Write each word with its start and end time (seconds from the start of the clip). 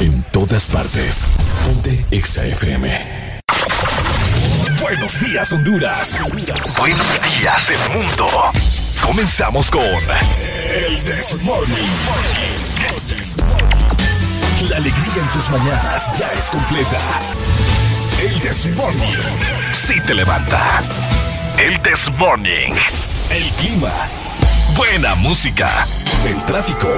En 0.00 0.22
todas 0.30 0.68
partes. 0.68 1.24
Ponte 1.64 2.04
Exa 2.10 2.44
FM. 2.46 3.40
Buenos 4.80 5.20
días, 5.20 5.52
Honduras. 5.52 6.18
Buenos 6.78 7.06
días, 7.22 7.70
el 7.70 7.98
mundo. 7.98 8.26
Comenzamos 9.04 9.70
con 9.70 9.82
El 9.82 10.98
This 10.98 11.36
Morning. 11.42 11.74
La 14.68 14.76
alegría 14.76 15.14
en 15.16 15.28
tus 15.28 15.50
mañanas 15.50 16.12
ya 16.18 16.30
es 16.38 16.50
completa. 16.50 17.00
El 18.20 18.40
This 18.40 18.76
Morning. 18.76 19.16
Sí 19.72 19.94
te 20.06 20.14
levanta. 20.14 20.82
El 21.58 21.80
This 21.80 22.10
Morning. 22.18 22.74
El 23.30 23.50
clima. 23.54 23.92
Buena 24.76 25.14
música. 25.14 25.86
El 26.26 26.42
tráfico. 26.44 26.88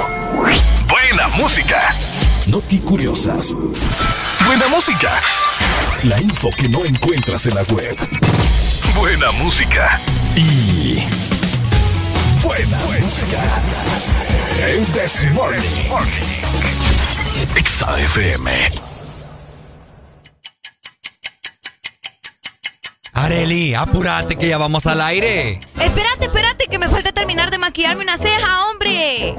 Buena 0.89 1.29
música. 1.37 1.95
Noti 2.49 2.79
curiosas. 2.79 3.55
Buena 4.47 4.69
música. 4.69 5.21
La 6.05 6.19
info 6.19 6.49
que 6.57 6.67
no 6.67 6.83
encuentras 6.83 7.45
en 7.45 7.55
la 7.55 7.63
web. 7.65 7.95
Buena 8.97 9.31
música. 9.33 10.01
Y. 10.35 11.05
Buena, 12.43 12.79
música. 13.01 13.63
El 14.67 14.87
This 14.87 15.31
Morning. 15.33 15.61
Exa 17.55 18.01
FM. 18.01 18.51
Areli, 23.13 23.75
apúrate 23.75 24.37
que 24.37 24.49
ya 24.49 24.57
vamos 24.57 24.87
al 24.87 25.03
aire. 25.03 25.61
Espérate, 25.79 26.25
espérate, 26.27 26.67
que 26.67 26.79
me 26.79 26.89
falta 26.89 27.13
terminar 27.13 27.51
de 27.51 27.59
maquillarme 27.59 28.05
una 28.05 28.17
ceja, 28.17 28.71
hombre. 28.71 29.35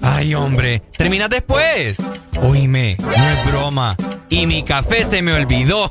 Ay, 0.00 0.34
hombre, 0.34 0.78
terminas 0.96 1.28
después. 1.28 1.98
Oíme, 2.46 2.96
no 3.00 3.10
es 3.10 3.46
broma. 3.46 3.96
Y 4.28 4.46
mi 4.46 4.62
café 4.62 5.06
se 5.08 5.22
me 5.22 5.32
olvidó. 5.32 5.88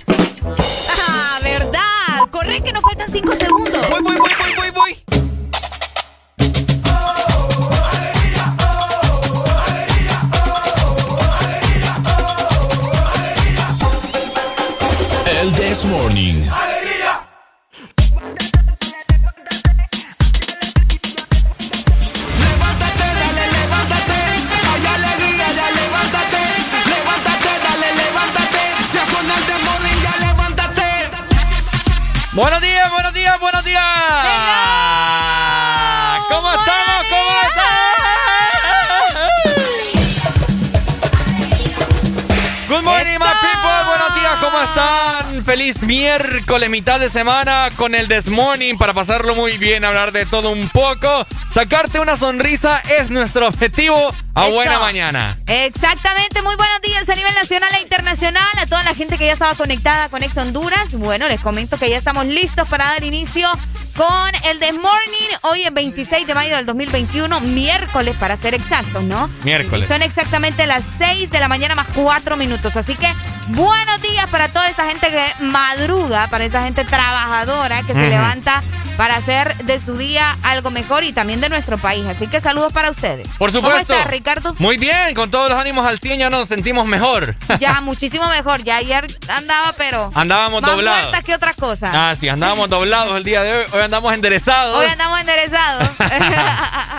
Mitad 46.74 47.00
de 47.00 47.08
semana 47.08 47.70
con 47.76 47.94
el 47.94 48.08
This 48.08 48.30
Morning 48.30 48.78
para 48.78 48.94
pasarlo 48.94 49.36
muy 49.36 49.60
bien, 49.60 49.86
hablar 49.86 50.12
de 50.12 50.26
todo 50.26 50.50
un 50.50 50.68
poco. 50.70 51.28
Sacarte 51.54 52.00
una 52.00 52.18
sonrisa 52.18 52.82
es 53.00 53.12
nuestro 53.12 53.48
objetivo 53.48 53.96
a 54.34 54.46
Eso. 54.46 54.56
buena 54.56 54.80
mañana. 54.80 55.38
Exactamente, 55.46 56.42
muy 56.42 56.56
buenos 56.56 56.82
días 56.82 57.08
a 57.08 57.14
nivel 57.14 57.32
nacional 57.36 57.70
e 57.78 57.82
internacional, 57.84 58.48
a 58.58 58.66
toda 58.66 58.82
la 58.86 58.96
gente 58.96 59.20
que 59.20 59.28
ya 59.28 59.34
estaba 59.34 59.54
conectada 59.54 60.10
con 60.10 60.24
Ex 60.24 60.36
Honduras. 60.36 60.94
Bueno, 60.94 61.28
les 61.28 61.42
comento 61.42 61.78
que 61.78 61.92
ya 61.92 61.98
estamos 61.98 62.26
listos 62.26 62.68
para 62.68 62.86
dar 62.86 63.04
inicio 63.04 63.48
con 63.96 64.50
el 64.50 64.58
The 64.58 64.74
Morning, 64.74 65.38
hoy 65.44 65.66
es 65.66 65.74
26 65.74 66.26
de 66.26 66.34
mayo 66.34 66.56
del 66.56 66.66
2021, 66.66 67.40
miércoles 67.42 68.16
para 68.20 68.36
ser 68.36 68.56
exactos, 68.56 69.04
¿no? 69.04 69.30
Miércoles. 69.44 69.88
Son 69.88 70.02
exactamente 70.02 70.66
las 70.66 70.84
6 70.98 71.30
de 71.30 71.40
la 71.40 71.48
mañana 71.48 71.76
más 71.76 71.86
4 71.94 72.36
minutos, 72.36 72.76
así 72.76 72.96
que 72.96 73.14
buenos 73.50 74.02
días 74.02 74.13
para 74.34 74.48
toda 74.50 74.68
esa 74.68 74.88
gente 74.88 75.12
que 75.12 75.44
madruga, 75.44 76.28
para 76.28 76.44
esa 76.44 76.64
gente 76.64 76.84
trabajadora 76.84 77.84
que 77.84 77.94
se 77.94 78.10
levanta 78.10 78.64
para 78.98 79.16
hacer 79.16 79.56
de 79.58 79.80
su 79.80 79.96
día 79.98 80.38
algo 80.44 80.72
mejor 80.72 81.04
y 81.04 81.14
también 81.14 81.40
de 81.40 81.50
nuestro 81.50 81.78
país. 81.78 82.06
Así 82.08 82.28
que 82.28 82.40
saludos 82.40 82.74
para 82.74 82.90
ustedes. 82.90 83.28
Por 83.38 83.52
supuesto. 83.52 83.88
¿Cómo 83.88 84.00
estás, 84.00 84.12
Ricardo? 84.12 84.56
Muy 84.58 84.78
bien, 84.78 85.14
con 85.14 85.30
todos 85.30 85.50
los 85.50 85.60
ánimos 85.60 85.86
al 85.86 86.00
100 86.00 86.20
ya 86.20 86.30
nos 86.32 86.48
sentimos 86.48 86.88
mejor. 86.88 87.36
Ya, 87.60 87.80
muchísimo 87.82 88.28
mejor. 88.30 88.64
Ya 88.64 88.78
ayer 88.78 89.06
andaba, 89.28 89.74
pero. 89.78 90.12
Andábamos 90.16 90.62
más 90.62 90.72
doblados. 90.72 91.02
muertas 91.02 91.24
que 91.24 91.36
otra 91.36 91.54
cosa. 91.54 91.92
Ah, 91.94 92.16
sí, 92.20 92.28
andábamos 92.28 92.70
doblados 92.70 93.16
el 93.18 93.24
día 93.24 93.44
de 93.44 93.54
hoy. 93.54 93.66
Hoy 93.72 93.82
andamos 93.82 94.14
enderezados. 94.14 94.80
Hoy 94.80 94.88
andamos 94.88 95.20
enderezados. 95.20 95.90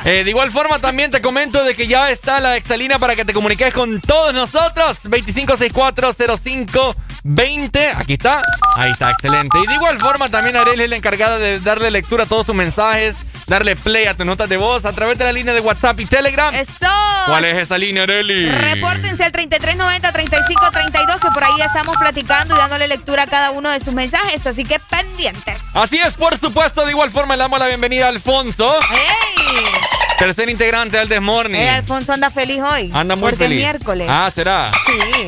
Eh, 0.04 0.22
de 0.22 0.28
igual 0.28 0.50
forma, 0.50 0.78
también 0.80 1.10
te 1.10 1.22
comento 1.22 1.64
de 1.64 1.74
que 1.74 1.86
ya 1.86 2.10
está 2.10 2.38
la 2.38 2.56
exalina 2.56 2.98
para 2.98 3.16
que 3.16 3.24
te 3.24 3.32
comuniques 3.32 3.72
con 3.72 4.02
todos 4.02 4.34
nosotros. 4.34 4.98
25640520. 7.24 7.96
Aquí 7.96 8.12
está. 8.14 8.42
Ahí 8.76 8.90
está, 8.92 9.10
excelente. 9.10 9.58
Y 9.62 9.66
de 9.66 9.74
igual 9.74 9.98
forma, 9.98 10.28
también 10.28 10.56
Arely 10.56 10.84
es 10.84 10.90
la 10.90 10.96
encargada 10.96 11.38
de 11.38 11.58
darle 11.60 11.90
lectura 11.90 12.24
a 12.24 12.26
todos 12.26 12.46
tus 12.46 12.54
mensajes, 12.54 13.16
darle 13.46 13.76
play 13.76 14.06
a 14.06 14.14
tus 14.14 14.26
notas 14.26 14.48
de 14.48 14.56
voz 14.56 14.84
a 14.84 14.92
través 14.92 15.16
de 15.16 15.24
la 15.24 15.32
línea 15.32 15.54
de 15.54 15.60
WhatsApp 15.60 15.98
y 16.00 16.06
Telegram. 16.06 16.54
¡Eso! 16.54 16.86
¿Cuál 17.26 17.44
es 17.46 17.56
esa 17.56 17.78
línea, 17.78 18.02
Arely? 18.02 18.50
Repórtense 18.50 19.24
al 19.24 19.32
3390-3532, 19.32 21.18
que 21.20 21.30
por 21.32 21.44
ahí 21.44 21.60
estamos 21.64 21.96
platicando 21.96 22.54
y 22.54 22.58
dándole 22.58 22.88
lectura 22.88 23.22
a 23.22 23.26
cada 23.26 23.50
uno 23.52 23.70
de 23.70 23.80
sus 23.80 23.94
mensajes. 23.94 24.46
Así 24.46 24.64
que 24.64 24.78
pendientes. 24.78 25.60
Así 25.72 25.98
es, 25.98 26.14
por 26.14 26.36
supuesto. 26.36 26.84
De 26.84 26.90
igual 26.92 27.10
forma, 27.10 27.36
le 27.36 27.42
damos 27.42 27.58
la 27.58 27.66
bienvenida 27.68 28.06
a 28.06 28.08
Alfonso, 28.08 28.78
¡Ey! 28.92 29.44
tercer 30.18 30.50
integrante 30.50 30.96
del 30.98 31.08
Desmorning. 31.08 31.60
Eh, 31.60 31.70
Alfonso 31.70 32.12
anda 32.12 32.30
feliz 32.30 32.60
hoy. 32.62 32.90
Anda 32.92 33.16
muy 33.16 33.30
porque 33.30 33.44
feliz. 33.44 33.58
es 33.58 33.64
miércoles. 33.64 34.08
Ah, 34.10 34.30
¿será? 34.34 34.70
Sí, 34.86 35.26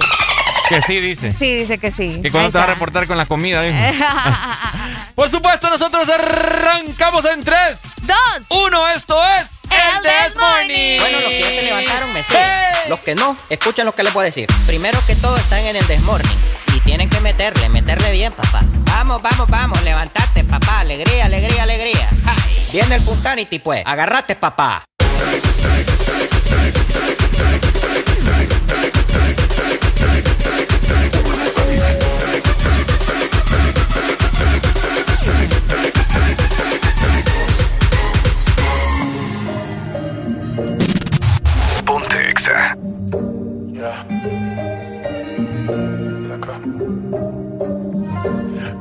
Que 0.68 0.80
sí, 0.80 1.00
dice. 1.00 1.32
sí, 1.38 1.54
dice 1.54 1.78
que 1.78 1.90
sí. 1.90 2.20
¿Y 2.24 2.30
cuándo 2.30 2.50
te 2.50 2.58
vas 2.58 2.68
a 2.68 2.72
reportar 2.72 3.06
con 3.06 3.16
la 3.16 3.26
comida? 3.26 3.62
dijo? 3.62 3.76
Por 5.14 5.30
supuesto, 5.30 5.70
nosotros 5.70 6.08
arrancamos 6.08 7.24
en 7.24 7.42
3, 7.42 7.78
Dos. 8.02 8.46
1. 8.48 8.88
Esto 8.88 9.22
es 9.24 9.46
El 9.70 10.02
This 10.02 10.36
Morning. 10.36 11.00
Bueno, 11.00 11.20
los 11.20 11.28
que 11.30 11.40
ya 11.40 11.48
se 11.48 11.62
levantaron 11.62 12.12
me 12.12 12.22
siguen. 12.22 12.42
Los 12.88 13.00
que 13.00 13.14
no, 13.14 13.36
escuchen 13.48 13.84
lo 13.86 13.94
que 13.94 14.02
les 14.02 14.12
voy 14.12 14.22
a 14.22 14.26
decir. 14.26 14.48
Primero 14.66 14.98
que 15.06 15.16
todo 15.16 15.36
están 15.36 15.60
en 15.60 15.76
el 15.76 15.86
Desmorning. 15.86 16.56
Tienen 16.86 17.10
que 17.10 17.20
meterle, 17.20 17.68
meterle 17.68 18.12
bien, 18.12 18.32
papá. 18.32 18.60
Vamos, 18.84 19.20
vamos, 19.20 19.48
vamos, 19.48 19.82
levantate, 19.82 20.44
papá. 20.44 20.80
Alegría, 20.80 21.24
alegría, 21.24 21.64
alegría. 21.64 22.08
Ja. 22.24 22.36
Viene 22.70 22.94
el 22.94 23.02
Punsanity, 23.02 23.58
pues. 23.58 23.82
Agarrate, 23.84 24.36
papá. 24.36 24.84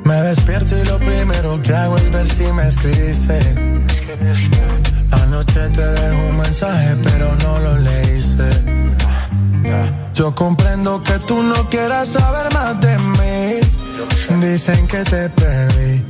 Me 0.04 0.16
despierto 0.22 0.78
y 0.78 0.86
lo 0.86 0.98
primero 1.00 1.62
que 1.62 1.74
hago 1.74 1.98
es 1.98 2.12
ver 2.12 2.28
si 2.28 2.44
me 2.44 2.68
escribiste. 2.68 3.40
Anoche 5.12 5.70
te 5.70 5.86
dejo 5.86 6.28
un 6.30 6.38
mensaje, 6.38 6.96
pero 7.04 7.36
no 7.44 7.60
lo 7.60 7.78
leíste. 7.78 8.50
Yo 10.14 10.34
comprendo 10.34 11.02
que 11.04 11.20
tú 11.20 11.42
no 11.44 11.70
quieras 11.70 12.10
saber 12.10 12.54
más 12.54 12.80
de 12.80 12.98
mí. 12.98 14.46
Dicen 14.46 14.88
que 14.88 15.04
te 15.04 15.30
perdí. 15.30 16.04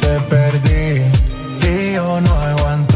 Te 0.00 0.20
perdí. 0.20 1.02
Y 1.68 1.94
yo 1.94 2.20
no 2.20 2.32
aguanto 2.32 2.95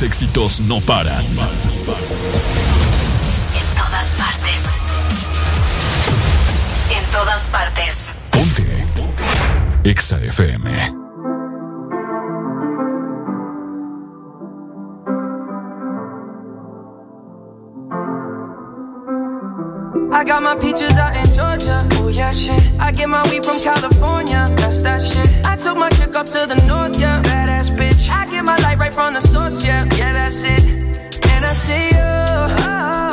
Los 0.00 0.08
éxitos 0.08 0.60
no 0.60 0.80
paran. 0.80 1.22
En 1.22 1.36
todas 3.76 4.06
partes. 4.16 4.62
En 6.90 7.04
todas 7.12 7.48
partes. 7.48 8.14
Ponte. 8.30 8.86
Exa 9.84 10.18
FM. 10.24 10.70
I 20.12 20.24
got 20.24 20.42
my 20.42 20.54
peaches 20.56 20.96
out 20.96 21.14
in 21.14 21.26
Georgia. 21.34 21.86
Oh 21.96 22.08
yeah, 22.08 22.32
shit. 22.32 22.58
I 22.80 22.90
get 22.90 23.10
my 23.10 23.22
weed 23.24 23.44
from 23.44 23.60
California. 23.60 24.48
That's 24.56 24.80
that 24.80 25.02
shit. 25.02 25.28
I 25.44 25.56
took 25.56 25.76
my 25.76 25.90
chick 25.90 26.16
up 26.16 26.26
to 26.30 26.46
the 26.46 26.54
north, 26.66 26.98
yeah. 26.98 27.29
my 28.50 28.56
light 28.64 28.78
right 28.78 28.92
from 28.92 29.14
the 29.14 29.20
source, 29.20 29.64
yeah. 29.64 29.84
Yeah, 29.98 30.12
that's 30.12 30.42
it. 30.42 30.64
And 31.32 31.42
I 31.50 31.54
see 31.64 31.86
you. 31.96 32.12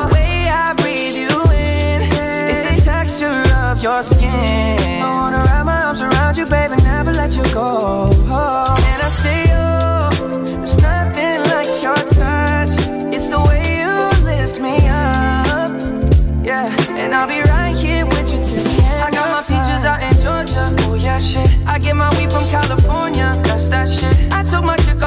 The 0.01 0.09
way 0.15 0.33
I 0.65 0.73
breathe 0.81 1.17
you 1.23 1.33
in 1.53 1.99
is 2.51 2.59
the 2.67 2.75
texture 2.91 3.41
of 3.67 3.75
your 3.85 4.01
skin. 4.01 4.77
I 5.05 5.09
wanna 5.19 5.41
wrap 5.47 5.65
my 5.65 5.79
arms 5.87 6.01
around 6.01 6.37
you, 6.37 6.45
baby, 6.45 6.75
never 6.93 7.11
let 7.21 7.31
you 7.37 7.45
go. 7.53 7.67
And 8.91 8.99
I 9.07 9.11
see 9.21 9.43
you. 9.53 9.67
There's 10.61 10.77
nothing 10.91 11.39
like 11.53 11.71
your 11.85 11.99
touch. 12.19 12.73
It's 13.15 13.27
the 13.33 13.41
way 13.47 13.63
you 13.83 13.93
lift 14.31 14.57
me 14.67 14.75
up. 14.89 15.71
Yeah, 16.49 16.97
and 17.01 17.13
I'll 17.13 17.29
be 17.35 17.41
right 17.53 17.75
here 17.83 18.05
with 18.05 18.27
you 18.31 18.39
till 18.47 18.63
the 18.67 18.75
end. 18.89 19.03
I 19.07 19.09
got 19.17 19.27
my 19.35 19.41
peaches 19.51 19.83
out 19.91 20.01
in 20.07 20.13
Georgia. 20.23 20.63
Oh, 20.85 20.95
yeah, 20.95 21.19
shit. 21.19 21.49
I 21.67 21.77
get 21.77 21.95
my 21.95 22.09
weed 22.17 22.31
from 22.31 22.45
California. 22.55 23.29
That's 23.47 23.67
that 23.73 23.87
shit 23.97 24.26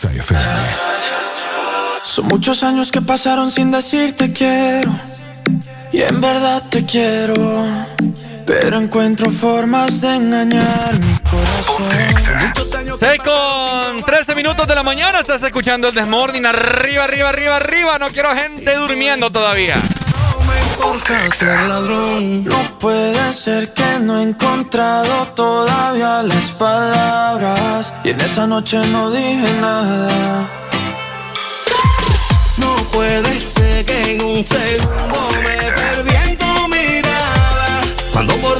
Exa 0.00 0.12
FM. 0.14 0.42
Son 2.02 2.26
muchos 2.26 2.62
años 2.62 2.90
que 2.90 3.02
pasaron 3.02 3.50
sin 3.50 3.70
decirte 3.70 4.32
quiero. 4.32 4.90
Y 5.92 6.00
en 6.00 6.18
verdad 6.22 6.64
te 6.70 6.86
quiero. 6.86 7.34
Pero 8.46 8.78
encuentro 8.78 9.30
formas 9.30 10.00
de 10.00 10.16
engañar 10.16 10.98
mi 10.98 11.18
corazón. 11.18 12.98
6 12.98 13.20
con 13.22 14.02
13 14.02 14.34
minutos 14.34 14.66
de 14.66 14.74
la 14.74 14.82
mañana. 14.82 15.20
Estás 15.20 15.42
escuchando 15.42 15.88
el 15.88 15.94
Desmorning. 15.94 16.46
Arriba, 16.46 17.04
arriba, 17.04 17.28
arriba, 17.28 17.56
arriba. 17.56 17.98
No 17.98 18.08
quiero 18.08 18.34
gente 18.34 18.74
durmiendo 18.76 19.28
todavía. 19.28 19.74
Porque 20.80 21.30
ser 21.32 21.60
ladrón. 21.68 22.44
No 22.44 22.78
puede 22.78 23.34
ser 23.34 23.72
que 23.74 23.98
no 24.00 24.18
he 24.18 24.22
encontrado 24.22 25.26
todavía 25.34 26.22
las 26.22 26.52
palabras. 26.52 27.92
Y 28.04 28.10
en 28.10 28.20
esa 28.20 28.46
noche 28.46 28.78
no 28.86 29.10
dije 29.10 29.52
nada. 29.60 30.48
No 32.56 32.76
puede 32.92 33.40
ser 33.40 33.84
que 33.84 34.14
en 34.14 34.22
un 34.22 34.44
segundo 34.44 35.20
me 35.44 35.72
perdí 35.72 36.14
en 36.30 36.38
tu 36.38 36.68
mirada. 36.68 37.80
Cuando 38.12 38.34
por 38.36 38.59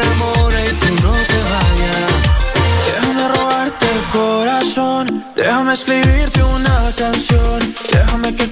déjame 5.71 5.73
escribirte 5.73 6.43
una 6.43 6.91
canción. 6.97 7.59
Déjame 7.91 8.35
que 8.35 8.51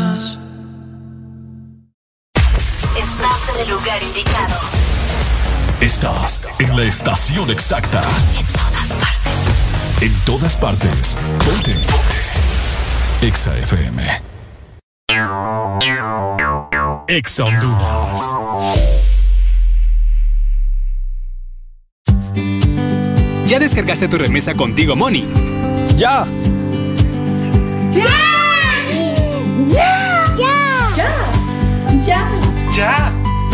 La 6.81 6.87
estación 6.87 7.51
exacta. 7.51 8.01
En 8.01 8.45
todas 8.47 8.93
partes. 8.93 10.01
En 10.01 10.13
todas 10.25 10.55
partes. 10.55 11.17
Ponte. 11.45 11.75
Exa 13.21 13.55
FM. 13.59 14.03
Exa 17.07 17.43
Honduras. 17.43 18.19
¿Ya 23.45 23.59
descargaste 23.59 24.07
tu 24.07 24.17
remesa 24.17 24.55
contigo, 24.55 24.95
Money? 24.95 25.29
¡Ya! 25.95 26.25
¡Ya! 27.91 28.05
¡Ya! 29.67 30.23
¡Ya! 30.95 31.09
¡Ya! 31.99 32.29
¡Ya! 32.75 33.20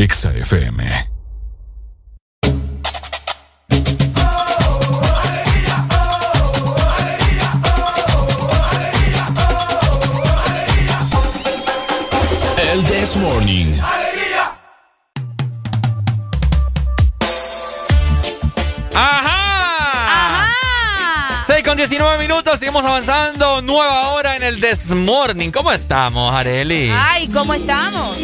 Exa 0.00 0.30
FM. 0.34 0.82
El 12.56 12.84
This 12.84 13.16
Morning. 13.16 13.78
¡Ajá! 18.94 19.36
¡Ajá! 20.06 21.44
6 21.46 21.62
con 21.62 21.76
19 21.76 22.16
minutos, 22.16 22.58
seguimos 22.58 22.86
avanzando. 22.86 23.60
Nueva 23.60 24.12
hora 24.12 24.36
en 24.36 24.44
el 24.44 24.60
This 24.62 24.86
Morning. 24.86 25.50
¿Cómo 25.50 25.70
estamos, 25.70 26.32
Areli? 26.34 26.90
Ay, 26.90 27.28
¿cómo 27.30 27.52
estamos? 27.52 28.16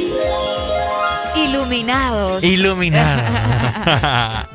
Iluminados. 1.36 2.42
Iluminado. 2.42 3.22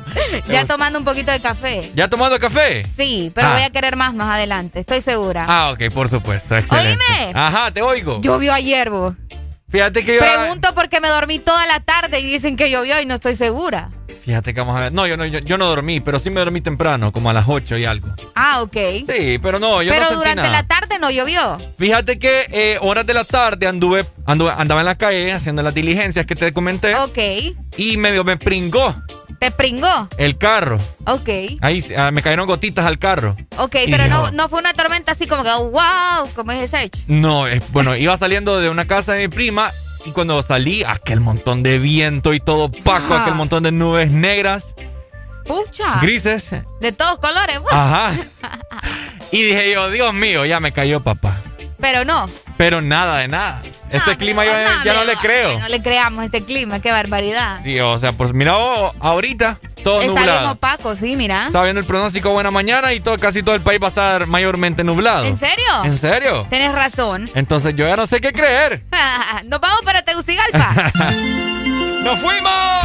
ya 0.48 0.64
tomando 0.66 0.98
un 0.98 1.04
poquito 1.04 1.30
de 1.30 1.40
café. 1.40 1.90
¿Ya 1.94 2.08
tomando 2.08 2.38
café? 2.38 2.82
Sí, 2.96 3.30
pero 3.34 3.48
Ah. 3.48 3.52
voy 3.54 3.62
a 3.62 3.70
querer 3.70 3.96
más 3.96 4.14
más 4.14 4.34
adelante, 4.34 4.80
estoy 4.80 5.00
segura. 5.00 5.44
Ah, 5.48 5.70
ok, 5.72 5.92
por 5.92 6.08
supuesto. 6.08 6.56
Excelente. 6.56 7.04
Oíme. 7.26 7.32
Ajá, 7.38 7.70
te 7.70 7.82
oigo. 7.82 8.20
Llovió 8.22 8.52
ayer, 8.52 8.90
vos. 8.90 9.14
Fíjate 9.70 10.04
que 10.04 10.16
yo. 10.16 10.20
Pregunto 10.20 10.74
porque 10.74 11.00
me 11.00 11.08
dormí 11.08 11.38
toda 11.38 11.66
la 11.66 11.80
tarde 11.80 12.20
y 12.20 12.24
dicen 12.30 12.56
que 12.56 12.70
llovió 12.70 13.00
y 13.00 13.06
no 13.06 13.14
estoy 13.14 13.36
segura. 13.36 13.90
Fíjate 14.24 14.54
que 14.54 14.60
vamos 14.60 14.76
a 14.76 14.80
ver. 14.80 14.92
No, 14.92 15.06
yo 15.06 15.16
no, 15.16 15.26
yo, 15.26 15.40
yo 15.40 15.58
no 15.58 15.66
dormí, 15.66 16.00
pero 16.00 16.18
sí 16.18 16.30
me 16.30 16.40
dormí 16.40 16.60
temprano, 16.60 17.12
como 17.12 17.30
a 17.30 17.32
las 17.32 17.46
8 17.48 17.76
y 17.78 17.84
algo. 17.84 18.08
Ah, 18.34 18.62
ok. 18.62 18.76
Sí, 19.08 19.38
pero 19.42 19.58
no, 19.58 19.82
yo 19.82 19.92
pero 19.92 20.10
no 20.10 20.16
durante 20.16 20.42
nada. 20.42 20.62
la 20.62 20.66
tarde 20.66 20.98
no 21.00 21.10
llovió. 21.10 21.56
Fíjate 21.78 22.18
que 22.18 22.46
eh, 22.52 22.78
horas 22.80 23.04
de 23.04 23.14
la 23.14 23.24
tarde 23.24 23.66
anduve, 23.66 24.04
anduve, 24.24 24.52
andaba 24.56 24.80
en 24.80 24.86
la 24.86 24.94
calle 24.94 25.32
haciendo 25.32 25.62
las 25.62 25.74
diligencias 25.74 26.24
que 26.24 26.34
te 26.34 26.52
comenté. 26.52 26.94
Ok. 26.94 27.18
Y 27.76 27.96
medio 27.96 28.22
me 28.22 28.36
pringó 28.36 28.94
¿Te 29.40 29.50
pringó? 29.50 30.08
el 30.18 30.38
carro. 30.38 30.78
Ok. 31.06 31.28
Ahí 31.60 31.84
ah, 31.96 32.12
me 32.12 32.22
cayeron 32.22 32.46
gotitas 32.46 32.86
al 32.86 33.00
carro. 33.00 33.36
Ok, 33.58 33.74
Y 33.86 33.90
pero 33.90 34.06
no, 34.06 34.30
no 34.30 34.48
fue 34.48 34.60
una 34.60 34.72
tormenta 34.72 35.12
así 35.12 35.26
como 35.26 35.42
que, 35.42 35.50
wow, 35.50 36.28
como 36.36 36.52
es 36.52 36.62
ese 36.62 36.84
hecho. 36.84 37.00
No, 37.08 37.48
eh, 37.48 37.60
bueno, 37.70 37.96
iba 37.96 38.16
saliendo 38.16 38.60
de 38.60 38.68
una 38.70 38.84
casa 38.84 39.14
de 39.14 39.22
mi 39.22 39.28
prima 39.28 39.68
y 40.04 40.10
cuando 40.10 40.42
salí, 40.42 40.82
aquel 40.84 41.20
montón 41.20 41.62
de 41.62 41.78
viento 41.78 42.32
y 42.34 42.40
todo 42.40 42.64
opaco, 42.64 43.14
Ajá. 43.14 43.22
aquel 43.22 43.34
montón 43.34 43.62
de 43.62 43.72
nubes 43.72 44.10
negras, 44.10 44.74
Pucha. 45.44 45.98
grises. 46.00 46.50
De 46.80 46.92
todos 46.92 47.18
colores. 47.18 47.58
pues. 47.60 47.72
Ajá. 47.74 48.12
Y 49.30 49.42
dije 49.44 49.72
yo, 49.72 49.88
Dios 49.88 50.12
mío, 50.12 50.44
ya 50.44 50.60
me 50.60 50.72
cayó 50.72 51.00
papá. 51.00 51.34
Pero 51.80 52.04
no. 52.04 52.26
Pero 52.58 52.82
nada 52.82 53.16
de 53.18 53.28
nada. 53.28 53.62
Este 53.92 54.16
clima 54.16 54.44
yo 54.44 54.52
No, 54.52 54.84
ya 54.84 54.94
no 54.94 55.04
le 55.04 55.14
creo. 55.16 55.58
No 55.58 55.68
le 55.68 55.82
creamos 55.82 56.24
este 56.24 56.42
clima, 56.44 56.80
qué 56.80 56.90
barbaridad. 56.90 57.60
Sí, 57.62 57.78
o 57.80 57.98
sea, 57.98 58.12
pues 58.12 58.32
mira, 58.32 58.56
oh, 58.56 58.94
ahorita 59.00 59.58
todo 59.84 60.00
Está 60.00 60.12
bien 60.12 60.26
nublado. 60.26 60.50
opaco, 60.52 60.96
sí, 60.96 61.16
mira. 61.16 61.46
Estaba 61.46 61.64
viendo 61.64 61.80
el 61.80 61.86
pronóstico 61.86 62.30
buena 62.30 62.50
mañana 62.50 62.92
y 62.92 63.00
todo, 63.00 63.18
casi 63.18 63.42
todo 63.42 63.54
el 63.54 63.60
país 63.60 63.80
va 63.82 63.86
a 63.86 63.88
estar 63.88 64.26
mayormente 64.26 64.82
nublado. 64.84 65.24
¿En 65.24 65.38
serio? 65.38 65.84
¿En 65.84 65.98
serio? 65.98 66.46
Tienes 66.48 66.72
razón. 66.72 67.28
Entonces 67.34 67.74
yo 67.76 67.86
ya 67.86 67.96
no 67.96 68.06
sé 68.06 68.20
qué 68.20 68.32
creer. 68.32 68.82
Nos 69.46 69.60
vamos 69.60 69.80
para 69.84 70.02
Tegucigalpa. 70.02 70.90
¡Nos 72.02 72.18
fuimos! 72.20 72.82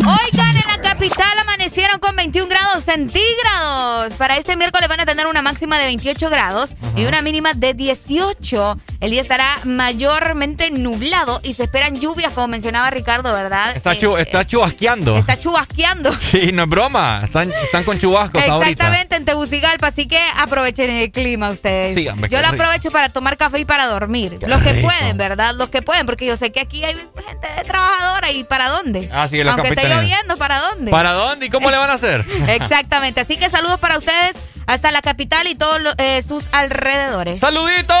Oigan, 0.00 0.56
en 0.56 0.66
la 0.68 0.80
capital 0.82 1.38
amanecieron 1.68 1.98
con 2.00 2.16
21 2.16 2.48
grados 2.48 2.84
centígrados. 2.84 4.14
Para 4.14 4.38
este 4.38 4.56
miércoles 4.56 4.88
van 4.88 5.00
a 5.00 5.06
tener 5.06 5.26
una 5.26 5.42
máxima 5.42 5.78
de 5.78 5.84
28 5.84 6.30
grados 6.30 6.70
y 6.96 7.04
una 7.04 7.20
mínima 7.20 7.52
de 7.52 7.74
18. 7.74 8.78
El 9.00 9.10
día 9.10 9.20
estará 9.20 9.58
mayormente 9.64 10.70
nublado 10.70 11.40
y 11.44 11.52
se 11.54 11.64
esperan 11.64 11.94
lluvias, 12.00 12.32
como 12.32 12.48
mencionaba 12.48 12.88
Ricardo, 12.90 13.32
¿verdad? 13.34 13.76
Está, 13.76 13.92
Eh, 13.92 13.98
chu- 13.98 14.16
está 14.16 14.46
chubasqueando. 14.46 15.18
está 15.18 15.38
chubasqueando. 15.38 16.10
Sí, 16.28 16.52
no 16.52 16.62
es 16.64 16.68
broma. 16.70 17.20
Están, 17.24 17.52
están 17.62 17.84
con 17.84 17.98
chubascos 17.98 18.42
ahorita. 18.42 18.70
Exactamente, 18.70 19.16
en 19.16 19.24
Tegucigalpa, 19.26 19.88
así 19.88 20.08
que 20.08 20.20
aprovechen 20.36 20.90
el 20.90 21.10
clima 21.10 21.50
ustedes. 21.50 21.94
Sí, 21.96 22.08
hombre, 22.08 22.30
yo 22.30 22.40
lo 22.40 22.50
rico. 22.50 22.62
aprovecho 22.62 22.90
para 22.90 23.08
tomar 23.10 23.36
café 23.36 23.58
y 23.60 23.64
para 23.66 23.86
dormir. 23.86 24.38
Qué 24.40 24.46
Los 24.46 24.62
que 24.62 24.72
rico. 24.72 24.88
pueden, 24.88 25.16
¿verdad? 25.18 25.54
Los 25.54 25.68
que 25.70 25.82
pueden, 25.82 26.06
porque 26.06 26.24
yo 26.26 26.36
sé 26.36 26.50
que 26.50 26.60
aquí 26.60 26.82
hay 26.84 26.94
gente 26.94 27.48
trabajadora 27.66 28.30
y 28.32 28.44
¿para 28.44 28.68
dónde? 28.68 29.08
Ah, 29.12 29.26
sí, 29.28 29.40
Aunque 29.40 29.68
esté 29.68 29.88
lloviendo, 29.88 30.36
¿para 30.36 30.58
dónde? 30.60 30.90
¿Para 30.90 31.12
dónde 31.12 31.46
y 31.46 31.50
cómo 31.50 31.67
le 31.70 31.78
van 31.78 31.90
a 31.90 31.94
hacer? 31.94 32.24
Exactamente, 32.48 33.20
así 33.20 33.36
que 33.36 33.50
saludos 33.50 33.78
para 33.80 33.98
ustedes 33.98 34.36
hasta 34.68 34.92
la 34.92 35.02
capital 35.02 35.46
y 35.48 35.54
todos 35.56 35.80
lo- 35.80 35.94
eh, 35.98 36.22
sus 36.22 36.44
alrededores. 36.52 37.40
¡Saluditos! 37.40 37.96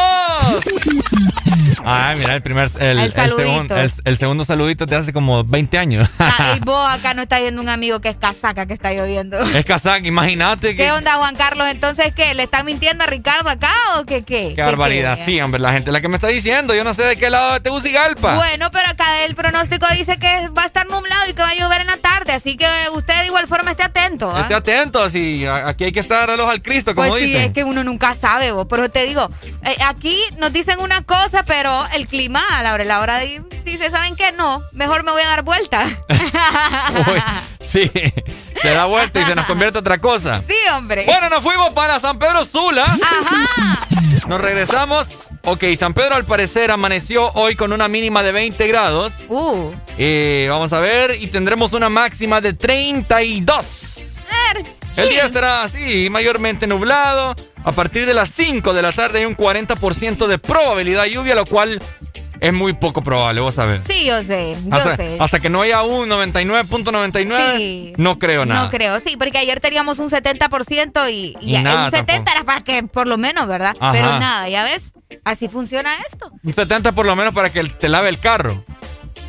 Ay, 1.84 2.18
mira, 2.18 2.34
el 2.34 2.42
primer. 2.42 2.70
El, 2.78 2.98
El 2.98 3.12
el 3.16 3.70
el, 3.70 3.92
el 4.04 4.18
segundo 4.18 4.44
saludito 4.44 4.84
de 4.84 4.96
hace 4.96 5.12
como 5.12 5.44
20 5.44 5.78
años. 5.78 6.08
Ah, 6.18 6.54
y 6.56 6.60
vos 6.60 6.86
acá 6.92 7.14
no 7.14 7.22
está 7.22 7.38
yendo 7.40 7.62
un 7.62 7.68
amigo 7.68 8.00
que 8.00 8.10
es 8.10 8.16
casaca 8.16 8.66
que 8.66 8.74
está 8.74 8.92
lloviendo. 8.92 9.38
es 9.40 9.64
Kazak, 9.64 10.04
imagínate 10.04 10.76
que. 10.76 10.82
¿Qué 10.84 10.92
onda, 10.92 11.14
Juan 11.14 11.34
Carlos? 11.36 11.66
Entonces, 11.70 12.12
¿qué? 12.14 12.34
¿Le 12.34 12.42
están 12.42 12.66
mintiendo 12.66 13.04
a 13.04 13.06
Ricardo 13.06 13.48
acá 13.48 13.72
o 13.96 14.04
qué? 14.04 14.22
¿Qué, 14.22 14.52
Qué 14.54 14.62
barbaridad. 14.62 15.18
Sí, 15.24 15.40
hombre, 15.40 15.60
la 15.60 15.72
gente 15.72 15.90
la 15.92 16.00
que 16.00 16.08
me 16.08 16.16
está 16.16 16.28
diciendo. 16.28 16.74
Yo 16.74 16.84
no 16.84 16.92
sé 16.94 17.04
de 17.04 17.16
qué 17.16 17.30
lado 17.30 17.54
de 17.54 17.60
Tegucigalpa. 17.60 18.34
Bueno, 18.34 18.70
pero 18.70 18.88
acá 18.88 19.24
el 19.24 19.34
pronóstico 19.34 19.86
dice 19.96 20.18
que 20.18 20.48
va 20.48 20.64
a 20.64 20.66
estar 20.66 20.86
nublado 20.90 21.28
y 21.30 21.32
que 21.32 21.42
va 21.42 21.50
a 21.50 21.54
llover 21.54 21.80
en 21.82 21.86
la 21.86 21.96
tarde, 21.96 22.32
así 22.32 22.56
que 22.56 22.66
usted 22.94 23.14
de 23.20 23.26
igual 23.26 23.46
forma 23.46 23.70
esté 23.70 23.84
atento. 23.84 24.30
¿ah? 24.34 24.42
Esté 24.42 24.54
atento, 24.54 25.08
si 25.10 25.46
aquí 25.46 25.84
hay 25.84 25.92
que 25.92 26.00
estar 26.00 26.28
reloj 26.28 26.50
al 26.58 26.62
Cristo, 26.62 26.94
como 26.94 27.08
Pues 27.08 27.22
sí, 27.22 27.28
dicen. 27.30 27.44
es 27.46 27.52
que 27.52 27.64
uno 27.64 27.84
nunca 27.84 28.14
sabe, 28.14 28.52
vos. 28.52 28.66
Pero 28.68 28.90
te 28.90 29.04
digo, 29.06 29.30
eh, 29.64 29.76
aquí 29.86 30.18
nos 30.38 30.52
dicen 30.52 30.80
una 30.80 31.02
cosa, 31.02 31.42
pero 31.44 31.86
el 31.94 32.06
clima 32.06 32.42
a 32.50 32.62
la 32.62 32.74
hora, 32.74 32.84
la 32.84 33.00
hora 33.00 33.16
de- 33.18 33.42
dice, 33.64 33.90
¿saben 33.90 34.16
qué? 34.16 34.32
No, 34.32 34.62
mejor 34.72 35.04
me 35.04 35.12
voy 35.12 35.22
a 35.22 35.26
dar 35.28 35.42
vuelta. 35.42 35.86
Uy, 37.06 37.22
sí, 37.70 37.90
se 38.62 38.70
da 38.70 38.84
vuelta 38.86 39.20
y 39.20 39.24
se 39.24 39.34
nos 39.34 39.46
convierte 39.46 39.78
en 39.78 39.82
otra 39.84 39.98
cosa. 39.98 40.42
sí, 40.46 40.54
hombre. 40.74 41.04
Bueno, 41.06 41.28
nos 41.28 41.42
fuimos 41.42 41.70
para 41.70 42.00
San 42.00 42.18
Pedro 42.18 42.44
Sula. 42.44 42.84
Ajá. 42.84 43.80
Nos 44.26 44.40
regresamos. 44.40 45.06
Ok, 45.44 45.64
San 45.78 45.94
Pedro 45.94 46.14
al 46.16 46.26
parecer 46.26 46.70
amaneció 46.70 47.30
hoy 47.32 47.54
con 47.56 47.72
una 47.72 47.88
mínima 47.88 48.22
de 48.22 48.32
20 48.32 48.66
grados. 48.66 49.12
Uh. 49.28 49.70
Eh, 49.96 50.46
vamos 50.50 50.72
a 50.72 50.80
ver, 50.80 51.16
y 51.22 51.28
tendremos 51.28 51.72
una 51.72 51.88
máxima 51.88 52.40
de 52.40 52.52
32. 52.52 53.94
Er, 54.50 54.62
El 54.96 55.08
día 55.10 55.24
estará 55.26 55.62
así, 55.62 56.08
mayormente 56.10 56.66
nublado. 56.66 57.34
A 57.64 57.72
partir 57.72 58.06
de 58.06 58.14
las 58.14 58.30
5 58.30 58.72
de 58.72 58.82
la 58.82 58.92
tarde 58.92 59.20
hay 59.20 59.24
un 59.26 59.36
40% 59.36 60.26
de 60.26 60.38
probabilidad 60.38 61.02
de 61.04 61.10
lluvia, 61.12 61.34
lo 61.34 61.44
cual 61.46 61.78
es 62.40 62.52
muy 62.52 62.72
poco 62.72 63.02
probable, 63.02 63.40
vos 63.40 63.54
sabés. 63.54 63.82
Sí, 63.86 64.04
yo 64.06 64.22
sé, 64.22 64.56
yo 64.64 64.74
hasta, 64.74 64.96
sé. 64.96 65.16
hasta 65.20 65.40
que 65.40 65.50
no 65.50 65.60
haya 65.62 65.82
un 65.82 66.08
99.99, 66.08 67.56
Sí. 67.56 67.92
no 67.96 68.18
creo 68.18 68.46
nada. 68.46 68.64
No 68.64 68.70
creo, 68.70 68.98
sí, 69.00 69.16
porque 69.16 69.38
ayer 69.38 69.60
teníamos 69.60 69.98
un 69.98 70.08
70% 70.10 71.08
y, 71.10 71.36
y 71.40 71.50
Y 71.50 71.52
ya- 71.52 71.62
nada 71.62 71.84
un 71.86 71.90
70 71.90 72.12
tampoco. 72.14 72.30
era 72.36 72.44
para 72.44 72.60
que 72.62 72.82
por 72.84 73.06
lo 73.06 73.18
menos, 73.18 73.46
¿verdad? 73.46 73.76
Ajá. 73.78 73.92
Pero 73.92 74.18
nada, 74.18 74.48
ya 74.48 74.64
ves, 74.64 74.92
así 75.24 75.48
funciona 75.48 75.94
esto. 76.10 76.30
Un 76.42 76.52
70 76.52 76.92
por 76.92 77.06
lo 77.06 77.14
menos 77.16 77.34
para 77.34 77.50
que 77.50 77.62
te 77.64 77.88
lave 77.88 78.08
el 78.08 78.18
carro. 78.18 78.64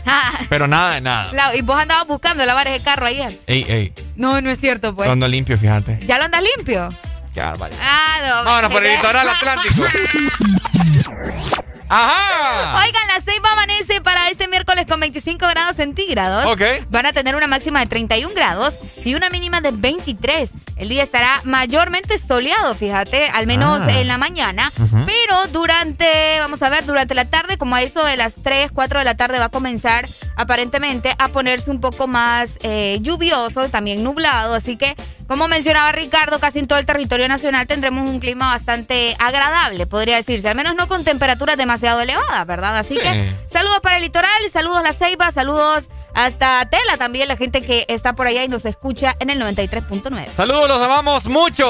Pero 0.50 0.68
nada 0.68 0.94
de 0.96 1.02
nada. 1.02 1.32
La- 1.34 1.56
y 1.56 1.62
vos 1.62 1.78
andabas 1.80 2.08
buscando 2.08 2.46
lavar 2.46 2.68
ese 2.68 2.84
carro 2.84 3.06
ayer. 3.06 3.40
Ey, 3.48 3.66
ey. 3.70 3.94
No, 4.16 4.42
no 4.42 4.50
es 4.50 4.60
cierto, 4.60 4.96
pues. 4.96 5.08
Cuando 5.08 5.28
limpio, 5.28 5.58
fíjate. 5.58 6.00
¿Ya 6.06 6.18
lo 6.18 6.26
andas 6.26 6.42
limpio? 6.56 6.90
Qué 7.34 7.42
barbaridad. 7.42 7.80
Ah, 7.84 8.18
no. 8.28 8.44
Vámonos 8.46 8.72
por 8.72 8.86
el 8.86 8.92
litoral 8.94 9.30
atlántico. 9.30 9.84
¡Ajá! 11.90 12.78
Oigan, 12.86 13.08
la 13.16 13.22
ceiba 13.22 13.52
amanece 13.52 14.00
para 14.02 14.30
este 14.30 14.48
miércoles 14.48 14.86
con 14.88 15.00
25 15.00 15.48
grados 15.48 15.76
centígrados. 15.76 16.46
Ok. 16.46 16.62
Van 16.90 17.06
a 17.06 17.14
tener 17.14 17.36
una 17.36 17.48
máxima 17.48 17.80
de 17.80 17.88
31 17.88 18.34
grados 18.36 18.76
y 19.04 19.16
una 19.16 19.30
mínima 19.30 19.60
de 19.62 19.72
23. 19.72 20.52
El 20.76 20.88
día 20.88 21.04
estará 21.04 21.42
mayormente 21.44 22.18
soleado, 22.20 22.74
fíjate, 22.74 23.28
al 23.30 23.48
menos 23.48 23.82
Ah. 23.82 23.92
en 24.00 24.08
la 24.08 24.18
mañana. 24.18 24.72
Pero 25.06 25.48
durante, 25.52 26.40
vamos 26.40 26.62
a 26.62 26.70
ver, 26.70 26.86
durante 26.86 27.16
la 27.16 27.26
tarde, 27.26 27.58
como 27.58 27.76
a 27.76 27.82
eso 27.82 28.06
de 28.06 28.16
las 28.16 28.36
3, 28.42 28.72
4 28.72 29.00
de 29.00 29.06
la 29.06 29.18
tarde, 29.18 29.40
va 29.40 29.46
a 29.46 29.50
comenzar 29.50 30.08
aparentemente 30.38 31.14
a 31.20 31.28
ponerse 31.28 31.70
un 31.70 31.82
poco 31.82 32.08
más 32.08 32.52
eh, 32.62 33.00
lluvioso, 33.02 33.68
también 33.70 34.04
nublado. 34.04 34.54
Así 34.54 34.78
que, 34.78 34.96
como 35.28 35.50
mencionaba 35.50 35.92
Ricardo, 35.92 36.40
casi 36.40 36.60
en 36.60 36.68
todo 36.68 36.80
el 36.80 36.86
territorio 36.86 37.28
nacional 37.28 37.68
tendremos 37.68 38.08
un 38.08 38.20
clima 38.22 38.48
bastante 38.48 39.18
agradable, 39.20 39.86
podría 39.86 40.16
decirse. 40.16 40.48
Al 40.48 40.56
menos 40.56 40.76
no 40.76 40.88
con 40.88 41.04
temperaturas 41.04 41.58
demasiado 41.58 41.79
elevadas, 41.84 42.46
¿verdad? 42.46 42.78
Así 42.78 42.96
Sí. 42.96 43.00
que 43.00 43.34
saludos 43.52 43.80
para 43.82 43.98
el 43.98 44.04
litoral, 44.04 44.32
saludos 44.52 44.84
La 44.84 44.94
Ceiba, 44.94 45.32
saludos 45.32 45.90
hasta 46.14 46.66
Tela 46.70 46.98
también, 46.98 47.28
la 47.28 47.38
gente 47.38 47.62
que 47.62 47.86
está 47.88 48.14
por 48.14 48.28
allá 48.28 48.44
y 48.44 48.48
nos 48.48 48.66
escucha 48.66 49.16
en 49.20 49.30
el 49.30 49.40
93.9. 49.40 50.28
Saludos, 50.36 50.68
los 50.68 50.82
amamos 50.82 51.26
mucho. 51.26 51.68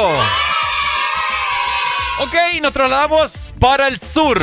Ok, 2.22 2.36
nos 2.62 2.74
trasladamos 2.74 3.54
para 3.60 3.88
el 3.88 4.00
sur. 4.00 4.40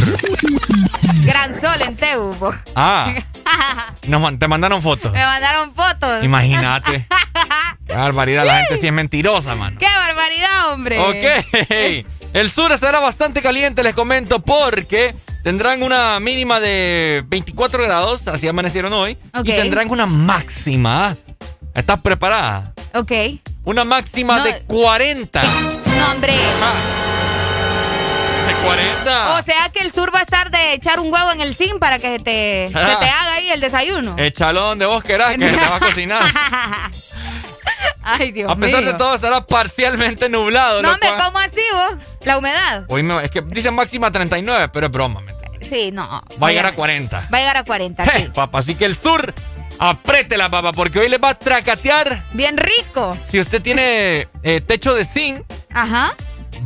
Gran 1.25 1.61
sol 1.61 1.83
en 1.83 1.97
Teubo. 1.97 2.55
Ah, 2.75 3.13
nos 4.07 4.39
te 4.39 4.49
mandaron 4.49 4.83
fotos. 4.83 5.13
Me 5.13 5.25
mandaron 5.25 5.75
fotos. 5.75 6.25
Imagínate. 6.25 7.07
Qué 7.87 7.95
barbaridad, 7.95 8.45
la 8.47 8.59
gente 8.61 8.77
sí 8.79 8.87
es 8.87 8.93
mentirosa, 8.93 9.55
man. 9.55 9.77
¡Qué 9.77 9.87
barbaridad, 9.87 10.73
hombre! 10.73 10.99
Ok. 11.01 12.07
El 12.33 12.51
sur 12.51 12.73
estará 12.73 12.99
bastante 13.01 13.43
caliente, 13.43 13.83
les 13.83 13.95
comento, 13.95 14.41
porque 14.41 15.15
tendrán 15.47 15.81
una 15.85 16.19
mínima 16.19 16.59
de 16.59 17.23
24 17.29 17.81
grados, 17.85 18.27
así 18.27 18.49
amanecieron 18.49 18.93
hoy. 18.93 19.17
Y 19.45 19.53
tendrán 19.53 19.89
una 19.89 20.05
máxima. 20.05 21.17
¿Estás 21.73 22.01
preparada? 22.01 22.73
Ok. 22.95 23.13
Una 23.63 23.85
máxima 23.85 24.39
No. 24.39 24.45
de 24.45 24.59
40. 24.67 25.43
No, 25.45 26.11
hombre. 26.11 26.33
¿De 28.49 28.55
40? 28.65 29.35
O 29.39 29.43
sea 29.45 29.69
que 29.73 29.83
el 29.83 29.93
sur 29.93 30.13
va 30.13 30.19
a 30.19 30.23
estar 30.23 30.51
de 30.51 30.73
echar 30.73 30.99
un 30.99 31.13
huevo 31.13 31.31
en 31.31 31.41
el 31.41 31.55
zinc 31.55 31.79
para 31.79 32.01
que 32.01 32.19
te, 32.19 32.67
se 32.67 32.73
te 32.73 32.79
haga 32.81 33.33
ahí 33.35 33.49
el 33.53 33.61
desayuno. 33.61 34.17
Échalo 34.19 34.63
donde 34.63 34.85
vos 34.87 35.05
querás, 35.05 35.37
que 35.37 35.49
te 35.49 35.55
va 35.57 35.77
a 35.77 35.79
cocinar. 35.81 36.25
Ay, 38.03 38.33
Dios 38.33 38.51
A 38.51 38.57
pesar 38.57 38.83
mío. 38.83 38.93
de 38.93 38.99
todo, 38.99 39.15
estará 39.15 39.47
parcialmente 39.47 40.29
nublado. 40.29 40.83
No, 40.83 40.93
hombre, 40.93 41.09
cual- 41.09 41.23
¿cómo 41.25 41.39
así 41.39 41.61
vos? 41.73 41.99
La 42.23 42.39
humedad. 42.39 42.85
Hoy 42.89 43.03
me- 43.05 43.25
es 43.25 43.31
que 43.31 43.43
dice 43.43 43.71
máxima 43.71 44.11
39, 44.11 44.69
pero 44.73 44.87
es 44.87 44.93
broma. 44.93 45.21
¿me 45.21 45.31
entiendes? 45.33 45.36
Sí, 45.69 45.91
no. 45.93 46.23
Va 46.43 46.49
a 46.49 46.51
llegar 46.51 46.67
a 46.67 46.73
40. 46.73 47.29
Va 47.33 47.37
a 47.39 47.41
llegar 47.41 47.57
a 47.57 47.65
40, 47.65 48.05
sí. 48.05 48.29
Papá, 48.35 48.59
así 48.61 48.75
que 48.75 48.85
el 48.85 48.97
sur, 48.97 49.33
apriétela, 49.79 50.49
papá, 50.49 50.73
porque 50.73 50.99
hoy 50.99 51.09
les 51.09 51.23
va 51.23 51.31
a 51.31 51.35
tracatear. 51.39 52.23
Bien 52.33 52.57
rico. 52.57 53.17
Si 53.29 53.41
usted 53.41 53.63
tiene 53.63 54.29
eh, 54.43 54.61
techo 54.61 54.95
de 54.95 55.05
zinc, 55.05 55.43
Ajá. 55.73 56.15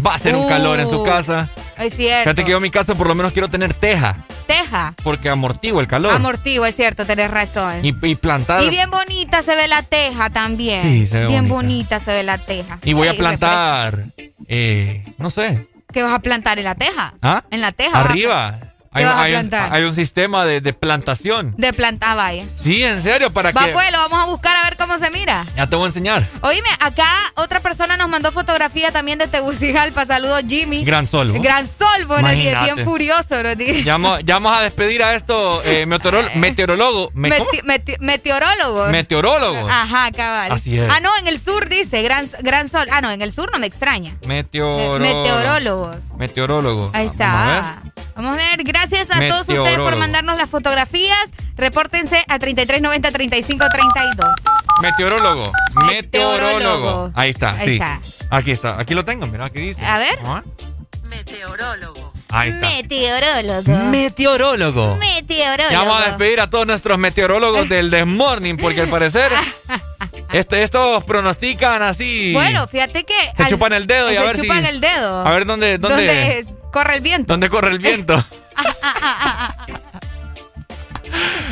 va 0.05 0.13
a 0.13 0.15
hacer 0.17 0.35
un 0.35 0.45
Uh. 0.45 0.49
calor 0.49 0.81
en 0.81 0.89
su 0.89 1.03
casa. 1.05 1.49
Es 1.79 1.97
cierto. 1.97 2.25
Fíjate 2.25 2.45
que 2.45 2.51
yo 2.51 2.59
en 2.59 2.63
mi 2.63 2.71
casa 2.71 2.95
por 2.95 3.07
lo 3.07 3.15
menos 3.15 3.33
quiero 3.33 3.49
tener 3.49 3.73
teja, 3.73 4.27
Teja. 4.47 4.95
porque 5.03 5.31
amortigua 5.31 5.81
el 5.81 5.89
calor. 5.89 6.13
Amortivo, 6.13 6.67
es 6.67 6.77
cierto, 6.77 7.07
tenés 7.07 7.31
razón. 7.31 7.83
y, 7.85 7.95
y 8.07 8.15
plantar. 8.17 8.63
Y 8.63 8.69
bien 8.69 8.91
bonita 8.91 9.43
se 9.43 9.57
ve 9.57 9.67
la 9.67 9.83
teja 9.83 10.29
también. 10.29 10.83
Sí, 10.83 11.07
se 11.07 11.21
ve 11.21 11.27
Bien 11.29 11.49
bonita. 11.49 11.97
bonita. 11.97 12.01
se 12.01 12.13
ve 12.13 12.23
la 12.23 12.37
teja. 12.37 12.79
Y 12.85 12.93
voy 12.93 13.09
a 13.09 13.15
plantar, 13.15 14.05
eh, 14.47 15.05
no 15.19 15.31
sé, 15.31 15.67
¿Qué 15.93 16.05
vas 16.05 16.13
a 16.13 16.19
plantar 16.21 16.59
en 16.59 16.65
la 16.67 16.77
teja? 16.77 17.15
¿ah? 17.21 17.43
En 17.51 17.61
la 17.61 17.73
teja. 17.73 17.99
Arriba. 17.99 18.70
¿Qué 18.93 19.05
vas 19.05 19.15
a 19.15 19.21
hay 19.23 19.35
un, 19.35 19.49
plantar? 19.49 19.73
hay 19.73 19.85
un 19.85 19.95
sistema 19.95 20.45
de, 20.45 20.61
de 20.61 20.73
plantación. 20.73 21.55
De 21.57 21.73
planta, 21.73 22.17
vaya. 22.17 22.45
Sí, 22.61 22.83
en 22.83 23.01
serio, 23.05 23.33
para 23.33 23.53
Va 23.53 23.67
que... 23.67 23.73
pues, 23.73 23.93
lo 23.93 23.99
vamos 23.99 24.19
a 24.19 24.25
buscar 24.27 24.57
a 24.57 24.65
ver 24.65 24.77
cómo 24.77 24.99
se 24.99 25.11
mira. 25.13 25.45
Ya 25.57 25.69
te 25.69 25.77
voy 25.77 25.85
a 25.85 25.89
enseñar. 25.89 26.27
Oíme, 26.43 26.69
acá 26.81 27.09
otra 27.37 27.61
persona 27.61 27.97
nos 27.97 28.09
mandó 28.09 28.33
fotografía 28.33 28.91
también 28.91 29.19
de 29.21 29.29
Tegucigalpa. 29.29 30.07
Saludos, 30.07 30.43
Jimmy. 30.49 30.83
Gran 30.85 31.07
sol. 31.07 31.33
¿no? 31.33 31.41
Gran 31.41 31.69
sol, 31.69 32.05
bueno, 32.09 32.29
bien 32.31 32.79
furioso. 32.85 33.43
¿no? 33.45 33.53
Ya 33.53 33.93
vamos, 33.93 34.21
ya 34.25 34.35
vamos 34.35 34.59
a 34.59 34.63
despedir 34.63 35.05
a 35.05 35.15
esto, 35.15 35.63
eh, 35.65 35.85
meteorol- 35.89 36.35
meteorólogo. 36.35 37.13
meteorólogo. 37.15 38.89
Meteorólogo. 38.89 39.69
Ajá, 39.69 40.11
cabal. 40.11 40.51
Así 40.51 40.77
es. 40.77 40.91
Ah, 40.91 40.99
no, 41.01 41.11
en 41.19 41.29
el 41.29 41.39
sur 41.39 41.69
dice, 41.69 42.03
gran, 42.03 42.29
gran 42.43 42.69
sol. 42.69 42.89
Ah, 42.91 43.01
no, 43.01 43.11
en 43.13 43.23
el 43.23 43.33
sur 43.33 43.53
no 43.53 43.61
me 43.61 43.67
extraña. 43.69 44.17
Meteorólogo. 44.27 44.99
Meteorólogos. 44.99 45.97
Meteorólogo. 46.19 46.91
Ahí 46.93 47.09
Vamos 47.17 47.21
a 47.21 47.81
ver. 47.85 47.93
Vamos 48.21 48.35
a 48.35 48.37
ver, 48.37 48.63
gracias 48.65 49.09
a 49.11 49.19
todos 49.29 49.49
ustedes 49.49 49.79
por 49.79 49.97
mandarnos 49.97 50.37
las 50.37 50.51
fotografías. 50.51 51.31
Repórtense 51.57 52.23
a 52.29 52.39
3390-3532. 52.39 54.35
Meteorólogo. 54.83 55.53
Meteorólogo. 55.87 57.13
Ahí 57.15 57.31
está, 57.31 57.53
Ahí 57.53 57.65
sí. 57.67 57.73
está. 57.75 58.01
Aquí 58.31 58.51
está. 58.51 58.79
Aquí 58.81 58.93
lo 58.95 59.05
tengo, 59.07 59.27
mira, 59.27 59.47
aquí 59.47 59.61
dice. 59.61 59.83
A 59.85 59.99
ver. 59.99 60.19
Meteorólogo. 61.09 62.13
Ahí 62.29 62.51
está. 62.51 62.69
Meteorólogo. 62.69 63.73
Meteorólogo. 63.91 64.97
Meteorólogo. 64.97 65.71
Ya 65.71 65.79
vamos 65.79 66.03
a 66.03 66.07
despedir 66.09 66.41
a 66.41 66.51
todos 66.51 66.67
nuestros 66.67 66.99
meteorólogos 66.99 67.69
del 67.71 67.91
This 67.91 68.07
Morning, 68.07 68.57
porque 68.57 68.83
al 68.83 68.89
parecer 68.89 69.33
este, 70.33 70.63
estos 70.63 71.05
pronostican 71.05 71.81
así. 71.83 72.33
Bueno, 72.35 72.69
fíjate 72.69 73.05
que. 73.05 73.15
Se 73.37 73.47
chupan 73.47 73.73
el 73.73 73.87
dedo 73.87 74.13
y 74.13 74.17
a 74.17 74.21
se 74.21 74.27
ver 74.27 74.37
si- 74.37 74.43
chupan 74.43 74.67
el 74.67 74.81
dedo. 74.83 75.27
a 75.27 75.31
ver 75.31 75.47
dónde- 75.47 75.79
dónde- 75.79 76.47
Corre 76.73 76.97
el 76.97 77.01
viento. 77.01 77.33
¿Dónde 77.33 77.49
corre 77.51 77.71
el 77.71 77.79
viento? 77.89 78.25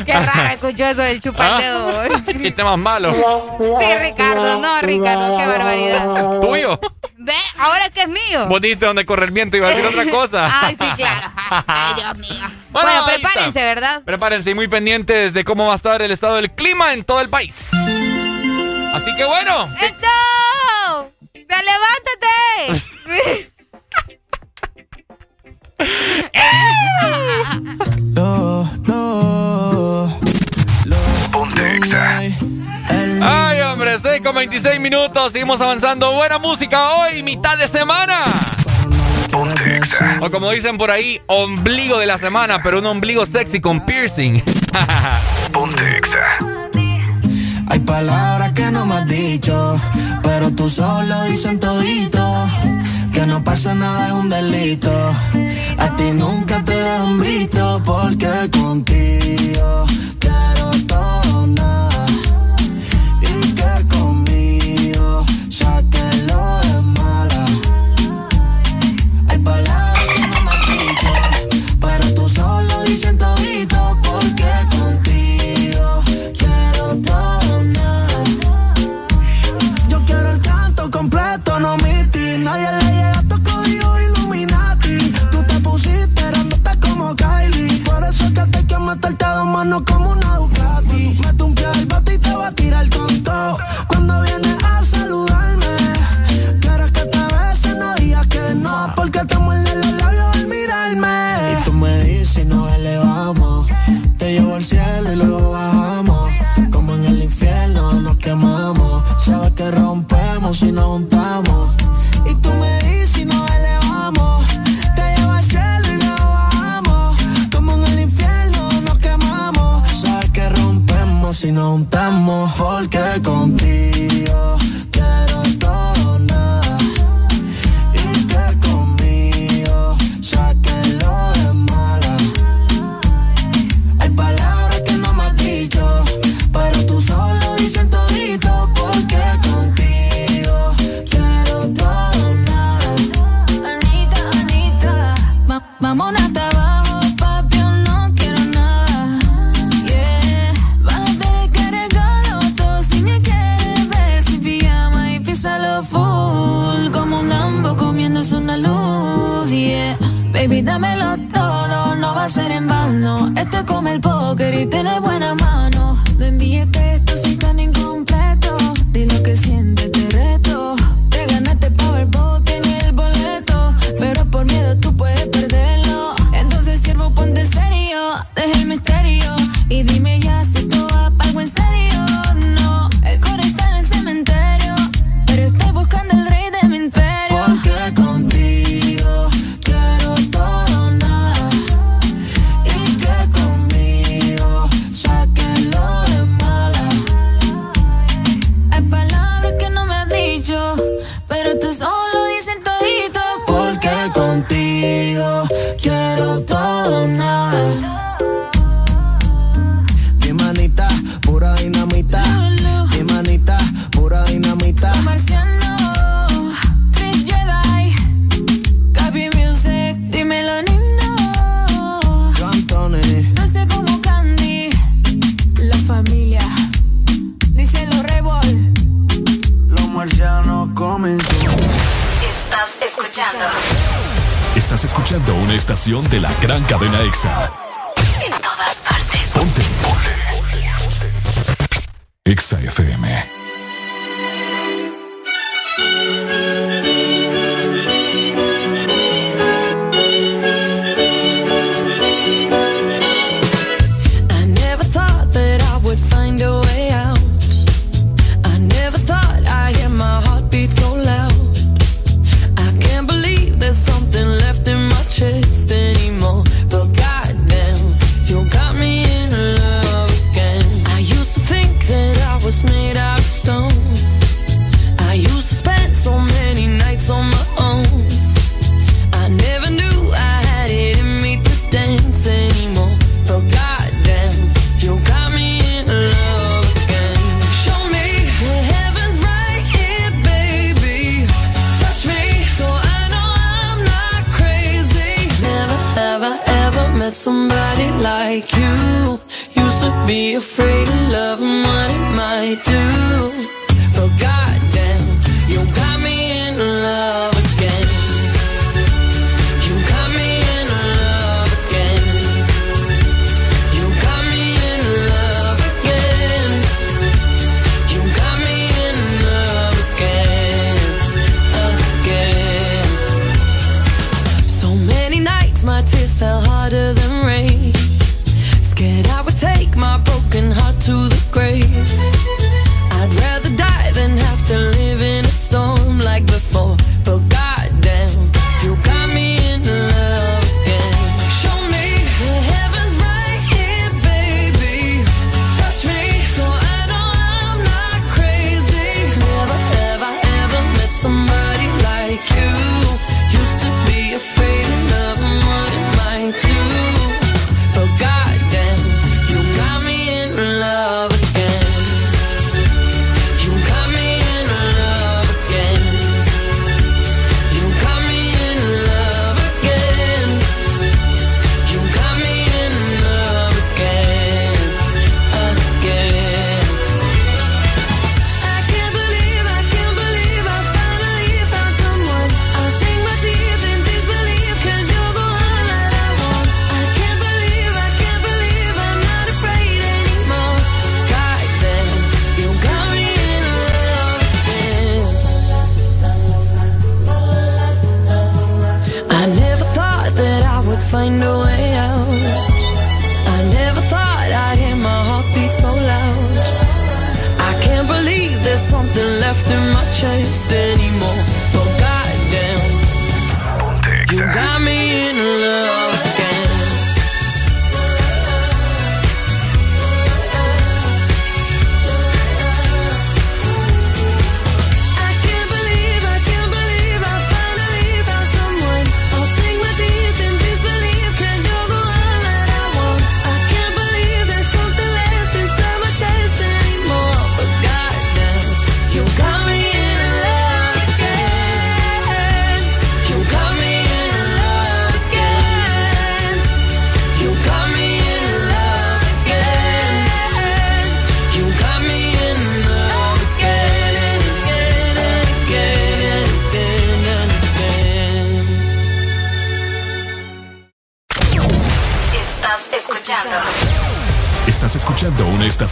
Qué 0.05 0.13
raro 0.13 0.49
escuchó 0.53 0.85
eso 0.85 1.01
del 1.01 1.21
chupar 1.21 1.61
dedo. 1.61 1.89
¿Ah? 1.89 2.21
Sistemas 2.39 2.77
malos. 2.89 3.15
Sí, 3.15 3.85
Ricardo, 4.01 4.59
no, 4.59 4.81
Ricardo, 4.81 5.37
qué 5.37 5.45
barbaridad. 5.45 6.39
¿Tuyo? 6.41 6.79
¿Ve? 7.17 7.33
Ahora 7.57 7.89
que 7.89 8.03
es 8.03 8.07
mío. 8.07 8.47
Vos 8.47 8.61
dijiste 8.61 8.85
dónde 8.85 9.05
corre 9.05 9.25
el 9.25 9.31
viento 9.31 9.57
y 9.57 9.59
iba 9.59 9.67
a 9.67 9.71
decir 9.71 9.85
otra 9.85 10.09
cosa. 10.09 10.49
Ay, 10.61 10.77
sí, 10.79 10.87
claro. 10.95 11.31
Ay, 11.67 11.93
Dios 11.95 12.17
mío. 12.17 12.47
Bueno, 12.71 13.05
prepárense, 13.05 13.61
¿verdad? 13.61 14.01
Prepárense 14.03 14.51
y 14.51 14.53
muy 14.53 14.67
pendientes 14.67 15.33
de 15.33 15.43
cómo 15.43 15.67
va 15.67 15.73
a 15.73 15.75
estar 15.75 16.01
el 16.01 16.11
estado 16.11 16.37
del 16.37 16.51
clima 16.51 16.93
en 16.93 17.03
todo 17.03 17.19
el 17.19 17.29
país. 17.29 17.53
Así 18.93 19.15
que 19.17 19.25
bueno. 19.25 19.67
¡Eso! 19.81 21.11
¡Levántate! 21.33 22.85
Ponte 31.31 31.75
exa. 31.77 32.19
Ay, 33.21 33.61
hombre, 33.61 33.97
6 33.99 34.21
con 34.21 34.35
26 34.35 34.79
minutos. 34.79 35.31
Seguimos 35.31 35.61
avanzando. 35.61 36.11
Buena 36.13 36.37
música 36.37 36.91
hoy, 36.95 37.23
mitad 37.23 37.57
de 37.57 37.67
semana. 37.67 38.25
Ponte 39.31 39.77
exa. 39.77 40.17
O 40.21 40.29
como 40.29 40.51
dicen 40.51 40.77
por 40.77 40.91
ahí, 40.91 41.21
ombligo 41.27 41.97
de 41.99 42.05
la 42.05 42.17
semana, 42.17 42.61
pero 42.63 42.79
un 42.79 42.85
ombligo 42.85 43.25
sexy 43.25 43.61
con 43.61 43.85
piercing. 43.85 44.41
Ponte 45.51 45.97
exa. 45.97 46.37
Hay 47.67 47.79
palabras 47.79 48.51
que 48.53 48.71
no 48.71 48.85
me 48.85 48.95
has 48.95 49.07
dicho, 49.07 49.79
pero 50.23 50.51
tú 50.51 50.67
solo 50.69 51.23
dicen 51.25 51.59
todito 51.59 52.47
que 53.19 53.25
no 53.25 53.43
pasa 53.43 53.75
nada 53.75 54.07
es 54.07 54.13
un 54.13 54.29
delito. 54.29 54.91
A 55.77 55.95
ti 55.97 56.11
nunca 56.13 56.63
te 56.63 56.79
invito 57.05 57.81
porque 57.85 58.49
contigo 58.49 59.85
quiero 60.19 60.71
todo. 60.87 61.18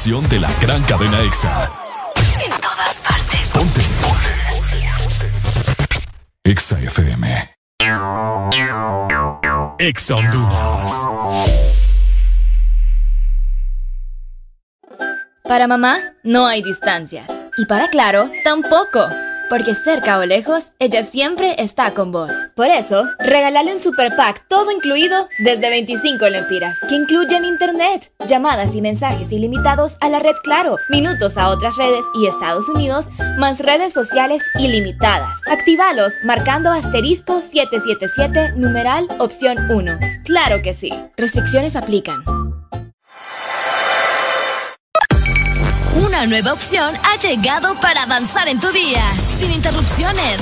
Estación 0.07 0.29
de 0.29 0.39
la 0.39 0.49
gran 0.61 0.81
cadena 0.83 1.21
EXA. 1.21 1.69
en 2.43 2.51
todas 2.61 2.95
partes. 2.99 3.39
Ponte. 3.53 3.81
Ponte. 4.01 4.29
EXA 6.43 6.79
FM. 6.79 7.49
EXA 9.79 10.15
Honduras. 10.15 11.07
Para 15.43 15.67
mamá, 15.67 15.99
no 16.23 16.47
hay 16.47 16.61
distancias. 16.61 17.27
Y 17.57 17.65
para 17.65 17.89
Claro, 17.89 18.29
tampoco. 18.43 19.07
Porque 19.49 19.75
cerca 19.75 20.19
o 20.19 20.25
lejos, 20.25 20.71
ella 20.79 21.03
siempre 21.03 21.55
está 21.57 21.93
con 21.93 22.11
vos. 22.11 22.31
Por 22.57 22.71
eso, 22.71 23.05
regálale 23.19 23.71
un 23.71 23.79
super 23.79 24.15
pack 24.15 24.47
todo 24.47 24.71
incluido 24.71 25.29
desde 25.37 25.69
25 25.69 26.27
lempiras, 26.27 26.75
que 26.89 26.95
incluyen 26.95 27.45
internet, 27.45 28.11
llamadas 28.25 28.73
y 28.73 28.81
mensajes 28.81 29.31
ilimitados 29.31 29.95
a 30.01 30.09
la 30.09 30.17
red 30.17 30.33
Claro, 30.41 30.77
minutos 30.89 31.37
a 31.37 31.49
otras 31.49 31.77
redes 31.77 32.03
y 32.15 32.25
Estados 32.25 32.67
Unidos, 32.67 33.09
más 33.37 33.59
redes 33.59 33.93
sociales 33.93 34.41
ilimitadas. 34.57 35.37
Actívalos 35.47 36.13
marcando 36.23 36.71
asterisco 36.71 37.43
777 37.43 38.53
numeral 38.55 39.07
opción 39.19 39.69
1. 39.69 39.99
Claro 40.25 40.63
que 40.63 40.73
sí. 40.73 40.89
Restricciones 41.15 41.75
aplican. 41.75 42.23
Una 45.93 46.25
nueva 46.25 46.53
opción 46.53 46.95
ha 47.03 47.19
llegado 47.19 47.75
para 47.81 48.01
avanzar 48.01 48.47
en 48.47 48.59
tu 48.59 48.71
día, 48.71 49.03
sin 49.37 49.51
interrupciones. 49.51 50.41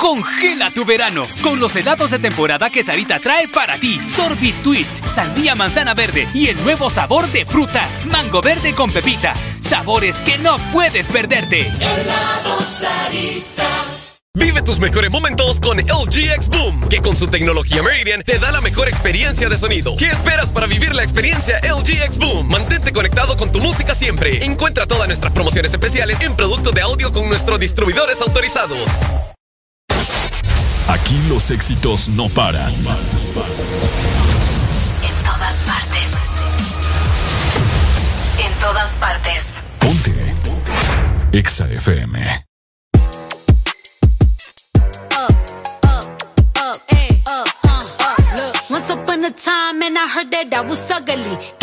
Congela 0.00 0.70
tu 0.70 0.86
verano 0.86 1.26
con 1.42 1.60
los 1.60 1.76
helados 1.76 2.10
de 2.10 2.18
temporada 2.18 2.70
que 2.70 2.82
Sarita 2.82 3.20
trae 3.20 3.48
para 3.48 3.78
ti. 3.78 4.00
Sorbit 4.08 4.56
Twist, 4.62 4.92
sandía 5.06 5.54
manzana 5.54 5.92
verde 5.92 6.26
y 6.32 6.48
el 6.48 6.56
nuevo 6.64 6.88
sabor 6.88 7.28
de 7.28 7.44
fruta, 7.44 7.86
mango 8.06 8.40
verde 8.40 8.72
con 8.74 8.90
pepita. 8.90 9.34
Sabores 9.60 10.16
que 10.16 10.38
no 10.38 10.56
puedes 10.72 11.06
perderte. 11.06 11.60
Helado 11.60 12.62
Sarita. 12.62 13.68
Vive 14.32 14.62
tus 14.62 14.78
mejores 14.78 15.10
momentos 15.10 15.60
con 15.60 15.76
LG 15.76 16.32
X 16.36 16.48
Boom, 16.48 16.88
que 16.88 17.02
con 17.02 17.14
su 17.14 17.26
tecnología 17.26 17.82
Meridian 17.82 18.22
te 18.22 18.38
da 18.38 18.52
la 18.52 18.62
mejor 18.62 18.88
experiencia 18.88 19.48
de 19.50 19.58
sonido. 19.58 19.96
¿Qué 19.96 20.06
esperas 20.06 20.50
para 20.50 20.66
vivir 20.66 20.94
la 20.94 21.02
experiencia 21.02 21.58
LG 21.58 22.04
X 22.04 22.16
Boom? 22.16 22.48
Mantente 22.48 22.92
conectado 22.92 23.36
con 23.36 23.52
tu 23.52 23.58
música 23.58 23.94
siempre. 23.94 24.42
Encuentra 24.44 24.86
todas 24.86 25.08
nuestras 25.08 25.32
promociones 25.32 25.72
especiales 25.72 26.20
en 26.22 26.36
productos 26.36 26.72
de 26.72 26.80
audio 26.80 27.12
con 27.12 27.28
nuestros 27.28 27.60
distribuidores 27.60 28.20
autorizados. 28.22 28.86
Aquí 31.10 31.18
los 31.28 31.50
éxitos 31.50 32.08
no 32.08 32.28
paran. 32.28 32.72
En 32.72 32.84
todas 35.24 35.56
partes. 35.66 36.08
En 38.38 38.52
todas 38.60 38.94
partes. 38.94 39.60
Ponte. 39.80 40.14
Exa 41.32 41.68
FM. 41.68 42.46
Oh, 45.16 45.26
oh, 45.82 46.00
oh, 46.60 46.74
eh, 46.90 47.20
uh, 47.26 47.44
uh, 47.64 48.52
Once 48.70 48.92
upon 48.92 49.24
a 49.24 49.32
time, 49.32 49.82
and 49.82 49.98
I 49.98 50.06
heard 50.06 50.30
that 50.30 50.54
I 50.54 50.60
was 50.60 50.88
ugly. 50.92 51.59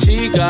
chica. 0.00 0.49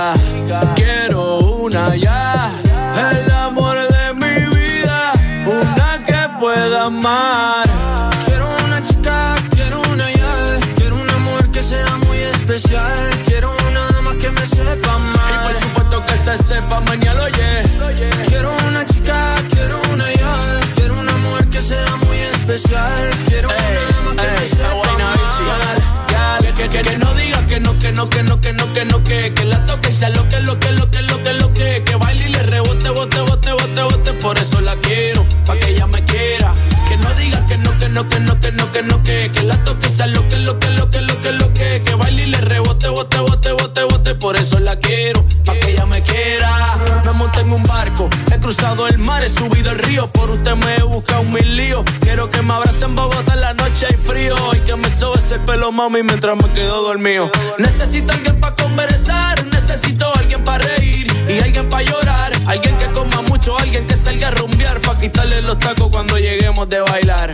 Por 50.08 50.30
usted 50.30 50.54
me 50.56 50.76
he 50.76 50.82
buscado 50.82 51.22
mil 51.24 51.56
líos. 51.56 51.84
Quiero 52.00 52.30
que 52.30 52.40
me 52.42 52.54
abracen 52.54 52.94
Bogotá 52.94 53.34
en 53.34 53.40
la 53.40 53.54
noche 53.54 53.86
hay 53.88 53.96
frío. 53.96 54.34
Y 54.54 54.58
que 54.60 54.76
me 54.76 54.88
sobes 54.88 55.30
el 55.32 55.40
pelo, 55.40 55.72
mami, 55.72 56.02
mientras 56.02 56.36
me 56.36 56.48
quedo 56.52 56.82
dormido. 56.82 57.30
Necesito 57.58 58.12
alguien 58.12 58.40
para 58.40 58.54
conversar. 58.56 59.44
Necesito 59.46 60.10
alguien 60.16 60.42
para 60.44 60.64
reír 60.64 61.06
y 61.28 61.40
alguien 61.40 61.68
para 61.68 61.82
llorar. 61.82 62.32
Alguien 62.46 62.76
que 62.78 62.86
coma 62.92 63.22
mucho, 63.22 63.58
alguien 63.58 63.86
que 63.86 63.94
salga 63.94 64.28
a 64.28 64.30
rumbear. 64.32 64.80
Pa' 64.80 64.96
quitarle 64.96 65.42
los 65.42 65.58
tacos 65.58 65.88
cuando 65.90 66.16
lleguemos 66.18 66.68
de 66.68 66.80
bailar. 66.80 67.32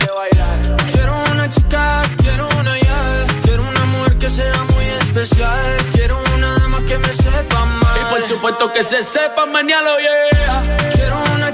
Quiero 0.91 1.23
una 1.31 1.49
chica, 1.49 2.03
quiero 2.17 2.47
una 2.59 2.77
ya. 2.79 3.25
Quiero 3.43 3.63
una 3.63 3.85
mujer 3.85 4.17
que 4.17 4.29
sea 4.29 4.63
muy 4.75 4.85
especial. 5.01 5.77
Quiero 5.93 6.19
una 6.35 6.53
dama 6.59 6.85
que 6.85 6.97
me 6.97 7.11
sepa 7.11 7.65
más. 7.65 7.97
Y 7.97 8.13
por 8.13 8.21
supuesto 8.21 8.71
que 8.71 8.83
se 8.83 9.03
sepa 9.03 9.45
mañana, 9.45 9.89
yeah. 9.99 10.89
Quiero 10.91 11.17
una 11.35 11.53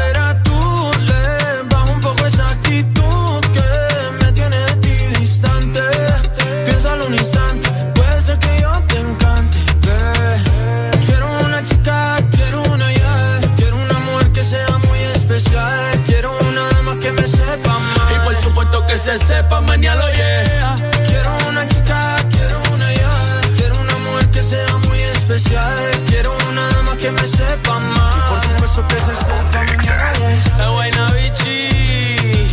Quiero 21.03 21.37
una 21.49 21.67
chica, 21.67 22.15
quiero 22.29 22.61
una 22.73 22.93
ya. 22.93 23.41
Quiero 23.57 23.81
una 23.81 23.97
mujer 23.97 24.25
que 24.31 24.41
sea 24.41 24.77
muy 24.87 25.01
especial. 25.01 25.73
Quiero 26.07 26.33
una 26.49 26.69
dama 26.69 26.95
que 26.95 27.11
me 27.11 27.27
sepa 27.27 27.77
más. 27.77 28.23
Por 28.29 28.39
supuesto 28.39 28.87
que 28.87 28.95
se 29.01 29.13
sepa, 29.13 29.63
mañana 29.67 30.13
yeah. 30.13 30.63
El 30.63 30.69
Guaynabichi, 30.71 32.47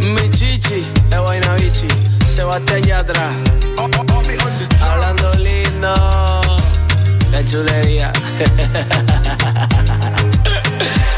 mi 0.00 0.28
chichi. 0.30 0.84
El 1.12 1.20
Guaynabichi, 1.20 1.86
Sebastián 2.26 2.82
Yatra. 2.82 3.30
Oh, 3.78 3.82
oh, 3.84 3.86
atrás. 3.86 4.82
Hablando 4.82 5.34
lindo, 5.34 5.94
la 7.30 7.44
chulería. 7.44 8.12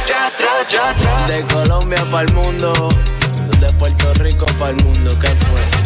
Yatra, 0.06 0.62
Yatra. 0.68 1.26
De 1.26 1.42
Colombia 1.46 2.04
para 2.10 2.28
el 2.28 2.34
mundo 2.34 2.90
el 4.66 4.74
mundo, 4.84 5.16
¿qué 5.20 5.28
fue? 5.28 5.78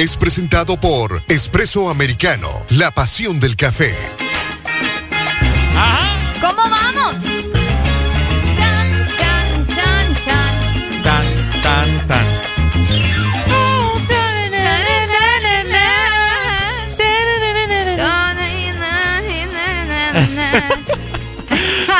Es 0.00 0.16
presentado 0.16 0.80
por 0.80 1.22
Espresso 1.28 1.90
Americano, 1.90 2.48
la 2.70 2.90
pasión 2.90 3.38
del 3.38 3.54
café. 3.54 3.94
¿Cómo 6.40 6.56
vamos? 6.56 7.18
Tan, 11.04 11.26
tan, 11.62 12.08
tan. 12.08 12.26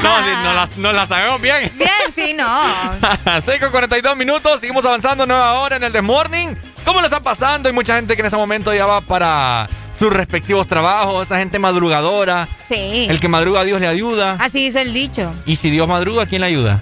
No, 0.02 0.22
sí, 0.22 0.30
no 0.42 0.54
las, 0.54 0.76
no 0.78 0.92
las 0.94 1.08
sabemos 1.10 1.42
bien. 1.42 1.70
Bien, 1.74 1.90
sí, 2.14 2.32
no. 2.32 2.62
6 3.44 3.60
con 3.60 3.70
42 3.70 4.16
minutos, 4.16 4.60
seguimos 4.60 4.86
avanzando 4.86 5.26
nueva 5.26 5.60
hora 5.60 5.76
en 5.76 5.84
el 5.84 5.92
The 5.92 6.00
Morning. 6.00 6.54
¿Cómo 6.84 7.00
lo 7.00 7.06
está 7.06 7.20
pasando? 7.20 7.68
Hay 7.68 7.74
mucha 7.74 7.96
gente 7.96 8.14
que 8.16 8.20
en 8.22 8.26
ese 8.26 8.36
momento 8.36 8.74
ya 8.74 8.86
va 8.86 9.00
para 9.00 9.68
sus 9.98 10.12
respectivos 10.12 10.66
trabajos, 10.66 11.26
esa 11.26 11.38
gente 11.38 11.58
madrugadora. 11.58 12.48
Sí. 12.68 13.06
El 13.08 13.20
que 13.20 13.28
madruga, 13.28 13.64
Dios 13.64 13.80
le 13.80 13.88
ayuda. 13.88 14.36
Así 14.40 14.64
dice 14.64 14.82
el 14.82 14.92
dicho. 14.94 15.32
Y 15.46 15.56
si 15.56 15.70
Dios 15.70 15.86
madruga, 15.86 16.26
¿quién 16.26 16.40
le 16.40 16.48
ayuda? 16.48 16.80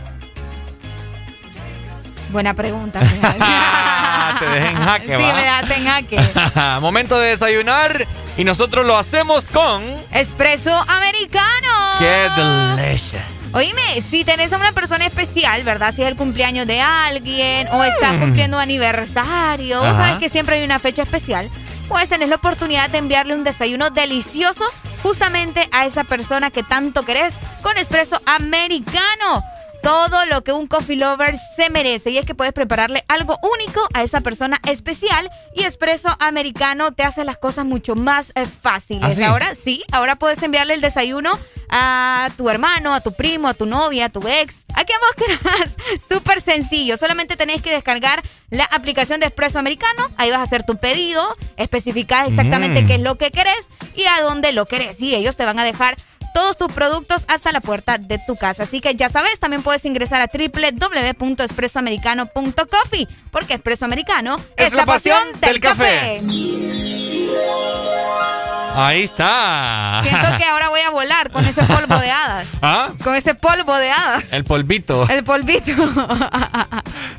Buena 2.31 2.55
pregunta. 2.55 3.01
te 4.39 4.47
dejé 4.49 4.69
en 4.69 4.77
jaque, 4.77 5.07
Sí, 5.17 5.23
¿va? 5.23 5.33
me 5.35 5.45
daste 5.45 5.75
en 5.75 5.85
jaque. 5.87 6.21
Momento 6.81 7.19
de 7.19 7.31
desayunar 7.31 8.07
y 8.37 8.45
nosotros 8.45 8.87
lo 8.87 8.97
hacemos 8.97 9.45
con... 9.45 9.83
Espresso 10.13 10.73
americano. 10.89 11.99
¡Qué 11.99 12.29
delicious! 12.37 13.38
Oíme, 13.53 14.01
si 14.03 14.25
tenés 14.25 14.53
a 14.53 14.57
una 14.57 14.73
persona 14.73 15.07
especial, 15.07 15.63
¿verdad? 15.65 15.95
Si 15.95 16.03
es 16.03 16.09
el 16.09 16.17
cumpleaños 16.17 16.67
de 16.67 16.81
alguien 16.81 17.67
o 17.69 17.83
estás 17.83 18.17
cumpliendo 18.19 18.59
aniversario, 18.59 19.79
vos 19.79 19.89
Ajá. 19.89 20.05
sabes 20.05 20.19
que 20.19 20.29
siempre 20.29 20.57
hay 20.57 20.65
una 20.65 20.79
fecha 20.79 21.03
especial, 21.03 21.51
puedes 21.89 22.09
tener 22.11 22.29
la 22.29 22.37
oportunidad 22.37 22.91
de 22.91 22.99
enviarle 22.99 23.35
un 23.35 23.45
desayuno 23.45 23.89
delicioso 23.91 24.65
justamente 25.03 25.69
a 25.73 25.87
esa 25.87 26.05
persona 26.05 26.51
que 26.51 26.63
tanto 26.63 27.05
querés 27.05 27.33
con 27.63 27.79
espresso 27.79 28.21
americano. 28.27 29.43
Todo 29.83 30.27
lo 30.27 30.43
que 30.43 30.53
un 30.53 30.67
coffee 30.67 30.97
lover 30.97 31.37
se 31.57 31.71
merece 31.71 32.11
y 32.11 32.19
es 32.19 32.27
que 32.27 32.35
puedes 32.35 32.53
prepararle 32.53 33.05
algo 33.09 33.39
único 33.43 33.87
a 33.95 34.03
esa 34.03 34.21
persona 34.21 34.61
especial 34.69 35.31
y 35.55 35.63
Espresso 35.65 36.09
Americano 36.21 36.93
te 36.93 37.05
hace 37.05 37.25
las 37.25 37.39
cosas 37.39 37.65
mucho 37.65 37.95
más 37.95 38.33
eh, 38.35 38.45
fáciles. 38.47 39.03
¿Ah, 39.05 39.15
sí? 39.15 39.23
Ahora 39.23 39.55
sí, 39.55 39.85
ahora 39.93 40.17
puedes 40.17 40.43
enviarle 40.43 40.75
el 40.75 40.81
desayuno 40.81 41.31
a 41.71 42.29
tu 42.37 42.49
hermano, 42.51 42.93
a 42.95 43.01
tu 43.01 43.13
primo, 43.13 43.49
a 43.49 43.55
tu 43.55 43.67
novia, 43.67 44.07
a 44.07 44.09
tu 44.09 44.27
ex, 44.27 44.65
a 44.75 44.85
quien 44.85 44.99
vos 45.01 45.27
quieras. 45.27 45.77
Súper 46.09 46.41
sencillo, 46.41 46.97
solamente 46.97 47.37
tenés 47.37 47.63
que 47.63 47.71
descargar 47.71 48.23
la 48.51 48.65
aplicación 48.65 49.21
de 49.21 49.27
Espresso 49.27 49.59
Americano, 49.59 50.11
ahí 50.17 50.31
vas 50.31 50.41
a 50.41 50.45
hacer 50.45 50.65
tu 50.65 50.77
pedido, 50.77 51.37
especificar 51.57 52.27
exactamente 52.27 52.83
Mm. 52.83 52.87
qué 52.87 52.95
es 52.97 53.01
lo 53.01 53.17
que 53.17 53.31
querés 53.31 53.69
y 53.95 54.05
a 54.05 54.21
dónde 54.23 54.53
lo 54.53 54.67
querés 54.67 55.01
y 55.01 55.15
ellos 55.15 55.37
te 55.37 55.45
van 55.45 55.59
a 55.59 55.65
dejar 55.65 55.97
todos 56.33 56.57
tus 56.57 56.73
productos 56.73 57.25
hasta 57.29 57.53
la 57.53 57.61
puerta 57.61 57.99
de 57.99 58.19
tu 58.19 58.37
casa. 58.37 58.63
Así 58.65 58.81
que 58.81 58.95
ya 58.95 59.09
sabes, 59.11 59.39
también 59.41 59.63
puedes 59.63 59.85
ingresar 59.85 60.21
a 60.21 60.29
www.expresoamericano.coffee 60.33 63.09
porque 63.31 63.55
Espresso 63.55 63.85
Americano 63.85 64.37
es, 64.57 64.73
la 64.73 64.87
pasión 64.87 65.19
del 65.41 65.61
café. 65.61 66.21
Ahí 68.75 69.03
está. 69.03 70.01
Siento 70.05 70.29
que 70.39 70.45
ahora 70.45 70.69
voy 70.69 70.81
a 70.81 70.91
volar 70.91 71.31
con 71.33 71.45
ese 71.45 71.63
polvo 71.65 71.99
de 71.99 72.11
hadas. 72.11 72.47
¿Ah? 72.63 72.91
Con 73.03 73.15
ese 73.17 73.35
polvo 73.35 73.75
de 73.77 73.91
hadas. 73.91 74.25
El 74.31 74.45
polvito. 74.45 75.09
El 75.09 75.25
polvito. 75.25 75.73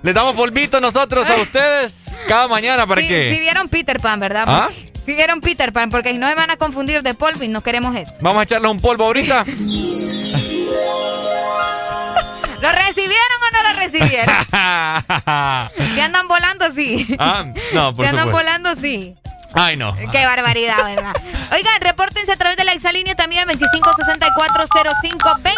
Les 0.03 0.13
damos 0.13 0.35
polvito 0.35 0.79
nosotros 0.79 1.27
a 1.27 1.35
ustedes 1.41 1.93
cada 2.27 2.47
mañana 2.47 2.87
para 2.87 3.01
Sí, 3.01 3.07
que... 3.07 3.33
sí 3.33 3.39
vieron 3.41 3.67
Peter 3.67 3.99
Pan, 3.99 4.19
¿verdad? 4.21 4.45
¿Ah? 4.47 4.69
Sí 5.09 5.15
vieron 5.15 5.41
Peter 5.41 5.73
Pan, 5.73 5.89
porque 5.89 6.11
si 6.11 6.19
no 6.19 6.27
me 6.27 6.35
van 6.35 6.51
a 6.51 6.57
confundir 6.57 7.01
de 7.01 7.15
polvo 7.15 7.43
y 7.43 7.47
no 7.47 7.61
queremos 7.61 7.95
eso. 7.95 8.13
Vamos 8.21 8.41
a 8.41 8.43
echarles 8.43 8.69
un 8.69 8.79
polvo 8.79 9.05
ahorita. 9.05 9.43
¿Lo 12.61 12.71
recibieron 12.71 13.39
o 13.41 13.49
no 13.51 13.63
lo 13.63 13.79
recibieron? 13.79 14.35
Si 15.95 15.99
andan 15.99 16.27
volando, 16.27 16.71
sí. 16.75 17.07
Ah, 17.17 17.43
no, 17.73 17.95
por 17.95 18.05
Si 18.05 18.09
andan 18.09 18.25
supuesto. 18.27 18.51
volando, 18.51 18.75
sí. 18.79 19.15
Ay, 19.53 19.77
no. 19.77 19.95
Qué 19.95 20.25
barbaridad, 20.25 20.83
¿verdad? 20.85 21.13
Oigan, 21.51 21.81
repórtense 21.81 22.31
a 22.31 22.35
través 22.35 22.57
de 22.57 22.63
la 22.63 22.73
exalínea 22.73 23.15
también 23.15 23.47
25640520. 23.47 25.53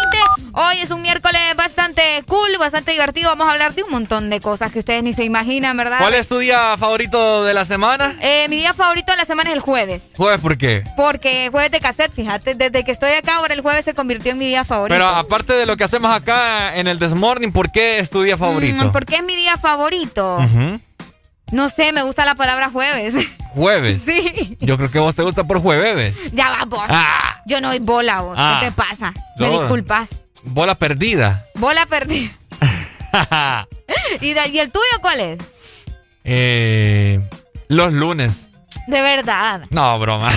Hoy 0.54 0.76
es 0.82 0.90
un 0.90 1.02
miércoles 1.02 1.40
bastante 1.56 2.02
cool, 2.26 2.56
bastante 2.58 2.92
divertido. 2.92 3.30
Vamos 3.30 3.48
a 3.48 3.52
hablar 3.52 3.74
de 3.74 3.82
un 3.82 3.90
montón 3.90 4.30
de 4.30 4.40
cosas 4.40 4.72
que 4.72 4.78
ustedes 4.78 5.02
ni 5.02 5.12
se 5.14 5.24
imaginan, 5.24 5.76
¿verdad? 5.76 5.98
¿Cuál 5.98 6.14
es 6.14 6.28
tu 6.28 6.38
día 6.38 6.76
favorito 6.78 7.44
de 7.44 7.54
la 7.54 7.64
semana? 7.64 8.16
Eh, 8.20 8.46
mi 8.48 8.56
día 8.56 8.74
favorito 8.74 9.12
de 9.12 9.18
la 9.18 9.24
semana 9.24 9.50
es 9.50 9.56
el 9.56 9.60
jueves. 9.60 10.02
Jueves, 10.16 10.40
¿por 10.40 10.58
qué? 10.58 10.84
Porque 10.96 11.48
jueves 11.50 11.70
de 11.70 11.80
cassette, 11.80 12.12
fíjate, 12.12 12.54
desde 12.54 12.84
que 12.84 12.92
estoy 12.92 13.12
acá 13.12 13.36
ahora 13.36 13.54
el 13.54 13.60
jueves 13.60 13.84
se 13.84 13.94
convirtió 13.94 14.32
en 14.32 14.38
mi 14.38 14.46
día 14.46 14.64
favorito. 14.64 14.94
Pero 14.94 15.08
aparte 15.08 15.52
de 15.54 15.66
lo 15.66 15.76
que 15.76 15.84
hacemos 15.84 16.14
acá 16.14 16.76
en 16.76 16.86
el 16.86 16.98
This 16.98 17.14
Morning, 17.14 17.52
¿por 17.52 17.70
qué 17.72 17.98
es 17.98 18.10
tu 18.10 18.22
día 18.22 18.36
favorito? 18.36 18.84
Mm, 18.84 18.92
¿Por 18.92 19.06
qué 19.06 19.16
es 19.16 19.24
mi 19.24 19.36
día 19.36 19.56
favorito? 19.56 20.38
Ujú. 20.38 20.80
No 21.52 21.68
sé, 21.68 21.92
me 21.92 22.02
gusta 22.02 22.24
la 22.24 22.34
palabra 22.34 22.70
jueves. 22.70 23.14
Jueves. 23.54 24.00
Sí. 24.06 24.56
Yo 24.60 24.76
creo 24.76 24.90
que 24.90 24.98
vos 24.98 25.14
te 25.14 25.22
gusta 25.22 25.44
por 25.44 25.60
jueves. 25.60 26.16
Ya 26.32 26.50
va 26.50 26.64
vos. 26.64 26.84
Ah. 26.88 27.40
Yo 27.46 27.60
no 27.60 27.68
doy 27.68 27.78
bola 27.78 28.20
vos. 28.22 28.34
Ah. 28.38 28.58
¿Qué 28.60 28.66
te 28.66 28.72
pasa? 28.72 29.12
Me 29.38 29.48
disculpas. 29.50 30.08
Bola 30.42 30.74
perdida. 30.74 31.44
Bola 31.54 31.86
perdida. 31.86 32.30
¿Y, 34.20 34.32
de- 34.32 34.48
¿Y 34.48 34.58
el 34.58 34.72
tuyo 34.72 34.84
cuál 35.00 35.20
es? 35.20 35.38
Eh, 36.24 37.20
los 37.68 37.92
lunes. 37.92 38.32
De 38.86 39.00
verdad. 39.02 39.66
No, 39.70 39.98
broma. 39.98 40.30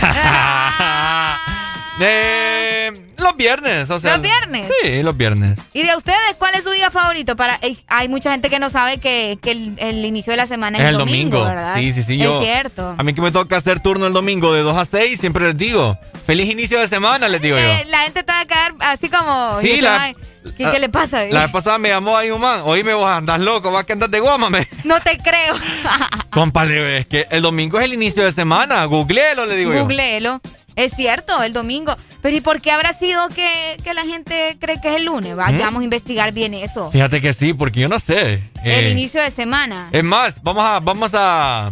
Eh, 2.00 2.92
los 3.18 3.36
viernes, 3.38 3.90
o 3.90 4.00
sea. 4.00 4.14
¿Los 4.14 4.22
viernes? 4.22 4.68
Sí, 4.84 5.02
los 5.04 5.16
viernes. 5.18 5.60
¿Y 5.74 5.84
de 5.84 5.96
ustedes 5.96 6.18
cuál 6.38 6.54
es 6.56 6.64
su 6.64 6.72
día 6.72 6.92
favorito? 6.92 7.36
Para 7.36 7.56
Ey, 7.62 7.78
Hay 7.88 8.08
mucha 8.10 8.32
gente 8.32 8.50
que 8.50 8.60
no 8.60 8.70
sabe 8.70 8.98
que, 8.98 9.38
que 9.42 9.52
el, 9.52 9.76
el 9.78 10.06
inicio 10.06 10.32
de 10.32 10.38
la 10.38 10.48
semana 10.48 10.78
es, 10.78 10.84
Es 10.84 10.90
el 10.92 10.98
domingo. 10.98 11.44
¿verdad? 11.44 11.76
Sí, 11.76 11.94
sí, 11.94 12.04
sí. 12.04 12.14
Es 12.16 12.24
Yo, 12.24 12.42
cierto. 12.42 12.96
A 12.98 13.04
mí 13.04 13.14
que 13.14 13.22
me 13.22 13.32
toca 13.32 13.58
hacer 13.58 13.80
turno 13.80 14.08
el 14.08 14.14
domingo 14.14 14.54
de 14.54 14.62
2 14.62 14.78
a 14.78 14.86
6, 14.86 15.20
siempre 15.20 15.46
les 15.48 15.58
digo. 15.58 15.98
Feliz 16.26 16.50
inicio 16.50 16.80
de 16.80 16.88
semana, 16.88 17.28
les 17.28 17.42
digo 17.42 17.58
yo. 17.58 17.64
Eh, 17.64 17.86
la 17.88 18.00
gente 18.00 18.24
te 18.24 18.32
va 18.32 18.40
a 18.42 18.46
quedar 18.46 18.74
así 18.82 19.10
como... 19.10 19.60
Sí, 19.62 19.80
la- 19.82 20.02
ay, 20.04 20.16
¿Qué, 20.58 20.70
qué 20.70 20.78
le 20.78 20.90
pasa? 20.90 21.24
La 21.26 21.42
vez 21.44 21.52
pasada 21.52 21.80
me 21.80 21.90
llamó 21.90 22.16
ahí 22.18 22.30
un 22.30 22.40
man. 22.40 22.62
Oíme, 22.66 22.94
vos 22.94 23.10
andás 23.10 23.40
loco, 23.40 23.72
vas 23.72 23.84
que 23.86 23.94
andas 23.94 24.12
de 24.12 24.20
guama, 24.20 24.50
me. 24.52 24.68
No 24.84 25.00
te 25.00 25.18
creo. 25.18 25.56
Compadre, 26.32 26.98
es 27.00 27.08
que 27.08 27.26
el 27.32 27.42
domingo 27.42 27.80
es 27.80 27.86
el 27.86 27.94
inicio 27.94 28.24
de 28.24 28.32
semana. 28.32 28.86
Googleelo, 28.86 29.46
le 29.48 29.56
digo 29.56 29.74
yo. 29.74 29.80
Googleelo. 29.82 30.42
Es 30.76 30.94
cierto, 30.94 31.42
el 31.44 31.54
domingo. 31.54 31.96
Pero 32.22 32.36
¿y 32.38 32.42
por 32.42 32.62
qué 32.62 32.72
habrá 32.72 32.92
sido 32.94 33.30
que, 33.30 33.78
que 33.84 33.94
la 33.94 34.04
gente 34.04 34.58
cree 34.60 34.82
que 34.82 34.90
es 34.90 34.96
el 34.98 35.06
lunes? 35.06 35.36
Vayamos 35.36 35.82
a 35.82 35.84
investigar 35.84 36.32
bien 36.34 36.54
eso. 36.54 36.90
Fíjate 36.90 37.22
que 37.22 37.34
sí, 37.34 37.54
porque 37.54 37.80
yo 37.82 37.88
no 37.88 38.00
sé. 38.00 38.44
El 38.64 38.86
Eh, 38.86 38.90
inicio 38.92 39.22
de 39.22 39.32
semana. 39.32 39.90
Es 39.92 40.04
más, 40.04 40.42
vamos 40.44 40.64
a, 40.66 40.80
vamos 40.80 41.12
a, 41.14 41.72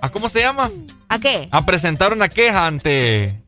a 0.00 0.08
¿cómo 0.10 0.28
se 0.28 0.40
llama? 0.40 0.70
¿A 1.08 1.18
qué? 1.18 1.48
A 1.50 1.62
presentar 1.64 2.12
una 2.12 2.28
queja 2.28 2.66
ante, 2.66 3.40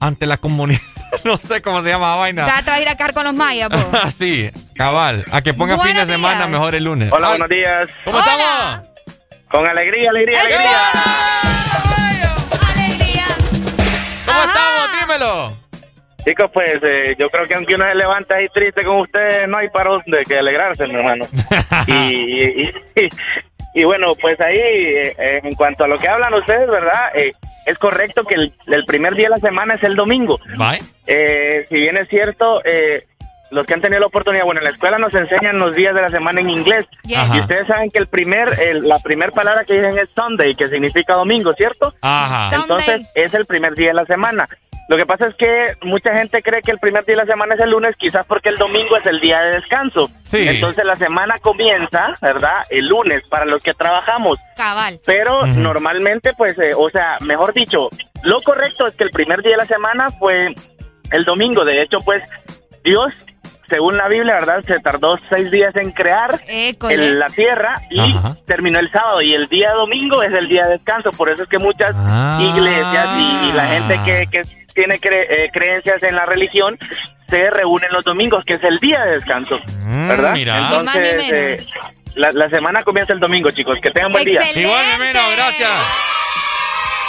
ante 0.00 0.26
la 0.26 0.38
comunidad. 0.38 0.80
no 1.24 1.36
sé 1.36 1.60
cómo 1.62 1.82
se 1.82 1.90
llama 1.90 2.10
la 2.14 2.16
vaina. 2.20 2.46
Ya 2.46 2.62
te 2.64 2.70
vas 2.70 2.78
a 2.78 2.82
ir 2.82 2.88
a 2.88 2.96
caer 2.96 3.12
con 3.14 3.24
los 3.24 3.34
mayas, 3.34 3.68
vos. 3.68 4.14
sí, 4.18 4.50
cabal. 4.74 5.24
A 5.30 5.42
que 5.42 5.54
ponga 5.54 5.78
fin 5.78 5.94
de 5.94 6.06
semana 6.06 6.46
mejor 6.48 6.74
el 6.74 6.84
lunes. 6.84 7.10
Hola, 7.12 7.28
Ay, 7.32 7.38
buenos 7.38 7.48
días. 7.48 7.90
¿Cómo 8.04 8.18
estamos? 8.18 8.88
Con 9.50 9.66
alegría, 9.66 10.10
alegría, 10.10 10.40
alegría. 10.40 10.70
¡Alegría! 10.70 11.61
¿Cómo 14.26 14.38
estamos? 14.42 15.00
Dímelo. 15.00 15.58
Chicos, 16.24 16.50
pues 16.54 16.78
eh, 16.82 17.16
yo 17.18 17.28
creo 17.28 17.48
que 17.48 17.54
aunque 17.54 17.74
uno 17.74 17.84
se 17.84 17.94
levanta 17.96 18.36
ahí 18.36 18.46
triste 18.54 18.82
con 18.82 19.00
ustedes, 19.00 19.48
no 19.48 19.58
hay 19.58 19.68
para 19.70 19.90
dónde 19.90 20.22
que 20.26 20.38
alegrarse, 20.38 20.86
mi 20.86 20.94
hermano. 20.94 21.24
y, 21.86 21.92
y, 21.92 22.62
y- 22.96 23.08
y 23.74 23.84
bueno, 23.84 24.14
pues 24.20 24.38
ahí, 24.38 24.58
eh, 24.58 25.14
eh, 25.18 25.40
en 25.42 25.54
cuanto 25.54 25.84
a 25.84 25.88
lo 25.88 25.96
que 25.96 26.06
hablan 26.06 26.34
ustedes, 26.34 26.68
¿verdad? 26.68 27.10
Eh, 27.14 27.32
es 27.64 27.78
correcto 27.78 28.22
que 28.22 28.34
el, 28.34 28.52
el 28.66 28.84
primer 28.84 29.14
día 29.14 29.24
de 29.24 29.30
la 29.30 29.38
semana 29.38 29.76
es 29.76 29.82
el 29.82 29.96
domingo. 29.96 30.38
Bye. 30.58 30.78
Eh, 31.06 31.64
si 31.70 31.76
bien 31.76 31.96
es 31.96 32.06
cierto, 32.10 32.60
eh, 32.66 33.06
los 33.52 33.64
que 33.66 33.74
han 33.74 33.80
tenido 33.80 34.00
la 34.00 34.06
oportunidad, 34.06 34.44
bueno, 34.44 34.60
en 34.60 34.64
la 34.64 34.70
escuela 34.70 34.98
nos 34.98 35.14
enseñan 35.14 35.56
los 35.58 35.74
días 35.74 35.94
de 35.94 36.02
la 36.02 36.08
semana 36.10 36.40
en 36.40 36.50
inglés. 36.50 36.84
Y 37.04 37.40
ustedes 37.40 37.66
saben 37.66 37.90
que 37.90 37.98
el 38.00 38.06
primer, 38.08 38.48
el- 38.60 38.88
la 38.88 38.98
primera 38.98 39.30
palabra 39.30 39.64
que 39.64 39.74
dicen 39.74 39.98
es 39.98 40.08
Sunday, 40.16 40.54
que 40.54 40.68
significa 40.68 41.14
domingo, 41.14 41.52
¿cierto? 41.56 41.94
Ajá. 42.02 42.56
Entonces, 42.56 43.10
es 43.14 43.34
el 43.34 43.46
primer 43.46 43.74
día 43.74 43.88
de 43.88 43.94
la 43.94 44.04
semana. 44.06 44.46
Lo 44.88 44.96
que 44.96 45.06
pasa 45.06 45.28
es 45.28 45.34
que 45.36 45.68
mucha 45.82 46.14
gente 46.14 46.42
cree 46.42 46.60
que 46.60 46.72
el 46.72 46.78
primer 46.78 47.04
día 47.06 47.16
de 47.16 47.24
la 47.24 47.32
semana 47.32 47.54
es 47.54 47.60
el 47.60 47.70
lunes, 47.70 47.94
quizás 47.98 48.26
porque 48.26 48.48
el 48.48 48.56
domingo 48.56 48.96
es 48.96 49.06
el 49.06 49.20
día 49.20 49.40
de 49.40 49.50
descanso. 49.60 50.10
Sí. 50.22 50.46
Entonces 50.48 50.84
la 50.84 50.96
semana 50.96 51.34
comienza, 51.40 52.12
¿verdad? 52.20 52.62
El 52.68 52.86
lunes 52.86 53.22
para 53.30 53.44
los 53.44 53.62
que 53.62 53.72
trabajamos. 53.74 54.38
Cabal. 54.56 54.98
Pero 55.06 55.46
normalmente, 55.46 56.32
pues, 56.36 56.58
eh, 56.58 56.72
o 56.76 56.90
sea, 56.90 57.16
mejor 57.20 57.54
dicho, 57.54 57.88
lo 58.24 58.40
correcto 58.42 58.86
es 58.86 58.94
que 58.94 59.04
el 59.04 59.10
primer 59.10 59.40
día 59.42 59.52
de 59.52 59.58
la 59.58 59.66
semana 59.66 60.10
fue 60.10 60.48
el 61.12 61.24
domingo. 61.24 61.64
De 61.64 61.80
hecho, 61.80 61.98
pues, 62.04 62.22
Dios, 62.84 63.12
según 63.72 63.96
la 63.96 64.06
Biblia, 64.08 64.34
¿verdad? 64.34 64.62
Se 64.66 64.78
tardó 64.80 65.18
seis 65.34 65.50
días 65.50 65.74
en 65.76 65.92
crear 65.92 66.38
el- 66.46 67.18
la 67.18 67.26
tierra 67.28 67.74
y 67.90 68.00
Ajá. 68.00 68.36
terminó 68.46 68.78
el 68.78 68.90
sábado. 68.90 69.22
Y 69.22 69.32
el 69.32 69.46
día 69.48 69.72
domingo 69.72 70.22
es 70.22 70.32
el 70.32 70.46
día 70.48 70.64
de 70.64 70.72
descanso. 70.72 71.10
Por 71.12 71.30
eso 71.30 71.44
es 71.44 71.48
que 71.48 71.58
muchas 71.58 71.92
Ah. 71.94 72.38
iglesias 72.42 73.08
y, 73.18 73.48
y 73.48 73.52
la 73.52 73.66
gente 73.66 74.00
que, 74.04 74.26
que 74.30 74.42
tiene 74.74 75.00
cre- 75.00 75.26
eh, 75.28 75.50
creencias 75.52 76.02
en 76.02 76.14
la 76.16 76.24
religión 76.26 76.78
se 77.28 77.48
reúnen 77.50 77.88
los 77.92 78.04
domingos, 78.04 78.44
que 78.44 78.54
es 78.54 78.62
el 78.64 78.78
día 78.78 79.00
de 79.06 79.12
descanso, 79.12 79.54
¿verdad? 79.86 80.32
Mm, 80.32 80.34
mira. 80.34 80.54
Más 80.60 80.70
ni 80.70 80.76
Entonces, 80.76 81.16
menos. 81.16 81.32
eh, 81.32 81.66
la, 82.16 82.30
la 82.32 82.50
semana 82.50 82.82
comienza 82.82 83.14
el 83.14 83.20
domingo, 83.20 83.50
chicos. 83.50 83.78
Que 83.82 83.90
tengan 83.90 84.12
buen 84.12 84.24
día. 84.24 84.40
Excelente. 84.40 84.60
Igual, 84.68 84.84
mi 84.98 85.04
meno, 85.06 85.20
gracias. 85.34 85.70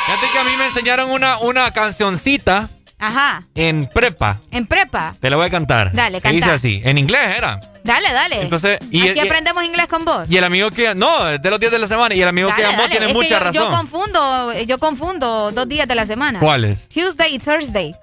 Fíjate 0.06 0.28
que 0.32 0.40
a 0.40 0.44
mí 0.44 0.52
me 0.58 0.66
enseñaron 0.66 1.12
una, 1.12 1.38
una 1.40 1.72
cancioncita 1.74 2.68
Ajá. 3.08 3.44
en 3.56 3.86
prepa. 3.86 4.40
En 4.52 4.66
prepa. 4.68 5.14
Te 5.20 5.30
la 5.30 5.36
voy 5.36 5.48
a 5.48 5.50
cantar. 5.50 5.92
Dale, 5.94 6.22
Que 6.22 6.30
dice 6.30 6.42
canta. 6.42 6.56
así. 6.56 6.82
En 6.86 6.98
inglés 6.98 7.22
era. 7.38 7.60
Dale, 7.84 8.14
dale. 8.14 8.42
Entonces, 8.42 8.80
y- 8.92 9.10
Aquí 9.10 9.20
y- 9.20 9.22
aprendemos 9.22 9.64
inglés 9.64 9.88
con 9.88 10.06
vos. 10.06 10.30
Y 10.32 10.38
el 10.38 10.44
amigo 10.46 10.72
que. 10.72 10.96
No, 10.96 11.26
de 11.26 11.50
los 11.50 11.60
días 11.60 11.72
de 11.72 11.80
la 11.80 11.88
semana. 11.88 12.16
Y 12.16 12.22
el 12.22 12.28
amigo 12.30 12.50
que 12.56 12.62
llamó 12.62 12.88
tiene 12.88 13.08
Es 13.08 13.12
que 13.12 13.18
mucha 13.18 13.30
yo, 13.30 13.40
razón. 13.40 13.54
Yo 13.54 13.70
confundo, 13.78 14.54
yo 14.66 14.78
confundo 14.78 15.52
dos 15.52 15.68
días 15.68 15.88
de 15.88 15.96
la 15.96 16.06
semana. 16.06 16.40
¿Cuáles? 16.40 16.88
Tuesday 16.88 17.36
y 17.36 17.40
Thursday. 17.40 17.94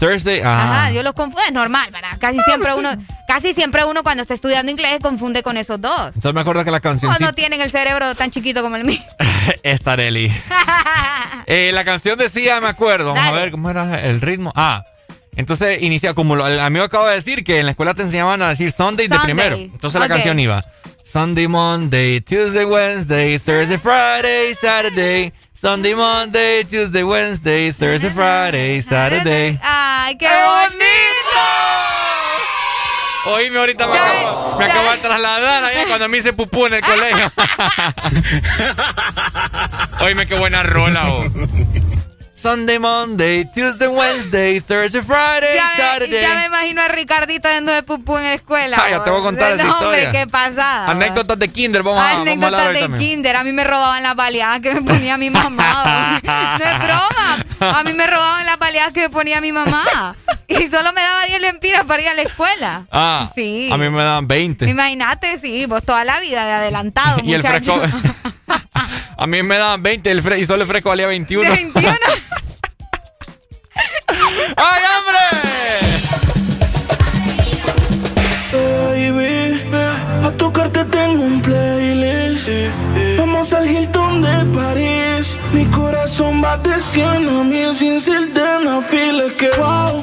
Thursday. 0.00 0.40
Ajá. 0.40 0.62
Ajá, 0.84 0.90
yo 0.92 1.02
los 1.04 1.12
confundo, 1.14 1.42
es 1.46 1.52
normal, 1.52 1.88
¿verdad? 1.92 2.16
Casi 2.18 2.40
siempre 2.40 2.74
uno, 2.74 2.88
casi 3.28 3.54
siempre 3.54 3.84
uno 3.84 4.02
cuando 4.02 4.22
está 4.22 4.34
estudiando 4.34 4.72
inglés 4.72 4.98
confunde 5.00 5.42
con 5.44 5.56
esos 5.56 5.80
dos. 5.80 6.06
Entonces 6.08 6.34
me 6.34 6.40
acuerdo 6.40 6.64
que 6.64 6.70
la 6.72 6.80
canción. 6.80 7.14
no 7.20 7.32
tienen 7.34 7.60
el 7.60 7.70
cerebro 7.70 8.14
tan 8.16 8.30
chiquito 8.32 8.62
como 8.62 8.74
el 8.76 8.84
mío. 8.84 8.98
Esta 9.62 9.92
Areli. 9.92 10.32
Eh, 11.46 11.72
la 11.72 11.84
canción 11.84 12.16
decía, 12.16 12.60
me 12.60 12.68
acuerdo, 12.68 13.12
vamos 13.12 13.28
a 13.28 13.32
ver 13.32 13.50
cómo 13.50 13.70
era 13.70 14.00
el 14.04 14.20
ritmo. 14.20 14.52
Ah, 14.54 14.84
entonces 15.34 15.82
inicia 15.82 16.14
como 16.14 16.36
lo- 16.36 16.46
el 16.46 16.60
amigo 16.60 16.84
acaba 16.84 17.08
de 17.10 17.16
decir 17.16 17.42
que 17.42 17.58
en 17.58 17.64
la 17.66 17.72
escuela 17.72 17.92
te 17.94 18.02
enseñaban 18.02 18.40
a 18.42 18.50
decir 18.50 18.70
Sunday, 18.70 19.08
de 19.08 19.18
primero. 19.18 19.56
Entonces 19.56 20.00
la 20.00 20.06
canción 20.06 20.38
iba 20.38 20.62
Sunday, 21.10 21.48
Monday, 21.48 22.20
Tuesday, 22.20 22.64
Wednesday, 22.64 23.36
Thursday, 23.36 23.76
Friday, 23.78 24.54
Saturday. 24.54 25.32
Sunday, 25.52 25.92
Monday, 25.92 26.62
Tuesday, 26.62 27.02
Wednesday, 27.02 27.72
Thursday, 27.72 28.10
Friday, 28.10 28.80
Saturday. 28.80 29.58
Ay, 29.60 30.14
qué 30.16 30.28
bonito. 30.28 31.46
Oíme, 33.26 33.58
ahorita 33.58 33.88
me 33.88 33.98
acabo, 33.98 34.56
me 34.56 34.64
acabo 34.66 34.90
de 34.92 34.98
trasladar 34.98 35.64
allá 35.64 35.84
cuando 35.88 36.08
me 36.08 36.18
hice 36.18 36.32
pupú 36.32 36.66
en 36.66 36.74
el 36.74 36.80
colegio. 36.80 37.32
Oíme, 40.02 40.28
qué 40.28 40.36
buena 40.38 40.62
rola, 40.62 41.08
oh. 41.10 41.24
Sunday, 42.40 42.78
Monday, 42.78 43.44
Tuesday, 43.52 43.86
Wednesday, 43.86 44.60
Thursday, 44.60 45.02
Friday, 45.02 45.54
Ya 45.56 45.68
me, 45.76 45.76
Saturday. 45.76 46.22
ya 46.22 46.34
me 46.36 46.46
imagino 46.46 46.80
a 46.80 46.88
Ricardito 46.88 47.46
dando 47.48 47.70
de 47.70 47.82
pupú 47.82 48.16
en 48.16 48.24
la 48.24 48.32
escuela. 48.32 48.78
Ah, 48.82 48.88
ya 48.88 49.04
te 49.04 49.10
voy 49.10 49.20
a 49.20 49.22
contar 49.22 49.52
esa 49.52 49.64
no, 49.64 49.72
hombre, 49.78 50.04
historia. 50.04 50.12
qué 50.24 50.26
pasada. 50.30 50.90
Anécdotas 50.90 51.38
de 51.38 51.48
Kinder, 51.50 51.82
vamos 51.82 52.00
a, 52.00 52.02
vamos 52.14 52.16
a 52.16 52.20
hablar 52.20 52.32
Anécdotas 52.38 52.72
de 52.72 52.80
también. 52.80 53.10
kinder. 53.10 53.36
A 53.36 53.44
mí 53.44 53.52
me 53.52 53.62
robaban 53.64 54.02
las 54.02 54.16
baleadas 54.16 54.60
que 54.60 54.74
me 54.74 54.80
ponía 54.80 55.18
mi 55.18 55.28
mamá. 55.28 56.18
no 56.58 56.64
es 56.64 56.78
broma. 56.78 57.44
A 57.78 57.82
mí 57.84 57.92
me 57.92 58.06
robaban 58.06 58.46
las 58.46 58.58
baleadas 58.58 58.94
que 58.94 59.00
me 59.00 59.10
ponía 59.10 59.42
mi 59.42 59.52
mamá. 59.52 60.16
Y 60.48 60.66
solo 60.68 60.94
me 60.94 61.02
daba 61.02 61.26
10 61.26 61.40
lempiras 61.42 61.84
para 61.84 62.02
ir 62.02 62.08
a 62.08 62.14
la 62.14 62.22
escuela. 62.22 62.86
Ah, 62.90 63.30
Sí. 63.34 63.68
a 63.70 63.76
mí 63.76 63.90
me 63.90 64.02
daban 64.02 64.26
20. 64.26 64.66
Imagínate, 64.66 65.38
sí, 65.38 65.66
vos 65.66 65.82
toda 65.84 66.04
la 66.04 66.18
vida 66.20 66.46
de 66.46 66.52
adelantado, 66.52 67.20
Y 67.22 67.34
el 67.34 67.42
muchacho. 67.42 67.80
fresco. 67.82 67.98
a 69.16 69.26
mí 69.26 69.42
me 69.42 69.58
daban 69.58 69.82
20 69.82 70.10
el 70.10 70.38
y 70.38 70.46
solo 70.46 70.62
el 70.62 70.68
fresco 70.68 70.88
valía 70.90 71.06
21. 71.06 71.50
De 71.50 71.56
21. 71.56 71.88
¡Ay, 74.56 74.82
hombre! 74.96 75.20
Baby, 78.52 79.62
a 80.24 80.30
tocarte 80.36 80.84
tengo 80.86 81.22
un 81.22 81.40
playlist. 81.40 82.48
Vamos 83.18 83.52
al 83.52 83.70
Hilton 83.70 84.22
de 84.22 84.44
París. 84.56 85.36
Mi 85.52 85.64
corazón 85.66 86.42
va 86.42 86.56
de 86.58 86.80
100 86.80 87.28
a 87.28 87.44
1000 87.44 87.74
sin 87.74 88.00
ser 88.00 88.32
de 88.32 88.64
no 88.64 88.82
files 88.82 89.32
que 89.34 89.50
wow. 89.56 90.00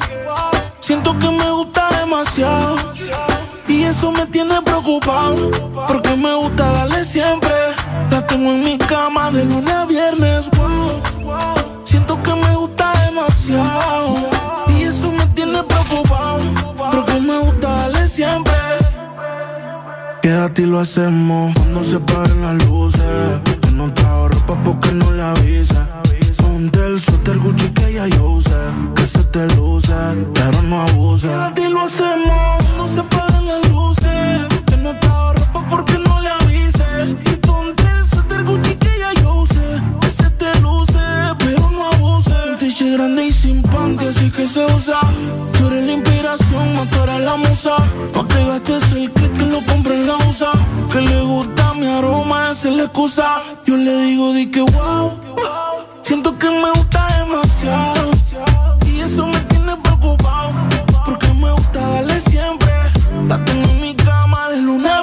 Siento 0.80 1.18
que 1.18 1.28
me 1.30 1.50
gusta 1.50 1.88
demasiado. 2.00 2.76
Eso 3.88 4.12
me 4.12 4.26
tiene 4.26 4.60
preocupado. 4.60 5.50
Porque 5.88 6.14
me 6.14 6.34
gusta 6.34 6.70
darle 6.72 7.04
siempre. 7.04 7.54
La 8.10 8.26
tengo 8.26 8.50
en 8.50 8.62
mi 8.62 8.76
cama 8.76 9.30
de 9.30 9.44
lunes 9.46 9.72
a 9.72 9.86
viernes. 9.86 10.50
Siento 11.84 12.22
que 12.22 12.34
me 12.34 12.54
gusta 12.54 12.92
demasiado. 13.06 14.16
Y 14.68 14.82
eso 14.82 15.10
me 15.10 15.24
tiene 15.28 15.62
preocupado. 15.62 16.40
Porque 16.76 17.18
me 17.18 17.38
gusta 17.38 17.68
darle 17.68 18.06
siempre. 18.06 18.52
Quédate 20.20 20.62
y 20.62 20.66
lo 20.66 20.80
hacemos 20.80 21.54
cuando 21.54 21.82
se 21.82 21.98
paren 21.98 22.42
las 22.42 22.66
luces. 22.66 23.40
Yo 23.62 23.70
no 23.70 23.92
trajo 23.94 24.28
ropa 24.28 24.54
porque 24.64 24.92
no 24.92 25.10
le 25.12 25.22
avisa. 25.22 25.86
Ponte 26.70 26.86
el 26.86 27.00
suéter 27.00 27.38
Gucci 27.38 27.68
que 27.70 27.92
ya 27.94 28.06
yo 28.08 28.32
usé. 28.32 28.50
Que 28.94 29.06
se 29.06 29.24
te 29.24 29.46
luce, 29.56 29.94
pero 30.34 30.62
no 30.62 30.82
abuse. 30.82 31.28
Y 31.56 31.68
lo 31.68 31.80
hacemos 31.82 32.62
cuando 32.62 32.88
se 32.88 33.02
paren 33.04 33.46
las 33.46 33.68
luces. 33.70 34.57
Grande 42.84 43.26
y 43.26 43.32
sin 43.32 43.62
panty, 43.62 44.04
así 44.04 44.30
que 44.30 44.46
se 44.46 44.64
usa. 44.66 45.00
Tú 45.52 45.66
eres 45.66 45.84
la 45.84 45.92
inspiración, 45.92 46.74
no 46.74 46.84
tú 46.86 46.98
la 47.06 47.36
musa. 47.36 47.76
No 48.14 48.24
te 48.24 48.44
gastes 48.44 48.92
el 48.92 49.10
que 49.10 49.44
lo 49.46 49.60
compre 49.64 49.94
en 49.94 50.06
la 50.06 50.16
USA. 50.16 50.52
Que 50.92 51.00
le 51.00 51.20
gusta 51.22 51.74
mi 51.74 51.86
aroma, 51.86 52.50
esa 52.50 52.68
es 52.68 52.76
la 52.76 52.84
excusa. 52.84 53.42
Yo 53.66 53.76
le 53.76 54.00
digo, 54.02 54.32
di 54.32 54.46
que 54.50 54.60
wow. 54.60 55.12
Siento 56.02 56.38
que 56.38 56.50
me 56.50 56.70
gusta 56.70 57.06
demasiado. 57.18 58.10
Y 58.86 59.00
eso 59.00 59.26
me 59.26 59.40
tiene 59.40 59.76
preocupado. 59.76 60.52
Porque 61.04 61.28
me 61.34 61.50
gusta 61.52 61.80
darle 61.80 62.20
siempre. 62.20 62.72
La 63.26 63.44
tengo 63.44 63.68
en 63.68 63.80
mi 63.80 63.94
cama 63.94 64.50
de 64.50 64.62
lunes 64.62 64.90
a 64.90 65.02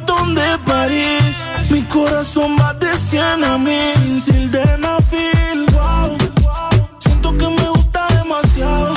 mi 1.69 1.81
corazón 1.83 2.57
va 2.59 2.73
de 2.73 2.93
100 2.93 3.43
a 3.45 3.57
mí. 3.57 3.91
Sin 3.93 4.19
sildenafil, 4.19 5.65
wow. 5.71 6.17
Siento 6.99 7.37
que 7.37 7.47
me 7.47 7.69
gusta 7.69 8.05
demasiado. 8.07 8.93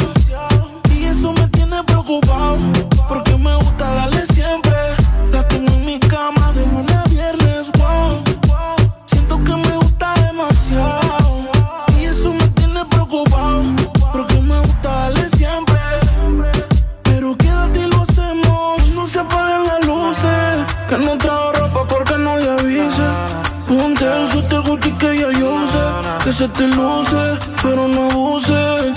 Y 0.93 1.05
eso 1.05 1.33
me 1.33 1.47
tiene 1.49 1.85
preocupado. 1.85 2.59
Porque 3.09 3.37
me 3.37 3.55
gusta 3.55 3.95
darle 3.95 4.27
siempre. 4.27 4.73
La 5.31 5.47
tengo 5.47 5.73
en 5.75 5.87
mi 5.87 6.01
cama 6.01 6.51
de 6.53 6.67
lunes 6.67 6.97
a 6.97 7.05
viernes, 7.09 7.71
wow. 7.79 8.23
Siento 9.07 9.37
que 9.45 9.55
me 9.55 9.77
gusta 9.77 10.15
demasiado. 10.15 11.45
Y 12.01 12.05
eso 12.07 12.33
me 12.33 12.49
tiene 12.49 12.85
preocupado. 12.87 13.63
Porque 14.13 14.41
me 14.41 14.59
gusta 14.59 14.89
darle 14.89 15.29
siempre. 15.29 15.81
Pero 17.05 17.37
quédate 17.37 17.79
y 17.79 17.87
lo 17.87 18.03
hacemos. 18.03 18.89
No 18.89 19.07
se 19.07 19.21
apaguen 19.21 19.63
las 19.63 19.87
luces. 19.87 20.75
Que 20.89 20.99
no 20.99 21.17
se 26.35 26.49
te 26.49 26.67
luce, 26.67 27.39
pero 27.63 27.87
no 27.87 28.07
abuse. 28.11 28.93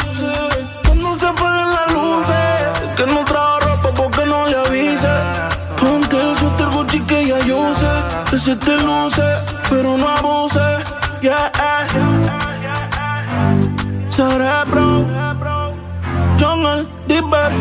Que 0.84 0.96
no 0.96 1.20
se 1.20 1.28
apaguen 1.28 1.70
las 1.70 1.94
luces. 1.94 2.96
Que 2.96 3.06
no 3.06 3.24
trajo 3.24 3.60
ropa 3.60 3.94
porque 3.94 4.26
no 4.26 4.46
le 4.48 4.58
avise. 4.58 5.16
Ponte 5.80 6.16
el 6.20 6.38
suéter 6.38 6.70
Gucci 6.70 7.00
que 7.02 7.28
ya 7.28 7.40
yo 7.40 7.74
sé. 7.76 7.94
Que 8.32 8.40
se 8.40 8.56
te 8.56 8.78
luce, 8.80 9.28
pero 9.70 9.98
no 9.98 10.10
abuse. 10.10 10.68
Yeah. 11.22 11.52
Cerebro. 14.10 15.06
Jungle, 16.40 16.88
Dipper. 17.08 17.52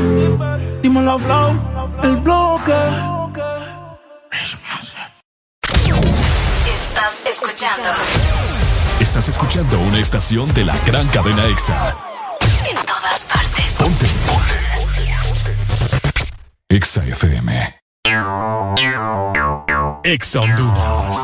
Dímelo, 0.82 1.18
Flow. 1.18 1.50
El 2.02 2.16
bloque. 2.16 2.80
Estás 6.64 7.22
escuchando 7.26 7.90
Estás 9.00 9.28
escuchando 9.28 9.78
una 9.80 9.98
estación 9.98 10.52
de 10.54 10.64
la 10.64 10.74
gran 10.86 11.06
cadena 11.08 11.44
EXA. 11.46 11.94
en 12.70 12.76
todas 12.86 13.24
partes. 13.30 13.64
Ponte. 13.78 14.06
EXA 16.70 17.04
FM. 17.04 17.76
EXA 20.02 20.40
Honduras. 20.40 21.16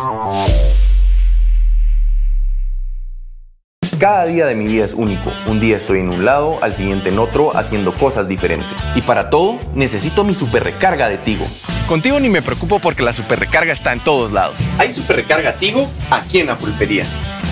Cada 3.99 4.27
día 4.27 4.47
de 4.47 4.55
mi 4.55 4.67
vida 4.67 4.85
es 4.85 4.93
único. 4.93 5.33
Un 5.47 5.59
día 5.59 5.77
estoy 5.77 6.01
en 6.01 6.11
un 6.11 6.25
lado, 6.25 6.59
al 6.61 6.75
siguiente 6.75 7.09
en 7.09 7.19
otro, 7.19 7.57
haciendo 7.57 7.95
cosas 7.95 8.29
diferentes. 8.29 8.89
Y 8.95 9.03
para 9.03 9.31
todo, 9.31 9.59
necesito 9.75 10.25
mi 10.25 10.35
super 10.35 10.63
recarga 10.65 11.09
de 11.09 11.19
Tigo. 11.19 11.47
Contigo 11.89 12.21
ni 12.21 12.29
me 12.29 12.43
preocupo 12.43 12.81
porque 12.81 13.03
la 13.03 13.13
super 13.13 13.39
recarga 13.39 13.73
está 13.73 13.93
en 13.93 14.01
todos 14.01 14.33
lados. 14.33 14.57
Hay 14.79 14.93
super 14.93 15.17
recarga 15.17 15.55
Tigo 15.55 15.89
aquí 16.11 16.41
en 16.41 16.49
la 16.49 16.59
pulpería, 16.59 17.07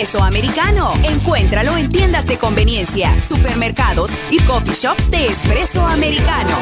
Espresso 0.00 0.24
americano. 0.24 0.94
Encuéntralo 1.02 1.76
en 1.76 1.90
tiendas 1.90 2.26
de 2.26 2.38
conveniencia, 2.38 3.20
supermercados 3.20 4.10
y 4.30 4.40
coffee 4.40 4.72
shops 4.74 5.10
de 5.10 5.26
espresso 5.26 5.86
americano. 5.86 6.56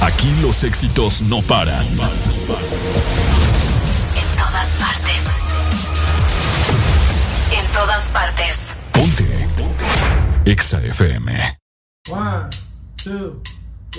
Aquí 0.00 0.32
los 0.40 0.62
éxitos 0.62 1.20
no 1.22 1.42
paran. 1.42 1.84
En 1.84 1.96
todas 4.38 4.70
partes. 4.78 5.20
En 7.58 7.66
todas 7.72 8.08
partes. 8.10 8.72
Ponte. 8.92 9.48
EXA 10.44 10.80
FM. 10.84 11.58
One, 12.08 12.50
two, 13.02 13.42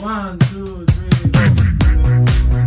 one, 0.02 0.38
two, 0.38 0.86
three. 0.86 2.65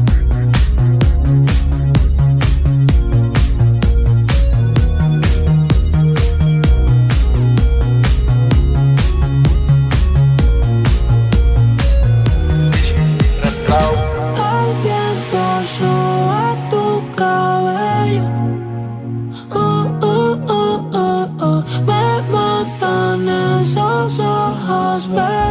Ojos 24.99 25.07
bellos. 25.07 25.48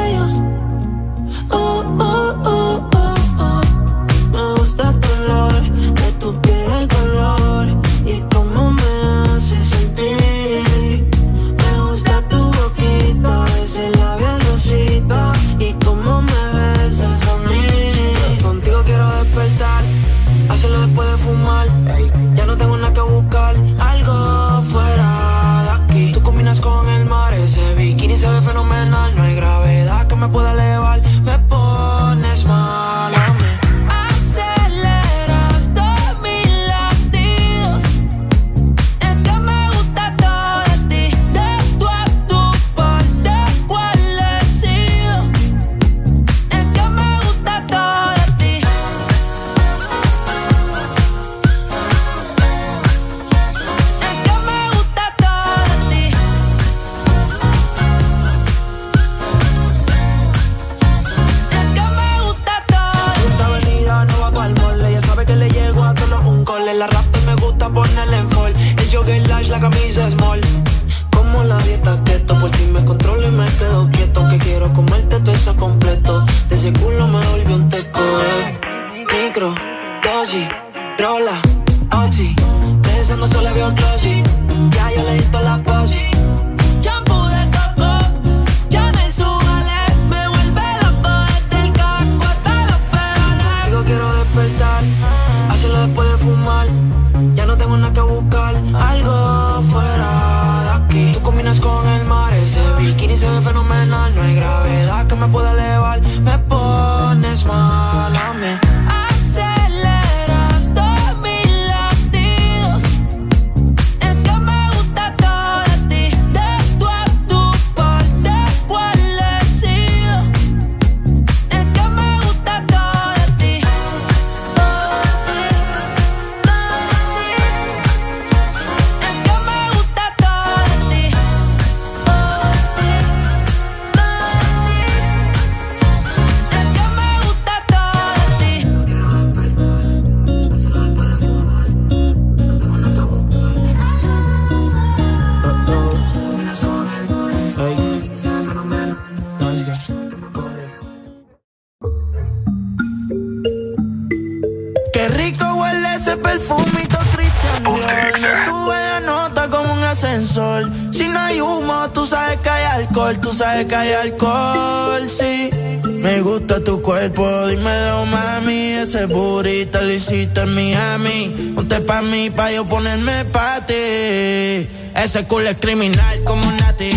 pa' 172.29 172.51
yo 172.51 172.65
ponerme 172.65 173.25
pate. 173.25 174.67
Ese 174.95 175.25
culo 175.25 175.49
es 175.49 175.57
criminal 175.57 176.23
como 176.23 176.49
Nati. 176.51 176.96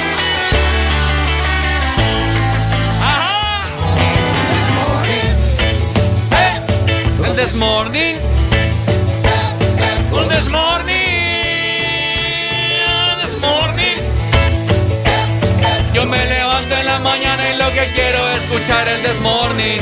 El 7.31 7.37
Desmorning. 7.37 8.17
El 10.19 10.27
Desmorning. 10.27 10.95
Desmorning. 13.23 13.99
Yo 15.93 16.05
me 16.07 16.25
levanto 16.25 16.75
en 16.75 16.85
la 16.85 16.99
mañana 16.99 17.49
y 17.53 17.57
lo 17.57 17.71
que 17.71 17.89
quiero 17.93 18.29
es 18.31 18.43
escuchar 18.43 18.85
el 18.85 19.01
Desmorning. 19.01 19.79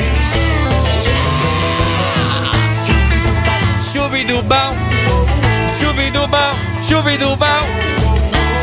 Shubidubau. 3.92 4.74
Shubidubau. 5.80 6.54
Shubidubau. 6.88 7.64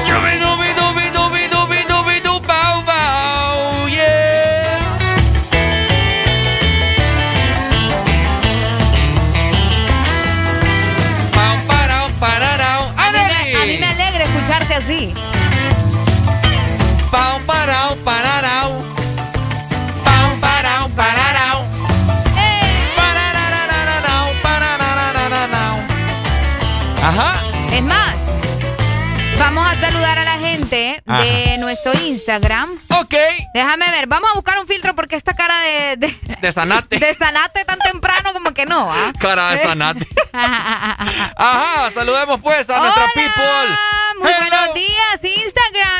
Shubidubidubidubidubidubidubau, 0.07 0.66
escucharte 14.77 15.13
así. 15.13 15.13
Pau, 17.11 17.39
parau, 17.45 17.95
pararau. 18.03 18.83
Pau, 20.03 20.89
pararau. 20.95 21.65
Pararararararau, 22.95 24.33
pararararararau. 24.43 25.77
Ajá. 27.03 27.41
Es 27.71 27.83
más, 27.83 28.15
vamos 29.39 29.67
a 29.71 29.75
saludar 29.79 30.17
a 30.19 30.23
la 30.25 30.37
gente 30.37 31.01
de 31.05 31.57
nuestro 31.59 31.93
Instagram. 31.93 32.69
Ok. 32.89 33.13
Déjame 33.53 33.89
ver, 33.91 34.07
vamos 34.07 34.29
a 34.31 34.35
buscar 34.35 34.59
un 34.59 34.67
filtro 34.67 34.95
porque 34.95 35.15
esta 35.15 35.33
cara 35.33 35.59
de, 35.61 35.97
de, 35.97 36.37
De 36.41 36.51
sanate. 36.51 36.99
de 36.99 37.13
sanate 37.13 37.63
tan 37.65 37.79
temprano 37.79 38.33
como 38.33 38.53
que 38.53 38.65
no, 38.65 38.91
¿ah? 38.91 39.13
Cara 39.19 39.51
de 39.51 39.63
sanate. 39.63 40.07
Ajá, 40.33 41.91
saludemos 41.93 42.41
pues 42.41 42.69
a 42.69 42.79
nuestra 42.79 43.05
people. 43.13 43.96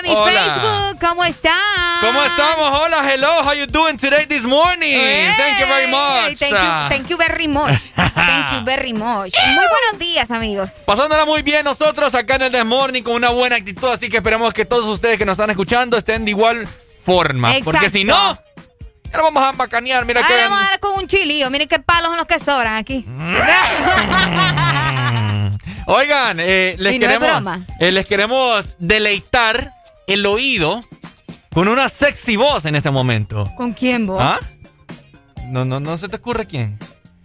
Y 0.07 0.09
Hola. 0.09 0.31
Facebook. 0.31 0.99
¿Cómo 1.09 1.25
están? 1.25 1.53
¿Cómo 2.01 2.23
estamos? 2.23 2.79
Hola, 2.79 3.13
hello. 3.13 3.41
How 3.43 3.53
you 3.53 3.67
doing 3.67 3.97
today 3.97 4.25
this 4.25 4.43
morning? 4.43 4.97
Thank 5.37 5.59
you 5.59 5.65
very 5.67 5.85
Hey, 5.85 5.91
much. 5.91 6.37
Thank 6.39 6.53
you, 6.53 6.89
thank 6.89 7.07
you 7.09 7.17
very 7.17 7.47
much. 7.47 7.77
Thank 7.95 8.53
you 8.53 8.63
very 8.65 8.93
much. 8.93 9.33
Muy 9.55 9.65
buenos 9.67 9.99
días, 9.99 10.31
amigos. 10.31 10.69
Pasándola 10.85 11.25
muy 11.25 11.41
bien 11.41 11.65
nosotros 11.65 12.13
acá 12.15 12.35
en 12.35 12.55
el 12.55 12.65
Morning 12.65 13.03
con 13.03 13.15
una 13.15 13.29
buena 13.29 13.57
actitud, 13.57 13.89
así 13.89 14.07
que 14.09 14.17
esperamos 14.17 14.53
que 14.53 14.63
todos 14.65 14.85
ustedes 14.87 15.17
que 15.17 15.25
nos 15.25 15.33
están 15.33 15.49
escuchando 15.49 15.97
estén 15.97 16.23
de 16.23 16.31
igual 16.31 16.65
forma. 17.05 17.51
Porque 17.65 17.89
si 17.89 18.03
no, 18.05 18.37
ya 19.11 19.17
lo 19.17 19.23
vamos 19.23 19.43
a 19.43 19.51
macanear. 19.53 20.05
Mira 20.05 20.21
Ahora 20.21 20.35
que... 20.35 20.41
vamos 20.43 20.59
a 20.61 20.69
dar 20.69 20.79
con 20.79 20.97
un 20.99 21.07
chilillo. 21.07 21.49
Miren 21.49 21.67
qué 21.67 21.79
palos 21.79 22.07
son 22.11 22.17
los 22.17 22.27
que 22.27 22.39
sobran 22.39 22.75
aquí. 22.75 23.05
Oigan, 25.89 26.37
eh, 26.41 26.75
les, 26.79 26.95
Y 26.95 26.99
no 26.99 27.07
queremos, 27.07 27.29
broma. 27.29 27.65
eh, 27.79 27.91
les 27.93 28.05
queremos 28.05 28.65
deleitar 28.77 29.73
el 30.07 30.25
oído 30.25 30.81
con 31.53 31.67
una 31.67 31.89
sexy 31.89 32.35
voz 32.35 32.65
en 32.65 32.75
este 32.75 32.89
momento. 32.91 33.45
¿Con 33.55 33.73
quién 33.73 34.07
vos? 34.07 34.19
¿Ah? 34.21 34.39
No, 35.49 35.65
no, 35.65 35.79
no 35.79 35.97
se 35.97 36.07
te 36.07 36.15
ocurre 36.17 36.45
quién. 36.45 36.79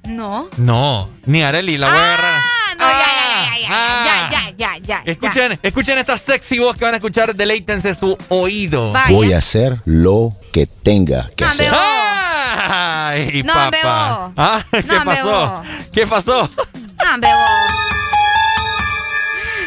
No. 0.04 0.48
No, 0.56 1.08
ni 1.26 1.42
Areli, 1.42 1.78
la 1.78 1.88
voy 1.88 1.96
a 1.98 2.02
agarrar. 2.14 2.40
Ah, 2.42 2.74
no, 2.78 2.84
ya, 2.84 2.98
ya, 2.98 3.58
ya, 3.58 3.68
ya, 3.68 3.68
Ah. 3.74 4.04
ya, 4.04 4.30
ya, 4.30 4.50
ya, 4.56 4.78
ya, 4.78 4.80
ya. 4.82 5.02
Escuchen, 5.12 5.58
escuchen 5.62 5.98
esta 5.98 6.18
sexy 6.18 6.58
voz 6.58 6.76
que 6.76 6.84
van 6.84 6.94
a 6.94 6.96
escuchar, 6.96 7.34
deleítense 7.36 7.94
su 7.94 8.16
oído. 8.28 8.92
Vaya. 8.92 9.14
Voy 9.14 9.32
a 9.32 9.38
hacer 9.38 9.80
lo 9.84 10.30
que 10.52 10.66
tenga 10.66 11.30
que 11.36 11.44
Hombre, 11.44 11.68
hacer. 11.68 11.78
¡Ay, 12.54 13.42
No, 13.44 13.52
papá! 13.54 14.32
¿Ah? 14.36 14.64
¿Qué 14.70 14.82
No, 14.82 15.04
pasó? 15.04 15.62
¿Qué 15.92 16.06
pasó? 16.06 16.50
No, 17.04 17.14
hombre, 17.14 17.30
vos. 17.30 17.91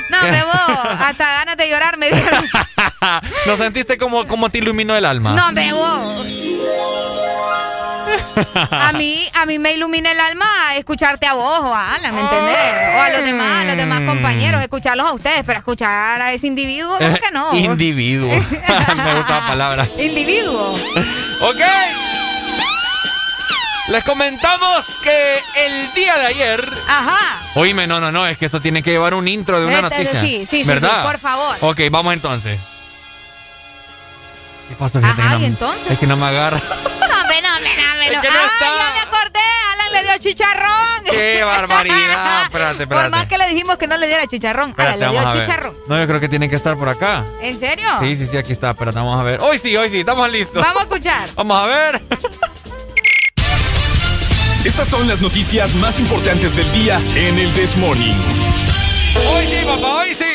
No, 0.10 0.18
hombre, 0.20 0.44
vos. 0.44 0.78
Hasta 1.00 1.26
ganas 1.26 1.58
de 1.58 1.70
llorar 1.70 1.98
me 1.98 2.12
dieron. 2.12 2.46
¿No 3.46 3.56
sentiste 3.56 3.98
como, 3.98 4.28
como 4.28 4.50
te 4.50 4.60
iluminó 4.60 4.96
el 4.96 5.06
alma? 5.06 5.34
No, 5.34 5.76
vos. 5.76 6.26
A 8.72 8.92
mí, 8.94 9.28
a 9.34 9.46
mí 9.46 9.60
me 9.60 9.74
ilumina 9.74 10.12
el 10.12 10.20
alma 10.20 10.46
escucharte 10.76 11.26
a 11.26 11.34
vos 11.34 11.60
o 11.62 11.74
a 11.74 11.96
Alan, 11.96 12.14
¿me 12.14 12.22
entendés? 12.22 12.96
O 12.98 13.02
a 13.02 13.10
los 13.10 13.24
demás, 13.24 13.62
a 13.62 13.64
los 13.66 13.78
demás 13.78 14.02
compañeros, 14.02 14.62
escucharlos 14.62 15.10
a 15.10 15.14
ustedes, 15.14 15.44
pero 15.46 15.60
escuchar 15.60 16.22
a 16.22 16.34
ese 16.34 16.48
individuo, 16.48 16.98
¿cómo 16.98 17.18
que 17.18 17.32
no? 17.32 17.56
Individuo. 17.56 18.30
Me 18.96 19.16
gusta 19.16 19.40
la 19.40 19.48
palabra. 19.48 19.88
Individuo. 19.98 20.74
Ok. 21.42 21.62
Les 23.88 24.04
comentamos 24.04 24.84
que 25.04 25.40
el 25.58 25.94
día 25.94 26.16
de 26.18 26.26
ayer. 26.26 26.70
Ajá. 26.88 27.40
Oíme, 27.54 27.86
no, 27.86 28.00
no, 28.00 28.12
no, 28.12 28.26
es 28.26 28.38
que 28.38 28.46
esto 28.46 28.60
tiene 28.60 28.82
que 28.82 28.90
llevar 28.92 29.14
un 29.14 29.28
intro 29.28 29.60
de 29.60 29.68
una 29.68 29.76
Este, 29.76 29.90
noticia. 29.90 30.22
sí, 30.22 30.48
sí, 30.50 30.62
sí, 30.62 30.64
¿Verdad? 30.64 31.02
sí, 31.02 31.08
por 31.08 31.20
favor. 31.20 31.56
Ok, 31.62 31.82
vamos 31.92 32.14
entonces. 32.14 32.60
¿Qué 34.70 34.76
pasó? 34.76 35.00
Fíjate 35.00 35.22
Ajá, 35.22 35.30
que 35.34 35.36
no- 35.38 35.42
¿y 35.42 35.46
entonces? 35.46 35.92
Es 35.92 36.00
que 36.00 36.08
no 36.08 36.18
me 36.18 36.26
agarra. 36.26 36.60
No, 37.06 37.22
hombre, 37.22 37.42
no, 37.42 37.56
hombre, 37.56 37.70
no, 37.78 37.92
hombre, 37.94 38.06
Es 38.16 38.22
que 38.22 38.30
no 38.32 38.40
ah, 38.40 38.46
está. 38.52 38.66
ya 38.66 38.94
me 38.94 39.00
acordé, 39.00 39.40
Alan 39.74 39.94
le 39.94 40.04
dio 40.04 40.18
chicharrón. 40.20 41.04
¡Qué 41.10 41.44
barbaridad! 41.46 42.44
Espérate, 42.44 42.88
Por 42.88 42.98
más 42.98 43.06
espérate. 43.06 43.28
que 43.30 43.38
le 43.38 43.48
dijimos 43.50 43.78
que 43.78 43.88
no 43.88 43.98
le 43.98 44.08
diera 44.08 44.28
chicharrón, 44.28 44.70
Espérate, 44.72 45.04
Alan 45.06 45.16
le 45.16 45.22
dio 45.22 45.42
chicharrón. 45.42 45.78
No, 45.88 46.00
yo 46.00 46.08
creo 46.08 46.20
que 46.20 46.28
tiene 46.30 46.50
que 46.50 46.56
estar 46.56 46.76
por 46.78 46.90
acá. 46.90 47.24
¿En 47.42 47.60
serio? 47.60 47.88
Sí, 48.00 48.16
sí, 48.16 48.28
sí, 48.28 48.38
aquí 48.38 48.52
está. 48.52 48.72
Espérate, 48.72 48.98
vamos 48.98 49.20
a 49.20 49.24
ver. 49.24 49.40
Hoy 49.42 49.60
sí, 49.60 49.76
hoy 49.78 49.90
sí, 49.90 50.00
estamos 50.00 50.30
listos. 50.32 50.62
Vamos 50.62 50.78
a 50.82 50.84
escuchar. 50.84 51.30
Vamos 51.36 51.58
a 51.64 51.66
ver. 51.68 52.02
Estas 54.66 54.88
son 54.88 55.08
las 55.08 55.22
noticias 55.22 55.76
más 55.76 56.00
importantes 56.00 56.56
del 56.56 56.72
día 56.72 57.00
en 57.14 57.38
el 57.38 57.54
This 57.54 57.78
Morning. 57.78 58.16
Hoy 59.32 59.46
sí, 59.46 59.58
papá, 59.64 59.98
hoy 59.98 60.16
sí. 60.16 60.24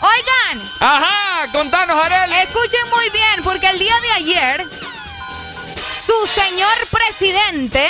Oigan. 0.00 0.62
Ajá, 0.78 1.48
contanos, 1.50 1.96
Arel. 2.04 2.32
Escuchen 2.44 2.88
muy 2.88 3.10
bien, 3.10 3.42
porque 3.42 3.68
el 3.68 3.80
día 3.80 3.94
de 4.00 4.10
ayer, 4.12 4.64
su 6.06 6.14
señor 6.40 6.86
presidente. 6.88 7.84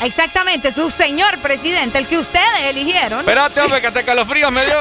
Exactamente, 0.00 0.72
su 0.72 0.90
señor 0.90 1.38
presidente, 1.38 1.98
el 1.98 2.06
que 2.06 2.18
ustedes 2.18 2.70
eligieron. 2.70 3.18
Espérate, 3.20 3.60
hombre, 3.60 3.82
que 3.82 3.90
te 3.90 4.04
calofríos 4.04 4.52
me 4.52 4.64
dio. 4.64 4.80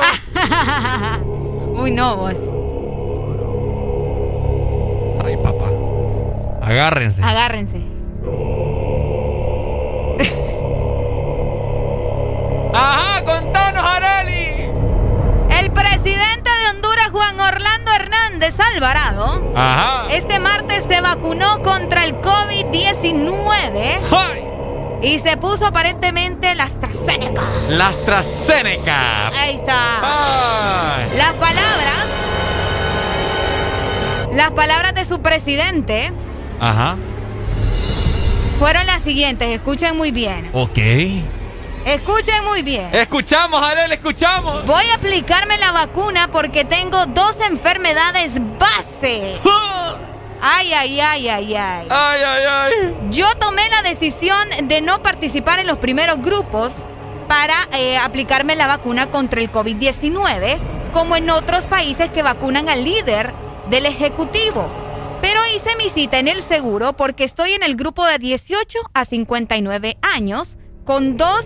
Uy, 1.82 1.90
no, 1.90 2.16
vos. 2.16 2.38
Ay, 5.26 5.36
papá. 5.38 5.63
Agárrense. 6.64 7.22
Agárrense. 7.22 7.78
Ajá, 12.74 13.24
contanos, 13.24 13.84
Areli. 13.84 14.70
El 15.60 15.72
presidente 15.72 16.50
de 16.50 16.70
Honduras, 16.72 17.10
Juan 17.12 17.40
Orlando 17.40 17.92
Hernández 17.94 18.56
Alvarado, 18.60 19.52
Ajá. 19.56 20.08
este 20.12 20.40
martes 20.40 20.84
se 20.90 21.00
vacunó 21.02 21.62
contra 21.62 22.06
el 22.06 22.16
COVID-19 22.22 24.00
y 25.02 25.20
se 25.20 25.38
puso 25.38 25.68
aparentemente 25.68 26.56
la 26.56 26.64
AstraZeneca. 26.64 27.42
La 27.70 27.88
AstraZeneca. 27.88 29.28
Ahí 29.30 29.56
está. 29.56 30.00
Ay. 30.02 31.10
Las 31.18 31.34
palabras 31.34 32.08
Las 34.34 34.52
palabras 34.54 34.96
de 34.96 35.06
su 35.06 35.20
presidente 35.22 36.12
Ajá. 36.64 36.96
fueron 38.58 38.86
las 38.86 39.02
siguientes, 39.02 39.50
escuchen 39.50 39.98
muy 39.98 40.12
bien. 40.12 40.50
Ok. 40.54 40.78
Escuchen 41.86 42.46
muy 42.46 42.62
bien. 42.62 42.88
Escuchamos, 42.94 43.62
Adel, 43.62 43.92
escuchamos. 43.92 44.66
Voy 44.66 44.86
a 44.86 44.96
aplicarme 44.96 45.58
la 45.58 45.74
vacuna 45.74 46.30
porque 46.32 46.64
tengo 46.64 47.06
dos 47.08 47.36
enfermedades 47.46 48.32
base. 48.58 49.36
Ay, 50.46 50.74
ay, 50.74 51.00
ay, 51.00 51.30
ay, 51.30 51.56
ay. 51.56 51.88
Ay, 51.90 52.22
ay, 52.22 52.44
ay. 52.50 52.74
Yo 53.12 53.34
tomé 53.36 53.62
la 53.70 53.82
decisión 53.82 54.46
de 54.64 54.82
no 54.82 55.02
participar 55.02 55.60
en 55.60 55.68
los 55.68 55.78
primeros 55.78 56.22
grupos 56.22 56.74
para 57.30 57.56
eh, 57.72 57.98
aplicarme 57.98 58.58
la 58.58 58.68
vacuna 58.68 59.08
contra 59.08 59.40
el 59.40 59.50
COVID-19, 59.50 60.58
como 60.92 61.16
en 61.16 61.30
otros 61.30 61.66
países 61.66 62.12
que 62.12 62.24
vacunan 62.24 62.68
al 62.68 62.84
líder 62.84 63.32
del 63.70 63.86
Ejecutivo. 63.86 64.83
Pero 65.24 65.40
hice 65.56 65.78
mi 65.78 65.90
cita 65.90 66.20
en 66.20 66.28
el 66.28 66.44
seguro 66.44 66.98
porque 66.98 67.24
estoy 67.24 67.54
en 67.54 67.64
el 67.64 67.78
grupo 67.78 68.06
de 68.06 68.20
18 68.20 68.78
a 68.94 69.06
59 69.06 69.98
años 70.02 70.58
con 70.84 71.16
dos 71.16 71.46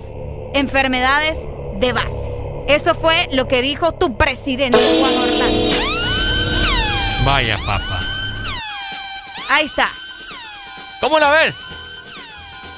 enfermedades 0.55 1.37
de 1.79 1.93
base. 1.93 2.65
Eso 2.67 2.95
fue 2.95 3.29
lo 3.33 3.47
que 3.47 3.61
dijo 3.61 3.91
tu 3.91 4.17
presidente 4.17 4.79
Juan 4.79 5.13
Orlando. 5.15 5.75
Vaya, 7.23 7.55
papá. 7.67 8.01
Ahí 9.47 9.67
está. 9.67 9.89
¿Cómo 10.99 11.19
la 11.19 11.29
ves? 11.33 11.55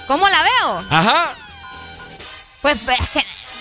¿Cómo 0.06 0.28
la 0.28 0.44
veo? 0.44 0.84
Ajá. 0.90 1.34
Pues 2.62 2.78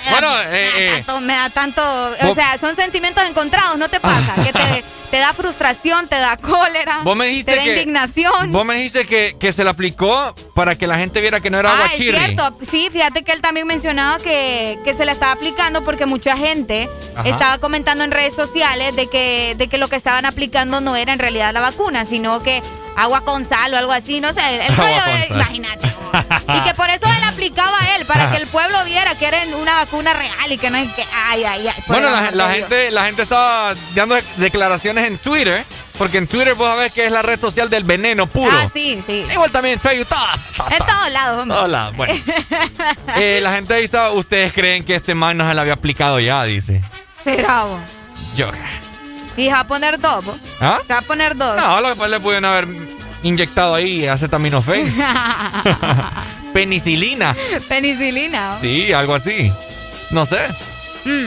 es 0.08 0.12
Bueno, 0.12 0.28
me, 0.50 0.62
eh, 0.62 0.70
da 0.72 0.78
eh, 0.78 0.92
tanto, 0.96 1.20
me 1.20 1.32
da 1.34 1.50
tanto, 1.50 1.82
o 2.30 2.34
sea, 2.34 2.58
son 2.58 2.74
sentimientos 2.76 3.24
encontrados, 3.28 3.78
¿no 3.78 3.88
te 3.88 4.00
pasa? 4.00 4.34
que 4.44 4.52
te, 4.52 4.84
te 5.10 5.18
da 5.18 5.32
frustración, 5.32 6.06
te 6.08 6.16
da 6.16 6.36
cólera, 6.36 7.00
Vos 7.02 7.16
me 7.16 7.26
dijiste 7.26 7.52
te 7.52 7.58
da 7.58 7.64
que. 7.64 7.70
indignación. 7.72 8.52
Vos 8.52 8.64
me 8.64 8.74
dijiste 8.76 9.06
que, 9.06 9.36
que 9.40 9.52
se 9.52 9.64
la 9.64 9.70
aplicó 9.70 10.34
para 10.54 10.76
que 10.76 10.86
la 10.86 10.98
gente 10.98 11.20
viera 11.20 11.40
que 11.40 11.50
no 11.50 11.58
era 11.58 11.70
Ah, 11.70 11.74
es 11.74 11.80
aguachirri. 11.92 12.18
cierto. 12.18 12.58
Sí, 12.70 12.88
fíjate 12.92 13.22
que 13.24 13.32
él 13.32 13.40
también 13.40 13.66
mencionaba 13.66 14.18
que, 14.18 14.78
que 14.84 14.94
se 14.94 15.04
la 15.04 15.12
estaba 15.12 15.32
aplicando 15.32 15.82
porque 15.84 16.04
mucha 16.06 16.36
gente 16.36 16.88
Ajá. 17.16 17.28
estaba 17.28 17.58
comentando 17.58 18.04
en 18.04 18.10
redes 18.10 18.34
sociales 18.34 18.94
de 18.96 19.06
que, 19.08 19.54
de 19.56 19.68
que 19.68 19.78
lo 19.78 19.88
que 19.88 19.96
estaban 19.96 20.24
aplicando 20.26 20.80
no 20.80 20.96
era 20.96 21.12
en 21.12 21.18
realidad 21.18 21.52
la 21.54 21.60
vacuna, 21.60 22.04
sino 22.04 22.42
que 22.42 22.62
agua 22.98 23.20
con 23.22 23.44
sal 23.44 23.72
o 23.74 23.76
algo 23.76 23.92
así, 23.92 24.20
no 24.20 24.32
sé. 24.32 24.66
El, 24.66 24.76
rollo 24.76 25.00
imagínate. 25.30 25.88
Y 26.54 26.60
que 26.62 26.74
por 26.74 26.90
eso 26.90 27.06
él 27.06 27.24
aplicaba 27.24 27.78
a 27.80 27.96
él, 27.96 28.06
para 28.06 28.30
que 28.30 28.38
el 28.38 28.46
pueblo 28.46 28.82
viera 28.84 29.14
que 29.14 29.26
era 29.26 29.38
una 29.56 29.74
vacuna 29.74 30.12
real 30.12 30.50
y 30.50 30.58
que 30.58 30.70
no 30.70 30.78
es 30.78 30.92
que. 30.92 31.04
Ay, 31.14 31.44
ay, 31.44 31.68
ay. 31.68 31.82
Bueno, 31.86 32.10
la, 32.32 32.50
gente, 32.50 32.90
la 32.90 33.04
gente 33.04 33.22
estaba 33.22 33.74
dando 33.94 34.16
declaraciones 34.36 35.06
en 35.06 35.18
Twitter, 35.18 35.64
porque 35.96 36.18
en 36.18 36.26
Twitter 36.26 36.54
vos 36.54 36.68
sabés 36.68 36.92
que 36.92 37.06
es 37.06 37.12
la 37.12 37.22
red 37.22 37.40
social 37.40 37.70
del 37.70 37.84
veneno 37.84 38.26
puro. 38.26 38.52
Ah, 38.52 38.68
sí, 38.72 39.02
sí. 39.06 39.24
Igual 39.30 39.50
también 39.50 39.74
en 39.74 39.80
Facebook, 39.80 40.08
todo, 40.08 40.68
En 40.70 40.78
todos 40.78 41.12
lados, 41.12 41.42
hombre. 41.42 41.58
Hola, 41.58 41.92
bueno. 41.94 42.14
Eh, 43.16 43.40
la 43.42 43.52
gente 43.52 43.74
ahí 43.74 43.84
estaba, 43.84 44.10
ustedes 44.12 44.52
creen 44.52 44.84
que 44.84 44.94
este 44.94 45.14
man 45.14 45.36
no 45.36 45.48
se 45.48 45.54
la 45.54 45.62
había 45.62 45.72
aplicado 45.72 46.20
ya, 46.20 46.44
dice. 46.44 46.82
Será 47.24 47.64
vos. 47.64 47.80
Yo. 48.34 48.50
Y 49.38 49.48
va 49.48 49.60
a 49.60 49.64
poner 49.64 49.98
dos. 50.00 50.24
¿Ah? 50.60 50.80
Se 50.86 50.92
va 50.92 50.98
a 50.98 51.02
poner 51.02 51.36
dos. 51.36 51.56
No, 51.56 51.80
lo 51.80 51.96
que 51.96 52.08
le 52.08 52.20
pudieron 52.20 52.44
haber 52.44 52.68
inyectado 53.22 53.74
ahí 53.74 54.06
acetaminofén. 54.06 54.94
Penicilina. 56.52 57.34
Penicilina. 57.68 58.58
Sí, 58.60 58.92
algo 58.92 59.14
así. 59.14 59.52
No 60.10 60.24
sé. 60.26 60.48
Mm. 61.04 61.26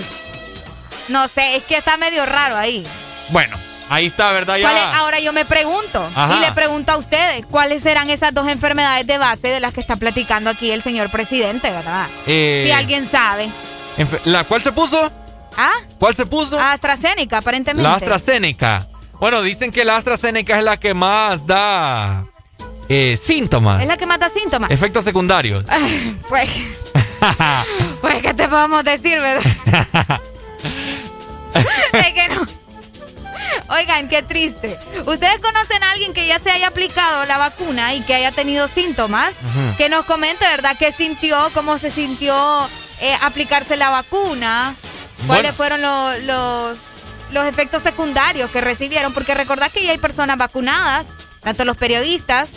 No 1.09 1.27
sé, 1.27 1.55
es 1.55 1.63
que 1.63 1.77
está 1.77 1.97
medio 1.97 2.25
raro 2.25 2.55
ahí. 2.57 2.85
Bueno, 3.29 3.55
ahí 3.89 4.05
está, 4.07 4.31
¿verdad? 4.31 4.57
¿Cuál 4.61 4.75
es- 4.77 4.83
Ya. 4.83 4.97
ahora 4.99 5.19
yo 5.19 5.33
me 5.33 5.45
pregunto 5.45 6.05
Ajá. 6.15 6.35
y 6.38 6.39
le 6.41 6.51
pregunto 6.53 6.91
a 6.91 6.97
ustedes, 6.97 7.45
¿cuáles 7.49 7.83
serán 7.83 8.09
esas 8.09 8.33
dos 8.33 8.47
enfermedades 8.47 9.07
de 9.07 9.17
base 9.17 9.47
de 9.47 9.59
las 9.59 9.73
que 9.73 9.81
está 9.81 9.95
platicando 9.95 10.49
aquí 10.49 10.71
el 10.71 10.81
señor 10.81 11.09
presidente, 11.09 11.69
verdad? 11.71 12.07
Eh, 12.27 12.63
Si 12.65 12.71
alguien 12.71 13.05
sabe. 13.09 13.49
¿La 14.25 14.43
cuál 14.45 14.61
se 14.63 14.71
puso? 14.71 15.11
¿Ah? 15.57 15.71
¿Cuál 15.99 16.15
se 16.15 16.25
puso? 16.25 16.59
AstraZeneca, 16.59 17.37
aparentemente. 17.37 17.83
La 17.87 17.95
AstraZeneca. 17.95 18.87
Bueno, 19.19 19.41
dicen 19.41 19.71
que 19.71 19.85
la 19.85 19.97
AstraZeneca 19.97 20.57
es 20.57 20.63
la 20.63 20.77
que 20.77 20.93
más 20.93 21.45
da 21.45 22.25
eh, 22.89 23.17
síntomas, 23.21 23.81
Es 23.81 23.87
la 23.87 23.97
que 23.97 24.05
mata 24.05 24.29
síntomas. 24.29 24.71
efectos 24.71 25.03
secundarios. 25.03 25.63
Pues, 26.29 26.49
pues, 28.01 28.21
¿qué 28.21 28.33
te 28.33 28.47
podemos 28.47 28.83
decir, 28.83 29.19
verdad? 29.19 29.43
es 31.53 32.13
que 32.13 32.27
no. 32.29 32.47
Oigan, 33.69 34.07
qué 34.07 34.21
triste. 34.23 34.77
¿Ustedes 35.05 35.39
conocen 35.39 35.83
a 35.83 35.91
alguien 35.91 36.13
que 36.13 36.25
ya 36.25 36.39
se 36.39 36.51
haya 36.51 36.67
aplicado 36.67 37.25
la 37.25 37.37
vacuna 37.37 37.93
y 37.93 38.01
que 38.01 38.13
haya 38.15 38.31
tenido 38.31 38.67
síntomas? 38.67 39.33
Ujú. 39.35 39.77
Que 39.77 39.89
nos 39.89 40.05
comente, 40.05 40.45
¿verdad? 40.45 40.75
¿Qué 40.79 40.91
sintió? 40.91 41.37
¿Cómo 41.53 41.77
se 41.77 41.91
sintió 41.91 42.33
eh, 43.01 43.15
aplicarse 43.21 43.75
la 43.77 43.89
vacuna? 43.89 44.75
¿Cuáles 45.27 45.43
Bueno. 45.43 45.53
fueron 45.53 45.81
lo- 45.81 46.18
los, 46.19 46.77
los 47.31 47.45
efectos 47.45 47.84
secundarios 47.84 48.49
que 48.52 48.61
recibieron? 48.61 49.14
Porque 49.14 49.34
recordad 49.34 49.72
que 49.72 49.84
ya 49.84 49.91
hay 49.91 49.98
personas 49.98 50.38
vacunadas, 50.38 51.07
tanto 51.41 51.65
los 51.65 51.77
periodistas, 51.77 52.49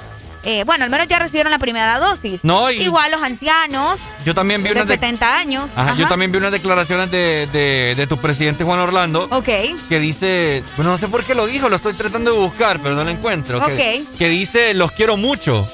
eh, 0.47 0.65
bueno, 0.65 0.85
al 0.85 0.91
menos 0.91 1.09
ya 1.09 1.19
recibieron 1.19 1.51
la 1.51 1.59
primera 1.59 1.99
dosis. 1.99 2.41
No, 2.43 2.71
y- 2.71 2.83
Igual 2.83 3.11
los 3.13 3.23
ancianos 3.23 3.99
Yo 4.27 4.35
también 4.35 4.63
vi 4.63 4.69
de 4.69 4.75
unas 4.75 4.89
de- 4.89 4.95
70 4.95 5.39
años. 5.39 5.71
Ajá, 5.75 5.95
Yo 5.97 6.07
también 6.07 6.33
vi 6.33 6.39
unas 6.39 6.53
declaraciones 6.53 7.11
de, 7.11 7.49
de- 7.51 7.95
de 7.97 8.07
tu 8.07 8.19
presidente 8.19 8.63
Juan 8.65 8.79
Orlando. 8.81 9.27
Ok. 9.31 9.49
Que 9.89 9.99
dice, 10.01 10.63
bueno, 10.77 10.91
no 10.93 10.99
sé 10.99 11.09
por 11.09 11.25
qué 11.25 11.35
lo 11.35 11.47
dijo, 11.47 11.69
lo 11.71 11.77
estoy 11.77 11.95
tratando 11.95 12.33
de 12.33 12.39
buscar, 12.39 12.79
pero 12.81 12.95
no 12.95 13.05
lo 13.05 13.11
encuentro. 13.11 13.59
Que, 13.65 14.03
Ok. 14.07 14.19
que 14.19 14.29
dice, 14.29 14.75
los 14.75 14.93
quiero 14.93 15.17
mucho. 15.17 15.67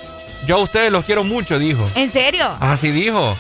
Yo 0.47 0.57
a 0.57 0.59
ustedes 0.61 0.91
los 0.93 1.05
quiero 1.05 1.25
mucho, 1.25 1.59
dijo. 1.59 1.89
¿En 1.97 2.13
serio? 2.13 2.57
Así 2.61 2.91
dijo. 2.93 3.37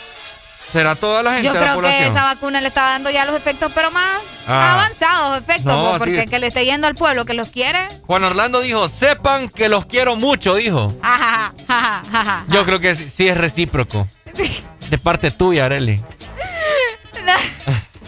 ¿Será 0.72 0.94
toda 0.94 1.22
la 1.22 1.32
gente 1.34 1.48
Yo 1.48 1.54
la 1.54 1.60
creo 1.60 1.80
que 1.82 2.06
esa 2.06 2.24
vacuna 2.24 2.60
le 2.60 2.68
estaba 2.68 2.90
dando 2.90 3.10
ya 3.10 3.24
los 3.24 3.34
efectos, 3.36 3.72
pero 3.74 3.90
más 3.90 4.20
Ah. 4.46 4.74
avanzados 4.74 5.38
efectos, 5.38 5.64
No, 5.64 5.90
pues, 5.90 6.02
sí. 6.04 6.10
porque 6.10 6.26
que 6.26 6.38
le 6.38 6.46
esté 6.48 6.64
yendo 6.64 6.86
al 6.86 6.94
pueblo 6.94 7.24
que 7.24 7.34
los 7.34 7.50
quiere. 7.50 7.88
Juan 8.06 8.22
Orlando 8.24 8.60
dijo, 8.60 8.88
sepan 8.88 9.48
que 9.48 9.68
los 9.68 9.86
quiero 9.86 10.14
mucho, 10.16 10.54
dijo. 10.54 10.94
Ajá, 11.02 11.52
ajá, 11.68 12.02
ajá. 12.12 12.44
Yo 12.48 12.64
creo 12.64 12.78
que 12.80 12.94
sí 12.94 13.10
sí 13.10 13.28
es 13.28 13.36
recíproco. 13.36 14.08
De 14.90 14.98
parte 14.98 15.30
tuya, 15.30 15.66
Areli. 15.66 16.02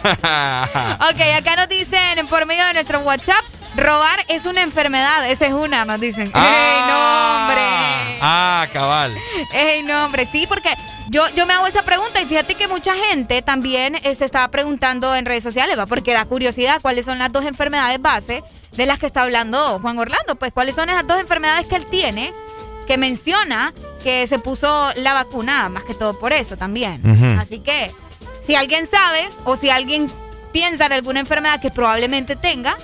Ok, 0.04 1.20
acá 1.38 1.54
nos 1.56 1.68
dicen 1.68 2.26
por 2.28 2.44
medio 2.46 2.64
de 2.66 2.72
nuestro 2.74 2.98
WhatsApp, 3.00 3.44
robar 3.76 4.24
es 4.28 4.44
una 4.44 4.62
enfermedad. 4.62 5.30
Esa 5.30 5.46
es 5.46 5.52
una, 5.52 5.84
nos 5.84 6.00
dicen. 6.00 6.32
¡Ey, 6.34 6.80
no, 6.86 7.36
hombre! 7.36 8.18
Ah, 8.20 8.66
cabal. 8.72 9.16
¡Ey, 9.52 9.82
no, 9.82 10.04
hombre! 10.04 10.26
Sí, 10.30 10.46
porque 10.46 10.70
yo, 11.08 11.28
yo 11.34 11.46
me 11.46 11.52
hago 11.54 11.66
esa 11.66 11.82
pregunta 11.82 12.20
y 12.20 12.26
fíjate 12.26 12.54
que 12.54 12.68
mucha 12.68 12.94
gente 12.94 13.42
también 13.42 13.96
eh, 13.96 14.14
se 14.16 14.24
estaba 14.24 14.48
preguntando 14.48 15.14
en 15.14 15.26
redes 15.26 15.42
sociales, 15.42 15.78
¿va? 15.78 15.86
Porque 15.86 16.12
da 16.12 16.24
curiosidad 16.24 16.80
cuáles 16.80 17.06
son 17.06 17.18
las 17.18 17.32
dos 17.32 17.44
enfermedades 17.44 18.00
base 18.00 18.42
de 18.72 18.86
las 18.86 18.98
que 18.98 19.06
está 19.06 19.22
hablando 19.22 19.78
Juan 19.80 19.98
Orlando. 19.98 20.36
Pues, 20.36 20.52
¿cuáles 20.52 20.74
son 20.74 20.90
esas 20.90 21.06
dos 21.06 21.20
enfermedades 21.20 21.68
que 21.68 21.76
él 21.76 21.86
tiene? 21.86 22.32
Que 22.86 22.98
menciona 22.98 23.72
que 24.02 24.26
se 24.26 24.38
puso 24.38 24.92
la 24.96 25.14
vacuna, 25.14 25.68
más 25.68 25.84
que 25.84 25.94
todo 25.94 26.18
por 26.18 26.32
eso 26.32 26.56
también. 26.56 27.00
Así 27.38 27.60
que, 27.60 27.94
si 28.46 28.54
alguien 28.54 28.86
sabe 28.86 29.28
o 29.44 29.56
si 29.56 29.70
alguien 29.70 30.10
piensa 30.52 30.86
en 30.86 30.92
alguna 30.92 31.20
enfermedad 31.20 31.60
que 31.60 31.70
probablemente 31.70 32.34
tenga, 32.36 32.76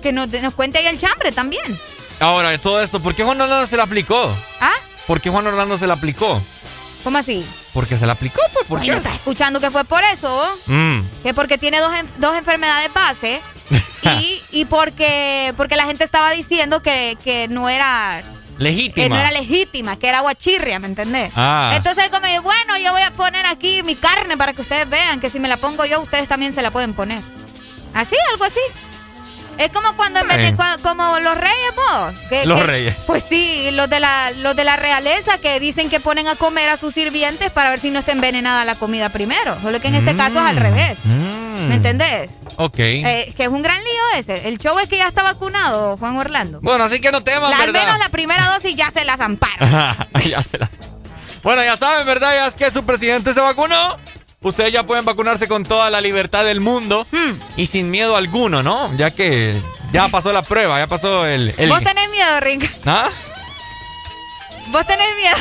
que 0.00 0.12
nos, 0.12 0.28
nos 0.28 0.54
cuente 0.54 0.78
ahí 0.78 0.86
el 0.86 0.98
chambre 0.98 1.32
también. 1.32 1.78
Ahora, 2.20 2.50
de 2.50 2.58
todo 2.58 2.82
esto, 2.82 3.00
¿por 3.00 3.14
qué 3.14 3.22
Juan 3.24 3.40
Orlando 3.40 3.66
se 3.66 3.76
la 3.76 3.84
aplicó? 3.84 4.34
¿Ah? 4.60 4.72
¿Por 5.06 5.20
qué 5.20 5.30
Juan 5.30 5.46
Orlando 5.46 5.78
se 5.78 5.86
la 5.86 5.94
aplicó? 5.94 6.42
¿Cómo 7.04 7.18
así? 7.18 7.46
Porque 7.72 7.96
se 7.96 8.06
la 8.06 8.12
aplicó, 8.14 8.40
pues, 8.52 8.66
¿por 8.66 8.80
qué? 8.80 8.90
estás 8.92 9.14
escuchando 9.14 9.60
que 9.60 9.70
fue 9.70 9.84
por 9.84 10.02
eso, 10.04 10.58
Mm. 10.66 11.00
que 11.22 11.32
porque 11.32 11.56
tiene 11.58 11.78
dos, 11.80 11.90
dos 12.18 12.36
enfermedades 12.36 12.92
base 12.92 13.40
y, 14.20 14.42
y 14.50 14.64
porque, 14.64 15.54
porque 15.56 15.76
la 15.76 15.84
gente 15.84 16.02
estaba 16.04 16.30
diciendo 16.32 16.80
que, 16.82 17.16
que 17.22 17.46
no 17.48 17.68
era 17.68 18.22
que 18.56 18.64
Legítima. 18.64 19.08
no 19.14 19.16
era 19.20 19.30
legítima, 19.30 19.96
que 19.96 20.08
era 20.08 20.20
guachirria, 20.20 20.80
¿me 20.80 20.88
entendés? 20.88 21.30
Ah. 21.36 21.72
Entonces 21.76 22.04
él 22.04 22.10
como 22.10 22.26
dijo, 22.26 22.42
bueno, 22.42 22.76
yo 22.82 22.90
voy 22.90 23.02
a 23.02 23.12
poner 23.12 23.46
aquí 23.46 23.84
mi 23.84 23.94
carne 23.94 24.36
para 24.36 24.52
que 24.52 24.62
ustedes 24.62 24.90
vean 24.90 25.20
que 25.20 25.30
si 25.30 25.38
me 25.38 25.46
la 25.46 25.56
pongo 25.58 25.84
yo, 25.84 26.00
ustedes 26.00 26.26
también 26.28 26.52
se 26.52 26.62
la 26.62 26.72
pueden 26.72 26.92
poner. 26.94 27.22
Así, 27.94 28.16
algo 28.32 28.44
así. 28.44 28.58
Es 29.58 29.70
como 29.72 29.94
cuando 29.96 30.20
en 30.20 30.30
Eh. 30.30 30.56
como 30.82 31.18
los 31.18 31.36
reyes, 31.36 31.74
vos. 31.76 32.14
que- 32.28 32.46
Los 32.46 32.60
que- 32.60 32.66
reyes. 32.66 32.96
Pues 33.06 33.24
sí, 33.28 33.70
los 33.72 33.90
de 33.90 34.00
la 34.00 34.30
los 34.30 34.54
de 34.56 34.64
la 34.64 34.76
realeza 34.76 35.38
que 35.38 35.58
dicen 35.60 35.90
que 35.90 35.98
ponen 36.00 36.28
a 36.28 36.36
comer 36.36 36.68
a 36.70 36.76
sus 36.76 36.94
sirvientes 36.94 37.50
para 37.50 37.70
ver 37.70 37.80
si 37.80 37.90
no 37.90 37.98
está 37.98 38.12
envenenada 38.12 38.64
la 38.64 38.76
comida 38.76 39.08
primero. 39.08 39.60
Solo 39.60 39.80
que 39.80 39.88
en 39.88 39.96
este 39.96 40.14
caso 40.16 40.36
es 40.38 40.44
al 40.44 40.56
revés. 40.56 40.96
Mm. 41.04 41.68
¿Me 41.68 41.74
entendés? 41.74 42.30
Ok. 42.56 42.78
Eh, 42.78 43.34
que 43.36 43.42
es 43.42 43.48
un 43.48 43.62
gran 43.62 43.78
lío 43.82 44.02
ese. 44.18 44.48
El 44.48 44.58
show 44.58 44.78
es 44.78 44.88
que 44.88 44.96
ya 44.96 45.08
está 45.08 45.22
vacunado, 45.24 45.96
Juan 45.96 46.16
Orlando. 46.16 46.60
Bueno, 46.62 46.84
así 46.84 47.00
que 47.00 47.10
no 47.10 47.22
temas, 47.22 47.50
La- 47.50 47.58
al 47.64 47.72
menos 47.72 47.98
la 47.98 48.08
primera 48.10 48.46
dosis 48.52 48.76
ya 48.76 48.90
se 48.92 49.04
la 49.04 49.16
zamparon. 49.16 49.58
Ya 50.24 50.42
se 50.42 50.58
las- 50.58 50.70
Bueno, 51.42 51.62
ya 51.64 51.76
saben, 51.76 52.06
¿verdad? 52.06 52.32
Ya 52.34 52.46
es 52.46 52.54
que 52.54 52.70
su 52.70 52.84
presidente 52.84 53.34
se 53.34 53.40
vacunó. 53.40 53.96
Ustedes 54.42 54.72
ya 54.72 54.84
pueden 54.86 55.04
vacunarse 55.04 55.48
con 55.48 55.64
toda 55.64 55.90
la 55.90 56.00
libertad 56.00 56.44
del 56.44 56.60
mundo 56.60 57.06
Hmm. 57.10 57.40
y 57.56 57.66
sin 57.66 57.90
miedo 57.90 58.16
alguno, 58.16 58.62
¿no? 58.62 58.94
Ya 58.96 59.10
que 59.10 59.60
ya 59.92 60.08
pasó 60.08 60.32
la 60.32 60.42
prueba, 60.42 60.78
ya 60.78 60.86
pasó 60.86 61.26
el... 61.26 61.54
el- 61.56 61.68
¿Vos 61.68 61.82
tenés 61.82 62.08
miedo, 62.10 62.40
Rick? 62.40 62.70
¿Ah? 62.86 63.08
¿Vos 64.68 64.86
tenés 64.86 65.08
miedo? 65.16 65.36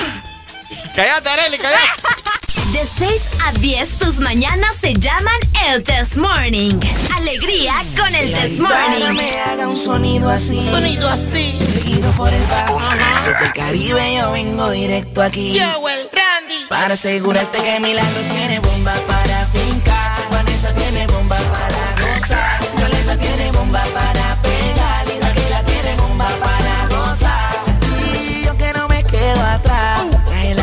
Cállate, 0.96 1.30
Arely, 1.30 1.58
cállate. 1.58 1.84
De 2.74 2.86
6 2.86 3.22
a 3.46 3.52
10, 3.54 3.90
tus 3.98 4.20
mañanas 4.20 4.76
se 4.76 4.94
llaman 4.94 5.40
el 5.68 5.84
Test 5.84 6.18
Morning. 6.18 6.78
Alegría 7.16 7.74
con 7.98 8.14
el 8.14 8.32
La 8.32 8.40
Test 8.42 8.60
Morning. 8.60 9.16
me 9.16 9.40
haga 9.40 9.68
un 9.70 9.78
sonido 9.78 10.30
así. 10.30 10.62
Sonido 10.70 11.08
así. 11.08 11.58
Seguido 11.66 12.12
por 12.12 12.34
el 12.34 12.44
bajo. 12.44 12.80
Desde 13.26 13.46
el 13.46 13.54
Caribe 13.54 14.16
yo 14.18 14.32
vengo 14.34 14.70
directo 14.72 15.22
aquí. 15.22 15.54
Yo, 15.54 15.88
el 15.88 16.10
Randy. 16.12 16.66
Para 16.68 16.96
asegurarte 16.96 17.58
que 17.64 17.80
Milagro 17.80 18.22
tiene 18.34 18.60
bomba 18.60 18.94
para 19.08 19.37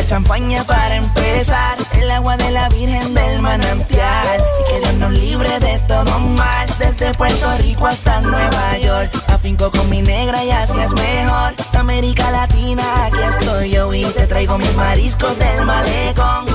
champaña 0.06 0.64
para 0.64 0.96
empezar. 0.96 1.78
El 1.92 2.10
agua 2.10 2.36
de 2.36 2.50
la 2.50 2.68
Virgen 2.68 3.14
del 3.14 3.40
manantial. 3.40 4.44
Y 4.60 4.72
que 4.72 4.80
Dios 4.80 4.94
nos 4.94 5.12
libre 5.12 5.58
de 5.60 5.78
todo 5.88 6.18
mal. 6.20 6.66
Desde 6.78 7.14
Puerto 7.14 7.58
Rico 7.58 7.86
hasta 7.86 8.20
Nueva 8.20 8.78
York. 8.78 9.10
Afinco 9.28 9.70
con 9.70 9.88
mi 9.88 10.02
negra 10.02 10.44
y 10.44 10.50
así 10.50 10.78
es 10.78 10.92
mejor. 10.92 11.54
América 11.78 12.30
Latina, 12.30 13.06
aquí 13.06 13.20
estoy 13.28 13.70
yo. 13.70 13.92
Y 13.94 14.04
te 14.04 14.26
traigo 14.26 14.58
mis 14.58 14.74
mariscos 14.74 15.38
del 15.38 15.64
malecón. 15.64 16.46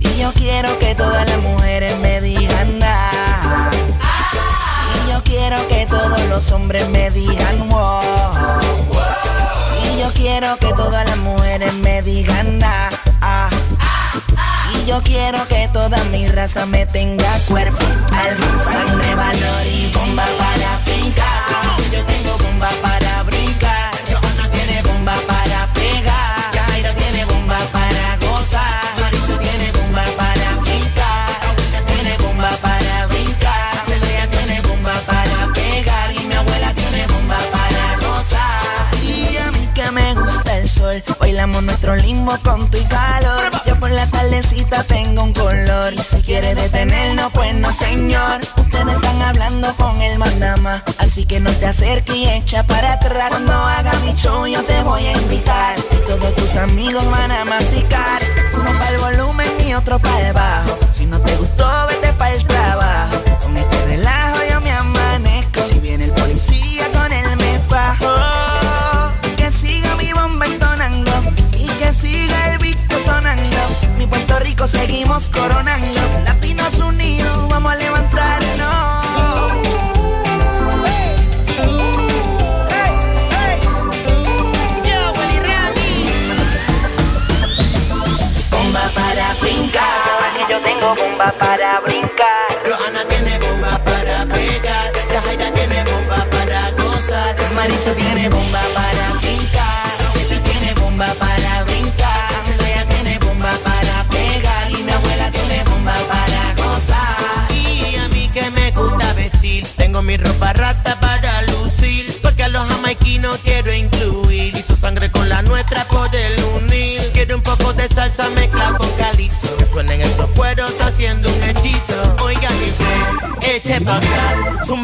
Y 0.00 0.18
yo 0.18 0.32
quiero 0.32 0.78
que 0.78 0.94
todas 0.94 1.28
las 1.28 1.38
mujeres 1.38 1.96
me 1.98 2.20
digan 2.20 2.78
nada. 2.78 3.70
Y 4.94 5.10
yo 5.10 5.22
quiero 5.24 5.56
que 5.68 5.86
todos 5.86 6.20
los 6.28 6.50
hombres 6.52 6.88
me 6.88 7.10
digan 7.10 7.68
wow. 7.68 8.60
Yo 10.00 10.10
quiero 10.14 10.56
que 10.56 10.72
todas 10.72 11.06
las 11.06 11.18
mujeres 11.18 11.74
me 11.74 12.00
digan 12.00 12.56
na, 12.56 12.88
ah. 13.20 13.50
Y 14.74 14.86
yo 14.86 15.02
quiero 15.02 15.46
que 15.46 15.68
toda 15.74 16.02
mi 16.04 16.26
raza 16.26 16.64
me 16.64 16.86
tenga 16.86 17.38
cuerpo, 17.40 17.84
alma, 18.10 18.60
sangre, 18.60 19.14
valor 19.14 19.66
y 19.66 19.92
bomba 19.92 20.24
para 20.38 20.78
fincar. 20.86 21.92
Yo 21.92 22.02
tengo 22.06 22.38
bomba 22.38 22.70
para 22.80 23.24
Bailamos 41.18 41.62
nuestro 41.62 41.96
limbo 41.96 42.36
con 42.42 42.70
tu 42.70 42.78
y 42.78 42.84
calor. 42.84 43.50
Yo 43.66 43.78
por 43.78 43.90
la 43.90 44.06
tardecita 44.06 44.84
tengo 44.84 45.22
un 45.22 45.32
color. 45.32 45.92
Y 45.92 45.98
si 45.98 46.22
quiere 46.22 46.54
detenernos, 46.54 47.30
pues 47.32 47.54
no, 47.54 47.72
señor. 47.72 48.40
Ustedes 48.56 48.94
están 48.94 49.22
hablando 49.22 49.74
con 49.76 50.00
el 50.02 50.18
mandama. 50.18 50.82
Así 50.98 51.26
que 51.26 51.40
no 51.40 51.50
te 51.52 51.66
acerques 51.66 52.14
y 52.14 52.28
echa 52.28 52.64
para 52.64 52.94
atrás. 52.94 53.28
Cuando 53.30 53.52
haga 53.52 53.92
mi 54.04 54.14
yo 54.14 54.64
te 54.64 54.82
voy 54.82 55.06
a 55.06 55.12
invitar. 55.12 55.76
Y 55.92 55.96
todos 56.04 56.34
tus 56.34 56.56
amigos 56.56 57.08
van 57.10 57.32
a 57.32 57.44
masticar. 57.44 58.22
Uno 58.54 58.72
para 58.72 58.90
el 58.90 58.98
volumen 58.98 59.48
y 59.66 59.74
otro 59.74 59.98
para 59.98 60.28
el 60.28 60.32
bajo. 60.32 60.78
Si 60.96 61.06
no 61.06 61.20
te 61.20 61.36
gustó, 61.36 61.66
vete 61.88 62.12
para 62.14 62.34
el 62.34 62.49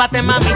acá, 0.01 0.19
zumbate 0.19 0.56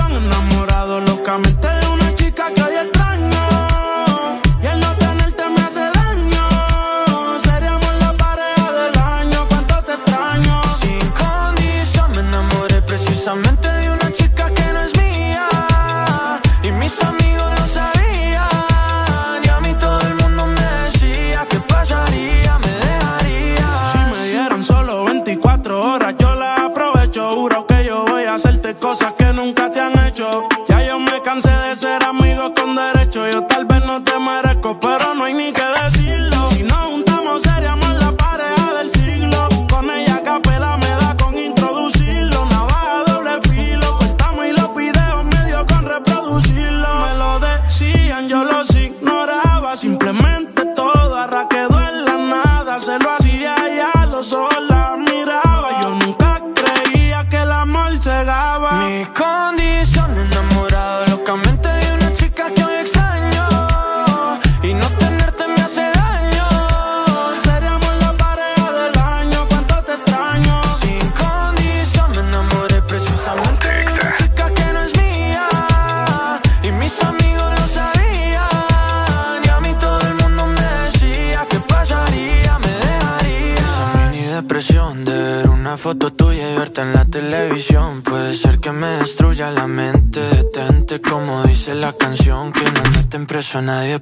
nadie 93.71 93.99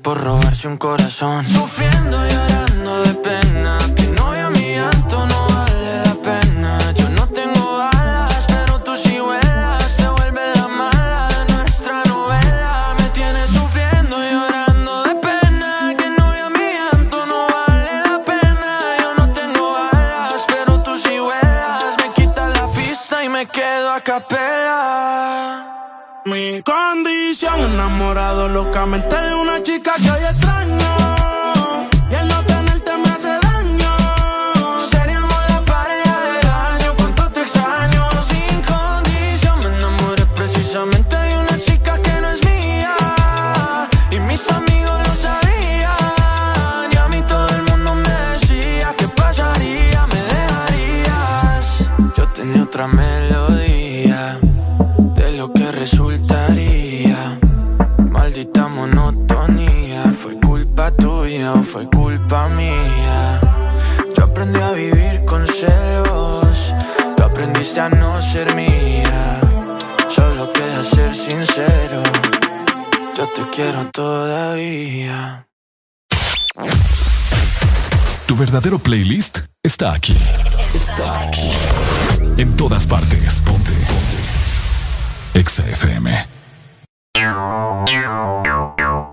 Exa 85.39 85.63
FM. 85.65 86.11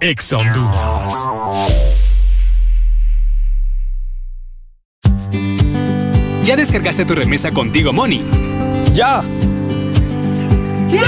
Exa 0.01 0.39
Honduras. 0.39 1.15
¿Ya 6.43 6.57
descargaste 6.57 7.05
tu 7.05 7.15
remesa 7.15 7.53
contigo, 7.53 7.93
Money? 7.93 8.27
¡Ya! 8.93 9.23
¡Ya! 10.89 11.05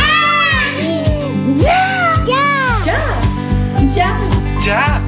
¡Ya! 1.56 2.12
¡Ya! 2.84 3.20
¡Ya! 3.88 4.18
¡Ya! 4.60 5.07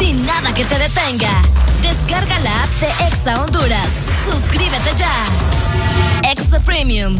sin 0.00 0.24
nada 0.24 0.52
que 0.54 0.64
te 0.64 0.78
detenga. 0.78 1.42
Descarga 1.82 2.38
la 2.40 2.62
app 2.62 2.70
de 2.80 2.88
Exa 3.06 3.42
Honduras. 3.42 3.88
Suscríbete 4.30 4.94
ya. 4.96 5.12
Extra 6.30 6.58
Premium. 6.60 7.18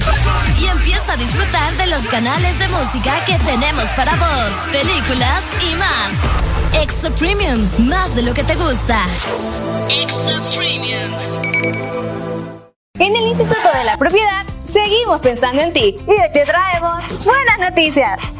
Y 0.58 0.66
empieza 0.66 1.12
a 1.12 1.16
disfrutar 1.16 1.76
de 1.76 1.86
los 1.88 2.02
canales 2.08 2.58
de 2.58 2.68
música 2.68 3.22
que 3.26 3.36
tenemos 3.38 3.84
para 3.96 4.12
vos, 4.16 4.50
películas 4.72 5.42
y 5.70 5.74
más. 5.76 6.82
Extra 6.82 7.10
Premium, 7.10 7.68
más 7.86 8.14
de 8.14 8.22
lo 8.22 8.32
que 8.32 8.44
te 8.44 8.54
gusta. 8.54 9.04
Extra 9.90 10.40
Premium. 10.56 11.12
En 12.98 13.16
el 13.16 13.26
Instituto 13.28 13.68
de 13.74 13.84
la 13.84 13.98
Propiedad 13.98 14.44
seguimos 14.72 15.20
pensando 15.20 15.60
en 15.62 15.72
ti 15.72 15.96
y 15.98 16.32
te 16.32 16.44
traemos 16.46 17.04
buenas 17.24 17.58
noticias. 17.58 18.39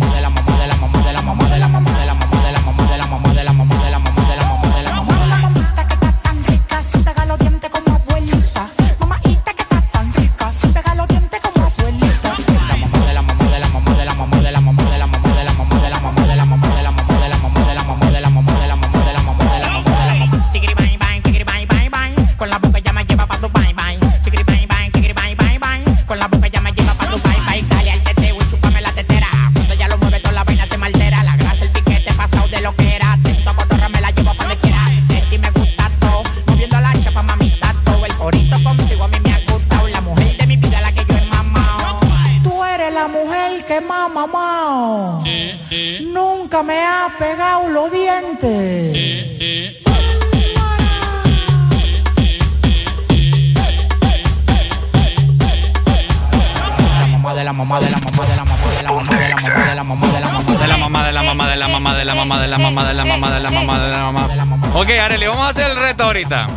la 61.61 61.67
mamá, 61.67 61.95
de 61.95 62.05
la 62.05 62.15
mamá, 62.15 62.41
de 62.41 62.47
la 62.47 62.57
mamá, 62.57 62.83
de 62.87 62.93
la 62.93 63.05
mamá, 63.05 63.31
de 63.31 63.39
la 63.39 63.49
mamá, 63.51 63.79
de 63.79 63.89
la 63.91 63.99
mamá, 63.99 64.27
de 64.27 64.35
la 64.35 64.45
mamá. 64.45 64.67
Ok, 64.73 64.89
Arely, 64.89 65.27
vamos 65.27 65.45
a 65.45 65.49
hacer 65.49 65.69
el 65.69 65.77
reto 65.77 66.03
ahorita. 66.05 66.47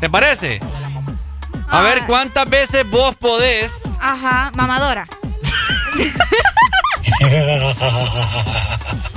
¿Te 0.00 0.10
parece? 0.10 0.60
A 1.68 1.80
ver 1.80 2.04
cuántas 2.06 2.48
veces 2.48 2.88
vos 2.88 3.16
podés. 3.16 3.72
Ajá, 4.00 4.50
mamadora. 4.54 5.06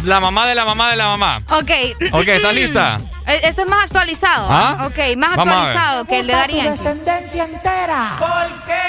La 0.04 0.20
mamá 0.20 0.48
de 0.48 0.56
la 0.56 0.66
mamá 0.66 0.90
de 0.90 0.96
la 0.96 1.08
mamá. 1.08 1.42
Ok. 1.50 1.72
Ok, 2.14 2.28
¿estás 2.28 2.54
lista? 2.54 3.00
Esto 3.28 3.62
es 3.64 3.68
más 3.68 3.84
actualizado. 3.86 4.48
¿Ah? 4.50 4.88
Ok, 4.88 4.98
más 5.18 5.36
Vamos 5.36 5.54
actualizado 5.56 6.06
que 6.06 6.20
el 6.20 6.28
de 6.28 6.34
Darían. 6.34 6.72
descendencia 6.72 7.44
entera. 7.46 8.16
¿Por 8.18 8.64
qué? 8.66 8.82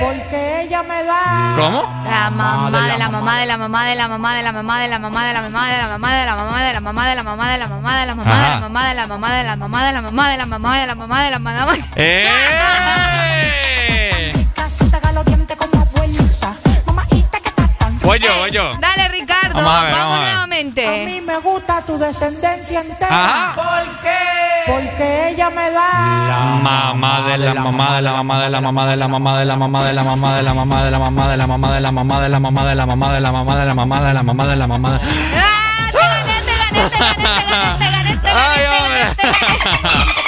Porque 0.00 0.62
ella 0.62 0.82
me 0.84 1.02
da. 1.04 1.54
¿Cómo? 1.56 1.82
La 2.08 2.30
mamá 2.30 2.86
de 2.88 2.98
la 2.98 3.08
mamá 3.08 3.40
de 3.40 3.46
la 3.46 3.56
mamá 3.58 3.86
de 3.88 3.94
la 3.96 4.06
mamá 4.08 4.36
de 4.36 4.42
la 4.44 4.52
mamá 4.52 4.80
de 4.82 4.88
la 4.88 4.98
mamá 4.98 5.26
de 5.26 5.32
la 5.32 5.40
mamá 5.40 5.70
de 5.70 5.76
la 5.78 5.88
mamá 5.88 6.18
de 6.18 6.24
la 6.26 6.36
mamá 6.36 6.68
de 6.68 6.74
la 6.74 6.80
mamá 6.80 7.08
de 7.08 7.14
la 7.16 7.20
mamá 7.24 7.50
de 7.50 7.58
la 7.58 7.66
mamá 7.68 8.00
de 8.00 8.06
la 8.06 8.14
mamá 8.14 8.26
de 8.34 8.46
la 8.46 8.52
Ajá. 8.52 8.60
mamá 8.60 8.88
de 8.88 8.94
la 8.94 9.06
mamá 9.06 9.34
de 9.36 9.44
la 9.44 9.56
mamá 9.56 9.86
de 9.86 9.92
la 9.92 10.00
mamá 10.02 10.30
de 10.30 10.36
la 10.36 10.46
mamá 10.46 10.78
de 10.78 10.86
la 10.86 10.94
mamá 10.94 11.24
de 11.24 11.30
la 11.30 11.38
mamá. 11.38 11.74
¡Eh! 11.96 12.28
Casi 14.54 14.84
pega 14.84 15.12
los 15.12 15.24
dientes 15.24 15.56
como. 15.56 15.77
Voy 18.08 18.18
yo, 18.20 18.34
voy 18.38 18.50
yo. 18.50 18.72
Dale, 18.80 19.06
Ricardo. 19.08 19.52
Vamos 19.52 19.70
a 19.70 19.82
ver, 19.82 19.92
vamos 19.92 20.08
vamos 20.08 20.16
a 20.16 20.20
ver. 20.20 20.28
nuevamente. 20.30 20.86
A 20.86 21.04
mí 21.04 21.20
me 21.20 21.36
gusta 21.40 21.82
tu 21.84 21.98
descendencia 21.98 22.80
entera. 22.80 23.06
Ajá. 23.10 23.54
¿Por 23.54 24.00
qué? 24.00 24.16
Porque 24.66 25.28
ella 25.28 25.50
me 25.50 25.70
da. 25.70 26.58
Mamá 26.62 27.28
de 27.28 27.36
la 27.36 27.52
mamá 27.52 27.96
de 27.96 28.00
la 28.00 28.12
mamá 28.12 28.42
de 28.42 28.48
la 28.48 28.60
mamá 28.62 28.88
de 28.88 28.96
la 28.96 29.08
mamá 29.08 29.38
de 29.38 29.44
la 29.44 29.56
mamá 29.58 29.84
de 29.84 29.92
la 29.92 30.04
mamá 30.04 30.36
de 30.36 30.42
la 30.42 30.54
mamá 30.54 30.84
de 30.84 30.90
la 30.90 30.98
mamá 31.04 31.28
de 31.28 31.36
la 31.36 31.46
mamá 31.46 31.68
de 31.74 31.80
la 31.80 31.90
mamá 31.92 32.22
de 32.22 32.30
la 32.30 32.40
mamá 32.40 32.64
de 32.64 32.74
la 32.74 32.86
mamá 32.86 33.12
de 33.12 33.20
la 33.20 33.32
mamá 33.32 33.58
de 33.58 33.66
la 33.66 33.74
mamá 33.74 34.00
de 34.00 34.14
la 34.14 34.22
mamá 34.22 34.46
de 34.46 34.56
la 34.56 34.66
mamá 34.66 34.90
de 34.92 35.00
Ay, 38.24 38.62
hombre. 38.72 39.02
Con 40.24 40.27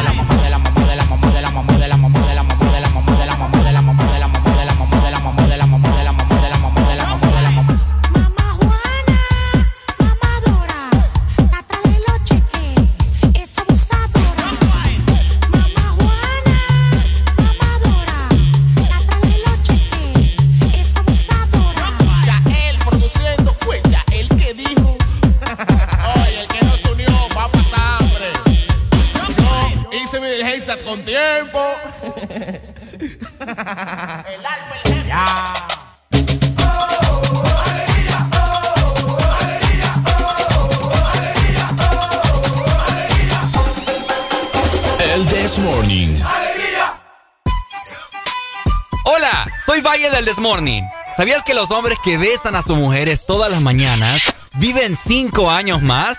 ¿Sabías 51.15 51.43
que 51.43 51.53
los 51.53 51.69
hombres 51.69 51.99
que 52.03 52.17
besan 52.17 52.55
a 52.55 52.63
sus 52.63 52.75
mujeres 52.75 53.25
todas 53.27 53.51
las 53.51 53.61
mañanas 53.61 54.23
viven 54.55 54.95
cinco 54.95 55.51
años 55.51 55.83
más? 55.83 56.17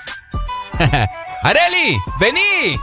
¡Areli! 1.43 1.99
¡Vení! 2.21 2.79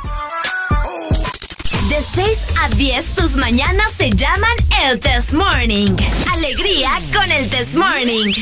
De 1.87 2.03
6 2.13 2.45
a 2.61 2.69
10 2.75 3.15
tus 3.15 3.35
mañanas 3.37 3.93
se 3.93 4.09
llaman 4.09 4.51
el 4.83 4.99
Test 4.99 5.33
Morning. 5.33 5.95
Alegría 6.33 6.91
con 7.13 7.31
el 7.31 7.49
Test 7.49 7.75
Morning. 7.75 8.33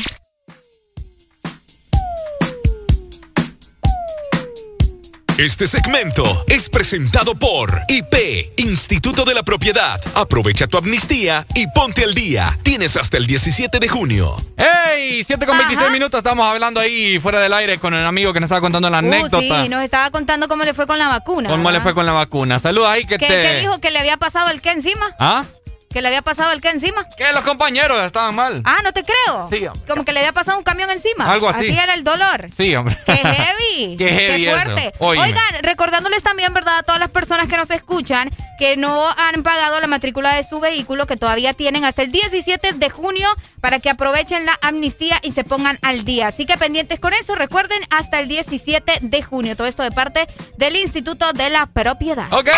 Este 5.38 5.68
segmento 5.68 6.44
es 6.48 6.68
presentado 6.68 7.36
por 7.36 7.82
IP, 7.86 8.52
Instituto 8.56 9.24
de 9.24 9.34
la 9.34 9.44
Propiedad. 9.44 10.00
Aprovecha 10.16 10.66
tu 10.66 10.76
amnistía 10.78 11.46
y 11.54 11.68
ponte 11.68 12.02
al 12.02 12.12
día. 12.12 12.58
Tienes 12.64 12.96
hasta 12.96 13.18
el 13.18 13.26
17 13.28 13.78
de 13.78 13.88
junio. 13.88 14.36
¡Ey! 14.56 15.22
7 15.22 15.46
con 15.46 15.56
26 15.56 15.92
minutos. 15.92 16.18
Estamos 16.18 16.44
hablando 16.44 16.80
ahí 16.80 17.20
fuera 17.20 17.38
del 17.38 17.52
aire 17.52 17.78
con 17.78 17.94
el 17.94 18.04
amigo 18.04 18.32
que 18.32 18.40
nos 18.40 18.48
estaba 18.48 18.60
contando 18.60 18.90
la 18.90 18.96
Uh, 18.96 19.06
anécdota. 19.06 19.62
sí, 19.62 19.68
nos 19.68 19.84
estaba 19.84 20.10
contando 20.10 20.48
cómo 20.48 20.64
le 20.64 20.74
fue 20.74 20.88
con 20.88 20.98
la 20.98 21.06
vacuna. 21.06 21.48
¿Cómo 21.50 21.70
le 21.70 21.80
fue 21.80 21.94
con 21.94 22.04
la 22.04 22.12
vacuna? 22.12 22.58
Saludos 22.58 22.88
ahí 22.90 23.04
que 23.06 23.16
¿Qué, 23.18 23.26
te. 23.28 23.42
qué 23.42 23.58
dijo? 23.60 23.78
¿Que 23.78 23.92
le 23.92 24.00
había 24.00 24.16
pasado 24.16 24.50
el 24.50 24.60
qué 24.60 24.72
encima? 24.72 25.14
¿Ah? 25.20 25.44
¿Que 25.90 26.02
le 26.02 26.08
había 26.08 26.22
pasado 26.22 26.52
el 26.52 26.60
qué 26.60 26.68
encima? 26.68 27.06
Que 27.16 27.32
los 27.32 27.42
compañeros 27.44 28.04
estaban 28.04 28.34
mal. 28.34 28.60
Ah, 28.64 28.78
no 28.84 28.92
te 28.92 29.02
creo. 29.02 29.48
Sí, 29.50 29.66
hombre. 29.66 29.86
Como 29.88 30.04
que 30.04 30.12
le 30.12 30.20
había 30.20 30.32
pasado 30.32 30.58
un 30.58 30.64
camión 30.64 30.90
encima. 30.90 31.30
Algo 31.30 31.48
así. 31.48 31.70
Así 31.70 31.78
era 31.78 31.94
el 31.94 32.04
dolor. 32.04 32.50
Sí, 32.56 32.74
hombre. 32.76 32.96
¡Qué 33.06 33.16
heavy! 33.16 33.96
Qué 33.98 34.08
heavy 34.08 34.48
eso. 34.48 34.60
fuerte! 34.60 34.92
Oigan, 34.98 35.34
recordándoles 35.62 36.22
también, 36.22 36.52
¿verdad? 36.52 36.78
A 36.78 36.82
todas 36.82 37.00
las 37.00 37.10
personas 37.10 37.48
que 37.48 37.56
nos 37.56 37.70
escuchan 37.70 38.30
que 38.58 38.76
no 38.76 39.06
han 39.16 39.42
pagado 39.42 39.80
la 39.80 39.86
matrícula 39.86 40.34
de 40.34 40.44
su 40.44 40.58
vehículo, 40.60 41.06
que 41.06 41.16
todavía 41.16 41.52
tienen 41.54 41.84
hasta 41.84 42.02
el 42.02 42.10
17 42.10 42.72
de 42.74 42.90
junio 42.90 43.28
para 43.60 43.78
que 43.78 43.88
aprovechen 43.88 44.44
la 44.46 44.58
amnistía 44.60 45.20
y 45.22 45.32
se 45.32 45.44
pongan 45.44 45.78
al 45.82 46.04
día. 46.04 46.26
Así 46.28 46.44
que 46.44 46.58
pendientes 46.58 46.98
con 47.00 47.14
eso, 47.14 47.34
recuerden, 47.34 47.80
hasta 47.90 48.18
el 48.18 48.28
17 48.28 48.98
de 49.02 49.22
junio. 49.22 49.56
Todo 49.56 49.68
esto 49.68 49.84
de 49.84 49.92
parte 49.92 50.26
del 50.56 50.76
Instituto 50.76 51.32
de 51.32 51.50
la 51.50 51.66
Propiedad. 51.66 52.30
Ok. 52.32 52.50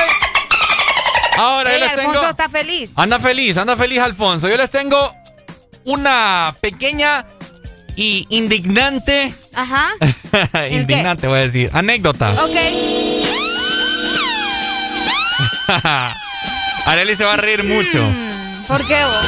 Ahora 1.41 1.73
Ey, 1.75 1.81
yo 1.81 1.85
les 1.87 1.93
Alfonso 1.99 2.21
tengo. 2.21 2.31
está 2.31 2.49
feliz. 2.49 2.91
Anda 2.97 3.19
feliz, 3.19 3.57
anda 3.57 3.77
feliz, 3.77 3.99
Alfonso. 4.01 4.49
Yo 4.49 4.57
les 4.57 4.71
tengo 4.71 5.15
una 5.85 6.55
pequeña 6.61 7.25
y 7.97 8.27
indignante. 8.31 9.33
Ajá. 9.55 9.91
indignante, 10.71 11.27
voy 11.27 11.39
a 11.39 11.43
decir. 11.43 11.71
Anécdota. 11.73 12.31
Ok. 12.45 12.57
Areli 16.87 17.15
se 17.17 17.25
va 17.25 17.35
a 17.35 17.37
reír 17.37 17.65
mucho. 17.65 18.05
¿Por 18.67 18.87
qué 18.87 19.03
vos? 19.05 19.27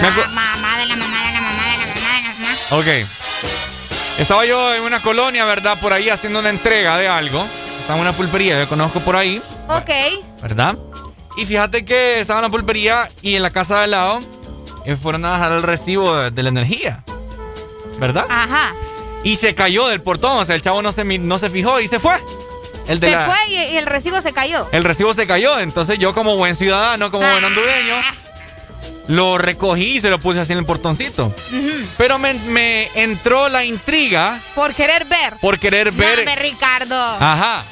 Acu- 0.00 0.28
mamá 0.32 0.78
de 0.78 0.86
la 0.86 0.96
mamá 0.96 1.26
de 1.26 1.32
la 1.32 1.40
mamá 1.40 1.62
de 1.64 1.78
la 1.78 1.86
mamá 1.86 2.14
de 2.14 2.22
la 2.22 2.34
mamá. 2.34 2.48
Ok. 2.70 2.86
Estaba 4.18 4.44
yo 4.46 4.74
en 4.74 4.82
una 4.82 5.00
colonia, 5.00 5.44
¿verdad? 5.44 5.78
Por 5.78 5.92
ahí 5.92 6.08
haciendo 6.10 6.38
una 6.40 6.50
entrega 6.50 6.96
de 6.98 7.08
algo. 7.08 7.46
Estaba 7.86 8.00
en 8.00 8.08
una 8.08 8.16
pulpería, 8.16 8.58
yo 8.58 8.68
conozco 8.68 8.98
por 9.00 9.14
ahí. 9.14 9.40
Ok. 9.68 9.90
¿Verdad? 10.42 10.76
Y 11.36 11.46
fíjate 11.46 11.84
que 11.84 12.18
estaba 12.18 12.40
en 12.40 12.44
la 12.44 12.48
pulpería 12.50 13.08
y 13.22 13.36
en 13.36 13.42
la 13.42 13.50
casa 13.50 13.76
de 13.78 13.84
al 13.84 13.90
lado 13.92 14.20
eh, 14.84 14.96
fueron 15.00 15.24
a 15.24 15.34
dejar 15.34 15.52
el 15.52 15.62
recibo 15.62 16.16
de, 16.16 16.30
de 16.32 16.42
la 16.42 16.48
energía. 16.48 17.04
¿Verdad? 18.00 18.24
Ajá. 18.28 18.72
Y 19.22 19.36
se 19.36 19.54
cayó 19.54 19.86
del 19.86 20.00
portón, 20.00 20.38
o 20.38 20.44
sea, 20.44 20.54
el 20.56 20.62
chavo 20.62 20.82
no 20.82 20.90
se, 20.92 21.04
no 21.04 21.38
se 21.38 21.48
fijó 21.48 21.78
y 21.80 21.86
se 21.88 22.00
fue. 22.00 22.14
El 22.88 22.98
de 23.00 23.08
Se 23.08 23.14
la- 23.14 23.26
fue 23.26 23.36
y, 23.50 23.54
y 23.74 23.76
el 23.76 23.86
recibo 23.86 24.20
se 24.20 24.32
cayó. 24.32 24.68
El 24.72 24.82
recibo 24.84 25.14
se 25.14 25.26
cayó, 25.28 25.58
entonces 25.60 25.98
yo 25.98 26.12
como 26.12 26.36
buen 26.36 26.54
ciudadano, 26.56 27.10
como 27.12 27.28
buen 27.28 27.44
hondureño, 27.44 27.94
lo 29.08 29.38
recogí 29.38 29.96
y 29.96 30.00
se 30.00 30.10
lo 30.10 30.18
puse 30.18 30.40
así 30.40 30.52
en 30.52 30.58
el 30.58 30.64
portoncito. 30.66 31.32
Pero 31.98 32.18
me, 32.18 32.34
me 32.34 32.88
entró 33.00 33.48
la 33.48 33.64
intriga 33.64 34.40
Por 34.56 34.74
querer 34.74 35.04
ver. 35.04 35.34
por 35.40 35.58
querer 35.60 35.92
No, 35.92 35.98
ver... 36.00 36.18
hombre, 36.20 36.36
Ricardo. 36.36 36.96
Ajá. 37.20 37.62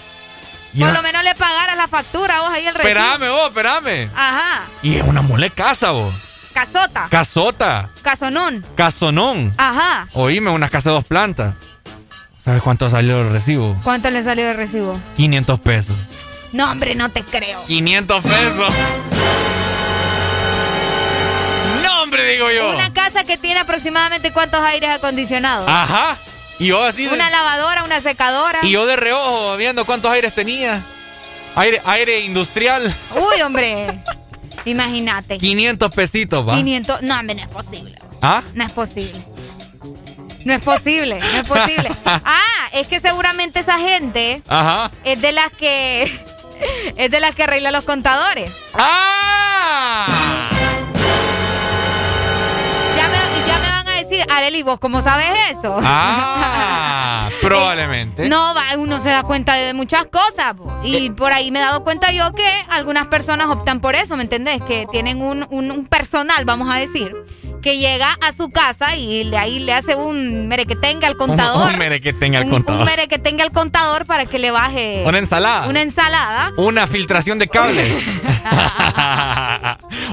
Por 0.78 0.92
lo 0.92 1.02
menos 1.02 1.22
le 1.22 1.34
pagaras 1.34 1.76
la 1.76 1.88
factura 1.88 2.40
vos 2.40 2.50
ahí 2.50 2.66
el 2.66 2.74
recibo. 2.74 2.88
Espérame 2.88 3.30
vos, 3.30 3.48
espérame. 3.48 4.10
Ajá. 4.14 4.64
Y 4.82 4.96
es 4.96 5.02
una 5.02 5.22
mole 5.22 5.50
casa 5.50 5.90
vos. 5.90 6.14
Casota. 6.52 7.06
Casota. 7.10 7.88
Casonón. 8.02 8.64
Casonón. 8.76 9.52
Ajá. 9.56 10.08
Oíme, 10.12 10.50
una 10.50 10.68
casa 10.68 10.90
de 10.90 10.94
dos 10.96 11.04
plantas. 11.04 11.54
¿Sabes 12.44 12.62
cuánto 12.62 12.90
salió 12.90 13.22
el 13.22 13.30
recibo? 13.30 13.76
¿Cuánto 13.82 14.10
le 14.10 14.22
salió 14.22 14.44
de 14.46 14.52
recibo? 14.52 15.00
500 15.16 15.60
pesos. 15.60 15.96
No, 16.52 16.70
hombre, 16.70 16.94
no 16.94 17.08
te 17.10 17.24
creo. 17.24 17.64
500 17.64 18.22
pesos. 18.22 18.74
No, 21.82 22.02
hombre, 22.02 22.24
digo 22.32 22.50
yo. 22.50 22.70
Una 22.70 22.92
casa 22.92 23.24
que 23.24 23.36
tiene 23.38 23.60
aproximadamente 23.60 24.32
cuántos 24.32 24.60
aires 24.60 24.90
acondicionados. 24.90 25.68
Ajá. 25.68 26.16
Y 26.64 26.68
yo 26.68 26.82
así 26.82 27.04
de, 27.04 27.12
Una 27.12 27.28
lavadora, 27.28 27.84
una 27.84 28.00
secadora. 28.00 28.60
y 28.62 28.70
yo 28.70 28.86
de 28.86 28.96
reojo 28.96 29.54
viendo 29.58 29.84
cuántos 29.84 30.10
aires 30.10 30.34
tenía. 30.34 30.82
Aire, 31.56 31.82
aire 31.84 32.20
industrial. 32.20 32.94
Uy, 33.14 33.42
hombre. 33.42 34.02
Imagínate. 34.64 35.36
500 35.36 35.94
pesitos, 35.94 36.48
va. 36.48 36.54
500. 36.54 37.02
No, 37.02 37.20
hombre, 37.20 37.34
no 37.34 37.42
es 37.42 37.48
posible. 37.48 37.98
¿Ah? 38.22 38.42
No 38.54 38.64
es 38.64 38.72
posible. 38.72 39.22
No 40.46 40.54
es 40.54 40.62
posible, 40.62 41.18
no 41.20 41.26
es 41.40 41.46
posible. 41.46 41.90
Ah, 42.06 42.68
es 42.72 42.88
que 42.88 42.98
seguramente 42.98 43.60
esa 43.60 43.78
gente 43.78 44.42
Ajá. 44.48 44.90
es 45.04 45.20
de 45.20 45.32
las 45.32 45.50
que 45.52 46.04
es 46.96 47.10
de 47.10 47.20
las 47.20 47.34
que 47.34 47.42
arregla 47.42 47.72
los 47.72 47.84
contadores. 47.84 48.50
¡Ah! 48.72 50.50
Decir, 54.08 54.24
Areli, 54.32 54.62
¿vos 54.62 54.78
cómo 54.78 55.02
sabes 55.02 55.26
eso? 55.52 55.76
Ah, 55.82 57.28
probablemente. 57.40 58.28
No, 58.28 58.54
va, 58.54 58.62
uno 58.78 59.00
se 59.00 59.08
da 59.10 59.22
cuenta 59.22 59.54
de 59.54 59.74
muchas 59.74 60.06
cosas. 60.06 60.54
po. 60.56 60.72
Y 60.84 61.10
por 61.10 61.32
ahí 61.32 61.50
me 61.50 61.58
he 61.58 61.62
dado 61.62 61.84
cuenta 61.84 62.10
yo 62.12 62.32
que 62.34 62.46
algunas 62.70 63.06
personas 63.08 63.48
optan 63.48 63.80
por 63.80 63.94
eso, 63.94 64.16
¿me 64.16 64.22
entendés? 64.24 64.62
Que 64.62 64.86
tienen 64.90 65.20
un, 65.22 65.46
un- 65.50 65.70
un 65.70 65.86
personal, 65.86 66.44
vamos 66.44 66.72
a 66.72 66.78
decir, 66.78 67.14
que 67.64 67.78
llega 67.78 68.16
a 68.20 68.32
su 68.32 68.50
casa 68.50 68.94
y 68.94 69.24
le, 69.24 69.38
ahí 69.38 69.58
le 69.58 69.72
hace 69.72 69.94
un 69.96 70.48
merequetengue 70.48 71.06
al 71.06 71.16
contador. 71.16 71.68
Un, 71.68 71.72
un 71.72 71.78
mere 71.78 71.98
que 71.98 72.12
tenga 72.12 72.38
el 72.38 72.44
Un- 72.44 72.50
contador. 72.50 72.82
Un 72.82 72.86
merequetengue 72.86 73.42
al 73.42 73.52
contador 73.52 74.04
para 74.04 74.26
que 74.26 74.38
le 74.38 74.50
baje 74.50 75.02
Una 75.06 75.16
ensalada. 75.18 75.66
una 75.66 75.80
ensalada. 75.80 76.52
Una 76.58 76.86
filtración 76.86 77.38
de 77.38 77.48
cable. 77.48 77.90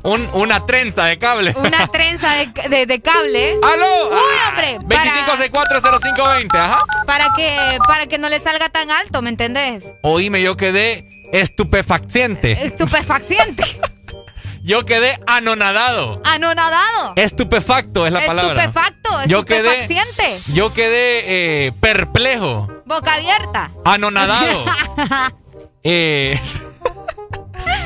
Un- 0.04 0.30
una 0.34 0.66
trenza 0.66 1.06
de 1.06 1.18
cable. 1.20 1.54
Una 1.58 1.88
trenza 1.88 2.34
de, 2.36 2.48
de- 2.70 2.86
de 2.86 3.02
cable. 3.02 3.58
¡Aló! 3.62 4.10
Uy, 4.10 4.38
hombre. 4.50 4.78
Para, 4.88 5.12
25640520, 5.28 6.56
ajá. 6.58 6.80
para 7.06 7.34
que, 7.36 7.78
para 7.86 8.08
que 8.08 8.18
no 8.18 8.30
le 8.30 8.40
salga 8.40 8.70
tan 8.70 8.90
alto, 8.92 9.22
¿me 9.22 9.30
entendés? 9.30 9.84
Oíme, 10.04 10.42
yo 10.42 10.56
quedé 10.56 11.06
estupefaciente. 11.34 12.66
Estupefaciente. 12.66 13.64
Yo 14.64 14.86
quedé 14.86 15.20
anonadado. 15.26 16.22
Anonadado. 16.24 17.14
Estupefacto 17.16 18.06
es 18.06 18.14
la 18.14 18.26
palabra. 18.26 18.64
Estupefacto. 18.64 19.26
Yo 19.26 19.44
quedé, 19.44 19.88
yo 20.54 20.74
quedé 20.74 21.66
eh, 21.68 21.72
perplejo, 21.80 22.68
Boca 22.86 23.16
abierta. 23.16 23.72
anonadado. 23.86 24.66
Eh, 25.84 26.40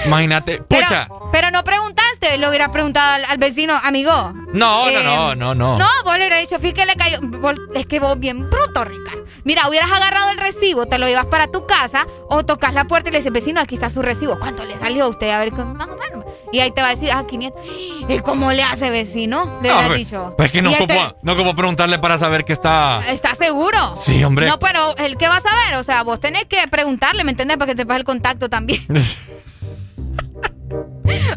imagínate, 0.05 0.61
pucha. 0.61 1.07
Pero, 1.07 1.29
pero 1.31 1.51
no 1.51 1.63
preguntaste, 1.63 2.37
lo 2.37 2.49
hubieras 2.49 2.69
preguntado 2.69 3.13
al, 3.15 3.25
al 3.25 3.37
vecino, 3.37 3.73
amigo. 3.83 4.33
No, 4.53 4.87
Eh, 4.89 5.01
no, 5.03 5.35
no, 5.35 5.35
no, 5.35 5.55
no. 5.55 5.77
No, 5.79 5.85
vos 6.05 6.13
le 6.17 6.21
hubieras 6.27 6.39
dicho, 6.41 6.59
fíjate 6.59 6.85
le 6.85 6.95
cayó. 6.95 7.19
vos- 7.21 7.55
es 7.73 7.85
que 7.85 7.99
vos 7.99 8.17
bien 8.19 8.49
bruto, 8.49 8.85
Ricardo. 8.85 9.25
Mira, 9.43 9.67
hubieras 9.67 9.91
agarrado 9.91 10.31
el 10.31 10.37
recibo, 10.37 10.85
te 10.85 10.97
lo 10.97 11.07
llevas 11.07 11.25
para 11.25 11.47
tu 11.51 11.65
casa 11.67 12.07
o 12.29 12.45
tocas 12.45 12.73
la 12.73 12.85
puerta 12.85 13.09
y 13.09 13.11
le 13.11 13.17
dices, 13.19 13.33
vecino, 13.33 13.59
aquí 13.59 13.75
está 13.75 13.89
su 13.89 14.01
recibo. 14.01 14.39
¿Cuánto 14.39 14.63
le 14.65 14.77
salió 14.77 15.05
a 15.05 15.07
usted? 15.09 15.29
A 15.29 15.39
ver, 15.39 15.51
más 15.51 15.87
o 15.89 15.97
menos. 15.97 16.25
Y 16.53 16.59
ahí 16.61 16.71
te 16.71 16.81
va 16.81 16.89
a 16.89 16.95
decir, 16.95 17.11
ah, 17.11 17.25
500. 17.27 17.61
¿Y 18.07 18.19
cómo 18.19 18.51
le 18.51 18.63
hace, 18.63 18.89
vecino? 18.89 19.59
Le 19.61 19.69
No, 19.69 19.75
hubieras 19.75 19.87
pues, 19.87 19.97
dicho. 19.99 20.33
Pues 20.37 20.51
que 20.51 20.61
no 20.61 20.69
él 20.71 20.77
te- 20.77 20.87
como, 20.87 21.15
no 21.21 21.35
como 21.35 21.55
preguntarle 21.55 21.99
para 21.99 22.17
saber 22.17 22.45
que 22.45 22.53
está. 22.53 23.01
¿Estás 23.09 23.37
seguro? 23.37 23.95
Sí, 24.01 24.23
hombre. 24.23 24.47
No, 24.47 24.57
pero 24.59 24.95
el 24.97 25.17
que 25.17 25.27
va 25.27 25.37
a 25.37 25.41
saber, 25.41 25.75
o 25.75 25.83
sea, 25.83 26.03
vos 26.03 26.19
tenés 26.21 26.45
que 26.45 26.65
preguntarle, 26.69 27.23
¿me 27.25 27.31
entiendes? 27.31 27.57
Para 27.57 27.71
que 27.71 27.75
te 27.75 27.85
pase 27.85 27.99
el 27.99 28.05
contacto 28.05 28.49
también. 28.49 28.85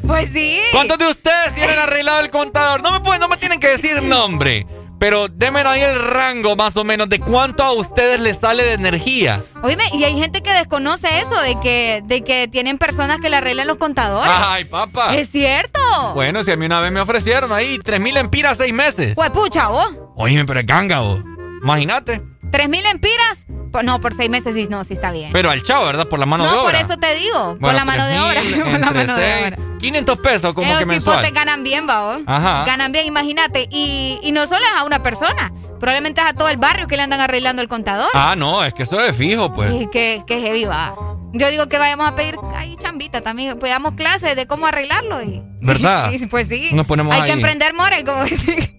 pues 0.06 0.30
sí. 0.32 0.60
¿Cuántos 0.72 0.98
de 0.98 1.08
ustedes 1.08 1.54
tienen 1.54 1.78
arreglado 1.78 2.20
el 2.20 2.30
contador? 2.30 2.82
No 2.82 2.92
me 2.92 3.00
pueden, 3.00 3.20
no 3.20 3.28
me 3.28 3.36
tienen 3.36 3.60
que 3.60 3.68
decir 3.68 4.02
nombre. 4.02 4.66
Pero 4.98 5.28
denme 5.28 5.60
ahí 5.60 5.80
el 5.80 5.96
rango 5.96 6.56
más 6.56 6.76
o 6.76 6.82
menos 6.82 7.08
de 7.08 7.20
cuánto 7.20 7.62
a 7.62 7.72
ustedes 7.72 8.20
les 8.20 8.38
sale 8.38 8.64
de 8.64 8.72
energía. 8.72 9.44
Oíme, 9.62 9.84
y 9.92 10.02
hay 10.02 10.18
gente 10.18 10.42
que 10.42 10.50
desconoce 10.50 11.20
eso, 11.20 11.40
de 11.40 11.58
que, 11.60 12.02
de 12.04 12.24
que 12.24 12.48
tienen 12.48 12.78
personas 12.78 13.18
que 13.20 13.30
le 13.30 13.36
arreglan 13.36 13.68
los 13.68 13.78
contadores. 13.78 14.32
Ay, 14.34 14.64
papá. 14.64 15.14
Es 15.14 15.30
cierto. 15.30 15.78
Bueno, 16.14 16.42
si 16.42 16.50
a 16.50 16.56
mí 16.56 16.66
una 16.66 16.80
vez 16.80 16.90
me 16.90 17.00
ofrecieron 17.00 17.52
ahí 17.52 17.78
3 17.78 18.00
mil 18.00 18.16
empiras 18.16 18.58
seis 18.58 18.72
meses. 18.72 19.14
Pues 19.14 19.30
pucha, 19.30 19.68
vos. 19.68 19.94
Oíme, 20.16 20.44
pero 20.44 20.58
es 20.60 20.66
ganga, 20.66 20.98
vos. 21.00 21.20
Imagínate. 21.62 22.20
¿Tres 22.50 22.68
mil 22.68 22.84
empiras? 22.86 23.46
Pues 23.70 23.84
no, 23.84 24.00
por 24.00 24.14
seis 24.14 24.30
meses 24.30 24.54
sí, 24.54 24.66
no, 24.70 24.82
sí 24.84 24.94
está 24.94 25.10
bien. 25.10 25.30
Pero 25.32 25.50
al 25.50 25.62
chavo, 25.62 25.84
¿verdad? 25.84 26.08
Por 26.08 26.18
la 26.18 26.24
mano 26.26 26.44
de 26.44 26.50
no, 26.50 26.62
obra. 26.62 26.72
por 26.78 26.80
eso 26.90 26.98
te 26.98 27.14
digo, 27.16 27.58
por 27.60 27.74
la 27.74 27.84
mano 27.84 28.06
de 28.06 28.18
obra. 28.18 28.40
3.000 28.42 28.62
por 28.62 28.80
la 28.80 28.90
mano 28.90 29.16
de 29.16 29.24
seis, 29.24 29.44
obra. 29.46 29.58
500 29.78 30.18
pesos 30.18 30.54
como 30.54 30.66
Ellos 30.66 30.78
que 30.78 30.86
mensual. 30.86 31.22
te 31.22 31.30
ganan 31.30 31.62
bien, 31.62 31.86
va, 31.88 32.02
vos. 32.16 32.22
Ajá. 32.26 32.64
Ganan 32.64 32.92
bien, 32.92 33.06
imagínate. 33.06 33.68
Y, 33.70 34.18
y 34.22 34.32
no 34.32 34.46
solo 34.46 34.60
es 34.64 34.80
a 34.80 34.84
una 34.84 35.02
persona, 35.02 35.52
probablemente 35.78 36.20
es 36.22 36.26
a 36.28 36.32
todo 36.32 36.48
el 36.48 36.56
barrio 36.56 36.86
que 36.88 36.96
le 36.96 37.02
andan 37.02 37.20
arreglando 37.20 37.60
el 37.60 37.68
contador. 37.68 38.08
Ah, 38.14 38.34
no, 38.36 38.64
es 38.64 38.72
que 38.72 38.84
eso 38.84 38.98
es 39.04 39.14
fijo, 39.14 39.52
pues. 39.52 39.70
Y 39.82 39.86
que, 39.88 40.22
que 40.26 40.40
heavy 40.40 40.64
va. 40.64 40.94
Yo 41.34 41.50
digo 41.50 41.68
que 41.68 41.78
vayamos 41.78 42.08
a 42.08 42.16
pedir 42.16 42.36
ahí 42.56 42.74
chambita 42.80 43.20
también, 43.20 43.58
pues 43.58 43.70
damos 43.70 43.92
clases 43.92 44.34
de 44.34 44.46
cómo 44.46 44.66
arreglarlo 44.66 45.22
y... 45.22 45.42
¿Verdad? 45.60 46.10
y 46.12 46.26
pues 46.26 46.48
sí. 46.48 46.70
Nos 46.72 46.86
ponemos 46.86 47.14
Hay 47.14 47.20
ahí. 47.20 47.26
que 47.26 47.32
emprender 47.34 47.74
more, 47.74 48.02
como 48.02 48.22
decir. 48.24 48.74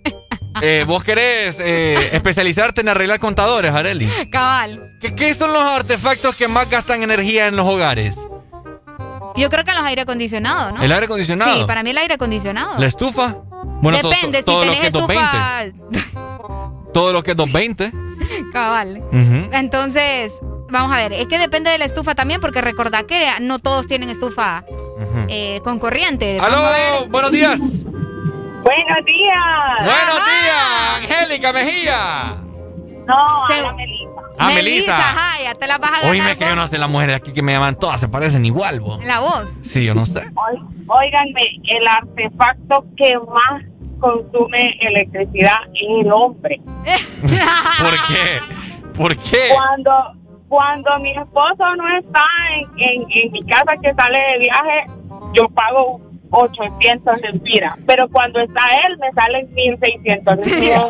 Eh, 0.62 0.84
¿Vos 0.88 1.04
querés 1.04 1.58
eh, 1.60 2.10
especializarte 2.14 2.82
en 2.82 2.90
arreglar 2.90 3.20
contadores, 3.20 3.74
Areli? 3.74 4.08
Cabal. 4.32 4.98
¿Qué, 5.02 5.16
¿Qué 5.16 5.34
son 5.34 5.54
los 5.54 5.62
artefactos 5.64 6.36
que 6.36 6.48
más 6.48 6.70
gastan 6.70 7.04
energía 7.04 7.48
en 7.48 7.56
los 7.56 7.68
hogares? 7.68 8.16
Yo 9.36 9.50
creo 9.50 9.64
que 9.64 9.72
los 9.74 9.84
aire 9.84 10.02
acondicionados, 10.02 10.74
¿no? 10.74 10.84
¿El 10.84 10.92
aire 10.92 11.06
acondicionado? 11.06 11.56
Sí, 11.62 11.64
para 11.66 11.84
mí 11.84 11.92
el 11.92 11.98
aire 11.98 12.16
acondicionado. 12.16 12.80
¿La 12.80 12.88
estufa? 12.88 13.36
Bueno, 13.82 14.00
to- 14.02 14.10
Depende, 14.10 14.44
to- 14.44 14.62
si 14.64 14.70
tenés 14.70 14.86
estufa... 14.86 15.64
220. 15.66 16.92
Todo 16.94 17.14
lo 17.14 17.24
que 17.24 17.32
es 17.32 17.38
220. 17.38 17.92
Cabal. 18.54 19.02
Entonces, 19.54 20.32
vamos 20.70 20.92
a 20.92 20.98
ver, 20.98 21.14
es 21.14 21.28
que 21.28 21.38
depende 21.38 21.70
de 21.70 21.78
la 21.78 21.86
estufa 21.86 22.16
también, 22.16 22.42
porque 22.42 22.62
recordad 22.62 23.06
que 23.06 23.28
no 23.42 23.60
todos 23.60 23.88
tienen 23.88 24.10
estufa 24.10 24.64
Ujú. 24.68 25.26
eh, 25.30 25.62
con 25.64 25.80
corriente. 25.80 26.40
¡Aló! 26.40 27.08
¡Buenos 27.08 27.32
días! 27.32 27.60
Buenos 28.64 29.06
días. 29.06 29.78
¡Buenos 29.80 30.26
días! 30.26 30.98
¡Angélica 31.02 31.54
Mejía! 31.54 32.38
No, 33.08 33.48
Se- 33.48 33.54
a 33.54 33.62
la 33.64 33.74
Melissa. 33.74 34.10
Ah, 34.38 34.48
Melissa. 34.54 34.98
ajá, 34.98 35.44
ya 35.44 35.56
te 35.56 35.68
la 35.68 35.78
vas 35.78 35.90
a 35.90 35.94
ganar. 35.96 36.12
Oíme 36.12 36.38
que 36.38 36.46
yo 36.46 36.56
no 36.56 36.68
sé, 36.68 36.78
las 36.78 36.90
mujeres 36.90 37.16
aquí 37.16 37.34
que 37.34 37.42
me 37.42 37.54
llaman 37.54 37.76
todas 37.76 38.00
se 38.00 38.08
parecen 38.08 38.46
igual, 38.46 38.80
vos. 38.80 39.04
La 39.04 39.20
voz. 39.20 39.50
Sí, 39.66 39.84
yo 39.86 39.94
no 39.96 40.06
sé. 40.06 40.22
Óiganme, 40.88 41.42
el 41.64 41.88
artefacto 41.88 42.86
que 42.96 43.16
más 43.18 43.64
consume 44.00 44.78
electricidad 44.82 45.58
es 45.74 46.06
el 46.06 46.12
hombre. 46.12 46.62
¿Por 47.80 48.08
qué? 48.08 48.40
¿Por 48.96 49.18
qué? 49.18 49.50
Cuando 49.54 50.14
cuando 50.48 50.98
mi 51.00 51.12
esposo 51.12 51.76
no 51.78 51.98
está 52.00 52.24
en, 52.56 52.80
en, 52.80 53.02
en 53.12 53.32
mi 53.32 53.46
casa 53.46 53.74
que 53.84 53.94
sale 53.94 54.18
de 54.18 54.40
viaje, 54.40 54.88
yo 55.34 55.48
pago 55.50 56.02
800 56.32 57.22
lempiras. 57.22 57.74
Pero 57.88 58.08
cuando 58.10 58.40
está 58.40 58.62
él, 58.88 58.98
me 59.00 59.12
salen 59.14 59.54
1600 59.54 60.38
lempiras. 60.38 60.86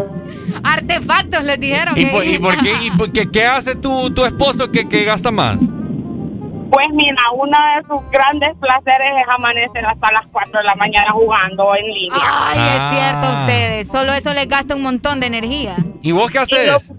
Artefactos 0.65 1.45
les 1.45 1.61
dijeron. 1.61 1.97
¿Y 1.99 2.05
que- 2.05 2.11
por, 2.11 2.25
y 2.25 2.39
por 2.39 2.57
qué, 2.59 2.73
y 2.83 2.91
por 2.93 3.13
qué, 3.13 3.31
qué 3.31 3.47
hace 3.47 3.75
tu, 3.75 4.13
tu 4.15 4.25
esposo 4.25 4.71
que, 4.71 4.89
que 4.89 5.05
gasta 5.05 5.31
más? 5.31 5.57
Pues 5.59 6.87
mira, 6.95 7.21
uno 7.35 7.53
de 7.77 7.83
sus 7.87 8.11
grandes 8.11 8.51
placeres 8.59 9.11
es 9.21 9.35
amanecer 9.35 9.85
hasta 9.85 10.11
las 10.13 10.27
4 10.33 10.59
de 10.59 10.65
la 10.65 10.75
mañana 10.77 11.11
jugando 11.13 11.75
en 11.77 11.87
línea. 11.87 12.19
Ay, 12.23 12.59
Ah. 12.59 12.77
es 12.77 12.99
cierto 12.99 13.41
ustedes. 13.43 13.89
Solo 13.89 14.13
eso 14.15 14.33
les 14.33 14.49
gasta 14.49 14.75
un 14.75 14.83
montón 14.83 15.21
de 15.21 15.27
energía. 15.27 15.77
¿Y 16.01 16.13
vos 16.13 16.31
qué 16.31 16.39
haces? 16.39 16.91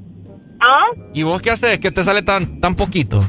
¿Ah? 0.60 0.84
¿Y 1.14 1.24
vos 1.24 1.42
qué 1.42 1.50
haces? 1.52 1.80
que 1.80 1.92
te 1.92 2.04
sale 2.04 2.22
tan, 2.22 2.60
tan 2.62 2.76
poquito? 2.76 3.20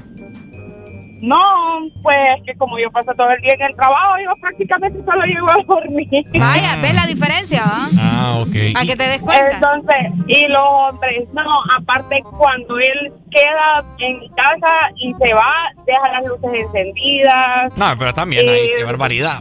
No, 1.26 1.88
pues 2.02 2.16
que 2.44 2.54
como 2.56 2.78
yo 2.78 2.88
paso 2.90 3.12
todo 3.16 3.30
el 3.30 3.40
día 3.40 3.54
en 3.54 3.62
el 3.62 3.76
trabajo, 3.76 4.14
yo 4.22 4.30
prácticamente 4.40 4.98
solo 5.04 5.24
llego 5.24 5.48
a 5.50 5.56
dormir. 5.66 6.08
Vaya, 6.38 6.76
¿ves 6.82 6.94
la 6.94 7.06
diferencia, 7.06 7.62
va? 7.64 7.88
Ah, 7.98 8.38
ok. 8.42 8.74
Para 8.74 8.84
que 8.86 8.96
te 8.96 9.04
des 9.08 9.20
cuenta. 9.20 9.54
Entonces, 9.56 10.12
y 10.26 10.46
los 10.48 10.62
hombres, 10.62 11.28
no, 11.32 11.42
aparte 11.78 12.22
cuando 12.36 12.76
él 12.78 13.10
queda 13.30 13.84
en 14.00 14.18
mi 14.18 14.28
casa 14.30 14.90
y 14.96 15.14
se 15.14 15.32
va, 15.32 15.52
deja 15.86 16.12
las 16.12 16.24
luces 16.26 16.50
encendidas, 16.66 17.72
No, 17.76 17.86
pero 17.98 18.12
también 18.12 18.46
hay 18.48 18.68
qué 18.76 18.84
barbaridad. 18.84 19.40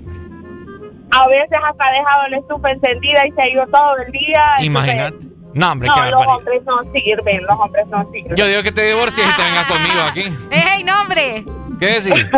a 1.11 1.27
veces 1.27 1.57
hasta 1.69 1.85
ha 1.85 1.91
dejado 1.91 2.27
la 2.29 2.37
estufa 2.37 2.71
encendida 2.71 3.27
y 3.27 3.31
se 3.33 3.41
ha 3.41 3.49
ido 3.49 3.67
todo 3.67 3.97
el 3.97 4.11
día. 4.11 4.43
entonces- 4.59 4.65
Imagínate. 4.65 5.17
No, 5.55 5.71
hombre, 5.71 5.87
No, 5.87 5.93
qué 5.95 6.09
los 6.09 6.25
hombres 6.25 6.61
no 6.65 6.77
sirven, 6.93 7.43
los 7.43 7.59
hombres 7.59 7.85
no 7.87 8.09
sirven. 8.11 8.35
Yo 8.35 8.47
digo 8.47 8.63
que 8.63 8.71
te 8.71 8.85
divorcies 8.87 9.27
y 9.27 9.35
te 9.35 9.41
vengas 9.43 9.67
conmigo 9.67 10.01
aquí. 10.09 10.21
¡Ey, 10.49 10.83
no, 10.83 10.99
hombre! 11.01 11.43
¿Qué 11.87 12.01
decís? 12.01 12.25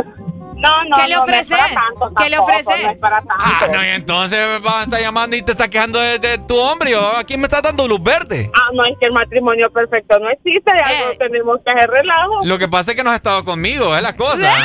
No, 0.58 0.72
no, 0.86 0.96
¿Qué 0.96 1.08
le 1.10 1.16
no, 1.16 1.26
no 1.28 1.34
es 1.34 1.42
ofreces? 1.42 1.58
para 1.58 1.74
tanto 1.76 2.14
¿Qué 2.18 2.30
le 2.30 2.38
tampoco, 2.38 2.52
ofreces? 2.60 2.86
No 2.86 2.92
es 2.92 2.98
para 2.98 3.18
tanto. 3.18 3.34
Ah, 3.38 3.68
no, 3.72 3.84
y 3.84 3.88
entonces 3.90 4.40
a 4.66 4.84
estar 4.84 5.02
llamando 5.02 5.36
y 5.36 5.42
te 5.44 5.52
está 5.52 5.68
quejando 5.68 6.00
de, 6.00 6.18
de 6.18 6.38
tu 6.40 6.56
hombre. 6.58 6.92
Yo, 6.92 7.16
aquí 7.18 7.36
me 7.38 7.44
está 7.44 7.62
dando 7.62 7.86
luz 7.88 8.02
verde. 8.02 8.50
Ah, 8.56 8.70
no, 8.74 8.84
es 8.86 8.94
que 9.00 9.06
el 9.08 9.12
matrimonio 9.12 9.70
perfecto 9.70 10.18
no 10.18 10.30
existe, 10.30 10.72
algo 10.72 11.12
Eh. 11.12 11.18
tenemos 11.20 11.60
que 11.64 11.72
hacer 11.72 11.90
relajo. 11.90 12.40
Lo 12.46 12.58
que 12.58 12.68
pasa 12.70 12.92
es 12.92 12.98
que 12.98 13.04
no 13.04 13.10
has 13.12 13.18
estado 13.18 13.44
conmigo, 13.44 13.96
es 13.98 14.02
la 14.02 14.16
cosa. 14.16 14.50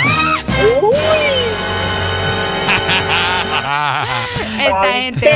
Esta 4.61 4.93
gente. 4.93 5.31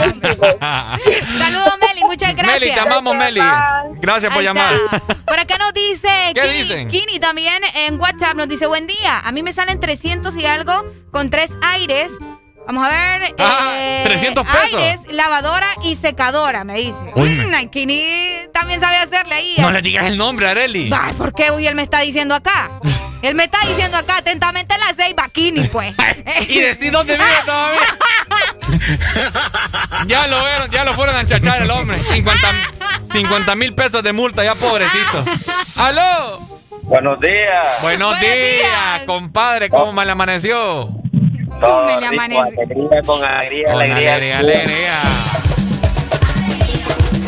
Saludos. 1.38 1.74
Muchas 2.14 2.36
gracias. 2.36 2.60
Meli, 2.60 2.72
te 2.72 2.80
amamos, 2.80 3.16
Meli. 3.16 3.40
Gracias 4.00 4.32
por 4.32 4.40
llamar. 4.42 4.72
Por 5.26 5.36
acá 5.36 5.58
nos 5.58 5.74
dice 5.74 6.08
¿Qué 6.32 6.42
Kini, 6.42 6.54
dicen? 6.62 6.88
Kini 6.88 7.18
también 7.18 7.60
en 7.74 8.00
WhatsApp 8.00 8.36
nos 8.36 8.48
dice 8.48 8.66
buen 8.68 8.86
día. 8.86 9.18
A 9.18 9.32
mí 9.32 9.42
me 9.42 9.52
salen 9.52 9.80
300 9.80 10.36
y 10.36 10.46
algo 10.46 10.84
con 11.10 11.28
tres 11.28 11.50
aires. 11.62 12.12
Vamos 12.66 12.86
a 12.86 12.90
ver. 12.90 13.34
Ah, 13.38 13.74
eh, 13.76 14.02
300 14.04 14.46
pesos. 14.46 14.80
Aires, 14.80 15.00
lavadora 15.12 15.66
y 15.82 15.96
secadora, 15.96 16.64
me 16.64 16.74
dice. 16.76 16.96
Uy, 17.14 17.30
Mm, 17.30 17.68
Kini 17.68 18.02
también 18.52 18.80
sabe 18.80 18.96
hacerle 18.96 19.34
ahí. 19.34 19.54
No 19.58 19.70
le 19.70 19.82
digas 19.82 20.06
el 20.06 20.16
nombre, 20.16 20.48
Areli. 20.48 20.90
Ay, 20.92 21.12
¿por 21.14 21.32
qué? 21.34 21.50
Uy, 21.50 21.66
él 21.66 21.74
me 21.74 21.82
está 21.82 22.00
diciendo 22.00 22.34
acá. 22.34 22.70
Él 23.22 23.34
me 23.34 23.44
está 23.44 23.58
diciendo 23.66 23.96
acá 23.96 24.18
atentamente 24.18 24.76
la 24.76 24.92
seis 24.94 25.14
Kini, 25.32 25.66
pues. 25.68 25.94
Y 26.48 26.60
decís 26.60 26.92
dónde 26.92 27.14
vive 27.16 27.26
todavía. 27.46 27.80
ya 30.06 30.26
lo 30.26 30.44
vieron, 30.44 30.70
ya 30.70 30.84
lo 30.84 30.92
fueron 30.92 31.16
a 31.16 31.20
enchachar 31.22 31.62
el 31.62 31.70
hombre. 31.70 31.98
50 33.12 33.54
mil 33.54 33.74
pesos 33.74 34.02
de 34.02 34.12
multa, 34.12 34.44
ya 34.44 34.54
pobrecito. 34.54 35.24
¡Aló! 35.76 36.60
Buenos 36.82 37.18
días. 37.18 37.80
Buenos, 37.80 38.20
días, 38.20 39.02
compadre. 39.06 39.70
¿Cómo 39.70 39.92
me 39.94 40.04
le 40.04 40.12
amaneció? 40.12 40.90
Todo 41.60 41.86
me 41.86 41.96
rico, 41.96 42.42
alegría 42.42 43.02
con 43.06 43.24
alegría, 43.24 43.72
Con 43.72 43.82
alegría. 43.82 44.14
alegría, 44.14 44.38
alegría. 44.38 45.02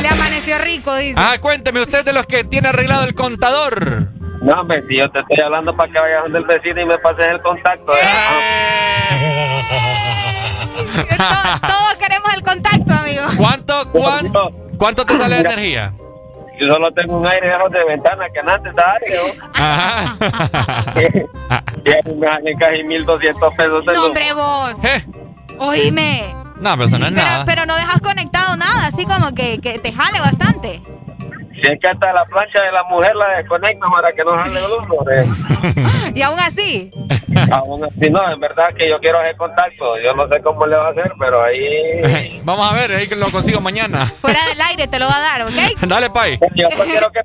Le 0.02 0.08
amaneció 0.08 0.58
rico, 0.58 0.94
dice. 0.96 1.14
Ah, 1.16 1.36
cuénteme 1.40 1.80
usted 1.80 2.04
de 2.04 2.12
los 2.12 2.26
que 2.26 2.44
tiene 2.44 2.68
arreglado 2.68 3.04
el 3.04 3.14
contador. 3.14 4.08
No, 4.42 4.60
hombre, 4.60 4.84
si 4.88 4.96
yo 4.96 5.10
te 5.10 5.20
estoy 5.20 5.40
hablando 5.44 5.74
para 5.76 5.92
que 5.92 5.98
vayas 6.00 6.22
donde 6.24 6.38
el 6.38 6.44
vecino 6.44 6.80
y 6.82 6.86
me 6.86 6.98
pases 6.98 7.26
el 7.28 7.40
contacto. 7.40 7.92
¿eh? 7.96 8.00
Todos, 11.16 11.60
todos 11.60 11.94
queremos 11.98 12.34
el 12.34 12.42
contacto, 12.42 12.92
amigo. 12.94 13.22
¿Cuánto, 13.36 13.90
cuánto, 13.92 14.50
cuánto 14.78 15.04
te 15.06 15.16
sale 15.18 15.36
de 15.36 15.40
energía? 15.42 15.92
Yo 16.58 16.68
solo 16.72 16.90
tengo 16.92 17.18
un 17.18 17.26
aire 17.28 17.48
lejos 17.48 17.70
de 17.70 17.84
ventana 17.84 18.24
que 18.32 18.40
antes 18.40 18.74
da 18.74 18.92
aire, 18.94 19.16
¿no? 19.16 19.44
Ajá. 19.54 20.16
Y 21.86 22.08
me 22.14 22.26
salen 22.26 22.58
casi 22.58 22.78
1.200 22.82 23.56
pesos 23.56 23.86
de 23.86 23.94
No, 23.94 24.06
hombre, 24.06 24.32
vos. 24.32 24.74
Oíme. 25.58 26.34
No, 26.56 26.72
pero 26.72 26.84
eso 26.86 26.98
no 26.98 27.06
es 27.06 27.14
Pero, 27.14 27.24
nada. 27.26 27.44
pero 27.44 27.66
no 27.66 27.76
dejas 27.76 28.00
conectado 28.00 28.56
nada, 28.56 28.86
así 28.86 29.04
como 29.04 29.32
que, 29.34 29.60
que 29.60 29.78
te 29.78 29.92
jale 29.92 30.18
bastante. 30.20 30.82
Si 31.56 31.72
es 31.72 31.80
que 31.80 31.88
hasta 31.88 32.12
la 32.12 32.24
plancha 32.26 32.62
de 32.62 32.72
la 32.72 32.82
mujer 32.84 33.16
la 33.16 33.38
desconectan 33.38 33.90
para 33.90 34.12
que 34.12 34.24
no 34.24 34.30
jale 34.32 34.60
luz, 34.60 34.98
hombre. 34.98 35.24
Y 36.14 36.22
aún 36.22 36.38
así. 36.38 36.90
Aún 37.50 37.84
así, 37.84 38.10
no, 38.10 38.30
es 38.30 38.38
verdad 38.38 38.68
que 38.76 38.88
yo 38.88 38.98
quiero 39.00 39.18
hacer 39.18 39.36
contacto. 39.36 39.98
Yo 40.04 40.12
no 40.14 40.28
sé 40.28 40.42
cómo 40.42 40.66
le 40.66 40.76
va 40.76 40.88
a 40.88 40.90
hacer, 40.90 41.10
pero 41.18 41.42
ahí... 41.42 42.40
Vamos 42.44 42.70
a 42.70 42.74
ver, 42.74 42.92
ahí 42.92 43.08
que 43.08 43.16
lo 43.16 43.30
consigo 43.30 43.60
mañana. 43.60 44.06
Fuera 44.20 44.44
del 44.46 44.60
aire 44.60 44.86
te 44.86 44.98
lo 44.98 45.06
va 45.06 45.16
a 45.16 45.20
dar, 45.20 45.42
¿ok? 45.42 45.80
Dale, 45.88 46.10
Pai. 46.10 46.38
Yo 46.54 46.68
solo 46.70 46.84
quiero 46.84 47.10
que, 47.10 47.20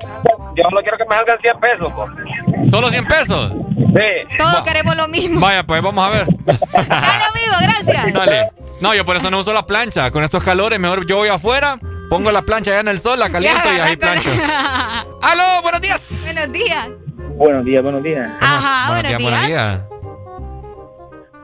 yo 0.55 0.63
solo 0.63 0.81
quiero 0.81 0.97
que 0.97 1.05
me 1.05 1.15
salgan 1.15 1.37
100 1.39 1.59
pesos, 1.59 1.93
pues. 1.95 2.69
¿Solo 2.69 2.89
100 2.89 3.05
pesos? 3.05 3.53
Sí. 3.77 4.37
Todos 4.37 4.61
queremos 4.61 4.95
lo 4.95 5.07
mismo. 5.07 5.39
Vaya, 5.41 5.63
pues 5.63 5.81
vamos 5.81 6.07
a 6.07 6.09
ver. 6.09 6.25
Dale, 6.45 7.23
amigo, 7.29 7.55
gracias. 7.59 8.13
Dale. 8.13 8.51
No, 8.79 8.95
yo 8.95 9.05
por 9.05 9.15
eso 9.15 9.29
no 9.29 9.39
uso 9.39 9.53
la 9.53 9.65
plancha. 9.65 10.09
Con 10.11 10.23
estos 10.23 10.43
calores, 10.43 10.79
mejor 10.79 11.05
yo 11.05 11.17
voy 11.17 11.29
afuera, 11.29 11.77
pongo 12.11 12.29
la 12.29 12.41
plancha 12.41 12.71
allá 12.71 12.81
en 12.81 12.87
el 12.89 12.99
sol, 12.99 13.17
la 13.17 13.31
caliento 13.31 13.69
y 13.73 13.79
ahí 13.79 13.95
plancho. 13.95 14.29
¡Aló! 15.21 15.61
¡Buenos 15.61 15.81
días! 15.81 16.23
Buenos 16.25 16.51
días. 16.51 16.89
Buenos 17.37 17.63
días, 17.63 17.81
buenos 17.81 18.03
días. 18.03 18.29
Ajá, 18.41 18.91
buenos, 18.91 19.17
días. 19.17 19.47
días. 19.47 19.85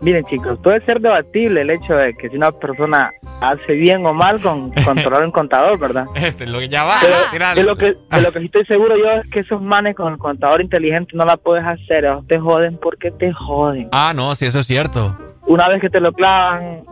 Miren, 0.01 0.25
chicos, 0.25 0.59
puede 0.61 0.81
ser 0.81 0.99
debatible 0.99 1.61
el 1.61 1.69
hecho 1.69 1.93
de 1.93 2.13
que 2.15 2.29
si 2.29 2.35
una 2.35 2.51
persona 2.51 3.13
hace 3.39 3.73
bien 3.75 4.05
o 4.05 4.13
mal 4.13 4.41
con 4.41 4.71
controlar 4.85 5.23
un 5.23 5.31
contador, 5.31 5.79
¿verdad? 5.79 6.05
Este, 6.15 6.45
lo 6.45 6.59
que 6.59 6.67
ya 6.67 6.83
va. 6.83 6.97
Pero 7.31 7.55
de 7.55 7.63
lo 7.63 7.77
que 7.77 7.85
de 7.93 8.21
lo 8.21 8.31
que 8.33 8.39
sí 8.39 8.45
estoy 8.47 8.65
seguro 8.65 8.97
yo 8.97 9.09
es 9.09 9.31
que 9.31 9.39
esos 9.39 9.61
manes 9.61 9.95
con 9.95 10.11
el 10.11 10.19
contador 10.19 10.59
inteligente 10.59 11.13
no 11.15 11.23
la 11.23 11.37
puedes 11.37 11.65
hacer, 11.65 12.03
ellos 12.03 12.27
te 12.27 12.39
joden 12.39 12.77
porque 12.77 13.11
te 13.11 13.31
joden. 13.31 13.87
Ah, 13.93 14.11
no, 14.13 14.35
sí, 14.35 14.45
eso 14.45 14.59
es 14.59 14.67
cierto. 14.67 15.17
Una 15.45 15.69
vez 15.69 15.79
que 15.79 15.89
te 15.89 16.01
lo 16.01 16.11
clavan, 16.11 16.83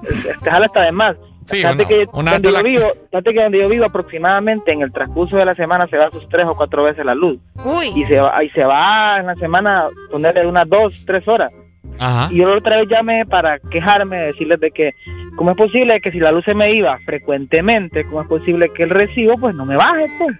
te 0.41 0.49
jala 0.49 0.67
hasta 0.67 0.83
de 0.83 0.93
más. 0.93 1.17
Sí, 1.45 1.57
Fíjate 1.57 1.75
una- 1.75 1.87
que 1.87 2.07
una 2.13 2.31
donde 2.33 2.47
yo 2.49 2.53
la- 2.53 2.63
vivo, 2.63 2.85
que 3.11 3.43
donde 3.43 3.59
yo 3.59 3.69
vivo 3.69 3.85
aproximadamente 3.85 4.71
en 4.71 4.81
el 4.81 4.91
transcurso 4.91 5.37
de 5.37 5.45
la 5.45 5.53
semana 5.55 5.85
se 5.87 5.97
va 5.97 6.09
sus 6.11 6.27
tres 6.29 6.45
o 6.45 6.55
cuatro 6.55 6.83
veces 6.83 7.05
la 7.05 7.13
luz. 7.15 7.37
Uy. 7.63 7.91
Y 7.95 8.03
se 8.05 8.19
va, 8.19 8.43
y 8.43 8.49
se 8.49 8.63
va 8.65 9.17
en 9.19 9.27
la 9.27 9.35
semana 9.35 9.87
ponerle 10.11 10.47
unas 10.47 10.67
dos, 10.67 11.03
tres 11.05 11.27
horas. 11.27 11.53
Ajá. 11.99 12.27
Y 12.33 12.39
yo 12.39 12.49
la 12.49 12.57
otra 12.57 12.77
vez 12.77 12.87
llamé 12.89 13.25
para 13.25 13.59
quejarme, 13.59 14.17
decirles 14.17 14.59
de 14.59 14.71
que, 14.71 14.91
¿cómo 15.37 15.51
es 15.51 15.57
posible 15.57 16.01
que 16.01 16.11
si 16.11 16.19
la 16.19 16.31
luz 16.31 16.43
se 16.45 16.55
me 16.55 16.71
iba 16.73 16.97
frecuentemente, 17.05 18.05
cómo 18.05 18.21
es 18.23 18.27
posible 18.27 18.69
que 18.73 18.83
el 18.83 18.89
recibo 18.89 19.37
pues 19.37 19.53
no 19.55 19.65
me 19.65 19.75
baje, 19.75 20.07
pues? 20.17 20.37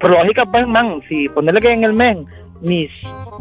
Por 0.00 0.10
lógica, 0.10 0.44
pues, 0.46 0.66
man, 0.66 1.00
si 1.08 1.28
ponerle 1.28 1.60
que 1.60 1.72
en 1.72 1.84
el 1.84 1.92
mes 1.92 2.18
mis 2.60 2.90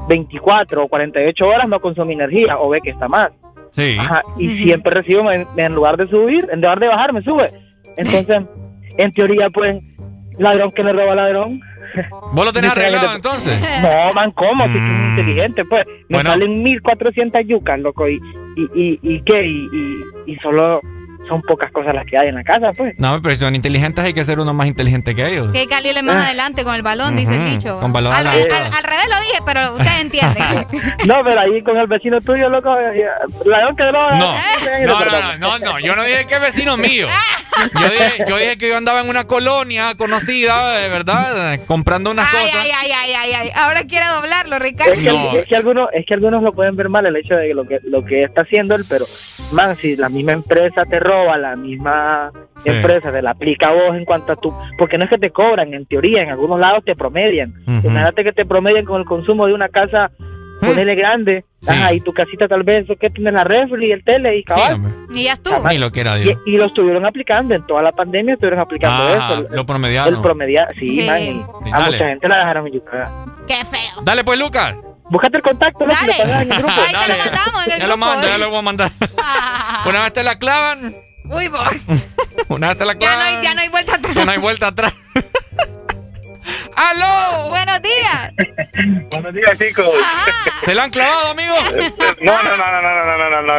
24 0.07 0.83
o 0.83 0.87
48 0.87 1.47
horas 1.47 1.67
no 1.67 1.79
consumí 1.79 2.13
energía, 2.13 2.57
o 2.59 2.69
ve 2.69 2.79
que 2.81 2.91
está 2.91 3.07
más. 3.07 3.29
Sí. 3.71 3.95
Ajá, 3.99 4.21
y 4.37 4.63
siempre 4.63 4.91
recibo, 4.93 5.23
me- 5.23 5.45
me- 5.55 5.63
en 5.63 5.75
lugar 5.75 5.97
de 5.97 6.07
subir, 6.07 6.47
en 6.51 6.61
lugar 6.61 6.79
de 6.79 6.87
bajar, 6.87 7.13
me 7.13 7.21
sube. 7.21 7.49
Entonces, 7.97 8.43
en 8.97 9.11
teoría, 9.11 9.49
pues, 9.49 9.81
ladrón 10.39 10.71
que 10.71 10.83
le 10.83 10.93
roba 10.93 11.15
ladrón. 11.15 11.59
¿Vos 12.33 12.45
lo 12.45 12.53
tenés 12.53 12.71
arreglado 12.71 13.15
entonces? 13.15 13.59
No, 13.81 14.13
man, 14.13 14.31
¿cómo? 14.31 14.65
Si 14.67 14.73
soy 14.73 14.81
Mm. 14.81 15.09
inteligente, 15.11 15.65
pues. 15.65 15.85
Me 16.09 16.17
Bueno. 16.17 16.29
salen 16.31 16.63
1400 16.63 17.41
yucas, 17.47 17.79
loco, 17.79 18.07
y, 18.07 18.19
y, 18.55 18.81
y, 18.81 18.99
y 19.01 19.21
qué, 19.21 19.45
y, 19.45 19.67
y, 20.27 20.31
y 20.33 20.35
solo 20.37 20.81
son 21.27 21.41
pocas 21.41 21.71
cosas 21.71 21.93
las 21.93 22.05
que 22.05 22.17
hay 22.17 22.29
en 22.29 22.35
la 22.35 22.43
casa, 22.43 22.73
pues. 22.73 22.97
No, 22.99 23.21
pero 23.21 23.35
si 23.35 23.41
son 23.41 23.55
inteligentes 23.55 24.03
hay 24.03 24.13
que 24.13 24.23
ser 24.23 24.39
uno 24.39 24.53
más 24.53 24.67
inteligente 24.67 25.13
que 25.15 25.27
ellos. 25.27 25.51
Que 25.51 25.67
calile 25.67 26.01
más 26.03 26.15
Ah. 26.15 26.25
adelante 26.25 26.63
con 26.63 26.75
el 26.75 26.81
balón, 26.81 27.15
dice 27.15 27.35
el 27.35 27.51
dicho. 27.51 27.79
con 27.79 27.93
balón 27.93 28.13
al, 28.13 28.27
adelante. 28.27 28.55
al- 28.55 28.73
al 28.73 28.83
revés 28.83 29.05
lo 29.09 29.19
dije, 29.21 29.39
pero 29.45 29.73
usted 29.73 30.01
entiende. 30.01 30.39
No, 31.07 31.23
pero 31.23 31.39
ahí 31.39 31.61
con 31.61 31.77
el 31.77 31.87
vecino 31.87 32.19
tuyo, 32.21 32.49
loco, 32.49 32.75
eh, 32.79 33.05
ladrón 33.45 33.75
que 33.75 33.91
roba. 33.91 34.15
No, 34.17 34.35
eh, 34.35 34.85
no, 34.85 34.99
no, 35.05 35.37
no, 35.37 35.59
no, 35.59 35.79
yo 35.79 35.95
no 35.95 36.03
dije 36.03 36.25
que 36.27 36.35
es 36.35 36.41
vecino 36.41 36.75
mío. 36.77 37.07
Yo 37.73 37.89
dije, 37.89 38.25
yo 38.27 38.37
dije 38.37 38.57
que 38.57 38.69
yo 38.69 38.77
andaba 38.77 39.01
en 39.01 39.09
una 39.09 39.25
colonia 39.25 39.95
conocida, 39.95 40.77
de 40.79 40.89
verdad, 40.89 41.59
comprando 41.65 42.11
unas 42.11 42.27
Ay, 42.33 42.41
cosas. 42.41 42.59
ay, 42.61 42.71
ay, 42.83 42.91
ay, 42.91 43.13
ay, 43.13 43.33
ay. 43.33 43.49
Ahora 43.55 43.83
quiere 43.85 44.05
doblarlo, 44.07 44.59
Ricardo. 44.59 44.93
Es 44.93 44.99
que, 44.99 45.39
es 45.39 45.47
que 45.47 45.55
algunos 45.55 45.89
es 45.93 46.05
que 46.05 46.13
algunos 46.13 46.43
lo 46.43 46.51
pueden 46.53 46.75
ver 46.75 46.89
mal 46.89 47.05
el 47.05 47.15
hecho 47.15 47.35
de 47.35 47.53
lo 47.53 47.63
que 47.67 47.79
lo 47.83 48.03
que 48.03 48.23
está 48.23 48.41
haciendo 48.41 48.75
él, 48.75 48.85
pero 48.87 49.05
man, 49.51 49.75
si 49.75 49.95
la 49.95 50.09
misma 50.09 50.33
empresa 50.33 50.83
te 50.85 50.99
roba, 50.99 51.16
la 51.37 51.55
misma 51.55 52.31
Sí. 52.57 52.69
empresa 52.69 53.11
te 53.11 53.21
la 53.21 53.31
aplica 53.31 53.69
a 53.69 53.73
vos 53.73 53.95
en 53.95 54.05
cuanto 54.05 54.33
a 54.33 54.35
tu, 54.35 54.53
porque 54.77 54.97
no 54.97 55.03
es 55.05 55.09
que 55.09 55.17
te 55.17 55.31
cobran, 55.31 55.73
en 55.73 55.85
teoría, 55.85 56.21
en 56.21 56.29
algunos 56.29 56.59
lados 56.59 56.83
te 56.85 56.95
promedian. 56.95 57.53
Imagínate 57.67 58.23
que 58.23 58.31
te 58.33 58.45
promedian 58.45 58.85
con 58.85 58.99
el 59.01 59.05
consumo 59.05 59.45
de 59.45 59.53
una 59.53 59.69
casa, 59.69 60.09
ponele 60.59 60.95
grande, 60.95 61.45
ajá, 61.67 61.93
y 61.93 62.01
tu 62.01 62.13
casita 62.13 62.47
tal 62.47 62.63
vez, 62.63 62.85
¿qué 62.99 63.09
tienes 63.11 63.33
la 63.33 63.43
refri, 63.43 63.91
el 63.91 64.03
tele 64.03 64.37
y 64.37 64.43
cabal. 64.43 64.79
Y 65.11 65.25
ya 65.25 65.33
estuvo. 65.33 65.67
Ni 65.69 65.77
lo 65.77 65.91
que 65.91 66.01
era 66.01 66.17
y, 66.19 66.35
y 66.47 66.57
lo 66.57 66.65
estuvieron 66.65 67.05
aplicando 67.05 67.53
en 67.53 67.65
toda 67.67 67.81
la 67.83 67.91
pandemia, 67.91 68.33
estuvieron 68.33 68.59
aplicando 68.59 69.03
Ah, 69.03 69.13
eso. 69.15 69.47
el- 69.49 69.55
lo 69.55 69.65
promediaron. 69.65 70.15
El 70.15 70.21
promediar, 70.21 70.67
sí, 70.79 71.01
Sí. 71.01 71.07
man, 71.07 71.21
y 71.21 71.69
a 71.71 71.79
dale. 71.79 71.91
mucha 71.91 72.07
gente 72.09 72.27
la 72.27 72.37
dejaron 72.39 72.67
en 72.67 72.73
yucada. 72.73 73.25
Qué 73.47 73.53
feo. 73.65 74.01
Dale 74.03 74.23
pues, 74.23 74.39
Lucas. 74.39 74.75
Buscate 75.09 75.37
el 75.37 75.43
contacto, 75.43 75.85
Dale. 75.85 75.95
y 76.13 76.17
lo 76.17 76.23
pasas 76.25 76.41
en 76.45 76.51
el 76.51 76.57
grupo. 76.57 76.73
Ahí 76.73 76.95
te 77.05 77.07
lo 77.13 77.17
mandamos 77.19 77.67
en 77.67 77.73
el 77.73 77.79
Ya 77.79 77.87
lo 77.87 77.97
mando, 77.97 78.27
ya 78.27 78.37
lo 78.39 78.49
voy 78.49 78.59
a 78.59 78.61
mandar. 78.61 78.89
Una 79.85 80.03
vez 80.03 80.13
te 80.13 80.23
la 80.23 80.37
clavan, 80.37 80.95
Uy, 81.29 81.47
voy. 81.47 81.81
Una 82.49 82.73
vez 82.73 82.79
la. 82.85 82.93
Ya 82.93 83.53
no, 83.53 83.61
hay, 83.61 83.69
vuelta 83.69 83.95
atrás. 83.95 84.15
Ya 84.15 84.25
no 84.25 84.31
hay 84.31 84.37
vuelta 84.37 84.67
atrás. 84.67 84.93
¡Aló! 86.75 87.49
Buenos 87.49 87.81
días. 87.81 88.31
Buenos 89.09 89.33
días, 89.33 89.57
chicos. 89.57 89.89
Ajá. 90.01 90.31
¿Se 90.61 90.73
la 90.75 90.83
han 90.83 90.91
clavado, 90.91 91.31
amigo? 91.31 91.55
No, 92.21 92.43
no, 92.43 92.57
no, 92.57 92.71
no, 92.71 92.81
no, 92.81 93.17
no, 93.17 93.29
no, 93.29 93.41
no. 93.41 93.53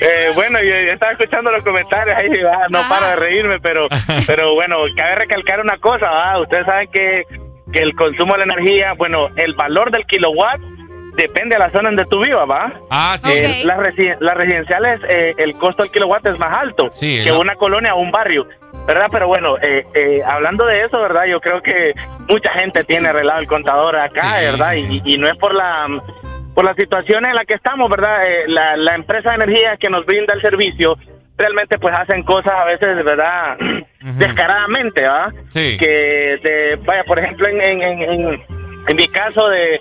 eh, 0.00 0.30
bueno, 0.34 0.58
yo, 0.62 0.74
estaba 0.92 1.12
escuchando 1.12 1.50
los 1.50 1.62
comentarios 1.62 2.16
ahí, 2.16 2.28
¿verdad? 2.28 2.68
no 2.70 2.78
Ajá. 2.78 2.88
paro 2.88 3.06
de 3.08 3.16
reírme, 3.16 3.60
pero, 3.60 3.88
pero 4.26 4.54
bueno, 4.54 4.76
cabe 4.96 5.14
recalcar 5.16 5.60
una 5.60 5.78
cosa, 5.78 6.10
¿verdad? 6.10 6.40
ustedes 6.42 6.66
saben 6.66 6.90
que, 6.90 7.22
que 7.72 7.80
el 7.80 7.94
consumo 7.94 8.34
de 8.36 8.46
la 8.46 8.54
energía, 8.54 8.94
bueno, 8.94 9.28
el 9.36 9.54
valor 9.54 9.90
del 9.90 10.04
kilowatt 10.06 10.60
depende 11.18 11.56
de 11.56 11.58
la 11.58 11.70
zona 11.70 11.90
donde 11.90 12.06
tú 12.06 12.20
vivas, 12.20 12.48
¿va? 12.48 12.72
Ah, 12.90 13.16
sí. 13.18 13.30
Eh, 13.30 13.62
las, 13.64 13.76
resi- 13.78 14.16
las 14.20 14.34
residenciales, 14.36 15.00
eh, 15.10 15.34
el 15.36 15.54
costo 15.56 15.82
del 15.82 15.92
kilowatt 15.92 16.24
es 16.26 16.38
más 16.38 16.56
alto 16.56 16.88
Sí, 16.92 17.22
que 17.24 17.30
¿no? 17.30 17.40
una 17.40 17.54
colonia 17.56 17.94
o 17.94 18.00
un 18.00 18.10
barrio, 18.10 18.48
¿verdad? 18.86 19.08
Pero 19.12 19.26
bueno, 19.26 19.56
eh, 19.58 19.84
eh, 19.94 20.22
hablando 20.26 20.64
de 20.64 20.82
eso, 20.84 21.00
¿verdad? 21.00 21.26
Yo 21.26 21.40
creo 21.40 21.60
que 21.60 21.92
mucha 22.28 22.50
gente 22.52 22.84
tiene 22.84 23.08
arreglado 23.08 23.40
el 23.40 23.46
contador 23.48 23.96
acá, 23.96 24.38
Sí, 24.38 24.44
¿verdad? 24.46 24.72
sí, 24.74 25.02
Y, 25.04 25.14
y 25.14 25.18
no 25.18 25.28
es 25.28 25.36
por 25.36 25.54
la 25.54 25.86
por 26.54 26.64
la 26.64 26.74
situación 26.74 27.24
en 27.24 27.34
la 27.36 27.44
que 27.44 27.54
estamos, 27.54 27.88
¿verdad? 27.88 28.26
Eh, 28.26 28.44
la, 28.48 28.76
la 28.76 28.94
empresa 28.96 29.28
de 29.30 29.36
energía 29.44 29.76
que 29.76 29.88
nos 29.90 30.04
brinda 30.06 30.34
el 30.34 30.40
servicio 30.42 30.96
realmente 31.36 31.78
pues 31.78 31.94
hacen 31.96 32.24
cosas 32.24 32.52
a 32.52 32.64
veces, 32.64 33.04
¿verdad? 33.04 33.56
Descaradamente, 34.18 35.02
¿verdad? 35.02 35.32
Sí. 35.50 35.76
Que, 35.78 36.38
de, 36.42 36.76
vaya, 36.84 37.04
por 37.04 37.18
ejemplo, 37.18 37.46
en, 37.48 37.60
en, 37.60 37.82
en, 37.82 38.02
en- 38.02 38.42
en 38.88 38.96
mi 38.96 39.06
caso 39.08 39.48
de, 39.50 39.78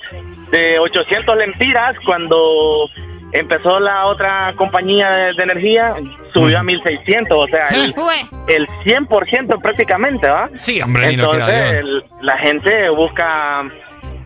de 0.51 0.79
800 0.79 1.35
lempiras, 1.37 1.95
cuando 2.05 2.89
empezó 3.33 3.79
la 3.79 4.05
otra 4.05 4.53
compañía 4.55 5.09
de, 5.09 5.33
de 5.33 5.43
energía, 5.43 5.95
subió 6.33 6.59
a 6.59 6.63
1600, 6.63 7.37
o 7.37 7.47
sea, 7.47 7.67
el, 7.69 7.93
el 8.47 8.67
100% 8.85 9.61
prácticamente, 9.61 10.27
¿va? 10.29 10.49
Sí, 10.55 10.81
hombre, 10.81 11.09
Entonces, 11.09 11.79
el- 11.79 12.03
la 12.21 12.37
gente 12.37 12.89
busca 12.89 13.63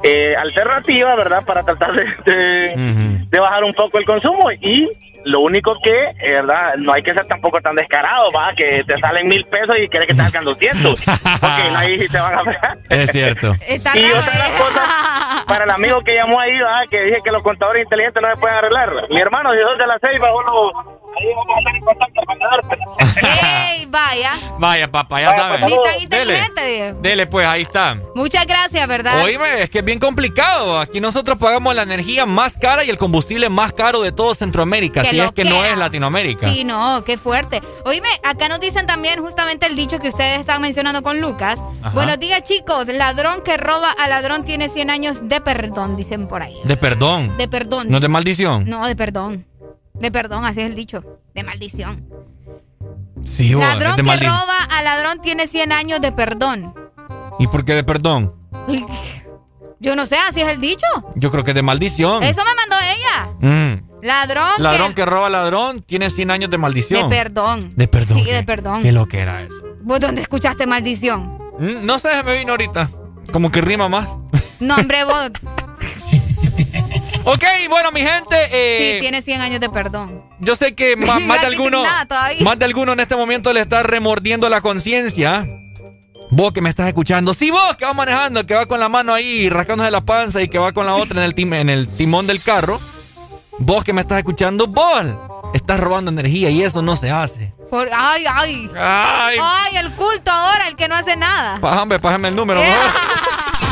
eh, 0.04 0.36
alternativas, 0.36 1.16
¿verdad? 1.18 1.44
Para 1.46 1.64
tratar 1.64 1.94
de, 1.94 2.74
de 3.30 3.40
bajar 3.40 3.64
un 3.64 3.74
poco 3.74 3.98
el 3.98 4.06
consumo 4.06 4.52
y 4.52 4.88
lo 5.26 5.42
único 5.42 5.76
que, 5.84 6.10
eh, 6.20 6.34
¿verdad? 6.34 6.76
No 6.78 6.94
hay 6.94 7.04
que 7.04 7.14
ser 7.14 7.26
tampoco 7.28 7.62
tan 7.62 7.76
descarado, 7.76 8.32
¿va? 8.32 8.54
Que 8.56 8.84
te 8.86 9.00
salen 9.00 9.28
mil 9.28 9.46
pesos 9.46 9.76
y 9.80 9.88
quieres 9.88 10.08
que 10.08 10.14
te 10.14 10.22
salgan 10.22 10.46
200. 10.46 11.04
Porque 11.06 11.76
ahí 11.76 12.08
te 12.08 12.20
van 12.20 12.40
a 12.40 12.44
pegar. 12.44 12.78
Es 12.90 13.12
cierto. 13.12 13.54
Y 13.68 13.76
otra 13.78 13.94
de 13.94 14.40
las 14.40 14.50
cosas, 14.60 15.46
para 15.48 15.66
el 15.66 15.70
amigo 15.70 16.02
que 16.02 16.16
llamó 16.16 16.40
ahí, 16.40 16.58
¿va? 16.60 16.86
que 16.90 17.04
dije 17.04 17.20
que 17.24 17.32
los 17.32 17.44
contadores 17.44 17.84
inteligentes 17.84 18.22
no 18.22 18.30
se 18.30 18.38
pueden 18.38 18.58
arreglar. 18.58 18.90
Mi 19.10 19.20
hermano, 19.20 19.54
si 19.54 19.60
sos 19.60 19.78
de 19.78 19.88
la 19.88 20.00
ceiba, 20.00 20.36
uno, 20.36 20.72
ahí 21.22 21.34
vamos 21.36 21.56
a 21.56 21.60
estar 21.60 21.76
en 21.76 21.84
contacto 21.84 22.22
para 22.26 22.40
quedarte. 22.40 22.78
Ey, 23.72 23.86
vaya. 23.86 24.40
Vaya, 24.60 24.92
papá, 24.92 25.22
ya 25.22 25.34
saben. 25.34 25.66
Ni 25.66 25.76
tan 25.84 26.02
inteligente, 26.02 26.96
dele, 27.02 27.28
pues, 27.28 27.48
ahí 27.48 27.62
está. 27.62 27.98
Muchas 28.16 28.46
gracias, 28.46 28.88
¿verdad? 28.88 29.24
Oíme, 29.24 29.64
es 29.64 29.70
que 29.70 29.80
es 29.80 29.86
bien 29.86 30.00
complicado. 30.00 30.80
Aquí 30.80 31.00
nosotros 31.00 31.38
pagamos 31.38 31.76
la 31.76 31.84
energía 31.84 32.26
más 32.26 32.58
cara 32.60 32.84
y 32.84 32.90
el 32.90 32.98
combustible 32.98 33.50
más 33.50 33.74
caro 33.74 34.02
de 34.02 34.12
todo 34.12 34.36
Centroamérica. 34.36 35.02
Que 35.04 35.12
si 35.12 35.20
es 35.20 35.32
que 35.32 35.44
no 35.44 35.64
es 35.64 35.78
Latinoamérica. 35.78 36.52
Sí, 36.52 36.64
no, 36.64 37.04
qué 37.06 37.18
fuerte. 37.18 37.62
Oíme, 37.86 38.10
acá 38.24 38.50
nos 38.50 38.60
dicen 38.60 38.86
también 38.86 39.22
justamente 39.22 39.66
el 39.66 39.76
dicho 39.76 40.00
que 40.00 40.10
ustedes 40.10 40.40
están 40.40 40.62
mencionando 40.62 41.04
con 41.04 41.22
Lucas. 41.22 41.62
Ajá. 41.82 41.92
Buenos 41.92 42.20
días, 42.20 42.44
chicos. 42.44 42.88
Ladrón 42.88 43.42
que 43.44 43.58
roba 43.58 43.92
a 43.92 44.08
ladrón 44.08 44.44
tiene 44.44 44.70
100 44.70 44.90
años 44.90 45.30
de 45.30 45.42
perdón, 45.42 45.96
dicen 45.98 46.28
por 46.28 46.42
ahí. 46.42 46.56
De 46.64 46.78
perdón. 46.78 47.38
De 47.38 47.48
perdón. 47.48 47.90
No 47.90 48.00
de 48.00 48.08
maldición. 48.08 48.66
No, 48.68 48.86
de 48.88 48.96
perdón. 48.96 49.46
De 49.94 50.12
perdón, 50.12 50.46
así 50.46 50.62
es 50.62 50.68
el 50.68 50.76
dicho. 50.76 51.04
De 51.34 51.44
maldición. 51.44 52.08
Sí, 53.26 53.50
ladrón 53.54 53.96
que 53.98 54.18
roba 54.18 54.64
a 54.70 54.82
ladrón 54.82 55.22
tiene 55.22 55.48
100 55.48 55.72
años 55.72 56.02
de 56.02 56.12
perdón. 56.12 56.74
¿Y 57.40 57.48
por 57.48 57.64
qué 57.66 57.74
de 57.76 57.84
perdón? 57.84 58.34
Yo 59.80 59.96
no 59.96 60.06
sé, 60.06 60.16
así 60.16 60.42
es 60.42 60.48
el 60.48 60.62
dicho. 60.62 60.86
Yo 61.16 61.32
creo 61.32 61.44
que 61.44 61.54
de 61.56 61.64
maldición. 61.64 62.22
Eso 62.22 62.42
me 62.46 62.52
mandó 62.54 62.76
ella. 62.86 63.34
Mm. 63.76 64.04
Ladrón, 64.04 64.52
Ladrón 64.60 64.90
que... 64.90 64.96
que 64.96 65.06
roba 65.06 65.30
ladrón 65.30 65.82
tiene 65.82 66.10
100 66.10 66.32
años 66.32 66.50
de 66.50 66.58
maldición. 66.58 67.10
De 67.10 67.16
perdón. 67.16 67.74
De 67.76 67.88
perdón. 67.88 68.20
Sí, 68.20 68.26
¿qué? 68.26 68.34
de 68.34 68.44
perdón. 68.44 68.84
¿Qué 68.84 68.92
lo 68.92 69.08
que 69.08 69.20
era 69.20 69.42
eso? 69.42 69.56
¿Vos 69.82 70.00
dónde 70.00 70.22
escuchaste 70.22 70.66
maldición? 70.68 71.38
Mm, 71.60 71.84
No 71.86 71.98
sé, 72.00 72.10
me 72.24 72.38
vino 72.38 72.52
ahorita. 72.52 72.90
Como 73.32 73.52
que 73.52 73.62
rima 73.62 73.90
más. 73.90 74.08
No, 74.60 74.76
hombre, 74.76 75.04
vos. 75.06 75.32
Ok, 77.24 77.44
bueno, 77.70 77.92
mi 77.92 78.02
gente. 78.02 78.36
eh, 78.52 78.94
sí, 78.96 79.00
tiene 79.02 79.22
100 79.22 79.42
años 79.42 79.60
de 79.60 79.70
perdón. 79.70 80.24
Yo 80.40 80.56
sé 80.56 80.74
que 80.76 80.96
más, 80.98 81.20
de 81.42 81.48
alguno, 81.48 81.84
más 82.42 82.60
de 82.60 82.66
alguno 82.66 82.94
en 82.94 83.00
este 83.00 83.16
momento 83.16 83.54
le 83.54 83.60
está 83.62 83.84
remordiendo 83.84 84.50
la 84.50 84.62
conciencia. 84.62 85.48
Vos 86.34 86.54
que 86.54 86.62
me 86.62 86.70
estás 86.70 86.88
escuchando, 86.88 87.34
sí, 87.34 87.52
vos 87.52 87.76
que 87.76 87.84
vas 87.86 87.94
manejando, 87.96 88.46
que 88.46 88.56
va 88.56 88.66
con 88.66 88.80
la 88.80 88.88
mano 88.88 89.14
ahí 89.14 89.50
rascándose 89.50 89.92
la 89.92 90.00
panza 90.02 90.42
y 90.42 90.48
que 90.48 90.58
va 90.60 90.72
con 90.72 90.86
la 90.86 90.96
otra 90.96 91.20
en 91.20 91.26
el, 91.26 91.36
tim- 91.36 91.54
en 91.54 91.70
el 91.70 91.90
timón 91.90 92.26
del 92.26 92.42
carro. 92.42 92.80
Vos 93.60 93.84
que 93.84 93.92
me 93.92 94.00
estás 94.00 94.18
escuchando, 94.20 94.66
vos 94.68 95.04
estás 95.54 95.80
robando 95.82 96.10
energía 96.10 96.50
y 96.50 96.64
eso 96.64 96.82
no 96.82 96.96
se 96.96 97.12
hace. 97.12 97.54
Por- 97.70 97.90
ay, 97.94 98.24
ay. 98.34 98.70
Ay. 98.78 99.38
Ay, 99.42 99.76
el 99.78 99.94
culto 99.96 100.32
ahora, 100.32 100.70
el 100.70 100.76
que 100.78 100.88
no 100.88 100.96
hace 100.96 101.18
nada. 101.18 101.60
Pájame, 101.60 102.00
pájame 102.00 102.30
el 102.30 102.36
número. 102.36 102.62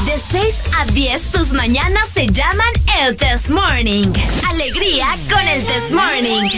De 0.10 0.18
6 0.18 0.64
a 0.80 0.86
10, 0.86 1.22
tus 1.30 1.54
mañanas 1.54 2.10
se 2.12 2.26
llaman 2.26 2.68
el 3.00 3.16
Test 3.16 3.52
Morning. 3.52 4.12
Alegría 4.50 5.06
con 5.32 5.48
el 5.48 5.64
Test 5.68 5.92
Morning. 5.92 6.50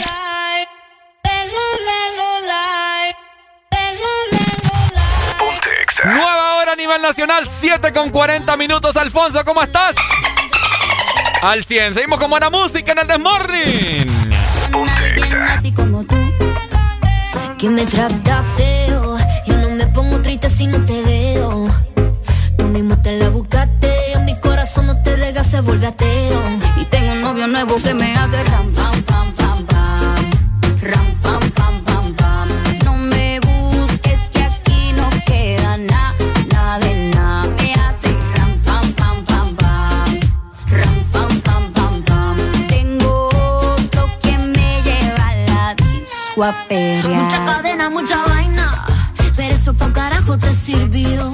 Nueva 6.05 6.55
hora 6.55 6.71
a 6.71 6.75
nivel 6.77 7.01
nacional, 7.01 7.45
7 7.45 7.91
con 7.91 8.09
40 8.09 8.55
minutos. 8.55 8.95
Alfonso, 8.95 9.43
¿cómo 9.43 9.61
estás? 9.61 9.95
Al 11.41 11.65
100. 11.65 11.95
Seguimos 11.95 12.21
con 12.21 12.29
buena 12.29 12.49
música 12.49 12.93
en 12.93 12.99
el 12.99 13.07
Desmorning. 13.07 14.33
así 15.49 15.73
como 15.73 16.05
tú 16.05 16.15
que 17.59 17.69
me 17.69 17.85
trata 17.85 18.43
feo 18.55 19.17
yo 19.45 19.57
no 19.57 19.69
me 19.71 19.85
pongo 19.87 20.21
triste 20.21 20.47
si 20.49 20.67
no 20.67 20.83
te 20.85 21.01
veo 21.01 21.69
mismo 22.71 22.97
te 23.01 23.17
la 23.19 23.29
buscaste 23.29 24.13
en 24.13 24.25
mi 24.25 24.39
corazón 24.39 24.87
no 24.87 25.01
te 25.03 25.15
rega 25.15 25.43
se 25.43 25.59
vuelve 25.61 25.87
ateo 25.87 26.39
y 26.77 26.85
tengo 26.85 27.11
un 27.11 27.21
novio 27.21 27.47
nuevo 27.47 27.75
que 27.83 27.93
me 27.93 28.15
hace 28.15 28.43
ram 28.43 28.71
pam 28.73 29.03
pam 29.03 29.33
pam 29.33 29.65
pam. 29.65 30.15
Ram 30.81 31.15
pam 31.21 31.51
pam 31.51 32.13
pam 32.15 32.47
no 32.85 32.95
me 32.95 33.39
busques 33.41 34.21
que 34.31 34.43
aquí 34.43 34.93
no 34.95 35.09
queda 35.25 35.77
nada 35.77 36.15
nada 36.53 36.79
de 36.79 37.09
nada 37.15 37.53
me 37.57 37.73
hace 37.73 38.11
ram 38.35 38.53
pam 38.65 38.93
pam 38.93 39.25
pam 39.25 39.55
pam. 39.55 40.19
Ram 40.79 41.03
pam 41.11 41.41
pam 41.41 41.73
pam 41.73 42.01
pam. 42.03 42.37
Tengo 42.67 43.29
otro 43.75 44.09
que 44.21 44.37
me 44.37 44.81
lleva 44.83 45.27
a 45.27 45.35
la 45.35 45.75
disco 45.75 46.43
a. 46.43 46.53
Mucha 47.09 47.45
cadena, 47.45 47.89
mucha 47.89 48.17
vaina, 48.25 48.85
pero 49.35 49.53
eso 49.53 49.73
pa' 49.73 49.91
carajo 49.91 50.37
te 50.37 50.53
sirvió. 50.53 51.33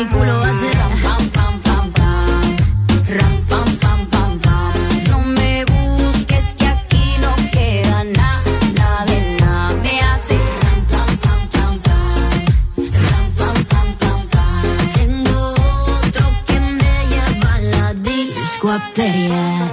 mi 0.00 0.06
culo 0.06 0.34
ser 0.60 0.74
ram, 0.78 0.92
pam, 1.04 1.22
pam, 1.36 1.54
pam, 1.66 1.92
pam. 1.96 2.56
Ram, 3.16 3.34
pam, 3.50 3.68
pam, 3.82 4.00
pam, 4.12 4.38
pam. 4.44 4.72
No 5.10 5.18
me 5.36 5.64
busques 5.72 6.46
que 6.58 6.66
aquí 6.74 7.04
no 7.24 7.32
queda 7.54 7.98
nada, 8.18 8.50
nada 8.78 9.04
de 9.10 9.18
nada. 9.40 9.76
Me 9.82 9.94
hace 10.08 10.38
ram, 10.62 10.80
pam, 10.92 11.10
pam, 11.24 11.40
pam, 11.54 11.72
pam. 11.86 12.32
Ram, 13.04 13.26
pam, 13.38 13.56
pam, 13.70 13.88
pam, 14.00 14.20
pam. 14.32 14.62
Tengo 14.96 15.40
otro 16.04 16.26
que 16.46 16.58
me 16.80 16.94
lleva 17.12 17.54
a 17.54 17.60
la 17.72 17.94
disco 17.94 18.70
a 18.70 18.78
pelear. 18.94 19.69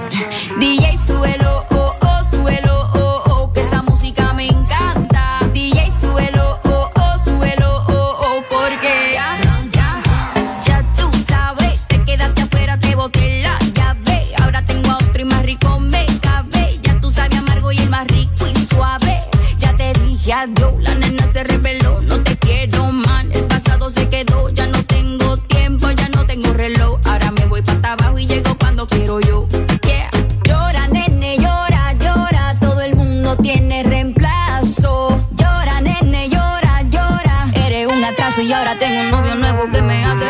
que 39.65 39.81
me 39.81 40.05
hace 40.05 40.26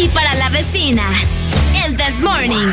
y 0.00 0.08
para 0.08 0.34
la 0.34 0.48
vecina. 0.48 1.02
El 1.84 1.96
This 1.96 2.20
Morning. 2.20 2.72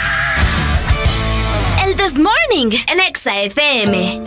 El 1.85 1.95
This 1.95 2.17
Morning, 2.17 2.77
el 2.87 2.99
Exa 3.01 3.41
FM. 3.41 4.26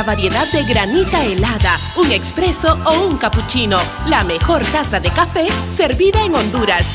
nuestra 0.00 0.02
variedad 0.02 0.46
de 0.52 0.62
granita 0.64 1.24
helada, 1.24 1.78
un 1.96 2.10
expreso 2.10 2.78
o 2.84 3.06
un 3.06 3.18
cappuccino. 3.18 3.78
La 4.06 4.24
mejor 4.24 4.64
taza 4.66 5.00
de 5.00 5.10
café 5.10 5.46
servida 5.76 6.24
en 6.24 6.34
Honduras. 6.34 6.86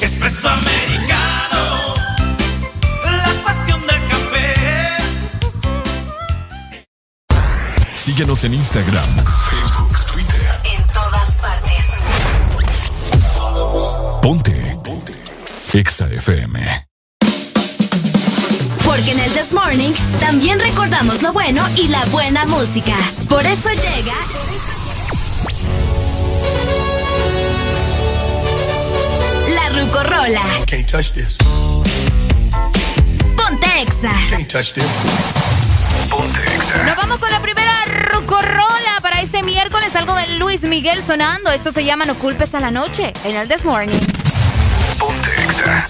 Expreso 0.00 0.48
americano. 0.48 1.94
La 3.04 3.28
pasión 3.44 3.80
del 3.82 4.08
café. 4.08 4.54
Síguenos 7.94 8.44
en 8.44 8.54
Instagram, 8.54 9.08
Facebook, 9.50 9.96
Twitter. 10.12 10.60
En 10.64 10.86
todas 10.88 11.40
partes. 11.40 11.86
Ponte. 14.22 14.78
Ponte. 14.82 15.22
Exa 15.74 16.06
FM. 16.06 16.87
Porque 18.98 19.12
en 19.12 19.20
el 19.20 19.32
This 19.32 19.52
Morning 19.52 19.92
también 20.18 20.58
recordamos 20.58 21.22
lo 21.22 21.32
bueno 21.32 21.64
y 21.76 21.86
la 21.86 22.04
buena 22.06 22.44
música. 22.46 22.96
Por 23.28 23.46
eso 23.46 23.68
llega. 23.70 24.14
La 29.54 29.68
Rucorola. 29.68 30.42
Can't 30.66 30.90
touch 30.90 31.12
this. 31.12 31.36
Ponte 33.36 33.68
Exa. 33.80 34.10
Can't 34.30 34.48
touch 34.50 34.72
this. 34.72 34.90
Ponte 36.10 36.40
Exa. 36.56 36.82
Nos 36.82 36.96
vamos 36.96 37.18
con 37.18 37.30
la 37.30 37.40
primera 37.40 37.84
Rucorola 38.12 38.98
para 39.00 39.22
este 39.22 39.44
miércoles. 39.44 39.94
Algo 39.94 40.16
de 40.16 40.26
Luis 40.38 40.62
Miguel 40.62 41.04
sonando. 41.06 41.52
Esto 41.52 41.70
se 41.70 41.84
llama 41.84 42.04
No 42.04 42.16
culpes 42.16 42.52
a 42.52 42.58
la 42.58 42.72
noche 42.72 43.12
en 43.22 43.36
el 43.36 43.46
This 43.46 43.64
Morning. 43.64 44.00
Ponte 44.98 45.30
Exa. 45.44 45.88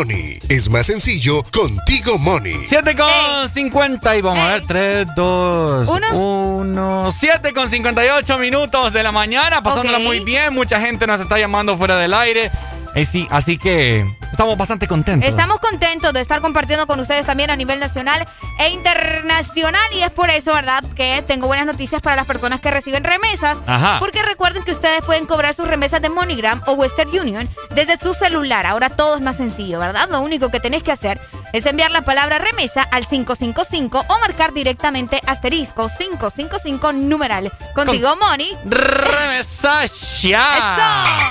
Money. 0.00 0.38
Es 0.48 0.70
más 0.70 0.86
sencillo 0.86 1.42
con 1.52 1.76
Tigo 1.84 2.16
Money. 2.16 2.60
7 2.64 2.96
con 2.96 3.50
50 3.52 4.16
y 4.16 4.22
vamos 4.22 4.38
a 4.38 4.54
ver 4.54 4.62
3, 4.66 5.06
2, 5.14 5.88
Uno. 5.88 6.60
1, 6.60 7.12
7 7.12 7.52
con 7.52 7.68
58 7.68 8.38
minutos 8.38 8.94
de 8.94 9.02
la 9.02 9.12
mañana, 9.12 9.62
pasándola 9.62 9.98
muy 9.98 10.20
bien. 10.20 10.54
Mucha 10.54 10.80
gente 10.80 11.06
nos 11.06 11.20
está 11.20 11.38
llamando 11.38 11.76
fuera 11.76 11.98
del 11.98 12.14
aire. 12.14 12.50
Eh, 12.94 13.04
sí, 13.04 13.28
así 13.30 13.56
que 13.56 14.04
estamos 14.32 14.56
bastante 14.56 14.88
contentos. 14.88 15.28
Estamos 15.28 15.60
contentos 15.60 16.12
de 16.12 16.20
estar 16.20 16.40
compartiendo 16.40 16.86
con 16.86 16.98
ustedes 16.98 17.24
también 17.26 17.50
a 17.50 17.56
nivel 17.56 17.78
nacional 17.78 18.26
e 18.58 18.70
internacional 18.70 19.92
y 19.94 20.02
es 20.02 20.10
por 20.10 20.30
eso, 20.30 20.52
¿verdad? 20.52 20.82
Que 20.96 21.22
tengo 21.26 21.46
buenas 21.46 21.66
noticias 21.66 22.02
para 22.02 22.16
las 22.16 22.26
personas 22.26 22.60
que 22.60 22.70
reciben 22.70 23.04
remesas. 23.04 23.58
Ajá. 23.66 23.98
Porque 24.00 24.22
recuerden 24.22 24.64
que 24.64 24.72
ustedes 24.72 25.02
pueden 25.04 25.26
cobrar 25.26 25.54
sus 25.54 25.68
remesas 25.68 26.02
de 26.02 26.08
MoneyGram 26.08 26.62
o 26.66 26.72
Western 26.72 27.10
Union 27.10 27.48
desde 27.74 27.96
su 27.96 28.12
celular. 28.14 28.66
Ahora 28.66 28.90
todo 28.90 29.16
es 29.16 29.20
más 29.20 29.36
sencillo, 29.36 29.78
¿verdad? 29.78 30.08
Lo 30.10 30.20
único 30.20 30.50
que 30.50 30.58
tenés 30.58 30.82
que 30.82 30.92
hacer 30.92 31.20
es 31.52 31.66
enviar 31.66 31.90
la 31.90 32.02
palabra 32.02 32.38
remesa 32.38 32.82
al 32.82 33.06
555 33.06 34.04
o 34.08 34.18
marcar 34.18 34.52
directamente 34.52 35.20
asterisco 35.26 35.88
555 35.88 36.92
numeral. 36.92 37.52
Contigo, 37.74 38.16
Money. 38.16 38.56
Remesa 38.64 39.86
ya. 39.86 41.30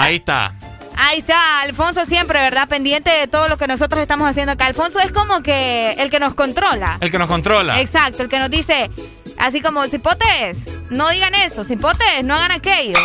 Ahí 0.00 0.16
está. 0.16 0.54
Ahí 0.96 1.20
está, 1.20 1.62
Alfonso 1.62 2.04
siempre, 2.04 2.40
¿verdad? 2.40 2.68
Pendiente 2.68 3.10
de 3.10 3.26
todo 3.26 3.48
lo 3.48 3.56
que 3.56 3.66
nosotros 3.66 4.00
estamos 4.00 4.28
haciendo 4.28 4.52
acá. 4.52 4.66
Alfonso 4.66 4.98
es 5.00 5.12
como 5.12 5.42
que 5.42 5.92
el 5.98 6.10
que 6.10 6.20
nos 6.20 6.34
controla. 6.34 6.98
El 7.00 7.10
que 7.10 7.18
nos 7.18 7.28
controla. 7.28 7.80
Exacto, 7.80 8.22
el 8.22 8.28
que 8.28 8.38
nos 8.38 8.50
dice, 8.50 8.90
así 9.38 9.60
como, 9.60 9.86
cipotes, 9.88 10.56
no 10.90 11.08
digan 11.10 11.34
eso, 11.34 11.64
cipotes, 11.64 12.24
no 12.24 12.34
hagan 12.34 12.52
aquello. 12.52 12.98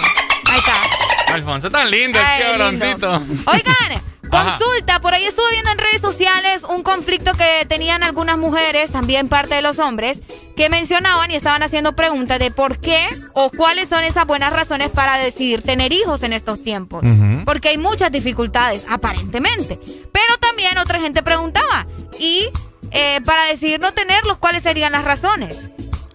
Ahí 0.46 0.60
está. 0.60 1.34
Alfonso, 1.34 1.70
tan 1.70 1.90
lindo, 1.90 2.20
Ay, 2.22 2.42
qué 2.42 2.72
lindo. 2.72 3.24
Oigan, 3.46 4.02
Ajá. 4.36 4.57
consulta, 4.57 4.99
por 4.99 5.14
ahí 5.14 5.26
estuve 5.26 5.52
viendo 5.52 5.72
en 5.72 5.78
redes 5.78 6.02
sociales 6.02 6.64
un 6.64 6.84
conflicto 6.84 7.34
que 7.34 7.66
tenían 7.68 8.03
algunas 8.03 8.38
mujeres, 8.38 8.91
también 8.91 9.28
parte 9.28 9.56
de 9.56 9.62
los 9.62 9.80
hombres, 9.80 10.22
que 10.56 10.70
mencionaban 10.70 11.32
y 11.32 11.36
estaban 11.36 11.64
haciendo 11.64 11.95
preguntas 11.95 12.40
de 12.40 12.52
por 12.52 12.80
qué 12.80 13.07
o 13.34 13.49
cuáles 13.49 13.90
son 13.90 14.03
esas 14.03 14.26
buenas 14.26 14.53
razones 14.53 14.90
para 14.91 15.18
decidir 15.18 15.62
tener 15.62 15.91
hijos 15.91 16.24
en 16.24 16.34
estos 16.34 16.64
tiempos. 16.64 17.03
Porque 17.45 17.70
hay 17.70 17.78
muchas 17.78 18.12
dificultades, 18.12 18.84
aparentemente. 18.90 19.80
Pero 20.12 20.38
también 20.40 20.78
otra 20.78 20.99
gente 20.99 21.24
preguntaba, 21.24 21.88
y 22.20 22.49
eh, 22.91 23.22
para 23.26 23.45
decidir 23.45 23.80
no 23.80 23.94
tenerlos, 23.94 24.38
¿cuáles 24.38 24.64
serían 24.64 24.91
las 24.91 25.03
razones? 25.03 25.56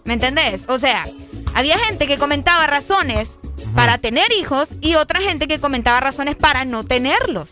¿Me 0.05 0.15
entendés? 0.15 0.63
O 0.69 0.79
sea, 0.79 1.07
había 1.55 1.79
gente 1.79 2.07
que 2.07 2.19
comentaba 2.19 2.67
razones 2.67 3.31
para 3.75 3.99
tener 3.99 4.27
hijos 4.33 4.71
y 4.81 4.95
otra 4.95 5.21
gente 5.21 5.47
que 5.47 5.61
comentaba 5.61 6.01
razones 6.01 6.37
para 6.37 6.65
no 6.65 6.85
tenerlos. 6.85 7.51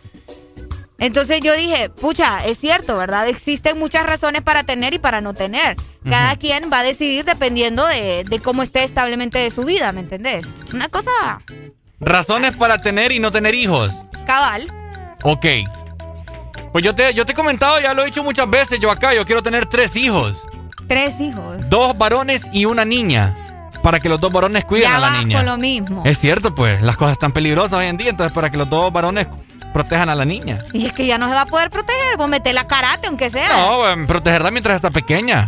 Entonces 0.98 1.40
yo 1.42 1.54
dije, 1.54 1.90
pucha, 1.90 2.44
es 2.44 2.58
cierto, 2.58 2.96
¿verdad? 2.96 3.28
Existen 3.28 3.78
muchas 3.78 4.04
razones 4.04 4.42
para 4.42 4.64
tener 4.64 4.94
y 4.94 4.98
para 4.98 5.20
no 5.20 5.32
tener. 5.32 5.76
Cada 6.08 6.36
quien 6.36 6.70
va 6.72 6.80
a 6.80 6.82
decidir 6.82 7.24
dependiendo 7.24 7.86
de, 7.86 8.24
de 8.24 8.40
cómo 8.40 8.62
esté 8.64 8.82
establemente 8.82 9.38
de 9.38 9.50
su 9.50 9.64
vida, 9.64 9.92
¿me 9.92 10.00
entendés? 10.00 10.44
Una 10.72 10.88
cosa 10.88 11.10
Razones 12.00 12.56
para 12.56 12.78
tener 12.78 13.12
y 13.12 13.18
no 13.20 13.30
tener 13.30 13.54
hijos. 13.54 13.94
cabal. 14.26 14.62
Ok. 15.22 15.46
Pues 16.72 16.84
yo 16.84 16.94
te, 16.94 17.14
yo 17.14 17.24
te 17.24 17.32
he 17.32 17.34
comentado, 17.34 17.80
ya 17.80 17.94
lo 17.94 18.02
he 18.02 18.06
dicho 18.06 18.22
muchas 18.22 18.48
veces, 18.50 18.78
yo 18.80 18.90
acá, 18.90 19.14
yo 19.14 19.24
quiero 19.24 19.42
tener 19.42 19.66
tres 19.66 19.96
hijos. 19.96 20.42
Tres 20.86 21.20
hijos. 21.20 21.68
Dos 21.68 21.96
varones 21.96 22.42
y 22.52 22.64
una 22.64 22.84
niña. 22.84 23.36
Para 23.82 24.00
que 24.00 24.08
los 24.08 24.20
dos 24.20 24.32
varones 24.32 24.64
cuiden 24.64 24.88
Ya 24.88 24.96
a 24.96 25.00
la 25.00 25.06
vas 25.08 25.18
niña. 25.20 25.36
con 25.38 25.46
lo 25.46 25.56
mismo. 25.56 26.02
Es 26.04 26.18
cierto, 26.18 26.54
pues, 26.54 26.82
las 26.82 26.96
cosas 26.96 27.12
están 27.12 27.32
peligrosas 27.32 27.74
hoy 27.78 27.86
en 27.86 27.96
día, 27.96 28.10
entonces 28.10 28.32
para 28.34 28.50
que 28.50 28.56
los 28.56 28.68
dos 28.68 28.92
varones 28.92 29.28
protejan 29.72 30.08
a 30.08 30.14
la 30.14 30.24
niña. 30.24 30.64
Y 30.72 30.86
es 30.86 30.92
que 30.92 31.06
ya 31.06 31.18
no 31.18 31.28
se 31.28 31.34
va 31.34 31.42
a 31.42 31.46
poder 31.46 31.70
proteger, 31.70 32.16
vos 32.16 32.28
metés 32.28 32.54
la 32.54 32.66
karate 32.66 33.06
aunque 33.06 33.30
sea. 33.30 33.56
No, 33.56 33.88
em, 33.88 34.06
protegerla 34.06 34.50
mientras 34.50 34.76
está 34.76 34.90
pequeña. 34.90 35.46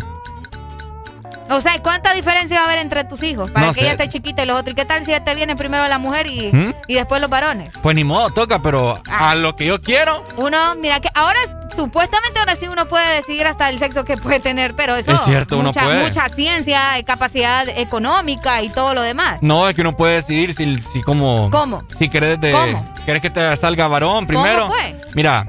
O 1.51 1.61
sea, 1.61 1.81
¿cuánta 1.83 2.15
diferencia 2.15 2.59
va 2.59 2.63
a 2.63 2.67
haber 2.67 2.79
entre 2.79 3.05
tus 3.05 3.23
hijos? 3.23 3.51
Para 3.51 3.67
No 3.67 3.73
que 3.73 3.81
sé. 3.81 3.87
ella 3.87 3.93
esté 3.93 4.09
chiquita 4.09 4.45
y 4.45 4.47
los 4.47 4.59
otros. 4.59 4.73
¿Y 4.73 4.77
qué 4.77 4.85
tal 4.85 5.05
si 5.05 5.13
te 5.21 5.35
viene 5.35 5.57
primero 5.57 5.87
la 5.89 5.99
mujer 5.99 6.27
y, 6.29 6.51
¿Mm? 6.53 6.75
y 6.87 6.95
después 6.95 7.21
los 7.21 7.29
varones? 7.29 7.73
Pues 7.83 7.97
ni 7.97 8.05
modo, 8.05 8.31
toca, 8.31 8.63
pero 8.63 9.01
Ah. 9.11 9.31
a 9.31 9.35
lo 9.35 9.57
que 9.57 9.67
yo 9.67 9.81
quiero, 9.83 10.23
Uno, 10.37 10.75
mira 10.77 11.01
que 11.01 11.09
ahora, 11.15 11.39
supuestamente 11.75 12.39
ahora 12.39 12.57
sí 12.57 12.69
uno 12.69 12.87
puede 12.87 13.17
decidir 13.17 13.47
hasta 13.47 13.69
el 13.69 13.79
sexo 13.79 14.05
que 14.05 14.17
puede 14.17 14.41
tener, 14.41 14.75
pero 14.77 14.95
eso 14.97 15.11
Es 15.13 15.21
cierto, 15.23 15.57
uno 15.59 15.69
mucha, 15.69 15.83
puede. 15.83 16.03
mucha 16.05 16.29
ciencia, 16.29 16.81
capacidad 17.05 17.69
económica 17.69 18.63
y 18.63 18.69
todo 18.71 18.95
lo 18.95 19.03
demás. 19.03 19.39
no 19.43 19.69
es 19.69 19.75
que 19.75 19.81
uno 19.81 19.97
puede 19.97 20.17
decidir 20.17 20.55
si, 20.55 20.79
si 20.81 21.03
como... 21.03 21.51
¿Cómo? 21.51 21.83
Si 21.99 22.09
querés 22.09 22.41
de... 22.41 22.53
¿Cómo? 22.53 22.95
¿Querés 23.05 23.23
que 23.23 23.31
te 23.31 23.57
salga 23.57 23.89
varón 23.89 24.27
primero? 24.27 24.69
pues? 24.69 24.95
Mira, 25.15 25.49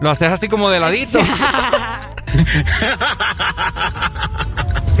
lo 0.00 0.10
haces 0.10 0.32
así 0.32 0.48
como 0.48 0.70
de 0.70 0.80
ladito. 0.80 1.18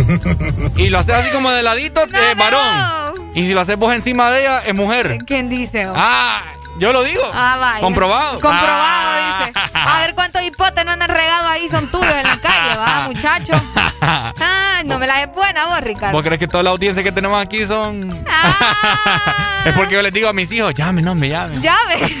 y 0.76 0.90
lo 0.90 0.98
haces 0.98 1.14
así 1.14 1.30
como 1.30 1.50
de 1.50 1.62
ladito, 1.62 2.02
eh, 2.04 2.34
varón. 2.36 3.30
Y 3.34 3.44
si 3.44 3.54
lo 3.54 3.60
haces 3.60 3.76
vos 3.76 3.94
encima 3.94 4.30
de 4.30 4.40
ella, 4.40 4.60
es 4.60 4.74
mujer. 4.74 5.18
¿Quién 5.26 5.48
dice? 5.48 5.86
Ah, 5.94 6.42
yo 6.78 6.92
lo 6.92 7.02
digo. 7.02 7.22
Ah, 7.34 7.56
vaya. 7.58 7.80
Comprobado. 7.80 8.32
Comprobado, 8.40 8.66
Ah. 8.78 9.46
dice. 9.46 9.60
A 9.74 10.00
ver 10.00 10.14
cuántos 10.14 10.42
hipotes 10.42 10.84
no 10.84 10.92
andan 10.92 11.08
regados 11.10 11.46
ahí, 11.50 11.68
son 11.68 11.90
tuyos 11.90 12.14
en 12.14 12.22
la 12.24 12.36
calle, 12.38 12.76
va, 12.78 13.00
muchacho. 13.06 13.52
Ay, 14.00 14.84
no 14.84 14.98
me 14.98 15.06
la 15.06 15.22
es 15.22 15.32
buena 15.32 15.66
vos, 15.66 15.80
Ricardo. 15.80 16.12
¿Vos 16.12 16.22
crees 16.22 16.38
que 16.38 16.48
toda 16.48 16.62
la 16.62 16.70
audiencia 16.70 17.02
que 17.02 17.12
tenemos 17.12 17.40
aquí 17.40 17.64
son.? 17.66 18.00
es 19.64 19.74
porque 19.74 19.94
yo 19.94 20.02
les 20.02 20.12
digo 20.12 20.28
a 20.28 20.32
mis 20.32 20.50
hijos, 20.52 20.74
llamen, 20.74 21.06
hombre, 21.08 21.28
llamen. 21.30 21.60
Ya 21.62 21.76
ves. 21.88 22.12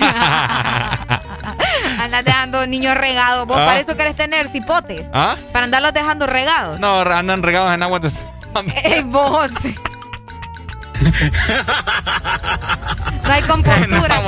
Andas 1.98 2.24
dejando 2.24 2.66
niños 2.66 2.94
regados. 2.96 3.46
Vos 3.46 3.56
Ah. 3.60 3.66
para 3.66 3.80
eso 3.80 3.96
querés 3.96 4.14
tener 4.16 4.48
cipotes. 4.48 5.02
¿Ah? 5.12 5.36
Para 5.52 5.64
andarlos 5.64 5.92
dejando 5.94 6.26
regados. 6.26 6.78
No, 6.80 7.00
andan 7.00 7.42
regados 7.42 7.72
en 7.74 7.82
agua 7.82 8.00
de. 8.00 8.10
Ey, 8.84 9.02
vos. 9.02 9.50
No 13.22 13.32
hay 13.32 13.42
compostura. 13.42 14.22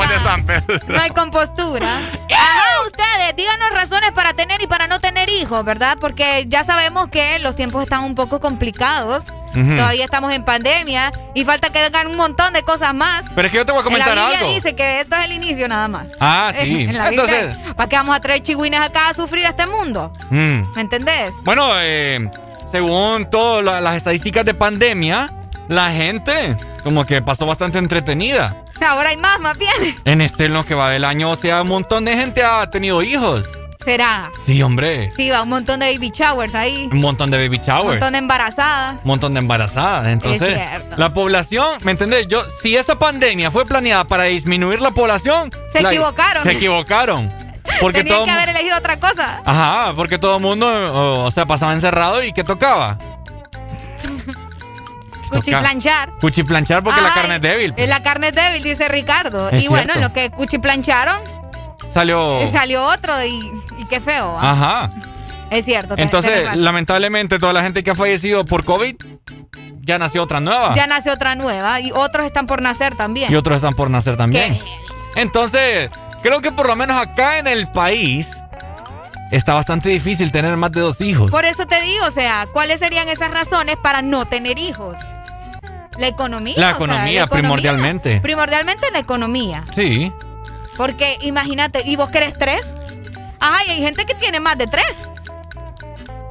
Pedro. 0.47 0.81
No 0.89 1.01
hay 1.01 1.11
compostura. 1.11 1.97
Ajá, 1.97 2.62
ustedes, 2.86 3.36
díganos 3.36 3.70
razones 3.73 4.12
para 4.12 4.32
tener 4.35 4.61
y 4.62 4.66
para 4.66 4.86
no 4.86 4.99
tener 5.01 5.28
hijos, 5.28 5.65
¿verdad? 5.65 5.99
Porque 6.01 6.45
ya 6.49 6.65
sabemos 6.65 7.09
que 7.09 7.39
los 7.39 7.55
tiempos 7.57 7.82
están 7.82 8.05
un 8.05 8.15
poco 8.15 8.40
complicados. 8.40 9.24
Ujú. 9.51 9.77
Todavía 9.77 10.05
estamos 10.05 10.32
en 10.35 10.45
pandemia 10.45 11.11
y 11.35 11.45
falta 11.45 11.70
que 11.70 11.81
vengan 11.82 12.07
un 12.07 12.16
montón 12.16 12.53
de 12.53 12.62
cosas 12.62 12.93
más. 12.95 13.24
Pero 13.35 13.47
es 13.47 13.53
que 13.53 13.59
yo 13.59 13.66
te 13.66 13.73
voy 13.73 13.81
a 13.81 13.85
comentar 13.85 14.11
en 14.11 14.16
la 14.16 14.23
Biblia 14.23 14.40
algo. 14.40 14.55
dice 14.55 14.77
que 14.77 15.01
esto 15.01 15.16
es 15.16 15.24
el 15.24 15.32
inicio 15.32 15.69
nada 15.69 15.89
más. 15.89 16.07
Ah, 16.20 16.53
sí. 16.61 16.82
En 16.85 16.99
la 16.99 17.09
Biblia, 17.11 17.24
Entonces. 17.47 17.74
¿Para 17.74 17.89
qué 17.89 17.97
vamos 17.97 18.15
a 18.16 18.20
traer 18.20 18.43
chigüines 18.43 18.81
acá 18.81 19.09
a 19.09 19.15
sufrir 19.15 19.47
a 19.47 19.51
este 19.51 19.66
mundo? 19.66 20.12
mm. 20.31 20.74
¿Me 20.74 20.81
entendés? 20.82 21.32
Bueno, 21.45 21.70
eh, 21.81 22.31
según 22.70 23.31
todas 23.31 23.65
la- 23.65 23.81
las 23.81 23.97
estadísticas 23.97 24.45
de 24.45 24.53
pandemia, 24.55 25.31
la 25.69 25.90
gente 25.90 26.57
como 26.85 27.05
que 27.07 27.23
pasó 27.23 27.47
bastante 27.47 27.78
entretenida. 27.78 28.65
Ahora 28.86 29.11
hay 29.11 29.16
más, 29.16 29.39
más 29.40 29.59
bien. 29.59 29.73
En 30.05 30.20
este, 30.20 30.47
en 30.47 30.55
lo 30.55 30.65
que 30.65 30.74
va 30.74 30.90
del 30.90 31.05
año, 31.05 31.31
o 31.31 31.36
sea, 31.36 31.62
un 31.62 31.69
montón 31.69 32.05
de 32.05 32.16
gente 32.16 32.43
ha 32.45 32.69
tenido 32.70 33.03
hijos. 33.03 33.47
Será. 33.85 34.31
Sí, 34.45 34.62
hombre. 34.62 35.11
Sí, 35.12 35.31
va 35.31 35.43
un 35.43 35.49
montón 35.49 35.81
de 35.81 35.93
baby 35.95 36.11
showers 36.11 36.55
ahí. 36.55 36.89
Un 36.93 37.01
montón 37.01 37.31
de 37.31 37.39
baby 37.39 37.57
Un 37.59 37.62
showers. 37.65 37.89
montón 37.93 38.12
de 38.12 38.19
embarazadas. 38.19 38.97
Un 39.03 39.09
montón 39.09 39.32
de 39.35 39.39
embarazadas. 39.40 40.09
Entonces, 40.09 40.55
cierto. 40.55 40.97
la 40.97 41.15
población, 41.15 41.78
¿me 41.82 41.93
entendés? 41.93 42.28
Yo, 42.28 42.43
si 42.62 42.77
esta 42.77 42.99
pandemia 42.99 43.51
fue 43.51 43.65
planeada 43.66 44.05
para 44.05 44.24
disminuir 44.24 44.81
la 44.82 44.90
población, 44.90 45.51
Se 45.73 45.81
la- 45.82 45.90
equivocaron. 45.90 46.43
Se 46.43 46.53
equivocaron. 46.53 47.32
Porque 47.81 47.99
Tenían 47.99 48.16
todo, 48.16 48.24
que 48.27 48.31
haber 48.32 48.49
elegido 48.51 48.77
otra 48.77 48.99
cosa. 48.99 49.40
Ajá, 49.45 49.93
porque 49.95 50.19
todo 50.19 50.36
el 50.36 50.43
mundo, 50.43 50.66
o, 50.66 51.24
o 51.27 51.31
sea, 51.31 51.47
pasaba 51.47 51.73
encerrado 51.73 52.23
y 52.24 52.32
¿qué 52.32 52.43
tocaba? 52.45 52.99
Cuchiplanchar. 55.29 56.11
Cuchiplanchar 56.21 56.83
porque 56.83 57.01
la 57.01 57.15
carne 57.15 57.37
es 57.37 57.41
débil. 57.43 57.75
eh, 57.77 57.87
La 57.87 58.03
carne 58.03 58.29
es 58.29 58.35
débil, 58.35 58.63
dice 58.63 58.89
Ricardo. 58.89 59.49
Es 59.51 59.63
y 59.63 59.69
bueno, 59.69 59.93
en 59.95 60.01
lo 60.01 60.13
que 60.13 60.31
cuchiplancharon, 60.31 61.21
Salió. 61.93 62.41
eh, 62.41 62.49
salió 62.53 62.85
otro 62.85 63.23
y, 63.25 63.53
y 63.79 63.85
qué 63.89 64.01
feo. 64.01 64.33
¿va? 64.35 64.51
Ajá. 64.51 64.91
Es 65.51 65.65
cierto. 65.65 65.95
Entonces, 65.97 66.55
lamentablemente, 66.57 67.39
toda 67.39 67.53
la 67.55 67.63
gente 67.63 67.83
que 67.83 67.91
ha 67.91 67.95
fallecido 67.95 68.45
por 68.45 68.65
COVID, 68.65 68.97
ya 69.81 69.99
nació 69.99 70.23
otra 70.25 70.41
nueva. 70.41 70.75
Ya 70.75 70.87
nació 70.87 71.15
otra 71.15 71.35
nueva 71.35 71.81
y 71.81 71.91
otros 71.93 72.27
están 72.27 72.47
por 72.47 72.61
nacer 72.61 72.95
también. 72.97 73.33
Y 73.33 73.37
otros 73.37 73.57
están 73.57 73.73
por 73.75 73.89
nacer 73.89 74.17
también. 74.19 74.59
Entonces, 75.15 75.91
creo 76.23 76.41
que 76.43 76.53
por 76.53 76.67
lo 76.67 76.77
menos 76.77 77.01
acá 77.01 77.39
en 77.39 77.47
el 77.47 77.67
país 77.73 78.29
está 79.31 79.55
bastante 79.55 79.89
difícil 79.89 80.31
tener 80.31 80.57
más 80.59 80.73
de 80.73 80.81
dos 80.83 81.01
hijos. 81.01 81.31
Por 81.31 81.45
eso 81.47 81.67
te 81.67 81.81
digo, 81.81 82.05
o 82.07 82.11
sea, 82.11 82.47
¿cuáles 82.53 82.81
serían 82.81 83.09
esas 83.09 83.31
razones 83.31 83.77
para 83.83 84.03
no 84.03 84.27
tener 84.27 84.59
hijos? 84.59 84.95
La 85.99 86.07
economía. 86.07 86.55
La 86.57 86.66
o 86.66 86.69
sea, 86.69 86.77
economía, 86.77 87.27
primordialmente. 87.27 88.20
Primordialmente 88.20 88.91
la 88.93 88.99
economía. 89.01 89.65
Sí. 89.75 90.12
Porque 90.77 91.19
imagínate, 91.23 91.83
¿y 91.85 91.97
vos 91.97 92.09
querés 92.11 92.39
tres? 92.39 92.61
Ajá, 93.41 93.65
y 93.66 93.70
hay 93.70 93.83
gente 93.83 94.05
que 94.07 94.15
tiene 94.15 94.41
más 94.41 94.57
de 94.59 94.66
tres. 94.66 95.09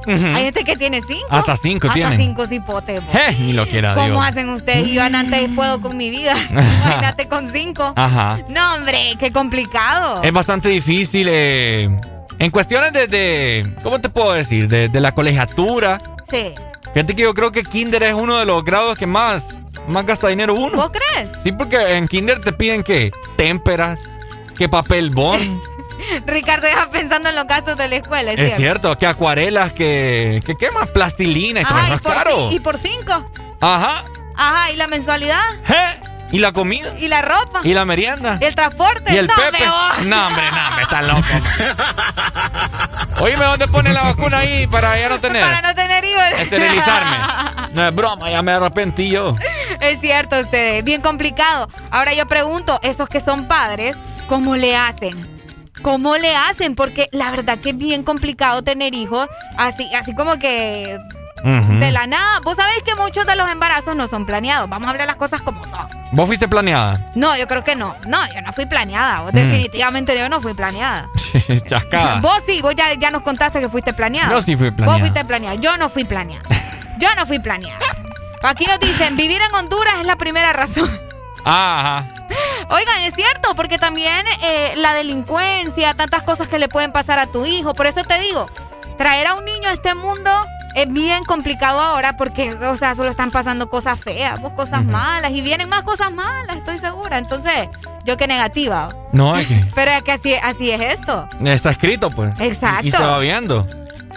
Hay 0.06 0.44
gente 0.44 0.64
que 0.64 0.74
tiene 0.76 1.02
cinco. 1.06 1.26
Hasta 1.28 1.54
cinco 1.58 1.86
Hasta 1.88 1.94
tiene. 1.94 2.16
cinco 2.16 2.46
cipotes. 2.46 3.02
Je, 3.12 3.32
ni 3.42 3.52
lo 3.52 3.66
quiera 3.66 3.92
¿Cómo 3.94 4.06
Dios. 4.06 4.24
hacen 4.24 4.48
ustedes? 4.48 4.86
Yo 4.88 5.02
antes 5.02 5.50
puedo 5.54 5.82
con 5.82 5.98
mi 5.98 6.08
vida. 6.08 6.34
Imagínate 6.50 7.28
con 7.28 7.52
cinco. 7.52 7.92
Ajá. 7.94 8.38
No, 8.48 8.74
hombre, 8.74 8.98
qué 9.18 9.30
complicado. 9.32 10.22
Es 10.22 10.32
bastante 10.32 10.70
difícil 10.70 11.26
eh, 11.30 11.90
en 12.38 12.50
cuestiones 12.50 12.94
de, 12.94 13.06
de- 13.06 13.74
¿cómo 13.82 14.00
te 14.00 14.08
puedo 14.08 14.32
decir? 14.32 14.66
De, 14.68 14.88
de 14.88 15.00
la 15.00 15.12
colegiatura. 15.12 15.98
Sí. 16.30 16.54
Fíjate 16.94 17.14
que 17.14 17.22
yo 17.22 17.34
creo 17.34 17.52
que 17.52 17.64
kinder 17.64 18.02
es 18.02 18.14
uno 18.14 18.38
de 18.38 18.46
los 18.46 18.64
grados 18.64 18.96
que 18.98 19.06
más, 19.06 19.46
más 19.86 20.06
gasta 20.06 20.28
dinero 20.28 20.54
uno. 20.54 20.76
¿Vos 20.76 20.90
crees? 20.90 21.30
Sí, 21.42 21.52
porque 21.52 21.96
en 21.96 22.08
kinder 22.08 22.40
te 22.40 22.52
piden 22.52 22.82
que 22.82 23.12
témperas, 23.36 24.00
que 24.56 24.68
papel 24.68 25.10
bond. 25.10 25.60
Ricardo 26.26 26.66
deja 26.66 26.90
pensando 26.90 27.28
en 27.28 27.34
los 27.34 27.46
gastos 27.46 27.76
de 27.76 27.88
la 27.88 27.96
escuela, 27.96 28.32
¿es, 28.32 28.38
es 28.38 28.56
cierto, 28.56 28.96
que 28.96 29.06
acuarelas, 29.06 29.72
que, 29.72 30.42
que 30.46 30.56
qué 30.56 30.70
más 30.70 30.90
plastilina 30.90 31.62
y 31.62 31.64
todo 31.64 31.78
eso 31.78 31.94
y 31.94 31.98
por, 31.98 32.12
caro. 32.14 32.48
y 32.52 32.60
por 32.60 32.78
cinco. 32.78 33.30
Ajá. 33.60 34.04
Ajá, 34.36 34.70
¿y 34.70 34.76
la 34.76 34.86
mensualidad? 34.86 35.42
Y 36.30 36.38
la 36.38 36.52
comida. 36.52 36.92
¿Y 36.98 37.08
la 37.08 37.22
ropa? 37.22 37.60
Y 37.64 37.72
la 37.72 37.84
merienda. 37.84 38.38
¿Y 38.40 38.44
el 38.44 38.54
transporte? 38.54 39.12
Y 39.12 39.16
el 39.16 39.26
no, 39.26 39.34
Pepe. 39.34 39.64
me. 39.64 40.06
No, 40.06 40.26
hombre, 40.26 40.42
no, 40.50 40.76
me 40.76 40.82
está 40.82 41.02
loco. 41.02 41.22
Oíme, 43.20 43.44
¿dónde 43.44 43.68
pone 43.68 43.92
la 43.92 44.02
vacuna 44.02 44.38
ahí 44.38 44.66
para 44.66 44.98
ya 44.98 45.08
no 45.08 45.20
tener? 45.20 45.42
Para 45.42 45.62
no 45.62 45.74
tener 45.74 46.04
hijos. 46.04 46.22
Esterilizarme. 46.40 47.16
No 47.72 47.88
es 47.88 47.94
broma, 47.94 48.30
ya 48.30 48.42
me 48.42 48.52
arrepentí 48.52 49.10
yo. 49.10 49.34
Es 49.80 50.00
cierto, 50.00 50.38
ustedes. 50.38 50.84
Bien 50.84 51.00
complicado. 51.00 51.68
Ahora 51.90 52.12
yo 52.14 52.26
pregunto, 52.26 52.78
esos 52.82 53.08
que 53.08 53.20
son 53.20 53.46
padres, 53.48 53.96
¿cómo 54.26 54.56
le 54.56 54.76
hacen? 54.76 55.38
¿Cómo 55.82 56.16
le 56.16 56.34
hacen? 56.34 56.74
Porque 56.74 57.08
la 57.12 57.30
verdad 57.30 57.58
que 57.58 57.70
es 57.70 57.78
bien 57.78 58.02
complicado 58.02 58.62
tener 58.62 58.94
hijos 58.94 59.28
así, 59.56 59.88
así 59.94 60.14
como 60.14 60.38
que 60.38 60.98
de 61.44 61.92
la 61.92 62.06
nada. 62.06 62.40
Vos 62.40 62.56
sabés 62.56 62.82
que 62.82 62.94
muchos 62.94 63.26
de 63.26 63.36
los 63.36 63.48
embarazos 63.50 63.94
no 63.96 64.08
son 64.08 64.26
planeados. 64.26 64.68
Vamos 64.68 64.86
a 64.88 64.90
hablar 64.90 65.06
las 65.06 65.16
cosas 65.16 65.42
como 65.42 65.62
son. 65.66 65.88
¿Vos 66.12 66.26
fuiste 66.26 66.48
planeada? 66.48 67.04
No, 67.14 67.36
yo 67.36 67.46
creo 67.46 67.64
que 67.64 67.76
no. 67.76 67.94
No, 68.06 68.18
yo 68.34 68.40
no 68.42 68.52
fui 68.52 68.66
planeada. 68.66 69.20
Vos 69.22 69.32
Mm. 69.32 69.36
Definitivamente 69.36 70.18
yo 70.18 70.28
no 70.28 70.40
fui 70.40 70.54
planeada. 70.54 71.08
Chascada. 71.68 72.20
Vos 72.20 72.42
sí, 72.46 72.62
vos 72.62 72.74
ya, 72.74 72.94
ya 72.94 73.10
nos 73.10 73.22
contaste 73.22 73.60
que 73.60 73.68
fuiste 73.68 73.92
planeada. 73.92 74.30
Yo 74.30 74.42
sí 74.42 74.56
fui 74.56 74.70
planeada. 74.70 74.92
Vos 74.98 75.00
fuiste 75.00 75.24
planeada. 75.24 75.54
Yo 75.56 75.76
no 75.76 75.88
fui 75.88 76.04
planeada. 76.04 76.42
Yo 76.98 77.08
no 77.14 77.26
fui 77.26 77.38
planeada. 77.38 77.78
Aquí 78.42 78.66
nos 78.66 78.80
dicen, 78.80 79.16
vivir 79.16 79.40
en 79.40 79.54
Honduras 79.54 79.94
es 80.00 80.06
la 80.06 80.16
primera 80.16 80.52
razón. 80.52 80.90
Ajá. 81.44 82.04
Oigan, 82.70 83.02
es 83.04 83.14
cierto, 83.14 83.54
porque 83.54 83.78
también 83.78 84.26
eh, 84.42 84.74
la 84.76 84.92
delincuencia, 84.94 85.94
tantas 85.94 86.22
cosas 86.22 86.48
que 86.48 86.58
le 86.58 86.68
pueden 86.68 86.92
pasar 86.92 87.18
a 87.18 87.26
tu 87.26 87.46
hijo. 87.46 87.74
Por 87.74 87.86
eso 87.86 88.02
te 88.04 88.18
digo, 88.18 88.50
traer 88.96 89.28
a 89.28 89.34
un 89.34 89.44
niño 89.44 89.68
a 89.68 89.72
este 89.72 89.94
mundo 89.94 90.30
es 90.82 90.92
bien 90.92 91.24
complicado 91.24 91.80
ahora 91.80 92.16
porque, 92.16 92.54
o 92.54 92.76
sea, 92.76 92.94
solo 92.94 93.10
están 93.10 93.32
pasando 93.32 93.68
cosas 93.68 93.98
feas, 93.98 94.38
pues, 94.38 94.52
cosas 94.54 94.84
malas 94.84 95.32
y 95.32 95.40
vienen 95.40 95.68
más 95.68 95.82
cosas 95.82 96.12
malas, 96.12 96.56
estoy 96.56 96.78
segura. 96.78 97.18
Entonces, 97.18 97.68
yo 98.04 98.16
qué 98.16 98.28
negativa. 98.28 98.94
No, 99.12 99.36
es 99.36 99.48
que 99.48 99.64
Pero 99.74 99.90
es 99.90 100.02
que 100.02 100.12
así, 100.12 100.34
así 100.34 100.70
es 100.70 100.80
esto. 100.80 101.28
está 101.44 101.70
escrito, 101.70 102.08
pues. 102.10 102.32
Exacto. 102.38 102.84
Y, 102.84 102.88
y 102.90 102.92
se 102.92 103.02
va 103.02 103.18
viendo. 103.18 103.66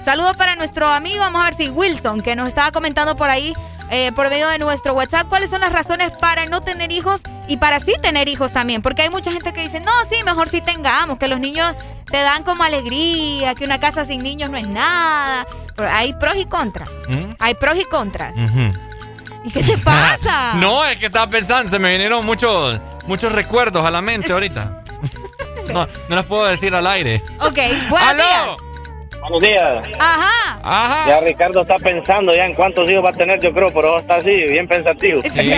Saludos 0.06 0.38
para 0.38 0.56
nuestro 0.56 0.88
amigo, 0.88 1.20
vamos 1.20 1.42
a 1.42 1.46
ver 1.46 1.56
si 1.56 1.70
Wilson, 1.70 2.22
que 2.22 2.36
nos 2.36 2.48
estaba 2.48 2.72
comentando 2.72 3.16
por 3.16 3.30
ahí, 3.30 3.54
eh, 3.92 4.12
por 4.14 4.30
medio 4.30 4.48
de 4.48 4.58
nuestro 4.58 4.94
WhatsApp, 4.94 5.28
cuáles 5.28 5.50
son 5.50 5.60
las 5.62 5.72
razones 5.72 6.12
para 6.14 6.46
no 6.46 6.62
tener 6.62 6.92
hijos 6.94 7.22
y 7.48 7.58
para 7.58 7.80
sí 7.82 7.94
tener 8.02 8.30
hijos 8.30 8.54
también. 8.54 8.82
Porque 8.82 9.02
hay 9.02 9.10
mucha 9.10 9.32
gente 9.32 9.52
que 9.52 9.62
dice, 9.62 9.82
no, 9.82 9.92
sí, 10.10 10.24
mejor 10.24 10.48
sí 10.48 10.62
tengamos, 10.62 11.18
que 11.20 11.28
los 11.28 11.42
niños 11.42 11.76
te 12.06 12.18
dan 12.18 12.44
como 12.44 12.64
alegría, 12.64 13.54
que 13.54 13.66
una 13.66 13.80
casa 13.82 14.06
sin 14.06 14.24
niños 14.24 14.50
no 14.50 14.58
es 14.58 14.68
nada. 14.68 15.46
Pero 15.76 15.90
hay 15.92 16.14
pros 16.14 16.38
y 16.38 16.46
contras. 16.46 16.90
¿Mm? 17.10 17.32
Hay 17.38 17.54
pros 17.56 17.76
y 17.78 17.84
contras. 17.84 18.34
¿Y 19.44 19.52
qué 19.52 19.62
te 19.62 19.78
pasa? 19.78 20.54
No, 20.56 20.86
es 20.86 20.98
que 20.98 21.08
estaba 21.08 21.30
pensando, 21.30 21.70
se 21.70 21.78
me 21.78 21.92
vinieron 21.92 22.26
muchos, 22.26 22.80
muchos 23.08 23.32
recuerdos 23.32 23.86
a 23.86 23.92
la 23.92 24.02
mente 24.02 24.32
ahorita. 24.32 24.84
No, 25.72 25.88
no 26.10 26.16
los 26.18 26.26
puedo 26.26 26.46
decir 26.46 26.76
al 26.76 26.86
aire. 26.86 27.24
Ok, 27.40 27.56
buenos 27.90 28.10
¡Aló! 28.10 28.24
días. 28.24 28.71
Buenos 29.22 29.42
días. 29.42 29.86
Ajá. 30.00 30.60
Ajá. 30.64 31.08
Ya 31.08 31.20
Ricardo 31.22 31.62
está 31.62 31.78
pensando 31.78 32.34
ya 32.36 32.46
en 32.46 32.54
cuántos 32.56 32.90
hijos 32.90 33.04
va 33.06 33.10
a 33.10 33.14
tener, 33.14 33.40
yo 33.40 33.54
creo, 33.54 33.72
pero 33.74 34.00
está 34.00 34.16
así, 34.16 34.30
bien 34.30 34.68
pensativo. 34.68 35.22
Sí, 35.24 35.30
sí, 35.32 35.42
sí. 35.52 35.56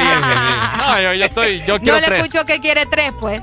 No, 0.77 1.01
yo, 1.01 1.13
yo 1.13 1.25
estoy, 1.25 1.59
yo 1.65 1.75
No 1.75 1.79
quiero 1.81 1.99
le 1.99 2.05
tres. 2.07 2.19
escucho 2.19 2.45
que 2.45 2.59
quiere 2.59 2.85
tres, 2.85 3.11
pues. 3.19 3.41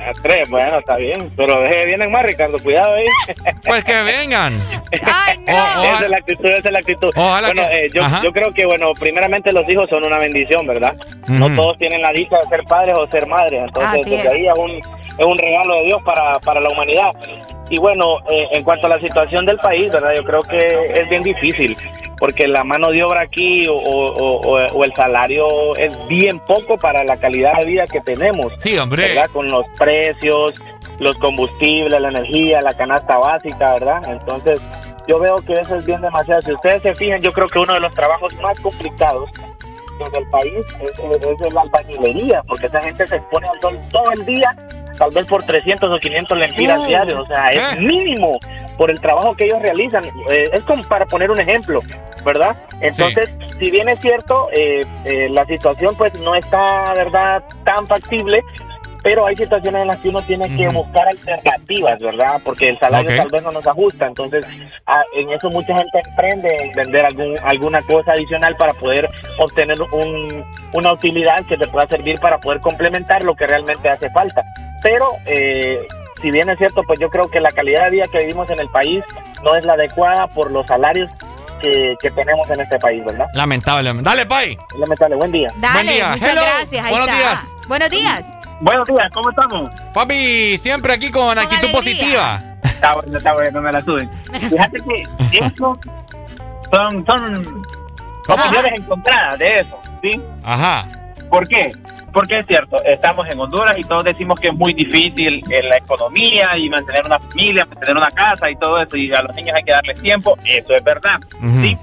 A 0.00 0.12
tres, 0.22 0.48
bueno, 0.50 0.78
está 0.78 0.96
bien. 0.96 1.30
Pero 1.36 1.62
vienen 1.62 2.10
más, 2.10 2.24
Ricardo, 2.24 2.58
cuidado 2.58 2.94
ahí. 2.94 3.06
Pues 3.66 3.84
que 3.84 4.02
vengan. 4.02 4.58
Ay, 4.92 5.38
no. 5.46 5.84
esa 5.84 6.04
es 6.04 6.10
la 6.10 6.16
actitud, 6.18 6.46
esa 6.46 6.68
es 6.68 6.72
la 6.72 6.78
actitud. 6.78 7.10
Ojalá 7.16 7.48
bueno, 7.48 7.62
que- 7.68 7.76
eh, 7.86 7.88
yo, 7.92 8.02
yo 8.22 8.32
creo 8.32 8.52
que, 8.54 8.66
bueno, 8.66 8.92
primeramente 8.98 9.52
los 9.52 9.68
hijos 9.68 9.88
son 9.90 10.04
una 10.04 10.18
bendición, 10.18 10.66
¿verdad? 10.66 10.94
No 11.28 11.54
todos 11.54 11.78
tienen 11.78 12.02
la 12.02 12.12
dicha 12.12 12.36
de 12.38 12.48
ser 12.48 12.64
padres 12.64 12.96
o 12.96 13.06
ser 13.08 13.26
madres. 13.26 13.62
Entonces, 13.64 14.00
Así 14.02 14.10
desde 14.10 14.26
es. 14.28 14.32
ahí 14.32 14.46
es 14.46 14.52
un, 14.58 14.70
es 15.18 15.26
un 15.26 15.38
regalo 15.38 15.76
de 15.76 15.84
Dios 15.86 16.02
para, 16.04 16.38
para 16.40 16.60
la 16.60 16.68
humanidad. 16.70 17.12
Y 17.70 17.78
bueno, 17.78 18.18
eh, 18.30 18.48
en 18.52 18.62
cuanto 18.62 18.86
a 18.86 18.90
la 18.90 19.00
situación 19.00 19.46
del 19.46 19.56
país, 19.56 19.90
¿verdad? 19.90 20.12
Yo 20.14 20.22
creo 20.24 20.42
que 20.42 21.00
es 21.00 21.08
bien 21.08 21.22
difícil, 21.22 21.74
porque 22.18 22.46
la 22.46 22.62
mano 22.62 22.90
de 22.90 23.02
obra 23.02 23.22
aquí 23.22 23.66
o, 23.66 23.74
o- 23.74 24.12
o- 24.12 24.66
o 24.66 24.84
el 24.84 24.92
salario 24.94 25.74
es 25.76 25.96
bien 26.06 26.38
poco 26.40 26.76
para 26.76 27.02
la 27.04 27.16
calidad 27.16 27.54
de 27.58 27.64
vida 27.64 27.86
que 27.86 28.00
tenemos. 28.02 28.52
Sí, 28.58 28.76
hombre. 28.76 29.08
¿verdad? 29.08 29.30
Con 29.32 29.50
los 29.50 29.63
precios, 29.78 30.54
los 31.00 31.16
combustibles, 31.18 32.00
la 32.00 32.08
energía, 32.08 32.60
la 32.60 32.74
canasta 32.74 33.18
básica, 33.18 33.72
¿verdad? 33.74 34.02
Entonces, 34.08 34.60
yo 35.08 35.18
veo 35.18 35.36
que 35.36 35.52
eso 35.54 35.76
es 35.76 35.84
bien 35.84 36.00
demasiado. 36.00 36.40
Si 36.42 36.52
ustedes 36.52 36.82
se 36.82 36.94
fijan, 36.94 37.20
yo 37.20 37.32
creo 37.32 37.46
que 37.48 37.58
uno 37.58 37.74
de 37.74 37.80
los 37.80 37.94
trabajos 37.94 38.32
más 38.40 38.58
complicados 38.60 39.30
en 40.00 40.22
el 40.22 40.28
país 40.30 40.52
es, 40.80 40.98
es 41.40 41.52
la 41.52 41.60
albañilería, 41.62 42.42
porque 42.48 42.66
esa 42.66 42.80
gente 42.80 43.06
se 43.06 43.16
expone 43.16 43.46
al 43.52 43.60
sol 43.60 43.78
todo 43.90 44.10
el 44.12 44.24
día, 44.24 44.54
tal 44.98 45.10
vez 45.10 45.26
por 45.26 45.42
300 45.44 45.92
o 45.92 45.98
500 45.98 46.38
lempiras 46.38 46.82
Mm. 46.82 46.86
diarios, 46.86 47.20
o 47.20 47.26
sea, 47.26 47.52
es 47.52 47.78
¿Eh? 47.78 47.80
mínimo 47.80 48.38
por 48.76 48.90
el 48.90 49.00
trabajo 49.00 49.34
que 49.36 49.44
ellos 49.44 49.60
realizan. 49.62 50.04
Eh, 50.30 50.48
es 50.52 50.62
como 50.64 50.82
para 50.84 51.06
poner 51.06 51.30
un 51.30 51.38
ejemplo, 51.38 51.80
¿verdad? 52.24 52.56
Entonces, 52.80 53.28
si 53.58 53.70
bien 53.70 53.88
es 53.88 54.00
cierto, 54.00 54.48
eh, 54.52 54.84
eh, 55.04 55.28
la 55.30 55.44
situación 55.46 55.94
pues 55.96 56.12
no 56.20 56.34
está, 56.34 56.92
¿verdad?, 56.94 57.44
tan 57.64 57.86
factible, 57.86 58.42
pero 59.04 59.26
hay 59.26 59.36
situaciones 59.36 59.82
en 59.82 59.88
las 59.88 60.00
que 60.00 60.08
uno 60.08 60.22
tiene 60.22 60.48
que 60.56 60.66
buscar 60.70 61.06
alternativas, 61.06 62.00
¿verdad? 62.00 62.40
Porque 62.42 62.68
el 62.68 62.78
salario 62.80 63.10
Ok. 63.10 63.16
tal 63.18 63.28
vez 63.28 63.42
no 63.44 63.50
nos 63.52 63.66
ajusta, 63.66 64.06
entonces 64.06 64.44
ah, 64.86 65.02
en 65.14 65.30
eso 65.30 65.50
mucha 65.50 65.76
gente 65.76 66.00
emprende 66.08 66.56
en 66.64 66.72
vender 66.74 67.04
algún, 67.04 67.34
alguna 67.44 67.82
cosa 67.82 68.12
adicional 68.12 68.56
para 68.56 68.72
poder 68.72 69.08
obtener 69.38 69.80
un, 69.92 70.44
una 70.72 70.92
utilidad 70.94 71.44
que 71.46 71.56
te 71.58 71.68
pueda 71.68 71.86
servir 71.86 72.18
para 72.18 72.38
poder 72.38 72.60
complementar 72.60 73.22
lo 73.22 73.36
que 73.36 73.46
realmente 73.46 73.88
hace 73.90 74.08
falta. 74.10 74.42
Pero 74.82 75.06
eh, 75.26 75.86
si 76.22 76.30
bien 76.30 76.48
es 76.48 76.56
cierto, 76.58 76.82
pues 76.84 76.98
yo 76.98 77.10
creo 77.10 77.30
que 77.30 77.40
la 77.40 77.52
calidad 77.52 77.84
de 77.84 77.90
vida 77.90 78.08
que 78.10 78.20
vivimos 78.20 78.48
en 78.48 78.58
el 78.58 78.68
país 78.70 79.04
no 79.42 79.54
es 79.54 79.64
la 79.66 79.74
adecuada 79.74 80.26
por 80.28 80.50
los 80.50 80.66
salarios 80.66 81.10
que, 81.60 81.94
que 82.00 82.10
tenemos 82.10 82.48
en 82.48 82.60
este 82.60 82.78
país, 82.78 83.04
¿verdad? 83.04 83.26
Lamentable. 83.34 83.92
Dale, 84.00 84.24
Pai. 84.24 84.58
Lamentable. 84.78 85.16
Buen 85.16 85.30
día. 85.32 85.48
Dale, 85.58 85.74
Buen 85.74 85.86
día. 85.94 86.08
muchas 86.08 86.32
Hello. 86.32 86.42
gracias. 86.42 86.84
Ahí 86.86 86.90
Buenos 86.90 87.08
está. 87.08 87.18
días. 87.18 87.40
Buenos 87.68 87.90
días. 87.90 88.33
Buenos 88.60 88.86
días, 88.86 89.10
¿cómo 89.12 89.30
estamos? 89.30 89.70
Papi, 89.92 90.56
siempre 90.58 90.94
aquí 90.94 91.10
con 91.10 91.38
actitud 91.38 91.68
alegría. 91.68 91.72
positiva. 91.72 92.42
Está 92.62 92.94
bueno, 92.94 93.18
está 93.18 93.32
bueno, 93.34 93.60
me 93.60 93.72
la 93.72 93.82
suben. 93.82 94.10
Fíjate 94.32 94.82
que 94.82 95.38
eso 95.38 95.78
son, 96.72 97.06
son 97.06 97.46
opiniones 98.28 98.72
encontradas 98.76 99.38
de 99.38 99.60
eso, 99.60 99.80
¿sí? 100.02 100.20
Ajá. 100.42 100.86
¿Por 101.30 101.48
qué? 101.48 101.72
Porque 102.12 102.38
es 102.38 102.46
cierto, 102.46 102.82
estamos 102.84 103.26
en 103.28 103.40
Honduras 103.40 103.76
y 103.76 103.82
todos 103.82 104.04
decimos 104.04 104.38
que 104.38 104.48
es 104.48 104.54
muy 104.54 104.72
difícil 104.72 105.42
en 105.50 105.68
la 105.68 105.78
economía 105.78 106.56
y 106.56 106.68
mantener 106.68 107.04
una 107.06 107.18
familia, 107.18 107.64
mantener 107.64 107.96
una 107.96 108.10
casa 108.10 108.48
y 108.48 108.56
todo 108.56 108.80
eso, 108.80 108.96
y 108.96 109.12
a 109.12 109.22
los 109.22 109.34
niños 109.34 109.56
hay 109.56 109.64
que 109.64 109.72
darles 109.72 110.00
tiempo, 110.00 110.38
eso 110.44 110.74
es 110.74 110.84
verdad. 110.84 111.18
Sí. 111.60 111.76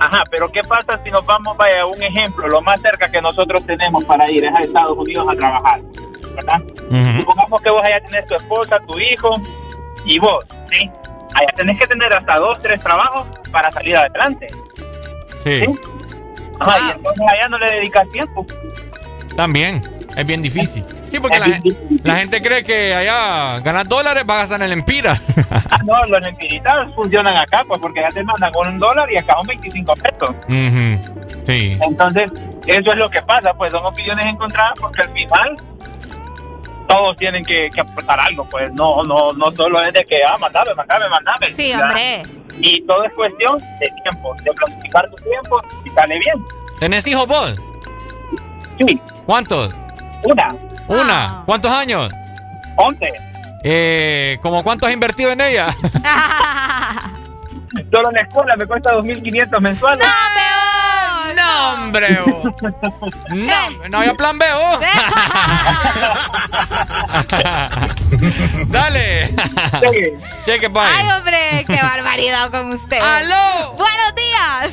Ajá, 0.00 0.24
pero 0.30 0.50
¿qué 0.50 0.62
pasa 0.62 0.98
si 1.04 1.10
nos 1.10 1.24
vamos, 1.26 1.54
vaya, 1.58 1.84
un 1.84 2.02
ejemplo, 2.02 2.48
lo 2.48 2.62
más 2.62 2.80
cerca 2.80 3.10
que 3.10 3.20
nosotros 3.20 3.64
tenemos 3.66 4.02
para 4.04 4.30
ir 4.30 4.42
es 4.44 4.56
a 4.56 4.60
Estados 4.60 4.96
Unidos 4.96 5.26
a 5.30 5.36
trabajar, 5.36 5.80
¿verdad? 6.34 6.62
Supongamos 7.18 7.60
que 7.60 7.70
vos 7.70 7.84
allá 7.84 8.00
tenés 8.08 8.26
tu 8.26 8.34
esposa, 8.34 8.78
tu 8.88 8.98
hijo 8.98 9.36
y 10.06 10.18
vos, 10.18 10.42
¿sí? 10.70 10.90
Allá 11.34 11.48
tenés 11.54 11.78
que 11.78 11.86
tener 11.86 12.12
hasta 12.14 12.36
dos, 12.38 12.60
tres 12.62 12.82
trabajos 12.82 13.26
para 13.52 13.70
salir 13.70 13.94
adelante. 13.94 14.46
Sí. 15.44 15.66
Ajá, 16.58 16.78
y 16.78 16.96
entonces 16.96 17.26
allá 17.30 17.48
no 17.48 17.58
le 17.58 17.70
dedicas 17.70 18.08
tiempo. 18.08 18.46
También. 19.36 19.82
Es 20.16 20.26
bien 20.26 20.42
difícil. 20.42 20.84
Sí, 21.10 21.18
porque 21.20 21.38
la, 21.38 21.60
la 22.02 22.16
gente 22.16 22.42
cree 22.42 22.62
que 22.64 22.94
allá 22.94 23.60
ganar 23.60 23.86
dólares 23.86 24.24
va 24.28 24.34
a 24.34 24.38
gastar 24.38 24.60
en 24.60 24.66
el 24.66 24.72
empira. 24.72 25.16
Ah, 25.70 25.78
no, 25.84 26.04
los 26.06 26.24
empiritas 26.26 26.92
funcionan 26.94 27.36
acá, 27.36 27.64
pues 27.66 27.80
porque 27.80 28.00
ya 28.00 28.08
te 28.08 28.22
mandan 28.24 28.52
con 28.52 28.68
un 28.68 28.78
dólar 28.78 29.10
y 29.10 29.16
acá 29.16 29.34
son 29.38 29.46
25 29.46 29.94
pesos. 29.94 30.34
Sí. 31.46 31.78
Entonces, 31.80 32.30
eso 32.66 32.92
es 32.92 32.96
lo 32.98 33.08
que 33.08 33.22
pasa, 33.22 33.52
pues 33.54 33.70
son 33.72 33.84
opiniones 33.84 34.26
encontradas 34.26 34.72
porque 34.80 35.02
al 35.02 35.12
final 35.12 35.54
todos 36.88 37.16
tienen 37.16 37.44
que, 37.44 37.68
que 37.72 37.80
aportar 37.80 38.18
algo, 38.20 38.44
pues 38.50 38.72
no 38.74 39.02
no 39.04 39.32
no 39.32 39.52
solo 39.56 39.80
es 39.82 39.92
de 39.92 40.04
que, 40.04 40.22
ah, 40.24 40.36
mandame, 40.40 40.74
mandame, 40.74 41.08
mandame. 41.08 41.52
Sí, 41.54 41.68
Ya. 41.68 41.80
hombre. 41.86 42.22
Y 42.58 42.82
todo 42.82 43.04
es 43.04 43.14
cuestión 43.14 43.58
de 43.78 43.88
tiempo, 44.02 44.34
de 44.42 44.52
planificar 44.52 45.08
tu 45.10 45.16
tiempo 45.22 45.62
y 45.84 45.90
sale 45.90 46.18
bien. 46.18 46.44
¿Tenés 46.80 47.06
hijos 47.06 47.26
vos? 47.26 47.60
Sí. 48.78 49.00
¿Cuántos? 49.24 49.74
Una. 50.24 50.48
¿Una? 50.88 51.42
¿Cuántos 51.46 51.70
años? 51.70 52.10
Once. 52.76 53.06
Eh, 53.62 54.38
¿Cómo 54.42 54.62
cuánto 54.62 54.86
has 54.86 54.92
invertido 54.92 55.30
en 55.32 55.40
ella? 55.40 55.68
Solo 57.92 58.08
en 58.08 58.14
la 58.14 58.22
escuela 58.22 58.56
me 58.56 58.66
cuesta 58.66 58.92
2.500 58.94 59.60
mensuales. 59.60 60.06
No, 61.36 61.74
hombre. 61.74 62.18
oh. 62.26 62.42
No, 63.30 63.88
no 63.90 63.98
había 63.98 64.14
plan 64.14 64.38
B. 64.38 64.46
Dale. 68.66 69.34
Cheque, 70.44 70.68
bye. 70.68 70.82
Ay, 70.82 71.08
hombre, 71.16 71.64
qué 71.66 71.80
barbaridad 71.82 72.50
con 72.50 72.72
usted. 72.72 72.98
¡Aló! 73.00 73.74
Buenos 73.74 74.14
días. 74.16 74.72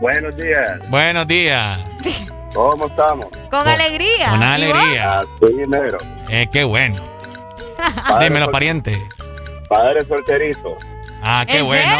Buenos 0.00 0.36
días. 0.36 0.78
Buenos 0.88 1.26
días. 1.26 1.78
¿Cómo 2.54 2.86
estamos? 2.86 3.26
Con 3.50 3.68
alegría. 3.68 4.30
Con 4.30 4.40
¿Y 4.40 4.44
alegría. 4.44 5.24
Soy 5.38 5.54
negro. 5.68 5.98
Eh, 6.28 6.46
qué 6.52 6.64
bueno. 6.64 7.02
Dímelo, 8.20 8.50
pariente. 8.50 9.06
Padre 9.68 10.04
solterito. 10.06 10.76
Ah, 11.22 11.44
qué 11.46 11.58
¿En 11.58 11.66
bueno. 11.66 11.90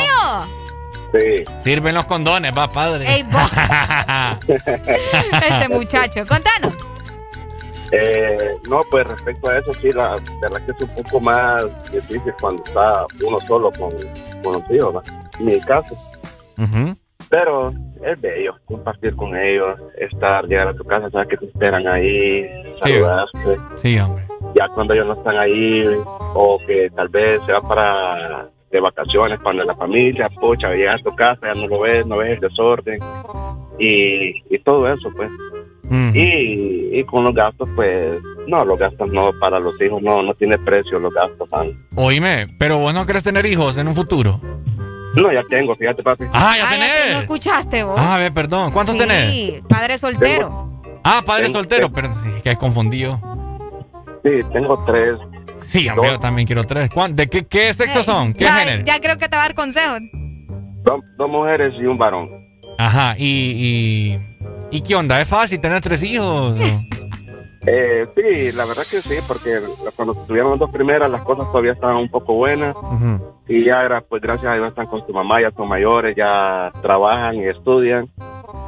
serio? 1.13 1.45
Sí. 1.47 1.55
Sirven 1.61 1.95
los 1.95 2.05
condones, 2.07 2.53
va, 2.57 2.71
padre. 2.71 3.11
Ey, 3.11 3.23
vos. 3.25 3.51
Este 4.49 5.69
muchacho. 5.69 6.27
Contanos. 6.27 6.75
Eh, 7.93 8.55
no, 8.69 8.83
pues 8.91 9.07
respecto 9.07 9.49
a 9.49 9.59
eso, 9.59 9.73
sí, 9.81 9.91
la 9.93 10.11
verdad 10.43 10.61
que 10.67 10.73
es 10.73 10.83
un 10.83 10.95
poco 11.03 11.21
más 11.21 11.65
difícil 11.91 12.35
cuando 12.39 12.63
está 12.63 13.07
uno 13.27 13.39
solo 13.47 13.71
con, 13.73 13.91
con 14.43 14.61
los 14.61 14.71
hijos, 14.71 14.97
¿va? 14.97 15.03
en 15.39 15.47
mi 15.47 15.61
caso. 15.61 15.95
Ujú. 16.59 16.95
Pero 17.31 17.71
es 18.03 18.21
bello 18.21 18.55
compartir 18.65 19.15
con 19.17 19.37
ellos, 19.37 19.79
estar, 19.99 20.47
llegar 20.47 20.69
a 20.69 20.75
tu 20.75 20.85
casa, 20.85 21.11
sabes 21.11 21.29
que 21.29 21.37
te 21.37 21.47
esperan 21.47 21.87
ahí, 21.87 22.47
saludarte. 22.81 23.59
Sí, 23.77 23.99
hombre. 23.99 24.25
Ya 24.55 24.69
cuando 24.69 24.95
ellos 24.95 25.07
no 25.07 25.15
están 25.15 25.37
ahí, 25.37 25.85
o 26.35 26.59
que 26.67 26.91
tal 26.95 27.09
vez 27.09 27.41
se 27.45 27.53
va 27.53 27.61
para 27.61 28.49
de 28.71 28.81
vacaciones 28.81 29.41
cuando 29.41 29.65
la 29.65 29.75
familia, 29.75 30.29
pocha, 30.29 30.75
llegas 30.75 31.01
a 31.01 31.05
tu 31.05 31.17
casa, 31.17 31.41
ya 31.43 31.55
no 31.55 31.67
lo 31.67 31.81
ves, 31.81 32.07
no 32.07 32.19
ves 32.19 32.35
el 32.35 32.41
desorden 32.41 33.01
y, 33.79 34.43
y 34.55 34.59
todo 34.61 34.93
eso, 34.93 35.09
pues. 35.17 35.31
Y, 36.15 36.99
y 36.99 37.05
con 37.05 37.25
los 37.25 37.35
gastos, 37.35 37.69
pues, 37.75 38.21
no, 38.47 38.65
los 38.65 38.79
gastos 38.79 39.11
no, 39.11 39.31
para 39.41 39.59
los 39.59 39.81
hijos 39.81 40.03
no, 40.03 40.23
no 40.23 40.35
tiene 40.35 40.59
precio 40.59 40.99
los 40.99 41.15
gastos, 41.15 41.49
man. 41.51 41.73
Oíme, 41.97 42.47
pero 42.59 42.79
vos 42.79 42.93
no 42.93 43.07
querés 43.07 43.25
tener 43.25 43.47
hijos 43.47 43.79
en 43.79 43.89
un 43.89 43.95
futuro. 43.95 44.41
No, 45.17 45.33
ya 45.33 45.43
tengo, 45.49 45.75
fíjate, 45.77 46.03
papi. 46.03 46.25
Ah, 46.33 46.55
ya 46.57 46.65
Ah, 46.69 46.75
ya 46.77 46.87
te- 46.87 46.93
tenés. 47.01 47.13
no 47.15 47.21
escuchaste 47.23 47.83
vos. 47.83 47.97
Ah, 47.99 48.15
a 48.17 48.19
ver, 48.19 48.33
perdón. 48.33 48.71
¿Cuántos 48.73 48.95
sí, 48.95 49.01
tenés? 49.01 49.63
padre 49.69 49.99
soltero. 49.99 50.83
Ah, 51.03 51.23
padre 51.25 51.45
Tengo- 51.45 51.59
soltero, 51.59 51.91
pero 51.93 52.13
sí, 52.23 52.31
que 52.43 52.51
es 52.51 52.59
confundido. 52.59 53.21
Sí, 54.23 54.31
tengo 54.53 54.85
tres. 54.85 55.17
Sí, 55.67 55.85
yo 55.85 56.19
también 56.21 56.47
quiero 56.47 56.65
tres. 56.65 56.91
¿Cuán- 56.91 57.15
¿De 57.17 57.29
qué, 57.29 57.47
qué 57.47 57.73
sexo 57.75 58.03
son? 58.03 58.33
¿Qué 58.35 58.45
ya, 58.45 58.55
género? 58.57 58.85
ya 58.85 59.01
creo 59.01 59.17
que 59.19 59.29
te 59.29 59.37
va 59.37 59.43
a 59.43 59.47
dar 59.47 59.55
consejos. 59.55 60.01
Dos, 60.83 61.01
dos 61.17 61.29
mujeres 61.31 61.73
y 61.79 61.85
un 61.87 61.99
varón. 61.99 62.31
Ajá, 62.79 63.15
y, 63.19 63.25
y. 63.25 64.19
¿Y 64.71 64.81
qué 64.83 64.95
onda? 64.95 65.21
¿Es 65.21 65.29
fácil 65.29 65.61
tener 65.61 65.81
tres 65.81 66.03
hijos? 66.03 66.59
Eh, 67.67 68.07
sí, 68.15 68.53
la 68.53 68.65
verdad 68.65 68.85
que 68.89 69.01
sí, 69.01 69.17
porque 69.27 69.61
cuando 69.97 70.15
tuvieron 70.15 70.53
las 70.53 70.61
dos 70.61 70.71
primeras 70.71 71.11
las 71.11 71.23
cosas 71.23 71.47
todavía 71.49 71.73
estaban 71.73 71.97
un 71.97 72.09
poco 72.09 72.35
buenas 72.35 72.77
y 73.49 73.65
ya 73.65 73.83
era, 73.83 74.01
pues 74.01 74.23
gracias 74.23 74.53
a 74.53 74.55
Dios 74.55 74.69
están 74.69 74.87
con 74.87 75.05
su 75.07 75.13
mamá, 75.13 75.41
ya 75.41 75.51
son 75.51 75.69
mayores, 75.69 76.17
ya 76.17 76.71
trabajan 76.83 77.37
y 77.37 77.49
estudian 77.49 78.09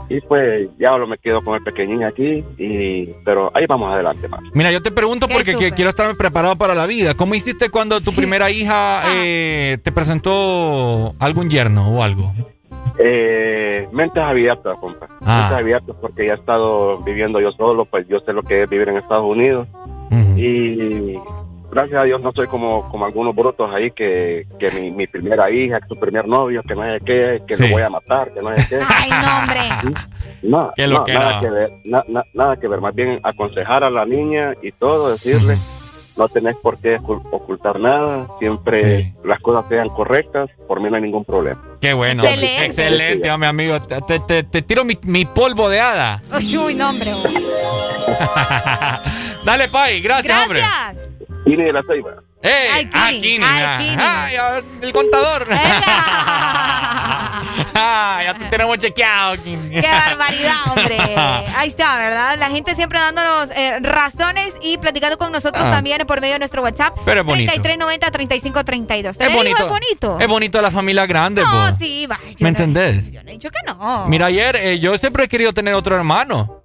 y 0.08 0.20
pues 0.22 0.68
ya 0.78 0.96
lo 0.96 1.06
me 1.06 1.18
quedo 1.18 1.42
con 1.42 1.54
el 1.54 1.62
pequeñín 1.62 2.02
aquí 2.02 2.44
y 2.58 3.06
pero 3.24 3.52
ahí 3.54 3.64
vamos 3.66 3.94
adelante 3.94 4.26
más. 4.26 4.40
Mira, 4.54 4.72
yo 4.72 4.82
te 4.82 4.90
pregunto 4.90 5.28
Qué 5.28 5.34
porque 5.34 5.72
quiero 5.72 5.90
estar 5.90 6.12
preparado 6.16 6.56
para 6.56 6.74
la 6.74 6.86
vida. 6.86 7.14
¿Cómo 7.14 7.36
hiciste 7.36 7.70
cuando 7.70 8.00
tu 8.00 8.12
primera 8.12 8.50
hija 8.50 9.02
eh, 9.14 9.78
te 9.82 9.92
presentó 9.92 11.14
algún 11.20 11.48
yerno 11.48 11.88
o 11.88 12.02
algo? 12.02 12.34
Eh, 12.98 13.88
mentes 13.92 14.22
abiertas, 14.22 14.76
compa. 14.78 15.06
Ah. 15.22 15.38
Mentes 15.42 15.58
abiertas 15.58 15.96
porque 16.00 16.26
ya 16.26 16.32
he 16.32 16.36
estado 16.36 16.98
viviendo 16.98 17.40
yo 17.40 17.52
solo, 17.52 17.84
pues 17.84 18.06
yo 18.08 18.20
sé 18.20 18.32
lo 18.32 18.42
que 18.42 18.62
es 18.64 18.68
vivir 18.68 18.88
en 18.88 18.96
Estados 18.98 19.24
Unidos. 19.26 19.66
Y 20.36 21.18
gracias 21.70 22.00
a 22.00 22.04
Dios 22.04 22.20
no 22.22 22.32
soy 22.32 22.46
como, 22.48 22.88
como 22.90 23.04
algunos 23.06 23.34
brutos 23.34 23.70
ahí 23.72 23.90
que, 23.92 24.46
que 24.58 24.70
mi, 24.72 24.90
mi 24.90 25.06
primera 25.06 25.50
hija, 25.50 25.80
que 25.80 25.88
su 25.88 25.98
primer 25.98 26.26
novio, 26.26 26.62
que 26.66 26.74
no 26.74 26.82
sé 26.82 26.98
qué, 27.04 27.42
que 27.46 27.54
Sí. 27.56 27.64
lo 27.68 27.74
voy 27.74 27.82
a 27.82 27.90
matar, 27.90 28.32
que 28.32 28.40
no 28.40 28.56
sé 28.56 28.68
qué. 28.68 28.84
Ay, 28.88 29.10
no, 29.10 29.38
hombre. 29.38 30.00
No, 30.42 30.72
nada 30.78 31.38
que 31.40 31.50
ver, 31.50 31.70
na- 31.84 32.04
na- 32.08 32.24
nada 32.32 32.56
que 32.56 32.66
ver, 32.66 32.80
más 32.80 32.94
bien 32.94 33.20
aconsejar 33.22 33.84
a 33.84 33.90
la 33.90 34.06
niña 34.06 34.54
y 34.62 34.72
todo, 34.72 35.10
decirle, 35.10 35.56
no 36.20 36.28
tenés 36.28 36.54
por 36.56 36.76
qué 36.78 36.98
ocul- 37.00 37.22
ocultar 37.32 37.80
nada, 37.80 38.28
siempre 38.38 39.14
las 39.24 39.40
cosas 39.40 39.64
sean 39.70 39.88
correctas, 39.88 40.50
por 40.68 40.80
mí 40.82 40.90
no 40.90 40.96
hay 40.96 41.02
ningún 41.02 41.24
problema. 41.24 41.60
Qué 41.80 41.94
bueno. 41.94 42.22
Excelente. 42.22 42.66
Excelente, 42.66 43.38
mi 43.38 43.46
amigo. 43.46 43.80
Te, 43.82 44.20
te- 44.20 44.42
te- 44.42 44.60
tiro 44.62 44.84
mi, 44.84 44.98
mi 45.04 45.24
polvo 45.24 45.70
de 45.70 45.80
hada. 45.80 46.18
Uy, 46.36 46.58
uy, 46.58 46.74
no, 46.74 46.90
hombre. 46.90 47.10
Dale, 49.46 49.68
Pai. 49.68 50.02
Gracias, 50.02 50.42
hombre. 50.44 50.60
Y 51.46 51.56
de 51.56 51.72
la 51.72 51.82
ceiba. 51.82 52.10
¡Ey! 52.42 52.68
Ay, 52.72 52.90
ah, 52.94 53.08
Kini. 53.10 53.20
Kini, 53.22 53.44
Ay, 53.44 53.62
ah, 53.66 53.78
Kini. 53.78 53.96
ah, 53.98 54.28
ya, 54.32 54.62
el 54.86 54.92
contador. 54.92 55.46
Ah, 57.74 58.20
ya 58.24 58.34
te 58.38 58.44
tenemos 58.46 58.78
chequeado, 58.78 59.36
Kini. 59.42 59.80
Qué 59.80 59.86
barbaridad, 59.86 60.54
hombre. 60.70 60.96
Ahí 61.56 61.68
está, 61.68 61.98
¿verdad? 61.98 62.38
La 62.38 62.48
gente 62.50 62.74
siempre 62.74 62.98
dándonos 62.98 63.48
eh, 63.54 63.78
razones 63.80 64.54
y 64.62 64.78
platicando 64.78 65.18
con 65.18 65.32
nosotros 65.32 65.66
Ah. 65.68 65.70
también 65.70 66.06
por 66.06 66.20
medio 66.20 66.34
de 66.34 66.38
nuestro 66.38 66.62
WhatsApp. 66.62 66.96
Pero 67.04 67.20
es 67.20 67.26
bonito. 67.26 67.52
3390-3532. 67.52 69.10
Es 69.10 69.18
¿Tener 69.18 69.30
hijos 69.32 69.36
bonito. 69.36 69.62
es 69.64 69.68
bonito? 69.68 70.18
Es 70.20 70.28
bonito 70.28 70.62
la 70.62 70.70
familia 70.70 71.06
grande, 71.06 71.42
No, 71.42 71.50
po. 71.50 71.76
sí, 71.78 72.06
va. 72.06 72.18
¿Me 72.18 72.32
no- 72.40 72.48
entendés? 72.48 73.10
Yo 73.12 73.22
no 73.22 73.28
he 73.28 73.32
dicho 73.32 73.50
que 73.50 73.58
no. 73.66 74.06
Mira, 74.08 74.26
ayer 74.26 74.56
eh, 74.56 74.78
yo 74.78 74.96
siempre 74.96 75.24
he 75.24 75.28
querido 75.28 75.52
tener 75.52 75.74
otro 75.74 75.94
hermano. 75.96 76.62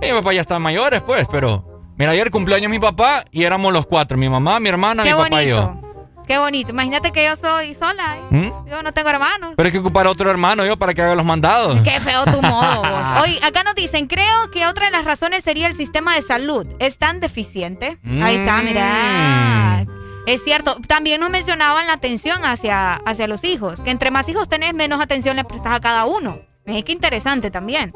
Mi 0.00 0.10
papá 0.12 0.32
ya 0.34 0.42
está 0.42 0.58
mayores, 0.58 1.00
pues, 1.02 1.26
pero. 1.30 1.64
Mira, 1.98 2.12
ayer 2.12 2.30
cumpleaños 2.30 2.70
mi 2.70 2.78
papá 2.78 3.24
y 3.32 3.42
éramos 3.42 3.72
los 3.72 3.84
cuatro: 3.84 4.16
mi 4.16 4.28
mamá, 4.28 4.60
mi 4.60 4.68
hermana, 4.68 5.02
Qué 5.02 5.12
mi 5.12 5.20
papá 5.20 5.42
y 5.42 5.48
yo. 5.48 5.62
bonito. 5.66 5.88
Qué 6.28 6.38
bonito. 6.38 6.70
Imagínate 6.70 7.10
que 7.10 7.24
yo 7.24 7.34
soy 7.36 7.74
sola. 7.74 8.18
¿eh? 8.18 8.22
¿Mm? 8.30 8.68
Yo 8.68 8.82
no 8.82 8.92
tengo 8.92 9.08
hermanos. 9.08 9.54
Pero 9.56 9.66
hay 9.66 9.72
que 9.72 9.78
ocupar 9.78 10.06
a 10.06 10.10
otro 10.10 10.30
hermano 10.30 10.64
yo 10.66 10.76
para 10.76 10.92
que 10.92 11.00
haga 11.02 11.14
los 11.14 11.24
mandados. 11.24 11.80
Qué 11.82 11.98
feo 12.00 12.22
tu 12.26 12.42
modo, 12.42 12.82
vos. 12.82 13.02
Oye, 13.24 13.40
acá 13.42 13.64
nos 13.64 13.74
dicen, 13.74 14.06
creo 14.06 14.50
que 14.52 14.66
otra 14.66 14.84
de 14.86 14.92
las 14.92 15.06
razones 15.06 15.42
sería 15.42 15.66
el 15.66 15.74
sistema 15.76 16.14
de 16.14 16.22
salud. 16.22 16.66
Es 16.78 16.98
tan 16.98 17.20
deficiente. 17.20 17.98
Ahí 18.22 18.36
está, 18.36 18.58
mira. 18.62 19.86
Es 20.26 20.44
cierto. 20.44 20.76
También 20.86 21.20
nos 21.20 21.30
mencionaban 21.30 21.86
la 21.86 21.94
atención 21.94 22.44
hacia, 22.44 22.94
hacia 22.94 23.26
los 23.26 23.42
hijos. 23.44 23.80
Que 23.80 23.90
entre 23.90 24.10
más 24.10 24.28
hijos 24.28 24.48
tenés, 24.48 24.74
menos 24.74 25.00
atención 25.00 25.34
le 25.34 25.44
prestas 25.44 25.74
a 25.74 25.80
cada 25.80 26.04
uno. 26.04 26.38
Es 26.68 26.84
que 26.84 26.92
interesante 26.92 27.50
también. 27.50 27.92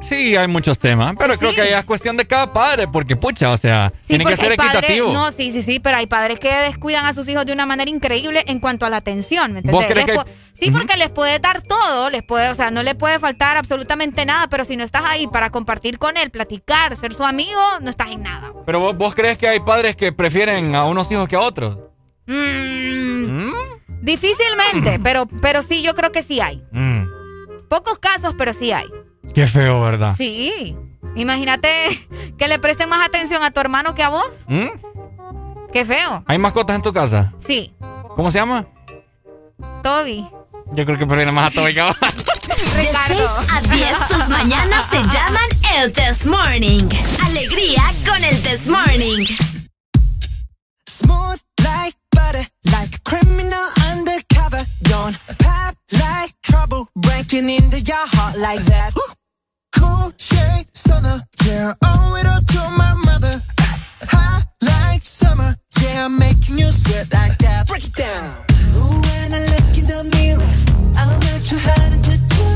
Sí, 0.00 0.34
hay 0.36 0.48
muchos 0.48 0.78
temas, 0.80 1.14
pero 1.16 1.38
creo 1.38 1.54
que 1.54 1.72
es 1.76 1.84
cuestión 1.84 2.16
de 2.16 2.26
cada 2.26 2.52
padre, 2.52 2.88
porque 2.88 3.14
pucha, 3.14 3.50
o 3.52 3.56
sea, 3.56 3.92
Sí, 4.00 4.08
tiene 4.08 4.24
que 4.24 4.36
ser 4.36 4.50
hay 4.50 4.56
padres, 4.56 4.74
equitativo. 4.82 5.12
no, 5.12 5.30
sí, 5.30 5.52
sí, 5.52 5.62
sí, 5.62 5.78
pero 5.78 5.96
hay 5.96 6.06
padres 6.06 6.40
que 6.40 6.52
descuidan 6.52 7.06
a 7.06 7.12
sus 7.12 7.28
hijos 7.28 7.46
de 7.46 7.52
una 7.52 7.66
manera 7.66 7.88
increíble 7.88 8.42
en 8.48 8.58
cuanto 8.58 8.84
a 8.84 8.90
la 8.90 8.96
atención, 8.96 9.52
¿me 9.52 9.60
entiendes? 9.60 9.72
¿Vos 9.72 9.86
crees 9.86 10.06
que- 10.24 10.32
Sí, 10.54 10.70
porque 10.72 10.96
les 10.96 11.10
puede 11.10 11.38
dar 11.38 11.62
todo, 11.62 12.10
les 12.10 12.22
puede, 12.24 12.48
o 12.50 12.54
sea, 12.56 12.70
no 12.72 12.82
le 12.82 12.94
puede 12.96 13.18
faltar 13.20 13.56
absolutamente 13.56 14.24
nada, 14.26 14.48
pero 14.48 14.64
si 14.64 14.76
no 14.76 14.82
estás 14.84 15.02
ahí 15.04 15.26
para 15.28 15.50
compartir 15.50 15.98
con 15.98 16.16
él, 16.16 16.30
platicar, 16.30 16.96
ser 16.98 17.14
su 17.14 17.22
amigo, 17.24 17.60
no 17.80 17.88
estás 17.90 18.10
en 18.10 18.22
nada. 18.24 18.52
Pero 18.66 18.80
vos, 18.80 18.96
vos 18.96 19.14
crees 19.14 19.38
que 19.38 19.46
hay 19.48 19.60
padres 19.60 19.94
que 19.96 20.12
prefieren 20.12 20.74
a 20.74 20.84
unos 20.84 21.10
hijos 21.12 21.28
que 21.28 21.36
a 21.36 21.40
otros. 21.40 21.78
Mm, 22.26 23.50
Difícilmente, 24.02 24.98
pero, 25.02 25.26
pero 25.40 25.62
sí, 25.62 25.82
yo 25.82 25.94
creo 25.94 26.10
que 26.12 26.22
sí 26.22 26.40
hay. 26.40 26.62
Pocos 27.72 27.98
casos, 27.98 28.34
pero 28.36 28.52
sí 28.52 28.70
hay. 28.70 28.84
qué 29.32 29.46
feo, 29.46 29.80
¿verdad? 29.80 30.14
Sí. 30.14 30.76
Imagínate 31.16 31.70
que 32.38 32.46
le 32.46 32.58
presten 32.58 32.90
más 32.90 33.02
atención 33.02 33.42
a 33.42 33.50
tu 33.50 33.60
hermano 33.60 33.94
que 33.94 34.02
a 34.02 34.10
vos. 34.10 34.44
¿Mm? 34.46 34.66
Qué 35.72 35.86
feo. 35.86 36.22
¿Hay 36.26 36.36
mascotas 36.36 36.76
en 36.76 36.82
tu 36.82 36.92
casa? 36.92 37.32
Sí. 37.38 37.74
¿Cómo 38.14 38.30
se 38.30 38.40
llama? 38.40 38.66
Toby. 39.82 40.28
Yo 40.72 40.84
creo 40.84 40.98
que 40.98 41.06
prefieren 41.06 41.34
más 41.34 41.50
a 41.50 41.60
Toby 41.62 41.72
que 41.72 41.80
a 41.80 41.86
vos. 41.86 41.96
De 42.76 42.90
6 43.06 43.20
a 43.50 43.60
10 43.62 44.08
tus 44.08 44.28
mañanas 44.28 44.90
se 44.90 45.02
llaman 45.04 45.48
el 45.74 45.92
Test 45.92 46.26
Morning. 46.26 46.86
Alegría 47.24 47.84
con 48.06 48.22
el 48.22 48.42
Test 48.42 48.66
Morning. 48.66 49.24
Smooth 50.90 51.40
like 51.64 51.96
butter, 52.10 52.46
like 52.64 52.96
a 52.96 53.00
criminal 53.02 53.64
undercover. 53.90 54.66
Don't 54.82 55.16
trouble 56.52 56.86
breaking 56.96 57.48
into 57.48 57.80
your 57.80 58.06
heart 58.14 58.36
like 58.36 58.62
that. 58.72 58.90
cool 59.74 60.12
shade 60.18 60.66
stunner, 60.74 61.18
yeah, 61.46 61.72
owe 61.82 62.14
it 62.20 62.26
all 62.32 62.42
to 62.54 62.62
my 62.76 62.92
mother. 63.08 63.40
High 64.02 64.42
like 64.60 65.02
summer, 65.02 65.56
yeah, 65.80 66.04
I'm 66.04 66.18
making 66.18 66.58
you 66.58 66.66
sweat 66.66 67.06
like 67.10 67.38
that. 67.38 67.68
Break 67.68 67.84
it 67.86 67.94
down. 67.94 68.44
Ooh, 68.76 69.00
when 69.06 69.32
I 69.38 69.40
look 69.52 69.78
in 69.80 69.86
the 69.94 70.00
mirror, 70.14 70.52
I'm 71.00 71.12
not 71.26 71.40
too 71.48 71.60
hard 71.68 71.92
to 72.08 72.14
do. 72.36 72.48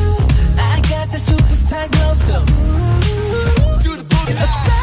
I 0.70 0.74
got 0.92 1.06
the 1.14 1.20
superstar 1.28 1.86
glow, 1.92 2.12
so 2.26 2.36
ooh, 2.52 3.82
do 3.82 3.96
the 3.96 4.04
booty. 4.04 4.75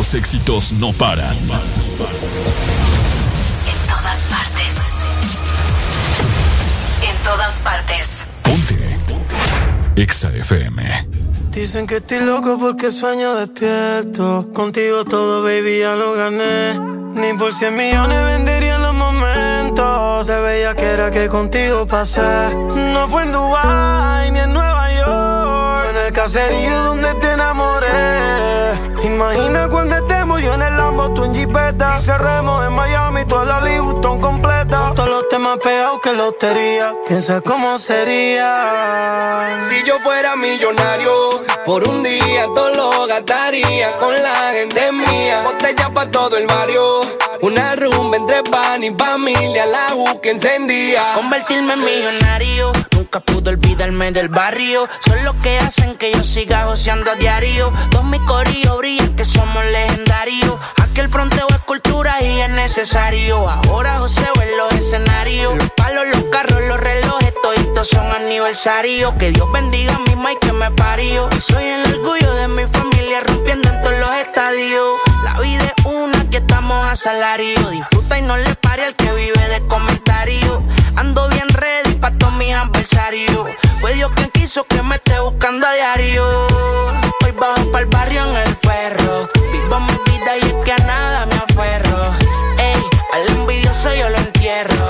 Los 0.00 0.14
éxitos 0.14 0.72
no 0.72 0.94
paran. 0.94 1.36
En 1.36 1.46
todas 3.86 4.20
partes. 4.30 4.72
En 7.02 7.16
todas 7.22 7.60
partes. 7.60 8.08
Ponte. 8.42 8.96
Exa 9.96 10.30
FM. 10.30 11.06
Dicen 11.50 11.86
que 11.86 11.96
estoy 11.96 12.20
loco 12.20 12.56
porque 12.58 12.90
sueño 12.90 13.34
despierto. 13.34 14.48
Contigo 14.54 15.04
todo, 15.04 15.42
baby, 15.42 15.80
ya 15.80 15.94
lo 15.96 16.14
gané. 16.14 16.80
Ni 17.12 17.34
por 17.34 17.52
cien 17.52 17.76
millones 17.76 18.24
vendería 18.24 18.78
los 18.78 18.94
momentos. 18.94 20.26
Se 20.26 20.40
veía 20.40 20.74
que 20.74 20.86
era 20.86 21.10
que 21.10 21.28
contigo 21.28 21.86
pasé. 21.86 22.54
No 22.94 23.06
fue 23.06 23.24
en 23.24 23.32
Dubai 23.32 24.30
ni 24.30 24.38
en 24.38 24.54
Nueva 24.54 24.90
York. 24.94 25.82
Fue 25.82 25.90
en 25.90 26.06
el 26.06 26.12
caserío 26.14 26.84
donde 26.84 27.14
te 27.16 27.32
enamoré. 27.32 28.89
Imagina 29.02 29.68
cuando 29.68 29.96
estemos 29.96 30.42
yo 30.42 30.54
en 30.54 30.62
el 30.62 30.76
Lambo, 30.76 31.12
tú 31.14 31.24
en 31.24 31.34
Jeepeta. 31.34 31.96
Y 31.98 32.02
cerremos 32.02 32.66
en 32.66 32.74
Miami, 32.74 33.24
toda 33.24 33.44
la 33.44 33.60
Louis 33.60 33.80
completa. 34.20 34.78
Con 34.78 34.94
todos 34.94 35.08
los 35.08 35.28
temas 35.28 35.58
pegados 35.58 36.00
que 36.02 36.12
lotería. 36.12 36.94
Piensa 37.06 37.40
cómo 37.40 37.78
sería. 37.78 39.58
Si 39.68 39.82
yo 39.84 39.98
fuera 40.00 40.36
millonario, 40.36 41.42
por 41.64 41.88
un 41.88 42.02
día 42.02 42.44
todo 42.54 42.70
lo 42.74 43.06
gastaría 43.06 43.96
con 43.98 44.14
la 44.14 44.52
gente 44.52 44.92
mía. 44.92 45.42
Botella 45.44 45.90
pa' 45.90 46.10
todo 46.10 46.36
el 46.36 46.46
barrio. 46.46 47.00
Una 47.40 47.74
rumba 47.76 48.18
entre 48.18 48.42
pan 48.42 48.84
y 48.84 48.94
familia, 48.94 49.64
la 49.64 49.94
U 49.94 50.20
que 50.20 50.30
encendía. 50.32 51.14
Convertirme 51.14 51.72
en 51.72 51.84
millonario, 51.84 52.72
nunca 53.10 53.20
pude 53.20 53.50
olvidarme 53.50 54.12
del 54.12 54.28
barrio. 54.28 54.88
Son 55.04 55.24
los 55.24 55.34
que 55.42 55.58
hacen 55.58 55.96
que 55.96 56.12
yo 56.12 56.22
siga 56.22 56.66
joseando 56.66 57.10
a 57.10 57.16
diario. 57.16 57.72
Dos 57.90 58.04
mis 58.04 58.20
corillos 58.20 58.78
brillan 58.78 59.16
que 59.16 59.24
somos 59.24 59.64
legendarios. 59.64 60.54
Aquí 60.80 61.00
el 61.00 61.08
fronteo 61.08 61.48
es 61.48 61.58
cultura 61.60 62.22
y 62.22 62.40
es 62.40 62.50
necesario. 62.50 63.48
Ahora 63.48 63.98
joseo 63.98 64.32
en 64.42 64.56
los 64.56 64.72
escenarios. 64.74 65.56
Los 65.56 65.70
palos, 65.72 66.06
los 66.12 66.22
carros, 66.30 66.60
los 66.68 66.78
relojes, 66.78 67.34
todos 67.42 67.88
son 67.88 68.06
aniversarios. 68.12 69.12
Que 69.14 69.32
Dios 69.32 69.50
bendiga 69.50 69.92
a 69.96 69.98
mi 69.98 70.32
y 70.32 70.36
que 70.38 70.52
me 70.52 70.70
parió. 70.70 71.28
Soy 71.48 71.64
el 71.64 71.94
orgullo 71.94 72.32
de 72.34 72.48
mi 72.48 72.62
familia 72.70 73.22
rompiendo 73.26 73.70
en 73.70 73.82
todos 73.82 73.98
los 73.98 74.14
estadios. 74.24 75.00
La 75.24 75.40
vida 75.40 75.74
es 75.76 75.84
una 75.84 76.30
que 76.30 76.36
estamos 76.36 76.86
a 76.86 76.94
salario. 76.94 77.58
Disfruta 77.70 78.20
y 78.20 78.22
no 78.22 78.36
le 78.36 78.54
pare 78.54 78.84
al 78.84 78.94
que 78.94 79.10
vive 79.12 79.48
de 79.48 79.66
comentarios. 79.66 80.60
Ando 80.94 81.28
bien 81.28 81.48
ready 81.48 81.89
pa' 82.00 82.10
todos 82.12 82.32
mis 82.34 82.52
adversarios. 82.52 83.48
Fue 83.80 83.92
Dios 83.94 84.10
quien 84.14 84.30
quiso 84.30 84.64
que 84.64 84.82
me 84.82 84.96
esté 84.96 85.20
buscando 85.20 85.66
a 85.66 85.74
diario. 85.74 86.24
Hoy 87.24 87.32
bajo 87.32 87.70
pa'l 87.70 87.86
barrio 87.86 88.24
en 88.24 88.36
el 88.36 88.56
ferro. 88.56 89.28
Vivo 89.52 89.80
mi 89.80 90.10
vida 90.10 90.36
y 90.36 90.46
es 90.46 90.54
que 90.64 90.72
a 90.72 90.78
nada 90.86 91.26
me 91.26 91.34
aferro. 91.36 91.98
Ey, 92.58 92.82
al 93.12 93.36
envidioso 93.36 93.94
yo 93.94 94.08
lo 94.08 94.16
entierro. 94.16 94.86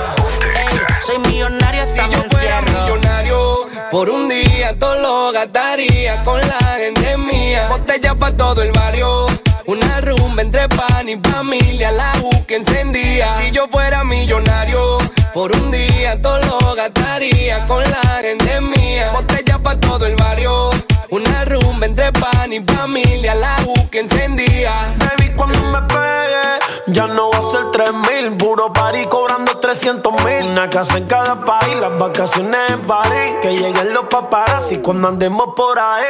Ey, 0.55 0.79
soy 1.05 1.19
millonario 1.19 1.83
hasta 1.83 2.05
si 2.05 2.11
yo 2.11 2.23
fuera 2.31 2.61
millonario, 2.61 3.67
por 3.89 4.09
un 4.09 4.29
día 4.29 4.77
todo 4.79 4.95
lo 4.95 5.31
gastaría 5.31 6.15
con 6.23 6.39
la 6.39 6.59
gente 6.77 7.17
mía. 7.17 7.67
Botella 7.69 8.15
pa' 8.15 8.31
todo 8.31 8.61
el 8.61 8.71
barrio. 8.71 9.27
Una 9.65 10.01
rumba 10.01 10.41
entre 10.41 10.67
pan 10.69 11.07
y 11.07 11.17
familia, 11.17 11.91
la 11.91 12.13
U 12.23 12.45
que 12.45 12.55
encendía. 12.55 13.37
Si 13.37 13.51
yo 13.51 13.67
fuera 13.67 14.03
millonario, 14.03 14.97
por 15.33 15.55
un 15.55 15.71
día 15.71 16.21
todo 16.21 16.39
lo 16.39 16.75
gastaría 16.75 17.65
con 17.67 17.83
la 17.83 18.01
gente 18.21 18.61
mía. 18.61 19.11
Botella 19.13 19.59
pa' 19.59 19.79
todo 19.79 20.05
el 20.05 20.15
barrio. 20.15 20.69
Una 21.09 21.45
rumba 21.45 21.85
entre 21.85 22.11
pan 22.11 22.53
y 22.53 22.63
familia, 22.63 23.35
la 23.35 23.57
U 23.65 23.89
que 23.89 23.99
encendía. 23.99 24.95
Baby, 24.97 25.33
cuando 25.35 25.59
me 25.59 25.81
pegue, 25.83 26.59
ya 26.87 27.07
no 27.07 27.29
va 27.29 27.37
a 27.37 27.51
ser 27.51 27.71
tres 27.71 27.93
mil. 27.93 28.37
Puro 28.37 28.71
party 28.71 29.05
cobrando 29.07 29.57
300 29.57 30.13
mil. 30.23 30.51
Una 30.51 30.69
casa 30.69 30.97
en 30.97 31.07
cada 31.07 31.43
país, 31.45 31.75
las 31.79 31.97
vacaciones 31.97 32.59
en 32.69 32.81
París. 32.81 33.35
Que 33.41 33.57
lleguen 33.57 33.93
los 33.93 34.05
paparazzi 34.05 34.77
cuando 34.77 35.07
andemos 35.09 35.49
por 35.55 35.77
ahí. 35.79 36.03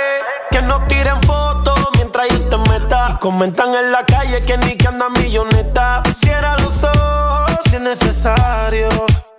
Que 0.52 0.62
nos 0.62 0.88
tiren 0.88 1.22
fotos 1.24 1.80
mientras 1.96 2.28
yo 2.30 2.42
te 2.50 2.58
meta. 2.70 3.18
Comentan 3.20 3.74
en 3.76 3.92
la 3.92 4.06
calle 4.06 4.44
que 4.46 4.58
ni 4.58 4.76
que 4.76 4.88
anda 4.88 5.10
milloneta. 5.10 6.04
Cierra 6.20 6.58
los 6.58 6.84
ojos 6.84 7.31
si 7.72 7.78
es 7.78 7.82
necesario. 7.82 8.90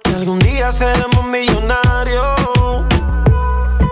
Que 0.03 0.15
algún 0.15 0.39
día 0.39 0.73
seremos 0.73 1.25
millonarios. 1.25 2.25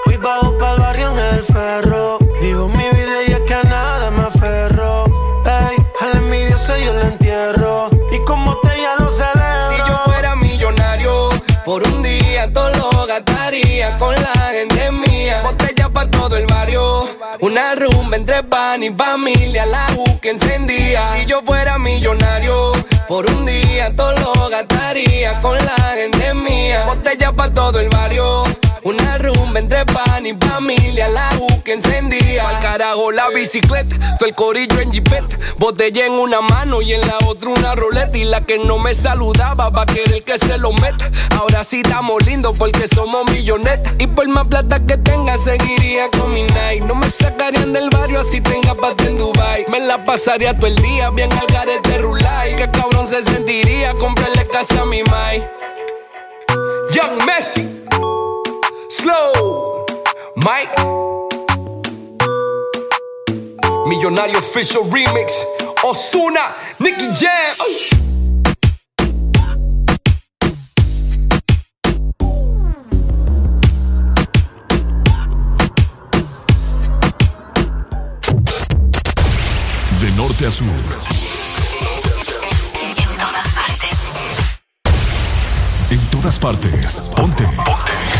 Voy 0.06 0.16
bajo 0.16 0.56
pa'l 0.56 0.78
barrio 0.78 1.10
en 1.10 1.18
el 1.18 1.44
ferro. 1.44 2.18
Vivo 2.40 2.68
mi 2.68 2.88
vida 2.90 3.16
y 3.28 3.32
es 3.32 3.40
que 3.40 3.54
a 3.54 3.62
nada 3.64 4.10
me 4.10 4.22
aferro. 4.22 5.04
Ey, 5.44 5.76
al 6.00 6.16
envidioso 6.22 6.74
yo 6.78 6.94
lo 6.94 7.02
entierro. 7.02 7.90
Y 8.10 8.18
como 8.24 8.56
te 8.60 8.68
ya 8.80 8.96
lo 8.98 9.10
celebro. 9.10 9.68
Si 9.68 9.76
yo 9.76 9.98
fuera 10.06 10.34
millonario, 10.36 11.28
por 11.64 11.86
un 11.88 12.02
día 12.02 12.50
todo 12.50 12.70
lo 12.70 13.06
gastaría 13.06 13.94
con 13.98 14.14
la 14.14 14.34
gente 14.52 14.90
mía. 14.90 15.42
Botella 15.42 15.90
pa' 15.90 16.10
todo 16.10 16.36
el 16.38 16.46
barrio. 16.46 17.08
Una 17.40 17.74
rumba 17.74 18.16
entre 18.16 18.42
pan 18.42 18.82
y 18.82 18.90
familia, 18.90 19.66
la 19.66 19.86
U 19.96 20.18
que 20.20 20.30
encendía. 20.30 21.12
Si 21.12 21.26
yo 21.26 21.42
fuera 21.42 21.78
millonario, 21.78 22.72
por 23.10 23.28
un 23.28 23.44
día 23.44 23.92
todo 23.96 24.12
lo 24.12 24.48
gastaría 24.48 25.34
con 25.42 25.56
la 25.56 25.76
gente 25.96 26.32
mía. 26.32 26.84
Botella 26.86 27.32
pa' 27.32 27.52
todo 27.52 27.80
el 27.80 27.88
barrio. 27.88 28.44
Una 28.82 29.18
rumba 29.18 29.60
entre 29.60 29.84
pan 29.84 30.24
y 30.24 30.32
familia, 30.34 31.08
la 31.08 31.30
U 31.38 31.62
que 31.62 31.74
encendía. 31.74 32.48
Al 32.48 32.60
carajo 32.60 33.12
la 33.12 33.28
bicicleta, 33.28 34.16
todo 34.18 34.26
el 34.26 34.34
corillo 34.34 34.80
en 34.80 34.90
jipeta. 34.90 35.36
Botella 35.58 36.06
en 36.06 36.12
una 36.12 36.40
mano 36.40 36.80
y 36.80 36.94
en 36.94 37.02
la 37.02 37.18
otra 37.26 37.50
una 37.50 37.74
roleta. 37.74 38.16
Y 38.16 38.24
la 38.24 38.40
que 38.46 38.58
no 38.58 38.78
me 38.78 38.94
saludaba 38.94 39.68
va 39.68 39.82
a 39.82 39.86
querer 39.86 40.22
que 40.24 40.38
se 40.38 40.56
lo 40.56 40.72
meta. 40.72 41.10
Ahora 41.38 41.62
sí 41.62 41.82
estamos 41.84 42.24
lindos 42.24 42.56
porque 42.58 42.88
somos 42.88 43.30
millonetas. 43.30 43.92
Y 43.98 44.06
por 44.06 44.26
más 44.28 44.46
plata 44.46 44.80
que 44.80 44.96
tenga, 44.96 45.36
seguiría 45.36 46.08
con 46.10 46.32
mi 46.32 46.44
night. 46.44 46.82
No 46.84 46.94
me 46.94 47.10
sacarían 47.10 47.74
del 47.74 47.90
barrio 47.90 48.24
si 48.24 48.40
tenga 48.40 48.74
pata 48.74 49.04
en 49.04 49.18
Dubai. 49.18 49.66
Me 49.68 49.80
la 49.80 50.06
pasaría 50.06 50.56
todo 50.56 50.68
el 50.68 50.76
día 50.76 51.10
bien 51.10 51.30
al 51.34 51.46
garete 51.48 51.98
rulay. 51.98 52.56
Que 52.56 52.70
cabrón 52.70 53.06
se 53.06 53.22
sentiría 53.22 53.92
comprarle 53.92 54.46
casa 54.46 54.80
a 54.80 54.86
mi 54.86 55.02
mai. 55.02 55.46
Young 56.94 57.26
Messi. 57.26 57.79
Slow, 58.90 59.86
Mike. 60.34 60.74
Millonario 63.86 64.38
Official 64.40 64.82
Remix. 64.90 65.32
Osuna, 65.84 66.56
Nicky 66.80 67.08
Jam. 67.14 67.56
De 80.00 80.10
norte 80.16 80.46
a 80.46 80.50
sur. 80.50 80.66
En 85.92 86.10
todas 86.10 86.38
partes. 86.40 87.10
Ponte. 87.14 87.44
Ponte. 87.44 88.19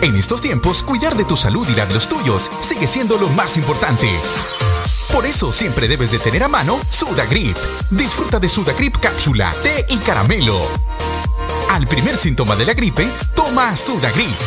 En 0.00 0.14
estos 0.14 0.40
tiempos, 0.40 0.82
cuidar 0.82 1.16
de 1.16 1.24
tu 1.24 1.36
salud 1.36 1.66
y 1.68 1.74
la 1.74 1.84
de 1.84 1.94
los 1.94 2.08
tuyos 2.08 2.48
sigue 2.60 2.86
siendo 2.86 3.18
lo 3.18 3.28
más 3.30 3.56
importante. 3.56 4.08
Por 5.12 5.26
eso 5.26 5.52
siempre 5.52 5.88
debes 5.88 6.12
de 6.12 6.18
tener 6.18 6.44
a 6.44 6.48
mano 6.48 6.80
Sudagrip. 6.88 7.56
Disfruta 7.90 8.38
de 8.38 8.48
Sudagrip 8.48 8.96
cápsula, 8.98 9.52
té 9.62 9.86
y 9.88 9.96
caramelo. 9.96 10.60
Al 11.70 11.86
primer 11.86 12.16
síntoma 12.16 12.54
de 12.54 12.66
la 12.66 12.74
gripe, 12.74 13.08
toma 13.34 13.74
Sudagrip. 13.74 14.38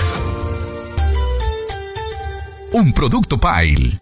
Un 2.71 2.93
producto 2.93 3.38
Pile. 3.38 4.00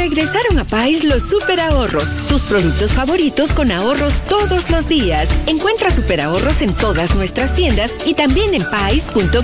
Regresaron 0.00 0.58
a 0.58 0.64
Pais 0.64 1.04
los 1.04 1.28
super 1.28 1.60
ahorros, 1.60 2.16
tus 2.26 2.40
productos 2.44 2.94
favoritos 2.94 3.52
con 3.52 3.70
ahorros 3.70 4.22
todos 4.30 4.70
los 4.70 4.88
días. 4.88 5.28
Encuentra 5.46 5.90
super 5.90 6.22
ahorros 6.22 6.62
en 6.62 6.72
todas 6.72 7.14
nuestras 7.14 7.54
tiendas 7.54 7.94
y 8.06 8.14
también 8.14 8.54
en 8.54 8.62
pais.com.hn. 8.70 9.34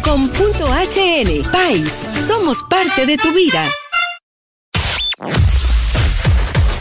Pais, 1.53 2.07
somos 2.27 2.63
parte 2.71 3.05
de 3.05 3.19
tu 3.19 3.35
vida. 3.35 3.69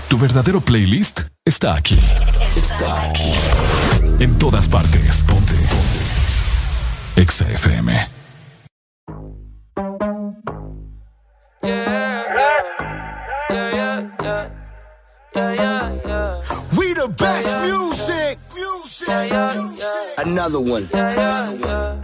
Tu 0.07 0.17
verdadero 0.17 0.61
playlist 0.61 1.23
está 1.43 1.75
aquí. 1.75 1.99
Está 2.55 3.09
aquí. 3.09 3.33
En 4.19 4.37
todas 4.37 4.69
partes. 4.69 5.21
Ponte. 5.23 5.53
Ponte. 5.53 5.99
The 17.07 17.13
best 17.13 17.57
music. 17.61 18.37
Music. 18.55 19.07
Another 20.17 20.59
one. 20.59 20.83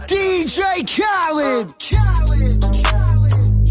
DJ 0.06 0.86
Khaled. 0.86 1.74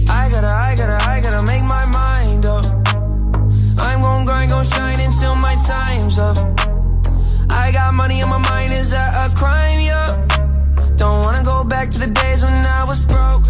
I 0.10 0.30
gotta, 0.30 0.48
I 0.48 0.76
gotta, 0.76 0.98
I 1.10 1.22
gotta 1.22 1.45
make 1.45 1.64
my 1.64 1.85
mind 2.00 2.45
up. 2.45 2.66
I'm 3.80 4.01
gon' 4.01 4.26
grind, 4.26 4.51
gon' 4.51 4.66
shine 4.66 5.00
until 5.00 5.35
my 5.35 5.56
time's 5.66 6.18
up. 6.19 6.38
I 7.50 7.72
got 7.72 7.93
money 7.93 8.22
on 8.22 8.30
my 8.30 8.40
mind, 8.50 8.74
is 8.74 8.92
that 8.92 9.11
a 9.24 9.35
crime? 9.38 9.80
Yeah. 9.80 10.27
Don't 10.98 11.22
wanna 11.24 11.43
go 11.43 11.64
back 11.64 11.90
to 11.92 12.00
the 12.00 12.08
days 12.08 12.43
when 12.43 12.53
I 12.53 12.84
was 12.84 13.08
broke. 13.08 13.45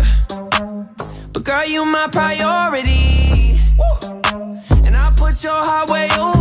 But 1.33 1.43
girl, 1.43 1.65
you 1.65 1.85
my 1.85 2.07
priority. 2.11 3.57
And 4.85 4.95
I 4.95 5.11
put 5.17 5.43
your 5.43 5.61
heart 5.69 5.89
way 5.89 6.07
over 6.19 6.40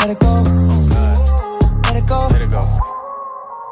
Let 0.00 0.10
it 0.10 0.18
go. 0.18 0.34
Let 2.28 2.42
it 2.42 2.50
go. 2.50 2.66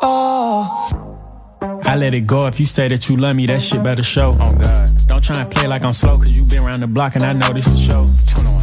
Oh. 0.02 1.80
I 1.84 1.96
let 1.96 2.12
it 2.12 2.26
go. 2.26 2.46
If 2.46 2.60
you 2.60 2.66
say 2.66 2.88
that 2.88 3.08
you 3.08 3.16
love 3.16 3.34
me, 3.34 3.46
that 3.46 3.62
shit 3.62 3.82
better 3.82 4.02
show. 4.02 4.36
Oh 4.38 4.54
God. 4.58 4.90
Don't 5.06 5.24
try 5.24 5.40
and 5.40 5.50
play 5.50 5.66
like 5.66 5.84
I'm 5.84 5.94
slow, 5.94 6.18
cause 6.18 6.30
you 6.30 6.44
been 6.44 6.62
around 6.62 6.80
the 6.80 6.86
block 6.86 7.16
and 7.16 7.24
I 7.24 7.32
know 7.32 7.52
this 7.54 7.66
for 7.66 7.76
sure. 7.78 8.04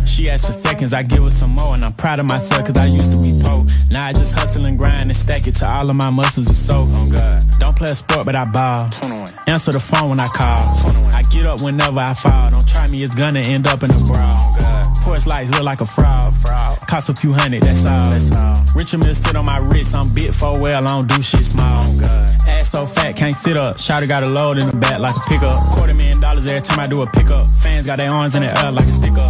She 0.06 0.30
asked 0.30 0.46
for 0.46 0.54
seconds, 0.54 0.94
I 0.94 1.04
give 1.04 1.24
her 1.24 1.30
some 1.30 1.52
more, 1.52 1.76
and 1.76 1.84
I'm 1.84 1.94
proud 1.94 2.20
of 2.20 2.26
myself 2.26 2.66
cause 2.66 2.78
I 2.78 2.86
used 2.86 3.12
to 3.12 3.22
be 3.22 3.38
poor. 3.44 3.66
Now 3.92 4.06
I 4.06 4.14
just 4.14 4.34
hustle 4.38 4.66
and 4.66 4.78
grind 4.78 5.10
and 5.10 5.16
stack 5.16 5.48
it 5.48 5.56
to 5.56 5.68
all 5.68 5.90
of 5.90 5.96
my 5.96 6.10
muscles 6.10 6.48
and 6.48 6.56
soul. 6.58 6.86
Oh 6.88 7.12
God. 7.12 7.42
Don't 7.60 7.76
play 7.76 7.92
a 7.92 7.96
sport, 7.96 8.26
but 8.26 8.36
I 8.36 8.46
ball. 8.46 8.90
Answer 9.48 9.72
the 9.74 9.80
phone 9.80 10.10
when 10.10 10.20
I 10.20 10.28
call. 10.28 10.64
I 11.14 11.22
get 11.32 11.46
up 11.46 11.62
whenever 11.62 12.00
I 12.00 12.14
fall. 12.14 12.50
Don't 12.50 12.68
try 12.68 12.88
me, 12.88 13.04
it's 13.04 13.16
gonna 13.16 13.42
end 13.42 13.68
up 13.68 13.84
in 13.84 13.92
a 13.92 14.00
brawl. 14.00 14.16
Oh, 14.18 14.94
Porch 15.04 15.28
lights 15.28 15.52
look 15.52 15.64
like 15.64 15.82
a 15.82 15.86
fraud. 15.86 16.34
fraud. 16.34 16.80
Cost 16.88 17.10
a 17.10 17.14
few 17.14 17.34
hundred, 17.34 17.62
that's 17.64 17.86
all. 17.86 18.10
That's 18.12 18.36
all. 18.36 18.56
Richard 18.76 19.00
Mill 19.04 19.14
sit 19.14 19.36
on 19.36 19.46
my 19.46 19.58
wrist, 19.58 19.94
I'm 19.96 20.10
bit 20.14 20.34
for 20.34 20.60
well, 20.60 20.84
I 20.84 20.88
don't 20.88 21.08
do 21.08 21.22
shit 21.22 21.46
small. 21.46 21.86
Oh, 21.88 22.28
Ass 22.48 22.72
so 22.72 22.86
fat, 22.86 23.16
can't 23.16 23.36
sit 23.36 23.56
up. 23.56 23.78
Shotty 23.78 24.08
got 24.08 24.24
a 24.24 24.28
load 24.28 24.62
in 24.62 24.68
the 24.70 24.76
back 24.76 25.00
like 25.00 25.16
a 25.16 25.30
pickup. 25.30 25.62
Quarter 25.76 25.94
million 25.94 26.20
dollars 26.20 26.46
every 26.48 26.62
time 26.62 26.80
I 26.80 26.88
do 26.88 27.02
a 27.02 27.08
pickup. 27.08 27.50
Fans 27.52 27.86
got 27.86 27.98
their 27.98 28.12
arms 28.12 28.36
in 28.36 28.42
the 28.42 28.50
air 28.64 28.72
like 28.72 28.86
a 28.86 28.92
sticker. 28.92 29.30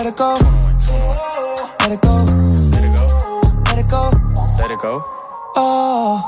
Let 0.00 0.06
it 0.06 0.16
go. 0.16 0.32
Let 0.32 1.92
it 1.92 2.00
go. 2.00 2.16
Let 3.66 3.78
it 3.78 3.90
go. 3.90 4.10
Let 4.58 4.70
it 4.70 4.78
go. 4.78 5.04
Oh. 5.56 6.24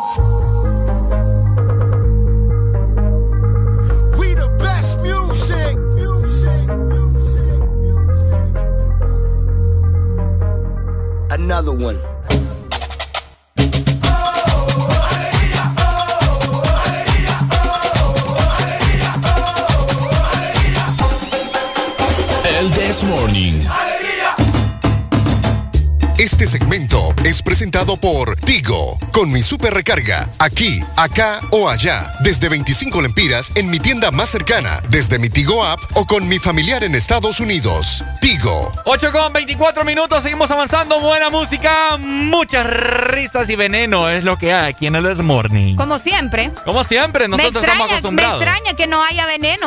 We 4.19 4.35
the 4.35 4.51
best 4.59 5.01
music. 5.01 5.79
Another 11.31 11.73
one. 11.73 11.99
El 22.63 22.71
This 22.71 23.03
Morning. 23.03 23.55
Este 26.17 26.47
segmento 26.47 27.13
es 27.25 27.43
presentado 27.43 27.97
por 27.97 28.37
Tigo, 28.37 28.97
con 29.13 29.33
mi 29.33 29.43
super 29.43 29.75
recarga, 29.75 30.31
aquí, 30.39 30.81
acá 30.95 31.41
o 31.51 31.69
allá, 31.69 32.13
desde 32.21 32.49
25 32.49 33.03
lempiras 33.03 33.51
en 33.57 33.69
mi 33.69 33.81
tienda 33.81 34.13
más 34.13 34.29
cercana, 34.29 34.81
desde 34.91 35.19
mi 35.19 35.29
Tigo 35.29 35.65
app 35.65 35.81
o 35.95 36.07
con 36.07 36.29
mi 36.29 36.39
familiar 36.39 36.85
en 36.85 36.95
Estados 36.95 37.41
Unidos. 37.41 38.05
Tigo. 38.21 38.73
8 38.85 39.11
con 39.11 39.33
24 39.33 39.85
minutos, 39.85 40.23
seguimos 40.23 40.49
avanzando. 40.53 41.01
Buena 41.01 41.31
música, 41.31 41.97
muchas 41.99 42.65
risas 42.65 43.51
y 43.51 43.57
veneno 43.57 44.09
es 44.09 44.23
lo 44.23 44.39
que 44.39 44.53
hay 44.53 44.71
aquí 44.71 44.87
en 44.87 44.95
el 44.95 45.09
This 45.09 45.21
Morning. 45.21 45.75
Como 45.75 45.99
siempre. 45.99 46.53
Como 46.65 46.85
siempre, 46.85 47.27
nosotros 47.27 47.55
me 47.55 47.59
extraña, 47.59 47.73
estamos 47.73 47.91
acostumbrados. 47.91 48.39
Me 48.39 48.45
extraña 48.45 48.77
que 48.77 48.87
no 48.87 49.03
haya 49.03 49.27
veneno 49.27 49.67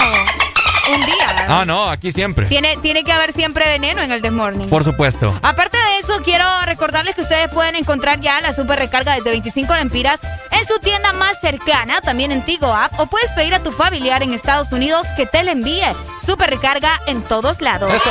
un 0.93 1.01
día. 1.01 1.45
Ah, 1.47 1.63
no, 1.65 1.89
aquí 1.89 2.11
siempre. 2.11 2.47
Tiene, 2.47 2.77
tiene 2.77 3.03
que 3.03 3.11
haber 3.11 3.33
siempre 3.33 3.67
veneno 3.67 4.01
en 4.01 4.11
el 4.11 4.21
This 4.21 4.31
Morning. 4.31 4.67
Por 4.67 4.83
supuesto. 4.83 5.33
Aparte 5.41 5.77
de 5.77 5.99
eso, 5.99 6.21
quiero 6.23 6.45
recordarles 6.65 7.15
que 7.15 7.21
ustedes 7.21 7.49
pueden 7.49 7.75
encontrar 7.75 8.19
ya 8.21 8.41
la 8.41 8.53
super 8.53 8.79
recarga 8.79 9.15
desde 9.15 9.29
25 9.29 9.75
lempiras 9.75 10.21
en 10.51 10.65
su 10.65 10.79
tienda 10.79 11.13
más 11.13 11.39
cercana, 11.39 12.01
también 12.01 12.31
en 12.31 12.43
Tigo 12.43 12.73
App, 12.73 12.99
o 12.99 13.05
puedes 13.07 13.31
pedir 13.33 13.53
a 13.53 13.61
tu 13.61 13.71
familiar 13.71 14.23
en 14.23 14.33
Estados 14.33 14.71
Unidos 14.71 15.05
que 15.15 15.25
te 15.25 15.43
la 15.43 15.51
envíe. 15.51 15.85
Super 16.25 16.49
recarga 16.49 17.01
en 17.07 17.21
todos 17.21 17.61
lados. 17.61 17.93
Eso. 17.93 18.09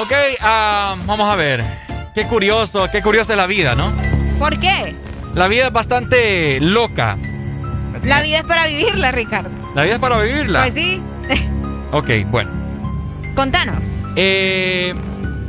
Ok, 0.00 0.12
ah, 0.40 0.96
vamos 1.06 1.28
a 1.30 1.36
ver. 1.36 1.62
Qué 2.14 2.26
curioso, 2.26 2.88
qué 2.90 3.02
curiosa 3.02 3.32
es 3.32 3.36
la 3.38 3.46
vida, 3.46 3.74
¿no? 3.74 3.92
¿Por 4.38 4.58
qué? 4.58 4.94
la 5.34 5.48
vida 5.48 5.66
es 5.66 5.72
bastante 5.72 6.60
loca. 6.60 7.16
La 8.02 8.20
vida 8.20 8.38
es 8.38 8.44
para 8.44 8.66
vivirla, 8.66 9.12
Ricardo. 9.12 9.61
La 9.74 9.82
vida 9.82 9.94
es 9.94 10.00
para 10.00 10.20
vivirla. 10.20 10.62
Pues 10.62 10.74
sí. 10.74 11.02
Ok, 11.94 12.08
bueno. 12.30 12.50
Contanos. 13.34 13.84
Eh, 14.16 14.94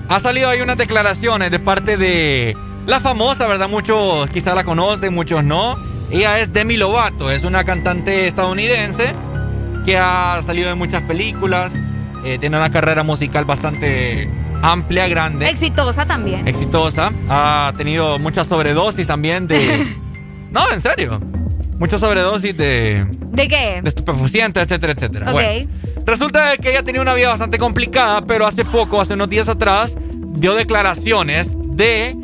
ha 0.10 0.20
salido 0.20 0.50
ahí 0.50 0.60
unas 0.60 0.76
declaraciones 0.76 1.50
de 1.52 1.58
parte 1.60 1.96
de 1.96 2.58
la 2.86 3.00
famosa, 3.00 3.48
¿verdad? 3.48 3.70
Muchos 3.70 4.30
quizá 4.30 4.54
la 4.54 4.66
conocen, 4.66 5.14
muchos 5.14 5.42
no. 5.46 5.78
Ella 6.12 6.40
es 6.40 6.52
Demi 6.52 6.76
Lovato, 6.76 7.32
es 7.32 7.46
una 7.46 7.64
cantante 7.64 8.28
estadounidense 8.28 9.14
que 9.86 9.98
ha 9.98 10.42
salido 10.46 10.70
en 10.70 10.78
muchas 10.78 11.02
películas, 11.04 11.74
eh, 12.26 12.38
tiene 12.40 12.58
una 12.58 12.72
carrera 12.72 13.04
musical 13.04 13.46
bastante 13.46 14.30
amplia, 14.62 15.08
grande. 15.08 15.50
Exitosa 15.50 16.06
también. 16.06 16.48
Exitosa. 16.48 17.12
Ha 17.30 17.74
tenido 17.78 18.20
muchas 18.20 18.48
sobredosis 18.48 19.08
también 19.08 19.48
de... 19.48 19.86
no, 20.52 20.70
en 20.72 20.82
serio. 20.82 21.22
Muchas 21.80 22.00
sobredosis 22.00 22.56
de... 22.56 23.08
¿De 23.32 23.48
qué? 23.48 23.82
De 23.82 23.90
estupefacientes, 23.90 24.64
etcétera, 24.64 24.94
etcétera. 24.94 25.26
Ok. 25.28 25.34
Bueno, 25.34 25.70
resulta 26.06 26.58
que 26.58 26.72
ella 26.72 26.84
tenía 26.84 27.02
una 27.02 27.14
vida 27.14 27.30
bastante 27.30 27.58
complicada, 27.58 28.26
pero 28.26 28.46
hace 28.46 28.64
poco, 28.64 29.02
hace 29.02 29.16
unos 29.16 29.30
días 29.30 29.50
atrás, 29.50 29.96
dio 30.36 30.56
declaraciones 30.56 31.58
de 31.76 32.16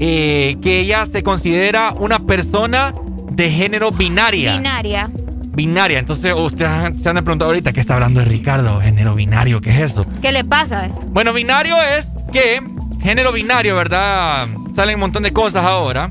eh, 0.00 0.56
que 0.62 0.80
ella 0.80 1.06
se 1.06 1.22
considera 1.22 1.92
una 1.92 2.18
persona 2.20 2.94
de 3.30 3.50
género 3.50 3.90
binaria. 3.90 4.56
Binaria. 4.56 5.10
Binaria. 5.54 5.98
Entonces, 5.98 6.34
ustedes 6.36 7.02
se 7.02 7.08
han 7.08 7.16
preguntado 7.16 7.50
ahorita, 7.50 7.72
¿qué 7.72 7.80
está 7.80 7.94
hablando 7.94 8.20
de 8.20 8.26
Ricardo? 8.26 8.80
Género 8.80 9.14
binario, 9.14 9.60
¿qué 9.60 9.70
es 9.70 9.92
eso? 9.92 10.06
¿Qué 10.20 10.32
le 10.32 10.44
pasa? 10.44 10.88
Bueno, 11.08 11.32
binario 11.32 11.76
es 11.96 12.10
que, 12.32 12.60
género 13.02 13.32
binario, 13.32 13.76
¿verdad? 13.76 14.48
Salen 14.74 14.96
un 14.96 15.00
montón 15.00 15.22
de 15.22 15.32
cosas 15.32 15.64
ahora. 15.64 16.10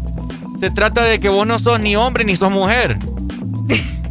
Se 0.59 0.71
trata 0.71 1.03
de 1.03 1.19
que 1.19 1.29
vos 1.29 1.45
no 1.45 1.59
sos 1.59 1.79
ni 1.79 1.95
hombre 1.95 2.23
ni 2.25 2.35
sos 2.35 2.51
mujer. 2.51 2.97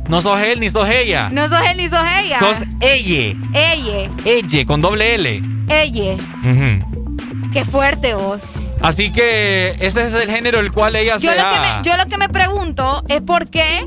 No 0.09 0.21
sos 0.21 0.41
él 0.43 0.61
ni 0.61 0.69
sos 0.69 0.89
ella. 0.89 1.31
No 1.31 1.49
sos 1.49 1.61
él 1.71 1.77
ni 1.79 1.89
sos 1.89 2.05
ella. 2.21 2.39
Sos 2.39 2.59
ella. 2.81 3.35
Ella. 3.55 4.11
Ella, 4.25 4.65
con 4.67 4.81
doble 4.81 5.15
L. 5.15 5.43
Ella. 5.69 6.15
Ujú. 6.15 7.51
Qué 7.53 7.65
fuerte 7.65 8.15
vos. 8.15 8.41
Así 8.83 9.13
que 9.13 9.71
ese 9.81 10.07
es 10.07 10.13
el 10.15 10.29
género 10.29 10.61
el 10.61 10.73
cual 10.73 10.97
ella 10.97 11.15
Yo 11.17 11.31
se 11.31 11.37
lo, 11.37 11.43
que 11.43 11.57
ha- 11.57 11.79
me, 11.79 11.85
yo 11.89 11.97
lo 11.97 12.07
que 12.07 12.19
me 12.19 12.29
pregunto 12.29 13.05
es 13.09 13.23
por 13.23 13.49
qué, 13.49 13.87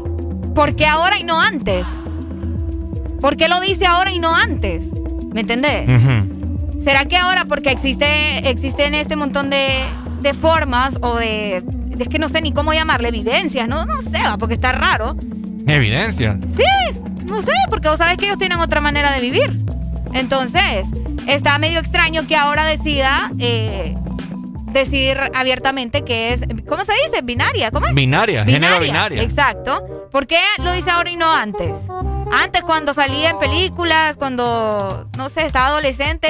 por 0.56 0.76
qué 0.76 0.86
ahora 0.88 1.18
y 1.20 1.24
no 1.24 1.40
antes. 1.42 1.86
¿Por 3.22 3.36
qué 3.38 3.48
lo 3.48 3.60
dice 3.60 3.86
ahora 3.86 4.12
y 4.12 4.20
no 4.20 4.34
antes? 4.36 4.84
¿Me 5.34 5.42
entendés? 5.42 5.88
Ujú. 5.90 6.84
¿Será 6.84 7.06
que 7.06 7.18
ahora 7.18 7.46
porque 7.46 7.72
existe 7.72 8.50
existen 8.50 8.94
este 8.94 9.16
montón 9.16 9.50
de, 9.50 9.68
de 10.22 10.34
formas 10.34 10.98
o 11.02 11.16
de 11.18 11.64
es 12.04 12.10
que 12.10 12.20
no 12.20 12.30
sé 12.30 12.42
ni 12.42 12.52
cómo 12.52 12.74
llamarle 12.74 13.12
vivencias, 13.12 13.68
no 13.68 13.86
no 13.86 14.02
sé, 14.02 14.22
va, 14.24 14.38
porque 14.38 14.56
está 14.56 14.72
raro. 14.72 15.16
Evidencia. 15.68 16.38
Sí, 16.56 17.02
no 17.26 17.42
sé, 17.42 17.54
porque 17.70 17.90
vos 17.90 17.98
sabés 17.98 18.18
que 18.18 18.26
ellos 18.26 18.38
tienen 18.38 18.60
otra 18.60 18.82
manera 18.82 19.12
de 19.12 19.20
vivir. 19.20 19.60
Entonces, 20.14 20.86
está 21.28 21.58
medio 21.58 21.80
extraño 21.80 22.28
que 22.28 22.36
ahora 22.36 22.66
decida 22.66 23.32
eh, 23.40 23.96
decir 24.72 25.18
abiertamente 25.34 26.04
que 26.04 26.34
es, 26.34 26.42
¿cómo 26.68 26.84
se 26.86 26.94
dice? 27.06 27.22
Binaria, 27.24 27.72
¿cómo 27.72 27.88
es? 27.88 27.94
Binaria, 27.94 28.46
género 28.46 28.80
binaria. 28.80 29.22
Exacto. 29.22 30.10
¿Por 30.12 30.28
qué 30.28 30.40
lo 30.60 30.72
dice 30.74 30.92
ahora 30.92 31.10
y 31.10 31.18
no 31.18 31.32
antes? 31.34 31.72
Antes 32.32 32.64
cuando 32.64 32.94
salía 32.94 33.32
en 33.32 33.40
películas, 33.40 34.18
cuando, 34.18 35.10
no 35.18 35.30
sé, 35.30 35.46
estaba 35.46 35.68
adolescente, 35.68 36.28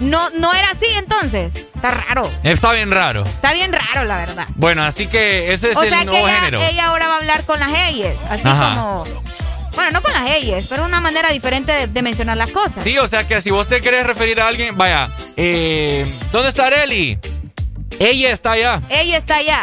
no, 0.00 0.30
no 0.30 0.52
era 0.54 0.70
así 0.70 0.86
entonces. 0.96 1.54
Está 1.74 1.90
raro. 1.90 2.30
Está 2.42 2.72
bien 2.72 2.90
raro. 2.90 3.22
Está 3.24 3.52
bien 3.52 3.72
raro, 3.72 4.04
la 4.04 4.16
verdad. 4.18 4.46
Bueno, 4.56 4.82
así 4.84 5.06
que 5.06 5.52
ese 5.52 5.70
es 5.72 5.76
o 5.76 5.82
el 5.82 5.88
sea 5.90 5.98
que 6.00 6.04
nuevo 6.06 6.26
ella, 6.26 6.36
género. 6.40 6.62
ella 6.62 6.86
ahora 6.86 7.08
va 7.08 7.14
a 7.14 7.16
hablar 7.18 7.44
con 7.44 7.60
las 7.60 7.72
ellas, 7.88 8.14
así 8.30 8.42
Ajá. 8.44 8.74
como... 8.74 9.04
Bueno, 9.74 9.90
no 9.90 10.02
con 10.02 10.12
las 10.12 10.30
ellas, 10.30 10.66
pero 10.68 10.84
una 10.84 11.00
manera 11.00 11.30
diferente 11.30 11.72
de, 11.72 11.86
de 11.88 12.02
mencionar 12.02 12.36
las 12.36 12.50
cosas. 12.50 12.84
Sí, 12.84 12.96
o 12.96 13.08
sea 13.08 13.26
que 13.26 13.40
si 13.40 13.50
vos 13.50 13.66
te 13.66 13.80
querés 13.80 14.06
referir 14.06 14.40
a 14.40 14.46
alguien, 14.46 14.76
vaya, 14.78 15.08
eh, 15.36 16.06
¿dónde 16.30 16.48
está 16.50 16.68
Areli? 16.68 17.18
Ella 17.98 18.30
está 18.30 18.52
allá. 18.52 18.80
Ella 18.88 19.16
está 19.16 19.36
allá. 19.36 19.60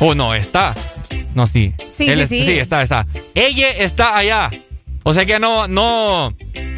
Oh, 0.00 0.14
no, 0.14 0.34
está. 0.34 0.74
No, 1.34 1.46
sí. 1.46 1.74
Sí, 1.98 2.08
Él 2.08 2.14
sí, 2.16 2.22
es- 2.22 2.28
sí. 2.30 2.42
Sí, 2.44 2.58
está, 2.58 2.80
está. 2.82 3.06
Ella 3.34 3.68
está 3.70 4.16
allá. 4.16 4.50
O 5.02 5.12
sea 5.12 5.26
que 5.26 5.38
no, 5.38 5.68
no. 5.68 6.34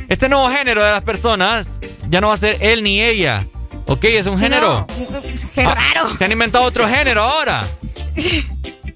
Este 0.09 0.29
nuevo 0.29 0.49
género 0.51 0.85
de 0.85 0.91
las 0.91 1.03
personas 1.05 1.79
ya 2.09 2.21
no 2.21 2.29
va 2.29 2.35
a 2.35 2.39
ser 2.39 2.59
él 2.61 2.83
ni 2.83 3.01
ella. 3.03 3.45
Ok, 3.87 4.05
es 4.05 4.27
un 4.27 4.39
género. 4.39 4.87
No, 4.89 5.21
qué 5.55 5.63
Ah, 5.63 5.75
raro. 5.75 6.17
Se 6.17 6.25
han 6.25 6.33
inventado 6.33 6.65
otro 6.65 6.89
género 6.89 7.23
ahora. 7.23 7.65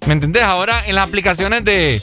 ¿Me 0.06 0.12
entendés? 0.14 0.42
Ahora 0.42 0.82
en 0.86 0.94
las 0.94 1.08
aplicaciones 1.08 1.64
de, 1.64 2.00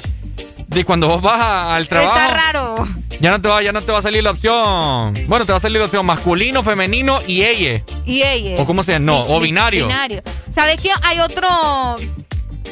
de 0.67 0.85
cuando 0.85 1.08
vos 1.08 1.22
vas 1.22 1.40
a- 1.42 1.75
al 1.75 1.88
trabajo. 1.88 2.16
Está 2.17 2.34
raro. 2.34 2.75
Ya 3.19 3.32
no, 3.32 3.42
te 3.42 3.48
va, 3.48 3.64
ya 3.64 3.72
no 3.72 3.82
te 3.82 3.92
va 3.92 4.00
a 4.00 4.01
salir 4.01 4.24
la 4.24 4.32
opción. 4.32 5.14
Bueno, 5.27 5.45
te 5.45 5.51
va 5.53 5.58
a 5.58 5.61
salir 5.61 5.80
la 5.80 5.85
opción 5.85 6.06
masculino, 6.06 6.64
femenino 6.64 7.19
y 7.25 7.43
ella. 7.43 7.82
Y 8.06 8.22
ella. 8.22 8.61
¿O 8.61 8.66
cómo 8.66 8.84
se 8.84 8.92
llama? 8.92 9.06
No, 9.06 9.22
o 9.24 9.40
bi- 9.40 9.45
binario. 9.48 9.88
Binario. 9.88 10.22
¿Sabes 10.53 10.80
qué? 10.82 10.90
Hay 11.03 11.19
otro. 11.22 11.48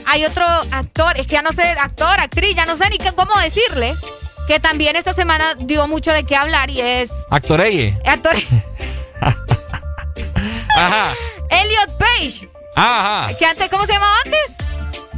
Hay 0.05 0.25
otro 0.25 0.45
actor, 0.71 1.17
es 1.17 1.25
que 1.27 1.33
ya 1.33 1.41
no 1.41 1.53
sé, 1.53 1.61
actor, 1.63 2.19
actriz, 2.19 2.55
ya 2.57 2.65
no 2.65 2.75
sé 2.75 2.89
ni 2.89 2.97
qué, 2.97 3.13
cómo 3.13 3.31
decirle, 3.39 3.95
que 4.47 4.59
también 4.59 4.95
esta 4.95 5.13
semana 5.13 5.55
dio 5.57 5.87
mucho 5.87 6.11
de 6.11 6.23
qué 6.25 6.35
hablar 6.35 6.69
y 6.69 6.81
es 6.81 7.09
Actor 7.29 7.61
ella. 7.61 7.97
actor 8.05 8.35
Ajá. 10.77 11.13
Elliot 11.49 11.97
Page, 11.97 12.49
Ajá. 12.75 13.29
que 13.37 13.45
antes, 13.45 13.69
¿cómo 13.69 13.85
se 13.85 13.93
llamaba 13.93 14.15
antes? 14.25 14.39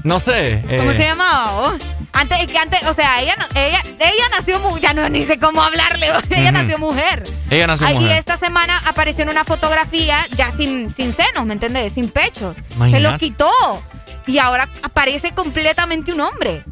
No 0.04 0.20
sé. 0.20 0.62
¿Cómo 0.78 0.92
eh, 0.92 0.98
se 0.98 1.04
llamaba? 1.04 1.54
oh? 1.60 1.78
Antes, 2.14 2.42
es 2.42 2.52
que 2.52 2.58
antes, 2.58 2.84
o 2.86 2.94
sea, 2.94 3.22
ella, 3.22 3.36
ella, 3.56 3.82
ella 4.00 4.24
nació 4.32 4.60
mujer, 4.60 4.82
ya 4.82 4.94
no 4.94 5.10
ni 5.10 5.26
sé 5.26 5.40
cómo 5.40 5.62
hablarle, 5.62 6.08
ella 6.30 6.52
nació 6.52 6.78
mujer. 6.78 7.24
Ella 7.50 7.68
nació 7.68 7.88
Ay, 7.88 7.96
Y 7.96 8.00
mujer. 8.00 8.18
esta 8.20 8.38
semana 8.38 8.82
apareció 8.86 9.24
en 9.24 9.30
una 9.30 9.44
fotografía 9.44 10.18
ya 10.36 10.52
sin, 10.56 10.90
sin 10.90 11.14
senos, 11.14 11.46
¿me 11.46 11.54
entiendes? 11.54 11.94
Sin 11.94 12.10
pechos. 12.10 12.56
Se 12.92 13.00
lo 13.00 13.18
quitó. 13.18 13.52
Y 14.28 14.38
ahora 14.40 14.68
aparece 14.82 15.32
completamente 15.34 16.12
un 16.14 16.22
hombre. 16.22 16.64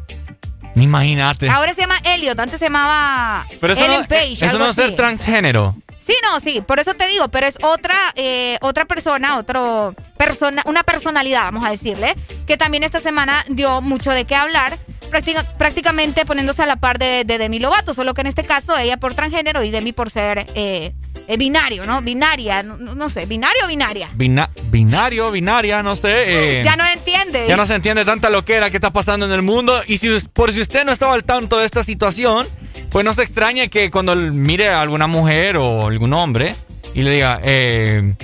Imagínate. 0.76 1.48
Ahora 1.48 1.74
se 1.74 1.82
llama 1.82 1.96
Elliot, 2.04 2.38
antes 2.38 2.58
se 2.58 2.66
llamaba 2.66 3.44
Pero 3.60 3.72
eso 3.74 3.84
Ellen 3.84 4.00
no, 4.02 4.08
Page. 4.08 4.32
eso 4.46 4.58
no 4.58 4.70
es 4.70 4.76
ser 4.76 4.96
transgénero. 4.96 5.76
Sí, 6.06 6.14
no, 6.22 6.38
sí, 6.38 6.60
por 6.60 6.80
eso 6.80 6.92
te 6.94 7.06
digo, 7.08 7.28
pero 7.28 7.46
es 7.46 7.56
otra, 7.62 7.96
eh, 8.14 8.58
otra 8.60 8.84
persona, 8.84 9.38
otro 9.38 9.94
persona, 10.18 10.62
una 10.66 10.82
personalidad, 10.82 11.44
vamos 11.44 11.64
a 11.64 11.70
decirle, 11.70 12.14
que 12.46 12.58
también 12.58 12.82
esta 12.82 13.00
semana 13.00 13.42
dio 13.48 13.80
mucho 13.80 14.10
de 14.10 14.26
qué 14.26 14.34
hablar, 14.34 14.76
práctica- 15.10 15.44
prácticamente 15.58 16.24
poniéndose 16.26 16.62
a 16.62 16.66
la 16.66 16.76
par 16.76 16.98
de, 16.98 17.24
de 17.24 17.38
Demi 17.38 17.58
Lovato, 17.58 17.94
solo 17.94 18.14
que 18.14 18.20
en 18.22 18.26
este 18.28 18.44
caso 18.44 18.76
ella 18.76 18.96
por 18.96 19.14
transgénero 19.14 19.62
y 19.62 19.70
Demi 19.70 19.92
por 19.92 20.10
ser 20.10 20.46
eh, 20.54 20.92
eh, 21.26 21.36
binario, 21.36 21.86
¿no? 21.86 22.02
Binaria, 22.02 22.62
no, 22.62 23.08
sé, 23.08 23.26
binario 23.26 23.64
o 23.64 23.68
binaria. 23.68 24.10
Bina- 24.14 24.50
binario, 24.70 25.30
binaria, 25.30 25.82
no 25.82 25.96
sé. 25.96 26.60
eh, 26.60 26.64
ya 26.64 26.76
no 26.76 26.86
entiende. 26.86 27.46
Ya 27.48 27.56
no 27.56 27.66
se 27.66 27.74
entiende 27.74 28.04
tanta 28.04 28.30
loquera 28.30 28.70
que 28.70 28.76
está 28.76 28.90
pasando 28.92 29.24
en 29.26 29.32
el 29.32 29.42
mundo. 29.42 29.80
Y 29.86 29.96
si 29.98 30.08
por 30.32 30.52
si 30.52 30.60
usted 30.60 30.84
no 30.84 30.92
estaba 30.92 31.14
al 31.14 31.24
tanto 31.24 31.58
de 31.58 31.66
esta 31.66 31.82
situación, 31.82 32.46
pues 32.90 33.04
no 33.04 33.14
se 33.14 33.22
extrañe 33.22 33.68
que 33.70 33.90
cuando 33.90 34.14
mire 34.16 34.68
a 34.70 34.80
alguna 34.82 35.06
mujer 35.06 35.56
o 35.56 35.86
algún 35.86 36.12
hombre 36.12 36.54
y 36.94 37.02
le 37.02 37.10
diga, 37.12 37.40
eh, 37.42 38.14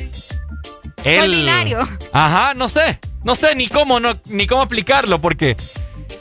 él- 1.04 1.30
binario. 1.30 1.78
Ajá, 2.12 2.54
no 2.54 2.68
sé. 2.68 2.98
No 3.24 3.34
sé 3.34 3.54
ni 3.54 3.68
cómo, 3.68 4.00
no, 4.00 4.18
ni 4.26 4.46
cómo 4.46 4.62
explicarlo 4.62 5.20
porque 5.20 5.56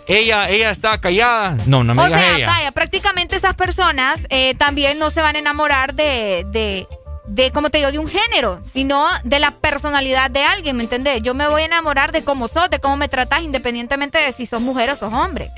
ella, 0.07 0.49
ella 0.49 0.71
está 0.71 0.99
callada. 0.99 1.55
No, 1.65 1.83
no 1.83 1.93
me 1.93 2.01
o 2.01 2.05
digas 2.05 2.21
sea, 2.21 2.35
ella. 2.37 2.47
vaya, 2.47 2.71
prácticamente 2.71 3.35
esas 3.35 3.55
personas 3.55 4.21
eh, 4.29 4.55
también 4.55 4.99
no 4.99 5.09
se 5.11 5.21
van 5.21 5.35
a 5.35 5.39
enamorar 5.39 5.93
de, 5.93 6.45
de, 6.47 6.87
de, 7.27 7.51
como 7.51 7.69
te 7.69 7.77
digo, 7.79 7.91
de 7.91 7.99
un 7.99 8.07
género, 8.07 8.61
sino 8.65 9.05
de 9.23 9.39
la 9.39 9.51
personalidad 9.51 10.31
de 10.31 10.43
alguien, 10.43 10.77
¿me 10.77 10.83
entendés? 10.83 11.21
Yo 11.21 11.33
me 11.33 11.47
voy 11.47 11.61
a 11.63 11.65
enamorar 11.65 12.11
de 12.11 12.23
cómo 12.23 12.47
sos, 12.47 12.69
de 12.69 12.79
cómo 12.79 12.97
me 12.97 13.07
tratás, 13.07 13.41
independientemente 13.41 14.17
de 14.17 14.31
si 14.33 14.45
sos 14.45 14.61
mujer 14.61 14.89
o 14.89 14.95
sos 14.95 15.13
hombre. 15.13 15.49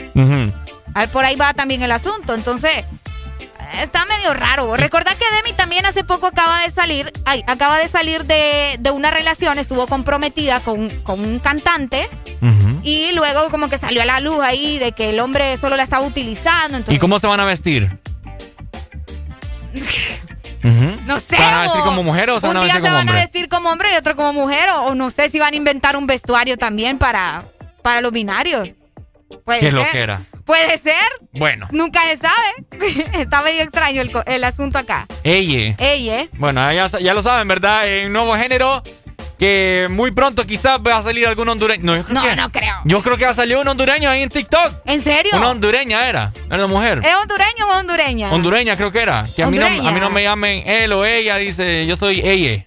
Por 1.14 1.26
ahí 1.26 1.36
va 1.36 1.54
también 1.54 1.82
el 1.84 1.92
asunto. 1.92 2.34
Entonces, 2.34 2.86
está 3.82 4.06
medio 4.06 4.34
raro. 4.34 4.76
Recordá 4.76 5.14
que 5.16 5.26
Demi 5.38 5.54
también 5.56 5.86
hace 5.86 6.04
poco 6.04 6.28
acaba 6.28 6.62
de 6.62 6.72
salir, 6.72 7.12
ay, 7.26 7.44
acaba 7.48 7.78
de 7.78 7.88
salir 7.88 8.26
de, 8.26 8.78
de 8.80 8.92
una 8.92 9.12
relación, 9.12 9.58
estuvo 9.60 9.88
comprometida 9.88 10.60
con, 10.60 10.90
con 11.02 11.20
un 11.20 11.40
cantante. 11.40 12.10
Y 12.84 13.12
luego 13.14 13.50
como 13.52 13.70
que 13.70 13.78
salió 13.78 14.02
a 14.02 14.06
la 14.06 14.20
luz 14.20 14.40
ahí 14.42 14.80
de 14.80 14.94
que 14.94 15.10
el 15.10 15.20
hombre 15.20 15.56
solo 15.58 15.76
la 15.76 15.84
estaba 15.84 16.06
utilizando. 16.06 16.78
Entonces, 16.78 16.96
¿Y 16.96 17.00
cómo 17.00 17.20
se 17.20 17.28
van 17.28 17.40
a 17.40 17.46
vestir? 17.46 18.00
No 21.08 21.20
sé. 21.20 21.36
¿Se 21.36 21.42
van 21.42 21.54
a 21.56 21.62
vestir 21.64 21.82
como 21.82 22.04
mujer 22.04 22.30
o 22.30 22.40
se 22.40 22.48
un 22.48 22.54
van 22.54 22.62
a 22.62 22.66
día 22.66 22.74
vestir 22.76 22.82
se 22.84 22.88
como 22.88 22.94
van 22.98 23.08
a 23.08 23.12
hombre? 23.12 23.22
vestir 23.26 23.50
como 23.50 23.70
hombre 23.72 23.94
y 23.94 23.98
otro 23.98 24.16
como 24.16 24.34
mujer. 24.34 24.70
O, 24.70 24.82
o 24.86 24.96
no 24.96 25.10
sé 25.10 25.30
si 25.30 25.40
van 25.40 25.54
a 25.54 25.58
inventar 25.58 25.96
un 25.98 26.06
vestuario 26.06 26.56
también 26.58 27.00
para, 27.00 27.46
para 27.82 28.00
los 28.02 28.12
binarios. 28.12 28.70
Puede 29.46 29.60
Qué 29.60 29.66
ser. 29.68 29.74
loquera. 29.74 30.22
Puede 30.46 30.78
ser. 30.80 30.96
Bueno, 31.34 31.68
Nunca 31.72 32.02
se 32.04 32.18
sabe. 32.18 33.02
Está 33.22 33.42
medio 33.42 33.62
extraño 33.64 34.02
el, 34.02 34.12
el 34.26 34.44
asunto 34.44 34.78
acá. 34.78 35.08
ella. 35.24 35.76
Ella. 35.80 36.28
Bueno, 36.34 36.72
ya, 36.74 36.88
ya 36.88 37.14
lo 37.14 37.22
saben, 37.24 37.48
¿verdad? 37.48 37.88
En 37.88 38.12
nuevo 38.12 38.36
género, 38.36 38.82
que 39.40 39.88
muy 39.90 40.12
pronto 40.12 40.46
quizás 40.46 40.80
va 40.86 40.98
a 40.98 41.02
salir 41.04 41.26
algún 41.26 41.48
hondureño. 41.50 41.84
No, 41.84 41.96
yo 41.96 42.04
creo 42.06 42.14
No, 42.16 42.24
que, 42.30 42.36
no 42.36 42.52
creo. 42.52 42.76
Yo 42.86 43.02
creo 43.02 43.18
que 43.18 43.26
va 43.26 43.32
a 43.32 43.36
salir 43.36 43.58
un 43.58 43.68
hondureño 43.68 44.10
ahí 44.10 44.22
en 44.22 44.30
TikTok. 44.30 44.74
¿En 44.86 45.02
serio? 45.02 45.32
Una 45.36 45.50
hondureña 45.50 46.08
era, 46.08 46.32
era 46.48 46.56
una 46.58 46.68
mujer. 46.68 47.00
¿Es 47.04 47.16
hondureño 47.16 47.68
o 47.68 47.80
hondureña? 47.80 48.32
Hondureña 48.32 48.76
creo 48.76 48.92
que 48.92 49.00
era. 49.02 49.24
Que 49.36 49.44
a 49.44 49.48
mí, 49.48 49.58
no, 49.58 49.66
a 49.66 49.70
mí 49.92 50.00
no 50.00 50.10
me 50.12 50.24
llamen 50.24 50.64
él 50.68 50.92
o 50.94 51.06
ella, 51.06 51.38
dice, 51.38 51.86
yo 51.88 51.96
soy 51.96 52.22
ella. 52.24 52.66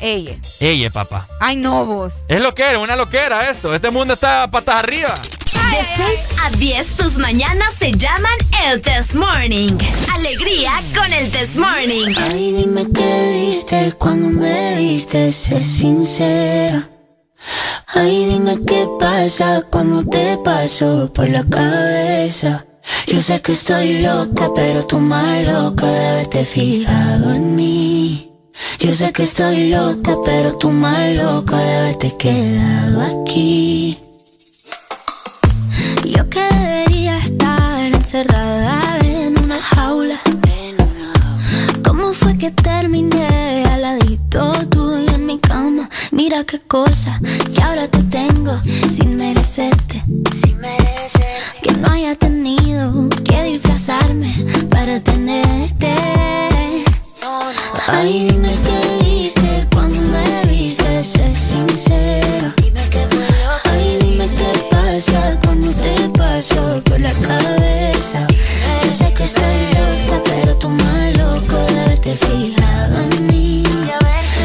Ella. 0.00 0.36
Ella, 0.60 0.90
papá. 0.90 1.26
Ay, 1.40 1.56
no, 1.56 1.84
vos. 1.84 2.14
Es 2.28 2.40
lo 2.40 2.54
que 2.54 2.62
era, 2.62 2.78
una 2.78 2.96
loquera 2.96 3.50
esto. 3.50 3.74
Este 3.74 3.90
mundo 3.90 4.14
está 4.14 4.50
patas 4.50 4.76
arriba. 4.76 5.14
De 5.70 5.80
6 5.96 6.18
a 6.44 6.50
10 6.50 6.86
tus 6.96 7.18
mañanas 7.18 7.74
se 7.74 7.90
llaman 7.92 8.38
el 8.66 8.80
Test 8.80 9.14
Morning. 9.14 9.76
Alegría 10.14 10.72
con 10.94 11.12
el 11.12 11.30
Test 11.30 11.56
Morning. 11.56 12.14
Ay, 12.16 12.52
dime 12.52 12.86
qué 12.92 13.48
viste 13.50 13.92
cuando 13.98 14.28
me 14.28 14.76
viste, 14.76 15.32
sé 15.32 15.64
sincera. 15.64 16.88
Ay, 17.88 18.24
dime 18.26 18.58
qué 18.66 18.86
pasa 19.00 19.62
cuando 19.70 20.04
te 20.04 20.38
paso 20.44 21.12
por 21.12 21.28
la 21.28 21.44
cabeza. 21.44 22.66
Yo 23.06 23.20
sé 23.20 23.40
que 23.40 23.52
estoy 23.52 24.00
loca, 24.00 24.50
pero 24.54 24.86
tú 24.86 24.98
más 24.98 25.44
loca 25.44 25.86
de 25.86 26.08
haberte 26.08 26.44
fijado 26.44 27.34
en 27.34 27.56
mí. 27.56 28.33
Yo 28.78 28.92
sé 28.92 29.12
que 29.12 29.22
estoy 29.24 29.70
loca, 29.70 30.16
pero 30.24 30.56
tú 30.58 30.70
más 30.70 31.14
loca 31.14 31.56
de 31.58 31.76
haberte 31.78 32.16
quedado 32.16 33.00
aquí. 33.20 33.98
Yo 36.04 36.28
que 36.28 36.48
estar 37.24 37.86
encerrada 37.86 38.98
en 39.04 39.38
una 39.44 39.60
jaula. 39.60 40.18
¿Cómo 41.84 42.12
fue 42.12 42.36
que 42.36 42.50
terminé 42.50 43.64
al 43.72 43.82
ladito 43.82 44.52
tuyo 44.68 45.14
en 45.14 45.26
mi 45.26 45.38
cama? 45.38 45.88
Mira 46.10 46.44
qué 46.44 46.60
cosa 46.60 47.18
que 47.54 47.62
ahora 47.62 47.88
te 47.88 48.02
tengo 48.04 48.60
sin 48.88 49.16
merecerte. 49.16 50.02
Que 51.62 51.72
no 51.74 51.88
haya 51.90 52.14
tenido 52.14 53.08
que 53.24 53.42
disfrazarme 53.44 54.34
para 54.70 55.00
tenerte. 55.00 55.94
Ay, 57.86 58.28
dime 58.30 58.48
qué 58.64 59.04
viste 59.04 59.66
cuando 59.72 59.98
me 60.00 60.52
viste, 60.52 61.02
sé 61.02 61.34
sincera. 61.34 62.54
Ay, 63.64 63.98
dime 64.00 64.26
qué 64.28 64.66
pasa 64.70 65.38
cuando 65.44 65.70
te 65.72 66.08
paso 66.18 66.80
por 66.84 67.00
la 67.00 67.12
cabeza. 67.12 68.26
Yo 68.84 68.92
sé 68.92 69.12
que 69.14 69.24
estoy 69.24 69.66
loca, 69.78 70.22
pero 70.24 70.56
tú 70.56 70.68
más 70.68 71.16
loco 71.18 71.56
de 71.56 71.80
haberte 71.80 72.16
fijado 72.16 73.00
en 73.00 73.26
mí. 73.26 73.62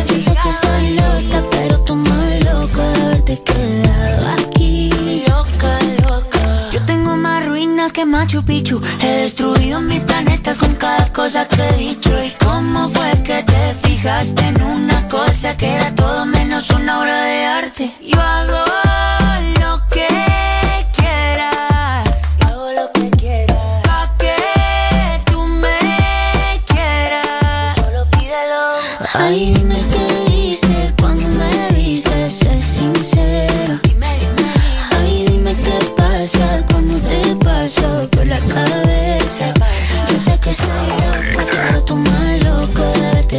Yo 0.08 0.16
sé 0.16 0.36
que 0.42 0.50
estoy 0.50 0.90
loca, 0.96 1.44
pero 1.52 1.80
tú 1.82 1.96
más 1.96 2.44
loco 2.46 2.82
de 2.82 3.02
haberte 3.04 3.40
quedado 3.44 4.28
aquí. 4.40 5.24
Loca, 5.28 5.80
loca. 6.08 6.70
Yo 6.72 6.84
tengo 6.86 7.16
más 7.16 7.46
ruinas 7.46 7.92
que 7.92 8.06
Machu 8.06 8.44
Picchu. 8.44 8.82
He 9.02 9.24
destruido 9.24 9.80
mil 9.82 10.02
planetas 10.02 10.58
con 10.58 10.74
cada 10.76 11.12
cosa 11.14 11.48
que 11.48 11.62
he 11.62 11.74
dicho. 11.74 12.10
¿Y 12.24 12.39
cómo 12.60 12.90
fue 12.90 13.12
que 13.24 13.42
te 13.44 13.88
fijaste 13.88 14.42
en 14.46 14.62
una 14.62 15.08
cosa 15.08 15.56
que 15.56 15.68
era 15.76 15.96
todo 15.96 16.26
menos 16.26 16.70
una 16.72 17.00
obra 17.00 17.24
de 17.24 17.46
arte? 17.46 17.92
Yo 18.02 18.20
hago 18.20 18.89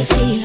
de 0.09 0.40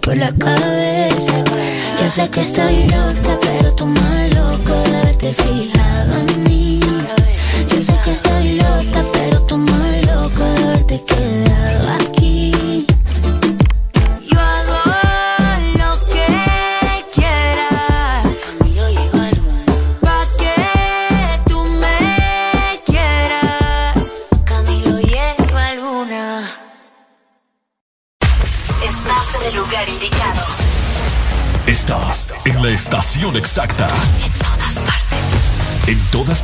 por 0.00 0.16
la 0.16 0.32
cabeza. 0.32 1.32
Yo 2.00 2.10
sé 2.10 2.28
que 2.28 2.40
estoy 2.40 2.84
loca, 2.84 3.38
pero 3.40 3.72
tú 3.74 3.86
más 3.86 4.34
loco 4.34 4.74
de 5.20 5.32
fijado 5.32 6.18
en 6.20 6.44
mí. 6.44 6.80
Yo 7.70 7.82
sé 7.82 7.94
que 8.04 8.10
estoy 8.10 8.54
loca, 8.54 9.04
pero 9.12 9.42
tú 9.42 9.56
más 9.56 10.06
loco 10.06 10.44
de 10.44 10.64
haberte 10.64 11.00
quedado 11.00 11.47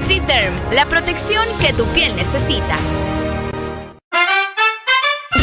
NutriDerm, 0.00 0.54
la 0.72 0.86
protección 0.86 1.46
que 1.60 1.72
tu 1.72 1.84
piel 1.86 2.14
necesita. 2.16 2.76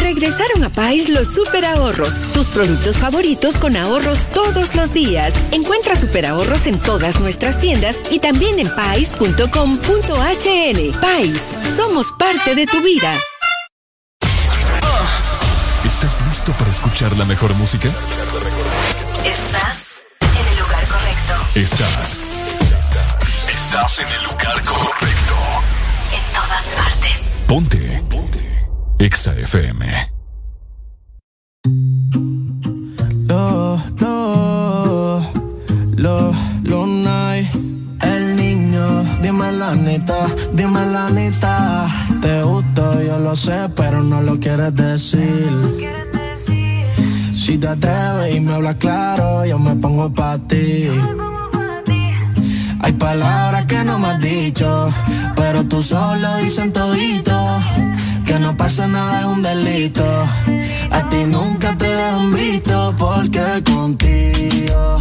Regresaron 0.01 0.63
a 0.63 0.69
Pais 0.69 1.09
los 1.09 1.33
super 1.33 1.65
ahorros, 1.65 2.19
tus 2.33 2.47
productos 2.47 2.97
favoritos 2.97 3.57
con 3.57 3.75
ahorros 3.75 4.27
todos 4.33 4.73
los 4.75 4.93
días. 4.93 5.33
Encuentra 5.51 5.95
super 5.95 6.25
ahorros 6.25 6.65
en 6.65 6.79
todas 6.79 7.19
nuestras 7.19 7.59
tiendas 7.59 7.99
y 8.09 8.19
también 8.19 8.57
en 8.59 8.73
pais.com.hn. 8.73 9.41
Pais, 11.01 11.55
somos 11.75 12.11
parte 12.17 12.55
de 12.55 12.65
tu 12.65 12.81
vida. 12.81 13.13
¿Estás 15.85 16.23
listo 16.27 16.51
para 16.53 16.71
escuchar 16.71 17.15
la 17.17 17.25
mejor 17.25 17.53
música? 17.55 17.89
Estás 19.23 20.03
en 20.21 20.47
el 20.53 20.59
lugar 20.59 20.85
correcto. 20.87 21.33
Estás. 21.55 22.26
Estás 23.77 23.99
en 23.99 24.07
el 24.07 24.23
lugar 24.23 24.63
correcto. 24.63 25.35
En 26.11 26.33
todas 26.33 26.65
partes. 26.75 27.23
Ponte. 27.47 28.03
Ponte. 28.09 28.67
Exa 28.97 29.35
FM. 29.35 29.85
Lo, 33.27 33.79
lo, 33.97 35.31
lo, 35.95 36.33
lo 36.63 36.87
night. 36.87 37.47
El 38.01 38.35
niño, 38.35 39.03
dime 39.21 39.51
la 39.51 39.75
neta, 39.75 40.25
dime 40.53 40.83
la 40.87 41.11
neta. 41.11 41.87
Te 42.19 42.41
gusto, 42.41 43.03
yo 43.03 43.19
lo 43.19 43.35
sé, 43.35 43.69
pero 43.75 44.01
no 44.01 44.23
lo 44.23 44.39
quieres 44.39 44.73
decir. 44.73 45.51
Si 47.31 47.59
te 47.59 47.67
atreves 47.67 48.35
y 48.35 48.39
me 48.39 48.55
hablas 48.55 48.77
claro, 48.77 49.45
yo 49.45 49.59
me 49.59 49.75
pongo 49.75 50.11
pa' 50.11 50.39
ti. 50.39 50.89
Hay 52.87 52.93
palabras 52.93 53.65
que 53.65 53.83
no 53.83 53.99
me 53.99 54.07
has 54.07 54.21
dicho, 54.21 54.89
pero 55.35 55.65
tú 55.65 55.83
solo 55.83 56.37
dicen 56.37 56.71
todito. 56.71 57.37
Que 58.25 58.39
no 58.39 58.55
pasa 58.55 58.87
nada 58.87 59.19
es 59.19 59.25
un 59.25 59.41
delito. 59.41 60.05
A 60.91 61.09
ti 61.09 61.25
nunca 61.25 61.77
te 61.77 61.85
dejan 61.85 62.33
visto 62.33 62.95
porque 62.97 63.61
contigo 63.65 64.99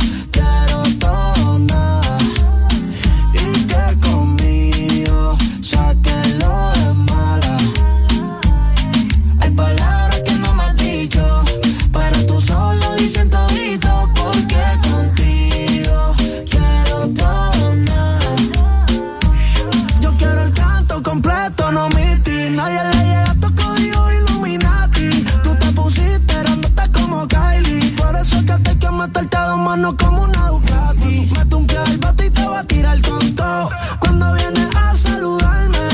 manos 29.76 29.94
como 30.02 30.22
una 30.22 30.48
Ducati. 30.48 31.30
Mete 31.36 31.54
un 31.54 31.66
pie 31.66 31.78
al 31.78 31.98
bate 31.98 32.26
y 32.26 32.30
te 32.30 32.46
va 32.46 32.60
a 32.60 32.64
tirar 32.64 33.00
con 33.02 33.34
todo. 33.34 33.70
Cuando 34.00 34.32
vienes 34.32 34.76
a 34.76 34.94
saludarme, 34.94 35.88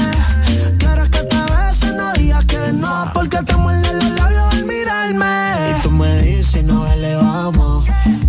quieres 0.78 1.09
que 1.11 1.23
te 1.25 1.36
bese, 1.52 1.93
no 1.94 2.12
digas 2.12 2.44
que 2.47 2.73
no. 2.73 3.11
Porque 3.12 3.39
te 3.39 3.57
muerde 3.57 3.93
los 3.94 4.11
labios 4.11 4.55
al 4.55 4.65
mirarme. 4.67 5.70
Y 5.70 5.83
tú 5.83 5.91
me 5.91 6.23
dices 6.23 6.62
y 6.62 6.62
nos 6.62 6.91
elevamos. 6.91 7.85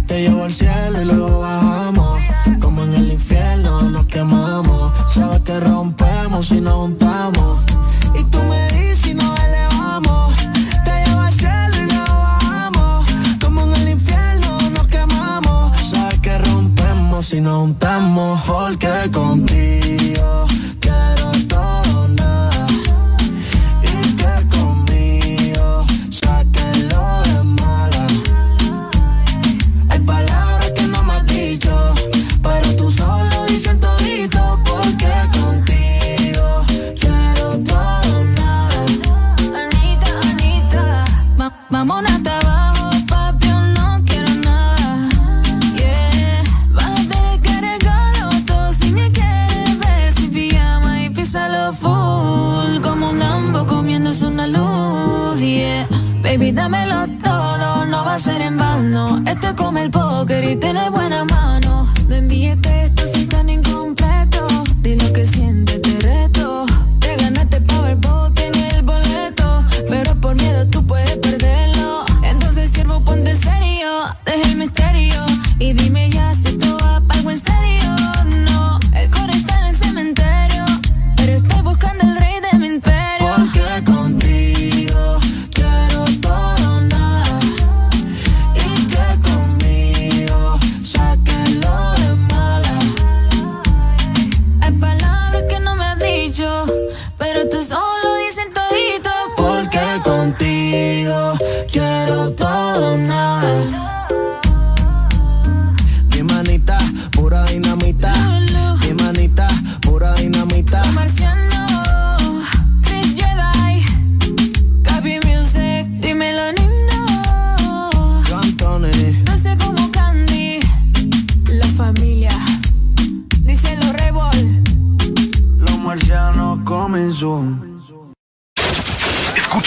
Te 0.08 0.22
llevo 0.22 0.44
al 0.44 0.54
cielo 0.54 1.02
y 1.02 1.06
luego 1.06 1.40
bajamos. 1.40 2.20
Como 2.60 2.84
en 2.84 2.94
el 2.96 3.12
infierno 3.12 3.84
nos 3.84 4.06
quemamos. 4.08 4.92
Sabes 5.08 5.42
que 5.42 5.60
rompemos 5.60 6.52
y 6.52 6.62
nos 6.62 6.76
juntamos. 6.76 7.64
Y 8.16 8.24
tú 8.24 8.40
me 8.44 8.73
nos 17.44 17.60
juntamos. 17.68 18.42
Porque 18.46 19.12
contigo 19.12 19.63
vano. 59.24 59.32
Esto 59.32 59.48
es 59.50 59.54
como 59.56 59.80
el 59.80 59.90
póker 59.90 60.44
y 60.44 60.56
tiene 60.58 60.90
buena 60.90 61.26
mano. 61.26 61.88
No 62.08 62.16
envíes 62.16 62.58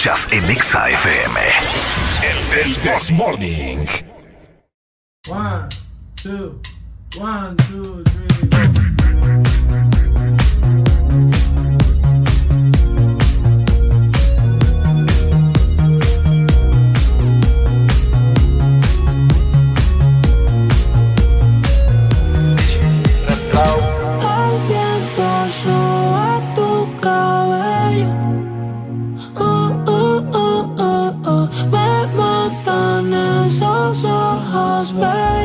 Escuchas 0.07 0.31
en 0.31 0.49
Exa 0.49 0.89
FM. 0.89 1.39
El 2.23 2.75
This 2.81 3.11
Morning. 3.11 3.85
One, 5.27 5.67
two, 6.15 6.61
one, 7.19 7.55
two, 7.67 8.03
three. 8.03 8.27
El 23.27 23.86
ojos 34.77 34.93
bellos. 34.93 35.36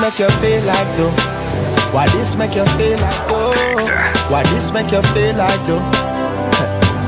Make 0.00 0.18
you 0.18 0.30
feel 0.40 0.62
like 0.64 0.90
though? 0.96 1.12
What 1.92 2.08
this 2.12 2.34
make 2.36 2.54
you 2.54 2.64
feel 2.76 2.96
like 2.98 3.22
though? 3.28 3.52
What 4.32 4.46
this 4.48 4.72
make 4.72 4.90
you 4.90 5.02
feel 5.12 5.36
like 5.36 5.60
though? 5.68 5.84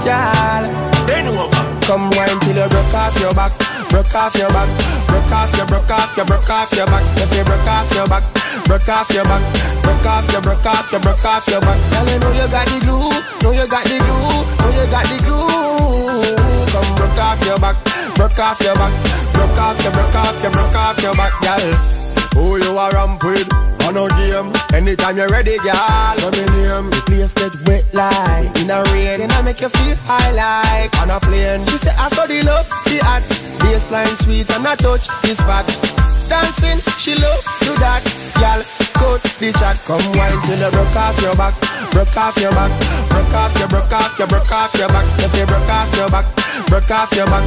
Girl, 0.05 0.65
bend 1.09 1.29
over. 1.29 1.63
Come 1.89 2.11
wine 2.13 2.39
till 2.45 2.57
you 2.57 2.69
broke 2.69 2.95
off 2.95 3.17
your 3.19 3.35
back, 3.35 3.53
broke 3.89 4.15
off 4.15 4.35
your 4.37 4.49
back, 4.51 4.69
broke 5.09 5.33
off 5.33 5.57
your, 5.57 5.67
broke 5.67 5.91
off 5.91 6.17
your, 6.17 6.27
broke 6.27 6.51
off 6.51 6.73
your 6.73 6.87
back. 6.87 7.05
If 7.17 7.33
you 7.33 7.45
broke 7.45 7.67
off 7.67 7.91
your 7.95 8.07
back, 8.07 8.25
broke 8.69 8.89
off 8.89 9.11
your 9.11 9.25
back, 9.25 9.43
broke 9.83 10.07
off 10.07 10.31
your, 10.33 10.43
broke 10.43 10.67
off 10.67 10.93
your, 10.93 11.01
broke 11.01 11.25
off 11.25 11.49
your 11.49 11.61
back. 11.61 11.79
Girl, 11.91 12.07
you 12.07 12.19
know 12.21 12.33
you 12.37 12.49
got 12.53 12.67
the 12.69 12.79
glue, 12.85 13.11
know 13.43 13.53
you 13.57 13.67
got 13.67 13.85
the 13.89 13.99
glue, 13.99 14.43
know 14.61 14.71
you 14.77 14.87
got 14.93 15.07
the 15.09 15.17
glue. 15.25 16.37
Come 16.71 16.95
broke 16.95 17.19
off 17.19 17.41
your 17.45 17.59
back, 17.59 17.77
broke 18.15 18.39
off 18.39 18.61
your 18.61 18.75
back, 18.77 18.93
broke 19.33 19.59
off 19.59 19.83
your, 19.83 19.93
broke 19.93 20.15
off 20.15 20.43
your, 20.43 20.53
broke 20.53 20.77
off 20.77 21.03
your 21.03 21.15
back, 21.15 21.33
girl. 21.41 21.92
Who 22.35 22.57
you 22.57 22.77
are 22.77 22.91
ramp 22.93 23.23
with? 23.25 23.49
On 23.83 23.97
a 23.99 24.07
game, 24.15 24.53
anytime 24.73 25.17
you're 25.17 25.29
ready, 25.29 25.59
girl. 25.59 26.15
So 26.23 26.31
me 26.31 26.47
name, 26.55 26.89
the 26.89 27.03
place 27.05 27.35
get 27.35 27.51
wet 27.67 27.85
like 27.93 28.47
in 28.63 28.71
a 28.71 28.79
rain. 28.95 29.19
Then 29.19 29.31
I 29.33 29.43
make 29.43 29.61
you 29.61 29.69
feel 29.69 29.97
high 30.07 30.31
like 30.33 30.95
on 31.03 31.11
a 31.11 31.19
plane. 31.19 31.67
She 31.67 31.77
say 31.83 31.95
I 31.99 32.09
saw 32.09 32.27
the 32.27 32.43
love, 32.47 32.69
the 32.87 33.03
art, 33.03 33.27
baseline 33.61 34.15
sweet 34.23 34.49
and 34.55 34.67
I 34.67 34.77
touch 34.77 35.09
the 35.27 35.35
spot. 35.35 35.67
Dancing, 36.31 36.79
she 37.03 37.19
love 37.19 37.43
do 37.67 37.75
that, 37.83 38.07
girl. 38.39 38.63
Cut 38.95 39.23
the 39.43 39.51
chat, 39.59 39.77
come 39.83 40.01
wine 40.15 40.39
till 40.47 40.63
you 40.63 40.71
broke 40.71 40.95
off 40.95 41.19
your 41.21 41.35
back, 41.35 41.55
broke 41.91 42.17
off 42.17 42.39
your 42.39 42.55
back, 42.55 42.71
broke 43.11 43.35
off 43.35 43.53
your, 43.59 43.69
broke 43.69 43.93
off 43.93 44.15
your, 44.17 44.29
broke 44.31 44.53
off 44.53 44.73
your 44.79 44.89
back. 44.89 45.07
If 45.19 45.35
you 45.35 45.45
broke 45.45 45.69
off 45.69 45.91
your 45.99 46.09
back, 46.09 46.27
broke 46.71 46.91
off 46.91 47.11
your 47.19 47.27
back, 47.27 47.45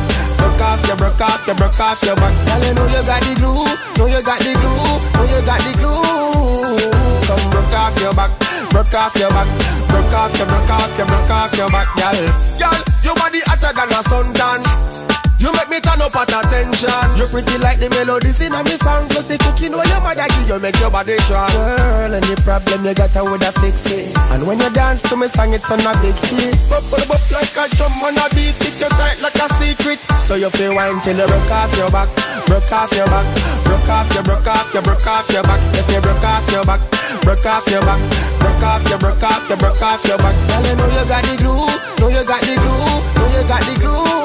off 0.66 0.82
your, 0.88 0.98
broke 0.98 1.22
off 1.22 1.46
your, 1.46 1.56
broke 1.56 1.80
off 1.80 2.02
your 2.02 2.16
back. 2.16 2.34
Girl, 2.50 2.64
you 2.66 2.74
know 2.74 2.88
you 2.90 3.02
got 3.06 3.22
the 3.22 3.34
glue, 3.38 3.66
know 3.98 4.06
you 4.10 4.22
got 4.26 4.40
the 4.42 4.52
glue, 4.58 4.98
know 5.14 5.26
you 5.30 5.42
got 5.46 5.62
the 5.62 5.72
glue. 5.78 6.82
Come 7.30 7.46
broke 7.54 7.76
off 7.78 7.96
your 8.02 8.14
back, 8.18 8.32
broke 8.74 8.94
off 8.94 9.16
your 9.16 9.30
back, 9.30 9.48
broke 9.90 10.14
off 10.14 10.34
your, 10.38 10.48
broke 10.50 10.70
off 10.70 10.98
your, 10.98 11.08
broke 11.08 11.30
off 11.30 11.54
your 11.58 11.70
back, 11.70 11.88
girl. 11.94 12.18
Girl, 12.58 12.78
your 13.06 13.16
body 13.16 13.40
hotter 13.46 13.74
than 13.78 13.94
a 13.94 14.02
suntan. 14.10 14.95
You 15.40 15.52
make 15.54 15.70
me 15.70 15.80
turn 15.84 16.02
up 16.02 16.16
at 16.16 16.32
attention. 16.32 16.90
You 17.20 17.28
pretty 17.30 17.58
like 17.60 17.80
the 17.80 17.90
melodies 17.92 18.42
in 18.42 18.54
a 18.54 18.64
me 18.64 18.76
song. 18.80 19.08
Plus 19.10 19.28
the 19.30 19.38
cooking 19.38 19.76
where 19.76 19.86
your 19.88 20.02
mother 20.02 20.26
give 20.26 20.48
you 20.50 20.60
make 20.60 20.80
your 20.80 20.90
body 20.90 21.18
strong. 21.24 21.52
Girl, 21.52 22.14
any 22.16 22.36
problem 22.42 22.86
you 22.86 22.94
got, 22.96 23.16
I 23.16 23.22
woulda 23.22 23.52
fix 23.60 23.86
it. 23.92 24.16
And 24.32 24.48
when 24.48 24.60
you 24.60 24.70
dance 24.72 25.04
to 25.10 25.16
me 25.16 25.28
song, 25.28 25.54
it 25.54 25.62
turn 25.68 25.84
a 25.84 25.92
big 26.02 26.18
hit. 26.32 26.56
Bop, 26.70 26.84
bop, 26.90 27.22
like 27.32 27.56
a 27.56 27.64
drum 27.76 27.94
on 28.02 28.18
a 28.18 28.26
beat. 28.34 28.56
It 28.64 28.80
you 28.80 28.90
tight 28.96 29.20
like 29.22 29.38
a 29.38 29.48
secret. 29.60 30.00
So 30.26 30.36
you 30.36 30.50
feel 30.50 30.74
wine 30.74 31.02
till 31.02 31.18
you 31.18 31.28
broke 31.28 31.52
off 31.52 31.70
your 31.78 31.92
back, 31.92 32.10
broke 32.48 32.72
off 32.72 32.92
your 32.96 33.06
back, 33.06 33.28
broke 33.68 33.90
off 33.90 34.10
your, 34.16 34.24
broke 34.24 34.48
off 34.48 34.74
your, 34.74 34.82
broke 34.82 35.06
off 35.06 35.30
your 35.30 35.44
back. 35.44 35.62
If 35.78 35.86
you 35.94 36.02
broke 36.02 36.26
off 36.26 36.50
your 36.50 36.66
back, 36.66 36.82
broke 37.22 37.46
off 37.46 37.68
your 37.70 37.82
back, 37.86 38.02
broke 38.42 38.64
off 38.66 38.82
your, 38.90 38.98
broke 38.98 39.22
off 39.22 39.46
your, 39.50 39.58
broke 39.58 39.82
off 39.82 40.02
your 40.08 40.18
back. 40.18 40.36
Girl, 40.50 40.66
you 40.66 40.76
know 40.76 40.90
you 40.90 41.06
got 41.06 41.22
the 41.22 41.36
glue, 41.38 41.70
know 42.02 42.10
you 42.10 42.26
got 42.26 42.42
the 42.42 42.56
glue, 42.58 42.90
know 43.22 43.28
you 43.38 43.48
got 43.48 43.62
the 43.62 43.74
glue. 43.78 44.25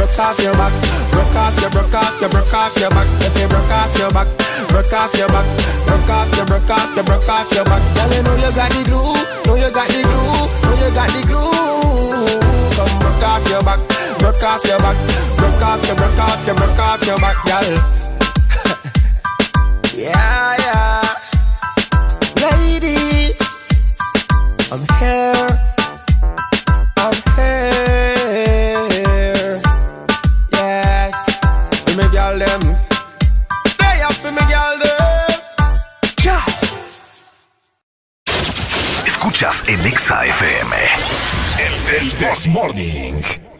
broke 0.00 0.18
off 0.18 0.40
your 0.40 0.54
back, 0.54 0.72
broke 1.12 1.36
off 1.36 1.60
your, 1.60 1.68
broke 1.70 1.92
off 1.92 2.20
your, 2.20 2.30
broke 2.30 2.54
off 2.54 2.74
your 2.80 2.88
back. 2.88 3.06
If 3.20 3.36
you 3.36 3.48
broke 3.48 3.68
off 3.68 3.92
your 3.98 4.10
back, 4.10 4.28
broke 4.72 4.92
off 4.96 5.12
your 5.12 5.28
back, 5.28 5.44
broke 5.84 6.08
off 6.08 6.36
your, 6.36 6.46
broke 6.46 6.70
off 6.70 6.96
your, 6.96 7.04
broke 7.04 7.28
off 7.28 7.52
your 7.52 7.64
back. 7.64 7.82
Girl, 7.94 8.08
you 8.08 8.22
know 8.24 8.36
you 8.40 8.50
got 8.56 8.72
the 8.72 8.80
glue, 8.88 9.12
know 9.44 9.60
you 9.60 9.68
got 9.68 9.88
the 9.92 10.00
glue, 10.00 10.48
know 10.64 10.72
you 10.80 10.88
got 10.96 11.08
the 11.12 11.20
glue. 11.28 11.52
Come 12.80 12.96
broke 12.96 13.24
off 13.28 13.44
your 13.52 13.60
back, 13.60 13.80
broke 14.24 14.42
off 14.42 14.64
your 14.64 14.80
back, 14.80 14.96
broke 15.36 15.60
off 15.68 15.84
your, 15.84 15.96
broke 15.96 16.18
off 16.18 16.46
your, 16.46 16.56
broke 16.56 16.80
off 16.80 17.04
your 17.04 17.18
back, 17.20 17.36
girl. 17.44 17.68
yeah, 20.00 20.56
yeah. 20.64 21.12
Ladies, 22.40 23.68
I'm 24.72 24.80
here. 24.96 25.69
En 39.70 40.24
FM. 40.24 40.76
El 41.60 41.72
This 42.18 42.48
Morning. 42.48 43.59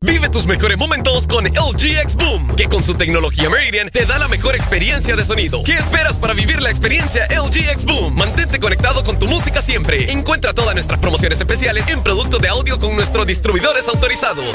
Vive 0.00 0.28
tus 0.28 0.46
mejores 0.46 0.78
momentos 0.78 1.26
con 1.26 1.44
LG 1.44 1.98
X 2.02 2.14
Boom, 2.14 2.54
que 2.54 2.68
con 2.68 2.84
su 2.84 2.94
tecnología 2.94 3.50
Meridian 3.50 3.90
te 3.90 4.06
da 4.06 4.16
la 4.20 4.28
mejor 4.28 4.54
experiencia 4.54 5.16
de 5.16 5.24
sonido. 5.24 5.64
¿Qué 5.64 5.74
esperas 5.74 6.16
para 6.16 6.34
vivir 6.34 6.62
la 6.62 6.70
experiencia 6.70 7.26
LG 7.26 7.68
X 7.72 7.84
Boom? 7.84 8.14
Mantente 8.14 8.60
conectado 8.60 9.02
con 9.02 9.18
tu 9.18 9.26
música 9.26 9.60
siempre. 9.60 10.12
Encuentra 10.12 10.54
todas 10.54 10.74
nuestras 10.74 11.00
promociones 11.00 11.40
especiales 11.40 11.88
en 11.88 12.00
productos 12.04 12.40
de 12.40 12.46
audio 12.46 12.78
con 12.78 12.94
nuestros 12.94 13.26
distribuidores 13.26 13.88
autorizados. 13.88 14.52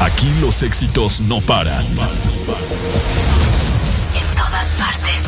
Aquí 0.00 0.34
los 0.40 0.64
éxitos 0.64 1.20
no 1.20 1.40
paran. 1.40 1.86
En 1.86 1.96
todas 4.36 4.68
partes. 4.80 5.22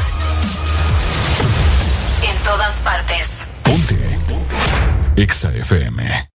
todas 2.43 2.81
partes. 2.81 3.45
Ponte. 3.63 3.95
Ponte. 4.29 4.57
Exa 5.15 5.53
FM. 5.53 6.36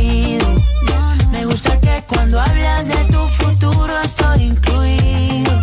Cuando 2.07 2.39
hablas 2.39 2.87
de 2.87 3.05
tu 3.05 3.27
futuro 3.29 3.93
estoy 4.01 4.43
incluido. 4.43 5.59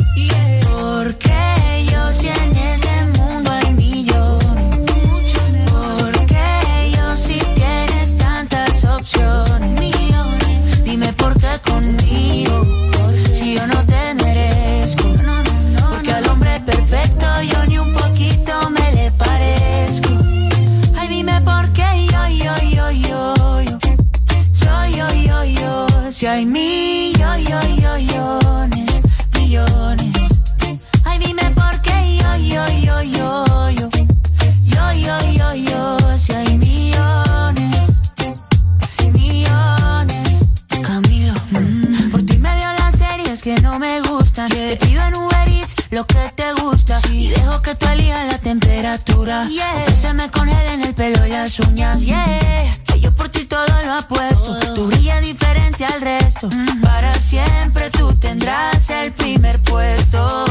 Que 47.68 47.74
tú 47.74 47.86
elijas 47.88 48.26
la 48.26 48.38
temperatura. 48.38 49.46
Que 49.86 49.94
se 49.94 50.12
me 50.14 50.30
congelen 50.30 50.82
el 50.82 50.94
pelo 50.94 51.26
y 51.26 51.30
las 51.30 51.60
uñas. 51.60 52.00
Yeah. 52.00 52.70
Que 52.86 52.98
yo 53.00 53.14
por 53.14 53.28
ti 53.28 53.44
todo 53.44 53.66
lo 53.84 53.92
apuesto. 53.92 54.58
Tú 54.74 54.86
brillas 54.86 55.20
diferente 55.20 55.84
al 55.84 56.00
resto. 56.00 56.48
Para 56.82 57.12
siempre 57.14 57.90
tú 57.90 58.14
tendrás 58.14 58.88
el 58.88 59.12
primer 59.12 59.60
puesto. 59.62 60.44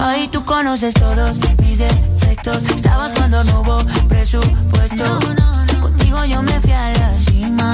Ahí 0.00 0.28
tú 0.28 0.44
conoces 0.44 0.92
todos 0.92 1.38
mis 1.60 1.78
defectos. 1.78 2.62
Estabas 2.76 3.12
cuando 3.12 3.42
no 3.44 3.60
hubo 3.60 3.78
presupuesto. 4.08 5.18
Contigo 5.80 6.24
yo 6.26 6.42
me 6.42 6.60
fui 6.60 6.72
a 6.72 6.92
la 6.92 7.18
cima. 7.18 7.72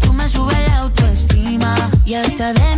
Tú 0.00 0.12
me 0.12 0.28
subes 0.28 0.58
la 0.66 0.78
autoestima. 0.78 1.76
Y 2.06 2.14
hasta 2.14 2.52
de 2.54 2.71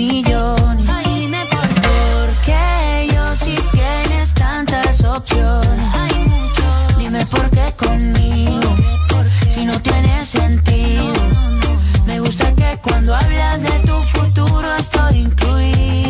mundo 0.00 0.92
hay 0.92 1.28
millones. 1.28 1.50
Porque 2.20 3.08
yo 3.12 3.34
si 3.34 3.56
tienes 3.72 4.34
tantas 4.34 5.02
opciones. 5.04 5.94
Dime 6.98 7.26
por 7.26 7.50
qué 7.50 7.74
conmigo. 7.76 8.76
Si 9.52 9.64
no 9.64 9.80
tiene 9.80 10.24
sentido. 10.24 11.12
Me 12.06 12.20
gusta 12.20 12.54
que 12.54 12.78
cuando 12.82 13.14
hablas 13.14 13.62
de 13.62 13.78
tu 13.80 13.96
futuro 14.14 14.74
estoy 14.76 15.18
incluido. 15.18 16.09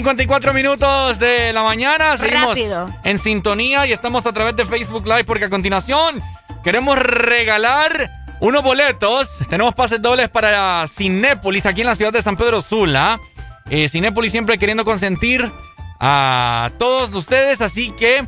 54 0.00 0.54
minutos 0.54 1.18
de 1.18 1.52
la 1.52 1.62
mañana. 1.62 2.16
Seguimos 2.16 2.48
Rápido. 2.48 2.88
en 3.04 3.18
sintonía 3.18 3.86
y 3.86 3.92
estamos 3.92 4.24
a 4.24 4.32
través 4.32 4.56
de 4.56 4.64
Facebook 4.64 5.06
Live 5.06 5.24
porque 5.24 5.44
a 5.44 5.50
continuación 5.50 6.22
queremos 6.64 6.98
regalar 6.98 8.10
unos 8.40 8.62
boletos. 8.64 9.28
Tenemos 9.50 9.74
pases 9.74 10.00
dobles 10.00 10.30
para 10.30 10.86
Cinépolis 10.88 11.66
aquí 11.66 11.82
en 11.82 11.88
la 11.88 11.94
ciudad 11.96 12.14
de 12.14 12.22
San 12.22 12.38
Pedro 12.38 12.62
Sula. 12.62 13.20
Eh, 13.68 13.90
Cinépolis 13.90 14.32
siempre 14.32 14.56
queriendo 14.56 14.86
consentir 14.86 15.52
a 16.00 16.70
todos 16.78 17.12
ustedes, 17.12 17.60
así 17.60 17.90
que 17.90 18.26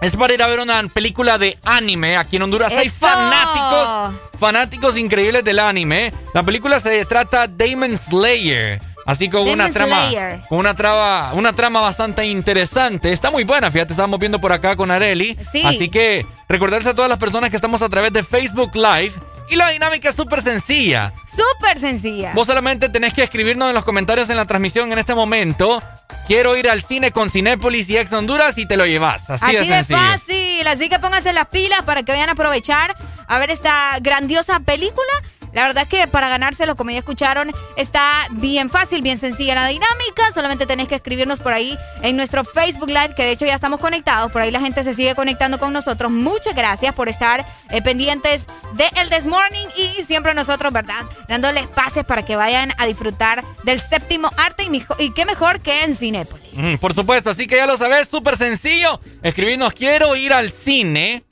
es 0.00 0.16
para 0.16 0.32
ir 0.32 0.42
a 0.42 0.46
ver 0.46 0.60
una 0.60 0.82
película 0.88 1.36
de 1.36 1.58
anime. 1.64 2.16
Aquí 2.16 2.36
en 2.36 2.44
Honduras 2.44 2.72
hay 2.72 2.88
fanáticos, 2.88 4.22
fanáticos 4.40 4.96
increíbles 4.96 5.44
del 5.44 5.58
anime. 5.58 6.14
La 6.32 6.42
película 6.42 6.80
se 6.80 7.04
trata 7.04 7.46
Demon 7.46 7.94
Slayer. 7.98 8.80
Así 9.06 9.28
con 9.28 9.46
una 9.46 9.70
trama, 9.70 10.00
con 10.48 10.58
una 10.58 10.74
trama, 10.74 11.32
una 11.34 11.52
trama 11.52 11.80
bastante 11.80 12.24
interesante. 12.26 13.12
Está 13.12 13.30
muy 13.30 13.44
buena, 13.44 13.70
fíjate, 13.70 13.92
estamos 13.92 14.18
viendo 14.18 14.40
por 14.40 14.52
acá 14.52 14.76
con 14.76 14.90
Areli. 14.90 15.38
Sí. 15.52 15.62
Así 15.64 15.88
que 15.88 16.26
recordarse 16.48 16.88
a 16.88 16.94
todas 16.94 17.08
las 17.10 17.18
personas 17.18 17.50
que 17.50 17.56
estamos 17.56 17.82
a 17.82 17.88
través 17.88 18.12
de 18.12 18.22
Facebook 18.22 18.74
Live. 18.74 19.12
Y 19.50 19.56
la 19.56 19.68
dinámica 19.68 20.08
es 20.08 20.14
súper 20.14 20.40
sencilla. 20.40 21.12
Súper 21.30 21.78
sencilla. 21.78 22.32
Vos 22.34 22.46
solamente 22.46 22.88
tenés 22.88 23.12
que 23.12 23.22
escribirnos 23.22 23.68
en 23.68 23.74
los 23.74 23.84
comentarios 23.84 24.30
en 24.30 24.36
la 24.36 24.46
transmisión 24.46 24.90
en 24.90 24.98
este 24.98 25.14
momento. 25.14 25.82
Quiero 26.26 26.56
ir 26.56 26.70
al 26.70 26.82
cine 26.82 27.10
con 27.10 27.28
Cinépolis 27.28 27.90
y 27.90 27.98
Ex 27.98 28.10
Honduras 28.14 28.56
y 28.56 28.64
te 28.66 28.78
lo 28.78 28.86
llevas. 28.86 29.28
Así, 29.28 29.44
Así 29.44 29.54
de 29.56 29.60
de 29.60 29.66
sencillo. 29.66 29.98
fácil. 29.98 30.66
Así 30.66 30.88
que 30.88 30.98
pónganse 30.98 31.34
las 31.34 31.48
pilas 31.48 31.82
para 31.82 32.04
que 32.04 32.12
vayan 32.12 32.30
a 32.30 32.32
aprovechar 32.32 32.96
a 33.26 33.38
ver 33.38 33.50
esta 33.50 33.98
grandiosa 34.00 34.60
película. 34.60 35.12
La 35.54 35.62
verdad 35.62 35.86
que 35.86 36.06
para 36.08 36.28
ganárselo, 36.28 36.74
como 36.74 36.90
ya 36.90 36.98
escucharon, 36.98 37.52
está 37.76 38.26
bien 38.32 38.68
fácil, 38.68 39.02
bien 39.02 39.18
sencilla 39.18 39.54
la 39.54 39.68
dinámica. 39.68 40.32
Solamente 40.34 40.66
tenés 40.66 40.88
que 40.88 40.96
escribirnos 40.96 41.40
por 41.40 41.52
ahí 41.52 41.78
en 42.02 42.16
nuestro 42.16 42.44
Facebook 42.44 42.88
Live, 42.88 43.14
que 43.16 43.22
de 43.22 43.30
hecho 43.30 43.46
ya 43.46 43.54
estamos 43.54 43.80
conectados. 43.80 44.32
Por 44.32 44.42
ahí 44.42 44.50
la 44.50 44.60
gente 44.60 44.82
se 44.82 44.94
sigue 44.94 45.14
conectando 45.14 45.60
con 45.60 45.72
nosotros. 45.72 46.10
Muchas 46.10 46.56
gracias 46.56 46.92
por 46.94 47.08
estar 47.08 47.46
eh, 47.70 47.80
pendientes 47.82 48.42
de 48.72 48.84
El 49.00 49.10
This 49.10 49.26
Morning 49.26 49.68
y 49.76 50.02
siempre 50.02 50.34
nosotros, 50.34 50.72
¿verdad? 50.72 51.04
Dándoles 51.28 51.68
pases 51.68 52.04
para 52.04 52.24
que 52.24 52.34
vayan 52.34 52.72
a 52.78 52.86
disfrutar 52.86 53.44
del 53.62 53.80
séptimo 53.80 54.30
arte 54.36 54.64
y, 54.64 54.84
y 54.98 55.10
qué 55.10 55.24
mejor 55.24 55.60
que 55.60 55.84
en 55.84 55.94
Cinépolis. 55.94 56.52
Mm, 56.52 56.74
por 56.76 56.94
supuesto, 56.94 57.30
así 57.30 57.46
que 57.46 57.56
ya 57.56 57.66
lo 57.66 57.76
sabes, 57.76 58.08
súper 58.08 58.36
sencillo. 58.36 59.00
Escribirnos, 59.22 59.72
quiero 59.72 60.16
ir 60.16 60.32
al 60.32 60.50
cine 60.50 61.24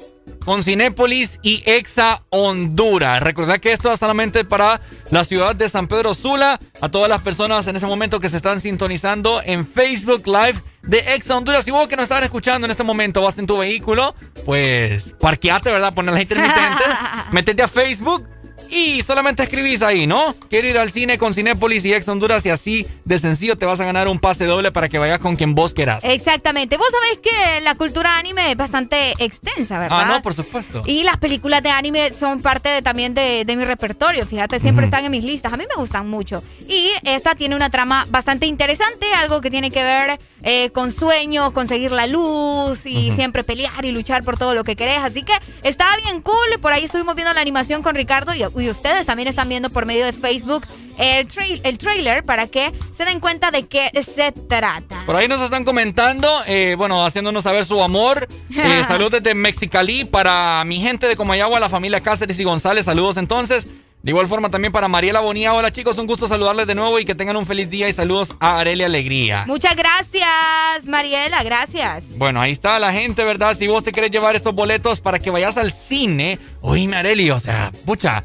con 0.45 0.63
Cinépolis 0.63 1.39
y 1.43 1.63
Exa 1.67 2.23
Honduras. 2.31 3.23
Recordad 3.23 3.61
que 3.61 3.73
esto 3.73 3.93
es 3.93 4.01
solamente 4.01 4.45
para 4.45 4.81
la 5.11 5.25
ciudad 5.25 5.55
de 5.55 5.69
San 5.69 5.89
Pedro 5.89 6.15
Sula. 6.15 6.61
A 6.81 6.89
todas 6.89 7.09
las 7.09 7.23
personas 7.23 7.67
en 7.67 7.77
ese 7.77 7.87
momento 7.87 8.21
que 8.21 8.29
se 8.29 8.37
están 8.37 8.61
sintonizando 8.61 9.41
en 9.45 9.67
Facebook 9.67 10.27
Live 10.27 10.61
de 10.83 11.15
Exa 11.15 11.37
Honduras. 11.37 11.65
Si 11.65 11.71
vos 11.71 11.89
que 11.89 11.97
nos 11.97 12.05
están 12.05 12.25
escuchando 12.25 12.67
en 12.67 12.71
este 12.71 12.83
momento 12.83 13.23
vas 13.23 13.39
en 13.39 13.47
tu 13.47 13.59
vehículo, 13.59 14.15
pues 14.45 15.15
parqueate, 15.21 15.71
¿verdad? 15.71 15.95
Poner 15.95 16.15
la 16.15 16.23
intermitente. 16.23 16.85
métete 17.33 17.63
a 17.63 17.69
Facebook 17.69 18.27
y 18.73 19.03
solamente 19.03 19.43
escribís 19.43 19.83
ahí, 19.83 20.07
¿no? 20.07 20.35
Quiero 20.49 20.67
ir 20.67 20.79
al 20.79 20.91
cine 20.91 21.19
con 21.19 21.35
Cinépolis 21.35 21.85
y 21.85 21.93
Ex 21.93 22.09
Honduras 22.09 22.45
y 22.47 22.49
así 22.49 22.87
de 23.05 23.19
sencillo 23.19 23.57
te 23.59 23.67
vas 23.67 23.79
a 23.81 23.85
ganar 23.85 24.09
un 24.09 24.19
pase 24.19 24.47
doble 24.47 24.73
para 24.73 24.89
que 24.89 24.99
vayas 24.99 25.19
con 25.19 25.37
quien 25.37 25.55
vos 25.55 25.75
quieras. 25.75 26.03
Exactamente. 26.03 26.79
Vos 26.79 26.87
sabés 26.91 27.19
que 27.19 27.61
la 27.61 27.75
cultura 27.75 28.17
anime 28.17 28.51
es 28.51 28.57
bastante 28.57 29.13
extensa, 29.19 29.79
¿verdad? 29.79 30.01
Ah, 30.01 30.07
no, 30.07 30.23
por 30.23 30.33
supuesto. 30.33 30.83
Y 30.87 31.03
las 31.03 31.19
películas 31.19 31.63
de 31.63 31.69
anime 31.69 32.13
son 32.19 32.41
parte 32.41 32.81
también 32.81 33.13
de, 33.13 33.45
mi 33.47 33.67
repertorio. 33.67 34.27
Fíjate, 34.27 34.59
siempre 34.59 34.87
están 34.87 35.05
en 35.05 35.11
mis 35.11 35.23
listas. 35.23 35.53
A 35.53 35.59
mí 35.59 35.65
me 35.69 35.75
gustan 35.75 36.09
mucho. 36.09 36.43
Y 36.67 36.89
esta 37.05 37.35
tiene 37.35 37.55
una 37.55 37.69
trama 37.69 38.07
bastante 38.09 38.47
interesante, 38.47 39.13
algo 39.13 39.43
que 39.43 39.51
tiene 39.51 39.71
que 39.71 39.85
ver 39.85 40.19
eh, 40.43 40.71
con 40.71 40.91
sueños, 40.91 41.53
conseguir 41.53 41.93
la 41.93 42.07
luz 42.07 42.87
y 42.87 43.13
siempre 43.13 43.45
pelear 43.45 43.85
y 43.85 43.93
luchar 43.93 44.25
por 44.25 44.39
todo 44.39 44.55
lo 44.55 44.65
que 44.65 44.77
querés. 44.77 45.01
Así 45.01 45.23
que 45.23 45.35
está 45.63 45.95
bien 46.03 46.23
cool. 46.23 46.59
Por 46.63 46.73
ahí 46.73 46.85
estuvimos 46.85 47.15
viendo 47.15 47.35
la 47.35 47.43
animación 47.43 47.83
con 47.83 47.95
Ricardo 47.95 48.35
y 48.35 48.43
y 48.63 48.71
ustedes 48.71 49.07
también 49.07 49.29
están 49.29 49.49
viendo 49.49 49.71
por 49.71 49.87
medio 49.87 50.05
de 50.05 50.13
Facebook 50.13 50.67
el, 50.99 51.29
el 51.65 51.79
trailer 51.79 52.25
para 52.25 52.47
que 52.47 52.73
se 52.97 53.05
den 53.05 53.21
cuenta 53.21 53.51
de 53.51 53.67
qué 53.67 53.91
se 54.03 54.33
trata. 54.33 55.03
Por 55.07 55.17
ahí 55.17 55.29
nos 55.29 55.41
están 55.41 55.65
comentando, 55.65 56.29
eh, 56.47 56.75
bueno, 56.77 57.05
haciéndonos 57.05 57.45
saber 57.45 57.65
su 57.65 57.83
amor. 57.83 58.29
Eh, 58.57 58.83
saludos 58.89 59.13
desde 59.13 59.35
Mexicalí 59.35 60.05
para 60.05 60.63
mi 60.65 60.81
gente 60.81 61.09
de 61.09 61.17
Comayagua, 61.17 61.61
la 61.61 61.69
familia 61.69 62.01
Cáceres 62.01 62.39
y 62.39 62.45
González. 62.45 62.85
Saludos 62.85 63.17
entonces. 63.17 63.67
De 64.03 64.11
igual 64.11 64.27
forma 64.27 64.51
también 64.51 64.73
para 64.73 64.89
Mariela 64.89 65.21
Bonía. 65.21 65.55
Hola 65.55 65.73
chicos, 65.73 65.97
un 65.97 66.09
gusto 66.09 66.27
saludarles 66.27 66.67
de 66.67 66.75
nuevo 66.75 66.99
y 66.99 67.05
que 67.05 67.15
tengan 67.15 67.37
un 67.37 67.47
feliz 67.47 67.71
día 67.71 67.89
y 67.89 67.93
saludos 67.93 68.35
a 68.41 68.59
Arelia 68.59 68.87
Alegría. 68.87 69.45
Muchas 69.47 69.77
gracias, 69.77 70.89
Mariela, 70.89 71.41
gracias. 71.45 72.05
Bueno, 72.19 72.41
ahí 72.41 72.51
está 72.51 72.81
la 72.81 72.93
gente, 72.93 73.25
¿verdad? 73.25 73.57
Si 73.57 73.69
vos 73.69 73.85
te 73.85 73.93
querés 73.93 74.11
llevar 74.11 74.35
estos 74.35 74.57
boletos 74.57 74.99
para 74.99 75.21
que 75.21 75.31
vayas 75.31 75.57
al 75.57 75.73
cine, 75.73 76.41
oíme 76.63 76.97
Arelia, 76.97 77.37
o 77.37 77.41
sea, 77.41 77.71
pucha, 77.87 78.25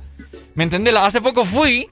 ¿Me 0.58 0.64
entendés? 0.64 0.96
Hace 0.96 1.22
poco 1.22 1.46
fui. 1.46 1.88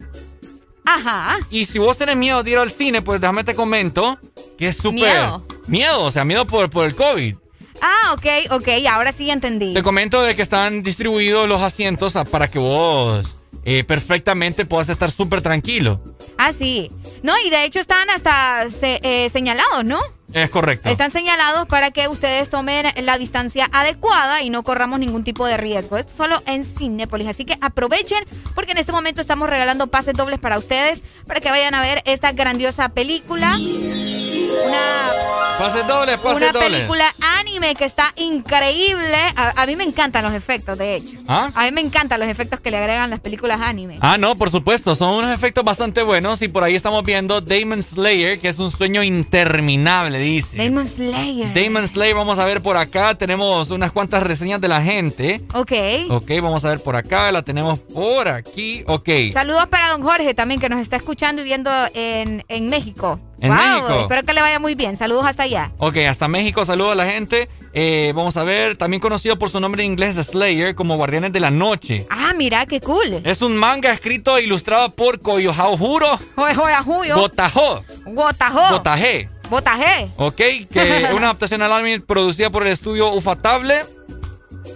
Ajá. 0.85 1.38
Y 1.52 1.66
si 1.66 1.77
vos 1.77 1.95
tenés 1.98 2.18
miedo 2.18 2.42
de 2.42 2.50
ir 2.50 2.58
al 2.58 2.72
cine, 2.72 3.03
pues 3.03 3.22
déjame 3.22 3.44
te 3.44 3.53
comento 3.53 4.18
que 4.58 4.69
es 4.69 4.77
súper. 4.77 4.94
Miedo. 4.94 5.45
Miedo, 5.68 6.02
o 6.02 6.10
sea, 6.10 6.26
miedo 6.26 6.48
por, 6.48 6.68
por 6.72 6.88
el 6.88 6.95
COVID. 6.95 7.35
Ah, 7.80 8.14
ok, 8.14 8.52
ok, 8.53 8.68
ahora 8.90 9.14
sí 9.14 9.30
entendí. 9.30 9.76
Te 9.76 9.84
comento 9.84 10.24
de 10.24 10.35
que 10.35 10.42
están 10.42 10.82
distribuidos 10.82 11.48
los 11.48 11.61
asientos 11.61 12.14
para 12.32 12.50
que 12.50 12.58
vos 12.58 13.38
eh, 13.66 13.84
perfectamente 13.84 14.66
puedas 14.66 14.90
estar 14.90 15.11
súper 15.11 15.44
tranquilo. 15.44 16.02
Ah, 16.40 16.52
sí. 16.52 16.92
No, 17.22 17.34
y 17.45 17.52
de 17.52 17.66
hecho 17.66 17.80
están 17.80 18.10
hasta 18.10 18.66
eh, 18.82 19.30
señalados, 19.32 19.85
¿no? 19.85 20.00
Es 20.36 20.50
correcto. 20.50 20.90
Están 20.90 21.14
señalados 21.14 21.66
para 21.66 21.92
que 21.92 22.10
ustedes 22.10 22.50
tomen 22.50 22.88
la 23.06 23.18
distancia 23.18 23.70
adecuada 23.72 24.42
y 24.42 24.50
no 24.50 24.64
corramos 24.64 25.00
ningún 25.00 25.24
tipo 25.24 25.48
de 25.48 25.56
riesgo. 25.56 25.96
Esto 25.96 26.12
solo 26.14 26.44
en 26.46 26.66
Cinépolis. 26.66 27.30
Así 27.30 27.46
que 27.46 27.58
aprovechen 27.62 28.26
porque 28.54 28.74
en 28.74 28.80
este 28.80 28.92
momento 28.92 29.22
estamos 29.22 29.50
regalando 29.50 29.88
pases 29.88 30.14
dobles 30.14 30.42
para 30.42 30.58
ustedes 30.58 31.02
para 31.26 31.40
que 31.40 31.50
vayan 31.50 31.74
a 31.74 31.80
ver 31.80 32.04
esta 32.06 32.34
grandiosa 32.34 32.90
película. 32.90 33.56
Una, 33.56 35.58
pases 35.58 35.88
dobles, 35.88 36.20
pases 36.20 36.52
una 36.52 36.60
película 36.60 37.06
anime 37.40 37.74
que 37.76 37.86
está 37.86 38.12
increíble. 38.18 39.18
A, 39.38 39.66
mí 39.66 39.78
me 39.78 39.86
encantan 39.86 40.26
los 40.26 40.34
efectos, 40.34 40.78
de 40.78 40.98
hecho. 40.98 41.18
¿Ah? 41.30 41.50
A 41.56 41.64
mí 41.64 41.72
me 41.72 41.80
encantan 41.80 42.20
los 42.20 42.28
efectos 42.28 42.60
que 42.60 42.72
le 42.72 42.78
agregan 42.78 43.10
las 43.10 43.22
películas 43.22 43.62
anime. 43.62 44.00
Ah, 44.02 44.18
no, 44.18 44.36
por 44.36 44.52
supuesto. 44.52 44.96
Son 44.96 45.14
unos 45.14 45.34
efectos 45.34 45.64
bastante 45.64 46.04
buenos 46.04 46.42
y 46.42 46.50
por 46.50 46.66
ahí 46.66 46.76
estamos 46.76 47.06
viendo 47.06 47.40
Damon 47.40 47.84
Slayer, 47.84 48.38
que 48.38 48.50
es 48.50 48.60
un 48.60 48.70
sueño 48.70 49.02
interminable 49.02 50.25
dice. 50.26 50.58
Demon 50.58 50.86
Slayer. 50.86 51.54
Demon 51.54 51.88
Slayer, 51.88 52.16
vamos 52.16 52.40
a 52.40 52.45
ver 52.45 52.62
por 52.62 52.78
acá. 52.78 53.16
Tenemos 53.16 53.72
unas 53.72 53.92
cuantas 53.92 54.24
reseñas 54.24 54.60
de 54.62 54.68
la 54.68 54.82
gente. 54.82 55.42
Ok. 55.54 55.72
Ok, 56.10 56.32
vamos 56.42 56.66
a 56.66 56.70
ver 56.70 56.80
por 56.82 56.95
acá. 56.95 57.32
La 57.32 57.42
tenemos 57.42 57.80
por 57.80 58.28
aquí. 58.28 58.84
Ok. 58.88 59.10
Saludos 59.34 59.68
para 59.68 59.90
don 59.90 60.02
Jorge 60.04 60.34
también, 60.34 60.60
que 60.60 60.70
nos 60.70 60.80
está 60.80 60.95
escuchando 60.95 61.42
y 61.42 61.45
viendo 61.45 61.72
en, 61.94 62.44
en 62.48 62.70
México. 62.70 63.20
En 63.40 63.54
México. 63.54 64.02
Espero 64.02 64.24
que 64.24 64.34
le 64.34 64.42
vaya 64.42 64.60
muy 64.60 64.76
bien. 64.76 64.98
Saludos 64.98 65.26
hasta 65.26 65.44
allá. 65.44 65.72
Ok, 65.78 65.98
hasta 66.10 66.28
México. 66.28 66.64
Saludos 66.66 66.94
a 66.94 66.95
la 66.95 67.06
gente. 67.06 67.50
Eh, 67.78 68.14
vamos 68.16 68.38
a 68.38 68.45
ver, 68.45 68.78
también 68.78 69.02
conocido 69.02 69.38
por 69.38 69.50
su 69.50 69.60
nombre 69.60 69.84
en 69.84 69.92
inglés 69.92 70.16
Slayer 70.16 70.76
como 70.76 70.95
Guardianes 70.95 71.34
de 71.34 71.42
la 71.42 71.52
Noche. 71.52 72.08
Ah, 72.10 72.32
mira, 72.34 72.66
qué 72.66 72.80
cool. 72.80 73.22
Es 73.26 73.42
un 73.42 73.58
manga 73.58 73.92
escrito 73.92 74.38
e 74.38 74.44
ilustrado 74.44 74.92
por 74.92 75.20
Koyohao 75.20 75.78
Juro. 75.78 76.18
Gotajo. 76.38 77.84
Gotajo. 78.06 78.70
Gotaje. 78.78 79.30
Botaje. 79.50 80.10
Ok, 80.18 80.36
que 80.36 81.10
una 81.16 81.28
adaptación 81.28 81.62
al 81.62 81.72
anime 81.72 82.00
producida 82.02 82.50
por 82.50 82.66
el 82.66 82.74
estudio 82.74 83.12
Ufotable. 83.12 83.86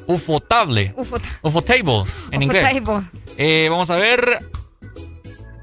Ufotable. 0.06 0.94
Ufotable, 1.42 2.08
en 2.32 2.44
inglés. 2.44 2.68
Eh, 3.38 3.68
vamos 3.70 3.90
a 3.90 3.98
ver. 3.98 4.40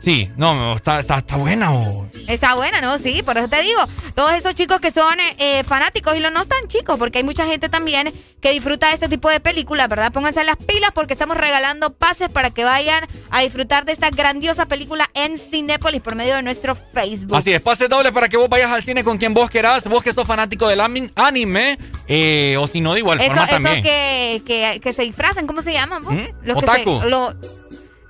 Sí, 0.06 0.30
no, 0.36 0.76
está, 0.76 1.00
está, 1.00 1.18
está 1.18 1.34
buena. 1.34 1.74
Oh. 1.74 2.06
Está 2.28 2.54
buena, 2.54 2.80
¿no? 2.80 2.96
Sí, 2.96 3.24
por 3.24 3.36
eso 3.38 3.48
te 3.48 3.60
digo. 3.60 3.80
Todos 4.14 4.34
esos 4.34 4.54
chicos 4.54 4.80
que 4.80 4.92
son 4.92 5.16
eh, 5.36 5.64
fanáticos 5.64 6.16
y 6.16 6.20
los 6.20 6.30
no 6.30 6.44
tan 6.44 6.68
chicos, 6.68 6.96
porque 6.96 7.18
hay 7.18 7.24
mucha 7.24 7.44
gente 7.44 7.68
también 7.68 8.12
que 8.40 8.52
disfruta 8.52 8.86
de 8.86 8.94
este 8.94 9.08
tipo 9.08 9.28
de 9.28 9.40
películas, 9.40 9.88
¿verdad? 9.88 10.12
Pónganse 10.12 10.44
las 10.44 10.58
pilas 10.58 10.92
porque 10.94 11.14
estamos 11.14 11.36
regalando 11.36 11.92
pases 11.92 12.28
para 12.28 12.50
que 12.50 12.62
vayan 12.62 13.04
a 13.30 13.40
disfrutar 13.40 13.84
de 13.84 13.94
esta 13.94 14.10
grandiosa 14.10 14.66
película 14.66 15.10
en 15.14 15.40
Cinépolis 15.40 16.00
por 16.02 16.14
medio 16.14 16.36
de 16.36 16.42
nuestro 16.44 16.76
Facebook. 16.76 17.34
Así 17.34 17.52
es, 17.52 17.60
pase 17.60 17.88
doble 17.88 18.12
para 18.12 18.28
que 18.28 18.36
vos 18.36 18.48
vayas 18.48 18.70
al 18.70 18.84
cine 18.84 19.02
con 19.02 19.18
quien 19.18 19.34
vos 19.34 19.50
querás, 19.50 19.88
vos 19.88 20.04
que 20.04 20.12
sos 20.12 20.24
fanático 20.24 20.68
del 20.68 20.82
anime, 21.16 21.78
eh, 22.06 22.56
o 22.60 22.68
si 22.68 22.80
no, 22.80 22.94
de 22.94 23.00
igual 23.00 23.20
forma 23.20 23.44
también. 23.48 23.84
Eso 23.84 24.44
que, 24.44 24.80
que, 24.80 24.92
se 24.92 25.02
disfrazan, 25.02 25.48
¿cómo 25.48 25.62
se 25.62 25.72
llaman? 25.72 26.04
Vos? 26.04 26.14
¿Mm? 26.14 26.50
Otaku. 26.56 27.00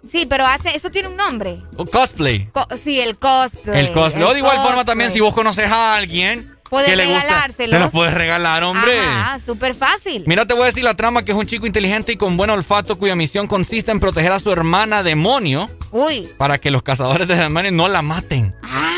Sí, 0.09 0.27
pero 0.27 0.47
hace, 0.47 0.77
eso 0.77 0.91
tiene 0.91 1.09
un 1.09 1.17
nombre. 1.17 1.59
cosplay. 1.93 2.49
sí, 2.77 3.01
el 3.01 3.19
cosplay. 3.19 3.81
El 3.81 3.93
cosplay. 3.93 4.25
o 4.25 4.33
de 4.33 4.39
igual 4.39 4.59
forma 4.59 4.85
también, 4.85 5.11
si 5.11 5.21
vos 5.21 5.35
conoces 5.35 5.71
a 5.71 5.95
alguien. 5.97 6.57
Puedes 6.69 6.97
regalárselo. 6.97 7.73
Se 7.73 7.79
los 7.79 7.93
puedes 7.93 8.13
regalar, 8.13 8.65
hombre. 8.65 8.99
Ah, 9.01 9.39
súper 9.45 9.75
fácil. 9.75 10.25
Mira, 10.27 10.47
te 10.47 10.55
voy 10.55 10.65
a 10.65 10.67
decir 10.67 10.83
la 10.83 10.95
trama 10.95 11.25
que 11.25 11.33
es 11.33 11.39
un 11.39 11.47
chico 11.47 11.67
inteligente 11.67 12.13
y 12.13 12.17
con 12.17 12.37
buen 12.37 12.51
olfato 12.51 12.99
cuya 12.99 13.15
misión 13.15 13.47
consiste 13.47 13.93
en 13.93 14.01
proteger 14.01 14.33
a 14.33 14.41
su 14.41 14.51
hermana 14.51 15.03
demonio. 15.03 15.71
Uy. 15.93 16.29
Para 16.37 16.59
que 16.59 16.73
los 16.73 16.83
cazadores 16.83 17.29
de 17.29 17.37
demonios 17.37 17.73
no 17.73 17.89
la 17.89 18.03
maten. 18.03 18.55
Ah. 18.65 18.97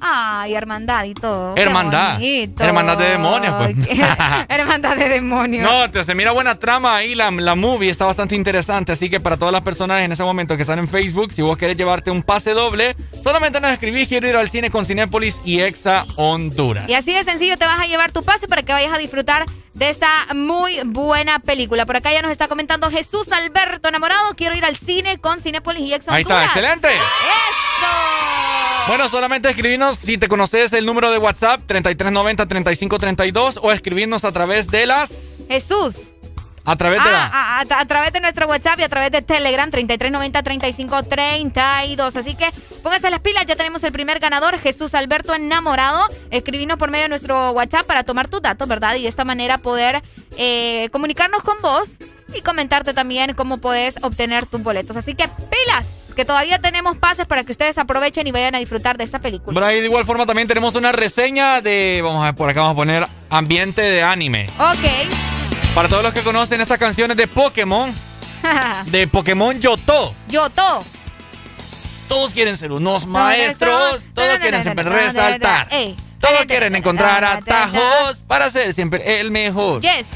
Ay, 0.00 0.54
hermandad 0.54 1.04
y 1.04 1.14
todo. 1.14 1.54
Hermandad. 1.56 2.20
Hermandad 2.58 2.98
de 2.98 3.08
demonios, 3.10 3.54
pues. 3.54 3.98
hermandad 4.48 4.96
de 4.96 5.08
demonios. 5.08 5.62
No, 5.62 5.90
te, 5.90 6.04
se 6.04 6.14
mira 6.14 6.32
buena 6.32 6.58
trama 6.58 6.96
ahí, 6.96 7.14
la, 7.14 7.30
la 7.30 7.54
movie 7.54 7.90
está 7.90 8.04
bastante 8.04 8.34
interesante, 8.34 8.92
así 8.92 9.10
que 9.10 9.20
para 9.20 9.36
todas 9.36 9.52
las 9.52 9.62
personas 9.62 10.02
en 10.02 10.12
ese 10.12 10.22
momento 10.22 10.56
que 10.56 10.62
están 10.62 10.78
en 10.78 10.88
Facebook, 10.88 11.32
si 11.32 11.42
vos 11.42 11.56
querés 11.56 11.76
llevarte 11.76 12.10
un 12.10 12.22
pase 12.22 12.52
doble, 12.52 12.96
solamente 13.22 13.60
nos 13.60 13.70
escribís, 13.70 14.08
quiero 14.08 14.28
ir 14.28 14.36
al 14.36 14.50
cine 14.50 14.70
con 14.70 14.86
Cinépolis 14.86 15.40
y 15.44 15.60
Exa 15.60 16.04
Honduras. 16.16 16.88
Y 16.88 16.94
así 16.94 17.12
de 17.12 17.24
sencillo 17.24 17.56
te 17.56 17.66
vas 17.66 17.80
a 17.80 17.86
llevar 17.86 18.12
tu 18.12 18.22
pase 18.22 18.48
para 18.48 18.62
que 18.62 18.72
vayas 18.72 18.92
a 18.92 18.98
disfrutar 18.98 19.44
de 19.74 19.90
esta 19.90 20.08
muy 20.34 20.80
buena 20.84 21.38
película. 21.38 21.84
Por 21.86 21.96
acá 21.96 22.12
ya 22.12 22.22
nos 22.22 22.32
está 22.32 22.48
comentando 22.48 22.90
Jesús 22.90 23.30
Alberto 23.30 23.88
Enamorado, 23.88 24.34
quiero 24.34 24.56
ir 24.56 24.64
al 24.64 24.76
cine 24.76 25.18
con 25.18 25.40
Cinépolis 25.40 25.82
y 25.82 25.92
Exa 25.92 26.12
Honduras. 26.12 26.16
Ahí 26.16 26.22
está, 26.22 26.44
excelente. 26.46 26.88
¡Eso! 26.88 28.25
Bueno, 28.88 29.08
solamente 29.08 29.48
escribirnos 29.48 29.96
si 29.96 30.16
te 30.16 30.28
conoces 30.28 30.72
el 30.72 30.86
número 30.86 31.10
de 31.10 31.18
WhatsApp 31.18 31.60
3390-3532 31.66 33.58
o 33.60 33.72
escribirnos 33.72 34.24
a 34.24 34.30
través 34.30 34.68
de 34.68 34.86
las... 34.86 35.38
Jesús. 35.48 36.12
A 36.64 36.76
través 36.76 37.02
de 37.02 37.10
ah, 37.10 37.64
a, 37.68 37.86
través 37.86 38.12
de 38.12 38.20
nuestro 38.20 38.46
WhatsApp 38.46 38.78
y 38.80 38.84
a 38.84 38.88
través 38.88 39.10
de 39.10 39.22
Telegram 39.22 39.68
3390-3532. 39.70 42.16
Así 42.16 42.36
que 42.36 42.46
póngase 42.82 43.10
las 43.10 43.20
pilas, 43.20 43.46
ya 43.46 43.56
tenemos 43.56 43.82
el 43.84 43.92
primer 43.92 44.20
ganador, 44.20 44.58
Jesús 44.58 44.94
Alberto 44.94 45.34
Enamorado. 45.34 46.06
Escribinos 46.30 46.78
por 46.78 46.90
medio 46.90 47.04
de 47.04 47.08
nuestro 47.08 47.52
WhatsApp 47.52 47.86
para 47.86 48.04
tomar 48.04 48.28
tus 48.28 48.42
datos, 48.42 48.68
¿verdad? 48.68 48.96
Y 48.96 49.02
de 49.02 49.08
esta 49.08 49.24
manera 49.24 49.58
poder 49.58 50.02
eh, 50.38 50.88
comunicarnos 50.90 51.42
con 51.42 51.56
vos 51.60 51.98
y 52.34 52.42
comentarte 52.42 52.94
también 52.94 53.34
cómo 53.34 53.58
puedes 53.58 53.96
obtener 54.02 54.46
tus 54.46 54.62
boletos. 54.62 54.96
Así 54.96 55.14
que 55.14 55.28
pilas, 55.28 55.86
que 56.16 56.24
todavía 56.24 56.58
tenemos 56.58 56.96
pases 56.96 57.26
para 57.26 57.44
que 57.44 57.52
ustedes 57.52 57.76
aprovechen 57.78 58.26
y 58.26 58.32
vayan 58.32 58.54
a 58.54 58.58
disfrutar 58.58 58.96
de 58.96 59.04
esta 59.04 59.20
película. 59.20 59.54
Por 59.54 59.62
ahí 59.62 59.80
de 59.80 59.86
igual 59.86 60.06
forma 60.06 60.26
también 60.26 60.48
tenemos 60.48 60.74
una 60.74 60.90
reseña 60.90 61.60
de, 61.60 62.00
vamos 62.02 62.22
a 62.22 62.26
ver, 62.26 62.34
por 62.34 62.48
acá 62.48 62.62
vamos 62.62 62.72
a 62.72 62.76
poner 62.76 63.06
ambiente 63.28 63.82
de 63.82 64.02
anime. 64.02 64.46
Ok. 64.58 65.14
Para 65.74 65.88
todos 65.88 66.02
los 66.02 66.14
que 66.14 66.22
conocen 66.22 66.60
estas 66.62 66.78
canciones 66.78 67.18
de 67.18 67.28
Pokémon, 67.28 67.94
de 68.86 69.06
Pokémon 69.06 69.60
Yoto. 69.60 70.14
Yoto. 70.28 70.82
Todos 72.08 72.32
quieren 72.32 72.56
ser 72.56 72.72
unos 72.72 73.04
maestros, 73.06 74.02
todos 74.14 74.38
quieren 74.38 74.62
siempre 74.62 74.84
resaltar. 74.84 75.68
Todos 76.18 76.46
quieren 76.46 76.74
encontrar 76.74 77.22
atajos 77.24 78.24
para 78.26 78.48
ser 78.50 78.72
siempre 78.72 79.20
el 79.20 79.30
mejor. 79.30 79.82
Yes. 79.82 80.06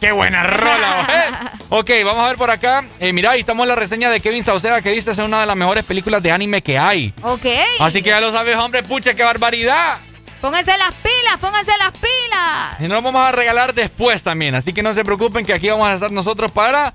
¡Qué 0.00 0.12
buena 0.12 0.42
rola! 0.42 1.06
¿eh? 1.58 1.64
ok, 1.68 1.90
vamos 2.04 2.24
a 2.24 2.28
ver 2.28 2.36
por 2.36 2.50
acá. 2.50 2.84
Eh, 2.98 3.12
mira, 3.12 3.30
ahí 3.30 3.40
estamos 3.40 3.64
en 3.64 3.68
la 3.68 3.74
reseña 3.74 4.10
de 4.10 4.20
Kevin 4.20 4.44
Sauceda 4.44 4.82
que 4.82 4.90
dice 4.90 5.12
es 5.12 5.18
una 5.18 5.40
de 5.40 5.46
las 5.46 5.56
mejores 5.56 5.84
películas 5.84 6.22
de 6.22 6.32
anime 6.32 6.62
que 6.62 6.78
hay. 6.78 7.12
Ok. 7.22 7.46
Así 7.80 8.02
que 8.02 8.10
ya 8.10 8.20
lo 8.20 8.32
sabes, 8.32 8.56
hombre, 8.56 8.82
pucha, 8.82 9.14
qué 9.14 9.22
barbaridad. 9.22 9.98
Pónganse 10.40 10.76
las 10.76 10.94
pilas, 10.94 11.38
pónganse 11.40 11.70
las 11.78 11.92
pilas. 11.92 12.80
Y 12.80 12.82
nos 12.82 12.90
lo 12.90 13.02
vamos 13.02 13.22
a 13.28 13.30
regalar 13.30 13.74
después 13.74 14.22
también. 14.22 14.56
Así 14.56 14.72
que 14.72 14.82
no 14.82 14.92
se 14.92 15.04
preocupen 15.04 15.46
que 15.46 15.52
aquí 15.52 15.68
vamos 15.68 15.86
a 15.88 15.94
estar 15.94 16.10
nosotros 16.10 16.50
para 16.50 16.94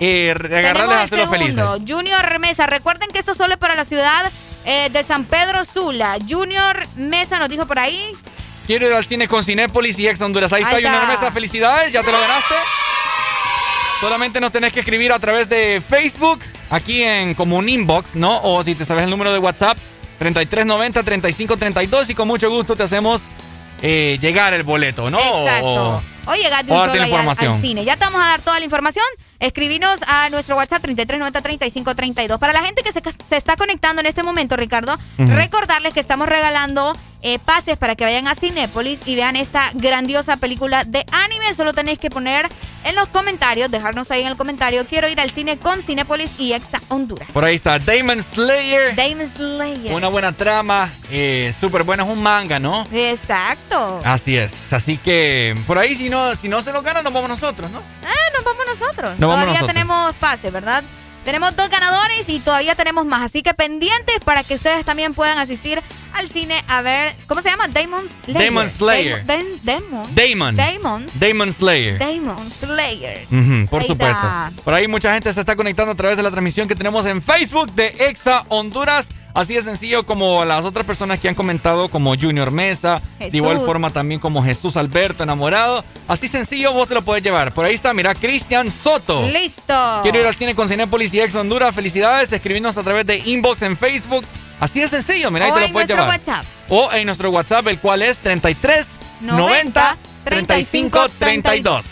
eh, 0.00 0.34
regalarles 0.34 0.96
a 0.96 1.02
hacerlos 1.02 1.30
felices. 1.30 1.64
Junior 1.86 2.38
Mesa, 2.40 2.66
recuerden 2.66 3.08
que 3.10 3.20
esto 3.20 3.34
solo 3.34 3.54
es 3.54 3.60
para 3.60 3.76
la 3.76 3.84
ciudad 3.84 4.30
eh, 4.64 4.88
de 4.90 5.04
San 5.04 5.24
Pedro 5.24 5.64
Sula. 5.64 6.18
Junior 6.28 6.84
Mesa 6.96 7.38
nos 7.38 7.48
dijo 7.48 7.66
por 7.66 7.78
ahí. 7.78 8.16
Quiero 8.66 8.86
ir 8.86 8.94
al 8.94 9.04
cine 9.04 9.28
con 9.28 9.42
Cinépolis 9.42 9.98
y 9.98 10.08
Ex 10.08 10.20
Honduras. 10.20 10.52
Ahí, 10.52 10.62
está, 10.62 10.74
Junior 10.74 11.06
Mesa. 11.08 11.30
Felicidades, 11.30 11.92
ya 11.92 12.02
te 12.02 12.12
lo 12.12 12.20
ganaste. 12.20 12.54
Solamente 14.00 14.40
nos 14.40 14.50
tenés 14.50 14.72
que 14.72 14.80
escribir 14.80 15.12
a 15.12 15.18
través 15.18 15.48
de 15.48 15.82
Facebook, 15.86 16.40
aquí 16.70 17.02
en 17.02 17.34
como 17.34 17.56
un 17.56 17.68
inbox, 17.68 18.14
¿no? 18.14 18.40
O 18.42 18.62
si 18.62 18.74
te 18.74 18.86
sabes 18.86 19.04
el 19.04 19.10
número 19.10 19.30
de 19.30 19.38
WhatsApp, 19.38 19.76
3390-3532 20.20 22.08
y 22.10 22.14
con 22.14 22.26
mucho 22.26 22.48
gusto 22.48 22.76
te 22.76 22.82
hacemos 22.82 23.20
eh, 23.82 24.18
llegar 24.20 24.54
el 24.54 24.62
boleto, 24.62 25.10
¿no? 25.10 25.18
Exacto. 25.18 26.02
O, 26.26 26.34
llegar 26.34 26.64
de 26.64 26.72
un 26.72 26.78
solo 26.78 26.92
al, 26.92 27.60
cine. 27.60 27.84
Ya 27.84 27.96
te 27.96 28.04
vamos 28.04 28.22
a 28.22 28.28
dar 28.28 28.40
toda 28.40 28.58
la 28.58 28.64
información. 28.64 29.04
Escribinos 29.38 30.00
a 30.06 30.28
nuestro 30.30 30.56
WhatsApp 30.56 30.84
3390-3532. 30.84 32.38
Para 32.38 32.52
la 32.52 32.62
gente 32.62 32.82
que 32.82 32.92
se, 32.92 33.02
está 33.36 33.56
conectando 33.56 34.00
en 34.00 34.06
este 34.06 34.22
momento, 34.22 34.56
Ricardo, 34.56 34.96
recordarles 35.18 35.94
que 35.94 36.00
estamos 36.00 36.28
regalando 36.28 36.92
eh, 37.22 37.38
pases 37.38 37.76
para 37.76 37.96
que 37.96 38.04
vayan 38.04 38.28
a 38.28 38.34
Cinépolis 38.34 39.00
y 39.06 39.16
vean 39.16 39.36
esta 39.36 39.70
grandiosa 39.74 40.36
película 40.36 40.84
de 40.84 41.04
anime. 41.12 41.54
Solo 41.54 41.72
tenéis 41.72 41.98
que 41.98 42.10
poner 42.10 42.48
en 42.84 42.94
los 42.94 43.08
comentarios, 43.08 43.70
dejarnos 43.70 44.10
ahí 44.10 44.22
en 44.22 44.28
el 44.28 44.36
comentario, 44.36 44.86
quiero 44.86 45.08
ir 45.08 45.20
al 45.20 45.30
cine 45.30 45.58
con 45.58 45.82
Cinépolis 45.82 46.38
y 46.38 46.52
Exa 46.52 46.80
Honduras. 46.88 47.28
Por 47.32 47.44
ahí 47.44 47.56
está 47.56 47.78
Damon 47.78 48.22
Slayer. 48.22 48.96
Damon 48.96 49.26
Slayer. 49.26 49.92
Una 49.92 50.08
buena 50.08 50.32
trama, 50.32 50.90
eh, 51.10 51.52
súper 51.58 51.82
buena, 51.82 52.04
es 52.04 52.08
un 52.08 52.22
manga, 52.22 52.58
¿no? 52.58 52.86
Exacto. 52.92 54.00
Así 54.04 54.36
es, 54.36 54.72
así 54.72 54.96
que 54.96 55.54
por 55.66 55.78
ahí 55.78 55.94
si 55.94 56.08
no, 56.08 56.34
si 56.34 56.48
no 56.48 56.62
se 56.62 56.72
lo 56.72 56.82
gana, 56.82 57.02
nos 57.02 57.12
vamos 57.12 57.28
nosotros, 57.28 57.70
¿no? 57.70 57.82
Ah, 58.04 58.30
nos 58.34 58.44
vamos 58.44 58.64
nosotros. 58.66 59.18
Todavía 59.18 59.66
tenemos 59.66 60.14
pases, 60.16 60.52
¿verdad? 60.52 60.82
Tenemos 61.24 61.54
dos 61.54 61.68
ganadores 61.68 62.28
y 62.28 62.40
todavía 62.40 62.74
tenemos 62.74 63.04
más, 63.04 63.22
así 63.22 63.42
que 63.42 63.52
pendientes 63.52 64.20
para 64.24 64.42
que 64.42 64.54
ustedes 64.54 64.84
también 64.86 65.12
puedan 65.12 65.38
asistir 65.38 65.82
al 66.14 66.28
cine 66.30 66.64
a 66.66 66.82
ver, 66.82 67.14
¿cómo 67.26 67.42
se 67.42 67.50
llama? 67.50 67.68
Damon 67.68 68.06
Slayer. 68.08 68.44
Damon 68.46 68.68
Slayer. 68.68 69.26
Damon. 69.26 70.14
Damon. 70.14 70.56
Damon. 70.56 71.06
Damon 71.14 71.52
Slayer. 71.52 71.98
Damon 71.98 72.50
Slayer. 72.50 73.26
por 73.68 73.84
supuesto. 73.84 74.26
Por 74.64 74.74
ahí 74.74 74.88
mucha 74.88 75.12
gente 75.12 75.32
se 75.32 75.40
está 75.40 75.56
conectando 75.56 75.92
a 75.92 75.94
través 75.94 76.16
de 76.16 76.22
la 76.22 76.30
transmisión 76.30 76.66
que 76.68 76.74
tenemos 76.74 77.04
en 77.06 77.22
Facebook 77.22 77.72
de 77.72 77.88
Exa 78.08 78.44
Honduras. 78.48 79.08
Así 79.34 79.54
de 79.54 79.62
sencillo 79.62 80.04
como 80.04 80.44
las 80.44 80.64
otras 80.64 80.84
personas 80.84 81.20
que 81.20 81.28
han 81.28 81.34
comentado, 81.34 81.88
como 81.88 82.16
Junior 82.16 82.50
Mesa, 82.50 83.00
de 83.18 83.36
igual 83.36 83.58
forma 83.64 83.90
también 83.90 84.20
como 84.20 84.42
Jesús 84.42 84.76
Alberto, 84.76 85.22
enamorado. 85.22 85.84
Así 86.08 86.28
sencillo 86.28 86.72
vos 86.72 86.88
te 86.88 86.94
lo 86.94 87.02
puedes 87.02 87.22
llevar. 87.22 87.52
Por 87.52 87.64
ahí 87.64 87.74
está, 87.74 87.92
mira, 87.92 88.14
Cristian 88.14 88.70
Soto. 88.70 89.28
Listo. 89.28 90.00
Quiero 90.02 90.20
ir 90.20 90.26
al 90.26 90.34
cine 90.34 90.54
con 90.54 90.68
Cinepolis 90.68 91.14
y 91.14 91.20
Ex 91.20 91.34
Honduras. 91.34 91.74
Felicidades. 91.74 92.32
Escribirnos 92.32 92.76
a 92.76 92.82
través 92.82 93.06
de 93.06 93.18
inbox 93.18 93.62
en 93.62 93.76
Facebook. 93.76 94.24
Así 94.58 94.80
de 94.80 94.88
sencillo, 94.88 95.30
mira, 95.30 95.46
ahí 95.46 95.52
te 95.52 95.60
lo 95.60 95.72
puedes 95.72 95.88
llevar. 95.88 96.08
WhatsApp. 96.08 96.44
O 96.68 96.92
en 96.92 97.06
nuestro 97.06 97.30
WhatsApp, 97.30 97.66
el 97.68 97.80
cual 97.80 98.02
es 98.02 98.18
33 98.18 98.98
90, 99.22 99.96
35 100.24 101.08
32. 101.18 101.84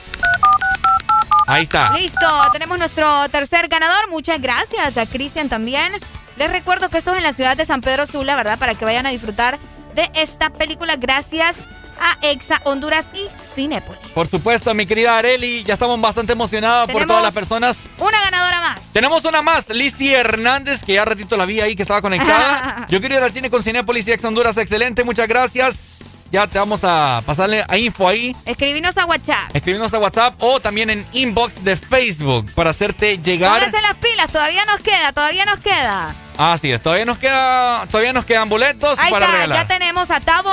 Ahí 1.47 1.63
está. 1.63 1.93
Listo, 1.93 2.29
tenemos 2.53 2.79
nuestro 2.79 3.27
tercer 3.31 3.69
ganador. 3.69 4.11
Muchas 4.11 4.41
gracias 4.41 4.99
a 4.99 5.07
Cristian 5.07 5.49
también. 5.49 5.93
Les 6.39 6.51
recuerdo 6.51 6.89
que 6.89 6.99
esto 6.99 7.11
es 7.13 7.19
en 7.19 7.25
la 7.25 7.33
ciudad 7.33 7.57
de 7.57 7.67
San 7.67 7.81
Pedro 7.81 8.07
Sula, 8.07 8.37
¿verdad? 8.37 8.59
Para 8.59 8.75
que 8.77 8.85
vayan 8.85 9.07
a 9.07 9.11
disfrutar 9.11 9.59
de 9.97 10.09
esta 10.15 10.51
película 10.51 10.95
gracias 10.95 11.57
a 12.01 12.17
Exa 12.23 12.61
Honduras 12.63 13.07
y 13.13 13.27
Cinepolis. 13.37 14.13
Por 14.15 14.29
supuesto, 14.29 14.73
mi 14.73 14.87
querida 14.87 15.19
Areli, 15.19 15.65
ya 15.65 15.75
estamos 15.75 16.01
bastante 16.01 16.35
emocionados 16.35 16.93
por 16.93 17.07
todas 17.07 17.25
las 17.25 17.35
personas. 17.35 17.83
Una 17.99 18.21
ganadora 18.21 18.61
más. 18.61 18.81
Tenemos 18.93 19.25
una 19.25 19.43
más, 19.43 19.69
Lizzie 19.69 20.15
Hernández, 20.15 20.85
que 20.85 20.93
ya 20.93 21.05
ratito 21.05 21.37
la 21.37 21.45
vi 21.45 21.61
ahí 21.61 21.75
que 21.75 21.83
estaba 21.83 22.01
conectada. 22.01 22.87
Yo 22.89 23.01
quiero 23.01 23.17
ir 23.17 23.23
al 23.23 23.33
cine 23.33 23.51
con 23.51 23.65
Cinepolis 23.65 24.07
y 24.07 24.13
Exa 24.13 24.29
Honduras, 24.29 24.57
excelente, 24.59 25.03
muchas 25.03 25.27
gracias. 25.27 25.99
Ya 26.31 26.47
te 26.47 26.59
vamos 26.59 26.81
a 26.83 27.23
pasarle 27.25 27.65
a 27.67 27.79
info 27.79 28.07
ahí. 28.07 28.37
Escribinos 28.45 28.99
a 28.99 29.07
WhatsApp. 29.07 29.55
Escribinos 29.55 29.95
a 29.95 29.99
WhatsApp 29.99 30.35
o 30.39 30.61
también 30.61 30.91
en 30.91 31.07
inbox 31.13 31.65
de 31.65 31.77
Facebook 31.77 32.53
para 32.55 32.71
hacerte 32.71 33.19
llegar. 33.19 33.55
Pónganse 33.55 33.81
las 33.81 33.97
pilas, 33.97 34.31
todavía 34.31 34.65
nos 34.67 34.81
queda, 34.83 35.13
todavía 35.13 35.45
nos 35.47 35.61
queda. 35.61 36.15
Así 36.37 36.71
es, 36.71 36.83
todavía 36.83 37.05
nos 37.05 37.19
queda, 37.19 37.87
todavía 37.91 38.13
nos 38.13 38.25
quedan 38.25 38.49
boletos 38.49 38.99
Ahí 38.99 39.11
para 39.11 39.25
está, 39.25 39.37
regalar. 39.37 39.59
Ya 39.59 39.69
tenemos 39.69 40.11
a 40.11 40.21
Tavo 40.21 40.53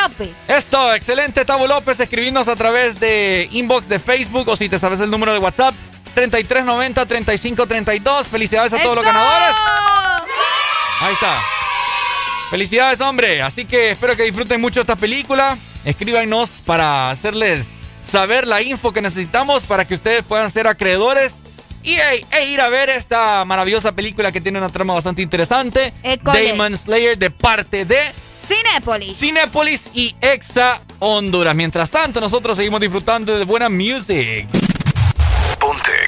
López. 0.00 0.36
Eso, 0.48 0.94
excelente 0.94 1.44
Tavo 1.44 1.66
López, 1.66 1.98
escribirnos 2.00 2.48
a 2.48 2.56
través 2.56 3.00
de 3.00 3.48
inbox 3.50 3.88
de 3.88 3.98
Facebook 3.98 4.48
o 4.48 4.56
si 4.56 4.68
te 4.68 4.78
sabes 4.78 5.00
el 5.00 5.10
número 5.10 5.32
de 5.32 5.38
WhatsApp 5.40 5.74
3390 6.14 7.04
3532. 7.04 8.28
Felicidades 8.28 8.72
a 8.72 8.78
todos 8.78 8.94
los 8.94 9.04
ganadores. 9.04 9.54
Ahí 11.00 11.12
está. 11.12 11.65
Felicidades, 12.50 13.00
hombre. 13.00 13.42
Así 13.42 13.64
que 13.64 13.90
espero 13.90 14.16
que 14.16 14.22
disfruten 14.22 14.60
mucho 14.60 14.80
esta 14.80 14.96
película. 14.96 15.56
Escríbanos 15.84 16.50
para 16.64 17.10
hacerles 17.10 17.66
saber 18.02 18.46
la 18.46 18.62
info 18.62 18.92
que 18.92 19.02
necesitamos 19.02 19.64
para 19.64 19.84
que 19.84 19.94
ustedes 19.94 20.24
puedan 20.24 20.50
ser 20.50 20.66
acreedores 20.66 21.34
y 21.82 21.94
e, 21.94 22.44
ir 22.48 22.60
a 22.60 22.68
ver 22.68 22.88
esta 22.88 23.44
maravillosa 23.44 23.92
película 23.92 24.32
que 24.32 24.40
tiene 24.40 24.58
una 24.58 24.68
trama 24.68 24.94
bastante 24.94 25.22
interesante. 25.22 25.92
Damon 26.22 26.76
Slayer 26.76 27.18
de 27.18 27.30
parte 27.30 27.84
de 27.84 27.98
Cinépolis. 28.46 29.18
Cinépolis 29.18 29.90
y 29.94 30.14
Exa 30.20 30.80
Honduras. 31.00 31.54
Mientras 31.54 31.90
tanto, 31.90 32.20
nosotros 32.20 32.56
seguimos 32.56 32.80
disfrutando 32.80 33.36
de 33.36 33.44
buena 33.44 33.68
music. 33.68 34.48
Ponte 35.58 36.05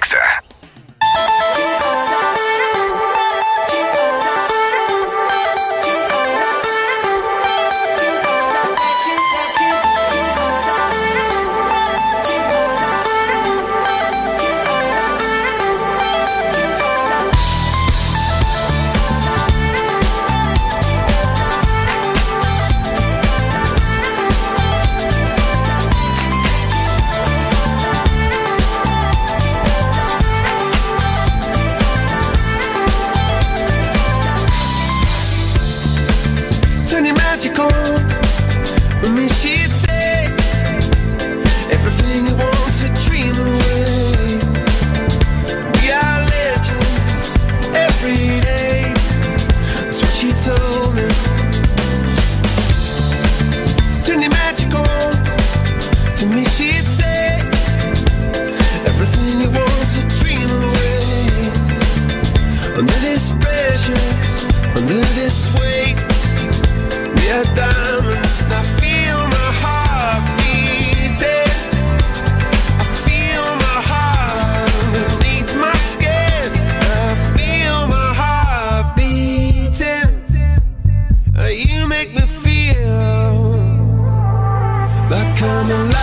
Come 85.38 85.70
on. 85.70 85.97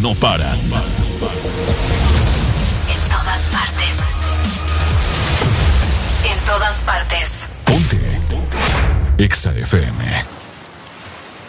no 0.00 0.14
paran. 0.16 0.58
En 0.58 0.68
todas 3.08 3.42
partes. 3.52 3.94
En 6.24 6.38
todas 6.44 6.82
partes. 6.82 7.30
Ponte. 7.64 8.00
Exa 9.16 9.52
FM. 9.52 10.24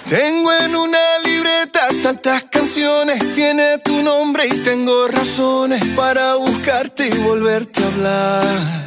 Tengo 0.07 0.53
en 0.53 0.75
una 0.75 1.17
libreta 1.23 1.87
tantas 2.03 2.43
canciones, 2.43 3.33
tiene 3.33 3.79
tu 3.79 4.03
nombre 4.03 4.45
y 4.47 4.63
tengo 4.63 5.07
razones 5.07 5.83
para 5.95 6.35
buscarte 6.35 7.07
y 7.07 7.17
volverte 7.17 7.83
a 7.83 7.87
hablar 7.87 8.84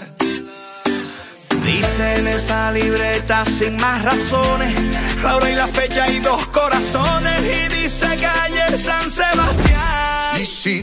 en 2.00 2.28
esa 2.28 2.70
libreta 2.70 3.44
sin 3.44 3.76
más 3.76 4.02
razones. 4.02 4.74
La 5.22 5.36
hora 5.36 5.50
y 5.50 5.54
la 5.54 5.66
fecha 5.66 6.08
y 6.08 6.20
dos 6.20 6.46
corazones. 6.48 7.40
Y 7.40 7.82
dice 7.82 8.06
calle 8.16 8.78
San 8.78 9.10
Sebastián. 9.10 10.40
Y 10.40 10.44
si 10.44 10.82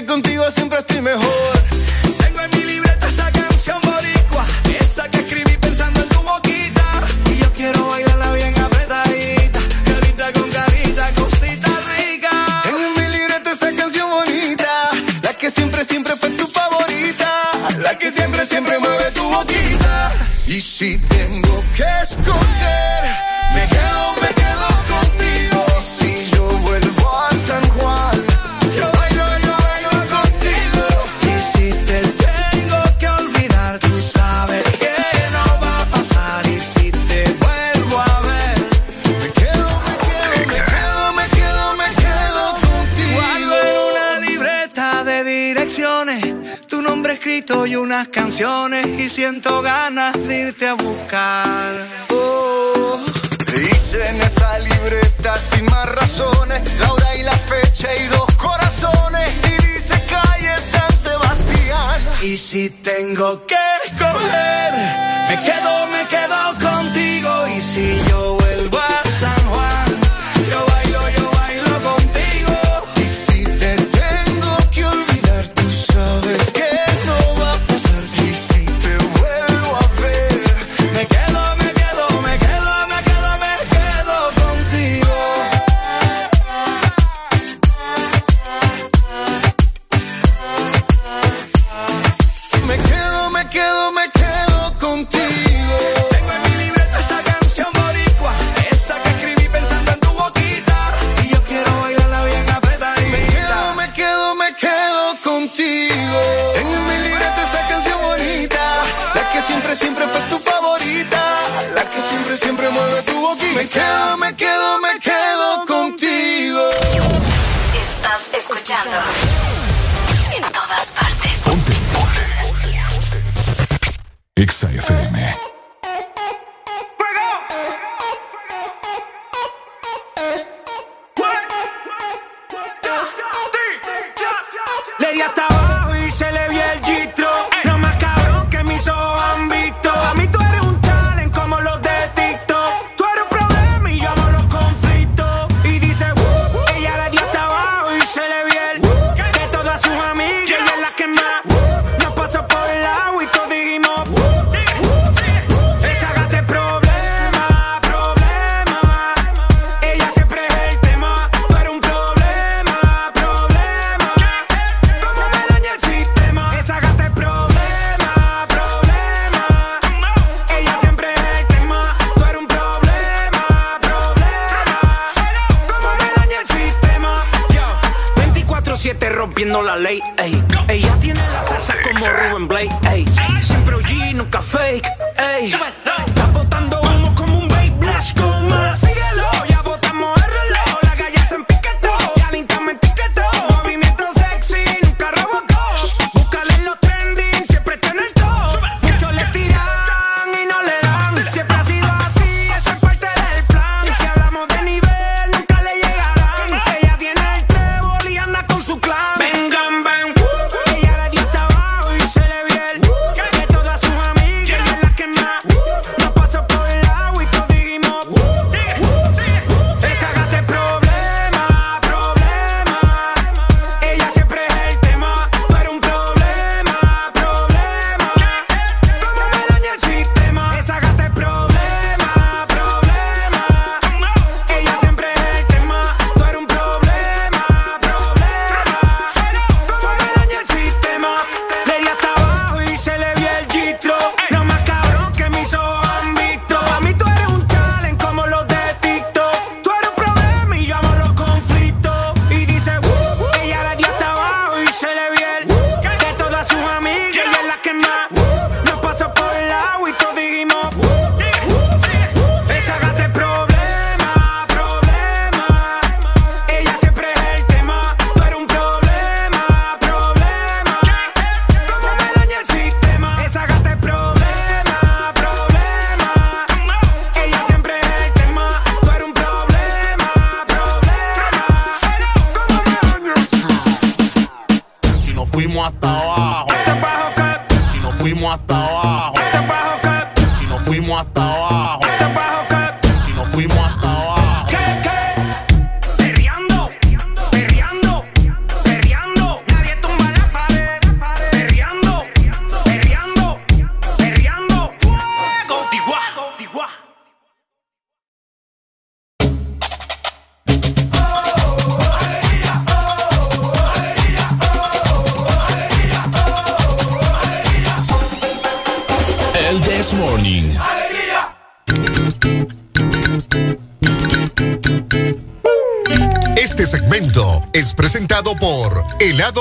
que 0.00 0.04
contigo 0.04 0.50
siempre 0.50 0.78
estoy 0.80 1.00
mejor. 1.00 1.55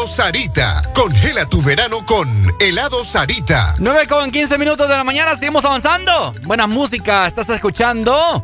Helado 0.06 0.18
Sarita. 0.18 0.84
Congela 0.94 1.46
tu 1.50 1.64
verano 1.64 2.06
con 2.06 2.30
Helado 2.60 3.04
Sarita. 3.04 3.74
9 3.80 4.06
con 4.08 4.30
15 4.30 4.56
minutos 4.60 4.88
de 4.88 4.96
la 4.96 5.04
mañana, 5.04 5.36
seguimos 5.36 5.66
avanzando. 5.66 6.32
Buena 6.44 6.68
música, 6.68 7.26
estás 7.26 7.50
escuchando. 7.50 8.44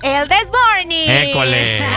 El 0.00 0.26
This 0.26 0.48
Morning. 0.50 1.06
École. 1.06 1.84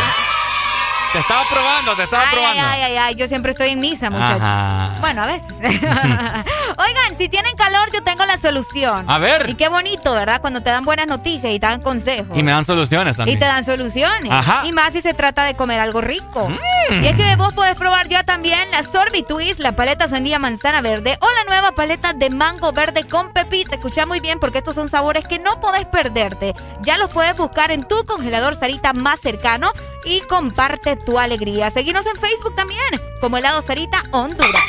Te 1.14 1.18
estaba 1.18 1.42
probando, 1.50 1.96
te 1.96 2.04
estaba 2.04 2.22
Ay, 2.22 2.30
probando. 2.32 2.62
ay, 2.64 2.82
ay, 2.84 2.98
ay, 2.98 3.16
yo 3.16 3.28
siempre 3.28 3.52
estoy 3.54 3.70
en 3.70 3.80
misa, 3.80 4.12
muchachos. 4.12 4.42
Ajá. 4.44 4.98
Bueno, 5.00 5.24
a 5.24 5.26
veces. 5.26 5.48
Oigan, 5.60 7.18
si 7.18 7.28
tienen 7.30 7.56
calor, 7.56 7.90
yo 7.92 8.04
tengo 8.04 8.26
la 8.28 8.38
solución. 8.38 9.10
A 9.10 9.18
ver. 9.18 9.50
Y 9.50 9.56
qué 9.56 9.70
bonito, 9.70 10.14
¿verdad? 10.14 10.40
Cuando 10.40 10.62
te 10.62 10.70
dan 10.70 10.86
buenas 10.86 11.08
noticias 11.08 11.52
y 11.52 11.60
te 11.60 11.66
dan 11.66 11.82
consejos. 11.82 12.38
Y 12.38 12.44
me 12.44 12.52
dan 12.52 12.64
soluciones 12.64 13.16
Y 13.16 13.18
también. 13.18 13.40
te 13.40 13.46
dan 13.46 13.64
soluciones. 13.64 14.32
Ajá. 14.32 14.62
Y 14.68 14.72
más 14.72 14.94
si 14.94 15.02
se 15.02 15.16
trata 15.16 15.46
de 15.46 15.56
comer 15.56 15.80
algo 15.80 16.00
rico. 16.00 16.48
Mm. 16.48 16.60
Y 16.92 17.06
es 17.08 17.16
que 17.16 17.36
vos 17.36 17.54
podés 17.54 17.76
probar 17.76 18.08
ya 18.08 18.24
también 18.24 18.72
la 18.72 18.84
Sorbitwist, 18.84 19.60
la 19.60 19.74
paleta 19.74 20.08
sandía 20.08 20.40
manzana 20.40 20.82
verde 20.82 21.18
o 21.22 21.26
la 21.26 21.44
nueva 21.46 21.72
paleta 21.74 22.14
de 22.14 22.30
mango 22.30 22.72
verde 22.72 23.06
con 23.08 23.32
pepita. 23.32 23.76
Escucha 23.76 24.06
muy 24.06 24.20
bien 24.20 24.40
porque 24.40 24.58
estos 24.58 24.76
son 24.76 24.88
sabores 24.88 25.28
que 25.28 25.40
no 25.40 25.60
podés 25.60 25.88
perderte. 25.88 26.56
Ya 26.82 26.98
los 26.98 27.12
puedes 27.12 27.38
buscar 27.38 27.72
en 27.72 27.84
tu 27.88 28.06
congelador 28.06 28.56
Sarita 28.56 28.94
más 28.94 29.20
cercano 29.20 29.72
y 30.04 30.22
comparte 30.22 30.96
tu 30.96 31.20
alegría. 31.20 31.70
Seguinos 31.72 32.06
en 32.06 32.16
Facebook 32.16 32.56
también 32.56 32.80
como 33.22 33.38
helado 33.38 33.62
Sarita 33.62 34.04
Honduras. 34.12 34.64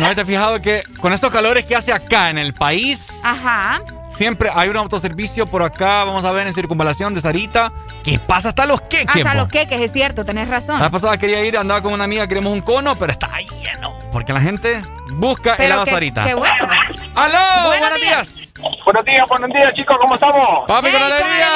¿No 0.00 0.12
te 0.14 0.20
has 0.20 0.26
fijado 0.26 0.60
que 0.60 0.82
con 1.00 1.12
estos 1.12 1.30
calores 1.30 1.64
que 1.64 1.76
hace 1.76 1.92
acá 1.92 2.28
en 2.30 2.38
el 2.38 2.52
país, 2.52 3.08
Ajá. 3.22 3.80
siempre 4.10 4.50
hay 4.52 4.68
un 4.68 4.76
autoservicio 4.76 5.46
por 5.46 5.62
acá, 5.62 6.02
vamos 6.02 6.24
a 6.24 6.32
ver 6.32 6.48
en 6.48 6.52
circunvalación 6.52 7.14
de 7.14 7.20
Sarita, 7.20 7.72
que 8.04 8.18
pasa 8.18 8.50
hasta 8.50 8.66
los 8.66 8.80
queques. 8.82 9.16
Hasta 9.16 9.30
po. 9.32 9.36
los 9.38 9.48
queques, 9.48 9.80
es 9.80 9.92
cierto, 9.92 10.24
tenés 10.24 10.48
razón. 10.48 10.78
La 10.80 10.90
pasada 10.90 11.16
quería 11.18 11.42
ir, 11.44 11.56
andaba 11.56 11.82
con 11.82 11.92
una 11.92 12.04
amiga, 12.04 12.26
queremos 12.26 12.52
un 12.52 12.60
cono, 12.60 12.94
pero 12.96 13.10
está 13.12 13.30
lleno. 13.38 13.98
Porque 14.12 14.32
la 14.32 14.40
gente 14.40 14.82
busca 15.14 15.54
Pero 15.56 15.66
helado 15.82 15.84
qué- 15.86 16.12
qué 16.12 16.34
bueno. 16.34 16.68
¡Aló! 17.14 17.38
Buenos 17.66 17.80
¡Buenos 17.90 18.00
días! 18.00 18.40
Buenos 18.84 19.04
días, 19.04 19.28
buenos 19.28 19.50
días, 19.50 19.74
chicos, 19.74 19.96
¿cómo 20.00 20.14
estamos? 20.14 20.62
¡Papi, 20.66 20.90
con 20.90 21.02
alegría! 21.02 21.48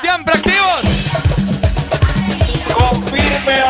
¡Siempre 0.00 0.34
activos! 0.34 0.80
Confirme 2.74 3.62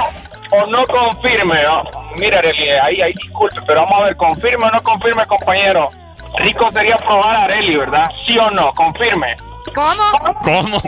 o 0.50 0.66
no 0.66 0.82
confirme. 0.84 1.62
¿no? 1.64 1.82
Mira, 2.16 2.38
Arely, 2.38 2.70
ahí, 2.70 3.00
ahí 3.02 3.12
disculpe, 3.22 3.60
pero 3.66 3.82
vamos 3.82 4.02
a 4.02 4.04
ver, 4.06 4.16
confirme 4.16 4.66
o 4.66 4.70
no 4.70 4.82
confirme, 4.82 5.26
compañero. 5.26 5.90
Rico 6.38 6.70
sería 6.70 6.96
probar 6.96 7.36
a 7.36 7.44
Arely, 7.44 7.76
¿verdad? 7.76 8.08
¿Sí 8.26 8.38
o 8.38 8.50
no? 8.50 8.72
Confirme. 8.72 9.34
¿Cómo? 9.74 10.34
¿Cómo? 10.42 10.82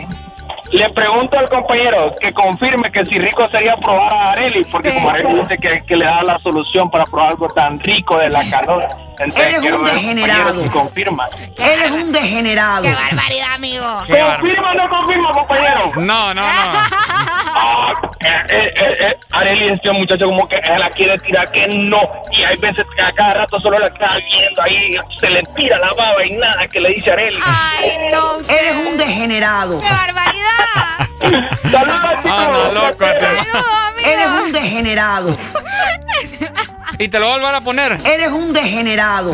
Le 0.77 0.91
pregunto 0.91 1.39
al 1.39 1.49
compañero 1.49 2.13
que 2.21 2.31
confirme 2.31 2.91
que 2.91 3.03
si 3.05 3.17
rico 3.17 3.47
sería 3.47 3.75
probar 3.77 4.13
a 4.13 4.31
Arely, 4.33 4.63
porque 4.65 4.93
como 4.93 5.09
Arely 5.09 5.39
dice 5.39 5.57
que, 5.57 5.83
que 5.87 5.95
le 5.95 6.05
da 6.05 6.21
la 6.21 6.37
solución 6.37 6.91
para 6.91 7.03
probar 7.05 7.29
algo 7.29 7.47
tan 7.49 7.79
rico 7.79 8.19
de 8.19 8.29
la 8.29 8.47
calor. 8.47 8.87
Entonces, 9.19 9.47
Eres 9.47 9.73
un 9.73 9.83
degenerado. 9.83 10.63
si 10.63 10.69
confirma. 10.69 11.27
Eres 11.57 11.89
un 11.89 12.11
degenerado. 12.11 12.83
¡Qué 12.83 12.93
barbaridad, 12.93 13.53
amigo! 13.55 13.85
¿Confirma 14.05 14.71
o 14.71 14.73
no 14.75 14.89
confirma, 14.89 15.33
compañero? 15.33 15.91
No, 15.95 16.33
no, 16.35 16.41
no. 16.43 16.79
Ah, 17.59 17.93
eh, 18.19 18.27
eh, 18.49 18.73
eh, 18.77 19.17
eh, 19.41 19.73
este 19.73 19.91
muchacho 19.91 20.25
como 20.25 20.47
que 20.47 20.57
la 20.57 20.89
quiere 20.91 21.17
tirar 21.19 21.49
que 21.51 21.67
no. 21.67 21.99
Y 22.31 22.43
hay 22.43 22.57
veces 22.57 22.85
que 22.95 23.01
a 23.01 23.11
cada 23.13 23.33
rato 23.33 23.59
solo 23.59 23.79
la 23.79 23.87
está 23.87 24.09
viendo 24.29 24.61
ahí, 24.61 24.95
se 25.19 25.29
le 25.31 25.41
tira 25.55 25.79
la 25.79 25.91
baba 25.93 26.23
y 26.23 26.33
nada 26.33 26.67
que 26.67 26.79
le 26.79 26.89
dice 26.89 27.11
Arely. 27.11 27.39
¡Ay, 27.43 28.11
no! 28.11 28.35
Eres 28.47 28.75
un 28.87 28.97
degenerado. 28.97 29.79
¡Qué 29.79 29.89
barbaridad! 29.89 30.36
¡Saludos, 31.19 32.01
Ah, 32.29 32.49
no, 32.51 32.73
loco. 32.73 33.05
Eres 34.05 34.27
un 34.43 34.51
degenerado. 34.51 35.35
Y 36.99 37.09
te 37.09 37.19
lo 37.19 37.29
vuelvan 37.29 37.55
a 37.55 37.61
poner. 37.61 37.99
Eres 38.05 38.29
un 38.31 38.53
degenerado. 38.53 39.33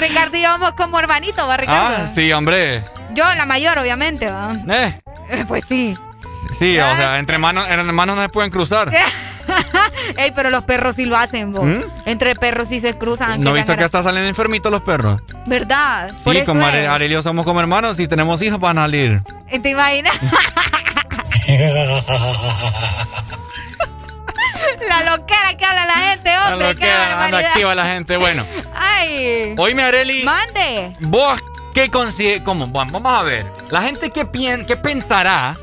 Ricardo 0.00 0.36
y 0.36 0.42
yo 0.42 0.48
vamos 0.48 0.72
como 0.72 0.98
hermanito, 0.98 1.46
¿va, 1.46 1.56
Ricardo? 1.56 1.96
Ah, 2.04 2.10
sí, 2.14 2.32
hombre. 2.32 2.82
Yo, 3.12 3.24
la 3.34 3.44
mayor, 3.46 3.78
obviamente, 3.78 4.30
¿va? 4.30 4.52
Eh, 4.68 4.98
Eh, 5.30 5.44
Pues 5.46 5.64
sí. 5.68 5.96
sí, 6.58 6.78
o 6.78 6.96
sea, 6.96 7.18
entre 7.18 7.38
manos, 7.38 7.66
entre 7.68 7.92
manos 7.92 8.16
no 8.16 8.22
se 8.22 8.28
pueden 8.30 8.50
cruzar. 8.50 8.90
Ey, 10.16 10.32
pero 10.34 10.50
los 10.50 10.64
perros 10.64 10.96
sí 10.96 11.04
lo 11.06 11.16
hacen, 11.16 11.52
vos. 11.52 11.64
¿Mm? 11.64 11.80
Entre 12.06 12.34
perros 12.34 12.68
sí 12.68 12.80
se 12.80 12.96
cruzan. 12.96 13.40
¿No 13.42 13.52
viste 13.52 13.76
que 13.76 13.84
hasta 13.84 14.02
salen 14.02 14.24
enfermitos 14.24 14.70
los 14.70 14.82
perros? 14.82 15.20
¿Verdad? 15.46 16.12
Sí, 16.24 16.42
como. 16.44 16.64
Are- 16.66 17.08
yo 17.08 17.22
somos 17.22 17.44
como 17.44 17.60
hermanos, 17.60 17.96
si 17.96 18.06
tenemos 18.08 18.40
hijos 18.42 18.58
van 18.60 18.78
a 18.78 18.82
salir. 18.82 19.22
¿Te 19.62 19.70
imaginas? 19.70 20.14
La 24.88 25.04
loquera 25.16 25.54
que 25.56 25.64
habla 25.64 25.86
la 25.86 25.94
gente, 25.94 26.30
hombre. 26.38 26.56
La 26.64 26.68
loquera, 26.72 27.24
anda 27.24 27.38
activa 27.38 27.74
la 27.74 27.86
gente. 27.86 28.16
Bueno. 28.16 28.44
Ay. 28.74 29.54
Oíme, 29.56 29.82
Areli. 29.82 30.22
Mande. 30.24 30.96
¿Vos 31.00 31.40
qué 31.72 31.90
consideras? 31.90 32.42
¿Cómo? 32.44 32.66
Vamos 32.68 33.02
a 33.06 33.22
ver. 33.22 33.50
La 33.70 33.82
gente 33.82 34.10
qué, 34.10 34.24
pien 34.24 34.64
qué 34.66 34.76
pensará. 34.76 35.56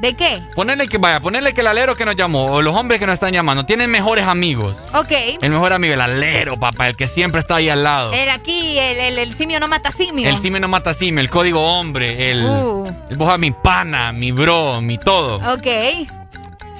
¿De 0.00 0.14
qué? 0.14 0.42
Ponerle 0.54 0.88
que 0.88 0.98
vaya, 0.98 1.20
ponerle 1.20 1.54
que 1.54 1.62
el 1.62 1.66
alero 1.68 1.96
que 1.96 2.04
nos 2.04 2.16
llamó 2.16 2.46
o 2.52 2.60
los 2.60 2.76
hombres 2.76 3.00
que 3.00 3.06
nos 3.06 3.14
están 3.14 3.32
llamando 3.32 3.64
tienen 3.64 3.90
mejores 3.90 4.26
amigos. 4.26 4.76
Ok. 4.92 5.10
El 5.40 5.50
mejor 5.50 5.72
amigo, 5.72 5.94
el 5.94 6.00
alero, 6.02 6.58
papá, 6.60 6.88
el 6.88 6.96
que 6.96 7.08
siempre 7.08 7.40
está 7.40 7.56
ahí 7.56 7.70
al 7.70 7.82
lado. 7.82 8.12
El 8.12 8.28
aquí, 8.28 8.78
el, 8.78 8.98
el, 8.98 9.18
el 9.18 9.34
simio 9.38 9.58
no 9.58 9.68
mata 9.68 9.90
simio. 9.92 10.28
El 10.28 10.36
simio 10.36 10.60
no 10.60 10.68
mata 10.68 10.92
simio, 10.92 11.20
el 11.22 11.30
código 11.30 11.62
hombre, 11.78 12.30
el, 12.30 12.44
Uh. 12.44 12.92
el 13.08 13.16
vos 13.16 13.30
a 13.32 13.38
mi 13.38 13.50
pana, 13.52 14.12
mi 14.12 14.32
bro, 14.32 14.82
mi 14.82 14.98
todo. 14.98 15.36
Ok. 15.54 15.66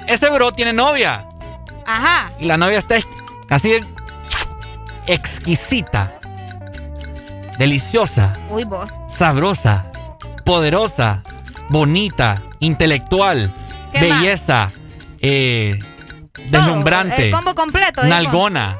Ese 0.05 0.29
bro 0.29 0.51
tiene 0.53 0.71
novia 0.71 1.25
Ajá. 1.85 2.31
y 2.39 2.45
la 2.45 2.57
novia 2.57 2.77
está 2.77 2.97
así 3.49 3.69
de 3.71 3.85
exquisita, 5.07 6.19
deliciosa, 7.57 8.33
Uy, 8.49 8.65
sabrosa, 9.09 9.91
poderosa, 10.45 11.23
bonita, 11.69 12.41
intelectual, 12.59 13.53
¿Qué 13.91 13.99
belleza, 14.01 14.71
eh, 15.19 15.79
deslumbrante, 16.49 17.25
El 17.27 17.31
combo 17.31 17.55
completo. 17.55 18.03
nalgona, 18.03 18.77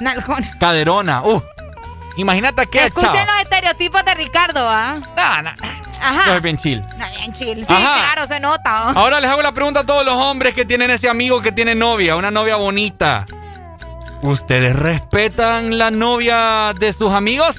Nalgona. 0.00 0.56
caderona. 0.58 1.22
Uh, 1.22 1.42
imagínate 2.16 2.66
que 2.66 2.84
Escuchen 2.86 3.26
los 3.26 3.40
estereotipos 3.42 4.04
de 4.04 4.14
Ricardo, 4.14 4.60
¿ah? 4.68 4.98
Ajá. 5.98 6.36
es 6.36 6.42
bien 6.42 6.56
chill. 6.58 6.80
No, 6.98 7.06
bien 7.18 7.32
chill. 7.32 7.66
Sí, 7.66 7.72
Ajá. 7.72 8.02
claro, 8.12 8.26
se 8.26 8.38
nota. 8.38 8.62
¿ah? 8.88 8.92
Ahora 8.94 9.18
les 9.20 9.30
hago 9.30 9.42
la 9.42 9.52
pregunta 9.52 9.80
a 9.80 9.86
todos 9.86 10.04
los 10.04 10.14
hombres 10.14 10.54
que 10.54 10.64
tienen 10.64 10.90
ese 10.90 11.08
amigo 11.08 11.40
que 11.42 11.52
tiene 11.52 11.74
novia, 11.74 12.16
una 12.16 12.30
novia 12.30 12.56
bonita. 12.56 13.24
¿Ustedes 14.22 14.74
respetan 14.76 15.78
la 15.78 15.90
novia 15.90 16.72
de 16.78 16.92
sus 16.92 17.12
amigos? 17.12 17.56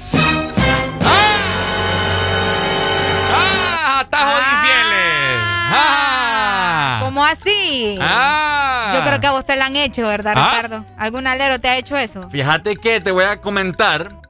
¡Ah! 8.02 8.94
Yo 8.96 9.04
creo 9.06 9.20
que 9.20 9.28
a 9.28 9.32
vos 9.32 9.46
te 9.46 9.56
la 9.56 9.66
han 9.68 9.76
hecho, 9.76 10.04
¿verdad, 10.04 10.34
Ah. 10.36 10.52
Ricardo? 10.56 10.86
¿Algún 10.98 11.28
alero 11.28 11.60
te 11.60 11.68
ha 11.70 11.78
hecho 11.78 11.96
eso? 11.98 12.30
Fíjate 12.30 12.76
que 12.78 13.00
te 13.02 13.12
voy 13.12 13.24
a 13.26 13.40
comentar 13.42 14.22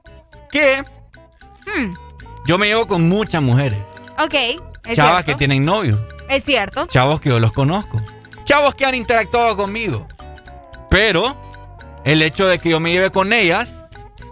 que 0.50 0.84
Hmm, 1.66 1.92
yo 2.46 2.56
me 2.58 2.66
llevo 2.66 2.86
con 2.86 3.08
muchas 3.08 3.42
mujeres. 3.42 3.82
ok. 4.18 4.34
Es 4.86 4.96
Chavas 4.96 5.12
cierto. 5.16 5.26
que 5.26 5.34
tienen 5.34 5.64
novio. 5.66 6.02
Es 6.30 6.44
cierto. 6.44 6.86
Chavos 6.86 7.20
que 7.20 7.28
yo 7.28 7.38
los 7.40 7.52
conozco. 7.52 8.00
Chavos 8.44 8.74
que 8.74 8.86
han 8.86 8.94
interactuado 8.94 9.54
conmigo. 9.56 10.06
Pero 10.88 11.36
el 12.04 12.22
hecho 12.22 12.46
de 12.46 12.58
que 12.58 12.70
yo 12.70 12.80
me 12.80 12.90
lleve 12.90 13.10
con 13.10 13.34
ellas 13.34 13.84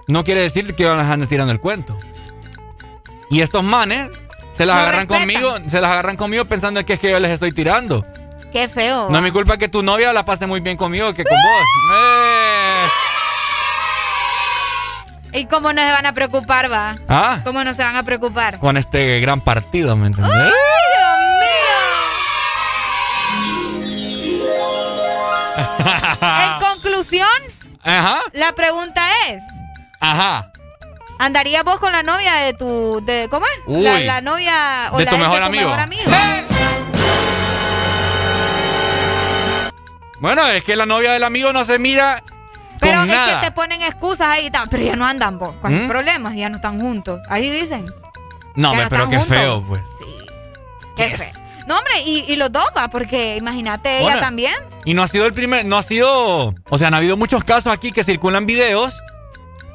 no 0.08 0.24
quiere 0.24 0.40
decir 0.40 0.74
que 0.74 0.84
yo 0.84 0.94
las 0.96 1.06
ande 1.10 1.26
tirando 1.26 1.52
el 1.52 1.60
cuento. 1.60 1.98
Y 3.28 3.42
estos 3.42 3.62
manes 3.62 4.08
se 4.52 4.64
las 4.64 4.76
No 4.76 4.80
agarran 4.82 5.00
respetan. 5.08 5.20
conmigo, 5.20 5.54
se 5.68 5.80
las 5.82 5.90
agarran 5.90 6.16
conmigo 6.16 6.44
pensando 6.46 6.82
que 6.86 6.94
es 6.94 7.00
que 7.00 7.10
yo 7.10 7.20
les 7.20 7.32
estoy 7.32 7.52
tirando. 7.52 8.06
Qué 8.56 8.68
feo. 8.70 9.10
No 9.10 9.18
es 9.18 9.22
mi 9.22 9.30
culpa 9.30 9.58
que 9.58 9.68
tu 9.68 9.82
novia 9.82 10.14
la 10.14 10.24
pase 10.24 10.46
muy 10.46 10.60
bien 10.60 10.78
conmigo 10.78 11.12
que 11.12 11.24
con 11.24 11.34
vos. 11.36 11.66
Eh. 11.94 12.86
¿Y 15.34 15.44
cómo 15.44 15.74
no 15.74 15.82
se 15.82 15.90
van 15.92 16.06
a 16.06 16.14
preocupar, 16.14 16.72
va? 16.72 16.96
Ah. 17.06 17.40
¿Cómo 17.44 17.62
no 17.64 17.74
se 17.74 17.82
van 17.82 17.96
a 17.96 18.02
preocupar? 18.02 18.58
Con 18.58 18.78
este 18.78 19.20
gran 19.20 19.42
partido, 19.42 19.94
¿me 19.94 20.06
entendés? 20.06 20.32
¡Ay, 20.32 20.40
Dios 20.40 20.54
mío! 21.40 21.76
En 26.22 26.60
conclusión, 26.60 27.28
Ajá, 27.82 28.20
la 28.32 28.52
pregunta 28.52 29.06
es: 29.28 29.42
ajá. 30.00 30.50
¿andarías 31.18 31.62
vos 31.64 31.78
con 31.78 31.92
la 31.92 32.02
novia 32.02 32.34
de 32.36 32.54
tu. 32.54 33.02
De, 33.04 33.28
¿Cómo 33.30 33.44
es? 33.46 33.82
La, 33.82 33.98
la 34.00 34.20
novia 34.22 34.88
o 34.92 34.98
De 34.98 35.04
la 35.04 35.10
tu 35.10 35.18
mejor 35.18 35.34
de 35.34 35.40
tu 35.40 35.46
amigo. 35.46 35.64
mejor 35.64 35.80
amigo. 35.80 36.10
Bueno, 40.20 40.46
es 40.48 40.64
que 40.64 40.76
la 40.76 40.86
novia 40.86 41.12
del 41.12 41.24
amigo 41.24 41.52
no 41.52 41.64
se 41.64 41.78
mira 41.78 42.22
Pero 42.80 42.98
con 43.00 43.10
es 43.10 43.14
nada. 43.16 43.40
que 43.40 43.46
te 43.46 43.52
ponen 43.52 43.82
excusas 43.82 44.28
ahí 44.28 44.46
y 44.46 44.50
tal. 44.50 44.68
Pero 44.68 44.82
ya 44.84 44.96
no 44.96 45.04
andan, 45.06 45.38
vos. 45.38 45.54
¿Cuál 45.60 45.84
¿Mm? 45.84 45.88
problema? 45.88 46.34
Ya 46.34 46.48
no 46.48 46.56
están 46.56 46.80
juntos. 46.80 47.20
Ahí 47.28 47.50
dicen. 47.50 47.86
No, 48.54 48.70
hombre, 48.70 48.84
no 48.84 48.90
pero 48.90 49.08
qué 49.10 49.16
juntos. 49.18 49.36
feo, 49.36 49.62
pues. 49.66 49.82
Qué 50.96 51.10
feo. 51.16 51.32
No, 51.66 51.76
hombre, 51.78 51.92
y, 52.04 52.24
y 52.32 52.36
los 52.36 52.50
dos, 52.52 52.66
va, 52.76 52.88
porque 52.88 53.36
imagínate 53.36 54.00
ella 54.00 54.20
también. 54.20 54.54
Y 54.84 54.94
no 54.94 55.02
ha 55.02 55.08
sido 55.08 55.26
el 55.26 55.32
primer, 55.32 55.64
no 55.64 55.76
ha 55.76 55.82
sido, 55.82 56.54
o 56.70 56.78
sea, 56.78 56.88
han 56.88 56.94
habido 56.94 57.16
muchos 57.16 57.42
casos 57.42 57.72
aquí 57.72 57.90
que 57.90 58.04
circulan 58.04 58.46
videos 58.46 58.94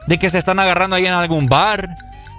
de 0.07 0.17
que 0.17 0.29
se 0.29 0.37
están 0.37 0.57
agarrando 0.59 0.95
ahí 0.95 1.05
en 1.05 1.11
algún 1.13 1.47
bar, 1.47 1.89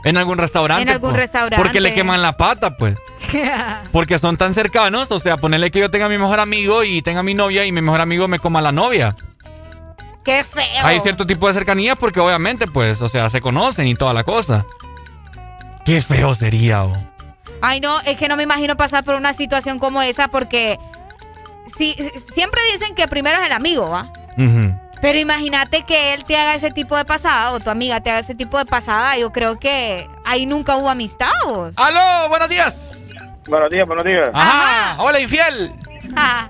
en 0.04 0.16
algún 0.16 0.38
restaurante. 0.38 0.82
En 0.82 0.88
algún 0.88 1.10
pues, 1.10 1.22
restaurante. 1.22 1.56
Porque 1.56 1.80
le 1.80 1.94
queman 1.94 2.22
la 2.22 2.36
pata, 2.36 2.76
pues. 2.76 2.96
Porque 3.92 4.18
son 4.18 4.36
tan 4.36 4.54
cercanos, 4.54 5.10
o 5.10 5.18
sea, 5.18 5.36
ponerle 5.36 5.70
que 5.70 5.80
yo 5.80 5.90
tenga 5.90 6.06
a 6.06 6.08
mi 6.08 6.18
mejor 6.18 6.40
amigo 6.40 6.84
y 6.84 7.02
tenga 7.02 7.20
a 7.20 7.22
mi 7.22 7.34
novia 7.34 7.64
y 7.64 7.72
mi 7.72 7.80
mejor 7.80 8.00
amigo 8.00 8.28
me 8.28 8.38
coma 8.38 8.60
la 8.60 8.72
novia. 8.72 9.14
Qué 10.24 10.44
feo. 10.44 10.84
Hay 10.84 11.00
cierto 11.00 11.26
tipo 11.26 11.48
de 11.48 11.54
cercanía 11.54 11.96
porque 11.96 12.20
obviamente, 12.20 12.66
pues, 12.66 13.02
o 13.02 13.08
sea, 13.08 13.28
se 13.30 13.40
conocen 13.40 13.86
y 13.86 13.94
toda 13.94 14.14
la 14.14 14.24
cosa. 14.24 14.64
Qué 15.84 16.00
feo 16.00 16.34
sería, 16.34 16.84
oh. 16.84 16.92
Ay, 17.60 17.80
no, 17.80 18.00
es 18.00 18.16
que 18.16 18.28
no 18.28 18.36
me 18.36 18.42
imagino 18.42 18.76
pasar 18.76 19.04
por 19.04 19.14
una 19.14 19.34
situación 19.34 19.78
como 19.78 20.02
esa 20.02 20.28
porque 20.28 20.78
si, 21.76 21.94
siempre 22.34 22.60
dicen 22.72 22.94
que 22.94 23.06
primero 23.06 23.38
es 23.38 23.46
el 23.46 23.52
amigo, 23.52 23.88
¿va? 23.88 24.12
Ujú. 24.36 24.74
Pero 25.02 25.18
imagínate 25.18 25.82
que 25.82 26.14
él 26.14 26.24
te 26.24 26.36
haga 26.36 26.54
ese 26.54 26.70
tipo 26.70 26.96
de 26.96 27.04
pasada 27.04 27.52
o 27.52 27.60
tu 27.60 27.68
amiga 27.68 28.00
te 28.00 28.10
haga 28.10 28.20
ese 28.20 28.34
tipo 28.36 28.56
de 28.56 28.64
pasada. 28.64 29.18
Yo 29.18 29.30
creo 29.32 29.58
que 29.58 30.08
ahí 30.24 30.46
nunca 30.46 30.76
hubo 30.76 30.88
amistad. 30.88 31.28
¿vos? 31.44 31.72
¡Aló! 31.76 32.28
¡Buenos 32.30 32.48
días! 32.48 33.10
Buenos 33.48 33.68
días, 33.70 33.84
buenos 33.86 34.04
días. 34.06 34.28
Ajá. 34.32 35.02
¡Hola, 35.02 35.18
infiel! 35.20 35.72
Ah, 36.16 36.48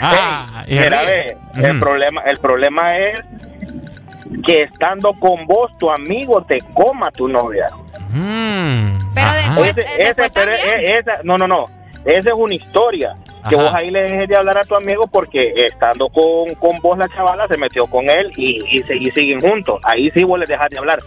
Ah, 0.00 0.64
Mira, 0.68 1.02
ve, 1.02 1.36
el 1.56 1.78
problema, 1.78 2.20
el 2.22 2.38
problema 2.38 2.98
es 2.98 3.18
que 4.44 4.62
estando 4.64 5.12
con 5.14 5.46
vos, 5.46 5.70
tu 5.78 5.90
amigo 5.90 6.42
te 6.42 6.58
coma 6.74 7.10
tu 7.12 7.28
novia. 7.28 7.66
Pero 9.14 9.64
Ese- 9.64 9.84
ese- 9.98 10.30
pero 10.34 10.52
e- 10.52 10.98
esa, 10.98 11.12
no, 11.24 11.38
no, 11.38 11.46
no. 11.46 11.64
Esa 12.04 12.28
es 12.30 12.34
una 12.36 12.54
historia. 12.54 13.14
Que 13.48 13.56
Ajá. 13.56 13.64
vos 13.64 13.74
ahí 13.74 13.90
le 13.90 14.02
dejes 14.02 14.28
de 14.28 14.36
hablar 14.36 14.58
a 14.58 14.64
tu 14.64 14.74
amigo 14.76 15.06
porque 15.06 15.52
estando 15.56 16.08
con, 16.08 16.54
con 16.56 16.78
vos 16.80 16.96
la 16.96 17.08
chavala 17.08 17.46
se 17.48 17.56
metió 17.56 17.86
con 17.86 18.08
él 18.08 18.30
y, 18.36 18.78
y, 18.78 18.82
se- 18.84 18.96
y 18.96 19.10
siguen 19.10 19.40
juntos. 19.40 19.80
Ahí 19.82 20.10
sí 20.10 20.22
vos 20.24 20.38
le 20.38 20.46
dejas 20.46 20.70
de 20.70 20.78
hablar. 20.78 20.98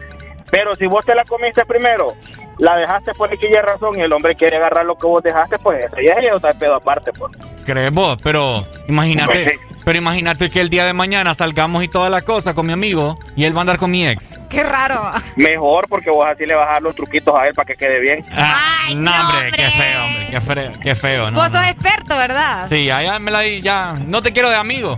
Pero 0.56 0.74
si 0.78 0.86
vos 0.86 1.04
te 1.04 1.14
la 1.14 1.26
comiste 1.26 1.66
primero, 1.66 2.14
la 2.60 2.78
dejaste 2.78 3.12
por 3.12 3.30
aquella 3.30 3.62
razón 3.62 4.00
y 4.00 4.04
el 4.04 4.14
hombre 4.14 4.36
quiere 4.36 4.56
agarrar 4.56 4.86
lo 4.86 4.96
que 4.96 5.06
vos 5.06 5.22
dejaste, 5.22 5.60
pues 5.60 5.84
eso 5.84 5.98
ya 6.02 6.14
es 6.14 6.34
otro 6.34 6.50
pedo 6.58 6.76
aparte. 6.76 7.12
Pues. 7.12 7.36
¿Crees 7.66 7.92
vos? 7.92 8.18
Pero 8.24 8.66
imagínate, 8.88 9.60
pero 9.84 9.98
imagínate 9.98 10.50
que 10.50 10.62
el 10.62 10.70
día 10.70 10.86
de 10.86 10.94
mañana 10.94 11.34
salgamos 11.34 11.84
y 11.84 11.90
toda 11.90 12.10
la 12.10 12.22
cosa 12.22 12.54
con 12.54 12.68
mi 12.68 12.72
amigo 12.72 13.20
y 13.36 13.44
él 13.44 13.54
va 13.54 13.60
a 13.60 13.62
andar 13.62 13.78
con 13.78 13.92
mi 13.92 14.08
ex. 14.08 14.40
qué 14.50 14.64
raro. 14.64 15.12
Mejor 15.36 15.90
porque 15.90 16.10
vos 16.10 16.26
así 16.26 16.46
le 16.46 16.56
vas 16.56 16.70
a 16.70 16.72
dar 16.74 16.84
los 16.84 16.96
truquitos 16.96 17.38
a 17.38 17.48
él 17.48 17.54
para 17.54 17.66
que 17.66 17.76
quede 17.76 18.00
bien. 18.00 18.26
no, 18.96 19.12
hombre, 19.12 19.52
qué 19.54 19.64
feo, 19.64 20.06
hombre, 20.06 20.28
qué 20.32 20.40
feo, 20.40 20.72
qué 20.82 20.96
feo, 20.96 21.32
¿no? 21.32 21.42
Vos 21.42 21.52
no. 21.52 21.60
sos 21.60 21.68
experto, 21.68 22.16
¿verdad? 22.16 22.68
Sí, 22.70 22.86
ya 22.86 23.20
me 23.20 23.30
la 23.30 23.42
di, 23.42 23.62
ya. 23.62 23.92
No 24.06 24.22
te 24.22 24.32
quiero 24.32 24.50
de 24.50 24.56
amigo. 24.56 24.98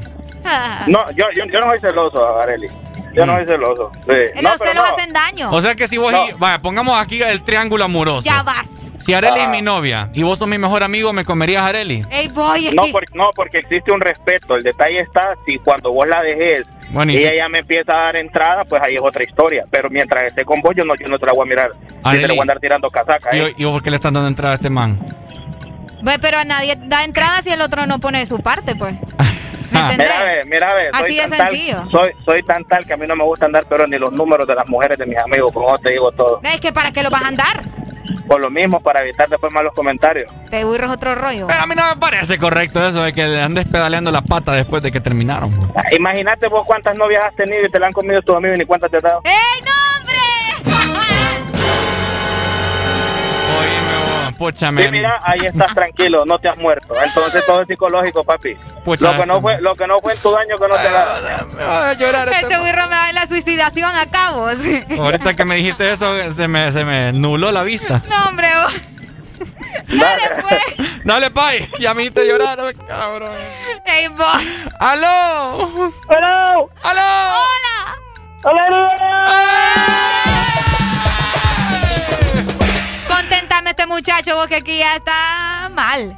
No, 0.85 1.05
yo, 1.15 1.25
yo, 1.35 1.45
yo 1.51 1.59
no 1.59 1.71
soy 1.71 1.79
celoso, 1.79 2.39
Areli. 2.39 2.69
Yo 3.13 3.25
no 3.25 3.35
soy 3.37 3.45
celoso. 3.45 3.91
Sí. 4.07 4.13
Los 4.35 4.43
No, 4.43 4.49
pero 4.59 4.71
celos 4.71 4.75
no. 4.89 4.95
hacen 4.95 5.13
daño. 5.13 5.51
O 5.51 5.61
sea 5.61 5.75
que 5.75 5.87
si 5.87 5.97
vos, 5.97 6.13
y- 6.13 6.33
vaya, 6.37 6.61
pongamos 6.61 6.99
aquí 6.99 7.21
el 7.21 7.43
triángulo 7.43 7.83
amoroso. 7.85 8.21
ya 8.25 8.43
vas. 8.43 8.65
Si 8.99 9.13
Areli 9.13 9.39
Ah. 9.39 9.43
es 9.45 9.49
mi 9.49 9.61
novia 9.61 10.09
y 10.13 10.23
vos 10.23 10.37
sos 10.37 10.49
mi 10.49 10.57
mejor 10.57 10.83
amigo, 10.83 11.13
¿me 11.13 11.23
comerías 11.23 11.63
a 11.63 11.67
Areli? 11.67 12.03
Ey, 12.09 12.27
boy, 12.27 12.67
es 12.67 12.75
No, 12.75 12.83
porque, 12.91 13.07
no, 13.17 13.29
porque 13.35 13.59
existe 13.59 13.89
un 13.91 14.01
respeto. 14.01 14.55
El 14.55 14.63
detalle 14.63 14.99
está 14.99 15.33
si 15.45 15.57
cuando 15.59 15.93
vos 15.93 16.05
la 16.07 16.21
dejes 16.21 16.67
Bueno, 16.89 17.13
y 17.13 17.17
ella 17.17 17.31
ya 17.37 17.47
me 17.49 17.59
empieza 17.59 17.93
a 17.93 18.03
dar 18.05 18.15
entrada, 18.17 18.65
pues 18.65 18.81
ahí 18.83 18.95
es 18.95 19.01
otra 19.01 19.23
historia. 19.23 19.65
Pero 19.71 19.89
mientras 19.89 20.23
esté 20.25 20.43
con 20.43 20.59
vos, 20.61 20.73
yo 20.75 20.83
no, 20.83 20.93
yo 20.95 21.07
no 21.07 21.17
te 21.17 21.25
la 21.25 21.31
voy 21.31 21.45
a 21.47 21.49
mirar. 21.49 21.71
Yo 21.71 21.95
Arely. 22.03 22.21
te 22.21 22.27
la 22.27 22.33
voy 22.33 22.39
a 22.39 22.43
andar 22.43 22.59
tirando 22.59 22.89
casaca. 22.89 23.33
¿Y, 23.35 23.39
¿eh? 23.39 23.53
y 23.57 23.63
vos 23.63 23.73
por 23.73 23.83
qué 23.83 23.89
le 23.91 23.95
están 23.95 24.13
dando 24.13 24.27
entrada 24.27 24.51
a 24.51 24.55
este 24.55 24.69
man? 24.69 24.99
Ve, 26.03 26.19
pero 26.19 26.37
a 26.39 26.43
nadie 26.43 26.77
da 26.85 27.03
entrada 27.05 27.41
si 27.41 27.49
el 27.49 27.61
otro 27.61 27.85
no 27.85 27.99
pone 27.99 28.19
de 28.19 28.25
su 28.25 28.39
parte, 28.39 28.75
pues. 28.75 28.95
¿Me 29.81 29.93
entendés? 29.93 30.09
Mira, 30.09 30.25
ve, 30.33 30.45
mira, 30.45 30.73
ve, 30.73 30.89
soy 30.91 31.01
Así 31.05 31.15
de 31.15 31.21
tan 31.21 31.37
tal- 31.37 31.91
soy, 31.91 32.11
soy 32.25 32.43
tan 32.43 32.63
tal 32.65 32.85
que 32.85 32.93
a 32.93 32.97
mí 32.97 33.05
no 33.07 33.15
me 33.15 33.23
gusta 33.23 33.45
andar, 33.45 33.65
pero 33.69 33.85
ni 33.87 33.97
los 33.97 34.11
números 34.13 34.47
de 34.47 34.55
las 34.55 34.67
mujeres 34.67 34.97
de 34.97 35.05
mis 35.05 35.17
amigos, 35.17 35.51
como 35.51 35.77
te 35.79 35.91
digo 35.91 36.11
todo. 36.11 36.39
Es 36.43 36.59
que 36.59 36.71
para 36.73 36.91
qué 36.91 37.03
lo 37.03 37.09
vas 37.09 37.23
a 37.23 37.27
andar. 37.27 37.61
Por 38.27 38.41
lo 38.41 38.49
mismo, 38.49 38.81
para 38.81 39.01
evitar 39.03 39.29
después 39.29 39.51
malos 39.53 39.73
comentarios. 39.73 40.29
Te 40.49 40.63
burros 40.65 40.91
otro 40.91 41.15
rollo. 41.15 41.47
Pero 41.47 41.61
a 41.61 41.65
mí 41.65 41.75
no 41.75 41.83
me 41.89 41.95
parece 41.97 42.37
correcto 42.37 42.85
eso 42.85 43.01
de 43.03 43.13
que 43.13 43.25
le 43.25 43.41
andes 43.41 43.65
pedaleando 43.65 44.11
la 44.11 44.21
pata 44.21 44.51
después 44.51 44.83
de 44.83 44.91
que 44.91 44.99
terminaron. 44.99 45.49
Ah, 45.75 45.83
Imagínate 45.97 46.47
vos 46.47 46.63
cuántas 46.65 46.97
novias 46.97 47.23
has 47.25 47.35
tenido 47.35 47.65
y 47.65 47.69
te 47.71 47.79
la 47.79 47.87
han 47.87 47.93
comido 47.93 48.21
tus 48.21 48.35
amigos 48.35 48.57
y 48.57 48.59
ni 48.59 48.65
cuántas 48.65 48.91
te 48.91 48.97
has 48.97 49.03
dado. 49.03 49.21
¡Ey, 49.23 49.63
no, 49.65 49.71
Sí, 54.55 54.91
mira, 54.91 55.19
ahí 55.23 55.39
estás 55.45 55.73
tranquilo, 55.73 56.25
no 56.25 56.39
te 56.39 56.49
has 56.49 56.57
muerto. 56.57 56.93
Entonces 57.01 57.45
todo 57.45 57.61
es 57.61 57.67
psicológico, 57.67 58.23
papi. 58.23 58.55
Pucha, 58.83 59.11
lo 59.11 59.19
que 59.19 59.25
no 59.25 59.41
fue, 59.41 59.61
lo 59.61 59.75
que 59.75 59.87
no 59.87 59.99
fue 59.99 60.13
en 60.13 60.21
tu 60.21 60.31
daño 60.31 60.57
que 60.57 60.67
no 60.67 60.75
te. 60.75 60.89
Me 61.55 61.63
va 61.63 61.89
a 61.89 61.93
llorar 61.93 62.29
este 62.29 62.57
birro 62.59 62.83
me 62.87 62.95
va 62.95 63.05
a 63.05 63.13
la 63.13 63.25
suicidación 63.25 63.95
a 63.95 64.05
cabo. 64.07 64.49
sí. 64.51 64.83
Ahorita 64.99 65.33
que 65.33 65.45
me 65.45 65.55
dijiste 65.55 65.91
eso, 65.91 66.13
se 66.33 66.47
me, 66.47 66.71
se 66.71 66.85
me 66.85 67.13
nubló 67.13 67.51
la 67.51 67.63
vista. 67.63 68.01
No, 68.09 68.29
hombre. 68.29 68.47
vos. 68.63 68.73
Dale, 69.87 70.41
pues. 70.41 70.99
Dale, 71.03 71.31
pay. 71.31 71.69
Ya 71.79 71.93
me 71.93 72.03
hiciste 72.03 72.27
llorar, 72.27 72.57
cabrón. 72.87 73.31
Ey, 73.85 74.07
vos. 74.09 74.27
¡Aló! 74.79 75.91
¡Aló! 76.09 76.69
¡Aló! 76.83 77.01
¡Hola! 77.33 77.97
Conténtame 78.41 78.87
este 78.93 80.36
muchacho, 83.97 84.35
vos 84.35 84.47
que 84.47 84.57
aquí 84.57 84.77
ya 84.77 84.95
está 84.95 85.69
mal. 85.73 86.15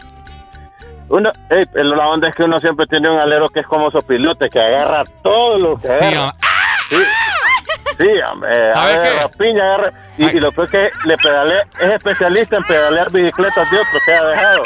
Uno, 1.08 1.32
ey, 1.50 1.66
pero 1.72 1.96
la 1.96 2.08
onda 2.08 2.28
es 2.30 2.36
que 2.36 2.44
uno 2.44 2.60
siempre 2.60 2.86
tiene 2.88 3.10
un 3.10 3.18
alero 3.20 3.50
que 3.50 3.62
es 3.62 3.68
como 3.68 3.90
sopilote, 3.90 4.50
que 4.50 4.60
agarra 4.60 5.04
todo 5.24 5.58
lo 5.58 5.78
que 5.80 5.88
agarra. 5.88 6.36
Sí, 6.90 6.98
sí, 7.98 8.08
hombre, 8.30 8.74
¿Sabes 8.74 9.00
agarra 9.00 9.30
qué? 9.30 9.38
piña, 9.38 9.64
agarra. 9.64 9.94
Y, 10.18 10.26
y 10.26 10.40
lo 10.40 10.52
peor 10.52 10.66
es 10.66 10.72
que 10.72 10.90
le 11.08 11.18
pedalea, 11.18 11.64
es 11.80 11.92
especialista 11.94 12.58
en 12.58 12.64
pedalear 12.64 13.10
bicicletas 13.12 13.72
de 13.72 13.78
otros 13.78 14.02
que 14.06 14.14
ha 14.14 14.24
dejado. 14.26 14.64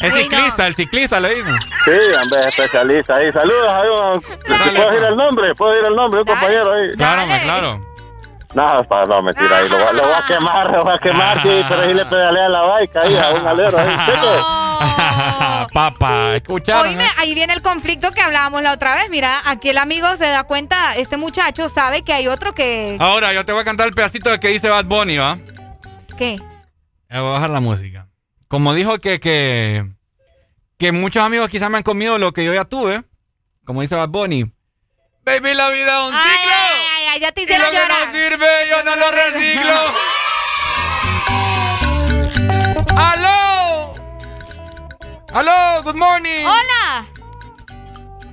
Es 0.00 0.14
ciclista, 0.14 0.66
el 0.66 0.74
ciclista 0.74 1.20
le 1.20 1.34
dicen. 1.36 1.54
Sí, 1.84 1.90
hombre, 1.90 2.40
es 2.40 2.46
especialista 2.46 3.14
ahí. 3.16 3.32
Saludos, 3.32 3.70
ahí, 3.70 3.88
¿Puedo 4.46 4.90
decir 4.90 5.04
el 5.08 5.16
nombre? 5.16 5.54
¿Puedo 5.54 5.72
decir 5.72 5.86
el 5.88 5.96
nombre? 5.96 6.20
Un 6.20 6.26
compañero 6.26 6.72
ahí. 6.72 6.88
Claro, 6.96 7.26
me, 7.26 7.40
claro. 7.42 7.80
No, 8.56 8.82
pa- 8.88 9.04
no, 9.04 9.20
mentira, 9.20 9.58
ahí 9.58 9.68
lo, 9.68 9.76
va- 9.78 9.92
lo 9.92 10.02
voy 10.04 10.12
a 10.14 10.26
quemar, 10.26 10.70
lo 10.72 10.84
voy 10.84 10.94
a 10.94 10.98
quemar, 10.98 11.42
sí, 11.42 11.60
pero 11.68 11.82
ahí 11.82 11.92
le 11.92 12.06
pedalea 12.06 12.48
la 12.48 12.62
bike 12.62 12.96
ahí 12.96 13.14
a 13.16 13.28
un 13.34 13.46
alero 13.46 13.78
ahí. 13.78 13.86
Cheque. 14.06 15.72
Papá, 15.74 16.36
escucharon. 16.36 16.86
Oíme, 16.88 17.04
eh? 17.04 17.08
ahí 17.18 17.34
viene 17.34 17.52
el 17.52 17.60
conflicto 17.60 18.10
que 18.12 18.22
hablábamos 18.22 18.62
la 18.62 18.72
otra 18.72 18.94
vez. 18.94 19.10
Mira, 19.10 19.42
aquí 19.44 19.68
el 19.68 19.76
amigo 19.78 20.08
se 20.16 20.24
da 20.24 20.44
cuenta, 20.44 20.96
este 20.96 21.18
muchacho 21.18 21.68
sabe 21.68 22.02
que 22.02 22.14
hay 22.14 22.28
otro 22.28 22.54
que... 22.54 22.96
Ahora, 22.98 23.32
yo 23.34 23.44
te 23.44 23.52
voy 23.52 23.60
a 23.60 23.64
cantar 23.64 23.88
el 23.88 23.92
pedacito 23.94 24.30
de 24.30 24.40
que 24.40 24.48
dice 24.48 24.70
Bad 24.70 24.86
Bunny, 24.86 25.18
¿va? 25.18 25.36
¿Qué? 26.16 26.32
Eh, 27.10 27.18
voy 27.18 27.28
a 27.28 27.32
bajar 27.32 27.50
la 27.50 27.60
música. 27.60 28.08
Como 28.48 28.72
dijo 28.72 28.98
que, 29.00 29.20
que, 29.20 29.84
que 30.78 30.92
muchos 30.92 31.22
amigos 31.22 31.50
quizás 31.50 31.68
me 31.68 31.76
han 31.76 31.82
comido 31.82 32.16
lo 32.16 32.32
que 32.32 32.42
yo 32.44 32.54
ya 32.54 32.64
tuve. 32.64 33.02
Como 33.66 33.82
dice 33.82 33.96
Bad 33.96 34.08
Bunny. 34.08 34.50
Baby, 35.24 35.54
la 35.54 35.68
vida 35.70 35.98
es 36.00 36.08
un 36.08 36.14
ciclo. 36.14 36.56
Ay, 37.16 37.20
ya 37.20 37.32
te 37.32 37.40
Y 37.40 37.44
hicieron 37.44 37.64
lo 37.66 37.70
que 37.72 37.76
llorar. 37.78 38.06
no 38.06 38.12
sirve, 38.12 38.46
yo 38.70 38.84
no 38.84 38.96
lo 38.96 39.10
reciclo. 39.10 39.74
¡Aló! 42.96 43.94
¡Aló! 45.32 45.82
¡Good 45.82 45.94
morning! 45.96 46.44
¡Hola! 46.44 47.06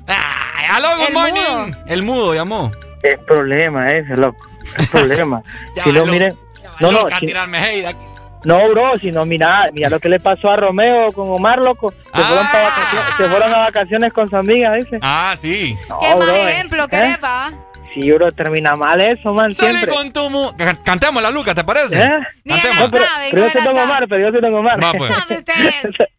Ay, 0.07 0.65
¡Aló! 0.69 0.97
¡Good 0.97 1.07
El 1.07 1.13
morning! 1.13 1.41
mudo. 1.41 1.83
El 1.87 2.03
mudo 2.03 2.33
llamó. 2.35 2.71
Es 3.01 3.19
problema 3.25 3.87
ese, 3.89 4.15
loco. 4.15 4.45
Es 4.77 4.87
problema. 4.89 5.41
Ya 5.75 5.83
si 5.83 5.91
lo 5.91 6.05
va, 6.05 6.11
miren. 6.11 6.37
No, 6.79 6.91
no, 6.91 7.05
si- 7.19 7.25
tirarme 7.27 7.59
hate 7.59 7.85
aquí. 7.87 8.05
no, 8.45 8.67
bro, 8.69 8.97
sino 8.99 9.25
mira, 9.25 9.69
mira 9.73 9.89
lo 9.89 9.99
que 9.99 10.09
le 10.09 10.19
pasó 10.19 10.49
a 10.49 10.55
Romeo 10.55 11.11
con 11.13 11.29
Omar, 11.29 11.59
loco. 11.59 11.93
Se, 12.13 12.21
fueron, 12.21 12.47
pa' 12.47 12.63
vacaciones, 12.63 13.15
se 13.17 13.29
fueron 13.29 13.53
a 13.53 13.57
vacaciones 13.59 14.13
con 14.13 14.29
su 14.29 14.35
amiga, 14.37 14.73
dice. 14.73 14.99
Ah, 15.01 15.35
sí. 15.39 15.77
No, 15.87 15.99
¿Qué 15.99 16.15
más 16.15 16.25
bro, 16.27 16.35
eh. 16.35 16.49
ejemplo 16.51 16.83
¿Eh? 16.85 16.87
querés, 16.89 17.17
pa? 17.19 17.51
Sí, 17.93 18.11
bro, 18.11 18.31
termina 18.31 18.75
mal 18.75 18.99
eso, 19.01 19.33
man, 19.33 19.53
Salí 19.53 19.69
siempre. 19.77 19.91
con 19.93 20.11
tu 20.11 20.30
mu... 20.31 20.51
Can- 20.57 20.77
Cantemos 20.83 21.22
la 21.22 21.30
Luca, 21.30 21.53
¿te 21.53 21.63
parece? 21.63 22.01
¿Eh? 22.01 22.09
Ni 22.43 22.55
la 22.55 22.61
Cantemos. 22.61 22.89
pero, 22.91 23.05
pero 23.30 23.41
no 23.41 23.47
yo 23.47 23.51
soy 23.53 23.61
Don. 23.63 23.77
Omar, 23.77 24.05
pero 24.09 24.22
yo 24.25 24.31
soy 24.31 24.41
Don 24.41 24.55
Omar. 24.55 24.83
Va, 24.83 24.93
pues. 24.93 25.11
No. 25.11 25.17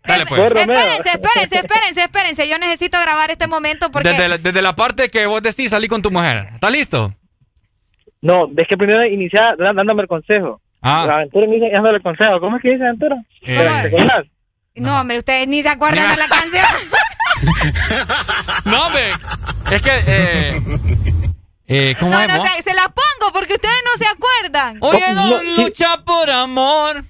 Dale, 0.07 0.27
pues. 0.27 0.41
Romeo. 0.53 0.79
Espérense, 0.79 1.11
espérense, 1.11 1.57
espérense, 1.57 2.01
espérense. 2.03 2.49
Yo 2.49 2.59
necesito 2.59 3.01
grabar 3.01 3.31
este 3.33 3.47
momento 3.49 3.91
porque... 3.91 4.09
Desde 4.11 4.29
la, 4.29 4.39
desde 4.39 4.63
la 4.63 4.77
parte 4.77 5.11
que 5.11 5.27
vos 5.27 5.43
decís, 5.43 5.71
salí 5.71 5.89
con 5.89 6.01
tu 6.01 6.11
mujer. 6.13 6.49
¿Está 6.55 6.71
listo? 6.71 7.13
No, 8.23 8.47
ves 8.49 8.67
que 8.69 8.77
primero 8.77 9.05
iniciar 9.05 9.57
dándome 9.59 10.03
el 10.03 10.09
consejo. 10.09 10.61
Ah. 10.81 11.05
La 11.09 11.15
aventura 11.17 11.47
inicia 11.47 11.71
dándole 11.73 11.97
el 11.97 12.03
consejo. 12.03 12.39
¿Cómo 12.41 12.57
es 12.57 12.63
que 12.63 12.71
dice 12.71 12.85
aventura? 12.85 13.17
Eh, 13.43 13.69
¿Te 13.83 13.89
acordás? 13.89 14.25
No, 14.77 15.01
hombre, 15.01 15.19
ustedes 15.19 15.49
ni 15.49 15.63
se 15.63 15.69
acuerdan 15.69 16.09
de 16.11 16.17
la 16.17 16.29
canción. 16.29 16.65
No, 18.65 18.87
hombre. 18.87 19.03
Es 19.73 19.83
que. 19.83 19.91
Eh, 20.07 20.63
eh, 21.67 21.95
¿Cómo 21.99 22.13
No, 22.13 22.21
es, 22.21 22.29
no, 22.29 22.45
se, 22.47 22.63
se 22.63 22.75
las 22.75 22.87
pongo 22.89 23.33
porque 23.33 23.55
ustedes 23.55 23.75
no 23.85 23.99
se 24.05 24.07
acuerdan. 24.11 24.79
Oye, 24.81 25.01
No, 25.15 25.29
don 25.31 25.41
sí. 25.47 25.63
lucha 25.63 25.97
por 26.05 26.31
amor. 26.31 27.05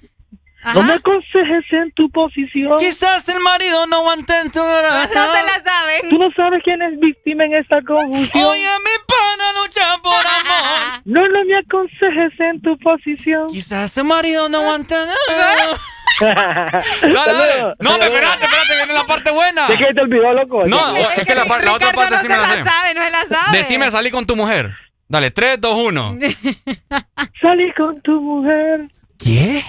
Ajá. 0.63 0.73
No 0.79 0.81
me 0.81 0.93
aconsejes 0.93 1.63
en 1.73 1.91
tu 1.91 2.09
posición. 2.09 2.77
Quizás 2.79 3.27
el 3.29 3.39
marido 3.39 3.85
no 3.85 3.97
aguante 3.97 4.33
tu 4.51 4.57
No 4.57 4.65
se 4.65 4.81
la 5.13 5.61
saben. 5.63 6.09
Tú 6.09 6.17
no 6.17 6.31
sabes 6.35 6.61
quién 6.63 6.81
es 6.81 6.99
víctima 6.99 7.43
en 7.43 7.53
esta 7.53 7.83
confusión. 7.83 8.45
Oye, 8.45 8.61
mi 8.63 9.05
pana 9.05 9.61
lucha 9.61 9.81
por 10.01 10.13
amor. 10.25 11.01
No, 11.05 11.27
no 11.27 11.45
me 11.45 11.57
aconsejes 11.59 12.39
en 12.39 12.61
tu 12.63 12.79
posición. 12.79 13.47
Quizás 13.49 13.95
el 13.97 14.05
marido 14.05 14.49
no 14.49 14.57
aguante. 14.57 14.95
Dale, 16.19 17.13
dale. 17.13 17.75
No, 17.79 17.91
hombre, 17.93 18.07
espérate, 18.07 18.45
espérate, 18.45 18.67
que 18.69 18.75
viene 18.77 18.93
la 18.93 19.05
parte 19.05 19.31
buena. 19.31 19.67
¿De 19.67 19.77
qué 19.77 19.93
te 19.93 20.01
olvidó, 20.01 20.33
loco? 20.33 20.65
No, 20.65 20.95
Es 20.95 21.17
es 21.17 21.25
que 21.25 21.35
la, 21.35 21.45
la 21.45 21.73
otra 21.73 21.91
parte 21.91 22.15
no 22.15 22.21
sí 22.21 22.27
me 22.27 22.37
la 22.37 22.41
la 22.41 22.47
sé. 22.53 22.63
sabe, 22.63 22.93
no 22.93 23.01
se 23.03 23.11
la 23.11 23.21
sabe. 23.27 23.57
Decime, 23.57 23.91
salí 23.91 24.11
con 24.11 24.25
tu 24.25 24.35
mujer. 24.35 24.71
Dale, 25.07 25.31
3, 25.31 25.61
2, 25.61 25.77
1. 25.77 26.17
Salí 27.41 27.71
con 27.73 28.01
tu 28.01 28.19
mujer. 28.21 28.81
¿Qué? 29.19 29.63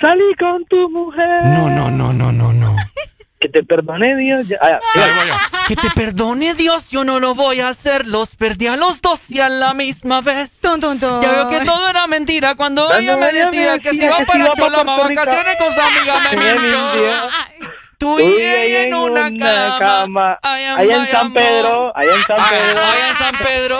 Salí 0.00 0.34
con 0.38 0.64
tu 0.66 0.88
mujer. 0.90 1.44
No, 1.44 1.68
no, 1.68 1.90
no, 1.90 2.12
no, 2.12 2.32
no, 2.32 2.52
no. 2.52 2.76
Que 3.40 3.48
te 3.48 3.62
perdone 3.64 4.16
Dios. 4.16 4.46
Ya, 4.48 4.58
ah, 4.60 4.78
ya. 4.94 5.02
Ahí 5.02 5.10
voy 5.14 5.28
yo. 5.28 5.34
Que 5.66 5.76
te 5.76 5.88
perdone 5.90 6.54
Dios, 6.54 6.90
yo 6.90 7.04
no 7.04 7.20
lo 7.20 7.34
voy 7.34 7.60
a 7.60 7.68
hacer. 7.68 8.06
Los 8.06 8.36
perdí 8.36 8.66
a 8.66 8.76
los 8.76 9.00
dos 9.00 9.30
y 9.30 9.40
a 9.40 9.48
la 9.48 9.72
misma 9.72 10.20
vez. 10.20 10.60
Ya 10.62 11.32
veo 11.32 11.48
que 11.48 11.64
todo 11.64 11.88
era 11.88 12.06
mentira 12.06 12.54
cuando 12.54 12.92
ella 12.94 13.16
me 13.16 13.32
decía 13.32 13.78
que 13.78 13.90
se 13.90 13.96
iba 13.96 14.18
para 14.26 14.44
Rico. 14.44 14.96
vacaciones 14.98 15.56
con 15.56 15.74
su 15.74 15.80
amiga 15.80 16.20
me 16.32 16.36
Me 16.36 16.52
mintió. 16.54 17.30
Tú 18.00 18.18
y 18.18 18.22
ella 18.24 18.84
en 18.84 18.94
una 18.94 19.30
cama. 19.78 20.38
Allá 20.42 20.74
Ay, 20.78 20.90
en 20.90 21.06
San. 21.06 21.32
Pedro. 21.34 21.92
Allá 21.94 22.14
en 22.14 22.22
San 22.22 22.36
Pedro. 22.48 22.80
Allá 22.80 23.08
en 23.10 23.14
San 23.14 23.34
Pedro. 23.44 23.78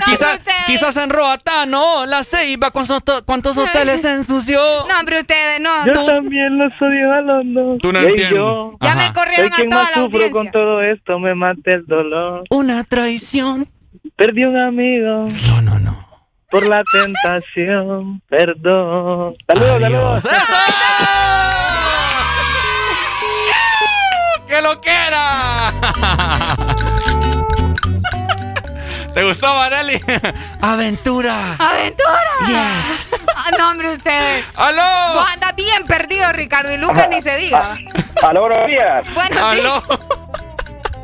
quizás, 0.06 0.40
quizás 0.66 0.96
en 0.96 1.10
Roatano, 1.10 2.06
la 2.06 2.22
ceiba, 2.22 2.70
con 2.70 2.86
sus 2.86 3.02
to- 3.02 3.24
¿cuántos 3.26 3.58
hoteles 3.58 4.00
se 4.02 4.12
ensució? 4.12 4.60
No, 4.88 4.98
hombre, 5.00 5.18
ustedes 5.20 5.60
no. 5.60 5.86
Yo 5.86 6.04
también 6.06 6.56
los 6.56 6.72
odio 6.80 7.12
a 7.12 7.20
los 7.20 7.42
dos. 7.52 7.78
Tú 7.80 7.92
no 7.92 7.98
entiendes. 7.98 8.30
yo 8.30 8.76
Ya 8.80 8.94
me 8.94 9.06
soy 9.06 9.12
corrieron 9.14 9.52
a 9.52 9.56
quien 9.56 9.68
toda 9.70 9.82
más 9.82 9.90
la 9.90 9.96
sufro 9.96 10.04
audiencia. 10.18 10.32
con 10.32 10.50
todo 10.52 10.80
esto. 10.82 11.18
Me 11.18 11.34
mata 11.34 11.70
el 11.72 11.84
dolor. 11.84 12.44
Una 12.50 12.84
traición. 12.84 13.68
Perdí 14.16 14.44
un 14.44 14.56
amigo 14.56 15.26
No, 15.48 15.62
no, 15.62 15.78
no. 15.80 16.06
por 16.48 16.64
la 16.68 16.84
tentación. 16.92 18.22
Perdón. 18.28 19.34
Saludos, 19.48 19.82
saludos. 19.82 20.22
¡Que 24.58 24.64
lo 24.64 24.80
quiera! 24.80 25.72
¿Te 29.14 29.22
gustó, 29.22 29.54
Vareli? 29.54 30.00
¡Aventura! 30.60 31.54
¡Aventura! 31.60 32.32
Yeah. 32.48 32.72
Ah, 33.36 33.50
no, 33.56 33.70
hombre, 33.70 33.92
ustedes. 33.92 34.44
¡Aló! 34.56 34.82
Vos 35.14 35.26
andas 35.32 35.54
bien 35.54 35.84
perdido, 35.84 36.32
Ricardo, 36.32 36.72
y 36.72 36.76
Lucas 36.76 37.06
ni 37.08 37.22
se 37.22 37.36
diga. 37.36 37.78
Aló, 38.20 38.48
buenos 38.48 38.66
días. 38.66 39.14
Buenos 39.14 39.30
días. 39.30 39.44
¡Aló! 39.44 39.84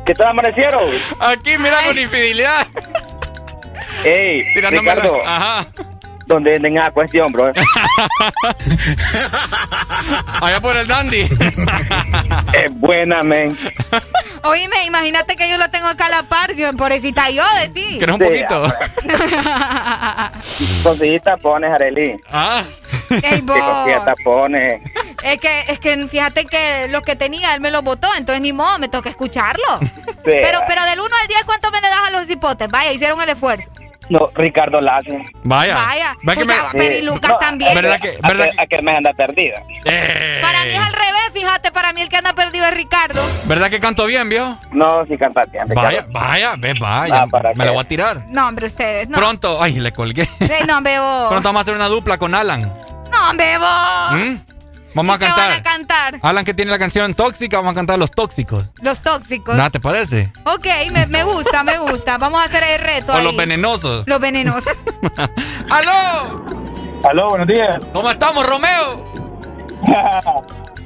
¿Qué 0.05 0.13
tal 0.13 0.27
amanecieron? 0.27 0.83
Aquí, 1.21 1.57
mira, 1.57 1.77
con 1.87 1.97
infidelidad. 1.97 2.67
Ey, 4.03 4.41
Tirándome 4.53 4.87
la- 4.87 4.95
Ricardo, 4.95 5.19
Ajá. 5.25 5.65
¿dónde 6.25 6.51
venden 6.51 6.77
esa 6.77 6.91
cuestión, 6.91 7.31
bro? 7.31 7.53
Allá 10.41 10.59
por 10.59 10.75
el 10.75 10.87
dandy. 10.87 11.29
es 12.55 12.73
buena, 12.73 13.23
men. 13.23 13.57
Oíme, 14.43 14.75
imagínate 14.85 15.35
que 15.35 15.49
yo 15.49 15.57
lo 15.57 15.69
tengo 15.69 15.87
acá 15.87 16.05
a 16.05 16.09
la 16.09 16.23
par. 16.23 16.53
Yo, 16.55 16.71
pobrecita 16.73 17.29
yo, 17.29 17.43
decís. 17.61 17.97
¿Quieres 17.97 18.15
un 18.15 18.19
Sí, 18.21 18.25
poquito? 18.25 18.73
Conseguí 20.83 21.19
tapones, 21.19 21.71
Arely. 21.71 22.15
Ah. 22.31 22.63
Ey. 23.09 23.41
Que 23.41 23.99
tapones. 24.05 24.81
Es 25.23 25.39
que, 25.39 25.65
es 25.67 25.79
que 25.79 26.07
fíjate 26.07 26.45
que 26.45 26.87
lo 26.89 27.01
que 27.01 27.15
tenía 27.15 27.53
él 27.55 27.61
me 27.61 27.71
lo 27.71 27.81
botó, 27.81 28.07
entonces 28.17 28.41
ni 28.41 28.53
modo, 28.53 28.77
me 28.79 28.87
toca 28.87 29.09
escucharlo. 29.09 29.79
Pero, 30.23 30.59
pero 30.67 30.83
del 30.85 30.99
1 30.99 31.09
al 31.21 31.27
10, 31.27 31.43
¿cuánto 31.45 31.71
me 31.71 31.81
le 31.81 31.87
das 31.87 31.99
a 32.07 32.11
los 32.11 32.29
hipotes? 32.29 32.67
Vaya, 32.69 32.91
hicieron 32.91 33.21
el 33.21 33.29
esfuerzo. 33.29 33.71
No, 34.09 34.27
Ricardo 34.35 34.79
Lazo. 34.81 35.09
Vaya. 35.43 35.75
Vaya. 35.75 36.15
¿Ves 36.21 36.37
que 36.37 36.45
me- 36.45 36.53
pero 36.73 36.95
y 36.95 37.01
Lucas 37.01 37.39
también. 37.39 37.73
¿Verdad 37.73 37.99
que- 37.99 38.17
verdad 38.21 38.49
que- 38.51 38.61
Aquel 38.61 38.83
me 38.83 38.91
anda 38.95 39.11
perdida. 39.13 39.63
Eh. 39.85 40.39
Para 40.41 40.63
mí 40.63 40.69
es 40.71 40.77
al 40.77 40.93
revés, 40.93 41.31
fíjate, 41.33 41.71
para 41.71 41.91
mí 41.93 42.01
el 42.01 42.09
que 42.09 42.17
anda 42.17 42.33
perdido 42.33 42.65
es 42.67 42.73
Ricardo. 42.75 43.21
¿Verdad 43.45 43.69
que 43.69 43.79
canto 43.79 44.05
bien, 44.05 44.29
viejo? 44.29 44.57
No, 44.71 45.05
sí 45.07 45.17
canta 45.17 45.43
bien, 45.45 45.67
Ricardo. 45.67 45.89
Vaya, 45.89 46.05
vaya, 46.11 46.55
ve, 46.57 46.73
vaya. 46.79 47.25
¿para 47.27 47.53
me 47.55 47.65
la 47.65 47.71
voy 47.71 47.81
a 47.81 47.87
tirar. 47.87 48.23
No, 48.29 48.47
hombre, 48.47 48.67
ustedes, 48.67 49.09
no. 49.09 49.17
Pronto, 49.17 49.61
ay, 49.61 49.79
le 49.79 49.91
colgué. 49.91 50.23
Eh, 50.39 50.59
no, 50.67 50.81
bebo. 50.81 51.29
Pronto 51.29 51.49
vamos 51.49 51.59
a 51.59 51.61
hacer 51.61 51.73
una 51.75 51.87
dupla 51.87 52.17
con 52.17 52.35
Alan. 52.35 52.61
No, 53.11 53.33
bebo. 53.37 53.65
¿Mm? 54.11 54.54
Vamos 54.95 55.15
a 55.15 55.19
¿Qué 55.19 55.25
cantar. 55.25 55.49
van 55.49 55.59
a 55.59 55.63
cantar? 55.63 56.19
Alan 56.21 56.45
que 56.45 56.53
tiene 56.53 56.71
la 56.71 56.79
canción 56.79 57.13
tóxica, 57.13 57.57
vamos 57.57 57.73
a 57.73 57.75
cantar 57.75 57.99
Los 57.99 58.11
Tóxicos. 58.11 58.65
Los 58.81 58.99
tóxicos. 59.01 59.55
¿Nada 59.55 59.69
te 59.69 59.79
parece? 59.81 60.31
Ok, 60.45 60.65
me, 60.91 61.05
me 61.07 61.23
gusta, 61.23 61.63
me 61.63 61.77
gusta. 61.77 62.17
Vamos 62.17 62.41
a 62.41 62.45
hacer 62.45 62.63
el 62.63 62.79
reto 62.79 63.11
O 63.11 63.15
ahí. 63.17 63.23
Los 63.25 63.35
Venenosos. 63.35 64.07
Los 64.07 64.19
venenosos. 64.21 64.73
¡Aló! 65.69 66.45
Aló, 67.03 67.29
buenos 67.29 67.47
días. 67.47 67.75
¿Cómo 67.93 68.09
estamos, 68.09 68.47
Romeo? 68.47 69.03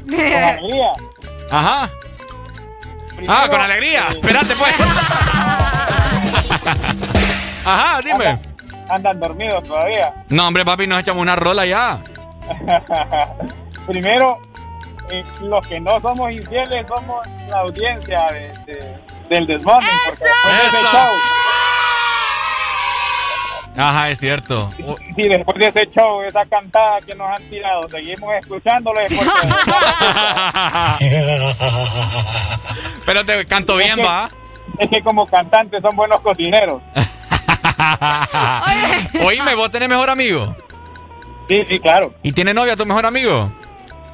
Con 0.09 0.19
alegría. 0.19 0.88
Ajá. 1.51 1.89
Ah, 3.27 3.47
con 3.49 3.61
alegría. 3.61 4.07
Espérate, 4.09 4.55
pues. 4.55 4.73
Ajá, 7.65 7.99
dime. 8.03 8.39
Andan 8.89 9.19
dormidos 9.19 9.63
todavía. 9.63 10.13
No, 10.29 10.47
hombre, 10.47 10.65
papi, 10.65 10.88
nos 10.88 11.01
echamos 11.01 11.21
una 11.21 11.35
rola 11.35 11.65
ya. 11.65 11.99
Primero, 13.90 14.40
eh, 15.09 15.24
los 15.42 15.66
que 15.68 15.80
no 15.80 16.00
somos 16.00 16.32
infieles 16.32 16.85
somos 16.88 17.26
la 17.50 17.59
audiencia 17.61 18.27
de, 18.32 18.42
de- 18.66 18.95
del 19.30 19.48
desmorning. 19.48 19.90
porque 20.06 20.24
después 20.26 20.61
de 20.61 20.68
ese 20.68 20.77
Eso. 20.77 20.92
show, 20.92 21.09
Ajá, 23.77 24.09
es 24.09 24.19
cierto. 24.19 24.69
sí, 25.16 25.27
después 25.30 25.58
de 25.58 25.68
ese 25.68 25.88
show, 25.93 26.22
esa 26.22 26.45
cantada 26.45 27.00
que 27.01 27.16
nos 27.16 27.27
han 27.30 27.42
tirado, 27.50 27.88
seguimos 27.90 28.35
escuchándolo. 28.35 29.00
Pero 33.06 33.26
te 33.26 33.45
canto 33.45 33.76
bien, 33.77 33.92
Es 33.92 33.95
que- 33.95 34.03
va. 34.03 34.30
es 34.80 34.88
que 34.90 35.01
como 35.03 35.26
cantantes 35.27 35.82
son 35.82 35.95
buenos 35.95 36.19
cocineros. 36.22 36.82
Oíme, 39.24 39.56
vos 39.56 39.69
tenés 39.72 39.90
mejor 39.90 40.09
amigo. 40.09 40.56
Sí, 41.48 41.64
sí, 41.68 41.80
claro. 41.80 42.14
¿Y 42.22 42.32
tiene 42.32 42.53
novia 42.53 42.76
tu 42.76 42.85
mejor 42.85 43.06
amigo? 43.06 43.51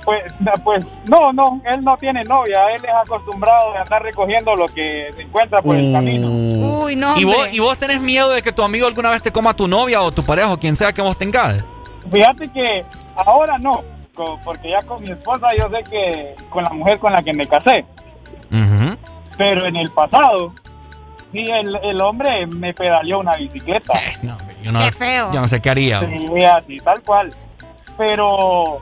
Pues, 0.05 0.21
no, 0.39 0.51
pues 0.63 0.85
no, 1.05 1.33
no, 1.33 1.59
él 1.65 1.83
no 1.83 1.97
tiene 1.97 2.23
novia, 2.23 2.67
él 2.67 2.81
es 2.85 2.93
acostumbrado 3.03 3.73
de 3.73 3.79
andar 3.79 4.03
recogiendo 4.03 4.55
lo 4.55 4.67
que 4.67 5.11
se 5.17 5.23
encuentra 5.23 5.63
por 5.63 5.75
el 5.75 5.91
camino. 5.91 6.27
Uy, 6.29 6.95
no, 6.95 7.17
¿Y 7.17 7.23
vos. 7.23 7.51
¿Y 7.51 7.59
vos 7.59 7.77
tenés 7.79 7.99
miedo 7.99 8.29
de 8.29 8.43
que 8.43 8.51
tu 8.51 8.61
amigo 8.61 8.85
alguna 8.85 9.09
vez 9.09 9.23
te 9.23 9.31
coma 9.31 9.55
tu 9.55 9.67
novia 9.67 10.03
o 10.03 10.11
tu 10.11 10.23
pareja 10.23 10.53
o 10.53 10.57
quien 10.57 10.75
sea 10.75 10.93
que 10.93 11.01
vos 11.01 11.17
tengas? 11.17 11.63
Fíjate 12.11 12.47
que 12.49 12.85
ahora 13.15 13.57
no, 13.57 13.83
porque 14.43 14.69
ya 14.69 14.83
con 14.83 15.01
mi 15.01 15.11
esposa 15.11 15.47
yo 15.57 15.69
sé 15.69 15.83
que 15.89 16.35
con 16.49 16.63
la 16.63 16.69
mujer 16.69 16.99
con 16.99 17.11
la 17.11 17.23
que 17.23 17.33
me 17.33 17.47
casé, 17.47 17.83
pero 19.37 19.65
en 19.65 19.75
el 19.75 19.89
pasado, 19.91 20.53
sí, 21.31 21.39
el, 21.39 21.77
el 21.83 22.01
hombre 22.01 22.45
me 22.47 22.73
pedaleó 22.73 23.19
una 23.19 23.35
bicicleta. 23.35 23.93
Yo 24.61 24.71
no, 24.71 24.79
Qué 24.79 24.91
feo. 24.91 25.31
Yo 25.33 25.41
no 25.41 25.47
sé 25.47 25.61
qué 25.61 25.69
haría. 25.69 25.99
Sí, 25.99 26.43
así, 26.43 26.77
tal 26.77 27.01
cual. 27.01 27.33
Pero, 27.97 28.79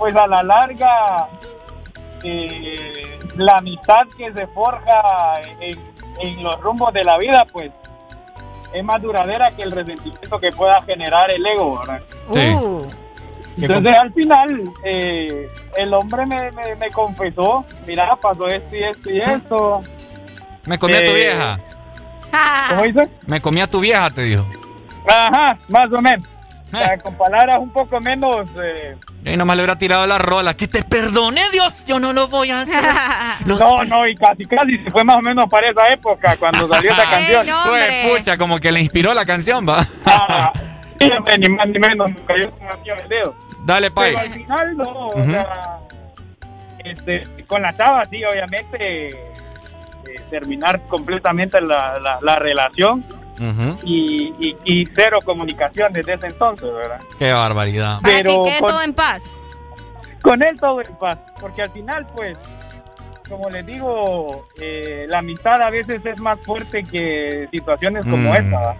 pues 0.00 0.16
a 0.16 0.26
la 0.26 0.42
larga, 0.42 1.28
eh, 2.24 3.18
la 3.36 3.58
amistad 3.58 4.06
que 4.16 4.32
se 4.32 4.46
forja 4.46 5.40
en, 5.60 5.78
en 6.20 6.42
los 6.42 6.58
rumbos 6.62 6.90
de 6.94 7.04
la 7.04 7.18
vida, 7.18 7.44
pues 7.52 7.70
es 8.72 8.82
más 8.82 9.02
duradera 9.02 9.50
que 9.50 9.62
el 9.62 9.72
resentimiento 9.72 10.40
que 10.40 10.48
pueda 10.52 10.80
generar 10.82 11.30
el 11.30 11.44
ego, 11.46 11.78
¿verdad? 11.80 12.00
Uh. 12.28 12.86
Entonces 13.60 13.92
al 13.94 14.10
final 14.14 14.72
eh, 14.84 15.50
el 15.76 15.92
hombre 15.92 16.24
me, 16.24 16.50
me, 16.52 16.76
me 16.76 16.88
confesó, 16.90 17.66
mira, 17.86 18.16
pasó 18.16 18.46
esto 18.46 18.74
y 18.74 18.82
esto 18.82 19.10
y 19.10 19.20
esto. 19.20 19.82
Me 20.64 20.78
comí 20.78 20.94
a 20.94 21.00
tu 21.04 21.10
Eh, 21.10 21.14
vieja. 21.14 21.60
¿Cómo 22.70 22.82
dice? 22.84 23.08
Me 23.26 23.40
comí 23.42 23.60
a 23.60 23.66
tu 23.66 23.80
vieja, 23.80 24.08
te 24.10 24.22
dijo. 24.22 24.46
Ajá, 25.06 25.58
más 25.68 25.92
o 25.92 26.00
menos. 26.00 26.26
O 26.72 26.76
sea, 26.76 26.98
con 26.98 27.14
palabras 27.16 27.58
un 27.58 27.70
poco 27.70 28.00
menos... 28.00 28.42
eh, 28.62 28.96
Y 29.24 29.36
nomás 29.36 29.56
le 29.56 29.62
hubiera 29.64 29.76
tirado 29.78 30.06
la 30.06 30.18
rola. 30.18 30.54
Que 30.54 30.68
te 30.68 30.82
perdone, 30.82 31.40
Dios. 31.52 31.84
Yo 31.86 31.98
no 31.98 32.12
lo 32.12 32.28
voy 32.28 32.50
a 32.50 32.60
hacer. 32.60 32.84
No, 33.46 33.84
no, 33.84 34.06
y 34.06 34.14
casi, 34.14 34.44
casi 34.46 34.76
se 34.84 34.90
fue 34.90 35.02
más 35.02 35.16
o 35.16 35.20
menos 35.22 35.46
para 35.50 35.70
esa 35.70 35.86
época 35.92 36.36
cuando 36.36 36.68
salió 36.72 36.90
esa 36.92 37.10
canción. 37.10 37.46
Pues, 37.66 38.18
pucha, 38.18 38.38
como 38.38 38.58
que 38.60 38.70
le 38.70 38.80
inspiró 38.80 39.12
la 39.14 39.24
canción, 39.26 39.66
va. 39.68 39.82
Sí, 41.00 41.10
hombre, 41.10 41.38
ni 41.38 41.48
más 41.48 41.66
ni 41.68 41.78
menos, 41.78 42.10
me 42.10 42.20
cayó 42.26 42.50
como 42.52 42.70
aquí 42.70 42.90
el 42.90 43.08
dedo. 43.08 43.34
Dale, 43.64 43.90
pai. 43.90 44.10
Pero 44.14 44.18
al 44.20 44.32
final 44.32 44.76
no, 44.76 44.84
o 44.84 45.18
Ujú. 45.18 45.30
sea, 45.30 45.78
este, 46.84 47.26
con 47.46 47.62
la 47.62 47.74
chava 47.76 48.04
sí, 48.10 48.22
obviamente, 48.24 49.08
eh, 49.08 49.14
terminar 50.30 50.80
completamente 50.88 51.60
la, 51.60 51.98
la, 51.98 52.18
la 52.20 52.36
relación 52.36 53.04
Ujú. 53.40 53.78
y, 53.84 54.32
y, 54.38 54.56
y 54.64 54.84
cero 54.94 55.18
comunicación 55.24 55.92
desde 55.92 56.14
ese 56.14 56.26
entonces, 56.26 56.68
¿verdad? 56.72 57.00
Qué 57.18 57.32
barbaridad. 57.32 58.00
Para 58.02 58.14
Pero 58.16 58.44
que 58.44 58.50
quede 58.50 58.60
con- 58.60 58.68
todo 58.70 58.82
en 58.82 58.92
paz. 58.94 59.22
Con 60.22 60.42
él 60.42 60.60
todo 60.60 60.80
en 60.82 60.94
paz, 60.96 61.18
porque 61.40 61.62
al 61.62 61.70
final, 61.70 62.06
pues, 62.14 62.36
como 63.28 63.48
les 63.48 63.64
digo, 63.64 64.46
eh, 64.60 65.06
la 65.08 65.18
amistad 65.18 65.62
a 65.62 65.70
veces 65.70 66.04
es 66.04 66.20
más 66.20 66.38
fuerte 66.44 66.82
que 66.84 67.48
situaciones 67.50 68.04
como 68.04 68.30
Mm. 68.30 68.34
esta, 68.36 68.58
¿verdad? 68.58 68.74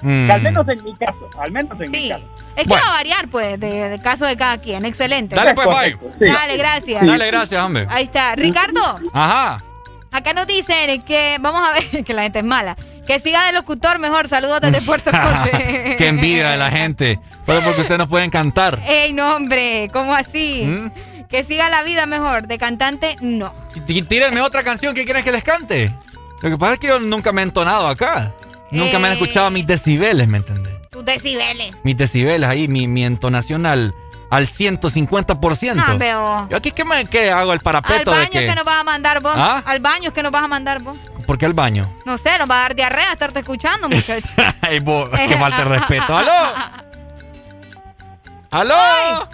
Mm. 0.00 0.26
Que 0.26 0.32
al 0.32 0.42
menos 0.42 0.68
en 0.68 0.84
mi 0.84 0.94
caso, 0.96 1.28
al 1.38 1.50
menos 1.50 1.80
en 1.80 1.90
mi 1.90 1.98
Sí. 1.98 2.08
caso. 2.08 2.24
Es 2.56 2.62
que 2.64 2.68
Bueno. 2.70 2.84
va 2.86 2.90
a 2.92 2.96
variar, 2.96 3.28
pues, 3.30 3.60
de, 3.60 3.88
del 3.90 4.00
caso 4.00 4.26
de 4.26 4.36
cada 4.36 4.58
quien. 4.58 4.84
Excelente. 4.84 5.34
Dale, 5.36 5.54
pues, 5.54 5.66
bye. 5.66 5.98
Dale, 6.32 6.56
gracias. 6.56 7.06
Dale, 7.06 7.26
gracias, 7.26 7.62
hombre. 7.62 7.86
Ahí 7.90 8.04
está. 8.04 8.34
Ricardo, 8.36 8.98
Ajá. 9.12 9.58
acá 10.12 10.32
nos 10.32 10.46
dicen 10.46 11.02
que, 11.02 11.36
vamos 11.40 11.60
a 11.68 11.72
ver, 11.72 12.04
que 12.06 12.14
la 12.14 12.22
gente 12.22 12.38
es 12.38 12.44
mala. 12.44 12.74
Que 13.08 13.18
siga 13.18 13.46
de 13.46 13.52
locutor 13.54 13.98
mejor. 13.98 14.28
Saludos 14.28 14.60
desde 14.60 14.80
Puerto 14.86 15.10
Conde. 15.10 15.96
Qué 15.98 16.06
envidia 16.08 16.50
de 16.50 16.56
la 16.58 16.70
gente. 16.70 17.18
Solo 17.44 17.62
porque 17.62 17.80
ustedes 17.80 17.98
no 17.98 18.06
pueden 18.08 18.30
cantar. 18.30 18.80
Ey, 18.86 19.12
no, 19.12 19.34
hombre, 19.34 19.90
¿cómo 19.92 20.14
así? 20.14 20.62
¿Mm? 20.64 21.26
Que 21.28 21.42
siga 21.42 21.68
la 21.70 21.82
vida 21.82 22.06
mejor. 22.06 22.46
De 22.46 22.58
cantante, 22.58 23.16
no. 23.20 23.52
Tí- 23.86 24.02
Tírenme 24.02 24.40
otra 24.42 24.62
canción 24.62 24.94
que 24.94 25.04
quieres 25.04 25.24
que 25.24 25.32
les 25.32 25.42
cante. 25.42 25.92
Lo 26.42 26.50
que 26.50 26.56
pasa 26.58 26.74
es 26.74 26.78
que 26.78 26.86
yo 26.88 27.00
nunca 27.00 27.32
me 27.32 27.40
he 27.40 27.44
entonado 27.44 27.88
acá. 27.88 28.32
Nunca 28.70 28.98
me 28.98 29.06
han 29.08 29.12
Eh. 29.14 29.16
escuchado 29.16 29.50
mis 29.50 29.66
decibeles, 29.66 30.28
¿me 30.28 30.36
entendés? 30.38 30.74
Tus 30.90 31.04
decibeles. 31.04 31.72
Mis 31.84 31.96
decibeles 31.96 32.48
ahí, 32.48 32.68
mi, 32.68 32.86
mi 32.86 33.04
entonación 33.04 33.64
al, 33.66 33.94
al 34.30 34.46
150%. 34.46 35.74
No, 35.74 35.98
veo. 35.98 36.46
Yo 36.50 36.56
aquí, 36.58 36.70
¿qué, 36.72 36.84
me, 36.84 37.06
qué 37.06 37.30
hago? 37.30 37.52
El 37.52 37.58
Al 37.58 37.60
parapeto 37.62 38.10
baño 38.10 38.24
de 38.24 38.30
que... 38.30 38.46
que 38.46 38.54
nos 38.54 38.64
vas 38.64 38.80
a 38.80 38.84
mandar 38.84 39.20
vos. 39.20 39.32
¿Ah? 39.36 39.62
Al 39.64 39.80
baño 39.80 40.12
que 40.12 40.22
nos 40.22 40.30
vas 40.32 40.42
a 40.42 40.48
mandar 40.48 40.80
vos. 40.82 40.96
¿Por 41.28 41.36
qué 41.36 41.44
al 41.44 41.52
baño? 41.52 41.92
No 42.06 42.16
sé, 42.16 42.38
nos 42.38 42.50
va 42.50 42.56
a 42.56 42.62
dar 42.62 42.74
diarrea 42.74 43.12
estarte 43.12 43.40
escuchando, 43.40 43.86
muchachos. 43.86 44.32
Ay, 44.62 44.80
vos, 44.80 45.10
qué 45.10 45.36
falta 45.36 45.58
de 45.58 45.64
respeto. 45.66 46.16
¡Aló! 46.16 46.32
¡Aló! 48.50 49.28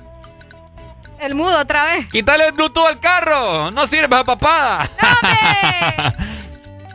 El 1.21 1.37
mudo 1.37 1.57
otra 1.61 1.85
vez. 1.85 2.09
¡Quítale 2.09 2.49
el 2.49 2.53
Bluetooth 2.53 2.89
al 2.89 2.99
carro! 2.99 3.71
¡No 3.71 3.87
sirve 3.87 4.17
a 4.17 4.25
papada! 4.25 4.91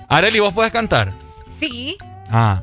Areli, 0.09 0.39
¿vos 0.39 0.53
puedes 0.53 0.73
cantar? 0.73 1.13
Sí. 1.57 1.95
Ah. 2.29 2.61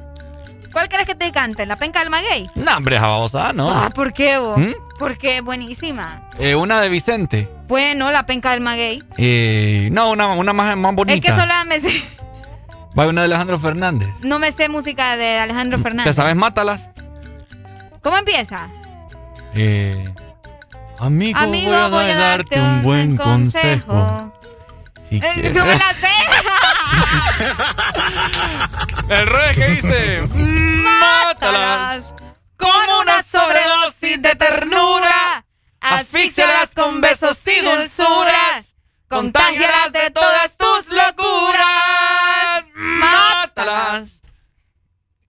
¿Cuál 0.75 0.91
crees 0.91 1.07
que 1.07 1.15
te 1.15 1.33
cante? 1.33 1.65
¿La 1.65 1.77
penca 1.77 2.01
del 2.01 2.11
maguey? 2.11 2.51
No, 2.55 2.77
hombre, 2.77 2.99
babosa, 2.99 3.55
¿no? 3.55 3.71
Ah, 3.71 3.89
¿por 3.89 4.13
qué 4.13 4.37
vos? 4.37 4.59
¿Mm? 4.59 4.73
Porque 4.99 5.39
es 5.39 5.43
buenísima. 5.43 6.29
Eh, 6.39 6.55
una 6.55 6.83
de 6.83 6.91
Vicente. 6.91 7.49
Bueno, 7.67 8.11
la 8.11 8.27
penca 8.27 8.51
del 8.51 8.61
maguey. 8.61 9.03
Eh, 9.17 9.89
no, 9.91 10.11
una, 10.11 10.35
una 10.35 10.53
más, 10.53 10.77
más 10.77 10.95
bonita. 10.95 11.17
Es 11.17 11.35
que 11.35 11.41
solo 11.41 11.55
me 11.67 11.81
sé, 11.81 12.05
Va 12.99 13.07
una 13.07 13.23
de 13.23 13.27
Alejandro 13.27 13.59
Fernández. 13.59 14.09
no 14.23 14.39
me 14.39 14.53
sé 14.53 14.69
música 14.69 15.17
de 15.17 15.39
Alejandro 15.39 15.79
¿Te 15.79 15.83
Fernández. 15.85 16.17
sabes 16.17 16.35
Mátalas? 16.37 16.89
¿Cómo 18.03 18.17
empieza? 18.17 18.69
Eh, 19.55 20.13
amigo, 20.99 21.39
Amigo, 21.39 21.91
voy 21.91 22.11
a, 22.11 22.17
darte 22.17 22.61
un 22.61 22.83
buen 22.83 23.17
consejo. 23.17 24.33
Si 25.09 25.17
Eh, 25.17 25.53
no 25.55 25.65
me 25.65 25.77
la 25.77 25.93
sé. 25.95 26.07
El 29.09 29.27
rey 29.27 29.55
que 29.55 29.69
dice: 29.69 30.29
Mátalas 31.01 32.15
como 32.57 33.01
una 33.03 33.23
sobredosis 33.23 34.21
de 34.23 34.35
ternura. 34.37 35.45
Asfixialas 35.81 36.75
con 36.75 37.01
besos 37.01 37.39
y 37.47 37.65
dulzuras. 37.65 38.75
Contágialas 39.09 39.93
de 39.93 40.11
todas 40.11 40.57
tus 40.59 40.87
locuras. 40.97 41.76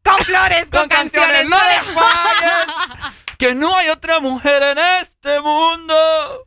Con 0.03 0.17
flores, 0.25 0.67
con, 0.69 0.89
canciones, 0.89 1.47
no 1.47 1.55
desfalles. 1.55 3.13
que 3.37 3.55
no 3.55 3.73
hay 3.77 3.87
otra 3.87 4.19
mujer 4.19 4.63
en 4.63 4.77
este 5.01 5.39
mundo 5.39 6.46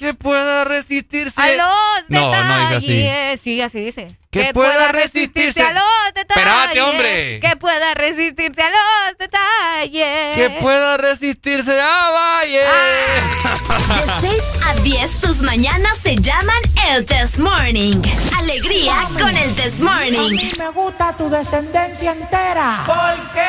que 0.00 0.14
pueda 0.14 0.64
resistirse. 0.64 1.40
A 1.40 1.48
los 1.50 2.08
No, 2.08 2.32
no 2.32 2.34
así. 2.76 2.86
detalles. 2.88 3.40
Sí, 3.40 3.60
así 3.60 3.80
dice. 3.80 4.16
Que 4.30 4.52
pueda 4.54 4.92
resistirse. 4.92 5.60
a 5.60 5.72
los 5.72 5.82
detalles. 6.14 6.36
Espérate, 6.46 6.80
hombre. 6.80 7.40
Que 7.40 7.56
pueda 7.56 7.94
resistirse 7.94 8.62
a 8.62 8.70
los 8.70 9.18
detalles. 9.18 10.36
Que 10.36 10.56
pueda 10.60 10.96
resistirse 10.96 11.80
a 11.80 12.10
Valle. 12.10 12.60
De 12.62 14.28
6 14.28 14.42
a 14.66 14.74
10, 14.82 15.20
tus 15.20 15.42
mañanas 15.42 15.98
se 15.98 16.16
llaman 16.16 16.60
el 16.88 17.04
Test 17.04 17.38
Morning. 17.40 18.00
Alegría 18.38 19.06
con 19.20 19.36
el 19.36 19.54
Test 19.54 19.80
A 19.80 19.84
Morning. 19.84 20.30
mí 20.30 20.52
me 20.58 20.68
gusta 20.70 21.12
tu 21.16 21.28
descendencia 21.28 22.12
entera. 22.12 22.84
¿Por 22.86 23.32
qué? 23.32 23.48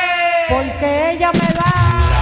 Porque 0.49 1.11
ella 1.11 1.31
me 1.31 1.39
da 1.53 2.20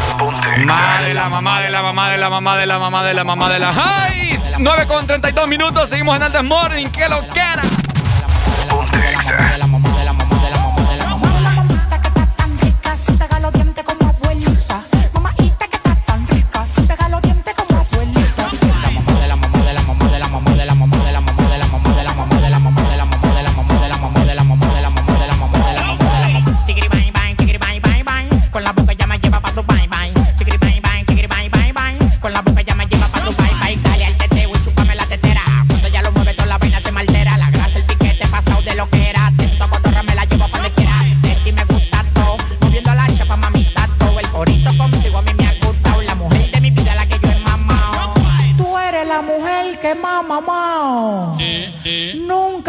Mamá 0.66 1.02
de 1.02 1.14
la 1.14 1.30
mamá 1.30 1.62
de 1.62 1.70
la 1.70 1.82
mamá 1.82 2.10
de 2.10 2.18
la 2.18 2.30
mamá 2.30 2.58
de 2.58 2.66
la 2.66 2.80
mamá 2.80 3.04
de 3.04 3.14
la 3.14 3.24
mamá 3.24 3.50
de 3.50 3.60
la. 3.60 3.74
¡Ay! 3.76 4.40
9 4.58 4.88
con 4.88 5.08
32 5.08 5.48
minutos, 5.48 5.90
seguimos 5.90 6.16
en 6.18 6.24
Antes 6.24 6.44
Morning. 6.44 6.88
¡Qué 6.88 7.08
lo 7.08 7.22
que 7.30 7.40
era! 7.40 7.64
Ponte 49.82 49.96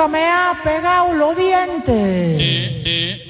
me 0.09 0.27
ha 0.27 0.53
pegado 0.63 1.13
los 1.15 1.37
dientes. 1.37 2.39
Sí, 2.39 2.81
sí. 2.83 3.23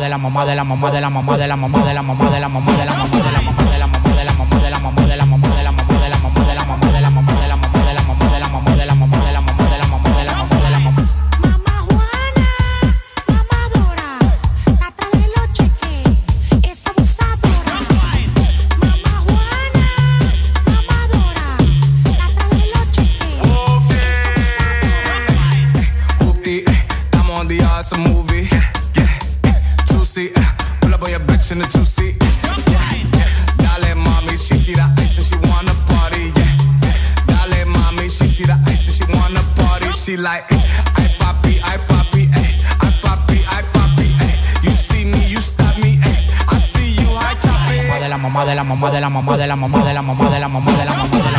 de 0.00 0.08
la 0.08 0.16
mamá 0.16 0.46
de 0.46 0.54
la 0.54 0.64
mamá 0.64 0.90
de 0.90 1.00
la 1.00 1.10
mamá 1.10 1.36
de 1.36 1.46
la 1.46 1.56
mamá 1.56 1.84
de 1.84 1.92
la 1.92 2.02
mamá 2.02 2.30
de 2.30 2.40
la 2.40 2.48
mamá 2.48 2.72
de 2.72 2.74
la 2.74 2.74
mamá 2.74 2.76
de 2.76 2.84
la 2.86 2.94
mamá 2.94 3.18
de 3.18 3.32
la 3.32 3.40
mamá 3.42 3.59
like, 40.16 40.48
papi, 41.18 41.60
ay. 41.62 41.78
You 44.62 44.76
see 44.76 45.04
me, 45.04 45.26
you 45.26 45.40
stop 45.40 45.78
me. 45.78 45.98
I 46.48 46.58
see 46.58 47.00
you, 47.00 47.08
I 47.16 47.34
chop 47.40 47.70
it. 47.70 48.00
De 48.02 48.08
la 48.08 48.18
mamá, 48.18 48.44
de 48.44 48.54
la 48.54 48.64
mamá, 48.64 48.90
de 48.90 49.00
la 49.00 49.08
mamá, 49.08 49.36
de 49.36 49.46
la 49.46 49.56
mamá, 49.56 49.84
de 49.84 49.94
la 49.94 50.02
mamá, 50.02 50.28
de 50.30 50.40
la 50.40 50.48
mamá, 50.48 50.70
de 50.72 50.84
la 50.84 50.92
mamá, 50.92 51.29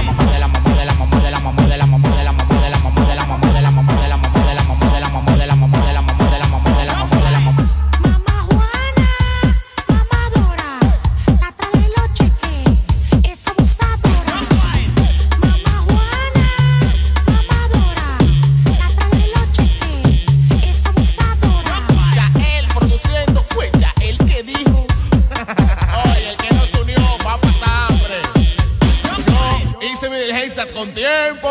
con 30.68 30.94
tiempo. 30.94 31.50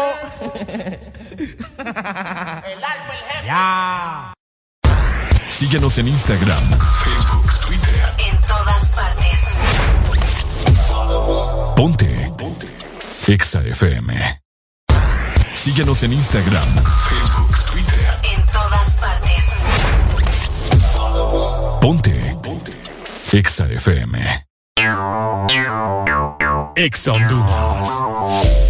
ya. 3.44 4.32
Síguenos 5.48 5.98
en 5.98 6.08
Instagram, 6.08 6.70
Facebook, 7.04 7.50
Twitter. 7.66 8.14
En 8.18 8.40
todas 8.42 8.94
partes. 8.96 9.40
Ponte. 11.76 12.32
Ponte. 12.38 12.66
Exa 13.26 13.60
FM. 13.62 14.40
Síguenos 15.54 16.02
en 16.02 16.12
Instagram, 16.14 16.68
Facebook, 17.08 17.56
Twitter. 17.70 18.18
En 18.34 18.46
todas 18.46 19.00
partes. 19.00 19.46
Ponte. 21.80 22.36
Ponte. 22.42 22.72
Exa 23.32 23.66
FM. 23.66 24.46
Exa 26.76 27.12
Honduras. 27.12 28.69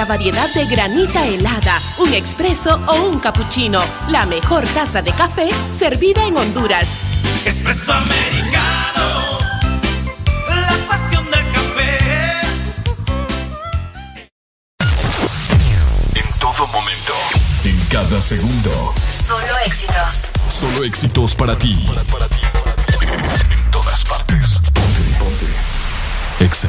Nuestra 0.00 0.16
variedad 0.16 0.48
de 0.54 0.64
granita 0.64 1.26
helada, 1.26 1.78
un 1.98 2.14
expreso 2.14 2.80
o 2.86 3.08
un 3.08 3.18
cappuccino, 3.18 3.82
la 4.08 4.24
mejor 4.26 4.66
taza 4.68 5.02
de 5.02 5.12
café 5.12 5.50
servida 5.78 6.24
en 6.26 6.36
Honduras. 6.36 6.88
Espresso 7.44 7.92
americano. 7.92 9.38
La 10.48 10.72
pasión 10.88 11.30
del 11.30 11.44
todo 16.38 16.66
momento. 16.68 17.12
En 17.64 17.78
cada 17.90 18.22
segundo. 18.22 18.94
Solo 19.26 19.58
éxitos. 19.66 20.14
Solo 20.48 20.84
éxitos 20.84 21.34
para 21.34 21.58
ti. 21.58 21.86
En 23.50 23.70
todas 23.70 24.04
partes. 24.04 24.60
Ponte, 24.72 25.02
ponte. 25.18 25.46
Exa 26.44 26.68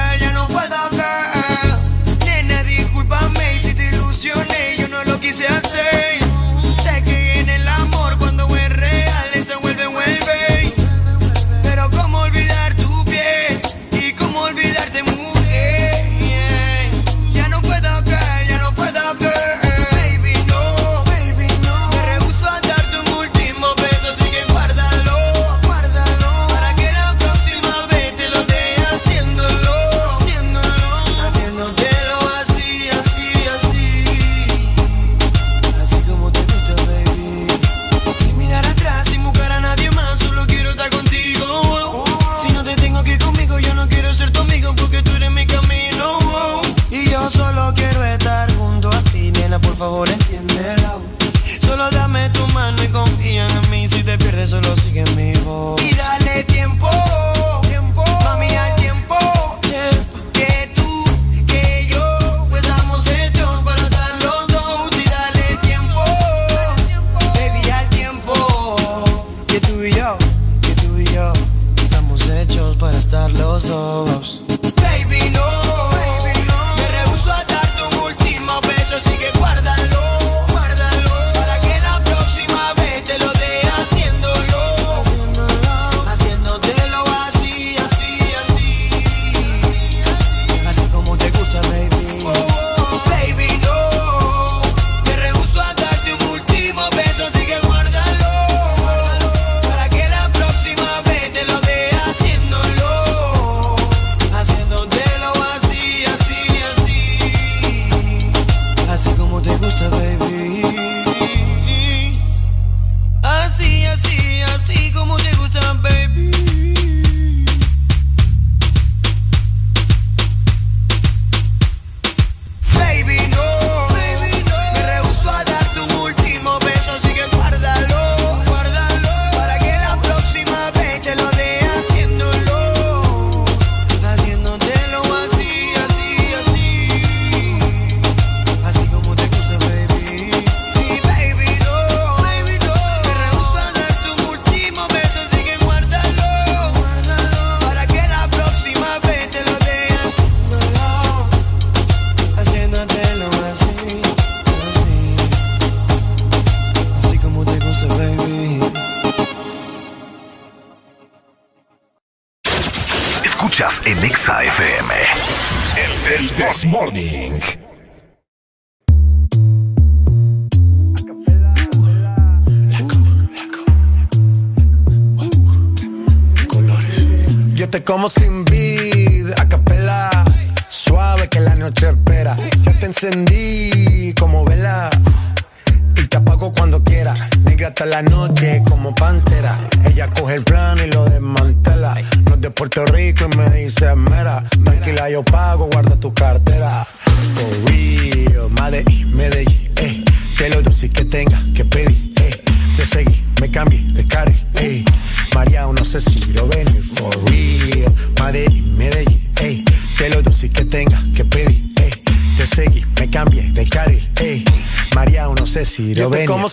Llévame 3.11 3.50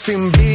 sin 0.09 0.33
vida. 0.33 0.48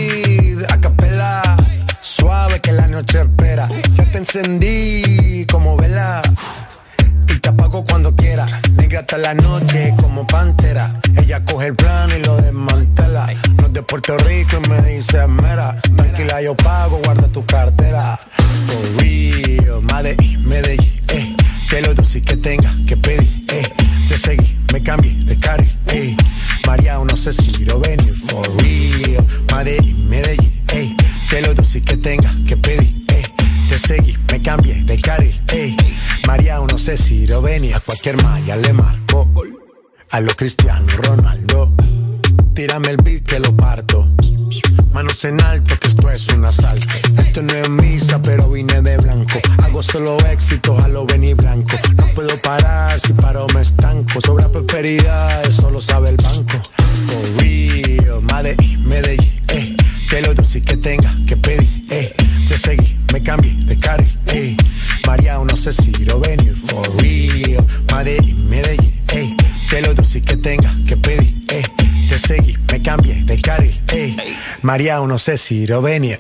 italiano, 74.84 75.08
no 75.08 75.18
sé 75.18 75.38
si 75.38 75.66
Rovenia, 75.66 76.20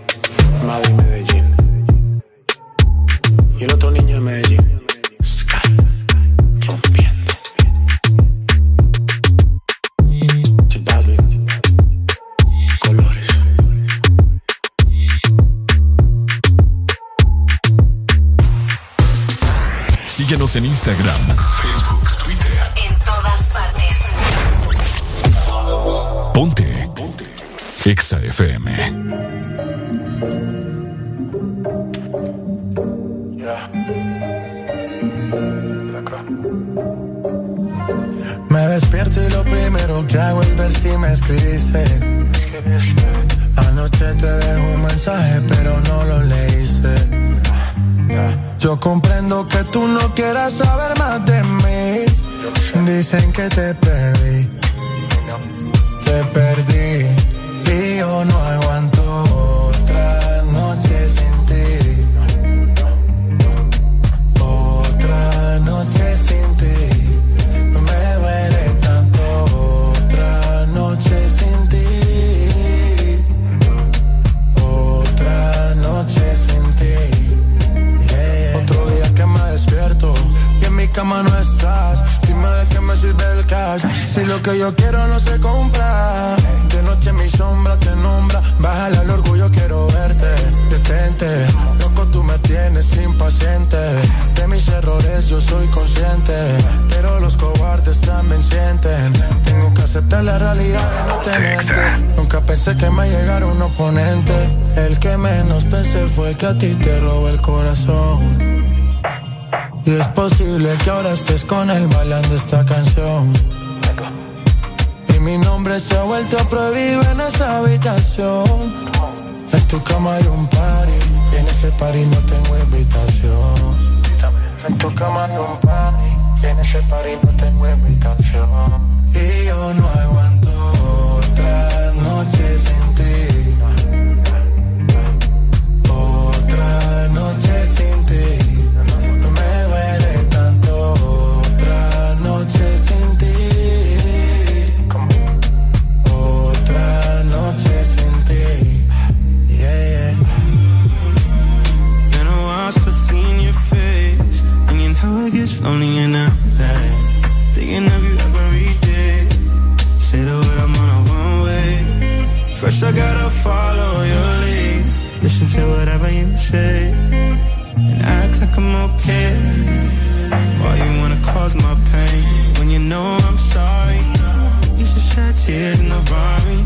in 175.80 175.90
the 175.90 176.00
Rari. 176.12 176.60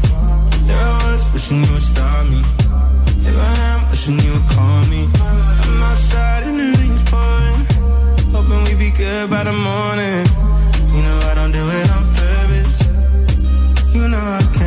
There 0.67 0.77
I 0.77 1.11
was 1.11 1.23
wishing 1.33 1.63
you 1.63 1.71
would 1.73 1.81
stop 1.81 2.25
me. 2.33 2.41
Here 3.23 3.39
I 3.51 3.53
am 3.71 3.89
wishing 3.89 4.19
you 4.19 4.31
would 4.33 4.47
call 4.49 4.81
me. 4.93 5.01
I'm 5.65 5.83
outside 5.89 6.43
and 6.47 6.59
the 6.59 6.67
rain's 6.79 7.03
pouring. 7.09 7.61
Hoping 8.33 8.63
we'd 8.65 8.79
be 8.79 8.91
good 8.91 9.29
by 9.29 9.43
the 9.43 9.53
morning. 9.53 10.25
You 10.93 11.01
know 11.05 11.17
I 11.29 11.33
don't 11.35 11.51
do 11.51 11.63
it 11.79 11.89
on 11.95 12.03
purpose. 12.19 12.79
You 13.95 14.07
know 14.07 14.25
I 14.39 14.43
can't. 14.53 14.66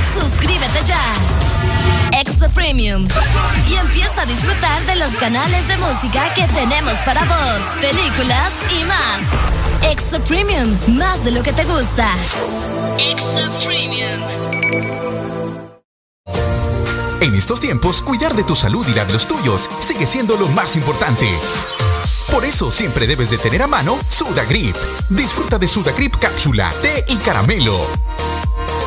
Suscríbete 0.19 0.83
ya. 0.85 1.01
Extra 2.11 2.49
Premium. 2.49 3.07
Y 3.69 3.75
empieza 3.75 4.21
a 4.21 4.25
disfrutar 4.25 4.85
de 4.85 4.95
los 4.97 5.11
canales 5.11 5.67
de 5.67 5.77
música 5.77 6.33
que 6.33 6.45
tenemos 6.47 6.93
para 7.05 7.23
vos, 7.23 7.59
películas 7.79 8.51
y 8.79 8.83
más. 8.85 9.91
Extra 9.91 10.19
Premium, 10.19 10.77
más 10.87 11.23
de 11.23 11.31
lo 11.31 11.41
que 11.41 11.53
te 11.53 11.63
gusta. 11.65 12.09
Extra 12.97 13.49
Premium. 13.65 14.21
En 17.21 17.35
estos 17.35 17.59
tiempos, 17.59 18.01
cuidar 18.01 18.35
de 18.35 18.43
tu 18.43 18.55
salud 18.55 18.85
y 18.87 18.95
la 18.95 19.05
de 19.05 19.13
los 19.13 19.27
tuyos 19.27 19.69
sigue 19.79 20.05
siendo 20.05 20.35
lo 20.37 20.47
más 20.49 20.75
importante. 20.75 21.29
Por 22.31 22.43
eso 22.45 22.71
siempre 22.71 23.07
debes 23.07 23.29
de 23.29 23.37
tener 23.37 23.61
a 23.61 23.67
mano 23.67 23.99
Sudagrip. 24.07 24.75
Disfruta 25.09 25.57
de 25.59 25.67
Sudagrip 25.67 26.15
cápsula, 26.17 26.73
té 26.81 27.05
y 27.07 27.17
caramelo. 27.17 27.85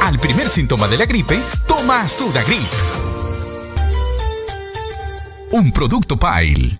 Al 0.05 0.19
primer 0.19 0.51
síntoma 0.51 0.87
de 0.87 0.99
la 0.99 1.07
gripe, 1.07 1.41
toma 1.67 2.07
Sudagrip. 2.07 2.61
Un 5.53 5.73
producto 5.73 6.19
Pile. 6.19 6.79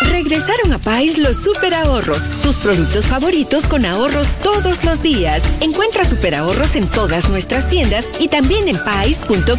Regresaron 0.00 0.72
a 0.72 0.78
Pais 0.78 1.18
los 1.18 1.36
super 1.36 1.74
ahorros, 1.74 2.30
tus 2.42 2.56
productos 2.56 3.06
favoritos 3.06 3.66
con 3.66 3.84
ahorros 3.84 4.36
todos 4.42 4.82
los 4.84 5.02
días. 5.02 5.42
Encuentra 5.60 6.06
super 6.06 6.34
ahorros 6.34 6.74
en 6.74 6.88
todas 6.88 7.28
nuestras 7.28 7.68
tiendas 7.68 8.08
y 8.18 8.28
también 8.28 8.66
en 8.68 8.82
pais.com.hn. 8.82 9.50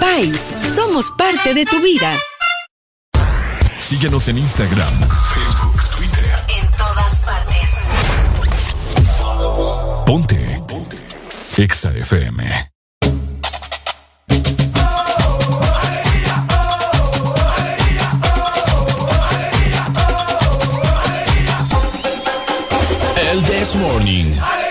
Pais, 0.00 0.54
somos 0.74 1.12
parte 1.12 1.54
de 1.54 1.64
tu 1.66 1.80
vida. 1.80 2.16
Síguenos 3.78 4.26
en 4.26 4.38
Instagram, 4.38 4.92
Facebook, 5.34 5.71
Ponte. 10.12 10.60
Ponte. 10.66 10.98
Exa 11.56 11.90
FM. 11.96 12.42
El 23.16 23.42
This 23.44 23.74
Morning. 23.74 24.61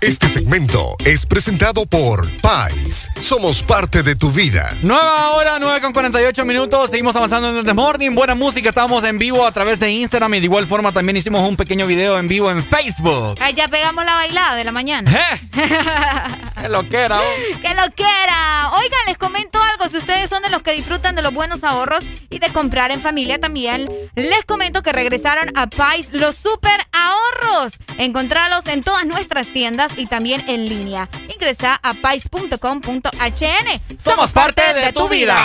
Este 0.00 0.28
segmento 0.28 0.94
es 1.04 1.26
presentado 1.26 1.84
por 1.84 2.30
Pais. 2.40 3.08
Somos 3.18 3.64
parte 3.64 4.04
de 4.04 4.14
tu 4.14 4.30
vida. 4.30 4.72
Nueva 4.80 5.32
hora, 5.32 5.58
9 5.58 5.80
con 5.80 5.92
48 5.92 6.44
minutos. 6.44 6.90
Seguimos 6.90 7.16
avanzando 7.16 7.50
en 7.50 7.56
el 7.56 7.64
The 7.64 7.74
Morning. 7.74 8.14
Buena 8.14 8.36
música. 8.36 8.68
Estamos 8.68 9.02
en 9.02 9.18
vivo 9.18 9.44
a 9.44 9.50
través 9.50 9.80
de 9.80 9.90
Instagram 9.90 10.34
y 10.34 10.38
de 10.38 10.44
igual 10.44 10.68
forma 10.68 10.92
también 10.92 11.16
hicimos 11.16 11.46
un 11.48 11.56
pequeño 11.56 11.88
video 11.88 12.16
en 12.16 12.28
vivo 12.28 12.48
en 12.48 12.64
Facebook. 12.64 13.38
Ay, 13.40 13.54
ya 13.54 13.66
pegamos 13.66 14.04
la 14.04 14.14
bailada 14.14 14.54
de 14.54 14.64
la 14.64 14.70
mañana. 14.70 15.10
¡Qué 15.52 16.68
lo 16.68 16.88
que 16.88 16.96
era! 16.96 17.20
¡Qué 17.60 17.74
lo 17.74 17.90
que 17.92 18.04
era! 18.04 18.70
Oigan, 18.74 19.00
les 19.08 19.18
comento 19.18 19.60
algo. 19.60 19.88
Si 19.90 19.96
ustedes 19.96 20.30
son 20.30 20.42
de 20.44 20.50
los 20.50 20.62
que 20.62 20.72
disfrutan 20.72 21.16
de 21.16 21.22
los 21.22 21.34
buenos 21.34 21.64
ahorros 21.64 22.04
y 22.30 22.38
de 22.38 22.52
comprar 22.52 22.92
en 22.92 23.00
familia 23.00 23.40
también, 23.40 23.86
les 24.14 24.44
comento 24.44 24.82
que 24.84 24.92
regresaron 24.92 25.50
a 25.56 25.66
Pais 25.66 26.08
los 26.12 26.36
super 26.36 26.86
ahorros. 26.92 27.72
Encontralos 27.98 28.64
en 28.66 28.84
todas 28.84 29.04
nuestras 29.04 29.48
tiendas 29.48 29.87
y 29.96 30.06
también 30.06 30.44
en 30.48 30.68
línea. 30.68 31.08
Ingresa 31.32 31.78
a 31.82 31.94
pais.com.hn. 31.94 33.98
Somos 34.02 34.32
parte 34.32 34.62
de 34.74 34.92
tu 34.92 35.08
vida. 35.08 35.36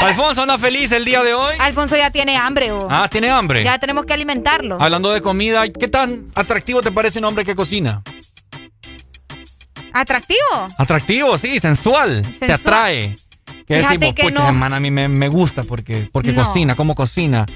Alfonso 0.00 0.42
anda 0.42 0.58
feliz 0.58 0.90
el 0.92 1.04
día 1.04 1.22
de 1.22 1.32
hoy. 1.34 1.54
Alfonso 1.60 1.96
ya 1.96 2.10
tiene 2.10 2.36
hambre. 2.36 2.72
oh. 2.72 2.88
Ah, 2.90 3.08
tiene 3.08 3.30
hambre. 3.30 3.62
Ya 3.62 3.78
tenemos 3.78 4.04
que 4.04 4.12
alimentarlo. 4.12 4.78
Hablando 4.80 5.12
de 5.12 5.20
comida, 5.20 5.68
¿qué 5.68 5.86
tan 5.88 6.26
atractivo 6.34 6.82
te 6.82 6.90
parece 6.90 7.18
un 7.20 7.26
hombre 7.26 7.44
que 7.44 7.54
cocina? 7.54 8.02
¿Atractivo? 9.92 10.68
Atractivo, 10.78 11.38
sí, 11.38 11.60
sensual. 11.60 12.22
Te 12.22 12.32
Sensual. 12.46 12.50
atrae. 12.52 13.14
Que 13.68 13.76
Fíjate 13.78 13.98
decimos, 13.98 14.14
que 14.16 14.30
no. 14.32 14.46
hermana, 14.48 14.76
a 14.76 14.80
mí 14.80 14.90
me, 14.90 15.08
me 15.08 15.28
gusta 15.28 15.62
porque, 15.62 16.08
porque 16.10 16.32
No. 16.32 16.44
cocina, 16.44 16.74
¿cómo 16.74 16.94
cocina? 16.94 17.46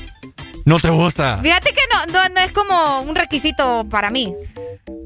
¿No 0.67 0.81
te 0.81 0.91
gusta? 0.91 1.39
Fíjate 1.41 1.73
que 1.73 1.81
no, 1.93 2.07
no, 2.13 2.29
no 2.29 2.41
es 2.41 2.51
como 2.51 3.01
un 3.03 3.15
requisito 3.15 3.87
para 3.89 4.11
mí. 4.11 4.35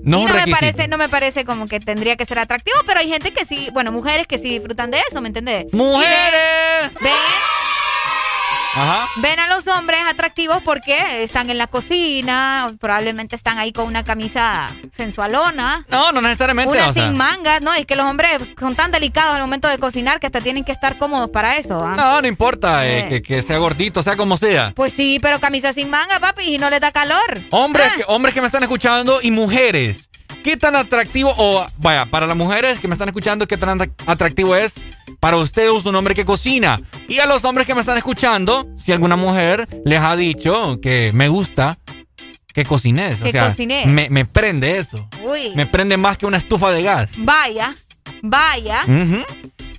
No 0.02 0.20
y 0.20 0.24
no 0.24 0.32
me 0.32 0.46
parece, 0.46 0.88
no 0.88 0.96
me 0.96 1.10
parece 1.10 1.44
como 1.44 1.66
que 1.66 1.80
tendría 1.80 2.16
que 2.16 2.24
ser 2.24 2.38
atractivo, 2.38 2.78
pero 2.86 3.00
hay 3.00 3.10
gente 3.10 3.30
que 3.34 3.44
sí, 3.44 3.68
bueno, 3.74 3.92
mujeres 3.92 4.26
que 4.26 4.38
sí 4.38 4.48
disfrutan 4.48 4.90
de 4.90 5.02
eso, 5.10 5.20
¿me 5.20 5.28
entiendes? 5.28 5.66
¡Mujeres! 5.72 6.90
Ven, 7.02 7.12
Ajá. 8.74 9.08
ven 9.16 9.38
a 9.40 9.48
los 9.48 9.66
hombres 9.68 10.00
atractivos 10.08 10.62
porque 10.62 11.22
están 11.24 11.50
en 11.50 11.58
la 11.58 11.66
cocina, 11.66 12.72
probablemente 12.80 13.34
están 13.36 13.58
ahí 13.58 13.72
con 13.72 13.86
una 13.86 14.04
camisa 14.04 14.70
sensualona. 14.96 15.84
No, 15.88 16.12
no 16.12 16.20
necesariamente. 16.20 16.70
Una 16.72 16.88
o 16.90 16.92
sea. 16.92 17.02
sin 17.08 17.16
mangas, 17.16 17.60
¿no? 17.62 17.72
Es 17.74 17.86
que 17.86 17.96
los 17.96 18.08
hombres 18.08 18.30
son 18.58 18.74
tan 18.76 18.90
delicados 18.92 19.34
al 19.34 19.40
momento 19.40 19.68
de 19.68 19.78
cocinar 19.78 20.20
que 20.20 20.26
hasta 20.26 20.40
tienen 20.40 20.64
que 20.64 20.72
estar 20.72 20.98
cómodos 20.98 21.30
para 21.30 21.56
eso. 21.56 21.84
¿ah? 21.84 21.94
No, 21.96 22.22
no 22.22 22.28
importa 22.28 22.86
eh, 22.86 23.00
Eh. 23.00 23.08
que, 23.08 23.22
que 23.22 23.42
sea 23.42 23.58
gordito, 23.58 24.02
sea 24.02 24.16
como 24.16 24.36
sea. 24.36 24.72
Pues 24.76 24.92
sí, 24.92 25.18
pero 25.20 25.40
camisa 25.40 25.72
sin 25.72 25.90
manga, 25.90 26.20
papi, 26.20 26.54
y 26.54 26.58
no 26.58 26.70
les 26.70 26.80
da 26.80 26.92
calor. 26.92 27.40
Hombres, 27.50 27.88
Ah. 27.92 27.96
que, 27.96 28.04
hombres 28.06 28.34
que 28.34 28.40
me 28.40 28.46
están 28.46 28.62
escuchando 28.62 29.20
y 29.22 29.30
mujeres. 29.30 30.08
¿Qué 30.44 30.56
tan 30.56 30.74
atractivo, 30.76 31.34
o 31.36 31.66
vaya, 31.78 32.06
para 32.06 32.26
las 32.26 32.36
mujeres 32.36 32.78
que 32.80 32.88
me 32.88 32.94
están 32.94 33.08
escuchando, 33.08 33.46
qué 33.46 33.56
tan 33.58 33.82
at- 33.82 33.90
atractivo 34.06 34.54
es 34.56 34.74
para 35.20 35.36
ustedes 35.36 35.84
un 35.86 35.94
hombre 35.94 36.14
que 36.14 36.24
cocina? 36.24 36.80
Y 37.08 37.18
a 37.18 37.26
los 37.26 37.44
hombres 37.44 37.66
que 37.66 37.74
me 37.74 37.80
están 37.80 37.98
escuchando, 37.98 38.66
si 38.82 38.92
alguna 38.92 39.16
mujer 39.16 39.68
les 39.84 40.00
ha 40.00 40.16
dicho 40.16 40.80
que 40.80 41.10
me 41.14 41.28
gusta 41.28 41.78
que 42.52 42.64
cocines. 42.64 43.20
O 43.20 43.24
Que 43.24 43.30
sea, 43.32 43.48
cocines. 43.50 43.86
Me, 43.86 44.10
me 44.10 44.24
prende 44.24 44.78
eso. 44.78 45.08
Uy. 45.22 45.52
Me 45.54 45.66
prende 45.66 45.96
más 45.96 46.18
que 46.18 46.26
una 46.26 46.36
estufa 46.38 46.70
de 46.72 46.82
gas. 46.82 47.10
Vaya, 47.18 47.74
vaya. 48.22 48.84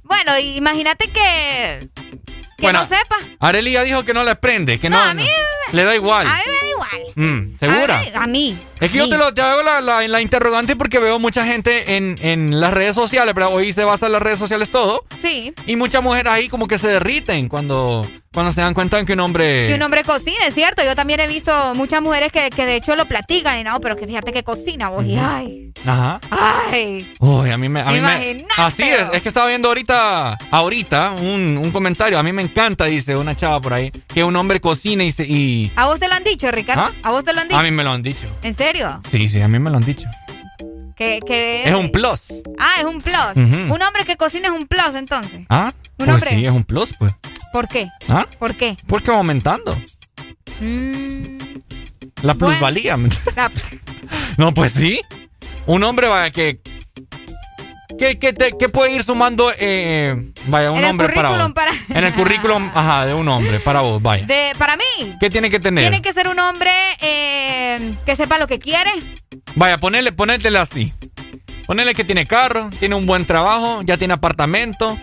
Bueno, 0.03 0.39
imagínate 0.39 1.09
que. 1.09 1.87
Que 2.57 2.67
Bueno, 2.67 2.81
no 2.81 2.85
sepa. 2.85 3.17
Areli 3.39 3.71
ya 3.71 3.83
dijo 3.83 4.05
que 4.05 4.13
no 4.13 4.23
le 4.23 4.35
prende, 4.35 4.79
que 4.79 4.89
No, 4.89 4.97
no. 5.03 5.09
a 5.09 5.13
mí 5.15 5.23
no. 5.23 5.73
le 5.73 5.83
da 5.83 5.95
igual. 5.95 6.27
A 6.27 6.35
mí 6.35 6.41
me 6.47 6.53
da 6.59 6.69
igual. 6.69 7.10
Mm, 7.15 7.57
¿Segura? 7.59 7.99
A 7.99 8.01
mí. 8.03 8.09
a 8.15 8.27
mí. 8.27 8.57
Es 8.79 8.91
que 8.91 8.97
yo 8.97 9.07
te, 9.09 9.17
lo, 9.17 9.33
te 9.33 9.41
hago 9.41 9.61
la, 9.61 9.79
la- 9.81 10.07
la 10.07 10.21
interrogante 10.21 10.75
porque 10.75 10.99
veo 10.99 11.19
mucha 11.19 11.45
gente 11.45 11.95
en, 11.97 12.15
en 12.21 12.59
las 12.59 12.73
redes 12.73 12.95
sociales, 12.95 13.33
pero 13.35 13.49
hoy 13.49 13.73
se 13.73 13.83
basa 13.83 14.07
en 14.07 14.13
las 14.13 14.21
redes 14.21 14.39
sociales 14.39 14.69
todo. 14.71 15.03
Sí. 15.21 15.53
Y 15.67 15.75
muchas 15.75 16.01
mujeres 16.03 16.31
ahí 16.31 16.47
como 16.47 16.67
que 16.67 16.77
se 16.79 16.87
derriten 16.87 17.47
cuando, 17.47 18.07
cuando 18.33 18.51
se 18.51 18.61
dan 18.61 18.73
cuenta 18.73 19.03
que 19.05 19.13
un 19.13 19.19
hombre... 19.19 19.67
Que 19.67 19.75
un 19.75 19.81
hombre 19.83 20.03
cocina, 20.03 20.45
es 20.47 20.55
cierto. 20.55 20.83
Yo 20.83 20.95
también 20.95 21.19
he 21.19 21.27
visto 21.27 21.75
muchas 21.75 22.01
mujeres 22.01 22.31
que, 22.31 22.49
que 22.49 22.65
de 22.65 22.75
hecho 22.75 22.95
lo 22.95 23.05
platican 23.05 23.59
y 23.59 23.63
no, 23.63 23.79
pero 23.79 23.95
que 23.95 24.07
fíjate 24.07 24.33
que 24.33 24.43
cocina, 24.43 24.89
vos. 24.89 25.05
Y 25.05 25.15
ay, 25.17 25.71
Ajá. 25.85 26.19
ay. 26.31 27.13
Uy, 27.19 27.51
a 27.51 27.57
mí 27.57 27.69
me... 27.69 27.81
A 27.81 27.91
mí 27.91 27.99
me 28.01 28.45
así 28.57 28.83
es, 28.83 29.07
es 29.13 29.21
que 29.21 29.27
estaba 29.27 29.47
viendo 29.47 29.67
ahorita, 29.67 30.37
ahorita, 30.49 31.11
un, 31.11 31.57
un 31.57 31.71
comentario. 31.71 32.17
A 32.17 32.23
mí 32.23 32.31
me 32.33 32.41
encanta, 32.41 32.85
dice 32.85 33.15
una 33.15 33.35
chava 33.35 33.59
por 33.61 33.73
ahí, 33.73 33.91
que 33.91 34.23
un 34.23 34.35
hombre 34.35 34.59
cocine 34.59 35.05
y... 35.05 35.11
se- 35.11 35.25
y 35.27 35.71
¿A 35.75 35.85
vos 35.85 35.99
te 35.99 36.07
lo 36.07 36.15
han 36.15 36.23
dicho, 36.23 36.49
Ricardo? 36.51 36.83
¿Ah? 36.83 36.91
¿A 37.03 37.09
vos 37.11 37.23
te 37.25 37.33
lo 37.33 37.41
han 37.41 37.47
dicho? 37.47 37.59
a 37.59 37.63
mí 37.63 37.71
me 37.71 37.83
lo 37.83 37.91
han 37.91 38.03
dicho. 38.03 38.27
¿En 38.43 38.55
serio? 38.55 39.01
Sí, 39.11 39.27
sí, 39.29 39.41
a 39.41 39.47
mí 39.47 39.59
me 39.59 39.69
lo 39.69 39.77
han 39.77 39.85
dicho. 39.85 40.07
Que, 40.95 41.19
que... 41.25 41.67
Es 41.67 41.73
un 41.73 41.91
plus. 41.91 42.27
Ah, 42.59 42.75
es 42.79 42.85
un 42.85 43.01
plus. 43.01 43.15
Un 43.35 43.81
hombre 43.81 44.05
que 44.05 44.17
cocina 44.17 44.49
es 44.49 44.53
un 44.53 44.67
plus, 44.67 44.95
entonces. 44.95 45.45
¿Ah? 45.49 45.73
Un 45.97 46.05
pues 46.05 46.09
hombre. 46.09 46.29
sí, 46.31 46.45
es 46.45 46.51
un 46.51 46.63
plus, 46.63 46.93
pues. 46.99 47.11
¿Por 47.51 47.67
qué? 47.67 47.89
¿Ah? 48.07 48.27
¿Por 48.37 48.55
qué? 48.55 48.77
Porque 48.87 49.09
va 49.11 49.17
aumentando. 49.17 49.75
Mm, 50.59 51.37
La 52.21 52.33
Bueno. 52.33 52.35
plusvalía. 52.35 52.97
la- 53.35 53.51
No, 54.37 54.53
pues 54.53 54.73
sí. 54.73 55.01
Un 55.65 55.83
hombre, 55.83 56.07
vaya, 56.07 56.31
que. 56.31 56.59
Que, 58.01 58.17
que, 58.17 58.33
te- 58.33 58.51
puede 58.69 58.93
ir 58.95 59.03
sumando, 59.03 59.51
eh, 59.59 60.31
vaya, 60.47 60.71
un 60.71 60.79
En 60.79 60.85
el 60.85 60.89
hombre 60.89 61.09
para 61.09 61.29
vos. 61.29 61.53
para- 61.53 61.71
En 61.89 62.03
el 62.03 62.11
currículum, 62.15 62.71
ajá, 62.73 63.05
de 63.05 63.13
un 63.13 63.27
hombre 63.27 63.59
para 63.59 63.81
vos, 63.81 64.01
vaya. 64.01 64.25
de, 64.25 64.53
para 64.57 64.75
mí, 64.75 65.13
¿Qué 65.19 65.29
tiene 65.29 65.51
que 65.51 65.59
tener? 65.59 65.83
tiene 65.83 66.01
que 66.01 66.11
ser 66.11 66.27
un 66.27 66.39
hombre 66.39 66.71
eh, 66.99 67.93
que 68.03 68.15
sepa 68.15 68.39
lo 68.39 68.47
que 68.47 68.57
quiere. 68.57 68.89
Vaya, 69.53 69.77
ponerle, 69.77 70.11
ponértele 70.13 70.57
así. 70.57 70.91
Ponerle 71.67 71.93
que 71.93 72.03
tiene 72.03 72.25
carro, 72.25 72.71
tiene 72.79 72.95
un 72.95 73.05
buen 73.05 73.25
trabajo, 73.27 73.83
ya 73.83 73.97
tiene 73.97 74.15
apartamento. 74.15 74.97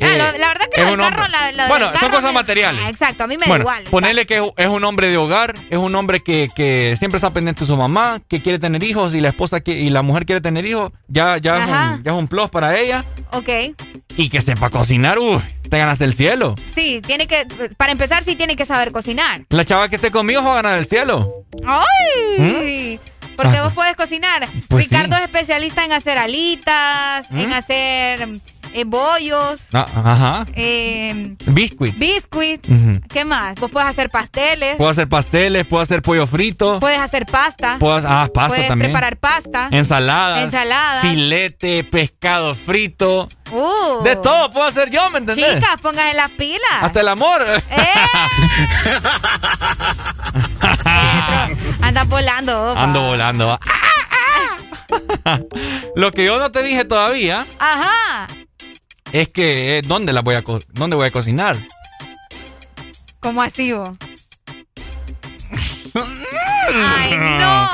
Ah, 0.00 0.06
eh, 0.14 0.18
lo- 0.18 0.38
la 0.38 0.48
verdad 0.48 0.66
que 0.74 0.82
es 0.82 0.90
un 0.90 0.96
carro, 0.98 1.28
la, 1.28 1.52
la 1.52 1.68
Bueno, 1.68 1.90
son 1.98 2.10
cosas 2.10 2.24
me- 2.30 2.32
materiales. 2.32 2.82
Ah, 2.84 2.90
exacto, 2.90 3.24
a 3.24 3.26
mí 3.26 3.36
me 3.36 3.46
bueno, 3.46 3.64
da 3.64 3.78
igual. 3.78 3.90
ponerle 3.90 4.26
que 4.26 4.38
es- 4.38 4.52
es 4.56 4.66
un 4.68 4.82
hombre 4.84 5.08
de 5.08 5.16
hogar, 5.16 5.54
es 5.68 5.78
un 5.78 5.94
hombre 5.94 6.20
que, 6.20 6.48
que 6.56 6.94
siempre 6.98 7.18
está 7.18 7.30
pendiente 7.30 7.60
de 7.60 7.66
su 7.66 7.76
mamá, 7.76 8.20
que 8.28 8.40
quiere 8.42 8.58
tener 8.58 8.82
hijos 8.82 9.14
y 9.14 9.20
la 9.20 9.28
esposa 9.28 9.60
que, 9.60 9.72
y 9.72 9.90
la 9.90 10.02
mujer 10.02 10.24
quiere 10.26 10.40
tener 10.40 10.64
hijos, 10.66 10.92
ya, 11.08 11.36
ya, 11.38 11.58
es 11.58 11.66
un, 11.68 12.02
ya 12.04 12.10
es 12.12 12.16
un 12.16 12.28
plus 12.28 12.48
para 12.50 12.78
ella. 12.78 13.04
Ok. 13.32 13.48
Y 14.16 14.28
que 14.30 14.40
sepa 14.40 14.70
cocinar, 14.70 15.18
uy, 15.18 15.40
te 15.68 15.78
ganas 15.78 16.00
el 16.00 16.14
cielo. 16.14 16.54
Sí, 16.74 17.00
tiene 17.06 17.26
que, 17.26 17.46
para 17.76 17.92
empezar, 17.92 18.24
sí 18.24 18.36
tiene 18.36 18.56
que 18.56 18.66
saber 18.66 18.92
cocinar. 18.92 19.42
La 19.50 19.64
chava 19.64 19.88
que 19.88 19.96
esté 19.96 20.10
conmigo 20.10 20.42
va 20.42 20.52
a 20.52 20.62
ganar 20.62 20.78
el 20.78 20.86
cielo. 20.86 21.44
¡Ay! 21.66 22.98
Porque 23.36 23.56
Ah. 23.56 23.62
vos 23.64 23.72
podés 23.72 23.96
cocinar. 23.96 24.48
Pues 24.68 24.84
Ricardo 24.84 25.16
sí. 25.16 25.22
es 25.22 25.28
especialista 25.28 25.84
en 25.84 25.92
hacer 25.92 26.18
alitas, 26.18 27.30
en 27.30 27.48
¿Mm? 27.48 27.52
hacer 27.52 28.28
eh, 28.72 28.84
bollos, 28.84 29.62
Ah, 29.72 29.86
ajá. 29.94 30.46
eh, 30.54 31.36
Biscuit. 31.46 32.64
¿Qué 33.12 33.24
más? 33.24 33.54
Vos 33.56 33.70
puedes 33.70 33.88
hacer 33.88 34.10
pasteles, 34.10 34.76
Puedo 34.76 34.90
hacer 34.90 35.08
pasteles, 35.08 35.66
puedo 35.66 35.82
hacer 35.82 36.02
pollo 36.02 36.26
frito. 36.26 36.78
puedes 36.80 36.98
hacer 36.98 37.26
pasta, 37.26 37.76
Puedo, 37.78 37.96
ah, 37.96 38.28
pasta 38.32 38.48
puedes 38.48 38.68
también. 38.68 38.90
preparar 38.92 39.16
pasta, 39.18 39.68
Ensaladas. 39.70 40.42
Ensaladas. 40.44 41.02
Filete, 41.02 41.84
pescado 41.84 42.54
frito. 42.54 43.28
Uh. 43.52 44.02
De 44.04 44.14
todo 44.16 44.52
puedo 44.52 44.66
hacer 44.66 44.90
yo, 44.90 45.10
¿me 45.10 45.18
entendés? 45.18 45.54
Chicas, 45.56 45.80
pónganse 45.80 46.14
las 46.14 46.30
pilas. 46.30 46.60
Hasta 46.82 47.00
el 47.00 47.08
amor. 47.08 47.44
Andas 51.82 52.08
volando. 52.08 52.70
opa. 52.72 52.82
Ando 52.84 53.00
volando. 53.08 53.46
va. 53.48 53.58
Lo 55.96 56.10
que 56.12 56.24
yo 56.24 56.38
no 56.38 56.50
te 56.50 56.62
dije 56.64 56.84
todavía 56.84 57.46
Ajá. 57.60 58.26
Es 59.12 59.28
que 59.28 59.78
eh, 59.78 59.82
dónde 59.82 60.12
la 60.12 60.22
voy 60.22 60.34
a 60.36 60.42
co- 60.42 60.60
dónde 60.68 60.96
voy 60.96 61.06
a 61.06 61.10
cocinar. 61.10 61.58
¿Cómo 63.20 63.42
así 63.42 63.72
vos? 63.72 63.90
Ay, 66.72 67.14
no. 67.16 67.68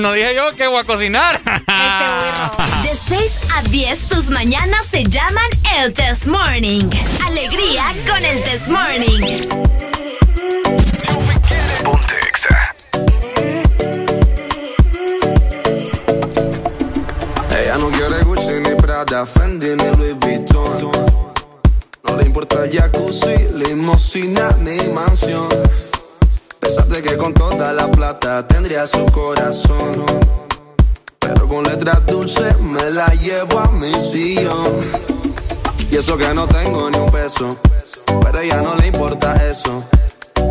No 0.00 0.12
dije 0.12 0.34
yo 0.36 0.54
que 0.54 0.66
voy 0.68 0.80
a 0.80 0.84
cocinar. 0.84 1.40
De 2.82 2.94
6 2.94 3.32
a 3.56 3.62
10, 3.62 4.08
tus 4.08 4.30
mañanas 4.30 4.86
se 4.86 5.02
llaman 5.04 5.48
el 5.78 5.92
Test 5.92 6.26
Morning. 6.28 6.84
Alegría 7.26 7.84
con 8.08 8.24
el 8.24 8.42
Test 8.44 8.68
Morning. 8.68 9.89
Prada, 19.00 19.24
Fendi 19.24 19.76
ni 19.76 19.96
Louis 19.96 20.14
Vuitton. 20.18 20.90
No 22.04 22.16
le 22.16 22.24
importa 22.24 22.64
el 22.64 22.70
jacuzzi, 22.70 23.48
limosina 23.54 24.54
ni 24.60 24.92
mansión. 24.92 25.48
Pensaste 26.58 27.00
que 27.00 27.16
con 27.16 27.32
toda 27.32 27.72
la 27.72 27.90
plata 27.90 28.46
tendría 28.46 28.84
su 28.84 29.06
corazón. 29.06 30.04
Pero 31.18 31.48
con 31.48 31.64
letras 31.64 32.04
dulces 32.04 32.60
me 32.60 32.90
la 32.90 33.06
llevo 33.14 33.60
a 33.60 33.70
mi 33.70 33.90
sillón. 33.94 34.80
Y 35.90 35.96
eso 35.96 36.18
que 36.18 36.34
no 36.34 36.46
tengo 36.46 36.90
ni 36.90 36.98
un 36.98 37.10
peso. 37.10 37.56
Pero 38.22 38.38
a 38.38 38.42
ella 38.42 38.60
no 38.60 38.74
le 38.74 38.88
importa 38.88 39.34
eso. 39.48 39.82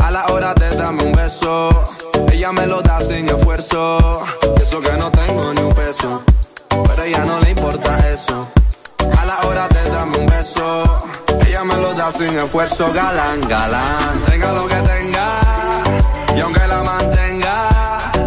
A 0.01 0.09
la 0.09 0.25
hora 0.27 0.55
de 0.55 0.75
darme 0.75 1.03
un 1.03 1.11
beso, 1.11 1.69
ella 2.31 2.51
me 2.51 2.65
lo 2.65 2.81
da 2.81 2.99
sin 2.99 3.29
esfuerzo. 3.29 4.23
Y 4.57 4.61
eso 4.61 4.81
que 4.81 4.93
no 4.93 5.11
tengo 5.11 5.53
ni 5.53 5.61
un 5.61 5.73
peso. 5.75 6.23
Pero 6.69 7.03
ella 7.03 7.25
no 7.25 7.39
le 7.39 7.49
importa 7.51 7.97
eso. 8.09 8.47
A 9.17 9.25
la 9.25 9.39
hora 9.47 9.67
de 9.69 9.89
darme 9.89 10.17
un 10.17 10.27
beso, 10.27 10.83
ella 11.45 11.63
me 11.63 11.75
lo 11.75 11.93
da 11.93 12.11
sin 12.11 12.37
esfuerzo. 12.37 12.91
Galán, 12.93 13.47
galán, 13.47 14.21
tenga 14.27 14.51
lo 14.51 14.67
que 14.67 14.75
tenga. 14.75 15.41
Y 16.35 16.39
aunque 16.39 16.67
la 16.67 16.83
mantenga, 16.83 17.67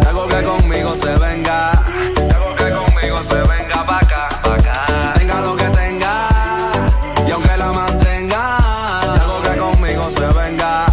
algo 0.07 0.27
que 0.27 0.43
conmigo 0.43 0.93
se 0.93 1.15
venga. 1.15 1.71
Algo 1.71 2.55
que 2.55 2.69
conmigo 2.71 3.17
se 3.23 3.35
venga 3.35 3.85
pa' 3.85 3.99
acá. 3.99 4.29
Tenga 5.17 5.41
lo 5.41 5.55
que 5.55 5.69
tenga. 5.69 6.13
Y 7.27 7.31
aunque 7.31 7.57
la 7.57 7.71
mantenga, 7.71 8.57
algo 9.21 9.41
que 9.41 9.57
conmigo 9.57 10.09
se 10.09 10.27
venga. 10.27 10.85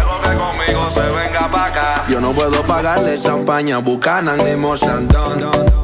Algo 0.00 0.20
que 0.22 0.34
conmigo 0.36 0.90
se 0.90 1.00
venga 1.00 1.48
pa' 1.50 1.64
acá. 1.66 2.04
Yo 2.08 2.20
no 2.20 2.32
puedo 2.32 2.62
pagarle 2.62 3.20
champaña, 3.20 3.78
bucanan 3.78 4.38
ni 4.44 4.56
mochandón. 4.56 5.83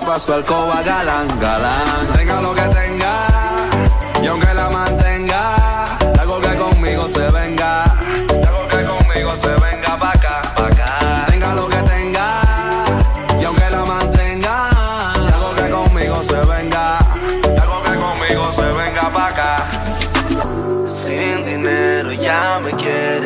lleva 0.00 0.12
pa' 0.12 0.18
su 0.18 0.32
alcoba, 0.32 0.82
galán, 0.82 1.28
galán. 1.40 2.12
Tenga 2.16 2.40
lo 2.40 2.54
que 2.54 2.62
tenga, 2.62 3.26
y 4.22 4.26
aunque 4.26 4.54
la 4.54 4.68
mantenga, 4.70 5.84
algo 6.20 6.40
que 6.40 6.56
conmigo 6.56 7.06
se 7.06 7.30
venga. 7.30 7.84
Algo 7.84 8.68
que 8.68 8.84
conmigo 8.84 9.34
se 9.36 9.48
venga 9.48 9.98
pa' 9.98 10.10
acá, 10.10 10.42
pa' 10.56 10.66
acá. 10.66 11.26
Tenga 11.28 11.54
lo 11.54 11.68
que 11.68 11.82
tenga, 11.82 12.42
y 13.40 13.44
aunque 13.44 13.70
la 13.70 13.84
mantenga, 13.84 14.70
algo 15.34 15.54
que 15.54 15.70
conmigo 15.70 16.22
se 16.22 16.40
venga. 16.44 16.98
Algo 17.62 17.82
que 17.82 17.94
conmigo 17.96 18.52
se 18.52 18.62
venga 18.62 19.10
pa' 19.12 19.26
acá. 19.26 19.68
Sin 20.86 21.44
dinero 21.44 22.12
ya 22.12 22.60
me 22.62 22.72
quiere. 22.72 23.19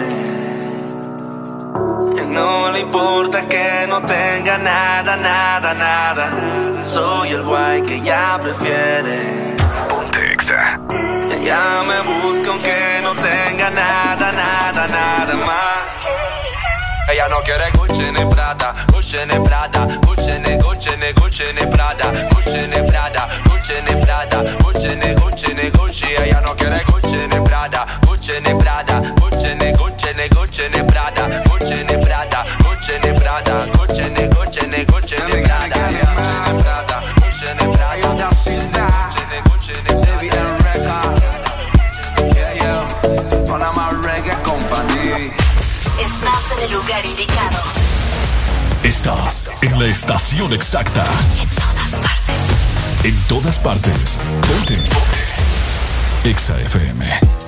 No 2.34 2.70
le 2.72 2.80
importa 2.80 3.44
que 3.44 3.86
no 3.88 4.00
tenga 4.02 4.58
nada, 4.58 5.16
nada, 5.16 5.74
nada. 5.74 6.84
Soy 6.84 7.30
el 7.30 7.42
guay 7.42 7.82
que 7.82 7.94
ella 7.96 8.38
prefiere. 8.42 9.56
Ponte 9.88 10.32
Exa. 10.32 10.80
Ella 11.30 11.82
me 11.88 12.00
busca 12.02 12.50
aunque 12.50 13.00
no 13.02 13.14
tenga 13.14 13.70
nada, 13.70 14.32
nada, 14.32 14.86
nada 14.88 15.34
más. 15.46 16.02
Ella 17.08 17.28
no 17.28 17.40
quiere 17.42 17.70
Gucci 17.72 18.10
ni 18.12 18.24
Prada, 18.34 18.72
Gucci 18.92 19.18
ni 19.28 19.38
Prada, 19.46 19.86
Gucci 20.06 20.32
ni 20.40 20.56
Gucci 20.56 20.90
ni 20.96 21.12
Gucci 21.12 21.44
ni 21.54 21.66
Prada, 21.66 22.06
Gucci 22.30 22.66
ni 22.66 22.90
Prada, 22.90 23.28
Gucci 23.44 23.74
ni 23.86 24.04
Prada, 24.04 24.38
Gucci 24.62 24.96
ni 24.96 25.14
Gucci 25.14 25.54
ni 25.54 25.70
Gucci. 25.70 26.06
Ella 26.16 26.40
no 26.40 26.54
quiere 26.54 26.82
Gucci 26.86 27.26
ni 27.28 27.40
Prada, 27.46 27.84
Gucci 28.06 28.32
ni 28.40 28.54
Prada, 28.54 29.00
Estás 49.04 49.50
en 49.60 49.78
la 49.78 49.84
estación 49.84 50.54
exacta. 50.54 51.04
En 53.02 53.14
todas 53.28 53.58
partes. 53.58 54.18
Ponte. 54.48 54.76
Ponte. 54.76 56.30
Exa 56.30 56.58
FM. 56.58 57.43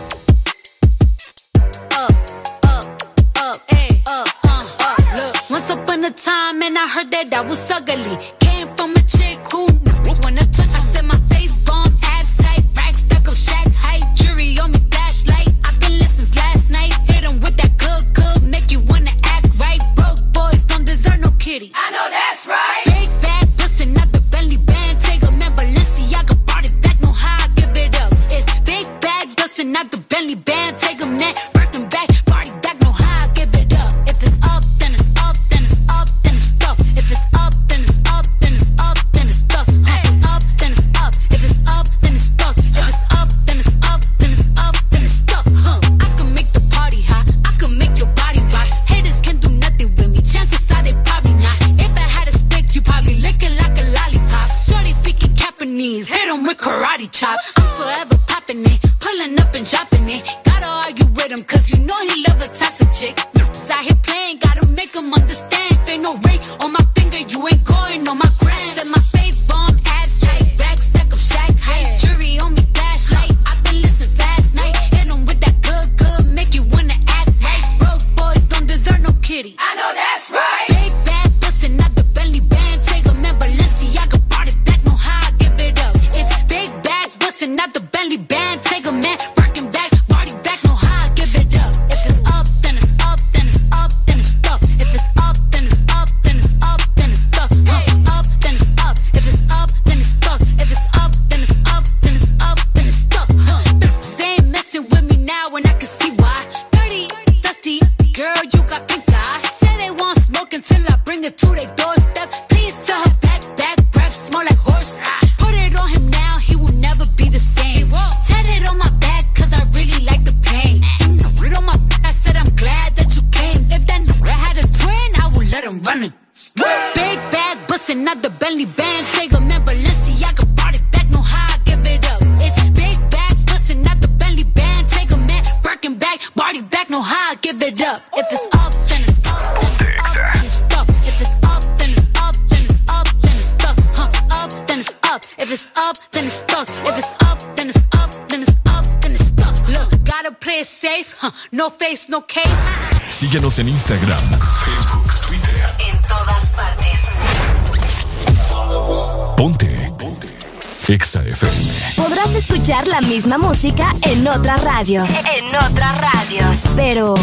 Radios. 164.76 165.08
En 165.08 165.46
otras 165.56 165.98
radios. 165.98 166.56
Pero, 166.76 167.14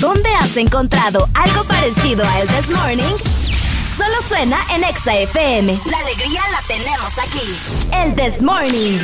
¿dónde 0.00 0.34
has 0.34 0.56
encontrado 0.56 1.28
algo 1.32 1.62
parecido 1.64 2.26
a 2.26 2.40
El 2.40 2.48
This 2.48 2.70
Morning? 2.70 3.14
Solo 3.96 4.16
suena 4.26 4.58
en 4.74 4.82
Exa 4.82 5.16
FM. 5.16 5.78
La 5.88 5.98
alegría 5.98 6.42
la 6.50 6.60
tenemos 6.66 7.18
aquí. 7.18 7.92
El 7.92 8.14
This 8.16 8.42
Morning. 8.42 8.98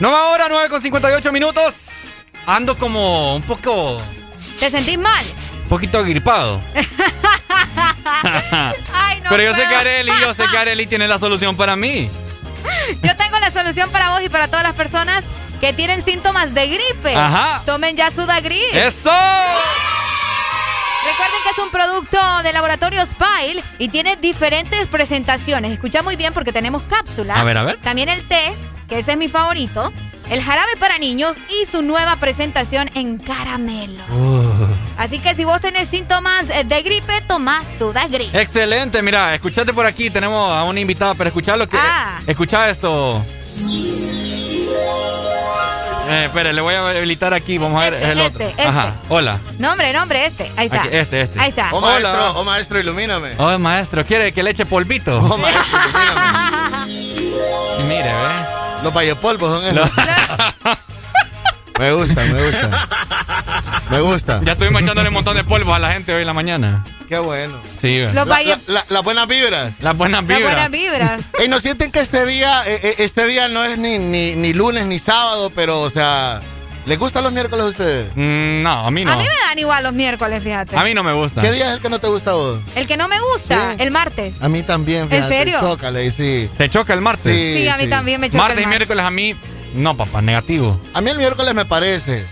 Nueva 0.00 0.30
hora, 0.30 0.46
9 0.48 0.68
con 0.70 0.80
58 0.80 1.30
minutos. 1.30 2.24
Ando 2.46 2.78
como 2.78 3.36
un 3.36 3.42
poco. 3.42 4.00
¿Te 4.58 4.70
sentís 4.70 4.98
mal? 4.98 5.22
Un 5.64 5.68
poquito 5.68 6.02
gripado. 6.02 6.58
Pero 9.32 9.42
yo 9.42 9.54
sé 9.54 9.66
que 9.66 9.74
Areli, 9.74 10.12
yo 10.20 10.34
sé 10.34 10.44
que 10.50 10.58
Areli 10.58 10.86
tiene 10.86 11.08
la 11.08 11.18
solución 11.18 11.56
para 11.56 11.74
mí. 11.76 12.10
Yo 13.02 13.16
tengo 13.16 13.38
la 13.40 13.50
solución 13.50 13.90
para 13.90 14.10
vos 14.10 14.22
y 14.22 14.28
para 14.28 14.46
todas 14.48 14.62
las 14.62 14.74
personas 14.74 15.24
que 15.60 15.72
tienen 15.72 16.04
síntomas 16.04 16.54
de 16.54 16.66
gripe. 16.68 17.16
Ajá. 17.16 17.62
Tomen 17.64 17.96
ya 17.96 18.10
Sudagrip. 18.10 18.72
¡Eso! 18.72 19.10
Recuerden 21.04 21.42
que 21.42 21.50
es 21.50 21.58
un 21.58 21.70
producto 21.70 22.18
de 22.42 22.52
laboratorio 22.52 23.04
Spile 23.04 23.62
y 23.78 23.88
tiene 23.88 24.16
diferentes 24.16 24.86
presentaciones. 24.88 25.72
Escucha 25.72 26.02
muy 26.02 26.16
bien 26.16 26.32
porque 26.32 26.52
tenemos 26.52 26.82
cápsula. 26.82 27.34
A 27.40 27.44
ver, 27.44 27.58
a 27.58 27.64
ver. 27.64 27.78
También 27.78 28.08
el 28.08 28.26
té, 28.28 28.54
que 28.88 28.98
ese 29.00 29.12
es 29.12 29.18
mi 29.18 29.28
favorito. 29.28 29.92
El 30.30 30.42
jarabe 30.42 30.76
para 30.78 30.98
niños 30.98 31.36
y 31.48 31.66
su 31.66 31.82
nueva 31.82 32.16
presentación 32.16 32.90
en 32.94 33.18
caramelo. 33.18 34.02
Así 35.02 35.18
que 35.18 35.34
si 35.34 35.44
vos 35.44 35.60
tenés 35.60 35.88
síntomas 35.88 36.48
eh, 36.48 36.62
de 36.64 36.80
gripe, 36.80 37.22
tomás 37.22 37.66
Sudagrip. 37.76 38.32
Excelente, 38.32 39.02
mira, 39.02 39.34
escuchate 39.34 39.72
por 39.72 39.84
aquí, 39.84 40.10
tenemos 40.10 40.48
a 40.48 40.62
una 40.62 40.78
invitada, 40.78 41.16
pero 41.16 41.26
escucha 41.26 41.56
lo 41.56 41.68
que. 41.68 41.76
Ah. 41.76 42.20
Escucha 42.24 42.68
esto. 42.70 43.20
Eh, 46.08 46.26
espere, 46.26 46.52
le 46.52 46.60
voy 46.60 46.74
a 46.74 46.90
habilitar 46.90 47.34
aquí, 47.34 47.58
vamos 47.58 47.82
a 47.82 47.90
ver, 47.90 47.94
Este, 47.94 48.06
es 48.06 48.12
el 48.12 48.20
este, 48.20 48.30
otro. 48.44 48.48
este. 48.48 48.62
Ajá, 48.62 48.94
hola. 49.08 49.40
Nombre, 49.58 49.92
nombre, 49.92 50.24
este. 50.24 50.52
Ahí 50.56 50.66
está. 50.66 50.84
Aquí, 50.84 50.96
este, 50.96 51.20
este. 51.22 51.40
Ahí 51.40 51.48
está. 51.48 51.70
Oh, 51.72 51.80
maestro, 51.80 52.32
oh, 52.36 52.44
maestro, 52.44 52.78
ilumíname. 52.78 53.32
Oh, 53.38 53.58
maestro, 53.58 54.04
¿quiere 54.04 54.32
que 54.32 54.44
le 54.44 54.50
eche 54.50 54.66
polvito? 54.66 55.18
Oh, 55.18 55.36
maestro, 55.36 55.78
Y 56.86 57.82
Mire, 57.88 58.04
ve. 58.04 58.84
Los 58.84 58.94
vallepolvos 58.94 59.62
son 59.62 59.66
esos. 59.66 59.90
Me 61.78 61.92
gusta, 61.92 62.22
me 62.24 62.42
gusta. 62.44 62.88
Me 63.92 64.00
gusta. 64.00 64.40
Ya 64.42 64.52
estuvimos 64.52 64.82
echándole 64.82 65.08
un 65.08 65.14
montón 65.14 65.36
de 65.36 65.44
polvo 65.44 65.74
a 65.74 65.78
la 65.78 65.92
gente 65.92 66.14
hoy 66.14 66.22
en 66.22 66.26
la 66.26 66.32
mañana. 66.32 66.84
Qué 67.08 67.18
bueno. 67.18 67.58
Sí. 67.80 67.98
Los 67.98 68.14
La- 68.14 68.24
valle- 68.24 68.56
la- 68.66 68.74
la- 68.74 68.84
las 68.88 69.04
buenas 69.04 69.28
vibras. 69.28 69.74
Las 69.80 69.96
buenas 69.96 70.22
Las 70.24 70.28
vibras. 70.38 70.52
buenas 70.54 70.70
vibras. 70.70 71.20
¿Y 71.44 71.48
no 71.48 71.60
sienten 71.60 71.90
que 71.92 72.00
este 72.00 72.24
día, 72.26 72.62
eh, 72.66 72.80
eh, 72.82 72.94
este 72.98 73.26
día 73.26 73.48
no 73.48 73.62
es 73.64 73.76
ni, 73.78 73.98
ni, 73.98 74.34
ni 74.34 74.52
lunes 74.54 74.86
ni 74.86 74.98
sábado, 74.98 75.50
pero, 75.54 75.82
o 75.82 75.90
sea, 75.90 76.40
¿les 76.86 76.98
gustan 76.98 77.22
los 77.24 77.34
miércoles 77.34 77.66
a 77.66 77.68
ustedes? 77.68 78.12
Mm, 78.16 78.62
no, 78.62 78.86
a 78.86 78.90
mí 78.90 79.04
no. 79.04 79.12
A 79.12 79.16
mí 79.16 79.24
me 79.24 79.46
dan 79.48 79.58
igual 79.58 79.84
los 79.84 79.92
miércoles, 79.92 80.42
fíjate. 80.42 80.74
A 80.74 80.84
mí 80.84 80.94
no 80.94 81.02
me 81.02 81.12
gusta. 81.12 81.42
¿Qué 81.42 81.52
día 81.52 81.68
es 81.68 81.74
el 81.74 81.80
que 81.80 81.90
no 81.90 81.98
te 82.00 82.06
gusta 82.06 82.30
a 82.30 82.34
vos? 82.34 82.60
El 82.74 82.86
que 82.86 82.96
no 82.96 83.08
me 83.08 83.20
gusta, 83.20 83.74
el 83.78 83.90
martes. 83.90 84.36
A 84.40 84.48
mí 84.48 84.62
también, 84.62 85.10
fíjate. 85.10 85.28
serio? 85.36 85.58
Chócale, 85.60 86.10
sí. 86.12 86.48
¿Te 86.56 86.70
choca 86.70 86.94
el 86.94 87.02
martes? 87.02 87.24
Sí, 87.36 87.62
Sí, 87.62 87.68
a 87.68 87.76
mí 87.76 87.84
sí. 87.84 87.90
también 87.90 88.20
me 88.22 88.28
choca 88.30 88.38
Martes 88.44 88.58
el 88.58 88.64
y 88.64 88.66
miércoles 88.68 89.04
a 89.04 89.10
mí, 89.10 89.36
no, 89.74 89.94
papá, 89.94 90.22
negativo. 90.22 90.80
A 90.94 91.02
mí 91.02 91.10
el 91.10 91.18
miércoles 91.18 91.52
me 91.54 91.66
parece. 91.66 92.24